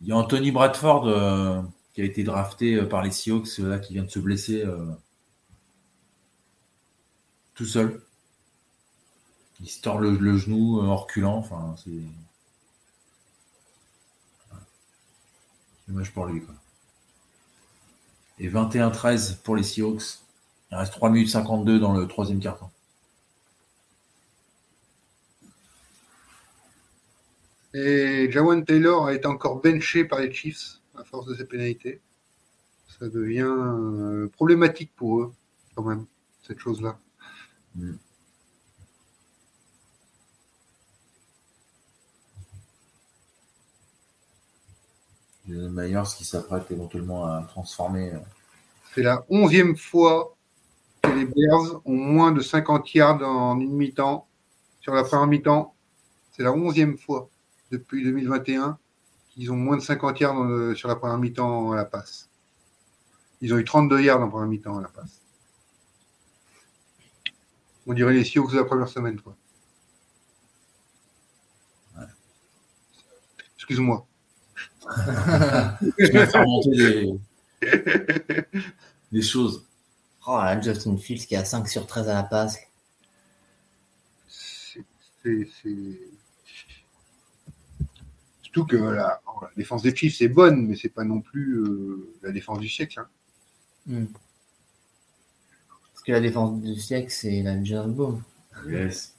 Il 0.00 0.08
y 0.08 0.12
a 0.12 0.16
Anthony 0.16 0.50
Bradford 0.52 1.08
euh, 1.08 1.60
qui 1.98 2.02
a 2.02 2.04
été 2.04 2.22
drafté 2.22 2.76
euh, 2.76 2.86
par 2.86 3.02
les 3.02 3.10
Seahawks, 3.10 3.58
euh, 3.58 3.70
là, 3.70 3.80
qui 3.80 3.94
vient 3.94 4.04
de 4.04 4.08
se 4.08 4.20
blesser 4.20 4.64
euh, 4.64 4.86
tout 7.56 7.64
seul. 7.64 8.00
Il 9.58 9.68
se 9.68 9.82
tord 9.82 9.98
le, 9.98 10.38
genou 10.38 10.80
en 10.80 10.94
reculant. 10.94 11.34
Enfin, 11.34 11.74
c'est. 11.82 11.90
Dommage 15.88 16.12
pour 16.12 16.26
lui. 16.26 16.40
Et 18.38 18.48
21-13 18.48 19.38
pour 19.38 19.56
les 19.56 19.64
Seahawks. 19.64 20.20
Il 20.70 20.76
reste 20.76 20.92
3 20.92 21.10
minutes 21.10 21.30
52 21.30 21.80
dans 21.80 21.94
le 21.94 22.06
troisième 22.06 22.38
quart-temps. 22.38 22.70
Et 27.74 28.30
Jawan 28.30 28.64
Taylor 28.64 29.06
a 29.06 29.14
été 29.14 29.26
encore 29.26 29.60
benché 29.60 30.04
par 30.04 30.20
les 30.20 30.32
Chiefs 30.32 30.77
à 30.98 31.04
force 31.04 31.26
de 31.26 31.34
ses 31.34 31.44
pénalités. 31.44 32.00
Ça 32.98 33.08
devient 33.08 33.42
euh, 33.42 34.28
problématique 34.28 34.92
pour 34.96 35.20
eux, 35.20 35.32
quand 35.74 35.84
même, 35.84 36.06
cette 36.42 36.58
chose-là. 36.58 36.98
Mm. 37.74 37.92
Jason 45.48 45.70
Myers 45.70 46.02
qui 46.16 46.24
s'apprête 46.24 46.70
éventuellement 46.70 47.26
à 47.26 47.42
transformer. 47.42 48.12
euh, 48.12 48.18
C'est 48.94 49.02
la 49.02 49.24
onzième 49.30 49.76
fois 49.76 50.36
que 51.02 51.10
les 51.10 51.24
Bears 51.24 51.80
ont 51.86 51.96
moins 51.96 52.32
de 52.32 52.40
50 52.40 52.94
yards 52.94 53.22
en 53.22 53.58
une 53.58 53.72
mi-temps. 53.72 54.26
Sur 54.80 54.94
la 54.94 55.04
première 55.04 55.26
mi-temps, 55.26 55.74
c'est 56.32 56.42
la 56.42 56.52
onzième 56.52 56.98
fois 56.98 57.28
depuis 57.70 58.02
2021 58.02 58.78
qu'ils 59.38 59.52
ont 59.52 59.56
moins 59.56 59.76
de 59.76 59.82
50 59.82 60.18
yards 60.18 60.34
dans 60.34 60.44
le- 60.44 60.74
sur 60.74 60.88
la 60.88 60.96
première 60.96 61.16
mi-temps 61.18 61.70
à 61.72 61.76
la 61.76 61.84
passe. 61.84 62.28
Ils 63.40 63.54
ont 63.54 63.58
eu 63.58 63.64
32 63.64 64.00
yards 64.02 64.20
en 64.20 64.28
première 64.28 64.48
mi-temps 64.48 64.78
à 64.78 64.82
la 64.82 64.88
passe. 64.88 65.20
On 67.86 67.94
dirait 67.94 68.12
les 68.12 68.24
Seahawks 68.24 68.50
de 68.52 68.56
la 68.58 68.64
première 68.64 68.88
semaine, 68.88 69.20
quoi. 69.20 69.36
Excuse-moi. 73.56 74.06
Je 75.98 76.12
vais 76.12 76.26
faire 76.26 76.44
monter 76.46 76.70
des, 76.70 77.18
des 79.12 79.22
choses. 79.22 79.64
Oh 80.26 80.36
là, 80.38 80.60
Justin 80.60 80.96
Fields 80.96 81.26
qui 81.26 81.36
a 81.36 81.44
5 81.44 81.68
sur 81.68 81.86
13 81.86 82.08
à 82.08 82.14
la 82.14 82.22
passe. 82.24 82.58
C'est- 84.26 85.98
Surtout 88.58 88.76
que 88.76 88.82
la, 88.82 89.20
la 89.42 89.50
défense 89.56 89.82
des 89.82 89.94
Chiefs 89.94 90.20
est 90.20 90.28
bonne, 90.28 90.66
mais 90.66 90.74
c'est 90.76 90.88
pas 90.88 91.04
non 91.04 91.20
plus 91.20 91.58
euh, 91.58 92.12
la 92.22 92.32
défense 92.32 92.58
du 92.58 92.68
siècle. 92.68 92.98
hein. 93.00 93.08
Hmm. 93.86 94.06
Parce 95.92 96.02
que 96.04 96.12
la 96.12 96.20
défense 96.20 96.60
du 96.60 96.74
siècle, 96.74 97.10
c'est 97.10 97.42
la 97.42 97.54
Boom. 97.86 98.22
Yes. 98.66 99.14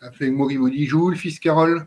Appelé 0.00 0.30
Moriwodi 0.30 0.86
joue 0.86 1.10
le 1.10 1.16
fils 1.16 1.38
Carole. 1.38 1.86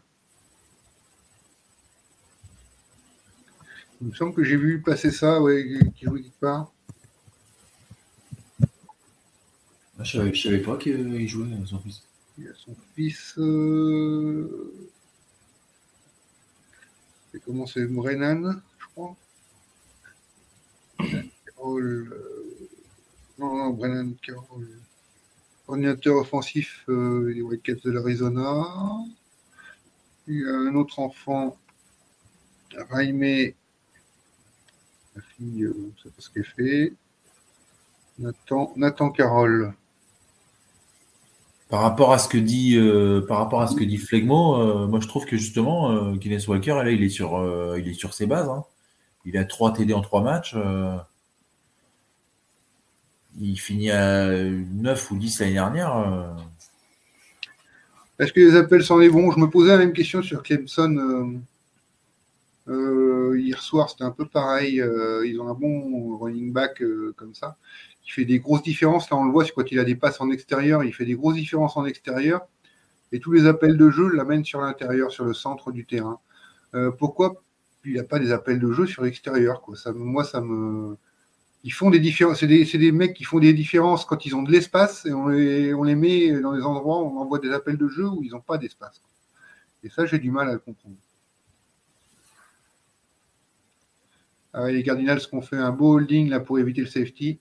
Il 4.01 4.07
me 4.07 4.13
semble 4.13 4.33
que 4.35 4.43
j'ai 4.43 4.57
vu 4.57 4.81
passer 4.81 5.09
ça, 5.09 5.41
ouais, 5.41 5.65
qui 5.95 6.05
jouait 6.05 6.21
quelque 6.21 6.39
part. 6.39 6.71
Ah, 9.97 10.03
Je 10.03 10.17
savais, 10.17 10.33
je 10.33 10.41
savais 10.43 10.59
pas 10.61 10.77
qu'il 10.77 11.27
jouait 11.27 11.47
son 11.65 11.79
fils. 11.79 12.03
Il 12.37 12.45
y 12.45 12.47
a 12.47 12.53
son 12.53 12.75
fils. 12.95 13.35
Euh... 13.37 14.89
Comment 17.43 17.65
c'est 17.65 17.85
Brennan, 17.85 18.61
je 18.79 18.85
crois. 18.87 19.15
Carroll, 20.97 22.13
euh, 22.13 22.69
Non, 23.37 23.57
non, 23.57 23.69
Brennan 23.71 24.13
Carroll. 24.21 24.69
Coordinateur 25.65 26.15
offensif 26.17 26.85
euh, 26.89 27.33
des 27.33 27.41
Wildcats 27.41 27.83
de 27.83 27.91
l'Arizona. 27.91 28.65
Il 30.27 30.41
y 30.41 30.47
a 30.47 30.53
un 30.53 30.75
autre 30.75 30.99
enfant, 30.99 31.57
Raimé. 32.89 33.55
La 35.15 35.21
fille, 35.21 35.63
euh, 35.63 35.73
je 35.73 35.79
ne 35.79 36.03
sais 36.03 36.09
pas 36.09 36.21
ce 36.21 36.29
qu'elle 36.29 36.45
fait. 36.45 36.93
Nathan, 38.17 38.73
Nathan 38.75 39.11
Carroll. 39.11 39.73
Par 41.75 41.83
rapport 41.83 42.13
à 42.13 42.19
ce 42.19 42.29
que 42.29 42.37
dit, 42.37 42.77
euh, 42.77 43.19
par 43.19 43.37
rapport 43.37 43.61
à 43.61 43.67
ce 43.67 43.75
que 43.75 43.83
dit 43.83 43.97
Flegmo, 43.97 44.55
euh, 44.55 44.87
moi 44.87 45.01
je 45.01 45.09
trouve 45.09 45.25
que 45.25 45.35
justement, 45.35 45.91
euh, 45.91 46.15
Walker, 46.47 46.75
là, 46.75 46.89
il 46.89 47.03
est 47.03 47.09
sur, 47.09 47.35
euh, 47.35 47.77
il 47.77 47.89
est 47.89 47.93
sur 47.93 48.13
ses 48.13 48.25
bases. 48.25 48.47
hein. 48.47 48.63
Il 49.25 49.35
a 49.37 49.43
3 49.43 49.73
TD 49.73 49.93
en 49.93 49.99
3 49.99 50.21
matchs. 50.21 50.55
il 53.41 53.59
finit 53.59 53.91
à 53.91 54.29
9 54.31 55.11
ou 55.11 55.17
10 55.17 55.41
l'année 55.41 55.51
dernière. 55.51 56.33
Est-ce 58.19 58.31
que 58.31 58.39
les 58.39 58.55
appels 58.55 58.81
sont 58.81 58.97
les 58.97 59.09
bons 59.09 59.31
Je 59.33 59.39
me 59.41 59.49
posais 59.49 59.73
la 59.73 59.79
même 59.79 59.91
question 59.91 60.21
sur 60.21 60.43
Clemson 60.43 61.41
hier 62.69 63.61
soir. 63.61 63.89
C'était 63.89 64.05
un 64.05 64.11
peu 64.11 64.25
pareil. 64.25 64.75
ils 65.25 65.37
ont 65.41 65.49
un 65.49 65.53
bon 65.53 66.15
running 66.19 66.53
back 66.53 66.81
comme 67.17 67.35
ça. 67.35 67.57
Il 68.05 68.11
fait 68.11 68.25
des 68.25 68.39
grosses 68.39 68.63
différences. 68.63 69.09
Là, 69.09 69.17
on 69.17 69.25
le 69.25 69.31
voit, 69.31 69.45
quand 69.45 69.71
il 69.71 69.79
a 69.79 69.83
des 69.83 69.95
passes 69.95 70.21
en 70.21 70.29
extérieur. 70.29 70.83
Il 70.83 70.93
fait 70.93 71.05
des 71.05 71.15
grosses 71.15 71.35
différences 71.35 71.75
en 71.77 71.85
extérieur. 71.85 72.41
Et 73.11 73.19
tous 73.19 73.31
les 73.31 73.45
appels 73.45 73.77
de 73.77 73.89
jeu 73.89 74.09
l'amènent 74.09 74.45
sur 74.45 74.61
l'intérieur, 74.61 75.11
sur 75.11 75.25
le 75.25 75.33
centre 75.33 75.71
du 75.71 75.85
terrain. 75.85 76.19
Euh, 76.73 76.91
pourquoi 76.91 77.41
il 77.85 77.93
n'a 77.93 78.03
pas 78.03 78.19
des 78.19 78.31
appels 78.31 78.59
de 78.59 78.71
jeu 78.71 78.85
sur 78.85 79.03
l'extérieur 79.03 79.61
Moi, 79.95 80.23
ça 80.23 80.41
me. 80.41 80.97
Ils 81.63 81.73
font 81.73 81.89
des 81.89 81.99
différences. 81.99 82.39
C'est 82.39 82.47
des, 82.47 82.91
mecs 82.91 83.15
qui 83.15 83.23
font 83.23 83.39
des 83.39 83.53
différences 83.53 84.05
quand 84.05 84.25
ils 84.25 84.35
ont 84.35 84.43
de 84.43 84.51
l'espace 84.51 85.05
et 85.05 85.13
on 85.13 85.27
les, 85.27 85.95
met 85.95 86.39
dans 86.41 86.55
des 86.55 86.61
endroits 86.61 87.01
où 87.01 87.07
on 87.07 87.17
envoie 87.19 87.39
des 87.39 87.51
appels 87.51 87.77
de 87.77 87.87
jeu 87.87 88.07
où 88.07 88.21
ils 88.23 88.31
n'ont 88.31 88.41
pas 88.41 88.57
d'espace. 88.57 89.01
Et 89.83 89.89
ça, 89.89 90.05
j'ai 90.05 90.19
du 90.19 90.29
mal 90.29 90.49
à 90.49 90.53
le 90.53 90.59
comprendre. 90.59 90.95
Ah 94.53 94.69
les 94.71 94.83
Cardinals 94.83 95.19
ont 95.33 95.41
fait 95.41 95.57
un 95.57 95.71
beau 95.71 95.95
holding 95.95 96.29
là 96.29 96.39
pour 96.39 96.59
éviter 96.59 96.81
le 96.81 96.87
safety. 96.87 97.39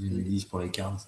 Je 0.00 0.08
dis 0.08 0.22
10 0.24 0.44
pour 0.44 0.60
les 0.60 0.70
Cards. 0.70 1.06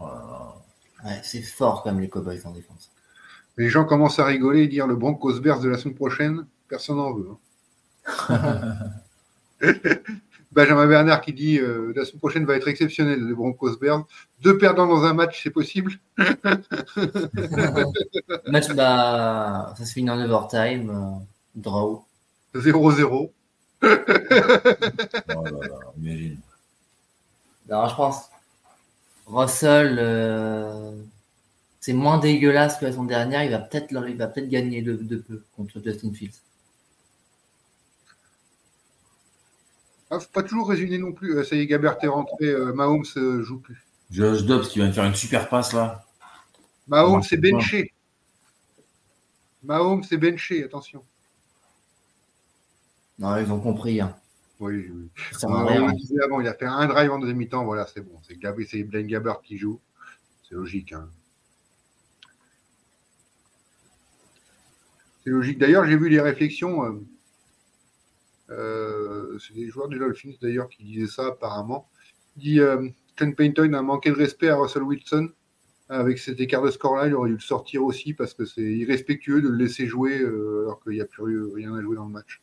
Oh. 0.00 0.04
Ouais, 1.04 1.20
c'est 1.22 1.42
fort 1.42 1.82
comme 1.82 2.00
les 2.00 2.08
Cowboys 2.08 2.40
en 2.46 2.52
défense. 2.52 2.90
Les 3.56 3.68
gens 3.68 3.84
commencent 3.84 4.18
à 4.18 4.24
rigoler 4.24 4.62
et 4.62 4.68
dire 4.68 4.86
le 4.86 4.96
Broncos 4.96 5.40
Bears 5.40 5.60
de 5.60 5.68
la 5.68 5.78
semaine 5.78 5.94
prochaine, 5.94 6.46
personne 6.68 6.96
n'en 6.96 7.12
veut. 7.14 7.28
hein. 8.28 8.90
Benjamin 10.54 10.86
Bernard 10.86 11.20
qui 11.20 11.32
dit 11.32 11.58
euh, 11.58 11.92
la 11.96 12.04
semaine 12.04 12.20
prochaine 12.20 12.44
va 12.44 12.54
être 12.54 12.68
exceptionnelle, 12.68 13.26
les 13.26 13.34
Broncos 13.34 13.76
Bears. 13.76 14.06
Deux 14.40 14.56
perdants 14.56 14.86
dans 14.86 15.04
un 15.04 15.12
match, 15.12 15.42
c'est 15.42 15.50
possible? 15.50 15.92
Match, 18.46 18.68
bah, 18.74 19.74
ça 19.76 19.84
se 19.84 19.92
finit 19.92 20.10
en 20.10 20.20
overtime. 20.20 20.90
euh, 20.90 21.10
draw. 21.56 22.04
0-0. 22.54 23.10
Oh 23.12 23.30
là 23.82 25.50
là, 25.50 25.60
imagine. 25.98 26.38
Alors, 27.68 27.88
je 27.88 27.96
pense, 27.96 28.30
Russell, 29.26 29.96
euh, 29.98 30.92
c'est 31.80 31.92
moins 31.94 32.18
dégueulasse 32.18 32.76
que 32.78 32.84
la 32.84 32.92
saison 32.92 33.04
dernière. 33.04 33.42
Il 33.42 33.50
va 33.50 33.58
peut-être 33.58 33.90
il 33.90 34.16
va 34.16 34.28
peut-être 34.28 34.48
gagner 34.48 34.82
de, 34.82 34.94
de 34.94 35.16
peu 35.16 35.42
contre 35.56 35.80
Justin 35.84 36.12
Fields. 36.12 36.38
Ah, 40.10 40.18
pas 40.32 40.42
toujours 40.42 40.68
résumé 40.68 40.98
non 40.98 41.12
plus. 41.12 41.36
Euh, 41.36 41.44
ça 41.44 41.56
y 41.56 41.60
est, 41.60 41.66
Gabert 41.66 41.96
est 42.02 42.06
rentré. 42.06 42.46
Euh, 42.46 42.72
Mahomes 42.72 43.04
ne 43.16 43.42
joue 43.42 43.58
plus. 43.58 43.84
Josh 44.10 44.44
Dobbs 44.44 44.68
qui 44.68 44.78
vient 44.78 44.88
de 44.88 44.92
faire 44.92 45.04
une 45.04 45.14
super 45.14 45.48
passe 45.48 45.72
là. 45.72 46.04
Mahomes 46.86 47.22
c'est 47.22 47.38
benché. 47.38 47.92
Mahomes 49.62 50.04
c'est 50.04 50.18
benché, 50.18 50.62
attention. 50.62 51.04
Non, 53.18 53.36
ils 53.38 53.50
ont 53.50 53.60
compris. 53.60 54.00
Hein. 54.00 54.14
Oui, 54.60 54.90
oui. 54.92 55.08
Ça 55.32 55.48
on, 55.48 55.52
on 55.52 55.92
disait 55.92 56.22
avant, 56.22 56.40
il 56.40 56.48
a 56.48 56.54
fait 56.54 56.66
un 56.66 56.86
drive 56.86 57.10
en 57.10 57.18
deuxième 57.18 57.38
mi-temps, 57.38 57.64
voilà, 57.64 57.86
c'est 57.86 58.00
bon. 58.00 58.20
C'est 58.22 58.36
Gab... 58.36 58.56
Blaine 58.56 59.06
Gabbert 59.06 59.40
qui 59.42 59.56
joue. 59.56 59.80
C'est 60.48 60.54
logique. 60.54 60.92
Hein. 60.92 61.08
C'est 65.24 65.30
logique. 65.30 65.58
D'ailleurs, 65.58 65.86
j'ai 65.86 65.96
vu 65.96 66.08
les 66.08 66.20
réflexions 66.20 67.04
euh, 68.50 69.38
c'est 69.38 69.54
des 69.54 69.68
joueurs 69.68 69.88
des 69.88 69.98
Dolphins 69.98 70.32
d'ailleurs 70.40 70.68
qui 70.68 70.84
disaient 70.84 71.06
ça 71.06 71.26
apparemment. 71.28 71.88
Il 72.36 72.42
dit 72.42 72.60
euh, 72.60 72.88
Ken 73.16 73.34
Payton 73.34 73.72
a 73.72 73.82
manqué 73.82 74.10
de 74.10 74.16
respect 74.16 74.48
à 74.48 74.56
Russell 74.56 74.82
Wilson. 74.82 75.30
Avec 75.90 76.18
cet 76.18 76.40
écart 76.40 76.62
de 76.62 76.70
score-là, 76.70 77.08
il 77.08 77.14
aurait 77.14 77.28
dû 77.28 77.34
le 77.34 77.40
sortir 77.40 77.84
aussi 77.84 78.14
parce 78.14 78.32
que 78.32 78.46
c'est 78.46 78.62
irrespectueux 78.62 79.42
de 79.42 79.48
le 79.48 79.56
laisser 79.56 79.86
jouer 79.86 80.18
euh, 80.18 80.62
alors 80.64 80.82
qu'il 80.82 80.92
n'y 80.92 81.00
a 81.00 81.04
plus 81.04 81.52
rien 81.52 81.74
à 81.74 81.82
jouer 81.82 81.96
dans 81.96 82.06
le 82.06 82.12
match. 82.12 82.40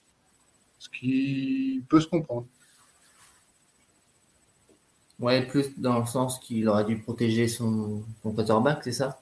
Ce 0.77 0.89
qui 0.89 1.83
peut 1.89 1.99
se 1.99 2.07
comprendre. 2.07 2.45
Ouais, 5.19 5.45
plus 5.45 5.80
dans 5.80 5.99
le 5.99 6.05
sens 6.05 6.39
qu'il 6.39 6.67
aurait 6.69 6.85
dû 6.85 6.99
protéger 6.99 7.47
son, 7.47 8.03
son 8.23 8.31
quarterback, 8.31 8.83
c'est 8.83 8.91
ça? 8.91 9.21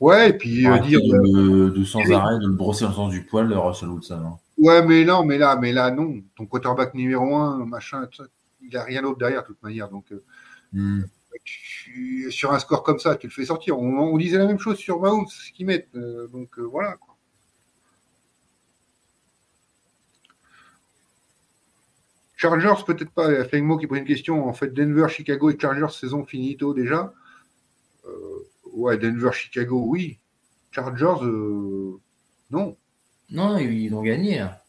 Ouais, 0.00 0.30
et 0.30 0.32
puis 0.32 0.66
euh, 0.66 0.78
dire. 0.78 1.00
de, 1.00 1.70
de 1.70 1.84
sans 1.84 2.10
arrêt 2.12 2.38
de 2.38 2.46
le 2.46 2.54
brosser 2.54 2.84
dans 2.84 2.90
le 2.90 2.96
sens 2.96 3.10
du 3.10 3.24
poil 3.24 3.48
de 3.48 3.54
Russell 3.54 3.88
Wilson. 3.88 4.22
hein. 4.24 4.38
Ouais, 4.58 4.84
mais 4.84 5.04
non, 5.04 5.24
mais 5.24 5.38
là, 5.38 5.56
mais 5.56 5.72
là, 5.72 5.90
non. 5.90 6.20
Ton 6.36 6.46
quarterback 6.46 6.94
numéro 6.94 7.34
un, 7.36 7.64
machin, 7.64 8.08
il 8.60 8.76
a 8.76 8.82
rien 8.84 9.02
d'autre 9.02 9.18
derrière, 9.18 9.42
de 9.42 9.46
toute 9.48 9.62
manière. 9.62 9.88
Donc, 9.88 10.10
euh, 10.12 10.24
Hmm. 10.72 11.02
tu- 11.44 12.30
sur 12.30 12.52
un 12.52 12.58
score 12.58 12.82
comme 12.82 12.98
ça, 12.98 13.16
tu 13.16 13.26
le 13.28 13.32
fais 13.32 13.46
sortir. 13.46 13.78
On, 13.78 13.98
on 14.00 14.18
disait 14.18 14.36
la 14.38 14.46
même 14.46 14.58
chose 14.58 14.76
sur 14.78 15.00
Mahomes, 15.00 15.26
ce 15.28 15.50
qu'ils 15.52 15.64
mettent. 15.66 15.88
euh, 15.96 16.26
donc, 16.28 16.58
euh, 16.58 16.62
voilà. 16.62 16.96
quoi. 16.96 17.16
Chargers, 22.36 22.84
peut-être 22.86 23.10
pas. 23.10 23.30
Il 23.30 23.34
y 23.34 23.36
a 23.40 23.44
Flegmo 23.44 23.76
qui 23.78 23.86
pose 23.86 23.98
une 23.98 24.04
question. 24.04 24.46
En 24.48 24.52
fait, 24.52 24.72
Denver, 24.72 25.08
Chicago 25.08 25.50
et 25.50 25.58
Chargers, 25.60 25.90
saison 25.92 26.24
finito 26.24 26.72
déjà. 26.72 27.12
Euh, 28.06 28.48
ouais, 28.74 28.98
Denver, 28.98 29.32
Chicago, 29.32 29.84
oui. 29.86 30.18
Chargers, 30.72 31.24
euh, 31.24 31.98
non. 32.50 32.76
Non, 33.30 33.58
ils 33.58 33.92
ont 33.94 34.02
gagné. 34.02 34.38
là. 34.38 34.62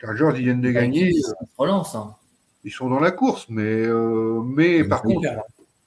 Chargers, 0.00 0.32
ils 0.36 0.44
viennent 0.44 0.60
de 0.60 0.70
gagner. 0.70 1.12
Se 1.12 1.32
relance. 1.56 1.94
hein. 1.94 2.14
Ils 2.64 2.72
sont 2.72 2.88
dans 2.88 3.00
la 3.00 3.10
course, 3.12 3.46
mais, 3.48 3.62
euh, 3.62 4.40
mais 4.44 4.82
par 4.84 5.02
Ils 5.04 5.10
ont 5.10 5.14
contre, 5.14 5.28
hein. 5.28 5.40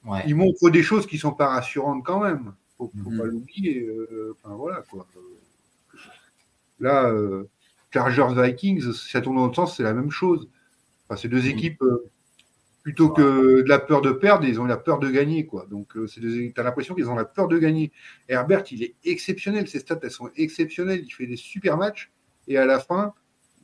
Ouais. 0.06 0.22
ils 0.26 0.34
montrent 0.34 0.70
des 0.70 0.82
choses 0.82 1.06
qui 1.06 1.18
sont 1.18 1.32
pas 1.32 1.48
rassurantes 1.48 2.02
quand 2.04 2.20
même. 2.20 2.54
Faut, 2.78 2.90
faut 3.04 3.10
Mhm. 3.10 3.18
pas 3.18 3.24
l'oublier. 3.24 3.80
euh, 3.86 4.34
enfin 4.42 4.54
voilà 4.54 4.82
quoi. 4.90 5.06
Là, 6.78 7.10
euh, 7.10 7.48
Chargers 7.92 8.28
Vikings, 8.34 8.92
si 8.92 9.10
ça 9.10 9.20
tourne 9.20 9.36
dans 9.36 9.44
l'autre 9.44 9.56
sens, 9.56 9.76
c'est 9.76 9.82
la 9.82 9.92
même 9.92 10.10
chose. 10.10 10.48
Enfin, 11.08 11.20
ces 11.20 11.28
deux 11.28 11.46
équipes, 11.48 11.82
euh, 11.82 12.10
plutôt 12.82 13.10
que 13.10 13.60
de 13.62 13.68
la 13.68 13.78
peur 13.78 14.00
de 14.00 14.10
perdre, 14.10 14.46
ils 14.46 14.60
ont 14.60 14.64
la 14.64 14.76
peur 14.76 14.98
de 14.98 15.10
gagner 15.10 15.46
quoi. 15.46 15.66
Donc, 15.70 15.96
euh, 15.96 16.06
deux- 16.16 16.52
t'as 16.52 16.62
l'impression 16.62 16.94
qu'ils 16.94 17.10
ont 17.10 17.14
la 17.14 17.24
peur 17.24 17.48
de 17.48 17.58
gagner. 17.58 17.92
Herbert, 18.28 18.64
il 18.70 18.82
est 18.82 18.94
exceptionnel. 19.04 19.68
Ses 19.68 19.80
stats, 19.80 20.00
elles 20.02 20.10
sont 20.10 20.30
exceptionnelles. 20.36 21.02
Il 21.04 21.10
fait 21.10 21.26
des 21.26 21.36
super 21.36 21.76
matchs 21.76 22.10
et 22.48 22.56
à 22.56 22.66
la 22.66 22.80
fin, 22.80 23.14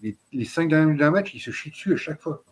les, 0.02 0.44
cinq 0.44 0.68
dernières 0.68 0.86
minutes 0.86 1.00
d'un 1.00 1.10
match, 1.10 1.32
il 1.34 1.40
se 1.40 1.50
chie 1.50 1.70
dessus 1.70 1.94
à 1.94 1.96
chaque 1.96 2.20
fois. 2.20 2.44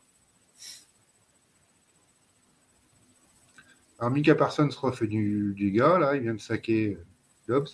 Alors, 3.99 4.11
Mika 4.11 4.35
Parsons 4.35 4.69
refait 4.81 5.07
du 5.07 5.55
dégât, 5.57 5.99
là, 5.99 6.17
il 6.17 6.23
vient 6.23 6.35
de 6.35 6.41
saquer 6.41 6.95
euh, 6.95 7.05
Dobbs. 7.49 7.69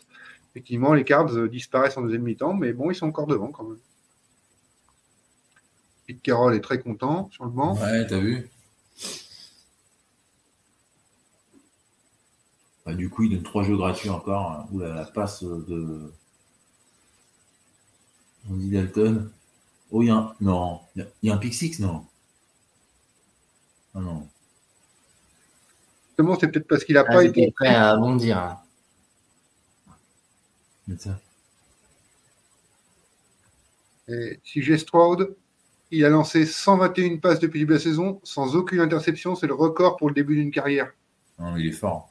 Effectivement, 0.50 0.92
les 0.92 1.04
Cards 1.04 1.34
euh, 1.36 1.48
disparaissent 1.48 1.96
en 1.96 2.02
deuxième 2.02 2.22
mi-temps, 2.22 2.54
mais 2.54 2.72
bon, 2.72 2.90
ils 2.90 2.94
sont 2.94 3.06
encore 3.06 3.26
devant 3.26 3.52
quand 3.52 3.64
même. 3.64 3.78
Pete 6.06 6.20
Carroll 6.22 6.54
est 6.54 6.60
très 6.60 6.80
content 6.80 7.30
sur 7.30 7.44
le 7.44 7.50
banc. 7.50 7.76
Ouais, 7.76 8.06
t'as 8.06 8.18
vu 8.18 8.48
Du 12.94 13.08
coup, 13.10 13.24
il 13.24 13.30
donne 13.30 13.42
trois 13.42 13.62
jeux 13.62 13.76
gratuits 13.76 14.08
encore. 14.10 14.50
hein. 14.52 14.66
Oula, 14.72 14.94
la 14.94 15.04
passe 15.04 15.42
de. 15.42 16.12
Andy 18.50 18.70
Dalton. 18.70 19.30
Oh, 19.90 20.02
il 20.02 20.06
y 20.06 20.10
a 20.10 20.16
un. 20.16 20.34
Non. 20.40 20.80
Il 20.96 21.06
y 21.24 21.30
a- 21.30 21.34
un 21.34 21.38
pick 21.38 21.52
six, 21.54 21.78
non 21.80 22.04
Ah 23.94 24.00
non. 24.00 24.26
Justement, 26.08 26.38
c'est 26.38 26.48
peut-être 26.48 26.68
parce 26.68 26.84
qu'il 26.84 26.94
n'a 26.94 27.04
Ah, 27.08 27.12
pas 27.12 27.24
été. 27.24 27.50
prêt 27.52 27.68
à 27.74 27.96
bondir. 27.96 28.56
Mais 30.86 30.96
ça. 30.96 31.18
Et 34.08 34.40
CJ 34.44 34.76
Stroud, 34.78 35.36
il 35.90 36.04
a 36.04 36.08
lancé 36.08 36.44
121 36.46 37.18
passes 37.18 37.38
depuis 37.38 37.60
le 37.60 37.64
début 37.66 37.74
de 37.74 37.78
la 37.78 37.82
saison, 37.84 38.20
sans 38.24 38.56
aucune 38.56 38.80
interception. 38.80 39.34
C'est 39.36 39.46
le 39.46 39.54
record 39.54 39.96
pour 39.96 40.08
le 40.08 40.14
début 40.14 40.34
d'une 40.36 40.50
carrière. 40.50 40.92
Non, 41.38 41.52
mais 41.52 41.60
il 41.60 41.68
est 41.68 41.72
fort. 41.72 42.09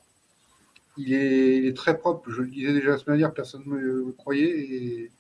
Il 1.02 1.14
est, 1.14 1.58
il 1.58 1.66
est 1.66 1.74
très 1.78 1.98
propre. 1.98 2.30
Je 2.30 2.42
le 2.42 2.48
disais 2.50 2.74
déjà 2.74 2.90
la 2.90 2.98
semaine 2.98 3.18
dernière, 3.18 3.34
personne 3.34 3.64
ne 3.66 3.70
me 3.72 3.80
le 3.80 4.12
croyait. 4.18 4.60
Et 4.60 5.12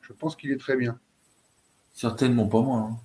je 0.00 0.12
pense 0.14 0.36
qu'il 0.36 0.50
est 0.50 0.56
très 0.56 0.74
bien. 0.74 0.98
Certainement 1.92 2.46
pas 2.46 2.62
moi. 2.62 2.78
hein. 2.78 2.96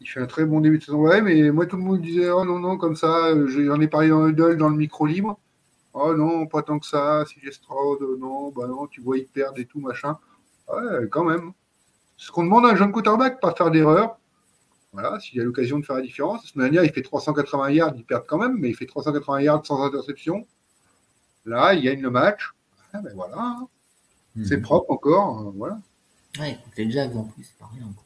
Il 0.00 0.08
fait 0.08 0.20
un 0.20 0.26
très 0.26 0.46
bon 0.46 0.60
début 0.60 0.78
de 0.78 0.84
saison. 0.84 1.00
Ouais, 1.02 1.20
mais 1.20 1.50
moi, 1.50 1.66
tout 1.66 1.76
le 1.76 1.82
monde 1.82 2.00
disait 2.00 2.30
Oh 2.30 2.44
non, 2.44 2.58
non, 2.58 2.78
comme 2.78 2.96
ça, 2.96 3.26
euh, 3.26 3.46
j'en 3.48 3.78
ai 3.80 3.88
parlé 3.88 4.08
dans 4.08 4.26
Huddle, 4.26 4.56
dans 4.56 4.70
le 4.70 4.76
micro 4.76 5.06
libre. 5.06 5.38
Oh 5.92 6.14
non, 6.14 6.46
pas 6.46 6.62
tant 6.62 6.78
que 6.78 6.86
ça. 6.86 7.24
Si 7.26 7.38
j'ai 7.42 7.52
Stroud, 7.52 8.00
euh, 8.02 8.16
non, 8.18 8.50
bah 8.50 8.66
non, 8.66 8.86
tu 8.86 9.00
vois, 9.02 9.18
ils 9.18 9.26
perdent 9.28 9.58
et 9.58 9.66
tout, 9.66 9.80
machin. 9.80 10.18
Ouais, 10.68 11.08
quand 11.10 11.24
même. 11.24 11.52
Ce 12.16 12.30
qu'on 12.32 12.44
demande 12.44 12.64
à 12.66 12.70
un 12.70 12.76
jeune 12.76 12.90
quarterback, 12.90 13.40
pas 13.40 13.52
faire 13.54 13.70
d'erreur. 13.70 14.18
Voilà, 14.92 15.20
s'il 15.20 15.40
a 15.40 15.44
l'occasion 15.44 15.78
de 15.78 15.84
faire 15.84 15.96
la 15.96 16.02
différence. 16.02 16.42
La 16.44 16.48
semaine 16.50 16.70
dernière, 16.70 16.90
il 16.90 16.94
fait 16.94 17.02
380 17.02 17.70
yards, 17.70 17.94
il 17.96 18.04
perd 18.04 18.24
quand 18.26 18.38
même, 18.38 18.56
mais 18.58 18.70
il 18.70 18.74
fait 18.74 18.86
380 18.86 19.40
yards 19.42 19.66
sans 19.66 19.82
interception. 19.84 20.46
Là, 21.44 21.74
il 21.74 21.82
gagne 21.82 22.00
le 22.00 22.10
match. 22.10 22.52
Ah, 22.92 23.00
ben 23.02 23.12
voilà, 23.14 23.36
hein. 23.38 23.68
c'est 24.44 24.60
propre 24.60 24.90
encore. 24.92 25.40
euh, 25.48 25.52
voilà. 25.56 25.78
Ouais, 26.38 26.58
contre 26.64 26.74
les 26.78 26.90
Jags 26.90 27.16
en 27.16 27.24
plus, 27.24 27.44
c'est 27.44 27.58
pas 27.58 27.70
rien. 27.72 27.84
quoi. 27.94 28.04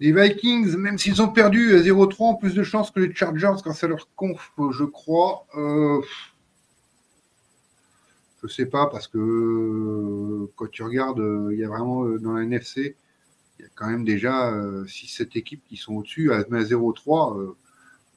Les 0.00 0.12
Vikings, 0.12 0.76
même 0.76 0.98
s'ils 0.98 1.22
ont 1.22 1.28
perdu 1.28 1.76
à 1.76 1.80
0-3, 1.80 2.16
ont 2.30 2.34
plus 2.34 2.54
de 2.54 2.62
chances 2.62 2.90
que 2.90 3.00
les 3.00 3.14
Chargers 3.14 3.52
grâce 3.62 3.84
à 3.84 3.88
leur 3.88 4.08
conf, 4.16 4.52
je 4.72 4.84
crois. 4.84 5.46
Euh, 5.56 6.00
je 8.42 8.48
sais 8.48 8.66
pas, 8.66 8.86
parce 8.86 9.06
que 9.08 9.18
euh, 9.18 10.50
quand 10.56 10.70
tu 10.70 10.82
regardes, 10.82 11.20
euh, 11.20 11.48
il 11.52 11.58
y 11.58 11.64
a 11.64 11.68
vraiment 11.68 12.04
euh, 12.04 12.18
dans 12.18 12.32
la 12.32 12.42
NFC, 12.42 12.96
il 13.58 13.62
y 13.62 13.64
a 13.66 13.68
quand 13.74 13.86
même 13.86 14.04
déjà 14.04 14.52
6-7 14.84 15.38
équipes 15.38 15.62
qui 15.68 15.76
sont 15.76 15.94
au-dessus. 15.94 16.32
À, 16.32 16.38
à 16.38 16.42
0-3, 16.42 17.38
euh, 17.38 17.56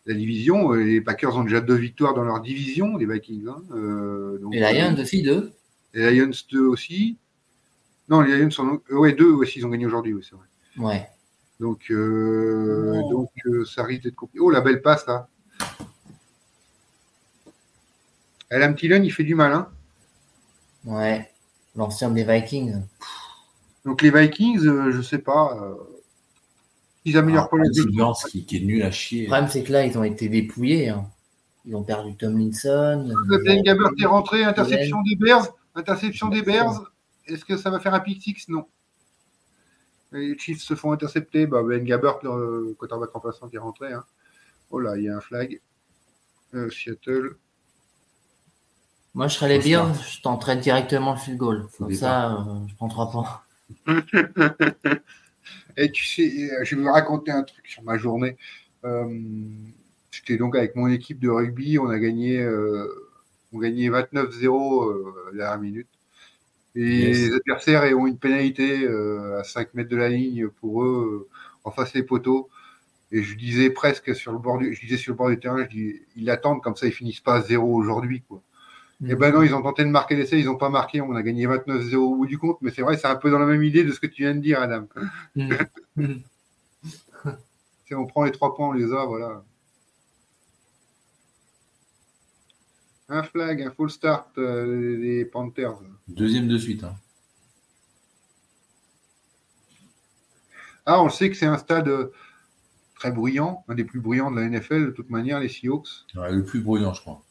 la 0.07 0.13
division, 0.15 0.73
euh, 0.73 0.77
les 0.83 1.01
Packers 1.01 1.35
ont 1.37 1.43
déjà 1.43 1.61
deux 1.61 1.75
victoires 1.75 2.13
dans 2.15 2.23
leur 2.23 2.39
division, 2.41 2.97
les 2.97 3.05
Vikings. 3.05 3.47
hein, 3.47 3.61
euh, 3.71 4.39
donc, 4.39 4.55
Et 4.55 4.59
Lions 4.59 4.95
aussi, 4.99 5.21
deux. 5.21 5.51
Les 5.93 6.11
Lions 6.19 6.31
2 6.51 6.59
aussi. 6.67 7.17
Non, 8.09 8.21
les 8.21 8.37
Lions 8.39 8.49
sont. 8.49 8.81
euh, 8.91 8.95
ouais, 8.97 9.13
deux 9.13 9.29
aussi, 9.31 9.59
ils 9.59 9.65
ont 9.65 9.69
gagné 9.69 9.85
aujourd'hui, 9.85 10.13
oui, 10.13 10.25
c'est 10.27 10.35
vrai. 10.35 10.45
Ouais. 10.77 11.07
Donc, 11.59 11.87
euh, 11.91 13.01
Oh. 13.03 13.11
donc 13.11 13.29
euh, 13.47 13.65
ça 13.65 13.83
risque 13.83 14.03
d'être 14.03 14.15
compliqué. 14.15 14.39
Oh, 14.41 14.49
la 14.49 14.61
belle 14.61 14.81
passe 14.81 15.05
là. 15.07 15.27
Adam 18.49 18.73
Thielen, 18.73 19.03
il 19.03 19.11
fait 19.11 19.23
du 19.23 19.35
mal. 19.35 19.51
Hein. 19.53 19.67
Ouais. 20.85 21.29
L'ancien 21.75 22.09
des 22.11 22.23
Vikings. 22.23 22.81
Donc 23.85 24.01
les 24.01 24.11
Vikings, 24.11 24.65
euh, 24.65 24.91
je 24.91 25.01
sais 25.01 25.17
pas. 25.19 25.57
Euh, 27.07 27.11
ils 27.11 27.17
améliorent 27.17 27.49
Ah, 27.51 27.57
pas 27.57 27.63
les 27.63 27.73
Silvers 27.73 28.13
qui, 28.29 28.45
qui 28.45 28.57
est 28.57 28.59
nul 28.61 28.83
à 28.83 28.91
chier. 28.91 29.21
Le 29.23 29.27
problème, 29.27 29.49
c'est 29.49 29.63
que 29.63 29.71
là, 29.71 29.85
ils 29.85 29.97
ont 29.97 30.03
été 30.03 30.29
dépouillés. 30.29 30.89
hein. 30.89 31.05
Ils 31.65 31.75
ont 31.75 31.83
perdu 31.83 32.15
Tomlinson. 32.15 33.11
Ben 33.27 33.61
Gabbert 33.61 33.91
est 33.99 34.05
rentré, 34.05 34.43
interception 34.43 35.01
des 35.03 35.15
Bears. 35.17 35.47
Interception 35.75 36.29
des 36.29 36.41
Bears. 36.41 36.91
Est-ce 37.27 37.43
que 37.43 37.57
ça 37.57 37.69
va 37.69 37.79
faire 37.79 37.93
un 37.93 37.99
pick 37.99 38.21
six? 38.23 38.47
Non. 38.47 38.65
Les 40.13 40.37
Chiefs 40.39 40.61
se 40.61 40.75
font 40.75 40.93
intercepter. 40.93 41.45
Bah, 41.45 41.61
ben 41.63 41.83
Gabbert, 41.83 42.19
le 42.23 42.73
quarterback 42.79 43.09
remplaçant 43.11 43.49
qui 43.49 43.57
est 43.57 43.59
rentré. 43.59 43.91
hein. 43.91 44.03
Oh 44.71 44.79
là, 44.79 44.95
il 44.97 45.03
y 45.03 45.09
a 45.09 45.17
un 45.17 45.21
flag. 45.21 45.59
Euh, 46.53 46.69
Seattle. 46.69 47.35
Moi, 49.13 49.27
je 49.27 49.33
serais 49.35 49.49
les 49.49 49.59
Bears, 49.59 49.93
je 49.95 50.21
t'entraîne 50.21 50.59
directement 50.61 51.13
le 51.13 51.17
field 51.19 51.37
goal. 51.37 51.67
Comme 51.77 51.93
ça, 51.93 52.33
euh, 52.33 52.67
je 52.67 52.75
prends 52.75 52.87
trois 52.87 53.11
points. 53.11 53.41
Et 55.77 55.91
tu 55.91 56.05
sais, 56.05 56.51
euh, 56.51 56.63
je 56.63 56.75
vais 56.75 56.81
vous 56.81 56.91
raconter 56.91 57.31
un 57.31 57.43
truc 57.43 57.67
sur 57.67 57.83
ma 57.83 57.97
journée. 57.97 58.37
Euh, 58.85 59.05
J'étais 60.11 60.37
donc 60.37 60.55
avec 60.55 60.75
mon 60.75 60.87
équipe 60.87 61.19
de 61.19 61.29
rugby, 61.29 61.77
on 61.79 61.89
a 61.89 61.99
gagné, 61.99 62.39
euh, 62.41 62.87
on 63.53 63.59
gagnait 63.59 63.89
29-0 63.89 64.89
euh, 64.89 65.13
la 65.33 65.45
dernière 65.45 65.59
minute. 65.61 65.87
Et 66.75 66.81
Yes. 66.85 67.17
les 67.17 67.33
adversaires 67.35 67.83
ont 67.97 68.07
une 68.07 68.17
pénalité 68.19 68.87
à 69.39 69.43
5 69.43 69.73
mètres 69.73 69.89
de 69.89 69.97
la 69.97 70.09
ligne 70.09 70.49
pour 70.49 70.83
eux, 70.83 71.29
en 71.63 71.71
face 71.71 71.93
des 71.93 72.03
poteaux. 72.03 72.49
Et 73.11 73.23
je 73.23 73.35
disais 73.37 73.69
presque 73.71 74.15
sur 74.15 74.31
le 74.33 74.39
bord 74.39 74.57
du, 74.59 74.73
je 74.75 74.81
disais 74.81 74.97
sur 74.97 75.13
le 75.13 75.17
bord 75.17 75.29
du 75.29 75.39
terrain, 75.39 75.63
je 75.63 75.69
dis, 75.69 76.01
ils 76.15 76.29
attendent 76.29 76.61
comme 76.61 76.75
ça, 76.75 76.87
ils 76.87 76.93
finissent 76.93 77.21
pas 77.21 77.35
à 77.37 77.41
zéro 77.41 77.73
aujourd'hui, 77.75 78.21
quoi. 78.27 78.41
Et 79.05 79.15
ben 79.15 79.31
non, 79.31 79.43
ils 79.43 79.53
ont 79.53 79.61
tenté 79.61 79.83
de 79.83 79.89
marquer 79.89 80.15
l'essai, 80.15 80.39
ils 80.39 80.45
n'ont 80.45 80.57
pas 80.57 80.69
marqué, 80.69 81.01
on 81.01 81.13
a 81.15 81.21
gagné 81.21 81.45
29-0 81.45 81.95
au 81.97 82.15
bout 82.15 82.25
du 82.25 82.39
compte, 82.39 82.57
mais 82.61 82.71
c'est 82.71 82.81
vrai, 82.81 82.97
c'est 82.97 83.05
un 83.07 83.15
peu 83.15 83.29
dans 83.29 83.37
la 83.37 83.45
même 83.45 83.63
idée 83.63 83.83
de 83.83 83.91
ce 83.91 83.99
que 83.99 84.07
tu 84.07 84.23
viens 84.23 84.33
de 84.33 84.39
dire, 84.39 84.59
Adam. 84.59 84.87
Mm. 85.35 85.53
Mm. 85.95 86.13
Si 87.85 87.95
on 87.95 88.05
prend 88.05 88.25
les 88.25 88.31
trois 88.31 88.53
points, 88.53 88.67
on 88.67 88.73
les 88.73 88.91
a, 88.91 89.05
voilà. 89.05 89.43
Un 93.07 93.23
flag, 93.23 93.61
un 93.61 93.71
full 93.71 93.89
start 93.89 94.37
euh, 94.37 94.99
des 94.99 95.23
Panthers. 95.23 95.79
Deuxième 96.09 96.49
de 96.49 96.57
suite. 96.57 96.83
hein. 96.83 96.95
Ah, 100.85 101.01
on 101.01 101.07
sait 101.09 101.29
que 101.29 101.37
c'est 101.37 101.45
un 101.45 101.57
stade 101.57 101.87
euh, 101.87 102.11
très 102.95 103.11
bruyant, 103.11 103.63
un 103.69 103.75
des 103.75 103.85
plus 103.85 104.01
bruyants 104.01 104.31
de 104.31 104.39
la 104.39 104.49
NFL, 104.49 104.87
de 104.87 104.91
toute 104.91 105.09
manière, 105.09 105.39
les 105.39 105.47
Seahawks. 105.47 105.87
Ouais, 106.15 106.31
le 106.31 106.43
plus 106.43 106.59
bruyant, 106.59 106.93
je 106.93 106.99
crois. 106.99 107.21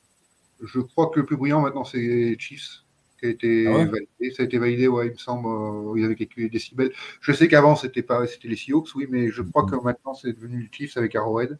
Je 0.62 0.81
crois 0.81 1.10
que 1.10 1.20
le 1.20 1.26
plus 1.26 1.36
bruyant 1.36 1.60
maintenant, 1.60 1.85
c'est 1.85 2.36
Chiefs, 2.39 2.85
qui 3.20 3.26
a 3.26 3.28
été 3.31 3.67
Ah 3.68 3.78
ouais 3.78 3.86
validé. 3.86 4.35
Ça 4.35 4.43
a 4.43 4.47
été 4.47 4.59
validé, 4.59 4.89
ouais, 4.89 5.07
il 5.09 5.12
me 5.12 5.17
semble, 5.17 5.47
euh, 5.49 5.99
ils 5.99 6.05
avaient 6.05 6.15
calculé 6.17 6.44
les 6.47 6.51
décibels. 6.51 6.93
Je 7.20 7.33
sais 7.33 7.49
qu'avant, 7.49 7.76
c'était 7.76 8.02
pas, 8.02 8.26
c'était 8.26 8.49
les 8.49 8.57
Seahawks, 8.57 8.94
oui, 8.94 9.07
mais 9.10 9.31
je 9.31 9.43
crois 9.43 9.65
Mhm. 9.65 9.70
que 9.70 9.76
maintenant, 9.85 10.15
c'est 10.15 10.33
devenu 10.33 10.62
les 10.62 10.68
Chiefs 10.73 10.97
avec 10.97 11.15
Arrowhead. 11.15 11.59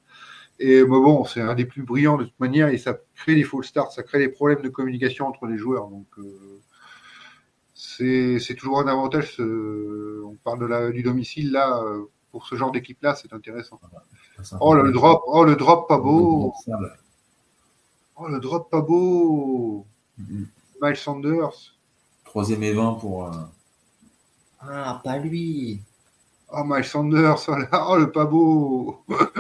Et 0.60 0.83
mais 0.83 0.89
bon, 0.89 1.25
c'est 1.25 1.42
un 1.42 1.55
des 1.55 1.66
plus 1.66 1.83
brillants 1.84 2.18
de 2.18 2.25
toute 2.25 2.41
manière, 2.41 2.68
et 2.68 2.78
ça 2.78 2.99
crée 3.16 3.34
des 3.36 3.44
false 3.44 3.68
starts, 3.68 3.92
ça 3.92 4.02
crée 4.05 4.18
des 4.20 4.28
problèmes 4.31 4.62
de 4.62 4.68
communication 4.70 5.26
entre 5.28 5.47
les 5.47 5.58
joueurs. 5.58 5.89
Donc, 5.89 6.07
euh, 6.18 6.60
c'est 7.75 8.55
toujours 8.57 8.81
un 8.81 8.89
avantage. 8.89 9.34
ce- 9.36 10.23
on 10.25 10.34
parle 10.44 10.60
de 10.60 10.66
la, 10.66 10.91
du 10.91 11.02
domicile, 11.02 11.52
là, 11.52 11.81
euh, 11.83 12.05
pour 12.31 12.47
ce 12.47 12.55
genre 12.57 12.73
d'équipe-là, 12.73 13.15
c'est 13.15 13.33
intéressant. 13.33 13.81
Ça, 14.42 14.58
Oh, 14.60 14.75
le 14.75 14.92
drop, 14.92 15.23
oh, 15.26 15.44
le 15.44 15.57
drop 15.57 15.89
pas 15.89 15.99
beau. 15.99 16.52
Oh, 18.16 18.28
le 18.28 18.40
drop 18.40 18.70
pas 18.70 18.80
beau. 18.80 19.86
Mhm. 20.18 20.48
Miles 20.82 20.96
Sanders. 20.96 21.76
Troisième 22.24 22.62
et 22.62 22.72
20 22.72 22.94
pour. 22.94 23.26
euh, 23.26 23.30
Ah, 24.60 25.00
pas 25.04 25.18
lui. 25.18 25.80
Oh, 26.52 26.64
Miles 26.64 26.84
Sanders. 26.84 27.44
Oh, 27.48 27.56
là, 27.56 27.86
oh, 27.90 27.98
le 27.98 28.12
pas 28.12 28.26
beau. 28.26 29.04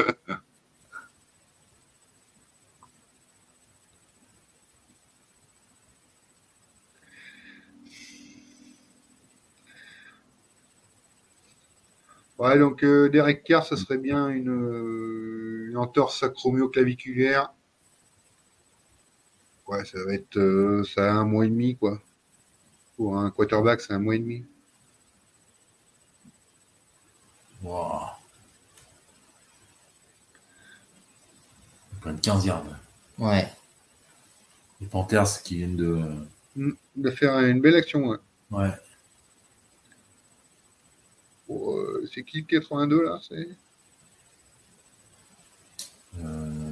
Ouais, 12.38 12.58
donc 12.58 12.82
euh, 12.84 13.08
Derek 13.08 13.44
Carr, 13.44 13.64
ça 13.64 13.76
serait 13.76 13.96
bien 13.98 14.28
une, 14.28 14.50
euh, 14.50 15.66
une 15.70 15.76
entorse 15.76 16.18
sacromyo-claviculaire. 16.20 17.52
Ouais, 19.66 19.84
ça 19.84 19.98
va 20.04 20.14
être 20.14 20.36
euh, 20.38 20.84
ça 20.84 21.10
a 21.10 21.14
un 21.14 21.24
mois 21.24 21.44
et 21.46 21.48
demi, 21.48 21.76
quoi. 21.76 22.00
Pour 22.96 23.18
un 23.18 23.30
quarterback, 23.30 23.80
c'est 23.80 23.92
un 23.92 23.98
mois 23.98 24.14
et 24.16 24.18
demi. 24.18 24.44
Wow. 27.62 28.00
Quand 32.00 32.10
même 32.10 32.20
15 32.20 32.44
yards. 32.46 32.64
Ouais. 33.18 33.48
Les 34.80 34.86
Panthers 34.86 35.42
qui 35.42 35.56
viennent 35.56 35.76
de. 35.76 36.02
Mm, 36.54 36.72
De 36.96 37.10
faire 37.10 37.38
une 37.40 37.60
belle 37.60 37.76
action, 37.76 38.06
ouais. 38.08 38.18
Ouais. 38.50 38.70
Bon, 41.48 41.76
euh, 41.78 42.08
c'est 42.12 42.22
qui 42.24 42.38
le 42.40 42.44
82 42.46 43.04
là 43.04 43.20
c'est... 43.26 43.48
Euh, 46.18 46.65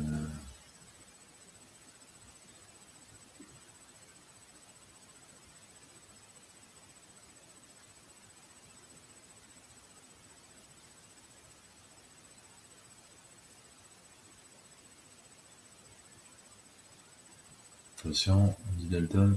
Attention, 18.04 18.54
Andy 18.72 18.86
Dalton. 18.90 19.36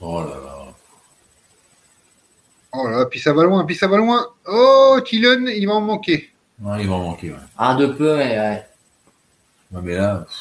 Oh 0.00 0.20
là 0.20 0.26
là. 0.36 0.74
Oh 2.72 2.88
là, 2.88 3.06
puis 3.06 3.18
ça 3.20 3.32
va 3.32 3.44
loin, 3.44 3.64
puis 3.64 3.74
ça 3.74 3.88
va 3.88 3.96
loin. 3.96 4.26
Oh, 4.46 5.00
Tillon, 5.04 5.46
il 5.46 5.66
va 5.66 5.74
en 5.74 5.80
manquer. 5.80 6.30
Ouais, 6.60 6.82
il 6.82 6.88
va 6.88 6.94
en 6.96 7.02
manquer, 7.04 7.30
ouais. 7.30 7.38
Ah, 7.56 7.74
de 7.74 7.86
peu, 7.86 8.16
ouais. 8.16 8.38
ouais. 8.38 8.66
Ouais, 9.72 9.80
mais 9.82 9.94
là, 9.96 10.26
pff, 10.28 10.36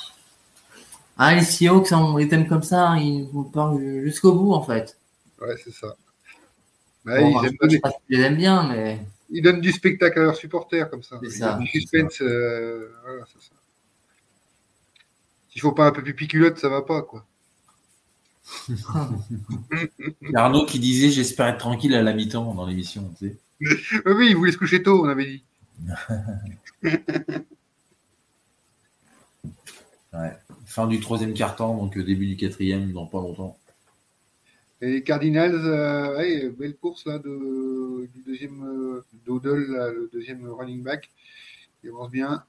Ah, 1.18 1.34
les 1.36 1.42
Seahawks, 1.44 1.92
on 1.94 2.18
les 2.18 2.32
aime 2.34 2.48
comme 2.48 2.62
ça, 2.64 2.90
hein, 2.90 2.98
ils 3.00 3.24
vous 3.32 3.46
parlent 3.46 3.80
jusqu'au 4.04 4.34
bout, 4.34 4.54
en 4.54 4.62
fait. 4.62 4.98
Ouais, 5.42 5.56
c'est 5.64 5.74
ça. 5.74 5.96
Ouais, 7.06 7.22
Bon, 7.22 7.30
ils, 7.30 7.34
bah, 7.34 7.40
aiment 7.40 7.44
je 7.46 7.50
sais 7.50 7.58
donner- 7.62 7.80
pas 7.80 7.90
si 7.92 7.98
je 8.10 8.18
les 8.18 8.24
aime 8.24 8.36
bien, 8.36 8.68
mais 8.68 9.00
ils 9.30 9.42
donnent 9.42 9.62
du 9.62 9.72
spectacle 9.72 10.20
à 10.20 10.24
leurs 10.24 10.36
supporters 10.36 10.90
comme 10.90 11.04
ça. 11.04 11.18
C'est 11.24 11.30
ça, 11.30 11.54
du 11.54 11.68
suspense. 11.68 12.22
euh, 12.22 12.92
voilà, 13.06 13.24
c'est 13.32 13.42
ça. 13.42 13.56
S'il 15.58 15.64
faut 15.64 15.72
pas 15.72 15.88
un 15.88 15.92
peu 15.92 16.04
pipi 16.04 16.28
culotte, 16.28 16.60
ça 16.60 16.70
va 16.70 16.84
pas, 16.84 17.02
quoi. 17.02 17.26
Arnaud 20.36 20.68
qui 20.68 20.78
disait 20.78 21.10
j'espère 21.10 21.48
être 21.48 21.58
tranquille 21.58 21.96
à 21.96 22.04
la 22.04 22.14
mi-temps 22.14 22.54
dans 22.54 22.68
l'émission. 22.68 23.12
Tu 23.18 23.30
sais. 23.30 23.38
Oui, 24.06 24.28
il 24.30 24.36
voulait 24.36 24.52
se 24.52 24.60
coucher 24.60 24.84
tôt, 24.84 25.04
on 25.04 25.10
avait 25.10 25.26
dit. 25.26 25.44
Ouais. 30.14 30.32
Fin 30.66 30.86
du 30.86 31.00
troisième 31.00 31.34
quart-temps, 31.34 31.76
donc 31.76 31.98
euh, 31.98 32.04
début 32.04 32.28
du 32.28 32.38
quatrième, 32.38 32.92
dans 32.92 33.08
pas 33.08 33.20
longtemps. 33.20 33.58
Et 34.82 34.92
les 34.92 35.04
Cardinals, 35.04 35.54
euh, 35.56 36.18
ouais, 36.18 36.50
belle 36.50 36.76
course 36.76 37.06
là 37.08 37.18
de, 37.18 38.08
du 38.14 38.22
deuxième 38.22 38.64
euh, 38.64 39.04
le 39.26 40.10
deuxième 40.14 40.48
running 40.48 40.84
back. 40.84 41.10
Il 41.84 41.90
avance 41.90 42.12
bien. 42.12 42.46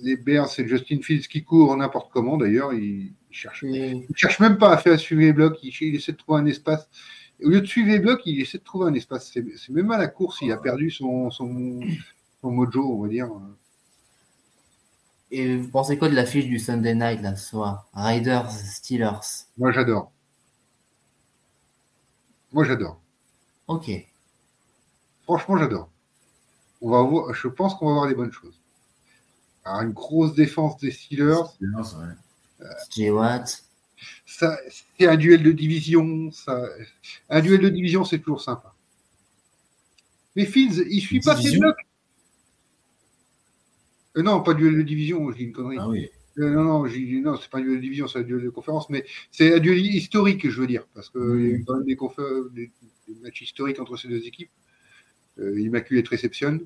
Les 0.00 0.16
Bears, 0.16 0.48
c'est 0.48 0.66
Justin 0.66 1.00
Fields 1.00 1.28
qui 1.28 1.44
court 1.44 1.76
n'importe 1.76 2.10
comment 2.12 2.36
d'ailleurs. 2.36 2.72
Il, 2.72 3.12
il 3.30 3.36
cherche, 3.36 3.62
il 3.62 4.06
cherche 4.14 4.40
même 4.40 4.58
pas 4.58 4.72
à 4.72 4.78
faire 4.78 4.98
suivre 4.98 5.20
les 5.22 5.32
blocs. 5.32 5.58
Il, 5.62 5.72
il 5.80 5.94
essaie 5.94 6.12
de 6.12 6.16
trouver 6.16 6.40
un 6.40 6.46
espace. 6.46 6.88
Au 7.42 7.48
lieu 7.48 7.60
de 7.60 7.66
suivre 7.66 7.88
les 7.88 7.98
blocs, 7.98 8.20
il 8.24 8.40
essaie 8.40 8.58
de 8.58 8.64
trouver 8.64 8.88
un 8.88 8.94
espace. 8.94 9.30
C'est 9.32 9.44
c'est 9.56 9.72
même 9.72 9.90
à 9.90 9.98
la 9.98 10.08
course, 10.08 10.40
il 10.42 10.52
a 10.52 10.56
perdu 10.56 10.90
son, 10.90 11.30
son, 11.30 11.80
son 12.40 12.50
mojo, 12.50 12.82
on 12.82 13.02
va 13.02 13.08
dire. 13.08 13.28
Et 15.30 15.56
vous 15.56 15.68
pensez 15.68 15.96
quoi 15.96 16.08
de 16.08 16.14
l'affiche 16.14 16.46
du 16.46 16.58
Sunday 16.58 16.94
night, 16.94 17.22
là, 17.22 17.34
ce 17.36 17.48
soir? 17.50 17.88
Riders, 17.94 18.50
Steelers. 18.50 19.46
Moi, 19.56 19.72
j'adore. 19.72 20.12
Moi, 22.52 22.64
j'adore. 22.64 23.00
Ok. 23.66 23.90
Franchement, 25.24 25.56
j'adore. 25.56 25.88
On 26.82 26.90
va 26.90 27.02
voir, 27.02 27.32
je 27.32 27.48
pense 27.48 27.74
qu'on 27.74 27.86
va 27.86 27.92
voir 27.94 28.08
des 28.08 28.14
bonnes 28.14 28.32
choses. 28.32 28.60
Alors, 29.64 29.82
une 29.82 29.92
grosse 29.92 30.34
défense 30.34 30.78
des 30.78 30.90
Steelers. 30.90 31.42
C'est 32.90 33.10
ouais. 33.10 33.38
Ça, 34.26 34.58
un 35.00 35.16
duel 35.16 35.42
de 35.42 35.52
division. 35.52 36.30
Ça, 36.32 36.64
un 37.28 37.40
duel 37.40 37.60
de 37.60 37.68
division, 37.68 38.04
c'est 38.04 38.18
toujours 38.18 38.40
sympa. 38.42 38.74
Mais 40.34 40.46
Fields, 40.46 40.84
il 40.90 41.00
suit 41.00 41.20
pas 41.20 41.36
ses 41.36 41.42
Division 41.42 41.60
blocs. 41.60 41.76
Euh, 44.16 44.22
non, 44.22 44.42
pas 44.42 44.54
duel 44.54 44.76
de 44.76 44.82
division, 44.82 45.30
j'ai 45.32 45.44
une 45.44 45.52
connerie. 45.52 45.76
Ah 45.80 45.88
oui. 45.88 46.08
Euh, 46.38 46.50
non, 46.50 46.64
non, 46.64 46.86
non, 46.86 47.36
c'est 47.36 47.50
pas 47.50 47.58
un 47.58 47.62
duel 47.62 47.76
de 47.76 47.80
division, 47.82 48.08
c'est 48.08 48.20
un 48.20 48.22
duel 48.22 48.42
de 48.42 48.48
conférence, 48.48 48.88
mais 48.88 49.04
c'est 49.30 49.54
un 49.54 49.58
duel 49.58 49.78
historique, 49.78 50.48
je 50.48 50.60
veux 50.60 50.66
dire, 50.66 50.86
parce 50.94 51.10
qu'il 51.10 51.20
y 51.20 51.24
a 51.24 51.34
eu 51.58 51.64
quand 51.66 51.76
même 51.76 51.86
des, 51.86 51.94
confé- 51.96 52.50
des- 52.52 52.70
des 53.08 53.14
matchs 53.20 53.42
historiques 53.42 53.78
entre 53.80 53.96
ces 53.96 54.08
deux 54.08 54.26
équipes. 54.26 54.50
Euh, 55.38 55.60
Immaculate 55.60 56.08
Reception. 56.08 56.60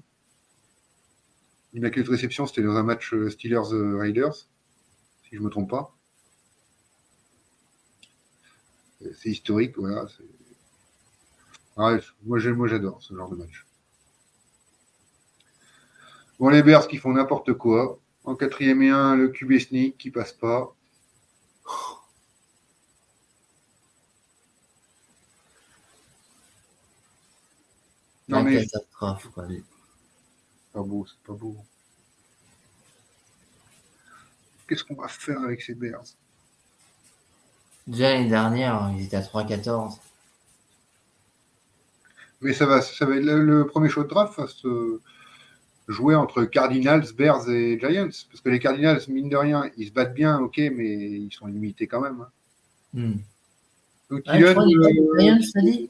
Immaculate 1.77 2.09
Reception, 2.09 2.47
c'était 2.47 2.63
dans 2.63 2.75
un 2.75 2.83
match 2.83 3.13
euh, 3.15 3.31
Steelers-Raiders, 3.31 4.35
si 4.35 5.31
je 5.33 5.39
ne 5.39 5.45
me 5.45 5.51
trompe 5.51 5.71
pas. 5.71 5.95
Euh, 9.03 9.13
C'est 9.17 9.31
historique, 9.31 9.77
voilà. 9.79 10.07
c'est- 10.09 10.25
Ouais, 11.77 12.01
moi, 12.25 12.39
j'adore 12.69 13.03
ce 13.03 13.15
genre 13.15 13.29
de 13.31 13.37
match. 13.37 13.67
Bon, 16.39 16.49
les 16.49 16.63
Bears 16.63 16.89
qui 16.89 16.97
font 16.97 17.13
n'importe 17.13 17.53
quoi. 17.53 17.99
En 18.25 18.35
quatrième 18.35 18.83
et 18.83 18.91
un, 18.91 19.15
le 19.15 19.29
QB 19.29 19.59
sneak 19.59 19.99
qui 19.99 20.11
passe 20.11 20.33
pas. 20.33 20.75
Non 28.29 28.39
La 28.39 28.43
mais 28.45 28.59
c'est 28.61 28.67
catastrophe, 28.67 29.29
quoi. 29.33 29.47
Pas 30.77 30.83
beau, 30.83 31.07
c'est 31.09 31.27
pas 31.27 31.33
beau. 31.33 31.57
Qu'est-ce 34.69 34.85
qu'on 34.85 34.95
va 34.97 35.09
faire 35.09 35.41
avec 35.41 35.63
ces 35.63 35.75
Bears? 35.75 36.05
Déjà 37.87 38.13
l'année 38.13 38.29
dernière, 38.29 38.93
ils 38.95 39.05
étaient 39.07 39.17
à 39.17 39.23
3-14. 39.23 39.99
Mais 42.43 42.53
ça 42.53 42.67
va, 42.67 42.83
ça 42.83 43.07
va 43.07 43.17
être 43.17 43.25
le, 43.25 43.43
le 43.43 43.67
premier 43.67 43.89
show 43.89 44.03
de 44.03 44.09
draft 44.09 44.39
va 44.39 44.47
se 44.49 45.01
jouer 45.89 46.15
entre 46.15 46.45
Cardinals, 46.45 47.07
Bears 47.17 47.49
et 47.49 47.79
Giants. 47.81 48.11
Parce 48.29 48.43
que 48.43 48.51
les 48.51 48.59
Cardinals, 48.59 49.01
mine 49.09 49.31
de 49.31 49.37
rien, 49.37 49.71
ils 49.79 49.87
se 49.89 49.93
battent 49.93 50.13
bien, 50.15 50.39
ok, 50.41 50.59
mais 50.59 51.11
ils 51.11 51.33
sont 51.33 51.47
limités 51.47 51.87
quand 51.87 52.03
même. 52.03 52.21
hein. 52.21 52.31
Hmm. 52.93 53.17
Donc, 54.11 54.23
les 54.27 54.43
euh, 54.43 54.53
Giants, 55.17 55.39
t'as 55.55 55.61
dit? 55.63 55.89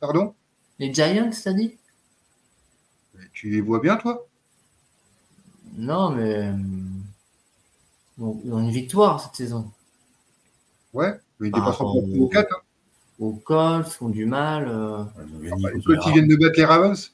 Pardon? 0.00 0.34
Les 0.80 0.92
Giants, 0.92 1.30
t'as 1.44 1.52
dit? 1.52 1.76
Tu 3.32 3.50
les 3.50 3.60
vois 3.60 3.80
bien, 3.80 3.96
toi? 3.96 4.26
Non, 5.76 6.10
mais. 6.10 6.52
Donc, 8.18 8.40
ils 8.44 8.52
ont 8.52 8.58
une 8.60 8.70
victoire 8.70 9.20
cette 9.22 9.34
saison. 9.36 9.70
Ouais, 10.92 11.12
mais 11.40 11.48
ils 11.48 11.54
rapport 11.54 11.78
pas 11.78 11.84
au- 11.98 12.24
aux 12.24 12.28
4. 12.28 12.52
Hein. 12.54 12.60
Aux 13.18 13.32
Colts, 13.32 13.98
ont 14.02 14.08
du 14.08 14.26
mal. 14.26 14.66
euh, 14.68 15.04
Bah, 15.04 15.70
les 15.74 15.80
Colts, 15.82 16.00
ils 16.06 16.12
viennent 16.12 16.28
de 16.28 16.36
battre 16.36 16.54
les 16.58 16.64
Ravens. 16.64 17.12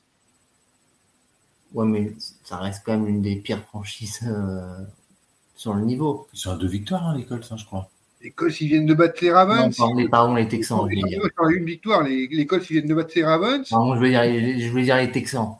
Ouais, 1.75 1.87
mais 1.87 2.13
ça 2.45 2.57
reste 2.57 2.83
quand 2.85 2.93
même 2.93 3.07
une 3.07 3.21
des 3.23 3.37
pires 3.37 3.63
franchises 3.67 4.21
euh, 4.27 4.85
sur 5.55 5.75
le 5.75 5.83
niveau. 5.83 6.27
Ils 6.33 6.39
sont 6.39 6.51
à 6.53 6.57
deux 6.57 6.67
victoires, 6.67 7.07
hein, 7.09 7.17
les 7.17 7.25
Colts, 7.25 7.47
hein, 7.51 7.57
je 7.57 7.65
crois. 7.67 7.91
Les 8.23 8.31
Colts, 8.33 8.61
ils 8.61 8.69
viennent 8.69 8.87
de 8.87 8.95
battre 8.95 9.19
les 9.23 9.29
Non, 9.29 9.35
Ravens. 9.35 9.77
pardon, 9.77 9.95
les, 9.95 10.09
pardon, 10.09 10.35
les 10.35 10.49
Texans, 10.49 10.81
je 10.91 10.97
Ils 10.97 11.03
veux 11.03 11.09
dire. 11.09 11.21
ont 11.39 11.49
une 11.51 11.65
victoire. 11.67 12.03
Les, 12.03 12.27
les 12.27 12.47
Colts, 12.47 12.69
ils 12.71 12.73
viennent 12.75 12.89
de 12.89 12.95
battre 12.95 13.13
les 13.15 13.25
Ravens. 13.25 13.69
Pardon, 13.69 13.95
je 13.95 14.01
veux 14.01 14.09
dire, 14.09 14.23
les- 14.23 14.61
je 14.61 14.73
veux 14.73 14.83
dire 14.83 14.97
les 14.97 15.13
Texans. 15.13 15.57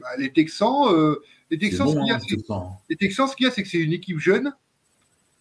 Bah, 0.00 0.08
les 0.18 0.32
Texans, 0.32 0.88
euh, 0.88 1.22
les 1.50 1.58
Texans, 1.58 1.86
bon, 1.86 2.10
hein, 2.10 2.18
les 2.88 2.96
Texans, 2.96 3.28
ce 3.28 3.36
qu'il 3.36 3.44
y 3.44 3.48
a, 3.48 3.52
c'est 3.52 3.62
que 3.62 3.68
c'est 3.68 3.78
une 3.78 3.92
équipe 3.92 4.18
jeune 4.18 4.54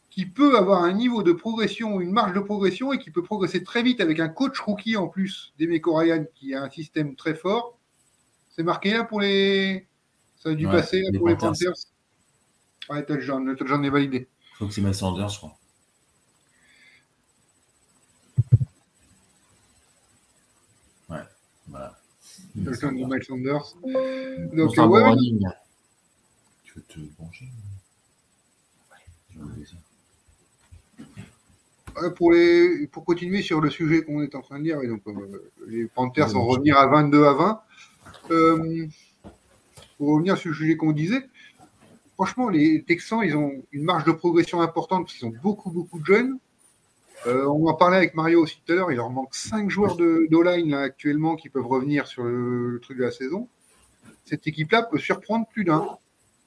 qui 0.10 0.26
peut 0.26 0.58
avoir 0.58 0.84
un 0.84 0.92
niveau 0.92 1.24
de 1.24 1.32
progression, 1.32 2.02
une 2.02 2.12
marge 2.12 2.34
de 2.34 2.40
progression 2.40 2.92
et 2.92 3.00
qui 3.00 3.10
peut 3.12 3.24
progresser 3.24 3.64
très 3.64 3.84
vite 3.84 4.02
avec 4.02 4.20
un 4.20 4.28
coach 4.28 4.60
rookie 4.60 4.98
en 4.98 5.08
plus, 5.08 5.54
Demeco 5.60 5.96
Ryan, 5.96 6.26
qui 6.36 6.54
a 6.54 6.64
un 6.64 6.70
système 6.70 7.16
très 7.16 7.36
fort. 7.36 7.78
C'est 8.50 8.64
marqué 8.64 8.92
là 8.92 9.06
pour 9.06 9.22
les. 9.22 9.88
Ça 10.36 10.50
a 10.50 10.54
dû 10.56 10.66
Ouais, 10.66 10.72
passer 10.74 11.02
là, 11.02 11.10
les 11.12 11.20
pour 11.20 11.30
les 11.30 11.38
Panthers. 11.38 11.74
Ouais, 12.90 13.06
touchdown, 13.06 13.46
le 13.46 13.56
touchdown 13.56 13.86
est 13.86 13.90
validé. 13.90 14.28
Je 14.52 14.56
crois 14.56 14.68
que 14.68 14.74
c'est 14.74 14.82
Miles 14.82 14.96
Sanders, 14.96 15.30
je 15.30 15.38
crois. 15.38 15.56
Ouais, 21.10 21.24
voilà. 21.68 21.98
De 22.56 22.70
Miles 22.92 23.24
Sanders. 23.24 23.76
Donc, 24.54 24.72
ouais, 24.72 24.88
bon. 24.88 25.18
Tu 26.64 26.74
veux 26.76 26.82
te 26.88 27.00
brancher 27.18 27.46
Ouais. 28.92 29.64
Ouais, 32.02 32.12
pour, 32.12 32.32
les, 32.32 32.88
pour 32.88 33.04
continuer 33.04 33.42
sur 33.42 33.62
le 33.62 33.70
sujet 33.70 34.04
qu'on 34.04 34.22
est 34.22 34.36
en 34.36 34.42
train 34.42 34.60
de 34.60 34.64
dire, 34.64 34.82
et 34.82 34.88
donc, 34.88 35.02
euh, 35.08 35.52
les 35.68 35.86
Panthers 35.86 36.28
Ouais, 36.28 36.34
vont 36.34 36.46
revenir 36.46 36.78
à 36.78 36.88
22 36.88 37.26
à 37.26 37.34
20. 37.34 37.62
Euh, 38.32 38.88
pour 39.98 40.10
revenir 40.14 40.38
sur 40.38 40.50
le 40.50 40.56
sujet 40.56 40.78
qu'on 40.78 40.92
disait, 40.92 41.28
franchement, 42.14 42.50
les 42.50 42.84
Texans, 42.84 43.22
ils 43.24 43.36
ont 43.36 43.64
une 43.72 43.84
marge 43.84 44.06
de 44.06 44.12
progression 44.12 44.62
importante 44.62 45.06
parce 45.06 45.18
qu'ils 45.18 45.28
ont 45.28 45.34
beaucoup, 45.42 45.72
beaucoup 45.72 46.00
de 46.00 46.06
jeunes. 46.06 46.38
Euh, 47.28 47.46
on 47.48 47.68
en 47.68 47.74
parlait 47.74 47.98
avec 47.98 48.16
Mario 48.16 48.42
aussi 48.42 48.62
tout 48.66 48.72
à 48.72 48.76
l'heure, 48.76 48.92
il 48.92 48.96
leur 48.96 49.10
manque 49.10 49.36
5 49.36 49.70
joueurs 49.70 49.98
de 49.98 50.28
d'O-line 50.30 50.70
là, 50.70 50.80
actuellement 50.80 51.36
qui 51.36 51.50
peuvent 51.50 51.68
revenir 51.68 52.08
sur 52.08 52.24
le, 52.24 52.72
le 52.72 52.80
truc 52.80 52.98
de 52.98 53.04
la 53.04 53.12
saison. 53.12 53.50
Cette 54.26 54.48
équipe-là 54.48 54.84
peut 54.84 55.00
surprendre 55.00 55.46
plus 55.48 55.66
d'un, 55.66 55.86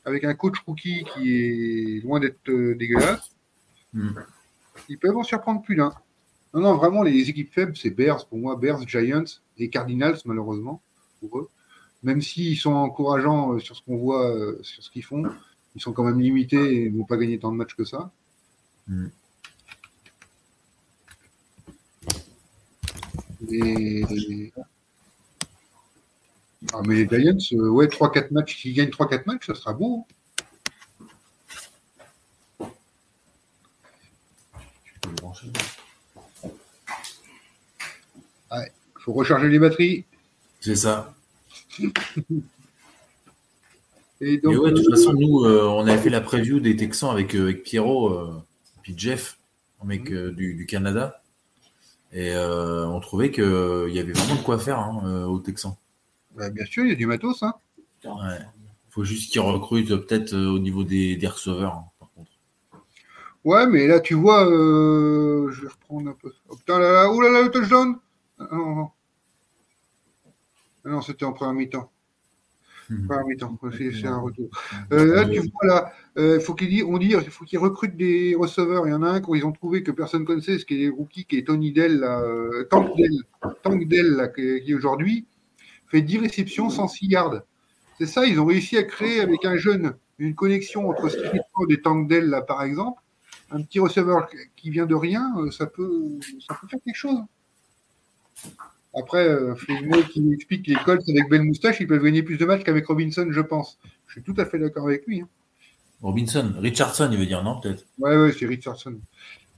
avec 0.05 0.25
un 0.25 0.35
coach 0.35 0.59
rookie 0.67 1.05
qui 1.13 1.35
est 1.35 2.05
loin 2.05 2.21
d'être 2.21 2.49
euh, 2.49 2.75
dégueulasse 2.75 3.33
Hmm. 3.95 4.15
ils 4.89 4.99
peuvent 4.99 5.17
en 5.17 5.23
surprendre 5.23 5.61
plus 5.61 5.77
d'un. 5.77 5.93
Non, 6.55 6.61
non, 6.61 6.77
vraiment, 6.77 7.03
les 7.03 7.29
équipes 7.29 7.53
faibles, 7.53 7.77
c'est 7.77 7.91
Bears 7.91 8.27
pour 8.27 8.39
moi, 8.39 8.57
Bears, 8.57 8.87
Giants 8.89 9.25
et 9.59 9.69
Cardinals, 9.69 10.17
malheureusement, 10.25 10.81
pour 11.21 11.39
eux. 11.39 11.51
Même 12.03 12.21
s'ils 12.21 12.57
sont 12.57 12.73
encourageants 12.73 13.53
euh, 13.53 13.59
sur 13.59 13.77
ce 13.77 13.83
qu'on 13.83 13.97
voit, 13.97 14.35
sur 14.63 14.83
ce 14.83 14.91
qu'ils 14.91 15.05
font, 15.05 15.25
ils 15.75 15.81
sont 15.81 15.93
quand 15.93 16.05
même 16.05 16.21
limités 16.21 16.85
et 16.85 16.91
ne 16.91 16.99
vont 16.99 17.05
pas 17.05 17.17
gagner 17.17 17.39
tant 17.39 17.53
de 17.53 17.57
matchs 17.57 17.75
que 17.75 17.85
ça. 17.85 18.11
Mm. 18.89 19.07
Et- 23.51 24.53
Ah, 26.73 26.81
mais 26.87 26.95
les 27.05 27.09
Giants, 27.09 27.37
euh, 27.55 27.69
ouais, 27.71 27.89
3-4 27.89 28.31
matchs, 28.31 28.61
s'ils 28.63 28.75
gagnent 28.75 28.91
3-4 28.91 29.27
matchs, 29.27 29.47
ça 29.47 29.55
sera 29.55 29.73
beau. 29.73 30.07
Brancher. 35.21 35.49
Il 38.53 38.71
faut 39.05 39.13
recharger 39.15 39.49
les 39.49 39.59
batteries. 39.59 40.05
C'est 40.61 40.77
ça. 40.77 41.13
Et 44.21 44.39
donc, 44.39 44.53
Et 44.53 44.57
ouais, 44.57 44.71
de 44.71 44.77
toute 44.77 44.87
euh, 44.87 44.91
façon, 44.97 45.15
nous, 45.15 45.45
euh, 45.45 45.65
on 45.65 45.85
avait 45.89 45.99
fait 46.01 46.09
la 46.11 46.21
preview 46.21 46.61
des 46.61 46.77
Texans 46.77 47.11
avec, 47.11 47.35
euh, 47.35 47.43
avec 47.43 47.65
Pierrot, 47.65 48.13
euh, 48.13 48.41
puis 48.83 48.95
Jeff, 48.97 49.37
un 49.83 49.87
mec 49.87 50.13
euh, 50.13 50.31
du, 50.31 50.55
du 50.55 50.65
Canada. 50.67 51.21
Et 52.13 52.31
euh, 52.35 52.87
on 52.87 53.01
trouvait 53.01 53.31
qu'il 53.31 53.45
y 53.91 53.99
avait 53.99 54.13
vraiment 54.13 54.37
de 54.37 54.43
quoi 54.45 54.59
faire 54.59 54.79
hein, 54.79 55.03
euh, 55.07 55.25
aux 55.25 55.39
Texans. 55.39 55.77
bah, 56.37 56.51
bien 56.51 56.65
sûr, 56.67 56.85
il 56.85 56.91
y 56.91 56.93
a 56.93 56.97
du 56.97 57.07
matos. 57.07 57.43
Hein. 57.43 57.55
Ouais. 58.05 58.39
faut 58.91 59.05
juste 59.05 59.31
qu'ils 59.33 59.41
recrutent 59.41 59.89
peut-être 60.07 60.35
euh, 60.35 60.49
au 60.51 60.59
niveau 60.59 60.85
des, 60.85 61.17
des 61.17 61.27
receveurs, 61.29 61.75
hein, 61.75 61.85
par 61.99 62.11
contre. 62.13 62.31
Ouais, 63.45 63.67
mais 63.67 63.87
là, 63.87 64.01
tu 64.01 64.15
vois, 64.15 64.47
euh, 64.47 65.51
je 65.53 65.63
vais 65.63 65.69
reprendre 65.69 66.11
un 66.11 66.15
peu. 66.15 66.33
Oh 66.49 66.57
putain, 66.57 66.79
là, 66.79 66.93
là, 66.93 67.11
oh 67.11 67.21
là 67.21 67.31
là, 67.31 67.43
le 67.43 67.51
touchdown 67.51 67.97
Ah, 68.39 68.47
Non, 68.53 68.75
non. 68.77 68.91
Ah 70.85 70.89
non, 70.91 71.01
c'était 71.01 71.25
en 71.25 71.33
première 71.33 71.55
mi-temps. 71.55 71.91
Mhm. 72.93 73.23
Mi-temps, 73.29 73.59
c'est 73.73 74.07
un 74.07 74.19
retour. 74.19 74.49
Euh, 74.93 75.15
là, 75.15 75.25
tu 75.25 75.41
vois, 75.41 75.67
là, 75.67 75.93
euh, 76.19 76.41
faut 76.41 76.55
qu'il 76.55 76.69
dit, 76.69 76.83
on 76.83 76.99
dit, 76.99 77.15
il 77.15 77.31
faut 77.31 77.45
qu'ils 77.45 77.59
recrutent 77.59 77.97
des 77.97 78.35
receveurs. 78.35 78.87
Il 78.87 78.91
y 78.91 78.95
en 78.95 79.03
a 79.03 79.09
un 79.09 79.21
qu'ils 79.21 79.45
ont 79.45 79.53
trouvé 79.53 79.83
que 79.83 79.91
personne 79.91 80.25
connaissait, 80.25 80.59
ce 80.59 80.65
qui 80.65 80.85
est 80.85 80.89
rookie, 80.89 81.25
qui 81.25 81.39
est 81.39 81.47
Tony 81.47 81.73
Dell, 81.73 82.01
là, 82.01 82.21
euh, 82.21 82.65
Tank 82.65 82.97
Dell, 82.97 83.23
Tank 83.63 83.89
Dell, 83.89 84.11
là, 84.13 84.29
qui, 84.29 84.63
qui 84.63 84.75
aujourd'hui 84.75 85.27
fait 85.87 86.03
10 86.03 86.19
réceptions, 86.19 86.71
106 86.71 87.07
yards. 87.07 87.43
C'est 87.99 88.07
ça, 88.07 88.27
ils 88.27 88.41
ont 88.41 88.47
réussi 88.47 88.77
à 88.77 88.83
créer 88.83 89.21
avec 89.21 89.45
un 89.45 89.57
jeune 89.57 89.95
une 90.19 90.35
connexion 90.35 90.89
entre 90.89 91.09
Steve 91.09 91.41
Ford 91.53 91.67
et 91.71 91.81
Tank 91.81 92.09
Dell, 92.09 92.27
là, 92.27 92.43
par 92.43 92.63
exemple. 92.63 93.03
Un 93.51 93.63
petit 93.63 93.81
receveur 93.81 94.29
qui 94.57 94.71
vient 94.71 94.87
de 94.87 94.95
rien, 94.95 95.35
euh, 95.39 95.51
ça 95.51 95.67
peut, 95.67 96.19
ça 96.47 96.57
peut 96.61 96.67
faire 96.69 96.81
quelque 96.85 96.97
chose. 96.97 97.19
Après, 98.95 99.27
euh, 99.27 99.55
Flegmo 99.55 100.03
qui 100.03 100.33
explique 100.33 100.67
que 100.67 100.71
les 100.71 100.77
Colts 100.77 101.03
avec 101.09 101.29
belle 101.31 101.43
moustache, 101.43 101.81
ils 101.81 101.87
peuvent 101.87 102.03
gagner 102.03 102.23
plus 102.23 102.37
de 102.37 102.45
matchs 102.45 102.63
qu'avec 102.65 102.87
Robinson, 102.87 103.27
je 103.31 103.41
pense. 103.41 103.79
Je 104.07 104.13
suis 104.15 104.23
tout 104.23 104.35
à 104.37 104.45
fait 104.45 104.59
d'accord 104.59 104.87
avec 104.87 105.07
lui. 105.07 105.21
hein. 105.23 105.29
Robinson, 106.03 106.53
Richardson, 106.59 107.09
il 107.13 107.19
veut 107.19 107.27
dire 107.27 107.43
non, 107.43 107.61
peut-être? 107.61 107.87
Ouais, 107.99 108.17
ouais, 108.17 108.33
c'est 108.33 108.47
Richardson. 108.47 108.99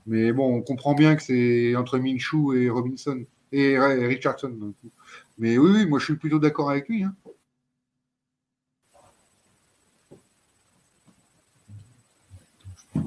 Mais 0.07 0.31
bon, 0.31 0.55
on 0.55 0.61
comprend 0.61 0.93
bien 0.93 1.15
que 1.15 1.23
c'est 1.23 1.75
entre 1.75 1.97
Minshew 1.97 2.53
et 2.53 2.69
Robinson. 2.69 3.23
Et 3.51 3.77
Richardson. 3.79 4.49
donc. 4.49 4.75
Mais 5.37 5.57
oui, 5.57 5.71
oui, 5.73 5.85
moi 5.85 5.99
je 5.99 6.05
suis 6.05 6.15
plutôt 6.15 6.39
d'accord 6.39 6.69
avec 6.69 6.87
lui. 6.87 7.03
hein. 7.03 7.15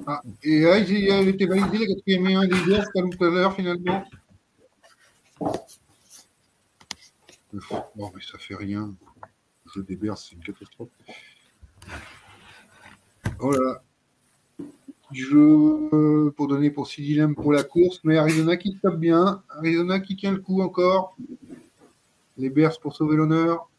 Ah, 0.07 0.21
et 0.43 0.61
là, 0.61 0.79
il 0.79 0.91
il 0.91 1.29
était 1.29 1.47
validé 1.47 1.79
la 1.79 1.87
quatrième 1.87 2.27
et 2.29 2.35
un 2.35 2.47
des 2.47 2.57
tout 2.57 3.25
à 3.25 3.31
l'heure 3.31 3.55
finalement. 3.55 4.05
Non, 7.53 8.13
mais 8.15 8.21
ça 8.21 8.39
fait 8.39 8.55
rien. 8.55 8.95
Des 9.77 9.97
Bears, 9.97 10.19
c'est 10.19 10.35
une 10.35 10.43
catastrophe. 10.43 10.91
Oh 13.41 13.51
là 13.51 13.59
là. 13.59 13.83
Jeu 15.13 15.89
euh, 15.93 16.31
pour 16.37 16.49
donner 16.49 16.71
pour 16.71 16.87
Sidi 16.87 17.15
Lamb 17.15 17.35
pour 17.35 17.53
la 17.53 17.63
course, 17.63 18.01
mais 18.05 18.19
Arizona 18.19 18.57
qui 18.57 18.77
tape 18.77 18.97
bien. 18.97 19.43
Arizona 19.49 20.01
qui 20.01 20.17
tient 20.17 20.33
le 20.33 20.41
coup 20.41 20.61
encore. 20.61 21.17
Les 22.37 22.51
Bears 22.51 22.79
pour 22.81 22.95
sauver 22.95 23.17
l'honneur. 23.17 23.71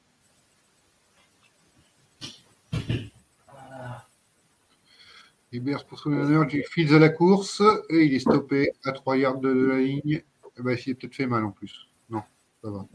Les 5.51 5.59
Bears 5.59 5.85
pour 5.85 5.99
sauver 5.99 6.17
l'honneur. 6.17 6.49
Jay 6.49 6.63
Fields 6.63 6.93
à 6.93 6.99
la 6.99 7.09
course 7.09 7.61
et 7.89 8.05
il 8.05 8.13
est 8.13 8.19
stoppé 8.19 8.71
à 8.83 8.91
3 8.91 9.17
yards 9.17 9.39
de, 9.39 9.53
de 9.53 9.65
la 9.65 9.79
ligne. 9.79 10.23
Eh 10.57 10.61
ben, 10.61 10.71
il 10.71 10.79
s'est 10.79 10.93
peut-être 10.95 11.15
fait 11.15 11.27
mal 11.27 11.45
en 11.45 11.51
plus. 11.51 11.87
Non, 12.09 12.23
ça 12.63 12.71
va. 12.71 12.87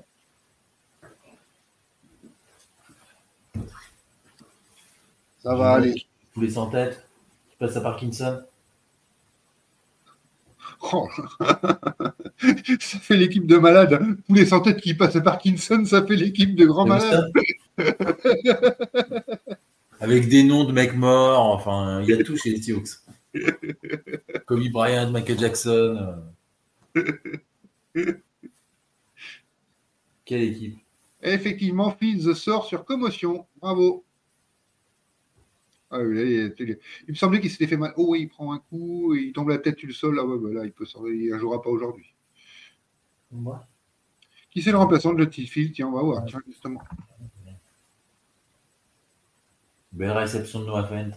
Ça 5.45 5.55
va 5.55 5.73
aller. 5.75 5.95
Poulet 6.33 6.51
sans 6.51 6.69
tête, 6.71 7.07
qui 7.51 7.57
passe 7.57 7.77
à 7.77 7.81
Parkinson. 7.81 8.43
Oh. 10.93 11.09
ça 12.81 12.99
fait 12.99 13.17
l'équipe 13.17 13.47
de 13.47 13.57
malades. 13.57 13.93
hein. 14.01 14.17
Poulet 14.27 14.47
sans 14.47 14.61
tête 14.61 14.81
qui 14.81 14.95
passe 14.95 15.17
à 15.17 15.21
Parkinson, 15.21 15.85
ça 15.85 16.05
fait 16.07 16.17
l'équipe 16.17 16.55
de 16.57 16.67
grands 16.67 16.87
malades. 16.87 17.31
Avec 20.01 20.29
des 20.29 20.43
noms 20.43 20.65
de 20.65 20.73
mecs 20.73 20.95
morts, 20.97 21.47
enfin, 21.55 22.03
il 22.03 22.09
y 22.09 22.13
a 22.13 22.23
tout 22.23 22.37
chez 22.37 22.51
les 22.51 22.61
Seahawks. 22.63 22.89
Kobe 24.47 24.69
Bryant, 24.73 25.11
Michael 25.11 25.39
Jackson. 25.39 26.23
euh. 26.97 28.13
Quelle 30.25 30.43
équipe 30.43 30.79
effectivement, 31.23 31.91
Fields 31.91 32.35
sort 32.35 32.67
sur 32.67 32.85
commotion. 32.85 33.47
Bravo. 33.61 34.05
Ah, 35.95 36.01
il, 36.03 36.79
me 37.09 37.15
semblait 37.15 37.41
qu'il 37.41 37.51
s'était 37.51 37.69
fait 37.69 37.77
mal. 37.77 37.93
Oh, 37.97 38.07
oui, 38.09 38.23
il 38.23 38.29
prend 38.29 38.53
un 38.53 38.59
coup, 38.59 39.15
il 39.15 39.33
tombe 39.33 39.49
la 39.49 39.59
tête 39.59 39.79
sur 39.79 39.87
le 39.87 39.95
sol. 39.95 40.19
Ah, 40.21 40.27
ouais, 40.27 40.53
là, 40.53 40.65
il 40.65 40.73
peut 40.73 40.85
sortir. 40.85 41.13
Il 41.15 41.39
jouera 41.39 41.63
pas 41.63 41.71
aujourd'hui. 41.71 42.13
Qui 44.51 44.61
c'est 44.61 44.73
le 44.73 44.79
remplaçant 44.79 45.13
de 45.13 45.19
Lottifield 45.19 45.73
Tiens, 45.73 45.87
on 45.87 45.93
va 45.93 46.03
voir. 46.03 46.25
Tiens, 46.27 46.43
justement. 46.49 46.83
Belle 49.93 50.11
réception 50.11 50.61
de 50.61 50.67
Noah 50.67 50.89
Fent. 50.89 51.11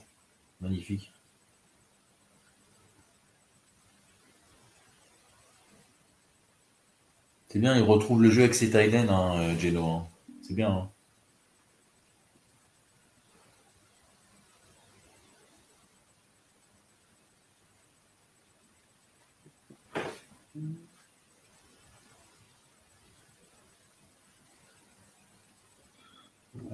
Magnifique. 0.62 1.12
C'est 7.48 7.60
bien, 7.60 7.76
il 7.76 7.82
retrouve 7.82 8.22
le 8.22 8.30
jeu 8.30 8.42
avec 8.42 8.54
ses 8.54 8.70
Thailand, 8.70 9.10
hein, 9.10 9.40
euh, 9.40 9.58
Geno. 9.58 9.86
Hein. 9.86 10.08
C'est 10.44 10.54
bien. 10.54 10.70
Hein. 10.70 10.90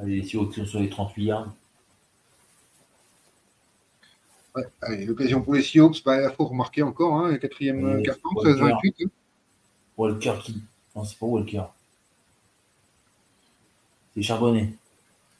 Allez, 0.01 0.23
sont 0.23 0.51
sur 0.51 0.79
les 0.79 0.89
38 0.89 1.23
yards. 1.23 1.53
Ouais, 4.55 4.63
allez, 4.81 5.05
l'occasion 5.05 5.41
pour 5.41 5.55
les 5.55 5.63
Seahawks, 5.63 6.03
bah, 6.03 6.21
il 6.29 6.35
faut 6.35 6.45
remarquer 6.45 6.83
encore, 6.83 7.15
hein, 7.15 7.37
quatrième 7.37 7.83
Ouais, 7.83 7.93
euh, 7.93 8.03
carton, 8.03 8.29
Walker. 8.35 8.51
16-28. 8.53 9.05
hein. 9.05 9.09
Walker 9.97 10.33
qui? 10.43 10.63
Non, 10.95 11.03
c'est 11.03 11.17
pas 11.17 11.25
Walker. 11.25 11.63
C'est 14.13 14.21
Charbonnet. 14.21 14.73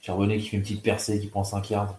Charbonnet 0.02 0.40
qui 0.40 0.50
fait 0.50 0.58
une 0.58 0.64
petite 0.64 0.84
percée, 0.84 1.20
qui 1.20 1.28
prend 1.28 1.44
5 1.44 1.70
yards. 1.70 1.98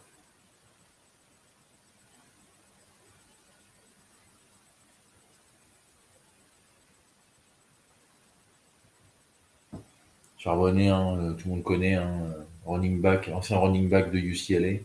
Charbonnet, 10.38 10.88
hein, 10.90 11.16
euh, 11.18 11.32
tout 11.34 11.48
le 11.48 11.54
monde 11.54 11.64
connaît, 11.64 11.94
hein, 11.94 12.20
euh, 12.22 12.43
running 12.66 13.00
back, 13.00 13.28
ancien 13.32 13.58
running 13.58 13.88
back 13.88 14.10
de 14.10 14.18
UCLA. 14.18 14.80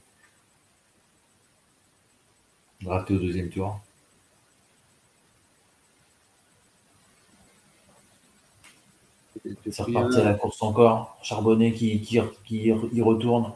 Drafté 2.82 3.16
au 3.16 3.20
deuxième 3.20 3.50
tour. 3.50 3.80
C'est 9.70 9.82
reparti 9.82 10.20
à 10.20 10.24
la 10.24 10.34
course 10.34 10.62
encore. 10.62 11.18
Charbonnet 11.24 11.74
qui, 11.74 12.02
qui, 12.02 12.20
qui 12.46 12.58
y 12.68 13.02
retourne. 13.02 13.52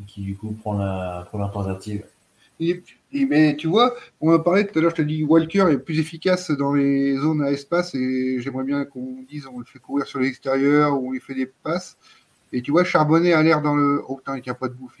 Et 0.00 0.04
qui 0.06 0.22
du 0.22 0.36
coup 0.36 0.52
prend 0.52 0.74
la 0.74 1.26
première 1.28 1.50
tentative. 1.50 2.04
Mais 3.12 3.56
tu 3.56 3.68
vois, 3.68 3.94
on 4.20 4.32
a 4.32 4.38
parlé 4.38 4.66
tout 4.66 4.78
à 4.78 4.82
l'heure, 4.82 4.90
je 4.90 4.96
te 4.96 5.02
dis, 5.02 5.22
Walker 5.22 5.66
est 5.70 5.78
plus 5.78 6.00
efficace 6.00 6.50
dans 6.50 6.74
les 6.74 7.16
zones 7.16 7.42
à 7.42 7.52
espace 7.52 7.94
et 7.94 8.40
j'aimerais 8.40 8.64
bien 8.64 8.84
qu'on 8.84 9.24
dise 9.28 9.46
on 9.46 9.60
le 9.60 9.64
fait 9.64 9.78
courir 9.78 10.06
sur 10.06 10.18
l'extérieur 10.18 11.00
on 11.00 11.12
lui 11.12 11.20
fait 11.20 11.34
des 11.34 11.46
passes. 11.46 11.96
Et 12.52 12.62
tu 12.62 12.70
vois, 12.70 12.84
Charbonnet 12.84 13.32
a 13.32 13.42
l'air 13.42 13.60
dans 13.62 13.74
le. 13.74 14.02
Oh 14.08 14.16
putain, 14.16 14.36
il 14.36 14.42
n'y 14.42 14.48
a 14.48 14.54
pas 14.54 14.68
de 14.68 14.74
bouffe. 14.74 14.98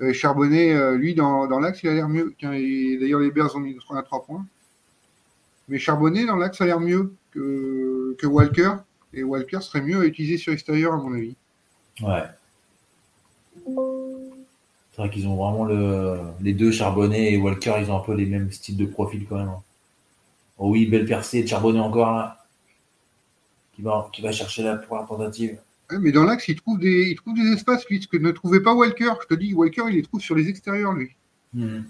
Euh, 0.00 0.12
Charbonnet, 0.12 0.74
euh, 0.74 0.96
lui, 0.96 1.14
dans, 1.14 1.46
dans 1.46 1.58
l'axe, 1.60 1.82
il 1.82 1.88
a 1.88 1.94
l'air 1.94 2.08
mieux. 2.08 2.34
D'ailleurs, 2.40 3.20
les 3.20 3.30
Bears 3.30 3.54
ont 3.56 3.60
mis 3.60 3.76
3 3.76 3.98
à 3.98 4.02
3 4.02 4.24
points. 4.24 4.46
Mais 5.68 5.78
Charbonnet, 5.78 6.24
dans 6.24 6.36
l'axe, 6.36 6.60
a 6.60 6.66
l'air 6.66 6.80
mieux 6.80 7.12
que, 7.32 8.16
que 8.18 8.26
Walker. 8.26 8.72
Et 9.12 9.22
Walker 9.22 9.60
serait 9.60 9.82
mieux 9.82 10.00
à 10.00 10.04
utiliser 10.04 10.38
sur 10.38 10.50
l'extérieur, 10.52 10.92
à 10.94 10.96
mon 10.96 11.12
avis. 11.14 11.34
Ouais. 12.02 12.24
C'est 14.92 15.02
vrai 15.02 15.10
qu'ils 15.10 15.26
ont 15.28 15.36
vraiment 15.36 15.64
le, 15.64 16.18
les 16.40 16.54
deux, 16.54 16.70
Charbonnet 16.72 17.32
et 17.32 17.36
Walker, 17.38 17.74
ils 17.80 17.90
ont 17.90 17.96
un 17.98 18.00
peu 18.04 18.14
les 18.14 18.26
mêmes 18.26 18.50
styles 18.50 18.76
de 18.76 18.86
profil 18.86 19.26
quand 19.28 19.36
même. 19.36 19.48
hein. 19.48 19.62
Oh 20.58 20.70
oui, 20.70 20.86
belle 20.86 21.06
percée 21.06 21.42
de 21.42 21.48
Charbonnet 21.48 21.80
encore 21.80 22.12
là. 22.16 22.44
Qui 23.74 23.82
va, 23.82 24.08
qui 24.12 24.22
va 24.22 24.32
chercher 24.32 24.64
la 24.64 24.76
première 24.76 25.06
tentative. 25.06 25.58
Mais 26.00 26.12
dans 26.12 26.24
l'axe, 26.24 26.48
il 26.48 26.56
trouve 26.56 26.78
des, 26.78 27.10
il 27.10 27.16
trouve 27.16 27.34
des 27.34 27.52
espaces, 27.52 27.86
lui, 27.88 28.02
ce 28.02 28.08
que 28.08 28.16
ne 28.16 28.30
trouvait 28.30 28.62
pas 28.62 28.74
Walker. 28.74 29.12
Je 29.22 29.26
te 29.26 29.34
dis, 29.34 29.54
Walker, 29.54 29.84
il 29.88 29.94
les 29.96 30.02
trouve 30.02 30.20
sur 30.20 30.34
les 30.34 30.48
extérieurs, 30.48 30.92
lui. 30.92 31.10
Mhm. 31.54 31.84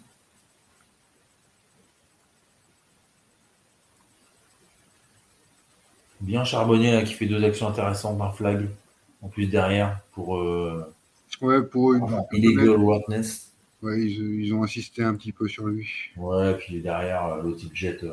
Bien 6.20 6.44
Charbonnet 6.44 6.92
là, 6.92 7.02
qui 7.02 7.14
fait 7.14 7.26
deux 7.26 7.42
actions 7.44 7.68
intéressantes, 7.68 8.20
un 8.20 8.30
flag 8.30 8.68
en 9.22 9.28
plus 9.28 9.46
derrière 9.46 10.00
pour 10.12 10.36
euh, 10.36 10.84
Ouais, 11.40 11.62
pour 11.62 11.92
une 11.94 12.00
vraiment 12.00 12.28
illegal 12.32 12.70
roughness. 12.70 13.52
Ouais, 13.82 14.00
ils, 14.02 14.40
ils 14.44 14.54
ont 14.54 14.64
insisté 14.64 15.04
un 15.04 15.14
petit 15.14 15.32
peu 15.32 15.46
sur 15.48 15.66
lui. 15.66 15.88
Ouais, 16.16 16.54
puis 16.56 16.80
derrière 16.80 17.24
euh, 17.26 17.42
l'autre 17.42 17.60
il 17.62 17.74
jette. 17.76 18.02
euh, 18.02 18.12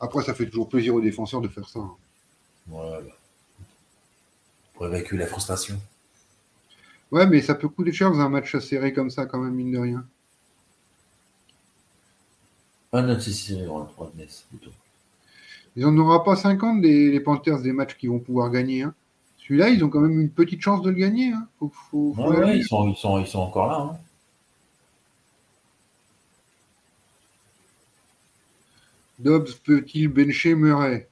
Après, 0.00 0.22
ça 0.22 0.34
fait 0.34 0.46
toujours 0.46 0.68
plaisir 0.68 0.94
aux 0.94 1.00
défenseurs 1.00 1.40
de 1.40 1.48
faire 1.48 1.68
ça. 1.68 1.80
hein. 1.80 1.94
Bah, 2.66 3.00
pour 4.74 4.86
évacuer 4.86 5.16
la 5.18 5.26
frustration. 5.26 5.80
Ouais, 7.12 7.26
mais 7.26 7.40
ça 7.40 7.54
peut 7.54 7.68
coûter 7.68 7.92
cher 7.92 8.10
dans 8.10 8.20
un 8.20 8.28
match 8.28 8.56
serré 8.58 8.92
comme 8.92 9.10
ça, 9.10 9.26
quand 9.26 9.38
même, 9.38 9.54
mine 9.54 9.72
de 9.72 9.78
rien. 9.78 10.04
Unnecessary 12.92 13.66
roughness 13.66 14.44
plutôt. 14.48 14.70
Ils 15.76 15.84
n'en 15.84 15.96
aura 15.98 16.24
pas 16.24 16.36
50 16.36 16.80
des 16.80 17.10
les 17.10 17.20
Panthers 17.20 17.60
des 17.60 17.72
matchs 17.72 17.96
qu'ils 17.96 18.08
vont 18.10 18.18
pouvoir 18.18 18.50
gagner. 18.50 18.82
hein. 18.82 18.94
Celui-là, 19.38 19.68
ils 19.68 19.84
ont 19.84 19.88
quand 19.90 20.00
même 20.00 20.20
une 20.20 20.30
petite 20.30 20.60
chance 20.62 20.82
de 20.82 20.90
le 20.90 20.96
gagner. 20.96 21.32
hein. 21.32 21.46
Faut- 21.58 21.68
faut- 21.90 22.14
faut 22.14 22.22
Ouais, 22.22 22.36
aller. 22.38 22.46
ouais, 22.46 22.58
ils, 22.58 22.64
sont, 22.64 22.88
ils, 22.88 22.96
sont, 22.96 23.18
ils 23.20 23.26
sont 23.26 23.40
encore 23.40 23.68
là. 23.68 23.78
hein. 23.92 23.98
Dobbs 29.18 29.54
peut-il 29.64 30.08
bencher 30.08 30.54
Murray? 30.54 31.08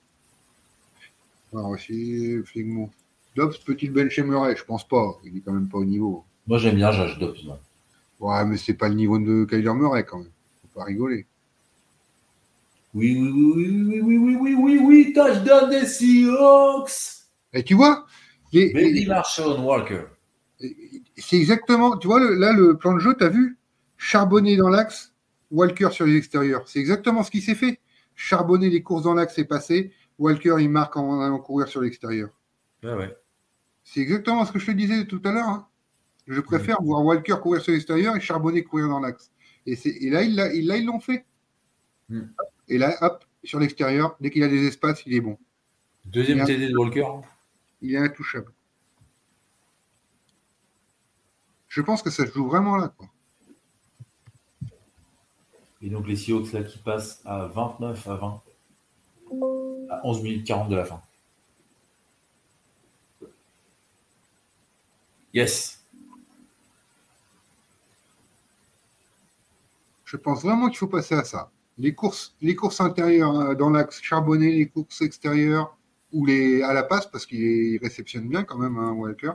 Alors, 1.54 1.76
c'est 1.78 2.42
Flegmo. 2.44 2.90
Dobbs 3.36 3.54
peut-il 3.64 3.92
bencher 3.92 4.22
Murray 4.22 4.54
Je 4.56 4.64
pense 4.64 4.86
pas. 4.86 5.18
Il 5.24 5.36
est 5.36 5.40
quand 5.40 5.52
même 5.52 5.68
pas 5.68 5.78
au 5.78 5.84
niveau. 5.84 6.24
Moi 6.46 6.58
j'aime 6.58 6.76
bien 6.76 6.90
Josh 6.92 7.18
Dobbs. 7.18 7.36
moi. 7.44 7.58
Ouais, 8.20 8.44
mais 8.44 8.56
c'est 8.56 8.74
pas 8.74 8.88
le 8.88 8.94
niveau 8.94 9.18
de 9.18 9.44
Kyler 9.44 9.72
Murray 9.74 10.04
quand 10.04 10.18
même. 10.18 10.30
Faut 10.62 10.78
pas 10.80 10.84
rigoler. 10.84 11.26
Oui, 12.94 13.16
oui, 13.18 13.30
oui, 13.30 14.00
oui, 14.00 14.00
oui, 14.00 14.16
oui, 14.18 14.36
oui, 14.40 14.54
oui, 14.56 14.78
oui, 14.84 15.12
touchdown 15.12 15.68
des 15.68 15.84
Seahawks. 15.86 16.90
Et 17.52 17.62
tu 17.64 17.74
vois, 17.74 18.06
les- 18.52 18.72
Benny 18.72 19.06
Marshall 19.06 19.58
Walker. 19.60 20.02
c'est 21.16 21.36
exactement, 21.36 21.96
tu 21.96 22.06
vois, 22.06 22.20
le- 22.20 22.34
là, 22.34 22.52
le 22.52 22.76
plan 22.76 22.94
de 22.94 23.00
jeu, 23.00 23.14
tu 23.18 23.24
as 23.24 23.28
vu? 23.28 23.58
Charbonner 23.96 24.56
dans 24.56 24.68
l'axe, 24.68 25.12
Walker 25.50 25.88
sur 25.90 26.06
les 26.06 26.16
extérieurs. 26.16 26.68
C'est 26.68 26.78
exactement 26.78 27.22
ce 27.24 27.30
qui 27.32 27.40
s'est 27.40 27.54
fait. 27.56 27.80
Charbonner 28.14 28.70
les 28.70 28.82
courses 28.82 29.02
dans 29.02 29.14
l'axe 29.14 29.38
est 29.38 29.44
passé, 29.44 29.92
Walker, 30.18 30.56
il 30.60 30.68
marque 30.70 30.96
en 30.96 31.20
allant 31.20 31.38
courir 31.38 31.68
sur 31.68 31.80
l'extérieur. 31.80 32.30
Ouais, 32.82 32.94
ouais. 32.94 33.16
C'est 33.82 34.00
exactement 34.00 34.44
ce 34.44 34.52
que 34.52 34.58
je 34.58 34.66
te 34.66 34.70
disais 34.70 35.06
tout 35.06 35.20
à 35.24 35.32
l'heure. 35.32 35.48
hein. 35.48 35.68
Je 36.26 36.40
préfère 36.40 36.80
voir 36.82 37.04
Walker 37.04 37.36
courir 37.42 37.60
sur 37.62 37.72
l'extérieur 37.72 38.16
et 38.16 38.20
Charbonner 38.20 38.64
courir 38.64 38.88
dans 38.88 39.00
l'axe. 39.00 39.30
Et, 39.66 39.78
et 40.06 40.10
là, 40.10 40.22
là, 40.24 40.52
ils 40.54 40.86
l'ont 40.86 41.00
fait. 41.00 41.26
Mm. 42.08 42.22
Et 42.68 42.78
là, 42.78 42.96
hop, 43.02 43.24
sur 43.42 43.60
l'extérieur, 43.60 44.16
dès 44.20 44.30
qu'il 44.30 44.42
a 44.42 44.48
des 44.48 44.66
espaces, 44.66 45.02
il 45.06 45.14
est 45.14 45.20
bon. 45.20 45.38
Deuxième. 46.04 46.44
TD 46.44 46.68
de 46.68 46.76
Walker. 46.76 47.06
Il 47.82 47.94
est 47.94 47.98
intouchable. 47.98 48.52
Je 51.68 51.82
pense 51.82 52.02
que 52.02 52.10
ça 52.10 52.26
se 52.26 52.32
joue 52.32 52.46
vraiment 52.46 52.76
là. 52.76 52.94
Quoi. 52.96 53.08
Et 55.82 55.90
donc 55.90 56.06
les 56.06 56.16
Seahawks 56.16 56.52
là 56.52 56.62
qui 56.62 56.78
passent 56.78 57.20
à 57.26 57.46
29 57.46 58.08
à 58.08 58.14
20. 58.16 58.42
À 59.90 60.06
11 60.06 60.22
minutes 60.22 60.46
40 60.46 60.68
de 60.68 60.76
la 60.76 60.84
fin. 60.84 61.00
Yes. 65.32 65.84
Je 70.04 70.16
pense 70.16 70.42
vraiment 70.42 70.68
qu'il 70.68 70.78
faut 70.78 70.86
passer 70.86 71.14
à 71.14 71.24
ça. 71.24 71.50
Les 71.76 71.92
courses, 71.92 72.36
les 72.40 72.54
courses 72.54 72.80
intérieures 72.80 73.40
euh, 73.40 73.54
dans 73.56 73.70
l'axe 73.70 74.00
charbonné, 74.00 74.52
les 74.52 74.66
courses 74.66 75.02
extérieures 75.02 75.76
ou 76.12 76.24
les 76.24 76.62
à 76.62 76.72
la 76.72 76.84
passe, 76.84 77.06
parce 77.10 77.26
qu'il 77.26 77.40
il 77.40 77.78
réceptionne 77.78 78.28
bien 78.28 78.44
quand 78.44 78.58
même, 78.58 78.78
hein, 78.78 78.92
Walker. 78.92 79.32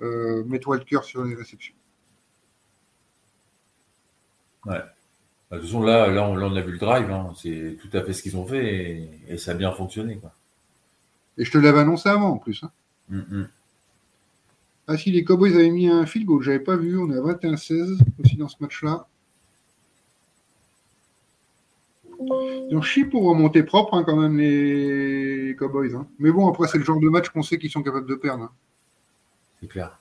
Euh, 0.00 0.44
mettre 0.44 0.68
Walker 0.68 1.00
sur 1.02 1.24
les 1.24 1.34
réceptions. 1.34 1.74
Bah, 4.64 4.94
De 5.52 5.58
toute 5.58 5.66
façon, 5.66 5.82
là, 5.82 6.08
là, 6.08 6.24
on, 6.28 6.34
là, 6.34 6.46
on 6.46 6.56
a 6.56 6.60
vu 6.62 6.72
le 6.72 6.78
drive. 6.78 7.10
hein. 7.10 7.32
C'est 7.36 7.76
tout 7.80 7.96
à 7.96 8.02
fait 8.02 8.12
ce 8.12 8.22
qu'ils 8.22 8.36
ont 8.36 8.46
fait 8.46 8.74
et, 8.74 9.10
et 9.28 9.36
ça 9.38 9.52
a 9.52 9.54
bien 9.54 9.70
fonctionné. 9.70 10.16
Quoi. 10.16 10.32
Et 11.38 11.44
je 11.44 11.52
te 11.52 11.58
l'avais 11.58 11.80
annoncé 11.80 12.08
avant 12.08 12.30
en 12.30 12.38
plus. 12.38 12.62
hein. 12.64 12.70
Mm, 13.10 13.18
mm. 13.18 13.48
Ah 14.88 14.96
si, 14.96 15.10
les 15.10 15.24
Cowboys 15.24 15.54
avaient 15.54 15.70
mis 15.70 15.88
un 15.88 16.06
field 16.06 16.26
goal, 16.26 16.42
j'avais 16.42 16.58
pas 16.60 16.76
vu. 16.76 16.98
On 16.98 17.10
est 17.12 17.18
à 17.18 17.20
21-16 17.20 17.98
aussi 18.22 18.36
dans 18.36 18.48
ce 18.48 18.56
match-là. 18.60 19.06
Ils 22.70 22.76
ont 22.76 22.82
chié 22.82 23.04
pour 23.04 23.24
remonter 23.28 23.62
propre 23.62 23.94
hein, 23.94 24.04
quand 24.04 24.16
même 24.16 24.38
les 24.38 25.54
Cowboys. 25.58 25.94
hein. 25.94 26.06
Mais 26.18 26.30
bon, 26.32 26.48
après 26.48 26.68
c'est 26.68 26.78
le 26.78 26.84
genre 26.84 27.00
de 27.00 27.08
match 27.08 27.28
qu'on 27.30 27.42
sait 27.42 27.58
qu'ils 27.58 27.70
sont 27.70 27.82
capables 27.82 28.08
de 28.08 28.14
perdre. 28.14 28.44
hein. 28.44 28.52
C'est 29.60 29.68
clair. 29.68 29.98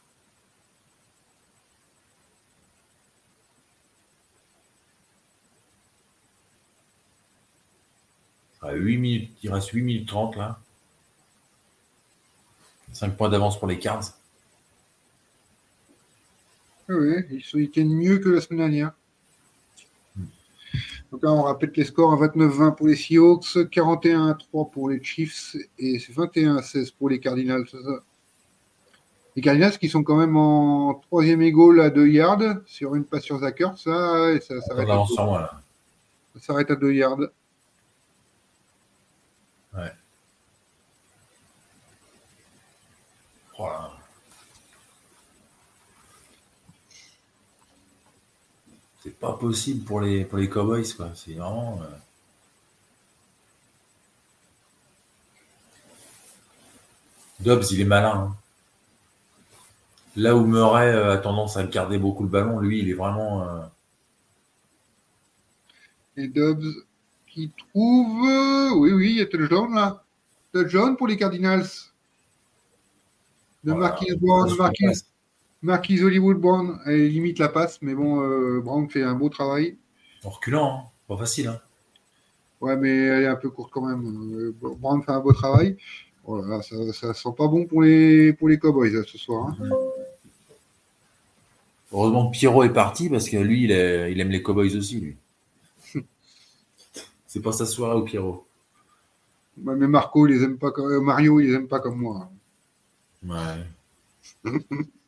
À 8.71 8.75
8 8.75 8.97
minutes, 8.97 9.31
il 9.43 9.51
reste 9.51 9.69
8 9.71 9.81
minutes 9.81 10.07
30 10.07 10.37
là. 10.37 10.57
5 12.93 13.17
points 13.17 13.27
d'avance 13.27 13.59
pour 13.59 13.67
les 13.67 13.77
Cards. 13.77 14.05
Ouais, 16.87 17.27
ils, 17.29 17.69
tiennent 17.69 17.93
mieux 17.93 18.19
que 18.19 18.29
la 18.29 18.39
semaine 18.39 18.59
dernière. 18.59 18.93
Donc 21.11 21.21
là, 21.23 21.33
on 21.33 21.41
rappelle 21.41 21.73
les 21.75 21.83
scores 21.83 22.17
29-20 22.21 22.75
pour 22.75 22.87
les 22.87 22.95
Seahawks, 22.95 23.57
41-3 23.57 24.71
pour 24.71 24.89
les 24.89 25.03
Chiefs 25.03 25.57
et 25.77 25.97
21-16 25.97 26.93
pour 26.97 27.09
les 27.09 27.19
Cardinals. 27.19 27.65
les 29.35 29.41
Cardinals 29.41 29.77
qui 29.77 29.89
sont 29.89 30.03
quand 30.03 30.15
même 30.15 30.37
en 30.37 30.93
troisième 30.93 31.41
égaux 31.41 31.77
à 31.81 31.89
2 31.89 32.07
yards 32.07 32.61
sur 32.65 32.95
une 32.95 33.03
passe 33.03 33.23
sur 33.23 33.39
Zucker, 33.39 33.71
ça, 33.75 34.39
ça 34.39 34.61
ça 34.61 36.39
s'arrête 36.39 36.71
à 36.71 36.75
2 36.75 36.93
yards. 36.93 37.19
Oh 43.63 43.67
là. 43.67 43.91
C'est 49.01 49.19
pas 49.19 49.33
possible 49.33 49.83
pour 49.83 49.99
les, 49.99 50.23
pour 50.23 50.37
les 50.37 50.47
Cowboys, 50.49 50.93
quoi. 50.95 51.11
C'est 51.13 51.33
vraiment. 51.33 51.81
euh, 51.83 51.89
Dobbs, 57.41 57.65
il 57.71 57.81
est 57.81 57.85
malin. 57.85 58.13
hein. 58.31 58.35
Là 60.15 60.37
où 60.37 60.45
Murray 60.45 60.87
euh, 60.93 61.11
a 61.11 61.17
tendance 61.17 61.57
à 61.57 61.63
garder 61.65 61.97
beaucoup 61.97 62.23
le 62.23 62.29
ballon, 62.29 62.59
lui, 62.61 62.79
il 62.79 62.89
est 62.89 62.93
vraiment. 62.93 63.43
euh, 63.43 63.65
Et 66.15 66.29
Dobbs 66.29 66.63
qui 67.27 67.51
trouve. 67.57 68.21
Oui, 68.77 68.93
oui, 68.93 69.09
il 69.11 69.17
y 69.17 69.21
a 69.21 69.25
touchdown 69.25 69.73
là. 69.75 70.05
Touchdown 70.53 70.95
pour 70.95 71.07
les 71.07 71.17
Cardinals. 71.17 71.67
De 73.63 73.71
voilà, 73.71 73.89
Marquis 73.89 74.15
Brown, 74.15 74.55
Marquis. 74.55 75.03
Marquis 75.61 76.01
Hollywood 76.01 76.37
Brown. 76.37 76.79
Elle 76.85 77.09
limite 77.09 77.39
la 77.39 77.49
passe, 77.49 77.81
mais 77.81 77.93
bon, 77.93 78.21
euh, 78.21 78.59
Brown 78.61 78.89
fait 78.89 79.03
un 79.03 79.13
beau 79.13 79.29
travail. 79.29 79.77
En 80.23 80.29
reculant, 80.29 80.77
hein. 80.77 80.89
pas 81.07 81.17
facile. 81.17 81.47
Hein. 81.47 81.59
Ouais, 82.59 82.75
mais 82.77 82.89
elle 82.95 83.23
est 83.23 83.27
un 83.27 83.35
peu 83.35 83.49
courte 83.49 83.71
quand 83.71 83.85
même. 83.85 84.33
Euh, 84.35 84.53
Brown 84.61 85.01
fait 85.03 85.11
un 85.11 85.19
beau 85.19 85.33
travail. 85.33 85.77
Voilà, 86.23 86.61
ça, 86.61 86.75
ça 86.93 87.13
sent 87.13 87.29
pas 87.35 87.47
bon 87.47 87.65
pour 87.65 87.81
les, 87.81 88.33
pour 88.33 88.47
les 88.49 88.59
Cowboys 88.59 88.91
là, 88.91 89.01
ce 89.05 89.17
soir. 89.17 89.47
hein. 89.59 89.69
Heureusement 91.91 92.27
que 92.29 92.33
Pierrot 92.37 92.63
est 92.63 92.71
parti 92.73 93.09
parce 93.09 93.27
que 93.27 93.37
lui, 93.37 93.63
il, 93.63 93.71
est- 93.71 94.11
il 94.11 94.19
aime 94.21 94.29
les 94.29 94.41
Cowboys 94.41 94.75
aussi, 94.77 94.99
lui. 95.01 95.17
C'est 97.27 97.41
pas 97.41 97.51
sa 97.51 97.65
soirée 97.65 97.95
au 97.97 98.03
Pierrot. 98.03 98.45
Mais 99.57 99.87
Marco, 99.87 100.25
il 100.27 100.33
les 100.35 100.43
aime 100.43 100.57
pas 100.57 100.71
comme... 100.71 100.91
euh, 100.91 101.01
Mario, 101.01 101.39
il 101.39 101.47
les 101.47 101.53
aime 101.55 101.67
pas 101.67 101.79
comme 101.79 101.97
moi. 101.97 102.29
Ouais. 103.25 103.65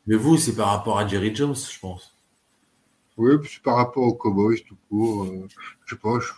Mais 0.06 0.16
vous, 0.16 0.36
c'est 0.36 0.54
par 0.54 0.68
rapport 0.68 0.98
à 0.98 1.06
Jerry 1.06 1.34
Jones, 1.34 1.54
je 1.54 1.78
pense. 1.78 2.14
Oui, 3.16 3.34
c'est 3.48 3.62
par 3.62 3.76
rapport 3.76 4.02
aux 4.04 4.14
Cowboys 4.14 4.62
tout 4.66 4.76
court. 4.88 5.24
euh, 5.24 5.46
je 5.86 5.94
sais 5.94 6.00
pas, 6.00 6.18
je, 6.20 6.32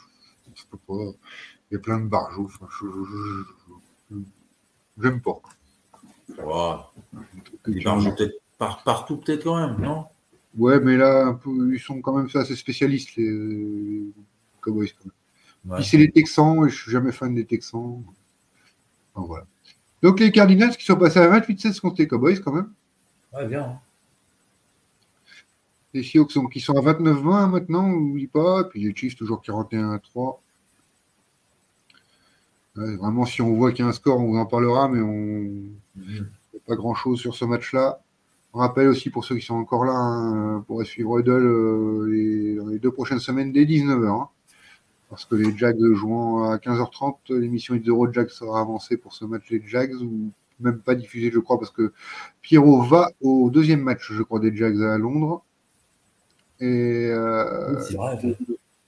je 0.55 0.63
peux 0.71 0.79
pas. 0.79 1.13
Il 1.71 1.75
y 1.75 1.77
a 1.77 1.81
plein 1.81 2.01
de 2.01 2.07
barjots. 2.07 2.51
Enfin, 2.61 2.69
j'aime 5.01 5.21
pas. 5.21 5.41
Ouais. 6.39 6.77
Il 7.69 7.85
marche 7.85 8.05
peut-être 8.15 8.35
par- 8.59 8.83
partout, 8.83 9.17
peut-être 9.19 9.45
quand 9.45 9.57
même, 9.59 9.81
non? 9.81 10.07
Ouais, 10.57 10.81
mais 10.81 10.97
là, 10.97 11.27
un 11.27 11.35
peu, 11.35 11.75
ils 11.75 11.81
sont 11.81 12.01
quand 12.01 12.17
même 12.17 12.29
assez 12.35 12.57
spécialistes, 12.57 13.15
les, 13.17 13.31
les 13.31 14.13
Cowboys. 14.61 14.89
Quand 14.99 15.05
même. 15.07 15.13
Ouais. 15.73 15.77
Puis 15.81 15.87
c'est 15.87 15.97
les 15.99 16.11
Texans, 16.11 16.65
et 16.67 16.71
je 16.71 16.77
suis 16.83 16.91
jamais 16.91 17.13
fan 17.13 17.35
des 17.35 17.45
Texans. 17.45 18.03
Enfin, 19.15 19.27
voilà. 19.27 19.47
Donc 20.03 20.21
les 20.21 20.31
Cardinals 20.31 20.77
qui 20.77 20.85
sont 20.85 20.97
passés 20.97 21.19
à 21.19 21.29
28-16 21.29 21.81
contre 21.81 21.97
les 22.01 22.09
Cowboys 22.09 22.41
quand 22.41 22.53
même. 22.53 22.73
Ouais, 23.37 23.47
bien. 23.47 23.63
hein. 23.65 23.81
Les 25.95 26.03
Seahawks 26.03 26.33
sont, 26.33 26.47
qui 26.47 26.61
sont 26.61 26.75
à 26.77 26.81
29-20 26.83 27.49
maintenant, 27.51 27.89
n'oublie 27.89 28.27
pas. 28.27 28.65
Puis 28.65 28.83
les 28.83 28.95
Chiefs 28.95 29.17
toujours 29.17 29.43
41-3. 29.43 30.41
Ouais, 32.77 32.97
vraiment, 32.97 33.25
si 33.25 33.41
on 33.41 33.55
voit 33.55 33.73
qu'il 33.73 33.85
y 33.85 33.87
a 33.87 33.89
un 33.89 33.93
score, 33.93 34.19
on 34.21 34.27
vous 34.27 34.37
en 34.37 34.45
parlera, 34.47 34.89
mais 34.89 35.01
on 35.01 35.45
n'a 35.97 36.61
pas 36.67 36.77
grand-chose 36.77 37.19
sur 37.19 37.35
ce 37.35 37.45
match-là. 37.47 38.01
On 38.53 38.59
rappelle 38.59 38.89
aussi 38.89 39.09
pour 39.11 39.25
ceux 39.25 39.37
qui 39.37 39.45
sont 39.47 39.55
encore 39.55 39.85
là, 39.87 39.93
hein, 39.95 40.65
pour 40.67 40.85
suivre 40.85 41.19
Huddle 41.19 41.31
euh, 41.47 42.07
les, 42.11 42.55
dans 42.57 42.67
les 42.69 42.79
deux 42.79 42.91
prochaines 42.91 43.19
semaines 43.21 43.53
dès 43.53 43.65
19h. 43.65 44.09
hein. 44.09 44.29
parce 45.11 45.25
que 45.25 45.35
les 45.37 45.57
Jags 45.57 45.79
jouant 45.95 46.51
à 46.51 46.57
15h30, 46.59 47.35
l'émission 47.35 47.81
Euro 47.87 48.13
Jags 48.13 48.29
sera 48.29 48.61
avancée 48.61 48.97
pour 48.99 49.15
ce 49.15 49.25
match 49.25 49.49
des 49.51 49.63
Jags, 49.67 49.95
ou 49.95 50.31
même 50.61 50.81
pas 50.81 50.95
diffusée, 50.95 51.31
je 51.33 51.39
crois, 51.39 51.59
parce 51.59 51.71
que 51.71 51.93
Pierrot 52.43 52.83
va 52.83 53.11
au 53.21 53.51
deuxième 53.51 53.81
match, 53.81 54.13
je 54.13 54.23
crois, 54.23 54.41
des 54.41 54.55
Jags 54.55 54.81
à 54.83 54.99
Londres. 54.99 55.45
Et 56.61 57.09
euh, 57.11 57.79
Oui, 57.91 58.37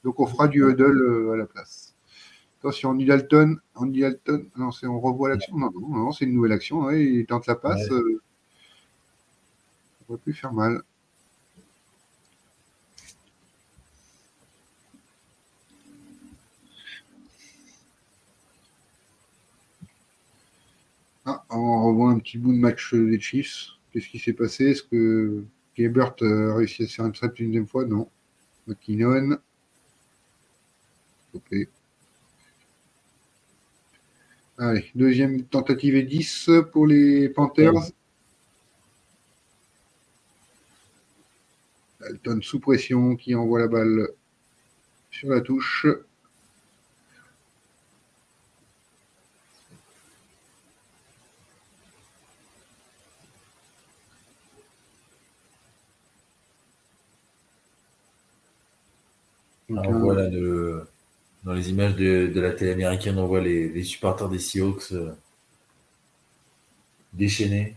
donc 0.05 0.21
on 0.21 0.27
fera 0.27 0.49
du 0.49 0.63
huddle 0.63 1.03
euh, 1.03 1.33
à 1.33 1.37
la 1.37 1.47
place. 1.47 1.95
Attention, 2.61 2.91
Andy 2.91 3.05
Dalton, 3.05 3.59
Andy 3.75 4.01
Dalton, 4.01 4.47
non, 4.57 4.73
c'est 4.73 4.87
on 4.87 4.99
revoit 5.01 5.29
l'action. 5.29 5.57
Non, 5.57 5.71
non, 5.73 5.89
non, 5.89 6.13
c'est 6.13 6.25
une 6.25 6.35
nouvelle 6.35 6.53
action. 6.53 6.85
ouais, 6.85 7.05
il 7.05 7.27
tente 7.27 7.47
la 7.47 7.55
passe. 7.55 7.89
Ouais. 7.91 7.97
euh, 7.97 8.23
ça 9.99 10.05
aurait 10.09 10.19
pu 10.19 10.33
faire 10.33 10.53
mal. 10.53 10.83
Ah, 21.31 21.45
on 21.51 21.85
revoit 21.85 22.11
un 22.11 22.19
petit 22.21 22.39
bout 22.39 22.55
de 22.55 22.59
match 22.59 22.95
des 22.95 23.21
Chiefs. 23.21 23.73
Qu'est-ce 23.93 24.09
qui 24.09 24.19
s'est 24.19 24.33
passé? 24.33 24.71
Est-ce 24.71 24.83
que 24.83 25.45
Gebert 25.77 26.15
a 26.23 26.55
réussi 26.55 26.85
à 26.85 26.87
se 26.87 26.95
faire 26.95 27.05
une 27.05 27.13
une 27.13 27.47
deuxième 27.49 27.67
fois? 27.67 27.85
Non. 27.85 28.09
McKinnon. 28.67 29.37
Ok. 31.35 31.55
Allez, 34.57 34.91
deuxième 34.95 35.43
tentative 35.43 35.97
et 35.97 36.03
10 36.03 36.49
pour 36.73 36.87
les 36.87 37.29
Panthers. 37.29 37.93
Dalton 42.01 42.41
sous 42.41 42.59
pression 42.59 43.17
qui 43.17 43.35
envoie 43.35 43.59
la 43.59 43.69
balle 43.69 44.09
sur 45.11 45.29
la 45.29 45.43
touche. 45.43 45.87
Donc, 59.83 59.87
Alors, 59.87 59.97
un- 59.97 60.05
voilà, 60.05 60.27
de- 60.29 60.83
dans 61.45 61.53
les 61.55 61.71
images 61.71 61.95
de, 61.97 62.27
de 62.35 62.41
la 62.41 62.53
télé 62.53 62.73
américaine, 62.73 63.19
on 63.19 63.27
voit 63.27 63.41
les, 63.41 63.69
les 63.69 63.83
supporters 63.85 64.29
des 64.29 64.39
Seahawks 64.39 64.93
euh, 64.93 65.13
déchaînés. 67.13 67.75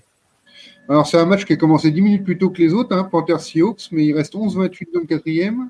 Alors, 0.89 1.07
c'est 1.07 1.17
un 1.17 1.25
match 1.25 1.45
qui 1.45 1.53
a 1.53 1.55
commencé 1.57 1.91
10 1.91 2.01
minutes 2.01 2.23
plus 2.25 2.37
tôt 2.37 2.49
que 2.49 2.61
les 2.61 2.73
autres, 2.73 2.95
hein, 2.95 3.03
Panthers 3.03 3.39
Seahawks, 3.41 3.89
mais 3.91 4.05
il 4.05 4.13
reste 4.13 4.33
11-28 4.35 4.89
dans 4.93 4.99
le 5.01 5.05
quatrième. 5.05 5.69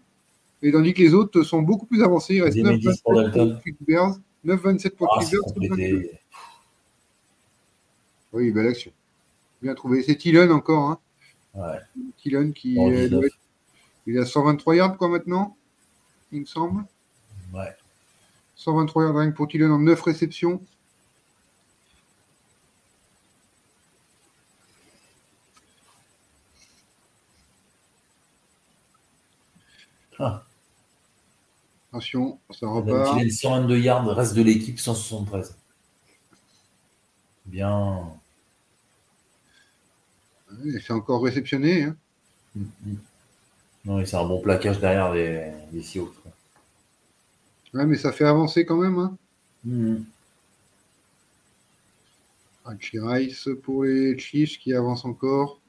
Et 0.63 0.71
tandis 0.71 0.93
que 0.93 1.01
les 1.01 1.13
autres 1.13 1.41
sont 1.43 1.61
beaucoup 1.61 1.85
plus 1.85 2.03
avancés. 2.03 2.35
Il 2.35 2.43
reste 2.43 2.55
Deuxième 2.57 2.75
et 2.75 2.79
10 2.79 3.01
pour 3.01 3.13
9-27 3.13 3.23
Dalton. 3.33 3.53
pour 3.55 3.61
les 3.65 3.75
Bears. 3.93 4.15
9-27 4.45 4.89
pour 4.95 5.07
Ah, 5.11 5.23
les 5.59 5.69
Bears. 5.69 5.99
Oui, 8.33 8.51
belle 8.51 8.67
action. 8.67 8.91
Bien 9.61 9.73
trouvé. 9.75 10.03
C'est 10.03 10.15
Thielen 10.15 10.51
encore. 10.51 10.89
Hein. 10.91 10.99
Ouais. 11.55 12.01
Thielen 12.17 12.53
qui 12.53 12.79
En 12.79 12.87
euh, 12.89 12.91
19. 12.91 13.09
doit 13.09 13.25
être- 13.25 13.37
il 14.07 14.17
a 14.17 14.25
123 14.25 14.75
yards 14.75 14.97
quoi 14.97 15.09
maintenant, 15.09 15.55
il 16.31 16.41
me 16.41 16.45
semble. 16.45 16.83
Ouais. 17.53 17.75
123 18.55 19.03
yards 19.05 19.15
rien 19.17 19.31
pour 19.31 19.47
Thielen 19.47 19.71
en 19.71 19.79
9 19.79 20.01
réceptions. 20.01 20.61
Ah, 30.19 30.43
Attention, 31.91 32.39
ça 32.51 32.67
repart. 32.67 33.17
Thielen, 33.17 33.31
122 33.31 33.79
yards, 33.79 34.07
reste 34.15 34.33
de 34.35 34.41
l'équipe 34.43 34.79
173. 34.79 35.57
Bien. 37.45 38.13
Ouais, 40.51 40.79
C'est 40.85 40.93
encore 40.93 41.23
réceptionné. 41.23 41.83
hein. 41.83 41.95
Mm, 42.55 42.63
mm. 42.85 42.95
Non, 43.85 43.99
et 43.99 44.05
c'est 44.05 44.17
un 44.17 44.25
bon 44.25 44.39
plaquage 44.41 44.79
derrière 44.79 45.11
les, 45.13 45.51
les 45.73 45.81
Seahawks. 45.81 46.13
quoi. 46.21 46.31
Ouais, 47.73 47.85
mais 47.85 47.97
ça 47.97 48.11
fait 48.11 48.25
avancer 48.25 48.65
quand 48.65 48.77
même. 48.77 48.97
Hein. 48.99 49.17
Archie 52.65 52.99
Rice 52.99 53.49
pour 53.63 53.83
les 53.83 54.17
Chiefs 54.17 54.59
qui 54.59 54.73
avancent 54.73 55.05
encore. 55.05 55.59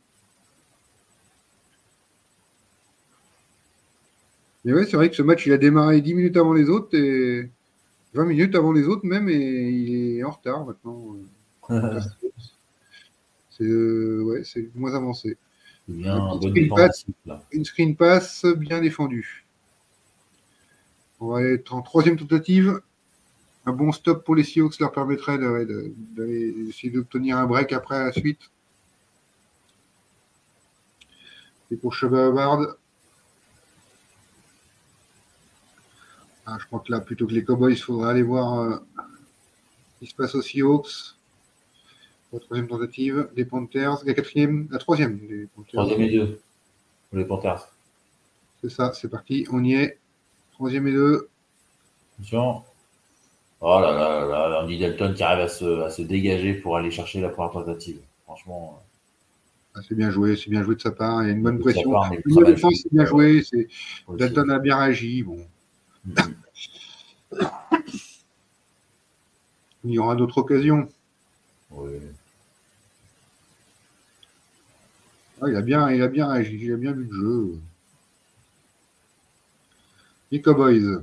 Mais 4.65 4.73
ouais, 4.73 4.85
c'est 4.87 4.97
vrai 4.97 5.11
que 5.11 5.17
ce 5.17 5.23
match, 5.23 5.47
il 5.47 5.53
a 5.53 5.59
démarré 5.59 6.01
10 6.01 6.15
minutes 6.15 6.37
avant 6.37 6.53
les 6.53 6.69
autres 6.69 6.97
et 6.97 7.51
20 8.15 8.25
minutes 8.27 8.55
avant 8.55 8.73
les 8.73 8.87
autres 8.87 9.05
même 9.07 9.29
et 9.29 9.35
il 9.71 10.19
est 10.19 10.25
en 10.25 10.31
retard 10.31 10.65
maintenant. 10.65 11.17
C'est 13.51 13.65
euh, 13.65 14.23
ouais, 14.23 14.45
c'est 14.45 14.75
moins 14.75 14.95
avancé. 14.95 15.37
Un 16.35 16.41
screen 16.51 16.69
pass. 16.77 17.07
là. 17.27 17.43
Une 17.53 17.65
screen 17.65 17.97
pass 17.97 18.45
bien 18.57 18.81
défendue. 18.81 19.45
On 21.21 21.29
va 21.29 21.43
être 21.43 21.75
en 21.75 21.83
troisième 21.83 22.17
tentative. 22.17 22.81
Un 23.67 23.73
bon 23.73 23.93
stop 23.93 24.25
pour 24.25 24.35
les 24.35 24.43
Seahawks 24.43 24.79
leur 24.81 24.91
permettrait 24.93 25.39
de- 25.39 25.65
de- 25.65 25.95
d'aller 26.17 26.55
essayer 26.69 26.91
d'obtenir 26.93 27.39
un 27.39 27.47
break 27.47 27.73
après 27.73 27.99
la 28.05 28.13
suite. 28.13 28.41
Et 31.71 31.77
pour 31.77 31.95
Hubbard. 32.03 32.75
Ah, 36.45 36.59
je 36.61 36.67
crois 36.67 36.81
que 36.81 36.91
là, 36.91 37.01
plutôt 37.01 37.27
que 37.27 37.33
les 37.33 37.45
Cowboys, 37.45 37.73
il 37.73 37.77
faudra 37.81 38.11
aller 38.11 38.23
voir 38.25 38.59
euh, 38.61 38.77
ce 39.95 39.99
qui 40.01 40.07
se 40.11 40.15
passe 40.15 40.35
aux 40.35 40.43
Seahawks. 40.43 41.15
La 42.33 42.39
troisième 42.41 42.69
tentative 42.69 43.29
des 43.37 43.45
Panthers. 43.45 44.05
La 44.07 44.15
quatrième, 44.15 44.69
la 44.71 44.79
troisième 44.79 45.19
des 45.27 45.47
Panthers. 45.55 45.73
Troisième 45.73 46.01
et 46.03 46.11
deux. 46.11 46.41
Pour 47.11 47.19
les 47.19 47.25
Panthers. 47.25 47.69
C'est 48.63 48.71
ça, 48.71 48.93
c'est 48.95 49.09
parti, 49.09 49.47
on 49.51 49.63
y 49.65 49.75
est. 49.75 49.99
Troisième 50.53 50.87
et 50.87 50.93
deux. 50.93 51.29
Attention. 52.19 52.63
Oh 53.61 53.79
là 53.81 53.93
là 53.93 54.27
là 54.27 54.49
là, 54.49 54.63
Andy 54.65 54.79
Dalton 54.79 55.15
qui 55.15 55.23
arrive 55.23 55.45
à 55.45 55.49
se, 55.49 55.83
à 55.83 55.91
se 55.91 56.03
dégager 56.03 56.55
pour 56.55 56.77
aller 56.77 56.91
chercher 56.91 57.21
la 57.21 57.29
première 57.29 57.53
tentative. 57.53 58.01
Franchement, 58.25 58.83
Ah, 59.75 59.81
c'est 59.89 59.95
bien 59.95 60.11
joué, 60.11 60.37
c'est 60.37 60.51
bien 60.51 60.63
joué 60.63 60.75
de 60.75 60.81
sa 60.81 60.91
part. 60.91 61.23
Il 61.23 61.27
y 61.27 61.31
a 61.31 61.33
une 61.33 61.43
bonne 61.43 61.59
pression. 61.61 61.93
part, 61.93 62.11
mal 62.27 62.45
défense, 62.45 62.81
c'est 62.83 62.93
bien 62.93 63.05
joué. 63.05 63.43
C'est... 63.43 63.69
Dalton 64.09 64.51
a 64.51 64.59
bien 64.59 64.77
réagi. 64.79 65.23
Bon, 65.23 65.39
Mhm. 66.05 66.35
il 69.85 69.91
y 69.93 69.99
aura 69.99 70.15
d'autres 70.17 70.39
occasions. 70.39 70.89
Oui. 71.71 71.93
Ah, 75.45 75.49
il, 75.49 75.57
a 75.57 75.61
bien, 75.61 75.91
il 75.91 76.01
a 76.01 76.07
bien 76.07 76.29
réagi, 76.29 76.57
il 76.63 76.73
a 76.73 76.77
bien 76.77 76.93
vu 76.93 77.03
le 77.11 77.13
jeu. 77.13 77.59
Les 80.31 80.41
Cowboys. 80.41 81.03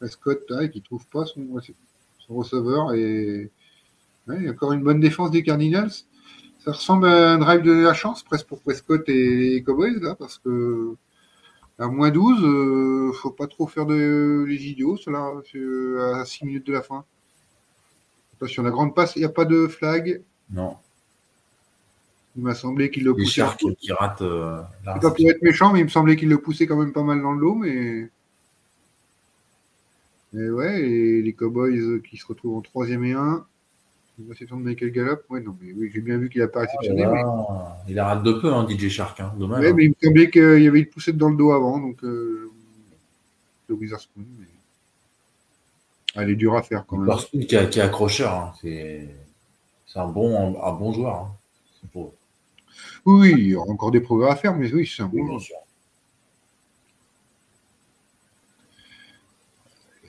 Prescott, 0.00 0.42
ah, 0.50 0.66
qui 0.66 0.80
ne 0.80 0.84
trouve 0.84 1.06
pas 1.06 1.24
son, 1.24 1.46
receveur. 2.28 2.92
Et 2.94 3.52
il 4.26 4.42
y 4.42 4.48
a 4.48 4.50
encore 4.50 4.72
une 4.72 4.82
bonne 4.82 4.98
défense 4.98 5.30
des 5.30 5.44
Cardinals. 5.44 5.92
Ça 6.58 6.72
ressemble 6.72 7.06
à 7.06 7.34
un 7.34 7.38
drive 7.38 7.62
de 7.62 7.70
la 7.70 7.94
chance, 7.94 8.24
presque 8.24 8.48
pour 8.48 8.60
Prescott 8.60 9.08
et 9.08 9.52
les 9.52 9.62
Cowboys, 9.62 10.00
là, 10.00 10.16
parce 10.16 10.38
que 10.38 10.96
à 11.78 11.86
moins 11.86 12.10
12, 12.10 12.42
euh, 12.42 13.12
faut 13.12 13.30
pas 13.30 13.46
trop 13.46 13.68
faire 13.68 13.86
de 13.86 14.44
les 14.48 14.66
idiots, 14.66 14.96
cela, 14.96 15.30
euh, 15.54 16.14
à 16.14 16.24
6 16.24 16.46
minutes 16.46 16.66
de 16.66 16.72
la 16.72 16.82
fin. 16.82 17.04
Attention, 18.36 18.64
la 18.64 18.70
grande 18.70 18.92
passe, 18.92 19.14
il 19.14 19.20
n'y 19.20 19.24
a 19.24 19.28
pas 19.28 19.44
de 19.44 19.68
flag. 19.68 20.20
Non. 20.50 20.76
Il 22.36 22.42
m'a 22.42 22.54
semblé 22.54 22.90
qu'il 22.90 23.04
le 23.04 23.14
poussait. 23.14 23.26
Sharks 23.42 23.62
qui 23.78 23.92
ratent 23.92 24.22
euh, 24.22 24.60
la 24.84 24.98
pas 24.98 25.10
pour 25.12 25.30
être 25.30 25.40
méchant, 25.42 25.72
mais 25.72 25.80
il 25.80 25.84
me 25.84 25.88
semblait 25.88 26.16
qu'il 26.16 26.28
le 26.28 26.38
poussait 26.38 26.66
quand 26.66 26.76
même 26.76 26.92
pas 26.92 27.02
mal 27.04 27.22
dans 27.22 27.32
le 27.32 27.40
dos, 27.40 27.54
mais. 27.54 28.08
Mais 30.32 30.48
ouais, 30.50 30.80
et 30.82 31.22
les 31.22 31.32
Cowboys 31.32 32.02
qui 32.08 32.16
se 32.16 32.26
retrouvent 32.26 32.56
en 32.56 32.60
troisième 32.60 33.04
et 33.04 33.12
un. 33.12 33.44
Une 34.18 34.28
réception 34.30 34.56
de 34.58 34.62
Michael 34.64 34.90
Gallup. 34.92 35.20
Ouais, 35.30 35.40
non, 35.40 35.56
mais 35.60 35.72
oui, 35.72 35.90
j'ai 35.92 36.00
bien 36.00 36.18
vu 36.18 36.28
qu'il 36.28 36.40
n'a 36.40 36.48
pas 36.48 36.60
réceptionné. 36.60 37.04
mais... 37.06 37.22
Ah, 37.24 37.76
Il 37.88 37.98
arrête 37.98 38.22
de 38.22 38.32
peu, 38.32 38.52
hein, 38.52 38.66
DJ 38.68 38.88
Shark. 38.88 39.18
Hein. 39.20 39.32
Dommage. 39.36 39.60
Ouais, 39.60 39.70
hein. 39.70 39.74
mais 39.76 39.84
il 39.86 39.90
me 39.90 39.94
semblait 40.02 40.30
qu'il 40.30 40.62
y 40.62 40.68
avait 40.68 40.80
une 40.80 40.86
poussette 40.86 41.16
dans 41.16 41.28
le 41.30 41.36
dos 41.36 41.52
avant, 41.52 41.78
donc. 41.78 42.02
Euh... 42.04 42.50
Le 43.68 43.74
Witherspoon, 43.76 44.22
mais... 44.38 44.46
Ah, 46.16 46.22
Elle 46.22 46.30
est 46.30 46.36
dure 46.36 46.54
à 46.56 46.62
faire 46.62 46.84
quand 46.86 46.96
même. 46.96 47.06
Witherspoon 47.08 47.40
qui, 47.40 47.54
est- 47.56 47.70
qui 47.70 47.78
est 47.78 47.82
accrocheur. 47.82 48.32
hein. 48.34 48.52
C'est 48.62 49.08
un 49.96 50.06
bon, 50.08 50.60
un 50.62 50.72
bon 50.72 50.92
joueur. 50.92 51.14
hein. 51.16 51.30
C'est 51.80 51.90
pour- 51.90 52.06
Oui, 52.06 52.14
oui, 53.06 53.32
il 53.36 53.46
y 53.48 53.54
aura 53.54 53.70
encore 53.70 53.90
des 53.90 54.00
progrès 54.00 54.30
à 54.30 54.36
faire, 54.36 54.54
mais 54.54 54.72
oui, 54.72 54.86
c'est 54.86 55.02
un 55.02 55.06
bon 55.06 55.36
Oui. 55.36 55.48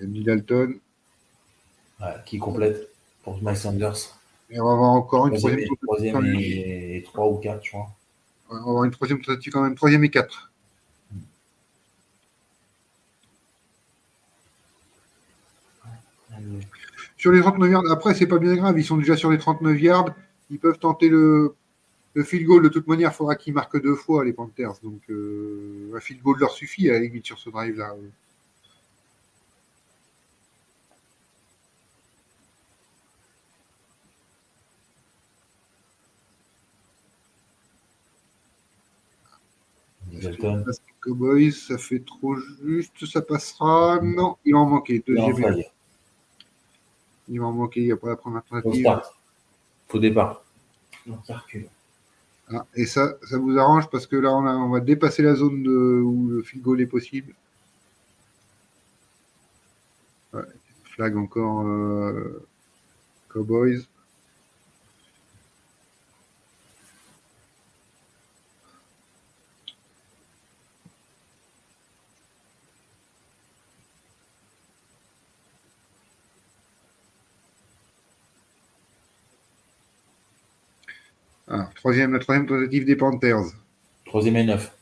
Andy 0.03 0.23
Dalton. 0.23 0.79
Ouais, 2.01 2.07
qui 2.25 2.37
complète 2.37 2.89
pour 3.23 3.41
Miles 3.41 3.55
Sanders. 3.55 3.95
Et 4.49 4.59
on 4.59 4.65
va 4.65 4.73
avoir 4.73 4.91
encore 4.91 5.27
une 5.27 5.37
Troisième, 5.37 5.65
troisième, 5.85 6.15
et- 6.15 6.21
troisième 6.21 6.35
et, 6.41 6.97
et 6.97 7.03
trois 7.03 7.27
ou 7.29 7.37
quatre, 7.37 7.63
je 7.63 7.69
crois. 7.71 7.87
on 8.49 8.55
va 8.55 8.59
avoir 8.61 8.83
une 8.83 8.91
troisième 8.91 9.21
tentative 9.21 9.53
quand 9.53 9.63
même, 9.63 9.75
troisième 9.75 10.03
et 10.03 10.09
quatre. 10.09 10.51
Sur 17.17 17.31
les 17.31 17.41
39 17.41 17.71
yards, 17.71 17.91
après, 17.91 18.13
c'est 18.13 18.27
pas 18.27 18.37
bien 18.39 18.55
grave, 18.55 18.77
ils 18.77 18.83
sont 18.83 18.97
déjà 18.97 19.15
sur 19.15 19.31
les 19.31 19.37
39 19.37 19.79
yards, 19.81 20.09
ils 20.49 20.59
peuvent 20.59 20.77
tenter 20.77 21.09
le, 21.09 21.55
le 22.15 22.23
field 22.23 22.45
goal. 22.47 22.63
De 22.63 22.69
toute 22.69 22.87
manière, 22.87 23.11
il 23.11 23.15
faudra 23.15 23.35
qu'ils 23.35 23.53
marquent 23.53 23.81
deux 23.81 23.95
fois, 23.95 24.25
les 24.25 24.33
Panthers. 24.33 24.73
Donc, 24.81 25.01
euh, 25.09 25.91
un 25.95 25.99
field 25.99 26.21
goal 26.23 26.39
leur 26.39 26.51
suffit 26.51 26.89
à 26.89 26.93
la 26.93 26.99
limite 26.99 27.25
sur 27.25 27.37
ce 27.37 27.49
drive-là. 27.49 27.93
Ça, 40.21 40.29
Cowboys, 41.01 41.51
ça 41.51 41.77
fait 41.77 41.99
trop 41.99 42.35
juste, 42.63 43.05
ça 43.05 43.21
passera. 43.21 43.99
Non, 44.01 44.37
il 44.45 44.53
va 44.53 44.59
en 44.59 44.65
manquer. 44.65 45.03
Il 45.07 45.17
est 45.17 45.19
en 45.19 45.27
Deuxième, 45.29 45.63
il 47.27 47.39
va 47.39 47.45
en 47.45 47.51
manquer, 47.51 47.81
il 47.81 47.85
n'y 47.87 47.91
a 47.91 47.97
pas 47.97 48.09
la 48.09 48.15
première 48.15 48.43
Au 48.49 48.61
tentative. 48.61 48.81
start. 48.81 49.15
Faux 49.87 49.99
départ. 49.99 50.43
Donc, 51.05 51.19
il 51.27 51.35
recule. 51.35 51.69
Ah, 52.51 52.65
et 52.75 52.85
ça, 52.87 53.17
ça 53.23 53.37
vous 53.37 53.55
arrange 53.59 53.87
parce 53.91 54.07
que 54.07 54.15
là, 54.15 54.31
on, 54.33 54.45
a- 54.47 54.55
on 54.55 54.69
va 54.69 54.79
dépasser 54.79 55.21
la 55.21 55.35
zone 55.35 55.61
de- 55.63 56.01
où 56.03 56.27
le 56.29 56.41
field 56.41 56.63
goal 56.63 56.81
est 56.81 56.87
possible. 56.87 57.35
Flag 60.83 61.15
encore 61.17 61.67
euh, 61.67 62.47
Cowboys. 63.29 63.87
Ah, 81.47 81.69
troisième, 81.75 82.13
la 82.13 82.19
troisième 82.19 82.47
tentative 82.47 82.85
des 82.85 82.95
Panthers. 82.95 83.45
Troisième 84.05 84.35
et 84.37 84.43
neuf. 84.43 84.75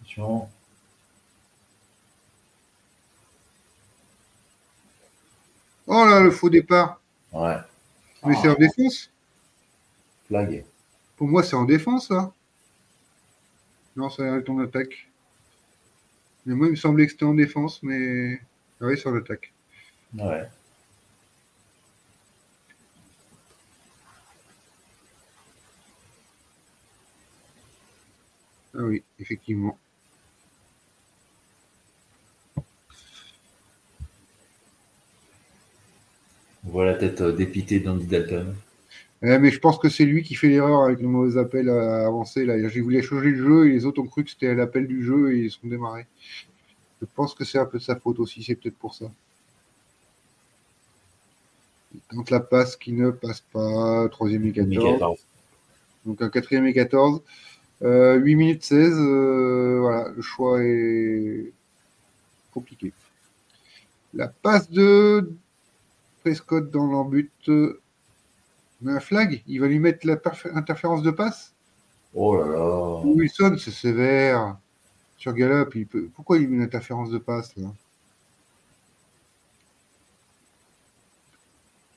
Attention. 0.00 0.48
Oh 5.86 6.04
là, 6.06 6.20
le 6.20 6.30
faux 6.30 6.48
départ. 6.50 7.00
Ouais. 7.32 7.56
Mais 8.24 8.36
c'est 8.40 8.48
en 8.48 8.54
défense. 8.54 9.10
Flag. 10.28 10.64
Pour 11.16 11.26
moi, 11.26 11.42
c'est 11.42 11.56
en 11.56 11.64
défense, 11.64 12.10
là. 12.10 12.32
Non, 13.96 14.08
ça 14.08 14.24
est 14.24 14.48
en 14.48 14.58
attaque. 14.60 15.08
Mais 16.46 16.54
moi, 16.54 16.66
il 16.68 16.70
me 16.70 16.76
semblait 16.76 17.06
que 17.06 17.12
c'était 17.12 17.24
en 17.24 17.34
défense, 17.34 17.82
mais. 17.82 18.40
Ah 18.80 18.86
oui, 18.86 18.98
c'est 18.98 19.08
en 19.08 19.16
attaque. 19.16 19.52
Ouais. 20.14 20.48
Ah 28.74 28.82
oui, 28.82 29.02
effectivement. 29.18 29.78
On 36.64 36.70
voit 36.70 36.86
la 36.86 36.94
tête 36.94 37.20
euh, 37.20 37.32
dépitée 37.32 37.80
d'Andy 37.80 38.06
Dalton. 38.06 38.54
Eh, 39.24 39.38
mais 39.38 39.50
je 39.50 39.60
pense 39.60 39.78
que 39.78 39.88
c'est 39.88 40.04
lui 40.04 40.22
qui 40.22 40.34
fait 40.34 40.48
l'erreur 40.48 40.82
avec 40.82 41.00
le 41.00 41.06
mauvais 41.06 41.38
appel 41.38 41.70
à 41.70 42.06
avancer. 42.06 42.44
Là. 42.44 42.68
J'ai 42.68 42.80
voulu 42.80 43.00
changer 43.02 43.30
le 43.30 43.36
jeu 43.36 43.68
et 43.68 43.72
les 43.72 43.86
autres 43.86 44.02
ont 44.02 44.06
cru 44.06 44.24
que 44.24 44.30
c'était 44.30 44.54
l'appel 44.54 44.88
du 44.88 45.04
jeu 45.04 45.32
et 45.34 45.44
ils 45.44 45.50
sont 45.50 45.66
démarrés. 45.66 46.06
Je 47.00 47.06
pense 47.14 47.34
que 47.34 47.44
c'est 47.44 47.58
un 47.58 47.66
peu 47.66 47.78
de 47.78 47.82
sa 47.82 47.96
faute 47.96 48.18
aussi, 48.18 48.42
c'est 48.42 48.56
peut-être 48.56 48.78
pour 48.78 48.94
ça. 48.94 49.06
Il 51.94 52.00
tente 52.10 52.30
la 52.30 52.40
passe 52.40 52.76
qui 52.76 52.92
ne 52.92 53.10
passe 53.10 53.40
pas. 53.52 54.08
Troisième 54.08 54.44
et 54.46 54.52
14. 54.52 54.92
14. 54.92 55.20
Donc 56.06 56.22
un 56.22 56.30
quatrième 56.30 56.66
et 56.66 56.72
14. 56.72 57.22
Euh, 57.82 58.16
8 58.16 58.34
minutes 58.34 58.64
16. 58.64 58.94
euh, 58.98 59.78
voilà, 59.80 60.08
le 60.14 60.22
choix 60.22 60.62
est 60.62 61.52
compliqué. 62.52 62.92
La 64.14 64.28
passe 64.28 64.70
de 64.70 65.30
Prescott 66.22 66.70
dans 66.70 66.86
leur 66.86 67.04
euh, 68.86 68.96
Un 68.96 69.00
flag 69.00 69.42
Il 69.46 69.60
va 69.60 69.66
lui 69.66 69.78
mettre 69.78 70.06
l'interférence 70.06 71.02
de 71.02 71.10
passe? 71.10 71.54
Oh 72.14 72.36
là 72.36 72.46
là. 72.46 73.00
Wilson, 73.04 73.56
c'est 73.58 73.70
sévère. 73.70 74.56
Sur 75.16 75.32
Gallup, 75.32 75.74
il 75.74 75.86
peut... 75.86 76.08
pourquoi 76.14 76.38
il 76.38 76.48
met 76.48 76.58
l'interférence 76.58 77.10
de 77.10 77.18
passe 77.18 77.54
là? 77.56 77.68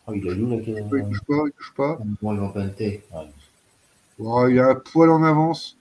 Oh, 0.08 0.14
il 0.14 0.30
a 0.30 0.34
où 0.34 0.50
là 0.50 0.58
Il 0.66 1.10
touche 1.10 1.24
pas, 1.24 1.44
il 1.48 1.52
touche 1.54 1.74
pas. 1.74 1.98
Oh, 4.20 4.48
il 4.48 4.60
a 4.60 4.68
un 4.68 4.76
poil 4.76 5.10
en 5.10 5.24
avance. 5.24 5.76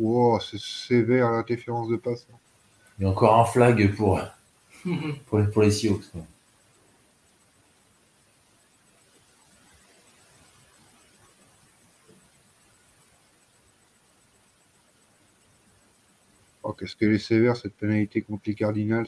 Oh, 0.00 0.38
c'est 0.40 0.60
sévère 0.60 1.30
l'interférence 1.32 1.88
de 1.88 1.96
passe. 1.96 2.26
Il 2.98 3.04
y 3.04 3.06
a 3.06 3.10
encore 3.10 3.38
un 3.38 3.44
flag 3.44 3.94
pour, 3.96 4.20
pour, 5.26 5.38
les, 5.38 5.46
pour 5.48 5.62
les 5.62 5.70
Seahawks. 5.70 6.04
Oh, 16.64 16.72
qu'est-ce 16.72 16.96
qu'elle 16.96 17.12
est 17.12 17.18
sévère 17.18 17.56
cette 17.56 17.74
pénalité 17.74 18.22
contre 18.22 18.42
les 18.46 18.54
Cardinals. 18.54 19.06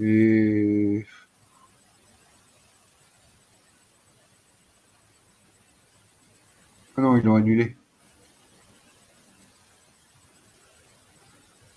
Et 0.00 1.06
Ah 6.98 7.02
non, 7.02 7.16
ils 7.16 7.24
l'ont 7.24 7.34
annulé. 7.34 7.76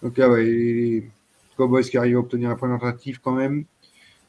Donc 0.02 0.18
là, 0.18 0.30
ouais, 0.30 0.44
les 0.46 1.10
Cowboys 1.58 1.84
qui 1.84 1.98
arrivent 1.98 2.16
à 2.16 2.20
obtenir 2.20 2.50
un 2.50 2.56
point 2.56 2.70
d'attractif 2.70 3.20
quand 3.20 3.34
même. 3.34 3.66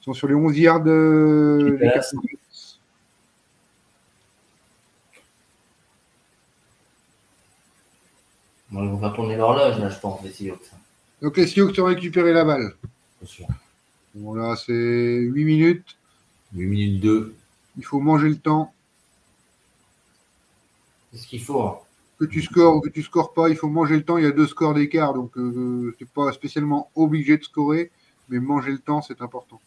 Ils 0.00 0.05
sont 0.05 0.15
sur 0.15 0.26
les 0.26 0.34
11 0.34 0.58
yards 0.58 0.82
de 0.82 1.78
Vont 8.89 8.99
faire 8.99 9.12
tourner 9.12 9.36
l'horloge, 9.36 9.78
là, 9.78 9.89
je 9.89 9.99
pense, 9.99 10.23
les 10.23 10.31
Seahawks. 10.31 10.70
Donc 11.23 11.36
les 11.36 11.47
Seahawks 11.47 11.78
ont 11.78 11.84
récupéré 11.84 12.33
la 12.33 12.44
balle. 12.44 12.75
bien 13.20 13.28
sûr. 13.28 13.47
Bon 14.15 14.34
là, 14.34 14.57
c'est 14.57 14.73
8 14.73 15.44
minutes. 15.44 15.97
8 16.55 16.67
minutes 16.67 17.00
2. 17.00 17.34
Il 17.76 17.84
faut 17.84 18.00
manger 18.00 18.28
le 18.28 18.39
temps. 18.39 18.73
C'est 21.12 21.18
ce 21.18 21.26
qu'il 21.26 21.42
faut. 21.42 21.62
hein? 21.62 21.78
Que 22.18 22.25
tu 22.26 22.42
scores 22.42 22.76
ou 22.76 22.81
que 22.81 22.89
tu 22.91 23.02
scores 23.02 23.33
pas, 23.33 23.49
il 23.49 23.57
faut 23.57 23.68
manger 23.68 23.97
le 23.97 24.05
temps. 24.05 24.18
Il 24.18 24.25
y 24.25 24.26
a 24.26 24.31
deux 24.31 24.47
scores 24.47 24.75
d'écart, 24.75 25.15
donc 25.15 25.36
euh, 25.39 25.94
tu 25.97 26.05
n'es 26.05 26.10
pas 26.12 26.31
spécialement 26.33 26.91
obligé 26.94 27.39
de 27.39 27.44
scorer, 27.44 27.91
mais 28.28 28.39
manger 28.41 28.73
le 28.73 28.78
temps, 28.78 29.00
c'est 29.00 29.23
important. 29.23 29.60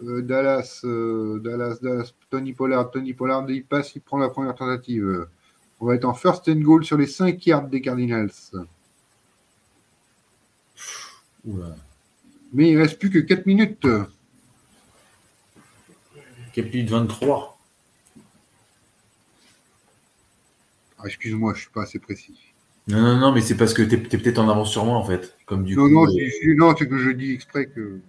Dallas, 0.00 0.80
euh, 0.84 1.40
Dallas, 1.40 1.78
Dallas, 1.82 2.12
Tony 2.30 2.52
Pollard, 2.52 2.90
Tony 2.90 3.12
Pollard, 3.12 3.48
il 3.50 3.64
passe, 3.64 3.94
il 3.94 4.00
prend 4.00 4.18
la 4.18 4.28
première 4.28 4.54
tentative. 4.54 5.26
On 5.80 5.86
va 5.86 5.94
être 5.94 6.04
en 6.04 6.14
first 6.14 6.48
and 6.48 6.60
goal 6.60 6.84
sur 6.84 6.96
les 6.96 7.06
5 7.06 7.44
yards 7.46 7.68
des 7.68 7.80
Cardinals. 7.80 8.30
Oula. 11.44 11.74
Mais 12.52 12.70
il 12.70 12.78
reste 12.78 12.98
plus 12.98 13.10
que 13.10 13.18
4 13.18 13.46
minutes. 13.46 13.86
Capli 16.52 16.84
de 16.84 16.90
23. 16.90 17.58
Ah, 20.98 21.06
Excuse-moi, 21.06 21.54
je 21.54 21.60
suis 21.60 21.70
pas 21.70 21.82
assez 21.82 21.98
précis. 21.98 22.38
Non, 22.88 23.00
non, 23.00 23.16
non, 23.18 23.32
mais 23.32 23.40
c'est 23.40 23.56
parce 23.56 23.72
que 23.72 23.82
t'es 23.82 23.96
es, 23.96 24.18
peut-être 24.18 24.38
en 24.38 24.48
avance 24.48 24.70
sur 24.70 24.84
moi, 24.84 24.96
en 24.96 25.04
fait. 25.04 25.36
Comme 25.46 25.64
du 25.64 25.76
non, 25.76 25.84
coup, 25.84 25.90
non, 25.90 26.06
euh, 26.06 26.54
non, 26.56 26.74
c'est 26.76 26.88
que 26.88 26.98
je 26.98 27.10
dis 27.10 27.32
exprès 27.32 27.66
que. 27.66 28.00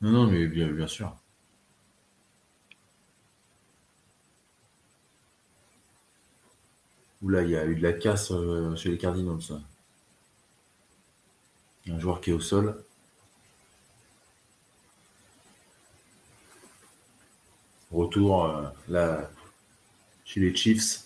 non, 0.00 0.10
non, 0.10 0.26
mais 0.26 0.46
bien, 0.46 0.68
bien 0.68 0.86
sûr. 0.86 1.14
Oula, 7.22 7.42
il 7.42 7.50
y 7.50 7.56
a 7.56 7.66
eu 7.66 7.74
de 7.76 7.82
la 7.82 7.92
casse 7.92 8.30
euh, 8.32 8.74
chez 8.76 8.90
les 8.90 8.98
Cardinals. 8.98 9.42
ça. 9.42 9.60
Un 11.88 11.98
joueur 11.98 12.20
qui 12.20 12.30
est 12.30 12.34
au 12.34 12.40
sol. 12.40 12.82
Retour 17.90 18.44
euh, 18.44 18.68
là, 18.88 19.30
chez 20.24 20.40
les 20.40 20.54
Chiefs. 20.54 21.04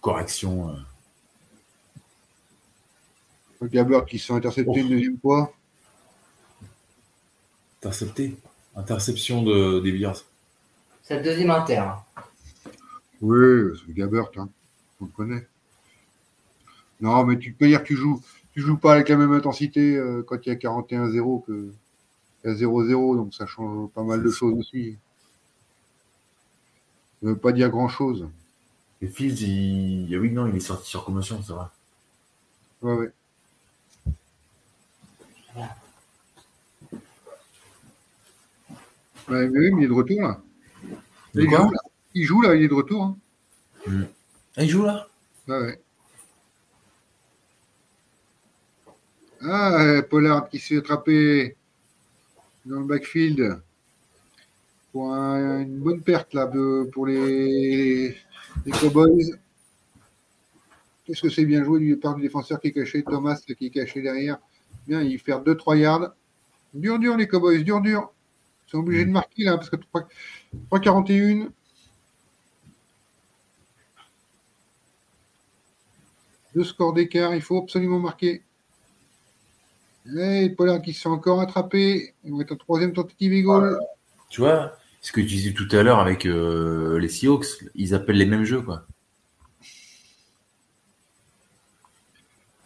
Correction. 0.00 0.70
euh, 3.62 3.66
Gabbert 3.68 4.06
qui 4.06 4.24
intercepter 4.30 4.70
Oh. 4.72 4.76
une 4.78 4.88
deuxième 4.88 5.18
fois. 5.20 5.52
intercepté. 7.82 8.36
Interception 8.74 9.42
de, 9.42 9.80
des 9.80 9.92
Bears. 9.92 10.22
C'est 11.02 11.16
le 11.16 11.22
deuxième 11.22 11.50
inter. 11.50 11.82
Oui, 13.20 13.78
c'est 13.86 13.92
Gabbert, 13.92 14.30
hein. 14.36 14.48
on 15.00 15.04
le 15.04 15.10
connaît. 15.10 15.46
Non, 17.00 17.24
mais 17.24 17.38
tu 17.38 17.52
peux 17.52 17.66
dire 17.66 17.82
que 17.82 17.88
tu 17.88 17.96
joues, 17.96 18.22
tu 18.52 18.60
joues 18.60 18.76
pas 18.76 18.94
avec 18.94 19.08
la 19.08 19.16
même 19.16 19.32
intensité 19.32 19.96
euh, 19.96 20.22
quand 20.22 20.44
il 20.46 20.48
y 20.48 20.52
a 20.52 20.56
41-0 20.56 21.44
que 21.44 21.72
a 22.44 22.52
0-0, 22.52 23.16
donc 23.16 23.34
ça 23.34 23.46
change 23.46 23.90
pas 23.90 24.02
mal 24.02 24.22
de 24.22 24.30
choses 24.30 24.58
aussi. 24.58 24.96
Ça 27.22 27.28
veut 27.28 27.36
pas 27.36 27.52
dire 27.52 27.68
grand-chose. 27.68 28.28
Et 29.02 29.06
Fields, 29.06 29.42
il... 29.42 30.14
ah 30.14 30.18
oui, 30.18 30.30
non, 30.30 30.46
il 30.46 30.56
est 30.56 30.60
sorti 30.60 30.88
sur 30.88 31.04
commotion, 31.04 31.42
c'est 31.42 31.52
vrai. 31.52 31.66
Ouais, 32.82 32.94
ouais. 32.94 33.12
Ouais, 39.28 39.48
mais 39.48 39.58
oui, 39.58 39.70
mais 39.70 39.82
il 39.82 39.84
est 39.84 39.88
de 39.88 39.92
retour 39.92 40.22
là. 40.22 40.40
De 41.34 41.42
il, 41.42 41.50
là? 41.50 41.70
Il 42.14 42.24
joue 42.24 42.40
là, 42.42 42.54
il 42.54 42.62
est 42.64 42.68
de 42.68 42.74
retour. 42.74 43.02
hein. 43.02 43.16
Ah, 44.56 44.62
il 44.64 44.68
joue 44.70 44.84
là? 44.84 45.08
Ouais. 45.48 45.80
Ah, 49.42 50.02
Pollard 50.08 50.48
qui 50.48 50.58
s'est 50.58 50.76
attrapé 50.78 51.56
dans 52.66 52.80
le 52.80 52.86
backfield 52.86 53.60
pour 54.92 55.14
un- 55.14 55.60
une 55.62 55.78
bonne 55.78 56.02
perte 56.02 56.34
là 56.34 56.46
de- 56.46 56.88
pour 56.92 57.06
les, 57.06 58.16
les 58.66 58.72
Cowboys. 58.72 59.34
Qu'est-ce 61.04 61.22
que 61.22 61.28
c'est 61.30 61.44
bien 61.44 61.64
joué 61.64 61.80
du 61.80 61.96
part 61.96 62.14
du 62.16 62.22
défenseur 62.22 62.60
qui 62.60 62.68
est 62.68 62.72
caché, 62.72 63.02
Thomas 63.02 63.36
qui 63.58 63.66
est 63.66 63.70
caché 63.70 64.02
derrière. 64.02 64.38
Bien, 64.86 65.02
il 65.02 65.18
fait 65.18 65.32
2-3 65.44 65.76
yards. 65.76 66.12
Dur, 66.74 66.98
dur 66.98 67.16
les 67.16 67.26
Cowboys, 67.26 67.64
dur, 67.64 67.80
dur. 67.80 68.12
Ils 68.66 68.70
sont 68.70 68.78
obligés 68.78 69.04
de 69.06 69.10
marquer 69.10 69.44
là 69.44 69.56
parce 69.56 69.70
que 69.70 69.76
3, 69.76 70.06
Deux 76.54 76.64
scores 76.64 76.92
d'écart, 76.92 77.34
il 77.34 77.42
faut 77.42 77.58
absolument 77.58 77.98
marquer. 77.98 78.42
Et 80.18 80.50
Pollard 80.50 80.82
qui 80.82 80.92
se 80.92 81.02
fait 81.02 81.08
encore 81.08 81.40
attraper. 81.40 82.14
Ils 82.24 82.32
vont 82.32 82.40
être 82.40 82.52
en 82.52 82.56
troisième 82.56 82.92
tentative 82.92 83.32
et 83.32 83.42
goal. 83.42 83.78
Tu 84.28 84.40
vois, 84.40 84.76
ce 85.00 85.12
que 85.12 85.20
tu 85.20 85.26
disais 85.26 85.52
tout 85.52 85.68
à 85.72 85.82
l'heure 85.82 86.00
avec 86.00 86.26
euh, 86.26 86.98
les 86.98 87.08
Seahawks, 87.08 87.64
ils 87.74 87.94
appellent 87.94 88.16
les 88.16 88.26
mêmes 88.26 88.44
jeux, 88.44 88.62
quoi. 88.62 88.86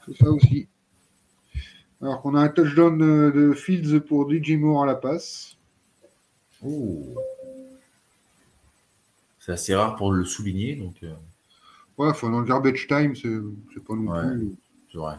C'est 0.07 0.17
ça 0.17 0.31
aussi. 0.31 0.69
Alors 2.01 2.21
qu'on 2.21 2.35
a 2.35 2.41
un 2.41 2.49
touchdown 2.49 2.99
de, 2.99 3.33
de 3.35 3.55
Fields 3.55 4.01
pour 4.01 4.31
DJ 4.31 4.53
Moore 4.53 4.83
à 4.83 4.87
la 4.87 4.95
passe. 4.95 5.57
Oh. 6.63 7.15
C'est 9.39 9.53
assez 9.53 9.75
rare 9.75 9.97
pour 9.97 10.13
le 10.13 10.25
souligner, 10.25 10.75
donc 10.75 10.97
euh, 11.03 11.15
Ouais, 11.99 12.09
enfin, 12.09 12.31
dans 12.31 12.41
le 12.41 12.47
garbage 12.47 12.87
time, 12.89 13.15
c'est 13.17 13.29
c'est 13.73 13.85
pas 13.85 13.95
non 13.95 14.11
Ouais. 14.13 14.31
plus. 14.37 14.57
c'est 14.93 14.99
vrai. 14.99 15.17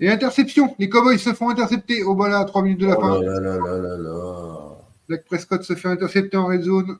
Et 0.00 0.08
interception 0.08 0.74
Les 0.78 0.88
Cowboys 0.88 1.18
se 1.18 1.32
font 1.34 1.50
intercepter 1.50 2.02
au 2.04 2.14
bas 2.14 2.28
là, 2.28 2.38
à 2.40 2.44
3 2.44 2.62
minutes 2.62 2.80
de 2.80 2.86
la 2.86 2.96
Oh 2.98 3.00
fin. 3.00 3.20
là 3.22 3.40
là 3.40 3.56
là 3.58 3.78
là 3.78 3.96
là. 3.96 4.76
Dak 5.08 5.24
Prescott 5.24 5.62
se 5.62 5.74
fait 5.74 5.88
intercepter 5.88 6.36
en 6.36 6.46
red 6.46 6.62
zone. 6.62 6.98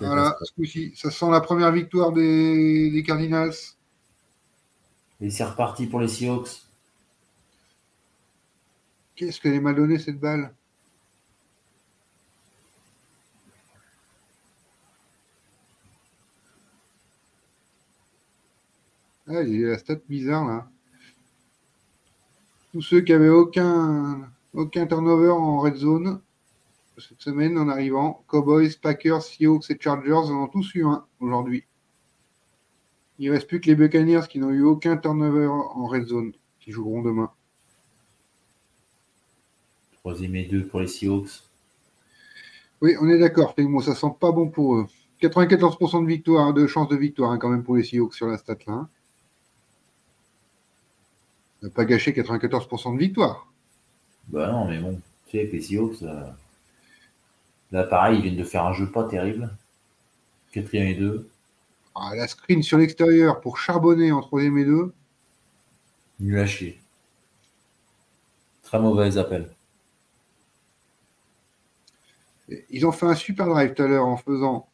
Voilà, 0.00 0.36
ce 0.42 0.52
coup-ci, 0.52 0.92
ça 0.94 1.10
sent 1.10 1.28
la 1.30 1.40
première 1.40 1.72
victoire 1.72 2.12
des, 2.12 2.90
des 2.90 3.02
Cardinals. 3.02 3.52
Et 5.20 5.30
c'est 5.30 5.44
reparti 5.44 5.86
pour 5.86 5.98
les 5.98 6.06
Seahawks. 6.06 6.62
Qu'est-ce 9.16 9.40
qu'elle 9.40 9.54
est 9.54 9.60
mal 9.60 9.74
donnée 9.74 9.98
cette 9.98 10.20
balle? 10.20 10.52
Ah, 19.28 19.42
il 19.42 19.60
y 19.60 19.64
a 19.64 19.68
la 19.68 19.78
stat 19.78 19.98
bizarre 20.08 20.46
là. 20.46 20.70
Tous 22.72 22.82
ceux 22.82 23.00
qui 23.00 23.12
avaient 23.12 23.28
aucun, 23.28 24.30
aucun 24.54 24.86
turnover 24.86 25.30
en 25.30 25.60
red 25.60 25.76
zone 25.76 26.20
cette 27.00 27.22
semaine 27.22 27.56
en 27.58 27.68
arrivant, 27.68 28.24
Cowboys, 28.28 28.76
Packers, 28.80 29.22
Seahawks 29.22 29.70
et 29.70 29.78
Chargers 29.80 30.12
en 30.12 30.44
ont 30.44 30.48
tous 30.48 30.74
eu 30.74 30.84
un 30.84 31.04
aujourd'hui. 31.20 31.64
Il 33.18 33.28
ne 33.28 33.34
reste 33.34 33.48
plus 33.48 33.60
que 33.60 33.66
les 33.66 33.74
Buccaneers 33.74 34.28
qui 34.28 34.38
n'ont 34.38 34.50
eu 34.50 34.62
aucun 34.62 34.96
turnover 34.96 35.46
en 35.46 35.86
red 35.86 36.06
zone, 36.06 36.32
qui 36.60 36.72
joueront 36.72 37.02
demain. 37.02 37.30
Troisième 39.92 40.36
et 40.36 40.44
deux 40.44 40.66
pour 40.66 40.80
les 40.80 40.86
Seahawks. 40.86 41.42
Oui, 42.80 42.94
on 43.00 43.08
est 43.08 43.18
d'accord. 43.18 43.54
Moi, 43.58 43.82
ça 43.82 43.94
sent 43.94 44.14
pas 44.20 44.30
bon 44.30 44.48
pour 44.48 44.76
eux. 44.76 44.86
94% 45.20 46.02
de 46.02 46.06
victoire, 46.06 46.54
de 46.54 46.66
chance 46.68 46.88
de 46.88 46.96
victoire 46.96 47.32
hein, 47.32 47.38
quand 47.38 47.48
même 47.48 47.64
pour 47.64 47.76
les 47.76 47.82
Seahawks 47.82 48.14
sur 48.14 48.28
la 48.28 48.38
stat 48.38 48.58
là. 48.66 48.88
N'a 51.62 51.70
pas 51.70 51.84
gâché 51.84 52.12
94% 52.12 52.94
de 52.94 52.98
victoire. 52.98 53.52
Bah 54.28 54.50
non, 54.50 54.66
mais 54.66 54.78
bon, 54.78 55.00
tu 55.26 55.38
sais, 55.38 55.48
les 55.50 55.60
Seahawks, 55.60 56.02
euh, 56.02 56.26
là, 57.72 57.84
pareil, 57.84 58.18
ils 58.18 58.22
viennent 58.22 58.36
de 58.36 58.44
faire 58.44 58.64
un 58.64 58.72
jeu 58.72 58.90
pas 58.90 59.04
terrible. 59.04 59.50
Quatrième 60.52 60.88
et 60.88 60.94
deux. 60.94 61.28
Ah, 61.94 62.14
la 62.14 62.28
screen 62.28 62.62
sur 62.62 62.78
l'extérieur 62.78 63.40
pour 63.40 63.58
charbonner 63.58 64.12
en 64.12 64.20
troisième 64.20 64.58
et 64.58 64.64
deux. 64.64 64.92
Nul 66.20 66.38
à 66.38 66.46
chier. 66.46 66.80
Très 68.62 68.78
mauvais 68.78 69.16
appel. 69.18 69.48
Ils 72.70 72.86
ont 72.86 72.92
fait 72.92 73.06
un 73.06 73.14
super 73.14 73.46
drive 73.46 73.74
tout 73.74 73.82
à 73.82 73.88
l'heure 73.88 74.06
en 74.06 74.16
faisant 74.16 74.68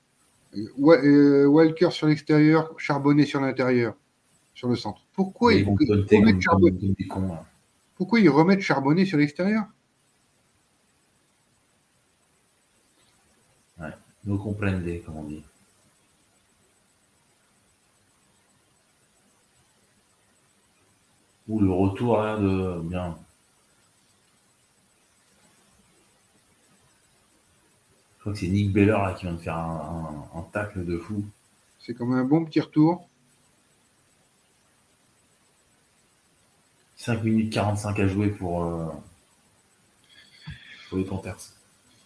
euh, 0.56 0.68
euh, 0.78 1.46
Walker 1.46 1.90
sur 1.90 2.06
l'extérieur, 2.06 2.72
charbonner 2.76 3.26
sur 3.26 3.40
l'intérieur, 3.40 3.94
sur 4.54 4.68
le 4.68 4.76
centre. 4.76 5.02
Pourquoi 5.12 5.54
ils, 5.54 5.64
remettent 5.64 7.08
cons. 7.08 7.28
là. 7.28 7.44
pourquoi 7.96 8.20
ils 8.20 8.28
remettent 8.30 8.62
sur 8.62 9.18
l'extérieur? 9.18 9.64
No 14.26 14.38
comprende, 14.38 15.02
comme 15.04 15.16
on 15.16 15.24
dit. 15.24 15.44
Ou 21.46 21.60
le 21.60 21.70
retour 21.70 22.16
de 22.38 22.80
bien. 22.80 23.18
Je 28.16 28.20
crois 28.20 28.32
que 28.32 28.38
c'est 28.38 28.48
Nick 28.48 28.72
Beller 28.72 28.92
là 28.92 29.12
qui 29.12 29.26
vient 29.26 29.34
de 29.34 29.38
faire 29.40 29.58
un, 29.58 30.26
un- 30.34 30.38
un 30.38 30.42
tacle 30.44 30.86
de 30.86 30.96
fou. 30.96 31.22
C'est 31.78 31.92
comme 31.92 32.14
un 32.14 32.24
bon 32.24 32.46
petit 32.46 32.60
retour. 32.60 33.06
5 37.04 37.22
minutes 37.22 37.52
45 37.52 37.98
à 38.00 38.06
jouer 38.08 38.28
pour, 38.28 38.64
euh, 38.64 38.86
pour 40.88 40.96
les 40.98 41.04
Panthers. 41.04 41.36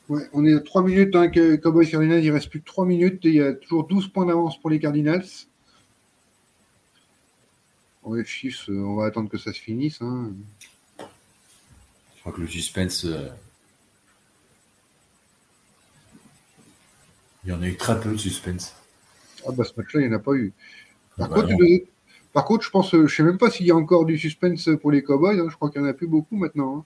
Ouais, 0.08 0.22
on 0.32 0.44
est 0.44 0.54
à 0.54 0.60
3 0.60 0.82
minutes, 0.82 1.14
hein, 1.14 1.28
que 1.28 1.54
Cowboys 1.56 1.88
Cardinals, 1.88 2.24
il 2.24 2.30
reste 2.32 2.48
plus 2.50 2.60
que 2.60 2.64
3 2.66 2.84
minutes 2.84 3.24
et 3.24 3.28
il 3.28 3.34
y 3.34 3.40
a 3.42 3.52
toujours 3.52 3.86
12 3.86 4.08
points 4.08 4.26
d'avance 4.26 4.60
pour 4.60 4.70
les 4.70 4.80
Cardinals. 4.80 5.24
On 8.02 8.14
les 8.14 8.24
Chiefs, 8.24 8.68
euh, 8.70 8.72
on 8.80 8.96
va 8.96 9.06
attendre 9.06 9.28
que 9.28 9.38
ça 9.38 9.52
se 9.52 9.60
finisse. 9.60 10.00
hein. 10.02 10.30
Je 10.98 12.20
crois 12.20 12.32
que 12.32 12.40
le 12.40 12.48
suspense. 12.48 13.04
euh, 13.04 13.28
Il 17.44 17.50
y 17.50 17.52
en 17.52 17.62
a 17.62 17.68
eu 17.68 17.76
très 17.76 18.00
peu 18.00 18.10
de 18.10 18.16
suspense. 18.16 18.74
Ah 19.46 19.52
bah 19.52 19.62
ce 19.64 19.72
match-là, 19.76 20.00
il 20.00 20.08
n'y 20.08 20.14
en 20.14 20.18
a 20.18 20.20
pas 20.20 20.32
eu. 20.34 20.52
Par, 21.16 21.26
Ah 21.30 21.34
bah 21.36 21.42
contre. 21.42 21.62
Par 22.38 22.44
contre, 22.44 22.64
je 22.64 22.70
pense, 22.70 22.94
euh, 22.94 23.08
je 23.08 23.16
sais 23.16 23.24
même 23.24 23.36
pas 23.36 23.50
s'il 23.50 23.66
y 23.66 23.72
a 23.72 23.74
encore 23.74 24.04
du 24.06 24.16
suspense 24.16 24.68
pour 24.80 24.92
les 24.92 25.02
Cowboys. 25.02 25.40
hein. 25.40 25.48
Je 25.50 25.56
crois 25.56 25.70
qu'il 25.70 25.82
n'y 25.82 25.88
en 25.88 25.90
a 25.90 25.92
plus 25.92 26.06
beaucoup 26.06 26.36
maintenant. 26.36 26.78
hein. 26.78 26.84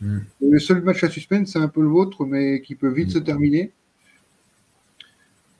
Hmm. 0.00 0.18
Le 0.40 0.58
seul 0.58 0.82
match 0.82 1.04
à 1.04 1.08
suspense, 1.08 1.52
c'est 1.52 1.60
un 1.60 1.68
peu 1.68 1.82
le 1.82 1.86
vôtre, 1.86 2.24
mais 2.24 2.60
qui 2.62 2.74
peut 2.74 2.88
vite 2.88 3.10
Hmm. 3.10 3.12
se 3.12 3.18
terminer. 3.20 3.72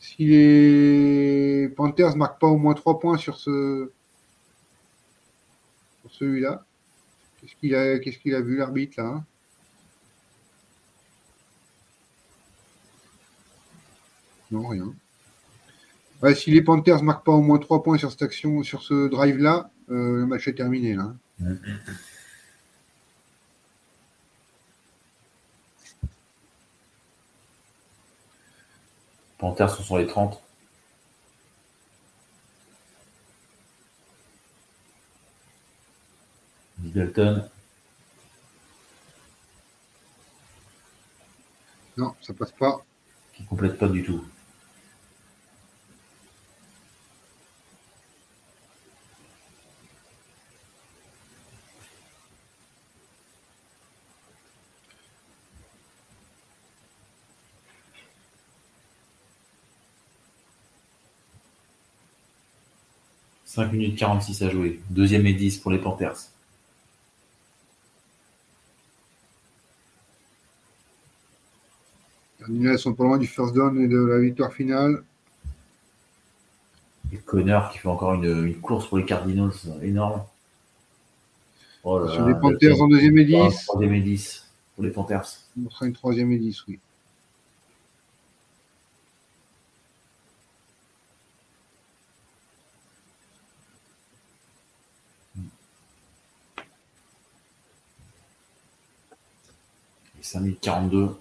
Si 0.01 0.27
les 0.27 1.69
Panthers 1.77 2.17
marquent 2.17 2.41
pas 2.41 2.49
au 2.49 2.59
moins 2.59 2.75
3 2.75 2.99
points 2.99 3.17
sur 3.17 3.37
ce 3.37 3.93
sur 6.01 6.11
celui-là, 6.13 6.65
qu'est-ce 7.41 7.55
qu'il 7.61 7.77
a, 7.77 8.01
qu'est-ce 8.01 8.19
qu'il 8.19 8.35
a 8.35 8.41
vu 8.41 8.57
l'arbitre 8.57 8.95
là 9.01 9.07
hein? 9.07 9.25
Non, 14.51 14.67
rien. 14.67 14.93
Ouais, 16.23 16.35
si 16.35 16.51
les 16.51 16.63
Panthers 16.63 17.03
marquent 17.03 17.25
pas 17.25 17.33
au 17.33 17.41
moins 17.43 17.59
3 17.59 17.83
points 17.83 17.99
sur 17.99 18.11
cette 18.11 18.23
action, 18.23 18.63
sur 18.63 18.83
ce 18.83 19.09
drive-là, 19.09 19.71
euh, 19.91 20.17
le 20.21 20.27
match 20.27 20.49
est 20.49 20.55
terminé 20.55 20.95
là. 20.95 21.13
hein. 21.45 21.57
Panthers 29.39 29.71
sont 29.71 29.83
sur 29.83 29.99
les 29.99 30.07
30. 30.07 30.43
Middleton. 36.79 37.49
Non, 41.97 42.15
ça 42.21 42.33
passe 42.33 42.53
pas. 42.53 42.85
qui 43.35 43.45
complète 43.45 43.79
pas 43.79 43.89
du 43.89 44.03
tout. 44.05 44.25
Cinq 63.59 63.73
minutes 63.73 63.99
46 63.99 64.43
à 64.43 64.51
jouer. 64.51 64.81
Deuxième 64.89 65.27
et 65.27 65.33
10 65.33 65.59
pour 65.59 65.73
les 65.73 65.79
Panthers. 65.79 66.15
Cardinals 72.39 72.79
sont 72.79 72.95
pas 72.95 73.03
loin 73.03 73.19
du 73.19 73.27
first 73.27 73.57
down 73.57 73.81
et 73.81 73.89
de 73.89 73.99
la 73.99 74.21
victoire 74.21 74.53
finale. 74.53 75.03
Et 77.13 77.17
Connor 77.17 77.73
qui 77.73 77.79
fait 77.79 77.89
encore 77.89 78.15
une, 78.15 78.47
une 78.47 78.61
course 78.61 78.87
pour 78.87 78.99
les 78.99 79.05
Cardinals 79.05 79.51
énorme. 79.83 80.23
Oh 81.83 81.99
là 81.99 82.13
Sur 82.13 82.29
là, 82.29 82.35
les 82.35 82.41
Panthers 82.41 82.81
en 82.81 82.87
deuxième 82.87 83.19
et 83.19 83.41
Ah, 83.41 83.49
10. 83.49 83.65
Troisième 83.67 83.95
et 83.95 84.01
10 84.03 84.49
pour 84.77 84.85
les 84.85 84.91
Panthers. 84.91 85.27
On 85.67 85.69
sera 85.69 85.87
une 85.87 85.95
troisième 85.95 86.31
et 86.31 86.39
10, 86.39 86.65
oui. 86.69 86.79
Et 100.29 100.31
5 100.31 100.41
minutes 100.41 100.61
42. 100.61 101.17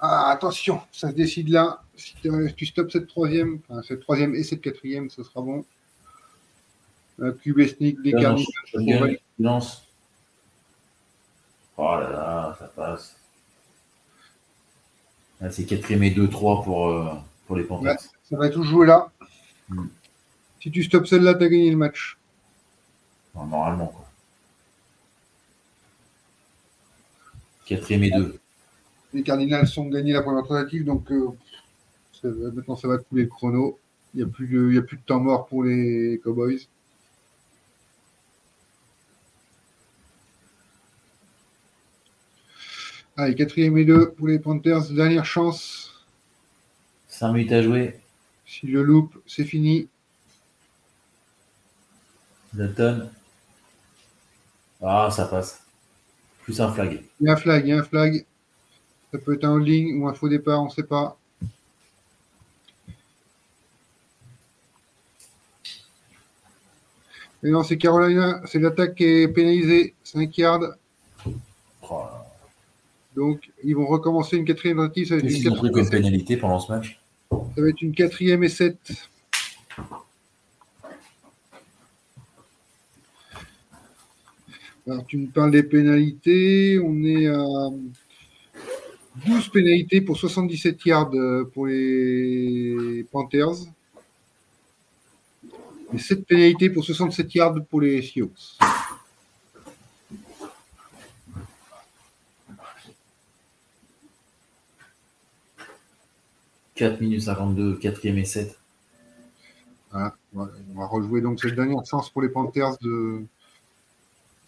Ah, 0.00 0.30
attention, 0.30 0.80
ça 0.92 1.08
se 1.10 1.14
décide 1.14 1.48
là. 1.48 1.80
Si 1.96 2.14
tu- 2.56 2.66
stoppes 2.66 2.90
cette 2.90 3.06
troisième, 3.06 3.60
enfin 3.68 3.80
cette 3.86 4.00
troisième 4.00 4.34
et 4.34 4.42
cette 4.42 4.60
quatrième, 4.60 5.08
ce 5.08 5.22
sera 5.22 5.40
bon. 5.40 5.64
La 7.18 7.30
QB 7.30 7.66
sneak 7.68 8.02
des 8.02 8.10
Là, 8.10 8.18
non, 8.18 8.22
Cardinals. 8.22 8.46
shotgun, 8.66 8.92
pour 8.92 9.00
valider. 9.00 9.20
il 9.38 9.44
lance. 9.44 9.86
Oh 11.76 11.82
là 11.96 12.10
là, 12.10 12.56
ça 12.58 12.66
passe. 12.66 13.16
Là, 15.40 15.50
c'est 15.50 15.64
quatrième 15.64 16.02
et 16.02 16.10
2-3 16.10 16.64
pour, 16.64 16.88
euh, 16.90 17.12
pour 17.46 17.56
les 17.56 17.64
Panthers. 17.64 17.92
Ouais. 17.92 17.98
Ça 18.24 18.36
va 18.36 18.48
tout 18.48 18.62
jouer 18.64 18.86
là. 18.86 19.10
Hmm. 19.68 19.86
Si 20.62 20.70
tu 20.70 20.82
stoppes 20.82 21.06
celle-là, 21.06 21.34
tu 21.34 21.44
as 21.44 21.48
gagné 21.48 21.70
le 21.70 21.76
match. 21.76 22.16
Non, 23.34 23.46
normalement, 23.46 23.86
quoi. 23.88 24.08
Quatrième 27.66 28.04
et 28.04 28.10
2. 28.10 28.38
Les 29.14 29.22
Cardinals 29.22 29.66
ont 29.78 29.86
gagné 29.88 30.12
la 30.12 30.22
première 30.22 30.44
tentative, 30.46 30.84
donc 30.84 31.10
euh, 31.10 31.28
ça 32.20 32.28
maintenant 32.28 32.76
ça 32.76 32.88
va 32.88 32.98
couler 32.98 33.22
le 33.22 33.28
chrono. 33.28 33.78
Il 34.12 34.18
n'y 34.18 34.22
a, 34.24 34.26
plus 34.26 34.46
de- 34.48 34.68
il 34.70 34.74
y 34.74 34.78
a 34.78 34.82
plus 34.82 34.96
de 34.96 35.02
temps 35.02 35.20
mort 35.20 35.46
pour 35.46 35.64
les 35.64 36.20
Cowboys. 36.22 36.66
Allez, 43.16 43.34
quatrième 43.34 43.78
et 43.78 43.84
deux 43.84 44.10
pour 44.10 44.28
les 44.28 44.38
Panthers. 44.38 44.90
Dernière 44.90 45.24
chance. 45.24 46.04
5 47.08 47.32
minutes 47.32 47.52
à 47.52 47.62
jouer. 47.62 48.00
Si 48.46 48.70
je 48.70 48.78
loupe, 48.78 49.16
c'est 49.26 49.44
fini. 49.44 49.88
Dalton. 52.52 53.10
Ah, 54.82 55.08
ça 55.10 55.26
passe. 55.26 55.62
Plus 56.42 56.60
un 56.60 56.70
flag. 56.72 57.02
Il 57.20 57.26
y 57.26 57.30
a 57.30 57.32
un 57.32 57.36
flag, 57.36 57.66
il 57.66 57.70
y 57.70 57.72
a 57.72 57.78
un 57.78 57.82
flag. 57.82 58.24
Ça 59.12 59.18
peut 59.18 59.34
être 59.34 59.44
un 59.44 59.52
holding 59.52 60.00
ou 60.00 60.08
un 60.08 60.14
faux 60.14 60.28
départ, 60.28 60.60
on 60.60 60.66
ne 60.66 60.70
sait 60.70 60.82
pas. 60.82 61.16
Et 67.42 67.50
non, 67.50 67.62
c'est 67.62 67.76
Carolina, 67.76 68.40
c'est 68.46 68.58
l'attaque 68.58 68.94
qui 68.94 69.04
est 69.04 69.28
pénalisée, 69.28 69.94
5 70.02 70.36
yards. 70.38 70.74
Oh. 71.82 72.06
Donc, 73.14 73.50
ils 73.62 73.76
vont 73.76 73.86
recommencer 73.86 74.36
une 74.36 74.46
quatrième 74.46 74.78
tentative. 74.78 75.20
Qu'est-ce 75.20 75.36
qu'ils 75.36 75.50
ont 75.50 75.56
pris 75.56 75.70
comme 75.70 75.88
pénalité 75.88 76.36
pendant 76.36 76.58
ce 76.58 76.72
match? 76.72 77.00
Ça 77.54 77.62
va 77.62 77.68
être 77.68 77.82
une 77.82 77.94
quatrième 77.94 78.44
et 78.44 78.48
7. 78.48 78.76
Alors, 84.86 85.06
tu 85.06 85.16
me 85.16 85.26
parles 85.28 85.50
des 85.50 85.62
pénalités. 85.62 86.78
On 86.78 87.02
est 87.04 87.26
à 87.26 87.44
12 89.26 89.48
pénalités 89.48 90.00
pour 90.00 90.16
77 90.16 90.84
yards 90.84 91.14
euh, 91.14 91.50
pour 91.52 91.66
les 91.66 93.06
Panthers. 93.10 93.66
Et 95.94 95.98
7 95.98 96.26
pénalités 96.26 96.70
pour 96.70 96.84
67 96.84 97.34
yards 97.34 97.64
pour 97.70 97.80
les 97.80 98.02
Seahawks. 98.02 98.58
«4 106.74 107.00
minutes 107.00 107.22
52, 107.22 107.78
4e 107.78 108.18
et 108.18 108.24
7. 108.24 108.58
Voilà. 109.90 110.14
On 110.34 110.46
va 110.74 110.86
rejouer 110.86 111.20
donc 111.20 111.40
cette 111.40 111.54
dernière 111.54 111.84
chance 111.86 112.10
pour 112.10 112.22
les 112.22 112.28
Panthers 112.28 112.76
de, 112.80 113.22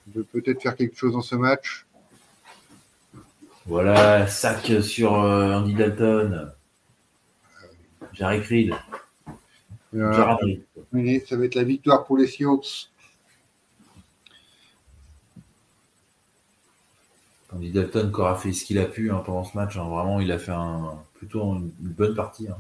de 0.09 0.23
peut-être 0.23 0.61
faire 0.61 0.75
quelque 0.75 0.97
chose 0.97 1.13
dans 1.13 1.23
ce 1.23 1.37
match. 1.37 1.87
Voilà, 3.67 4.27
sac 4.27 4.71
sur 4.83 5.15
euh, 5.15 5.55
Andy 5.55 5.75
Dalton. 5.75 6.53
Jarek 8.13 8.45
Reed. 8.47 8.75
Euh, 9.95 10.13
ça 11.27 11.37
va 11.37 11.45
être 11.45 11.55
la 11.55 11.65
victoire 11.65 12.05
pour 12.05 12.17
les 12.17 12.27
Seahawks. 12.27 12.91
Andy 17.53 17.71
Dalton 17.71 18.11
qui 18.13 18.21
aura 18.21 18.37
fait 18.37 18.53
ce 18.53 18.65
qu'il 18.65 18.79
a 18.79 18.85
pu 18.87 19.11
hein, 19.11 19.23
pendant 19.25 19.45
ce 19.45 19.57
match. 19.57 19.77
hein. 19.77 19.89
Vraiment, 19.89 20.21
il 20.21 20.31
a 20.33 20.39
fait 20.39 20.53
un, 20.53 20.99
plutôt 21.19 21.55
une, 21.55 21.71
bonne 21.81 22.15
partie. 22.15 22.49
hein. 22.49 22.59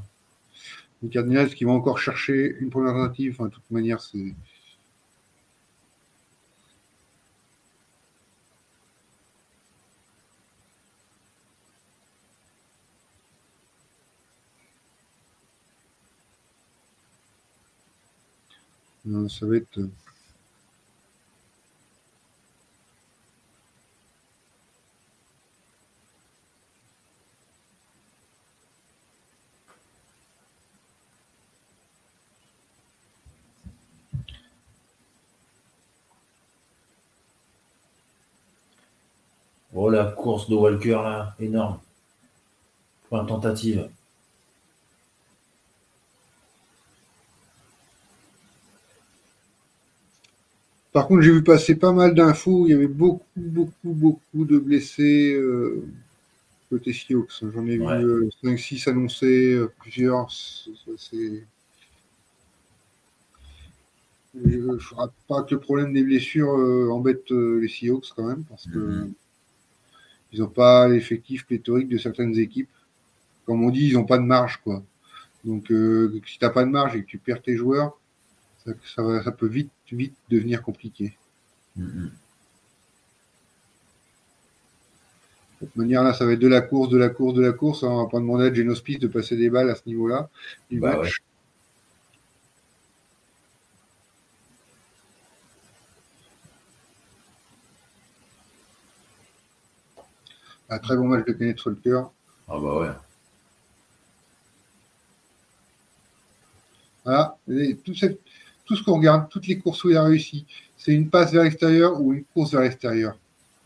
Les 1.02 1.08
Cardinals 1.10 1.54
qui 1.54 1.64
vont 1.64 1.74
encore 1.74 1.98
chercher 1.98 2.56
une 2.58 2.70
première 2.70 2.94
tentative. 2.94 3.38
De 3.38 3.48
toute 3.48 3.70
manière, 3.70 4.00
c'est. 4.00 4.34
Ça 19.28 19.46
va 19.46 19.56
être. 19.56 19.78
Oh, 39.86 39.90
la 39.90 40.04
course 40.06 40.48
de 40.50 40.56
Walker, 40.56 41.00
là, 41.04 41.36
énorme. 41.38 41.78
Première 43.08 43.26
tentative. 43.26 43.88
Par 50.92 51.06
contre, 51.06 51.22
j'ai 51.22 51.30
vu 51.32 51.44
passer 51.44 51.76
pas 51.76 51.92
mal 51.92 52.14
d'infos. 52.14 52.66
Il 52.66 52.70
y 52.70 52.74
avait 52.74 52.86
beaucoup, 52.88 53.24
beaucoup, 53.36 53.92
beaucoup 53.92 54.44
de 54.44 54.58
blessés 54.58 55.34
euh, 55.34 55.84
côté 56.70 56.92
Seahawks. 56.92 57.42
J'en 57.54 57.66
ai 57.66 57.78
Ouais. 57.78 57.98
vu 58.02 58.30
5-6 58.42 58.88
annoncés, 58.88 59.54
euh, 59.54 59.72
plusieurs. 59.80 60.30
C'est- 60.32 61.44
Je 64.34 64.58
ne 64.58 64.78
ferai 64.78 65.08
pas 65.28 65.42
que 65.42 65.54
le 65.54 65.60
problème 65.60 65.92
des 65.92 66.02
blessures 66.02 66.52
euh, 66.58 66.90
embête 66.90 67.30
euh, 67.32 67.58
les 67.60 67.68
Seahawks 67.68 68.12
quand 68.14 68.26
même, 68.28 68.44
parce 68.44 68.66
que 68.66 68.78
Mhm. 68.78 69.12
Ils 70.36 70.40
n'ont 70.42 70.48
pas 70.48 70.86
l'effectif 70.88 71.46
pléthorique 71.46 71.88
de 71.88 71.98
certaines 71.98 72.38
équipes. 72.38 72.68
Comme 73.46 73.64
on 73.64 73.70
dit, 73.70 73.88
ils 73.88 73.94
n'ont 73.94 74.04
pas 74.04 74.18
de 74.18 74.22
marge. 74.24 74.58
quoi. 74.62 74.82
Donc, 75.44 75.70
euh, 75.70 76.12
si 76.26 76.38
tu 76.38 76.44
n'as 76.44 76.50
pas 76.50 76.64
de 76.64 76.70
marge 76.70 76.94
et 76.96 77.02
que 77.02 77.06
tu 77.06 77.18
perds 77.18 77.42
tes 77.42 77.56
joueurs, 77.56 77.98
ça, 78.64 78.72
ça 78.94 79.02
va- 79.02 79.22
ça 79.22 79.32
peut 79.32 79.46
vite, 79.46 79.70
vite 79.92 80.14
devenir 80.28 80.62
compliqué. 80.62 81.16
De 85.60 85.66
toute 85.66 85.76
manière, 85.76 86.02
là, 86.02 86.12
ça 86.12 86.26
va 86.26 86.32
être 86.32 86.38
de 86.38 86.48
la 86.48 86.60
course, 86.60 86.90
de 86.90 86.98
la 86.98 87.08
course, 87.08 87.34
de 87.34 87.42
la 87.42 87.52
course. 87.52 87.82
On 87.82 88.02
va 88.04 88.10
pas 88.10 88.18
demander 88.18 88.46
à 88.46 88.52
Geno 88.52 88.74
Smith 88.74 89.00
de 89.00 89.06
passer 89.08 89.36
des 89.36 89.48
balles 89.48 89.70
à 89.70 89.74
ce 89.74 89.82
niveau-là. 89.86 90.28
du 90.70 90.80
Bah 90.80 90.98
match. 90.98 91.22
Un 100.68 100.78
très 100.78 100.96
bon 100.96 101.06
match 101.08 101.24
de 101.26 101.32
Kenneth 101.32 101.64
Walker. 101.64 102.02
Ah 102.48 102.58
bah 102.58 102.78
ouais. 102.80 102.90
Voilà. 107.04 107.36
Et 107.48 107.76
tout, 107.76 107.94
cette- 107.94 108.20
tout 108.64 108.76
ce 108.76 108.82
qu'on 108.82 108.96
regarde, 108.96 109.28
toutes 109.28 109.46
les 109.46 109.58
courses 109.58 109.84
où 109.84 109.90
il 109.90 109.96
a 109.96 110.02
réussi, 110.02 110.44
c'est 110.76 110.92
une 110.92 111.08
passe 111.08 111.32
vers 111.32 111.44
l'extérieur 111.44 112.00
ou 112.00 112.12
une 112.12 112.24
course 112.24 112.52
vers 112.52 112.62
l'extérieur? 112.62 113.16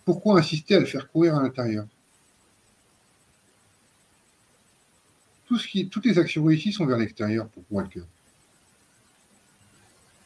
Pourquoi 0.04 0.38
insister 0.38 0.74
à 0.76 0.80
le 0.80 0.86
faire 0.86 1.08
courir 1.08 1.36
à 1.36 1.42
l'intérieur? 1.42 1.86
Tout 5.46 5.58
ce 5.58 5.66
qui, 5.66 5.88
Toutes 5.88 6.04
les 6.06 6.18
actions 6.18 6.44
réussies 6.44 6.72
sont 6.72 6.86
vers 6.86 6.98
l'extérieur 6.98 7.48
pour 7.48 7.62
Walker. 7.70 8.02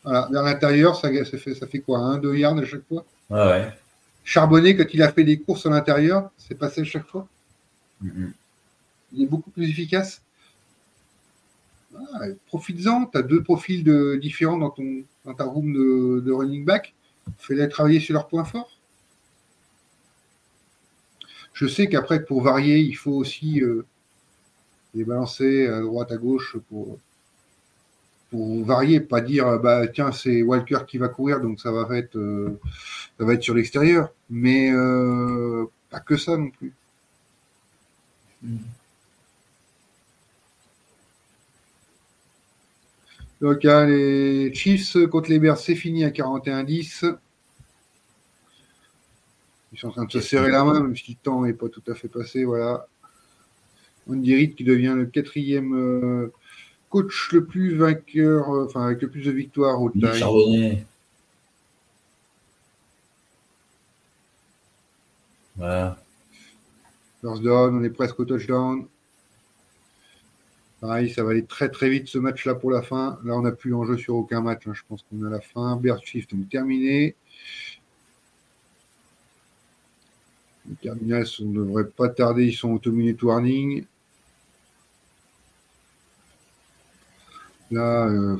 Voilà, 0.02 0.28
vers 0.30 0.42
l'intérieur, 0.42 0.96
ça, 0.96 1.08
ça 1.24 1.38
fait, 1.38 1.54
ça 1.54 1.66
fait 1.66 1.78
quoi? 1.78 1.98
1, 1.98 2.18
2 2.18 2.36
yards 2.36 2.58
à 2.58 2.66
chaque 2.66 2.86
fois? 2.86 3.04
Ouais, 3.30 3.38
ouais. 3.46 3.72
Charbonnet, 4.24 4.74
quand 4.74 4.92
il 4.92 5.02
a 5.02 5.12
fait 5.12 5.24
des 5.24 5.38
courses 5.38 5.66
à 5.66 5.70
l'intérieur, 5.70 6.30
c'est 6.38 6.56
passé 6.56 6.80
à 6.80 6.84
chaque 6.84 7.06
fois 7.06 7.28
Mhm. 8.00 8.32
il 9.12 9.22
est 9.22 9.26
beaucoup 9.26 9.50
plus 9.50 9.68
efficace. 9.70 10.20
Ah, 12.14 12.24
Profites-en, 12.46 13.06
tu 13.06 13.16
as 13.16 13.22
deux 13.22 13.42
profils 13.42 13.84
de, 13.84 14.16
différents 14.20 14.58
dans, 14.58 14.70
ton, 14.70 15.04
dans 15.24 15.34
ta 15.34 15.44
room 15.44 15.72
de, 15.72 16.20
de 16.20 16.32
running 16.32 16.64
back. 16.64 16.92
Fais-les 17.38 17.68
travailler 17.68 18.00
sur 18.00 18.14
leurs 18.14 18.26
points 18.26 18.44
forts. 18.44 18.78
Je 21.52 21.66
sais 21.66 21.88
qu'après, 21.88 22.24
pour 22.24 22.42
varier, 22.42 22.78
il 22.80 22.94
faut 22.94 23.12
aussi 23.12 23.62
euh, 23.62 23.86
les 24.94 25.04
balancer 25.04 25.68
à 25.68 25.80
droite, 25.80 26.10
à 26.10 26.16
gauche 26.16 26.56
pour, 26.68 26.98
pour 28.34 28.64
varier, 28.64 28.98
pas 28.98 29.20
dire 29.20 29.46
euh, 29.46 29.58
bah 29.58 29.86
tiens, 29.86 30.10
c'est 30.10 30.42
Walker 30.42 30.80
qui 30.88 30.98
va 30.98 31.06
courir, 31.06 31.40
donc 31.40 31.60
ça 31.60 31.70
va 31.70 31.86
être, 31.96 32.16
euh, 32.16 32.58
ça 33.16 33.24
va 33.24 33.34
être 33.34 33.44
sur 33.44 33.54
l'extérieur. 33.54 34.10
Mais 34.28 34.72
euh, 34.72 35.66
pas 35.88 36.00
que 36.00 36.16
ça 36.16 36.36
non 36.36 36.50
plus. 36.50 36.72
Donc, 43.40 43.64
hein, 43.64 43.86
les 43.86 44.52
Chiefs 44.52 44.96
contre 45.06 45.30
les 45.30 45.38
Bears, 45.38 45.58
c'est 45.58 45.76
fini 45.76 46.04
à 46.04 46.10
41-10. 46.10 47.16
Ils 49.72 49.78
sont 49.78 49.88
en 49.88 49.92
train 49.92 50.04
de 50.06 50.10
se 50.10 50.20
serrer 50.20 50.50
la 50.50 50.64
main, 50.64 50.80
même 50.80 50.96
si 50.96 51.12
le 51.12 51.18
temps 51.22 51.44
n'est 51.44 51.52
pas 51.52 51.68
tout 51.68 51.82
à 51.86 51.94
fait 51.94 52.08
passé. 52.08 52.42
Voilà. 52.42 52.88
Andy 54.10 54.34
Reid 54.34 54.54
qui 54.56 54.64
devient 54.64 54.94
le 54.96 55.06
quatrième 55.06 55.72
euh, 55.74 56.32
coach 56.94 57.32
le 57.32 57.44
plus 57.44 57.74
vainqueur, 57.74 58.48
euh, 58.54 58.66
enfin 58.66 58.86
avec 58.86 59.02
le 59.02 59.10
plus 59.10 59.22
de 59.22 59.32
victoires 59.32 59.82
au 59.82 59.90
time. 59.90 60.12
Charbonnet. 60.12 60.86
Voilà. 65.56 65.98
First 67.20 67.42
down, 67.42 67.74
on 67.74 67.82
est 67.82 67.90
presque 67.90 68.20
au 68.20 68.24
touchdown. 68.24 68.86
Pareil, 70.80 71.10
ça 71.10 71.24
va 71.24 71.30
aller 71.30 71.44
très 71.44 71.68
très 71.68 71.90
vite 71.90 72.06
ce 72.06 72.18
match-là 72.18 72.54
pour 72.54 72.70
la 72.70 72.82
fin. 72.82 73.18
Là, 73.24 73.34
on 73.34 73.42
n'a 73.42 73.50
plus 73.50 73.70
l'enjeu 73.70 73.96
sur 73.96 74.14
aucun 74.14 74.40
match. 74.40 74.62
hein. 74.68 74.72
Je 74.74 74.82
pense 74.88 75.04
qu'on 75.10 75.24
a 75.24 75.30
la 75.30 75.40
fin. 75.40 75.74
Bears 75.74 76.00
Chiefs, 76.04 76.28
donc 76.28 76.48
terminé. 76.48 77.16
Les 80.82 80.90
on 80.90 80.94
ne 80.94 81.54
devrait 81.54 81.88
pas 81.88 82.08
tarder. 82.08 82.46
Ils 82.46 82.54
sont 82.54 82.70
au 82.70 82.78
two-minute 82.78 83.20
warning. 83.24 83.84
Là, 87.70 88.06
euh, 88.08 88.36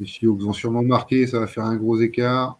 les 0.00 0.06
Seahawks 0.06 0.40
vont 0.40 0.52
sûrement 0.52 0.82
marquer. 0.82 1.26
Ça 1.26 1.40
va 1.40 1.46
faire 1.46 1.64
un 1.64 1.76
gros 1.76 2.00
écart. 2.00 2.58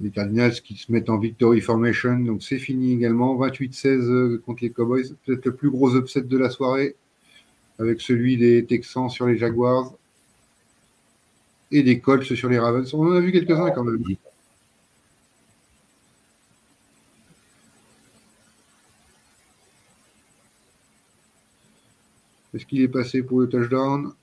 les 0.00 0.10
Cardinals 0.10 0.60
qui 0.62 0.76
se 0.76 0.90
mettent 0.92 1.10
en 1.10 1.18
victory 1.18 1.60
formation. 1.60 2.18
Donc 2.18 2.42
c'est 2.42 2.58
fini 2.58 2.92
également. 2.92 3.36
28-16 3.36 3.86
euh, 3.86 4.42
contre 4.44 4.62
les 4.62 4.70
Cowboys. 4.70 5.14
Peut-être 5.24 5.44
le 5.46 5.54
plus 5.54 5.70
gros 5.70 5.96
upset 5.96 6.22
de 6.22 6.38
la 6.38 6.50
soirée 6.50 6.96
avec 7.78 8.00
celui 8.00 8.36
des 8.36 8.64
Texans 8.64 9.08
sur 9.08 9.26
les 9.26 9.36
Jaguars. 9.36 9.92
Et 11.70 11.82
des 11.82 12.00
Colts 12.00 12.34
sur 12.34 12.48
les 12.48 12.58
Ravens. 12.58 12.92
On 12.94 13.06
en 13.06 13.16
a 13.16 13.20
vu 13.20 13.32
quelques-uns 13.32 13.70
quand 13.70 13.84
même. 13.84 14.02
Est-ce 22.54 22.64
qu'il 22.64 22.80
est 22.80 22.88
passé 22.88 23.22
pour 23.22 23.40
le 23.40 23.48
touchdown? 23.48 24.14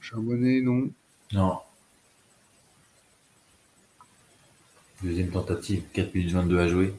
Charbonnet, 0.00 0.60
non. 0.60 0.90
Non. 1.32 1.58
Deuxième 5.02 5.30
tentative, 5.30 5.84
4 5.92 6.14
minutes 6.14 6.32
22 6.32 6.58
à 6.58 6.68
jouer. 6.68 6.94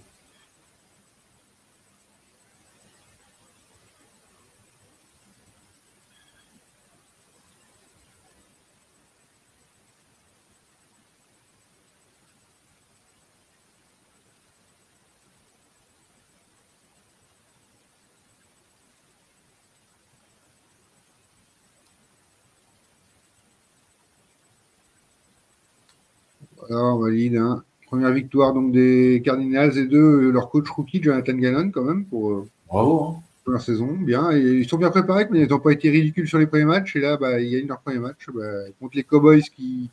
Voilà, 26.74 26.96
on 26.96 27.00
valide. 27.00 27.38
hein. 27.38 27.64
Première 27.88 28.12
victoire 28.12 28.54
donc 28.54 28.72
des 28.72 29.22
Cardinals 29.24 29.78
et 29.78 29.86
deux, 29.86 30.00
euh, 30.00 30.32
leur 30.32 30.50
coach 30.50 30.68
rookie, 30.70 31.02
Jonathan 31.02 31.34
Gannon, 31.34 31.70
quand 31.70 31.84
même, 31.84 32.06
pour 32.06 32.32
euh, 32.32 32.48
Bravo. 32.68 33.18
Hein. 33.48 33.60
saison. 33.60 33.94
Bien. 33.94 34.32
Et 34.32 34.40
ils 34.42 34.68
sont 34.68 34.78
bien 34.78 34.90
préparés, 34.90 35.28
mais 35.30 35.42
ils 35.42 35.50
n'ont 35.50 35.60
pas 35.60 35.72
été 35.74 35.92
ridicules 35.92 36.28
sur 36.28 36.40
les 36.40 36.48
premiers 36.48 36.66
matchs. 36.66 36.96
Et 36.96 37.00
là, 37.02 37.18
bah, 37.18 37.40
ils 37.40 37.52
gagnent 37.52 37.68
leur 37.68 37.80
premier 37.82 38.00
match 38.00 38.28
bah, 38.34 38.42
contre 38.80 38.96
les 38.98 39.04
Cowboys 39.04 39.44
qui, 39.44 39.90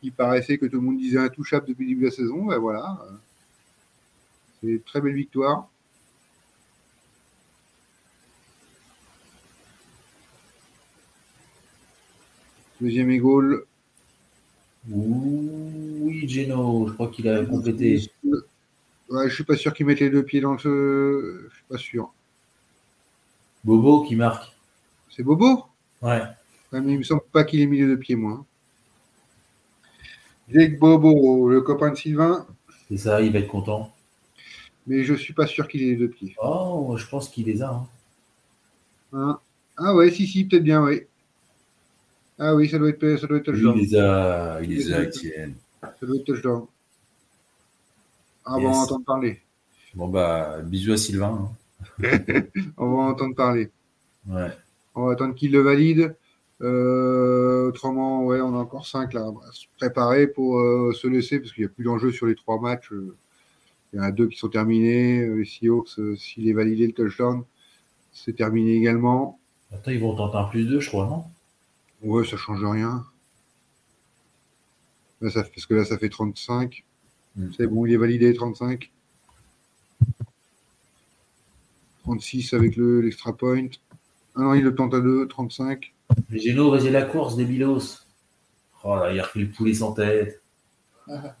qui 0.00 0.10
paraissaient 0.10 0.58
que 0.58 0.66
tout 0.66 0.76
le 0.76 0.82
monde 0.82 0.98
disait 0.98 1.18
intouchable 1.18 1.66
depuis 1.68 1.84
le 1.84 1.90
début 1.90 2.00
de 2.02 2.06
la 2.06 2.12
saison. 2.12 2.44
Bah, 2.46 2.58
voilà. 2.58 2.98
C'est 4.60 4.70
une 4.70 4.80
très 4.80 5.00
belle 5.00 5.14
victoire. 5.14 5.68
Deuxième 12.80 13.10
et 13.10 13.18
goal. 13.18 13.64
Oui, 14.88 16.28
Geno, 16.28 16.86
je 16.88 16.92
crois 16.92 17.08
qu'il 17.08 17.28
a 17.28 17.44
complété. 17.44 18.10
Ouais, 19.10 19.28
je 19.28 19.34
suis 19.34 19.44
pas 19.44 19.56
sûr 19.56 19.72
qu'ils 19.74 19.86
mettent 19.86 20.00
les 20.00 20.10
deux 20.10 20.22
pieds 20.24 20.40
dans 20.40 20.52
le 20.52 20.58
feu. 20.58 21.48
Je 21.50 21.54
suis 21.56 21.64
pas 21.68 21.78
sûr. 21.78 22.12
Bobo 23.64 24.04
qui 24.04 24.16
marque. 24.16 24.52
C'est 25.10 25.22
Bobo? 25.22 25.64
Ouais. 26.02 26.22
Ouais, 26.72 26.80
mais 26.80 26.92
il 26.92 26.98
me 26.98 27.02
semble 27.04 27.22
pas 27.32 27.44
qu'il 27.44 27.60
ait 27.60 27.66
mis 27.66 27.78
les 27.78 27.86
deux 27.86 27.98
pieds, 27.98 28.16
moi. 28.16 28.44
Jake 30.48 30.78
Bobo, 30.78 31.48
le 31.50 31.60
copain 31.62 31.90
de 31.90 31.96
Sylvain, 31.96 32.46
C'est 32.88 32.96
ça, 32.98 33.20
il 33.22 33.32
va 33.32 33.38
être 33.40 33.48
content. 33.48 33.92
mais 34.86 35.04
je 35.04 35.14
suis 35.14 35.32
pas 35.34 35.46
sûr 35.46 35.68
qu'il 35.68 35.82
ait 35.82 35.86
les 35.92 35.96
deux 35.96 36.08
pieds. 36.08 36.34
Oh, 36.42 36.94
je 36.98 37.06
pense 37.06 37.28
qu'il 37.28 37.46
les 37.46 37.62
a. 37.62 37.70
hein. 37.70 37.88
Hein 39.12 39.40
ah 39.76 39.94
ouais, 39.94 40.10
si, 40.10 40.26
si, 40.26 40.44
peut-être 40.44 40.62
bien, 40.64 40.82
oui. 40.84 41.02
Ah 42.38 42.54
oui, 42.54 42.68
ça 42.68 42.78
doit 42.78 42.88
être, 42.88 43.16
ça 43.18 43.26
doit 43.26 43.38
être 43.38 43.44
touchdown. 43.44 43.76
il 43.76 43.82
les 43.90 43.96
a, 43.96 44.60
il 44.62 44.70
les 44.70 44.92
a, 44.92 45.02
Étienne. 45.04 45.54
Ça 45.80 45.92
doit 46.06 46.16
être 46.16 46.24
touchdown. 46.24 46.66
Ah, 48.44 48.56
on 48.58 48.62
va 48.62 48.68
entendre 48.70 49.04
parler. 49.04 49.40
Bon, 49.94 50.08
bah, 50.08 50.60
bisous 50.62 50.92
à 50.92 50.96
Sylvain. 50.96 51.48
hein. 51.50 51.56
On 52.76 52.86
va 52.90 52.96
en 53.02 53.08
entendre 53.10 53.34
parler. 53.36 53.70
Ouais. 54.26 54.48
On 54.94 55.06
va 55.06 55.12
attendre 55.12 55.34
qu'il 55.34 55.52
le 55.52 55.60
valide. 55.60 56.16
Euh, 56.62 57.68
autrement, 57.68 58.24
ouais, 58.24 58.40
on 58.40 58.54
a 58.54 58.58
encore 58.58 58.86
5 58.86 59.12
là. 59.12 59.28
On 59.28 59.32
va 59.32 59.52
se 59.52 59.66
préparer 59.78 60.26
pour 60.26 60.58
euh, 60.58 60.92
se 60.92 61.06
laisser 61.06 61.38
parce 61.38 61.52
qu'il 61.52 61.62
n'y 61.64 61.66
a 61.70 61.72
plus 61.72 61.84
d'enjeu 61.84 62.10
sur 62.10 62.26
les 62.26 62.34
trois 62.34 62.58
matchs. 62.60 62.90
Euh, 62.92 63.14
Il 63.92 63.98
y 63.98 64.00
en 64.00 64.04
a 64.04 64.10
deux 64.10 64.26
qui 64.28 64.38
sont 64.38 64.48
terminés. 64.48 65.26
Les 65.26 65.44
Seahawks, 65.44 65.98
euh, 65.98 66.16
s'il 66.16 66.48
est 66.48 66.52
validé 66.52 66.86
le 66.86 66.92
touchdown, 66.92 67.44
c'est 68.12 68.34
terminé 68.34 68.74
également. 68.76 69.38
Attends, 69.72 69.90
ils 69.90 70.00
vont 70.00 70.14
tenter 70.16 70.36
un 70.38 70.44
plus 70.44 70.64
2, 70.66 70.80
je 70.80 70.88
crois, 70.88 71.06
non? 71.06 71.24
Ouais, 72.04 72.24
ça 72.24 72.36
change 72.36 72.64
rien. 72.64 73.04
Là, 75.20 75.30
ça, 75.30 75.42
parce 75.42 75.66
que 75.66 75.74
là, 75.74 75.84
ça 75.84 75.98
fait 75.98 76.08
35. 76.10 76.84
Mm. 77.36 77.46
C'est 77.56 77.66
bon, 77.66 77.86
il 77.86 77.92
est 77.94 77.96
validé 77.96 78.32
35. 78.34 78.90
36 82.02 82.52
avec 82.52 82.76
le- 82.76 83.00
l'extra 83.00 83.34
point. 83.34 83.66
Ah 84.36 84.40
non, 84.42 84.54
il 84.54 84.62
le 84.62 84.74
tente 84.74 84.92
à 84.94 85.00
2, 85.00 85.26
35. 85.28 85.92
Mais 86.28 86.38
Geno, 86.38 86.70
vas-y 86.70 86.90
la 86.90 87.02
course, 87.02 87.36
des 87.36 87.44
Bilos. 87.44 88.00
Oh 88.82 88.96
là, 88.96 89.12
il 89.12 89.18
a 89.20 89.28
le 89.34 89.48
poulet 89.48 89.72
sans 89.74 89.92
tête. 89.92 90.42
Ah, 91.08 91.34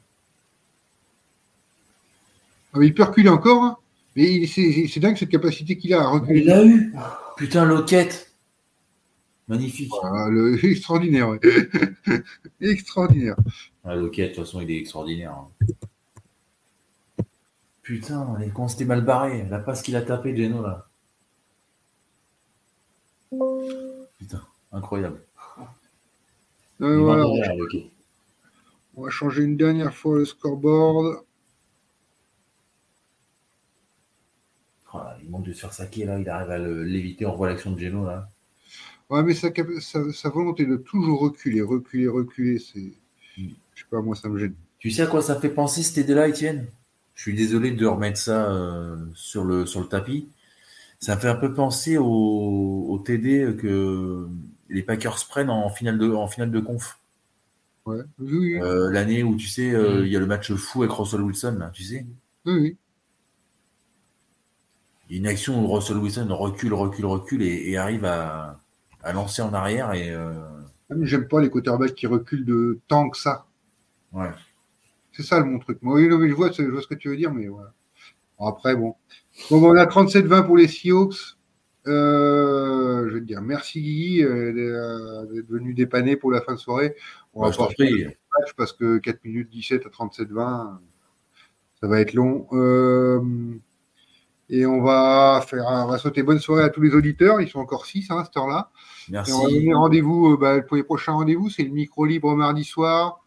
mais 2.74 2.86
il 2.86 2.94
peut 2.94 3.02
reculer 3.02 3.28
encore. 3.28 3.62
hein. 3.62 3.76
Mais 4.16 4.46
c'est 4.46 5.00
dingue 5.00 5.16
cette 5.16 5.28
capacité 5.28 5.76
qu'il 5.76 5.92
a 5.92 6.00
à 6.02 6.06
reculer. 6.06 6.40
Il 6.40 6.46
l'a 6.46 6.64
eu 6.64 6.94
Putain, 7.36 7.64
Loquette 7.64 8.32
Magnifique. 9.48 9.90
Voilà, 10.00 10.28
le- 10.30 10.64
extraordinaire. 10.70 11.28
ouais. 11.28 11.40
extraordinaire. 12.60 13.36
Ah, 13.84 13.94
Loquette, 13.94 14.30
de 14.30 14.34
toute 14.36 14.44
façon, 14.44 14.60
il 14.62 14.70
est 14.70 14.78
extraordinaire. 14.78 15.32
hein. 15.32 15.48
Putain, 17.82 18.38
et 18.40 18.48
quand 18.48 18.68
c'était 18.68 18.86
mal 18.86 19.04
barré, 19.04 19.46
la 19.50 19.58
passe 19.58 19.82
qu'il 19.82 19.94
a 19.96 20.02
tapé, 20.02 20.34
Geno, 20.34 20.62
là. 20.62 20.88
Putain, 24.18 24.40
incroyable. 24.72 25.20
Voilà, 26.78 27.24
derrière, 27.24 27.54
Loquette. 27.56 27.90
on 28.96 29.02
va 29.04 29.10
changer 29.10 29.42
une 29.42 29.56
dernière 29.58 29.94
fois 29.94 30.16
le 30.16 30.24
scoreboard. 30.24 31.22
Oh 34.92 34.98
là, 34.98 35.18
il 35.22 35.28
manque 35.28 35.44
de 35.44 35.52
se 35.52 35.60
faire 35.60 35.72
saquer, 35.74 36.04
là. 36.06 36.18
Il 36.18 36.28
arrive 36.28 36.50
à 36.50 36.58
l'éviter. 36.58 37.26
On 37.26 37.32
revoit 37.32 37.48
l'action 37.50 37.72
de 37.72 37.78
Geno, 37.78 38.06
là. 38.06 38.28
Ouais, 39.10 39.22
mais 39.22 39.34
sa, 39.34 39.50
cap- 39.50 39.68
sa- 39.80 40.12
sa 40.12 40.28
volonté 40.30 40.66
de 40.66 40.76
toujours 40.76 41.20
reculer, 41.20 41.60
reculer, 41.62 42.08
reculer, 42.08 42.58
c'est. 42.58 42.92
Mm. 43.38 43.48
Je 43.74 43.80
sais 43.82 43.88
pas, 43.90 44.00
moi, 44.00 44.16
ça 44.16 44.28
me 44.28 44.38
gêne. 44.38 44.54
Tu 44.78 44.90
sais 44.90 45.02
à 45.02 45.06
quoi 45.06 45.22
ça 45.22 45.38
fait 45.40 45.48
penser 45.50 45.82
cette 45.82 45.96
idée-là, 45.98 46.28
Étienne? 46.28 46.66
Je 47.14 47.22
suis 47.22 47.34
désolé 47.34 47.70
de 47.70 47.86
remettre 47.86 48.18
ça 48.18 48.50
euh, 48.50 48.96
sur, 49.14 49.44
le, 49.44 49.66
sur 49.66 49.80
le 49.80 49.86
tapis. 49.86 50.28
Ça 51.00 51.16
me 51.16 51.20
fait 51.20 51.28
un 51.28 51.34
peu 51.36 51.52
penser 51.54 51.98
au, 51.98 52.04
au 52.88 52.98
TD 52.98 53.56
que 53.58 54.26
les 54.70 54.82
Packers 54.82 55.16
prennent 55.28 55.50
en 55.50 55.68
finale 55.70 55.98
de, 55.98 56.10
en 56.10 56.26
finale 56.28 56.50
de 56.50 56.60
conf. 56.60 56.98
Ouais. 57.86 58.02
Oui, 58.18 58.32
oui, 58.38 58.60
Euh, 58.62 58.90
L'année 58.90 59.22
où, 59.22 59.36
tu 59.36 59.46
sais, 59.48 59.70
euh, 59.74 60.02
Mm. 60.02 60.06
il 60.06 60.12
y 60.12 60.16
a 60.16 60.20
le 60.20 60.26
match 60.26 60.52
fou 60.54 60.82
avec 60.82 60.92
Russell 60.94 61.20
Wilson, 61.22 61.56
là, 61.58 61.70
tu 61.70 61.84
sais. 61.84 62.06
oui, 62.46 62.52
oui. 62.60 62.76
Il 65.08 65.16
y 65.16 65.18
a 65.18 65.20
une 65.20 65.26
action 65.26 65.62
où 65.64 65.68
Russell 65.72 65.96
Wilson 65.98 66.26
recule, 66.30 66.74
recule, 66.74 67.06
recule 67.06 67.42
et, 67.42 67.70
et 67.70 67.76
arrive 67.76 68.04
à, 68.04 68.60
à 69.04 69.12
lancer 69.12 69.42
en 69.42 69.52
arrière. 69.54 69.92
Et, 69.92 70.10
euh, 70.10 70.32
Ah, 70.90 70.94
J'aime 71.02 71.28
pas 71.28 71.40
les 71.40 71.50
quarterbacks 71.50 71.94
qui 71.94 72.06
reculent 72.06 72.44
de 72.44 72.80
tant 72.88 73.08
que 73.10 73.16
ça. 73.16 73.46
ouais. 74.12 74.30
C'est 75.12 75.22
ça 75.22 75.38
le 75.38 75.44
mon 75.44 75.60
truc. 75.60 75.78
Moi, 75.80 76.00
je 76.00 76.08
vois, 76.34 76.50
je 76.50 76.62
vois 76.64 76.82
ce 76.82 76.88
que 76.88 76.94
tu 76.96 77.08
veux 77.08 77.16
dire, 77.16 77.32
mais 77.32 77.46
voilà. 77.46 77.72
Bon, 78.36 78.46
après, 78.48 78.74
bon. 78.74 78.96
Bon, 79.48 79.62
on 79.62 79.76
a 79.76 79.86
37-20 79.86 80.44
pour 80.44 80.56
les 80.56 80.66
Seahawks. 80.66 81.36
Euh, 81.86 83.08
je 83.08 83.14
vais 83.14 83.20
te 83.20 83.26
dire 83.26 83.42
merci 83.42 83.80
Guigui 83.80 84.24
euh, 84.24 85.24
d'être 85.26 85.48
venu 85.48 85.74
dépanner 85.74 86.16
pour 86.16 86.32
la 86.32 86.40
fin 86.40 86.54
de 86.54 86.58
soirée. 86.58 86.96
On 87.34 87.42
va 87.42 87.50
le 87.78 88.06
match 88.06 88.54
parce 88.56 88.72
que 88.72 88.98
4 88.98 89.22
minutes 89.24 89.50
17 89.50 89.86
à 89.86 89.88
37-20, 89.90 90.78
ça 91.80 91.86
va 91.86 92.00
être 92.00 92.14
long. 92.14 92.48
Euh, 92.52 93.20
et 94.50 94.66
on 94.66 94.82
va 94.82 95.42
faire, 95.46 95.64
on 95.66 95.86
va 95.86 95.98
souhaiter 95.98 96.22
bonne 96.22 96.38
soirée 96.38 96.64
à 96.64 96.68
tous 96.68 96.80
les 96.82 96.94
auditeurs. 96.94 97.40
Ils 97.40 97.48
sont 97.48 97.60
encore 97.60 97.86
6 97.86 98.10
hein, 98.10 98.18
à 98.18 98.24
cette 98.24 98.36
heure-là. 98.36 98.70
Et 99.08 99.12
Merci. 99.12 99.32
on 99.32 99.42
va 99.44 99.48
donner 99.50 99.74
rendez-vous 99.74 100.32
euh, 100.32 100.36
bah, 100.36 100.60
pour 100.62 100.76
les 100.76 100.82
prochains 100.84 101.12
rendez-vous. 101.12 101.48
C'est 101.50 101.62
le 101.64 101.70
micro 101.70 102.04
libre 102.04 102.34
mardi 102.34 102.64
soir. 102.64 103.20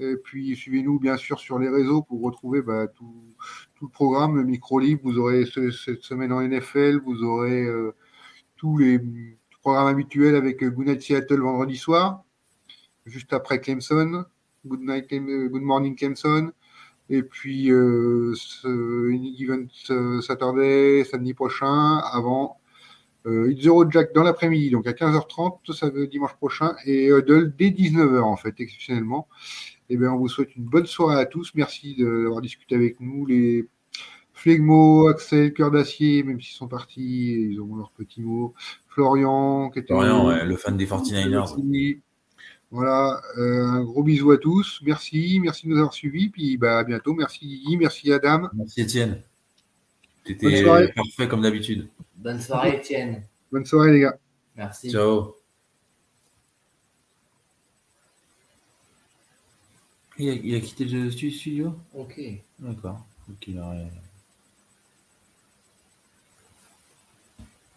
Et 0.00 0.14
puis 0.16 0.54
suivez-nous 0.54 1.00
bien 1.00 1.16
sûr 1.16 1.40
sur 1.40 1.58
les 1.58 1.68
réseaux 1.68 2.02
pour 2.02 2.22
retrouver 2.22 2.62
bah, 2.62 2.86
tout, 2.86 3.34
tout 3.74 3.86
le 3.86 3.90
programme, 3.90 4.36
le 4.36 4.44
micro 4.44 4.78
libre. 4.78 5.00
Vous 5.04 5.18
aurez 5.18 5.44
ce- 5.44 5.70
cette 5.72 6.02
semaine 6.02 6.32
en 6.32 6.40
NFL, 6.40 7.00
vous 7.04 7.24
aurez 7.24 7.64
euh, 7.64 7.94
tous 8.56 8.76
les 8.78 9.00
programmes 9.60 9.88
habituels 9.88 10.36
avec 10.36 10.62
euh, 10.62 10.70
Good 10.70 10.86
Night 10.86 11.02
Seattle 11.02 11.40
vendredi 11.40 11.76
soir, 11.76 12.22
juste 13.06 13.32
après 13.32 13.60
Clemson, 13.60 14.24
Good, 14.66 14.80
Night, 14.82 15.08
Clem- 15.08 15.48
Good 15.48 15.62
Morning 15.62 15.96
Clemson. 15.96 16.52
Et 17.10 17.22
puis 17.22 17.70
euh, 17.70 18.34
ce 18.34 19.10
Any 19.10 19.36
Given 19.36 19.68
euh, 19.90 20.20
Saturday, 20.20 21.04
samedi 21.04 21.34
prochain, 21.34 21.98
avant 22.12 22.58
euh, 23.26 23.50
It's 23.50 23.62
Zero 23.62 23.90
Jack 23.90 24.14
dans 24.14 24.22
l'après-midi, 24.22 24.70
donc 24.70 24.86
à 24.86 24.92
15h30, 24.92 25.72
ça 25.72 25.88
veut 25.90 26.06
dimanche 26.06 26.34
prochain, 26.34 26.74
et 26.84 27.06
Huddle 27.08 27.54
dès 27.58 27.70
19h 27.70 28.20
en 28.20 28.36
fait, 28.36 28.54
exceptionnellement. 28.58 29.28
Eh 29.90 29.96
bien, 29.96 30.12
on 30.12 30.18
vous 30.18 30.28
souhaite 30.28 30.54
une 30.56 30.64
bonne 30.64 30.86
soirée 30.86 31.18
à 31.18 31.24
tous. 31.24 31.52
Merci 31.54 31.96
d'avoir 31.96 32.42
discuté 32.42 32.74
avec 32.74 33.00
nous. 33.00 33.24
Les 33.24 33.66
Flegmo, 34.34 35.08
Axel, 35.08 35.54
Cœur 35.54 35.70
d'Acier, 35.70 36.22
même 36.22 36.40
s'ils 36.40 36.56
sont 36.56 36.68
partis, 36.68 37.50
ils 37.50 37.60
ont 37.60 37.74
leurs 37.74 37.90
petits 37.90 38.20
mots. 38.20 38.54
Florian, 38.86 39.70
qui 39.70 39.78
était 39.78 39.94
Florian, 39.94 40.28
ouais, 40.28 40.44
le 40.44 40.56
fan 40.56 40.76
des 40.76 40.86
49ers. 40.86 42.00
Voilà, 42.70 43.22
euh, 43.38 43.64
un 43.64 43.82
gros 43.82 44.02
bisou 44.02 44.30
à 44.30 44.36
tous. 44.38 44.80
Merci, 44.82 45.40
merci 45.40 45.66
de 45.66 45.70
nous 45.72 45.78
avoir 45.78 45.94
suivis. 45.94 46.28
Puis 46.28 46.56
bah, 46.58 46.78
à 46.78 46.84
bientôt. 46.84 47.14
Merci 47.14 47.46
Guigui, 47.46 47.76
merci 47.78 48.12
Adam. 48.12 48.48
Merci 48.52 48.82
Étienne. 48.82 49.22
T'étais 50.24 50.62
parfait 50.94 51.28
comme 51.28 51.40
d'habitude. 51.40 51.88
Bonne 52.16 52.40
soirée, 52.40 52.76
Étienne. 52.76 53.24
Bonne 53.50 53.64
soirée 53.64 53.92
les 53.92 54.00
gars. 54.00 54.18
Merci. 54.56 54.90
Ciao. 54.90 55.34
Il 60.18 60.28
a, 60.28 60.32
il 60.34 60.54
a 60.56 60.60
quitté 60.60 60.84
le 60.84 61.10
stu- 61.10 61.30
studio? 61.30 61.74
Ok. 61.94 62.20
D'accord. 62.58 63.06
Donc 63.28 63.46
il 63.46 63.58
aurait. 63.58 63.88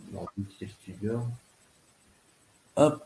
Il 0.09 0.17
aurait 0.17 0.27
quitter 0.49 0.65
le 0.65 0.71
studio. 0.71 1.21
Hop. 2.75 3.05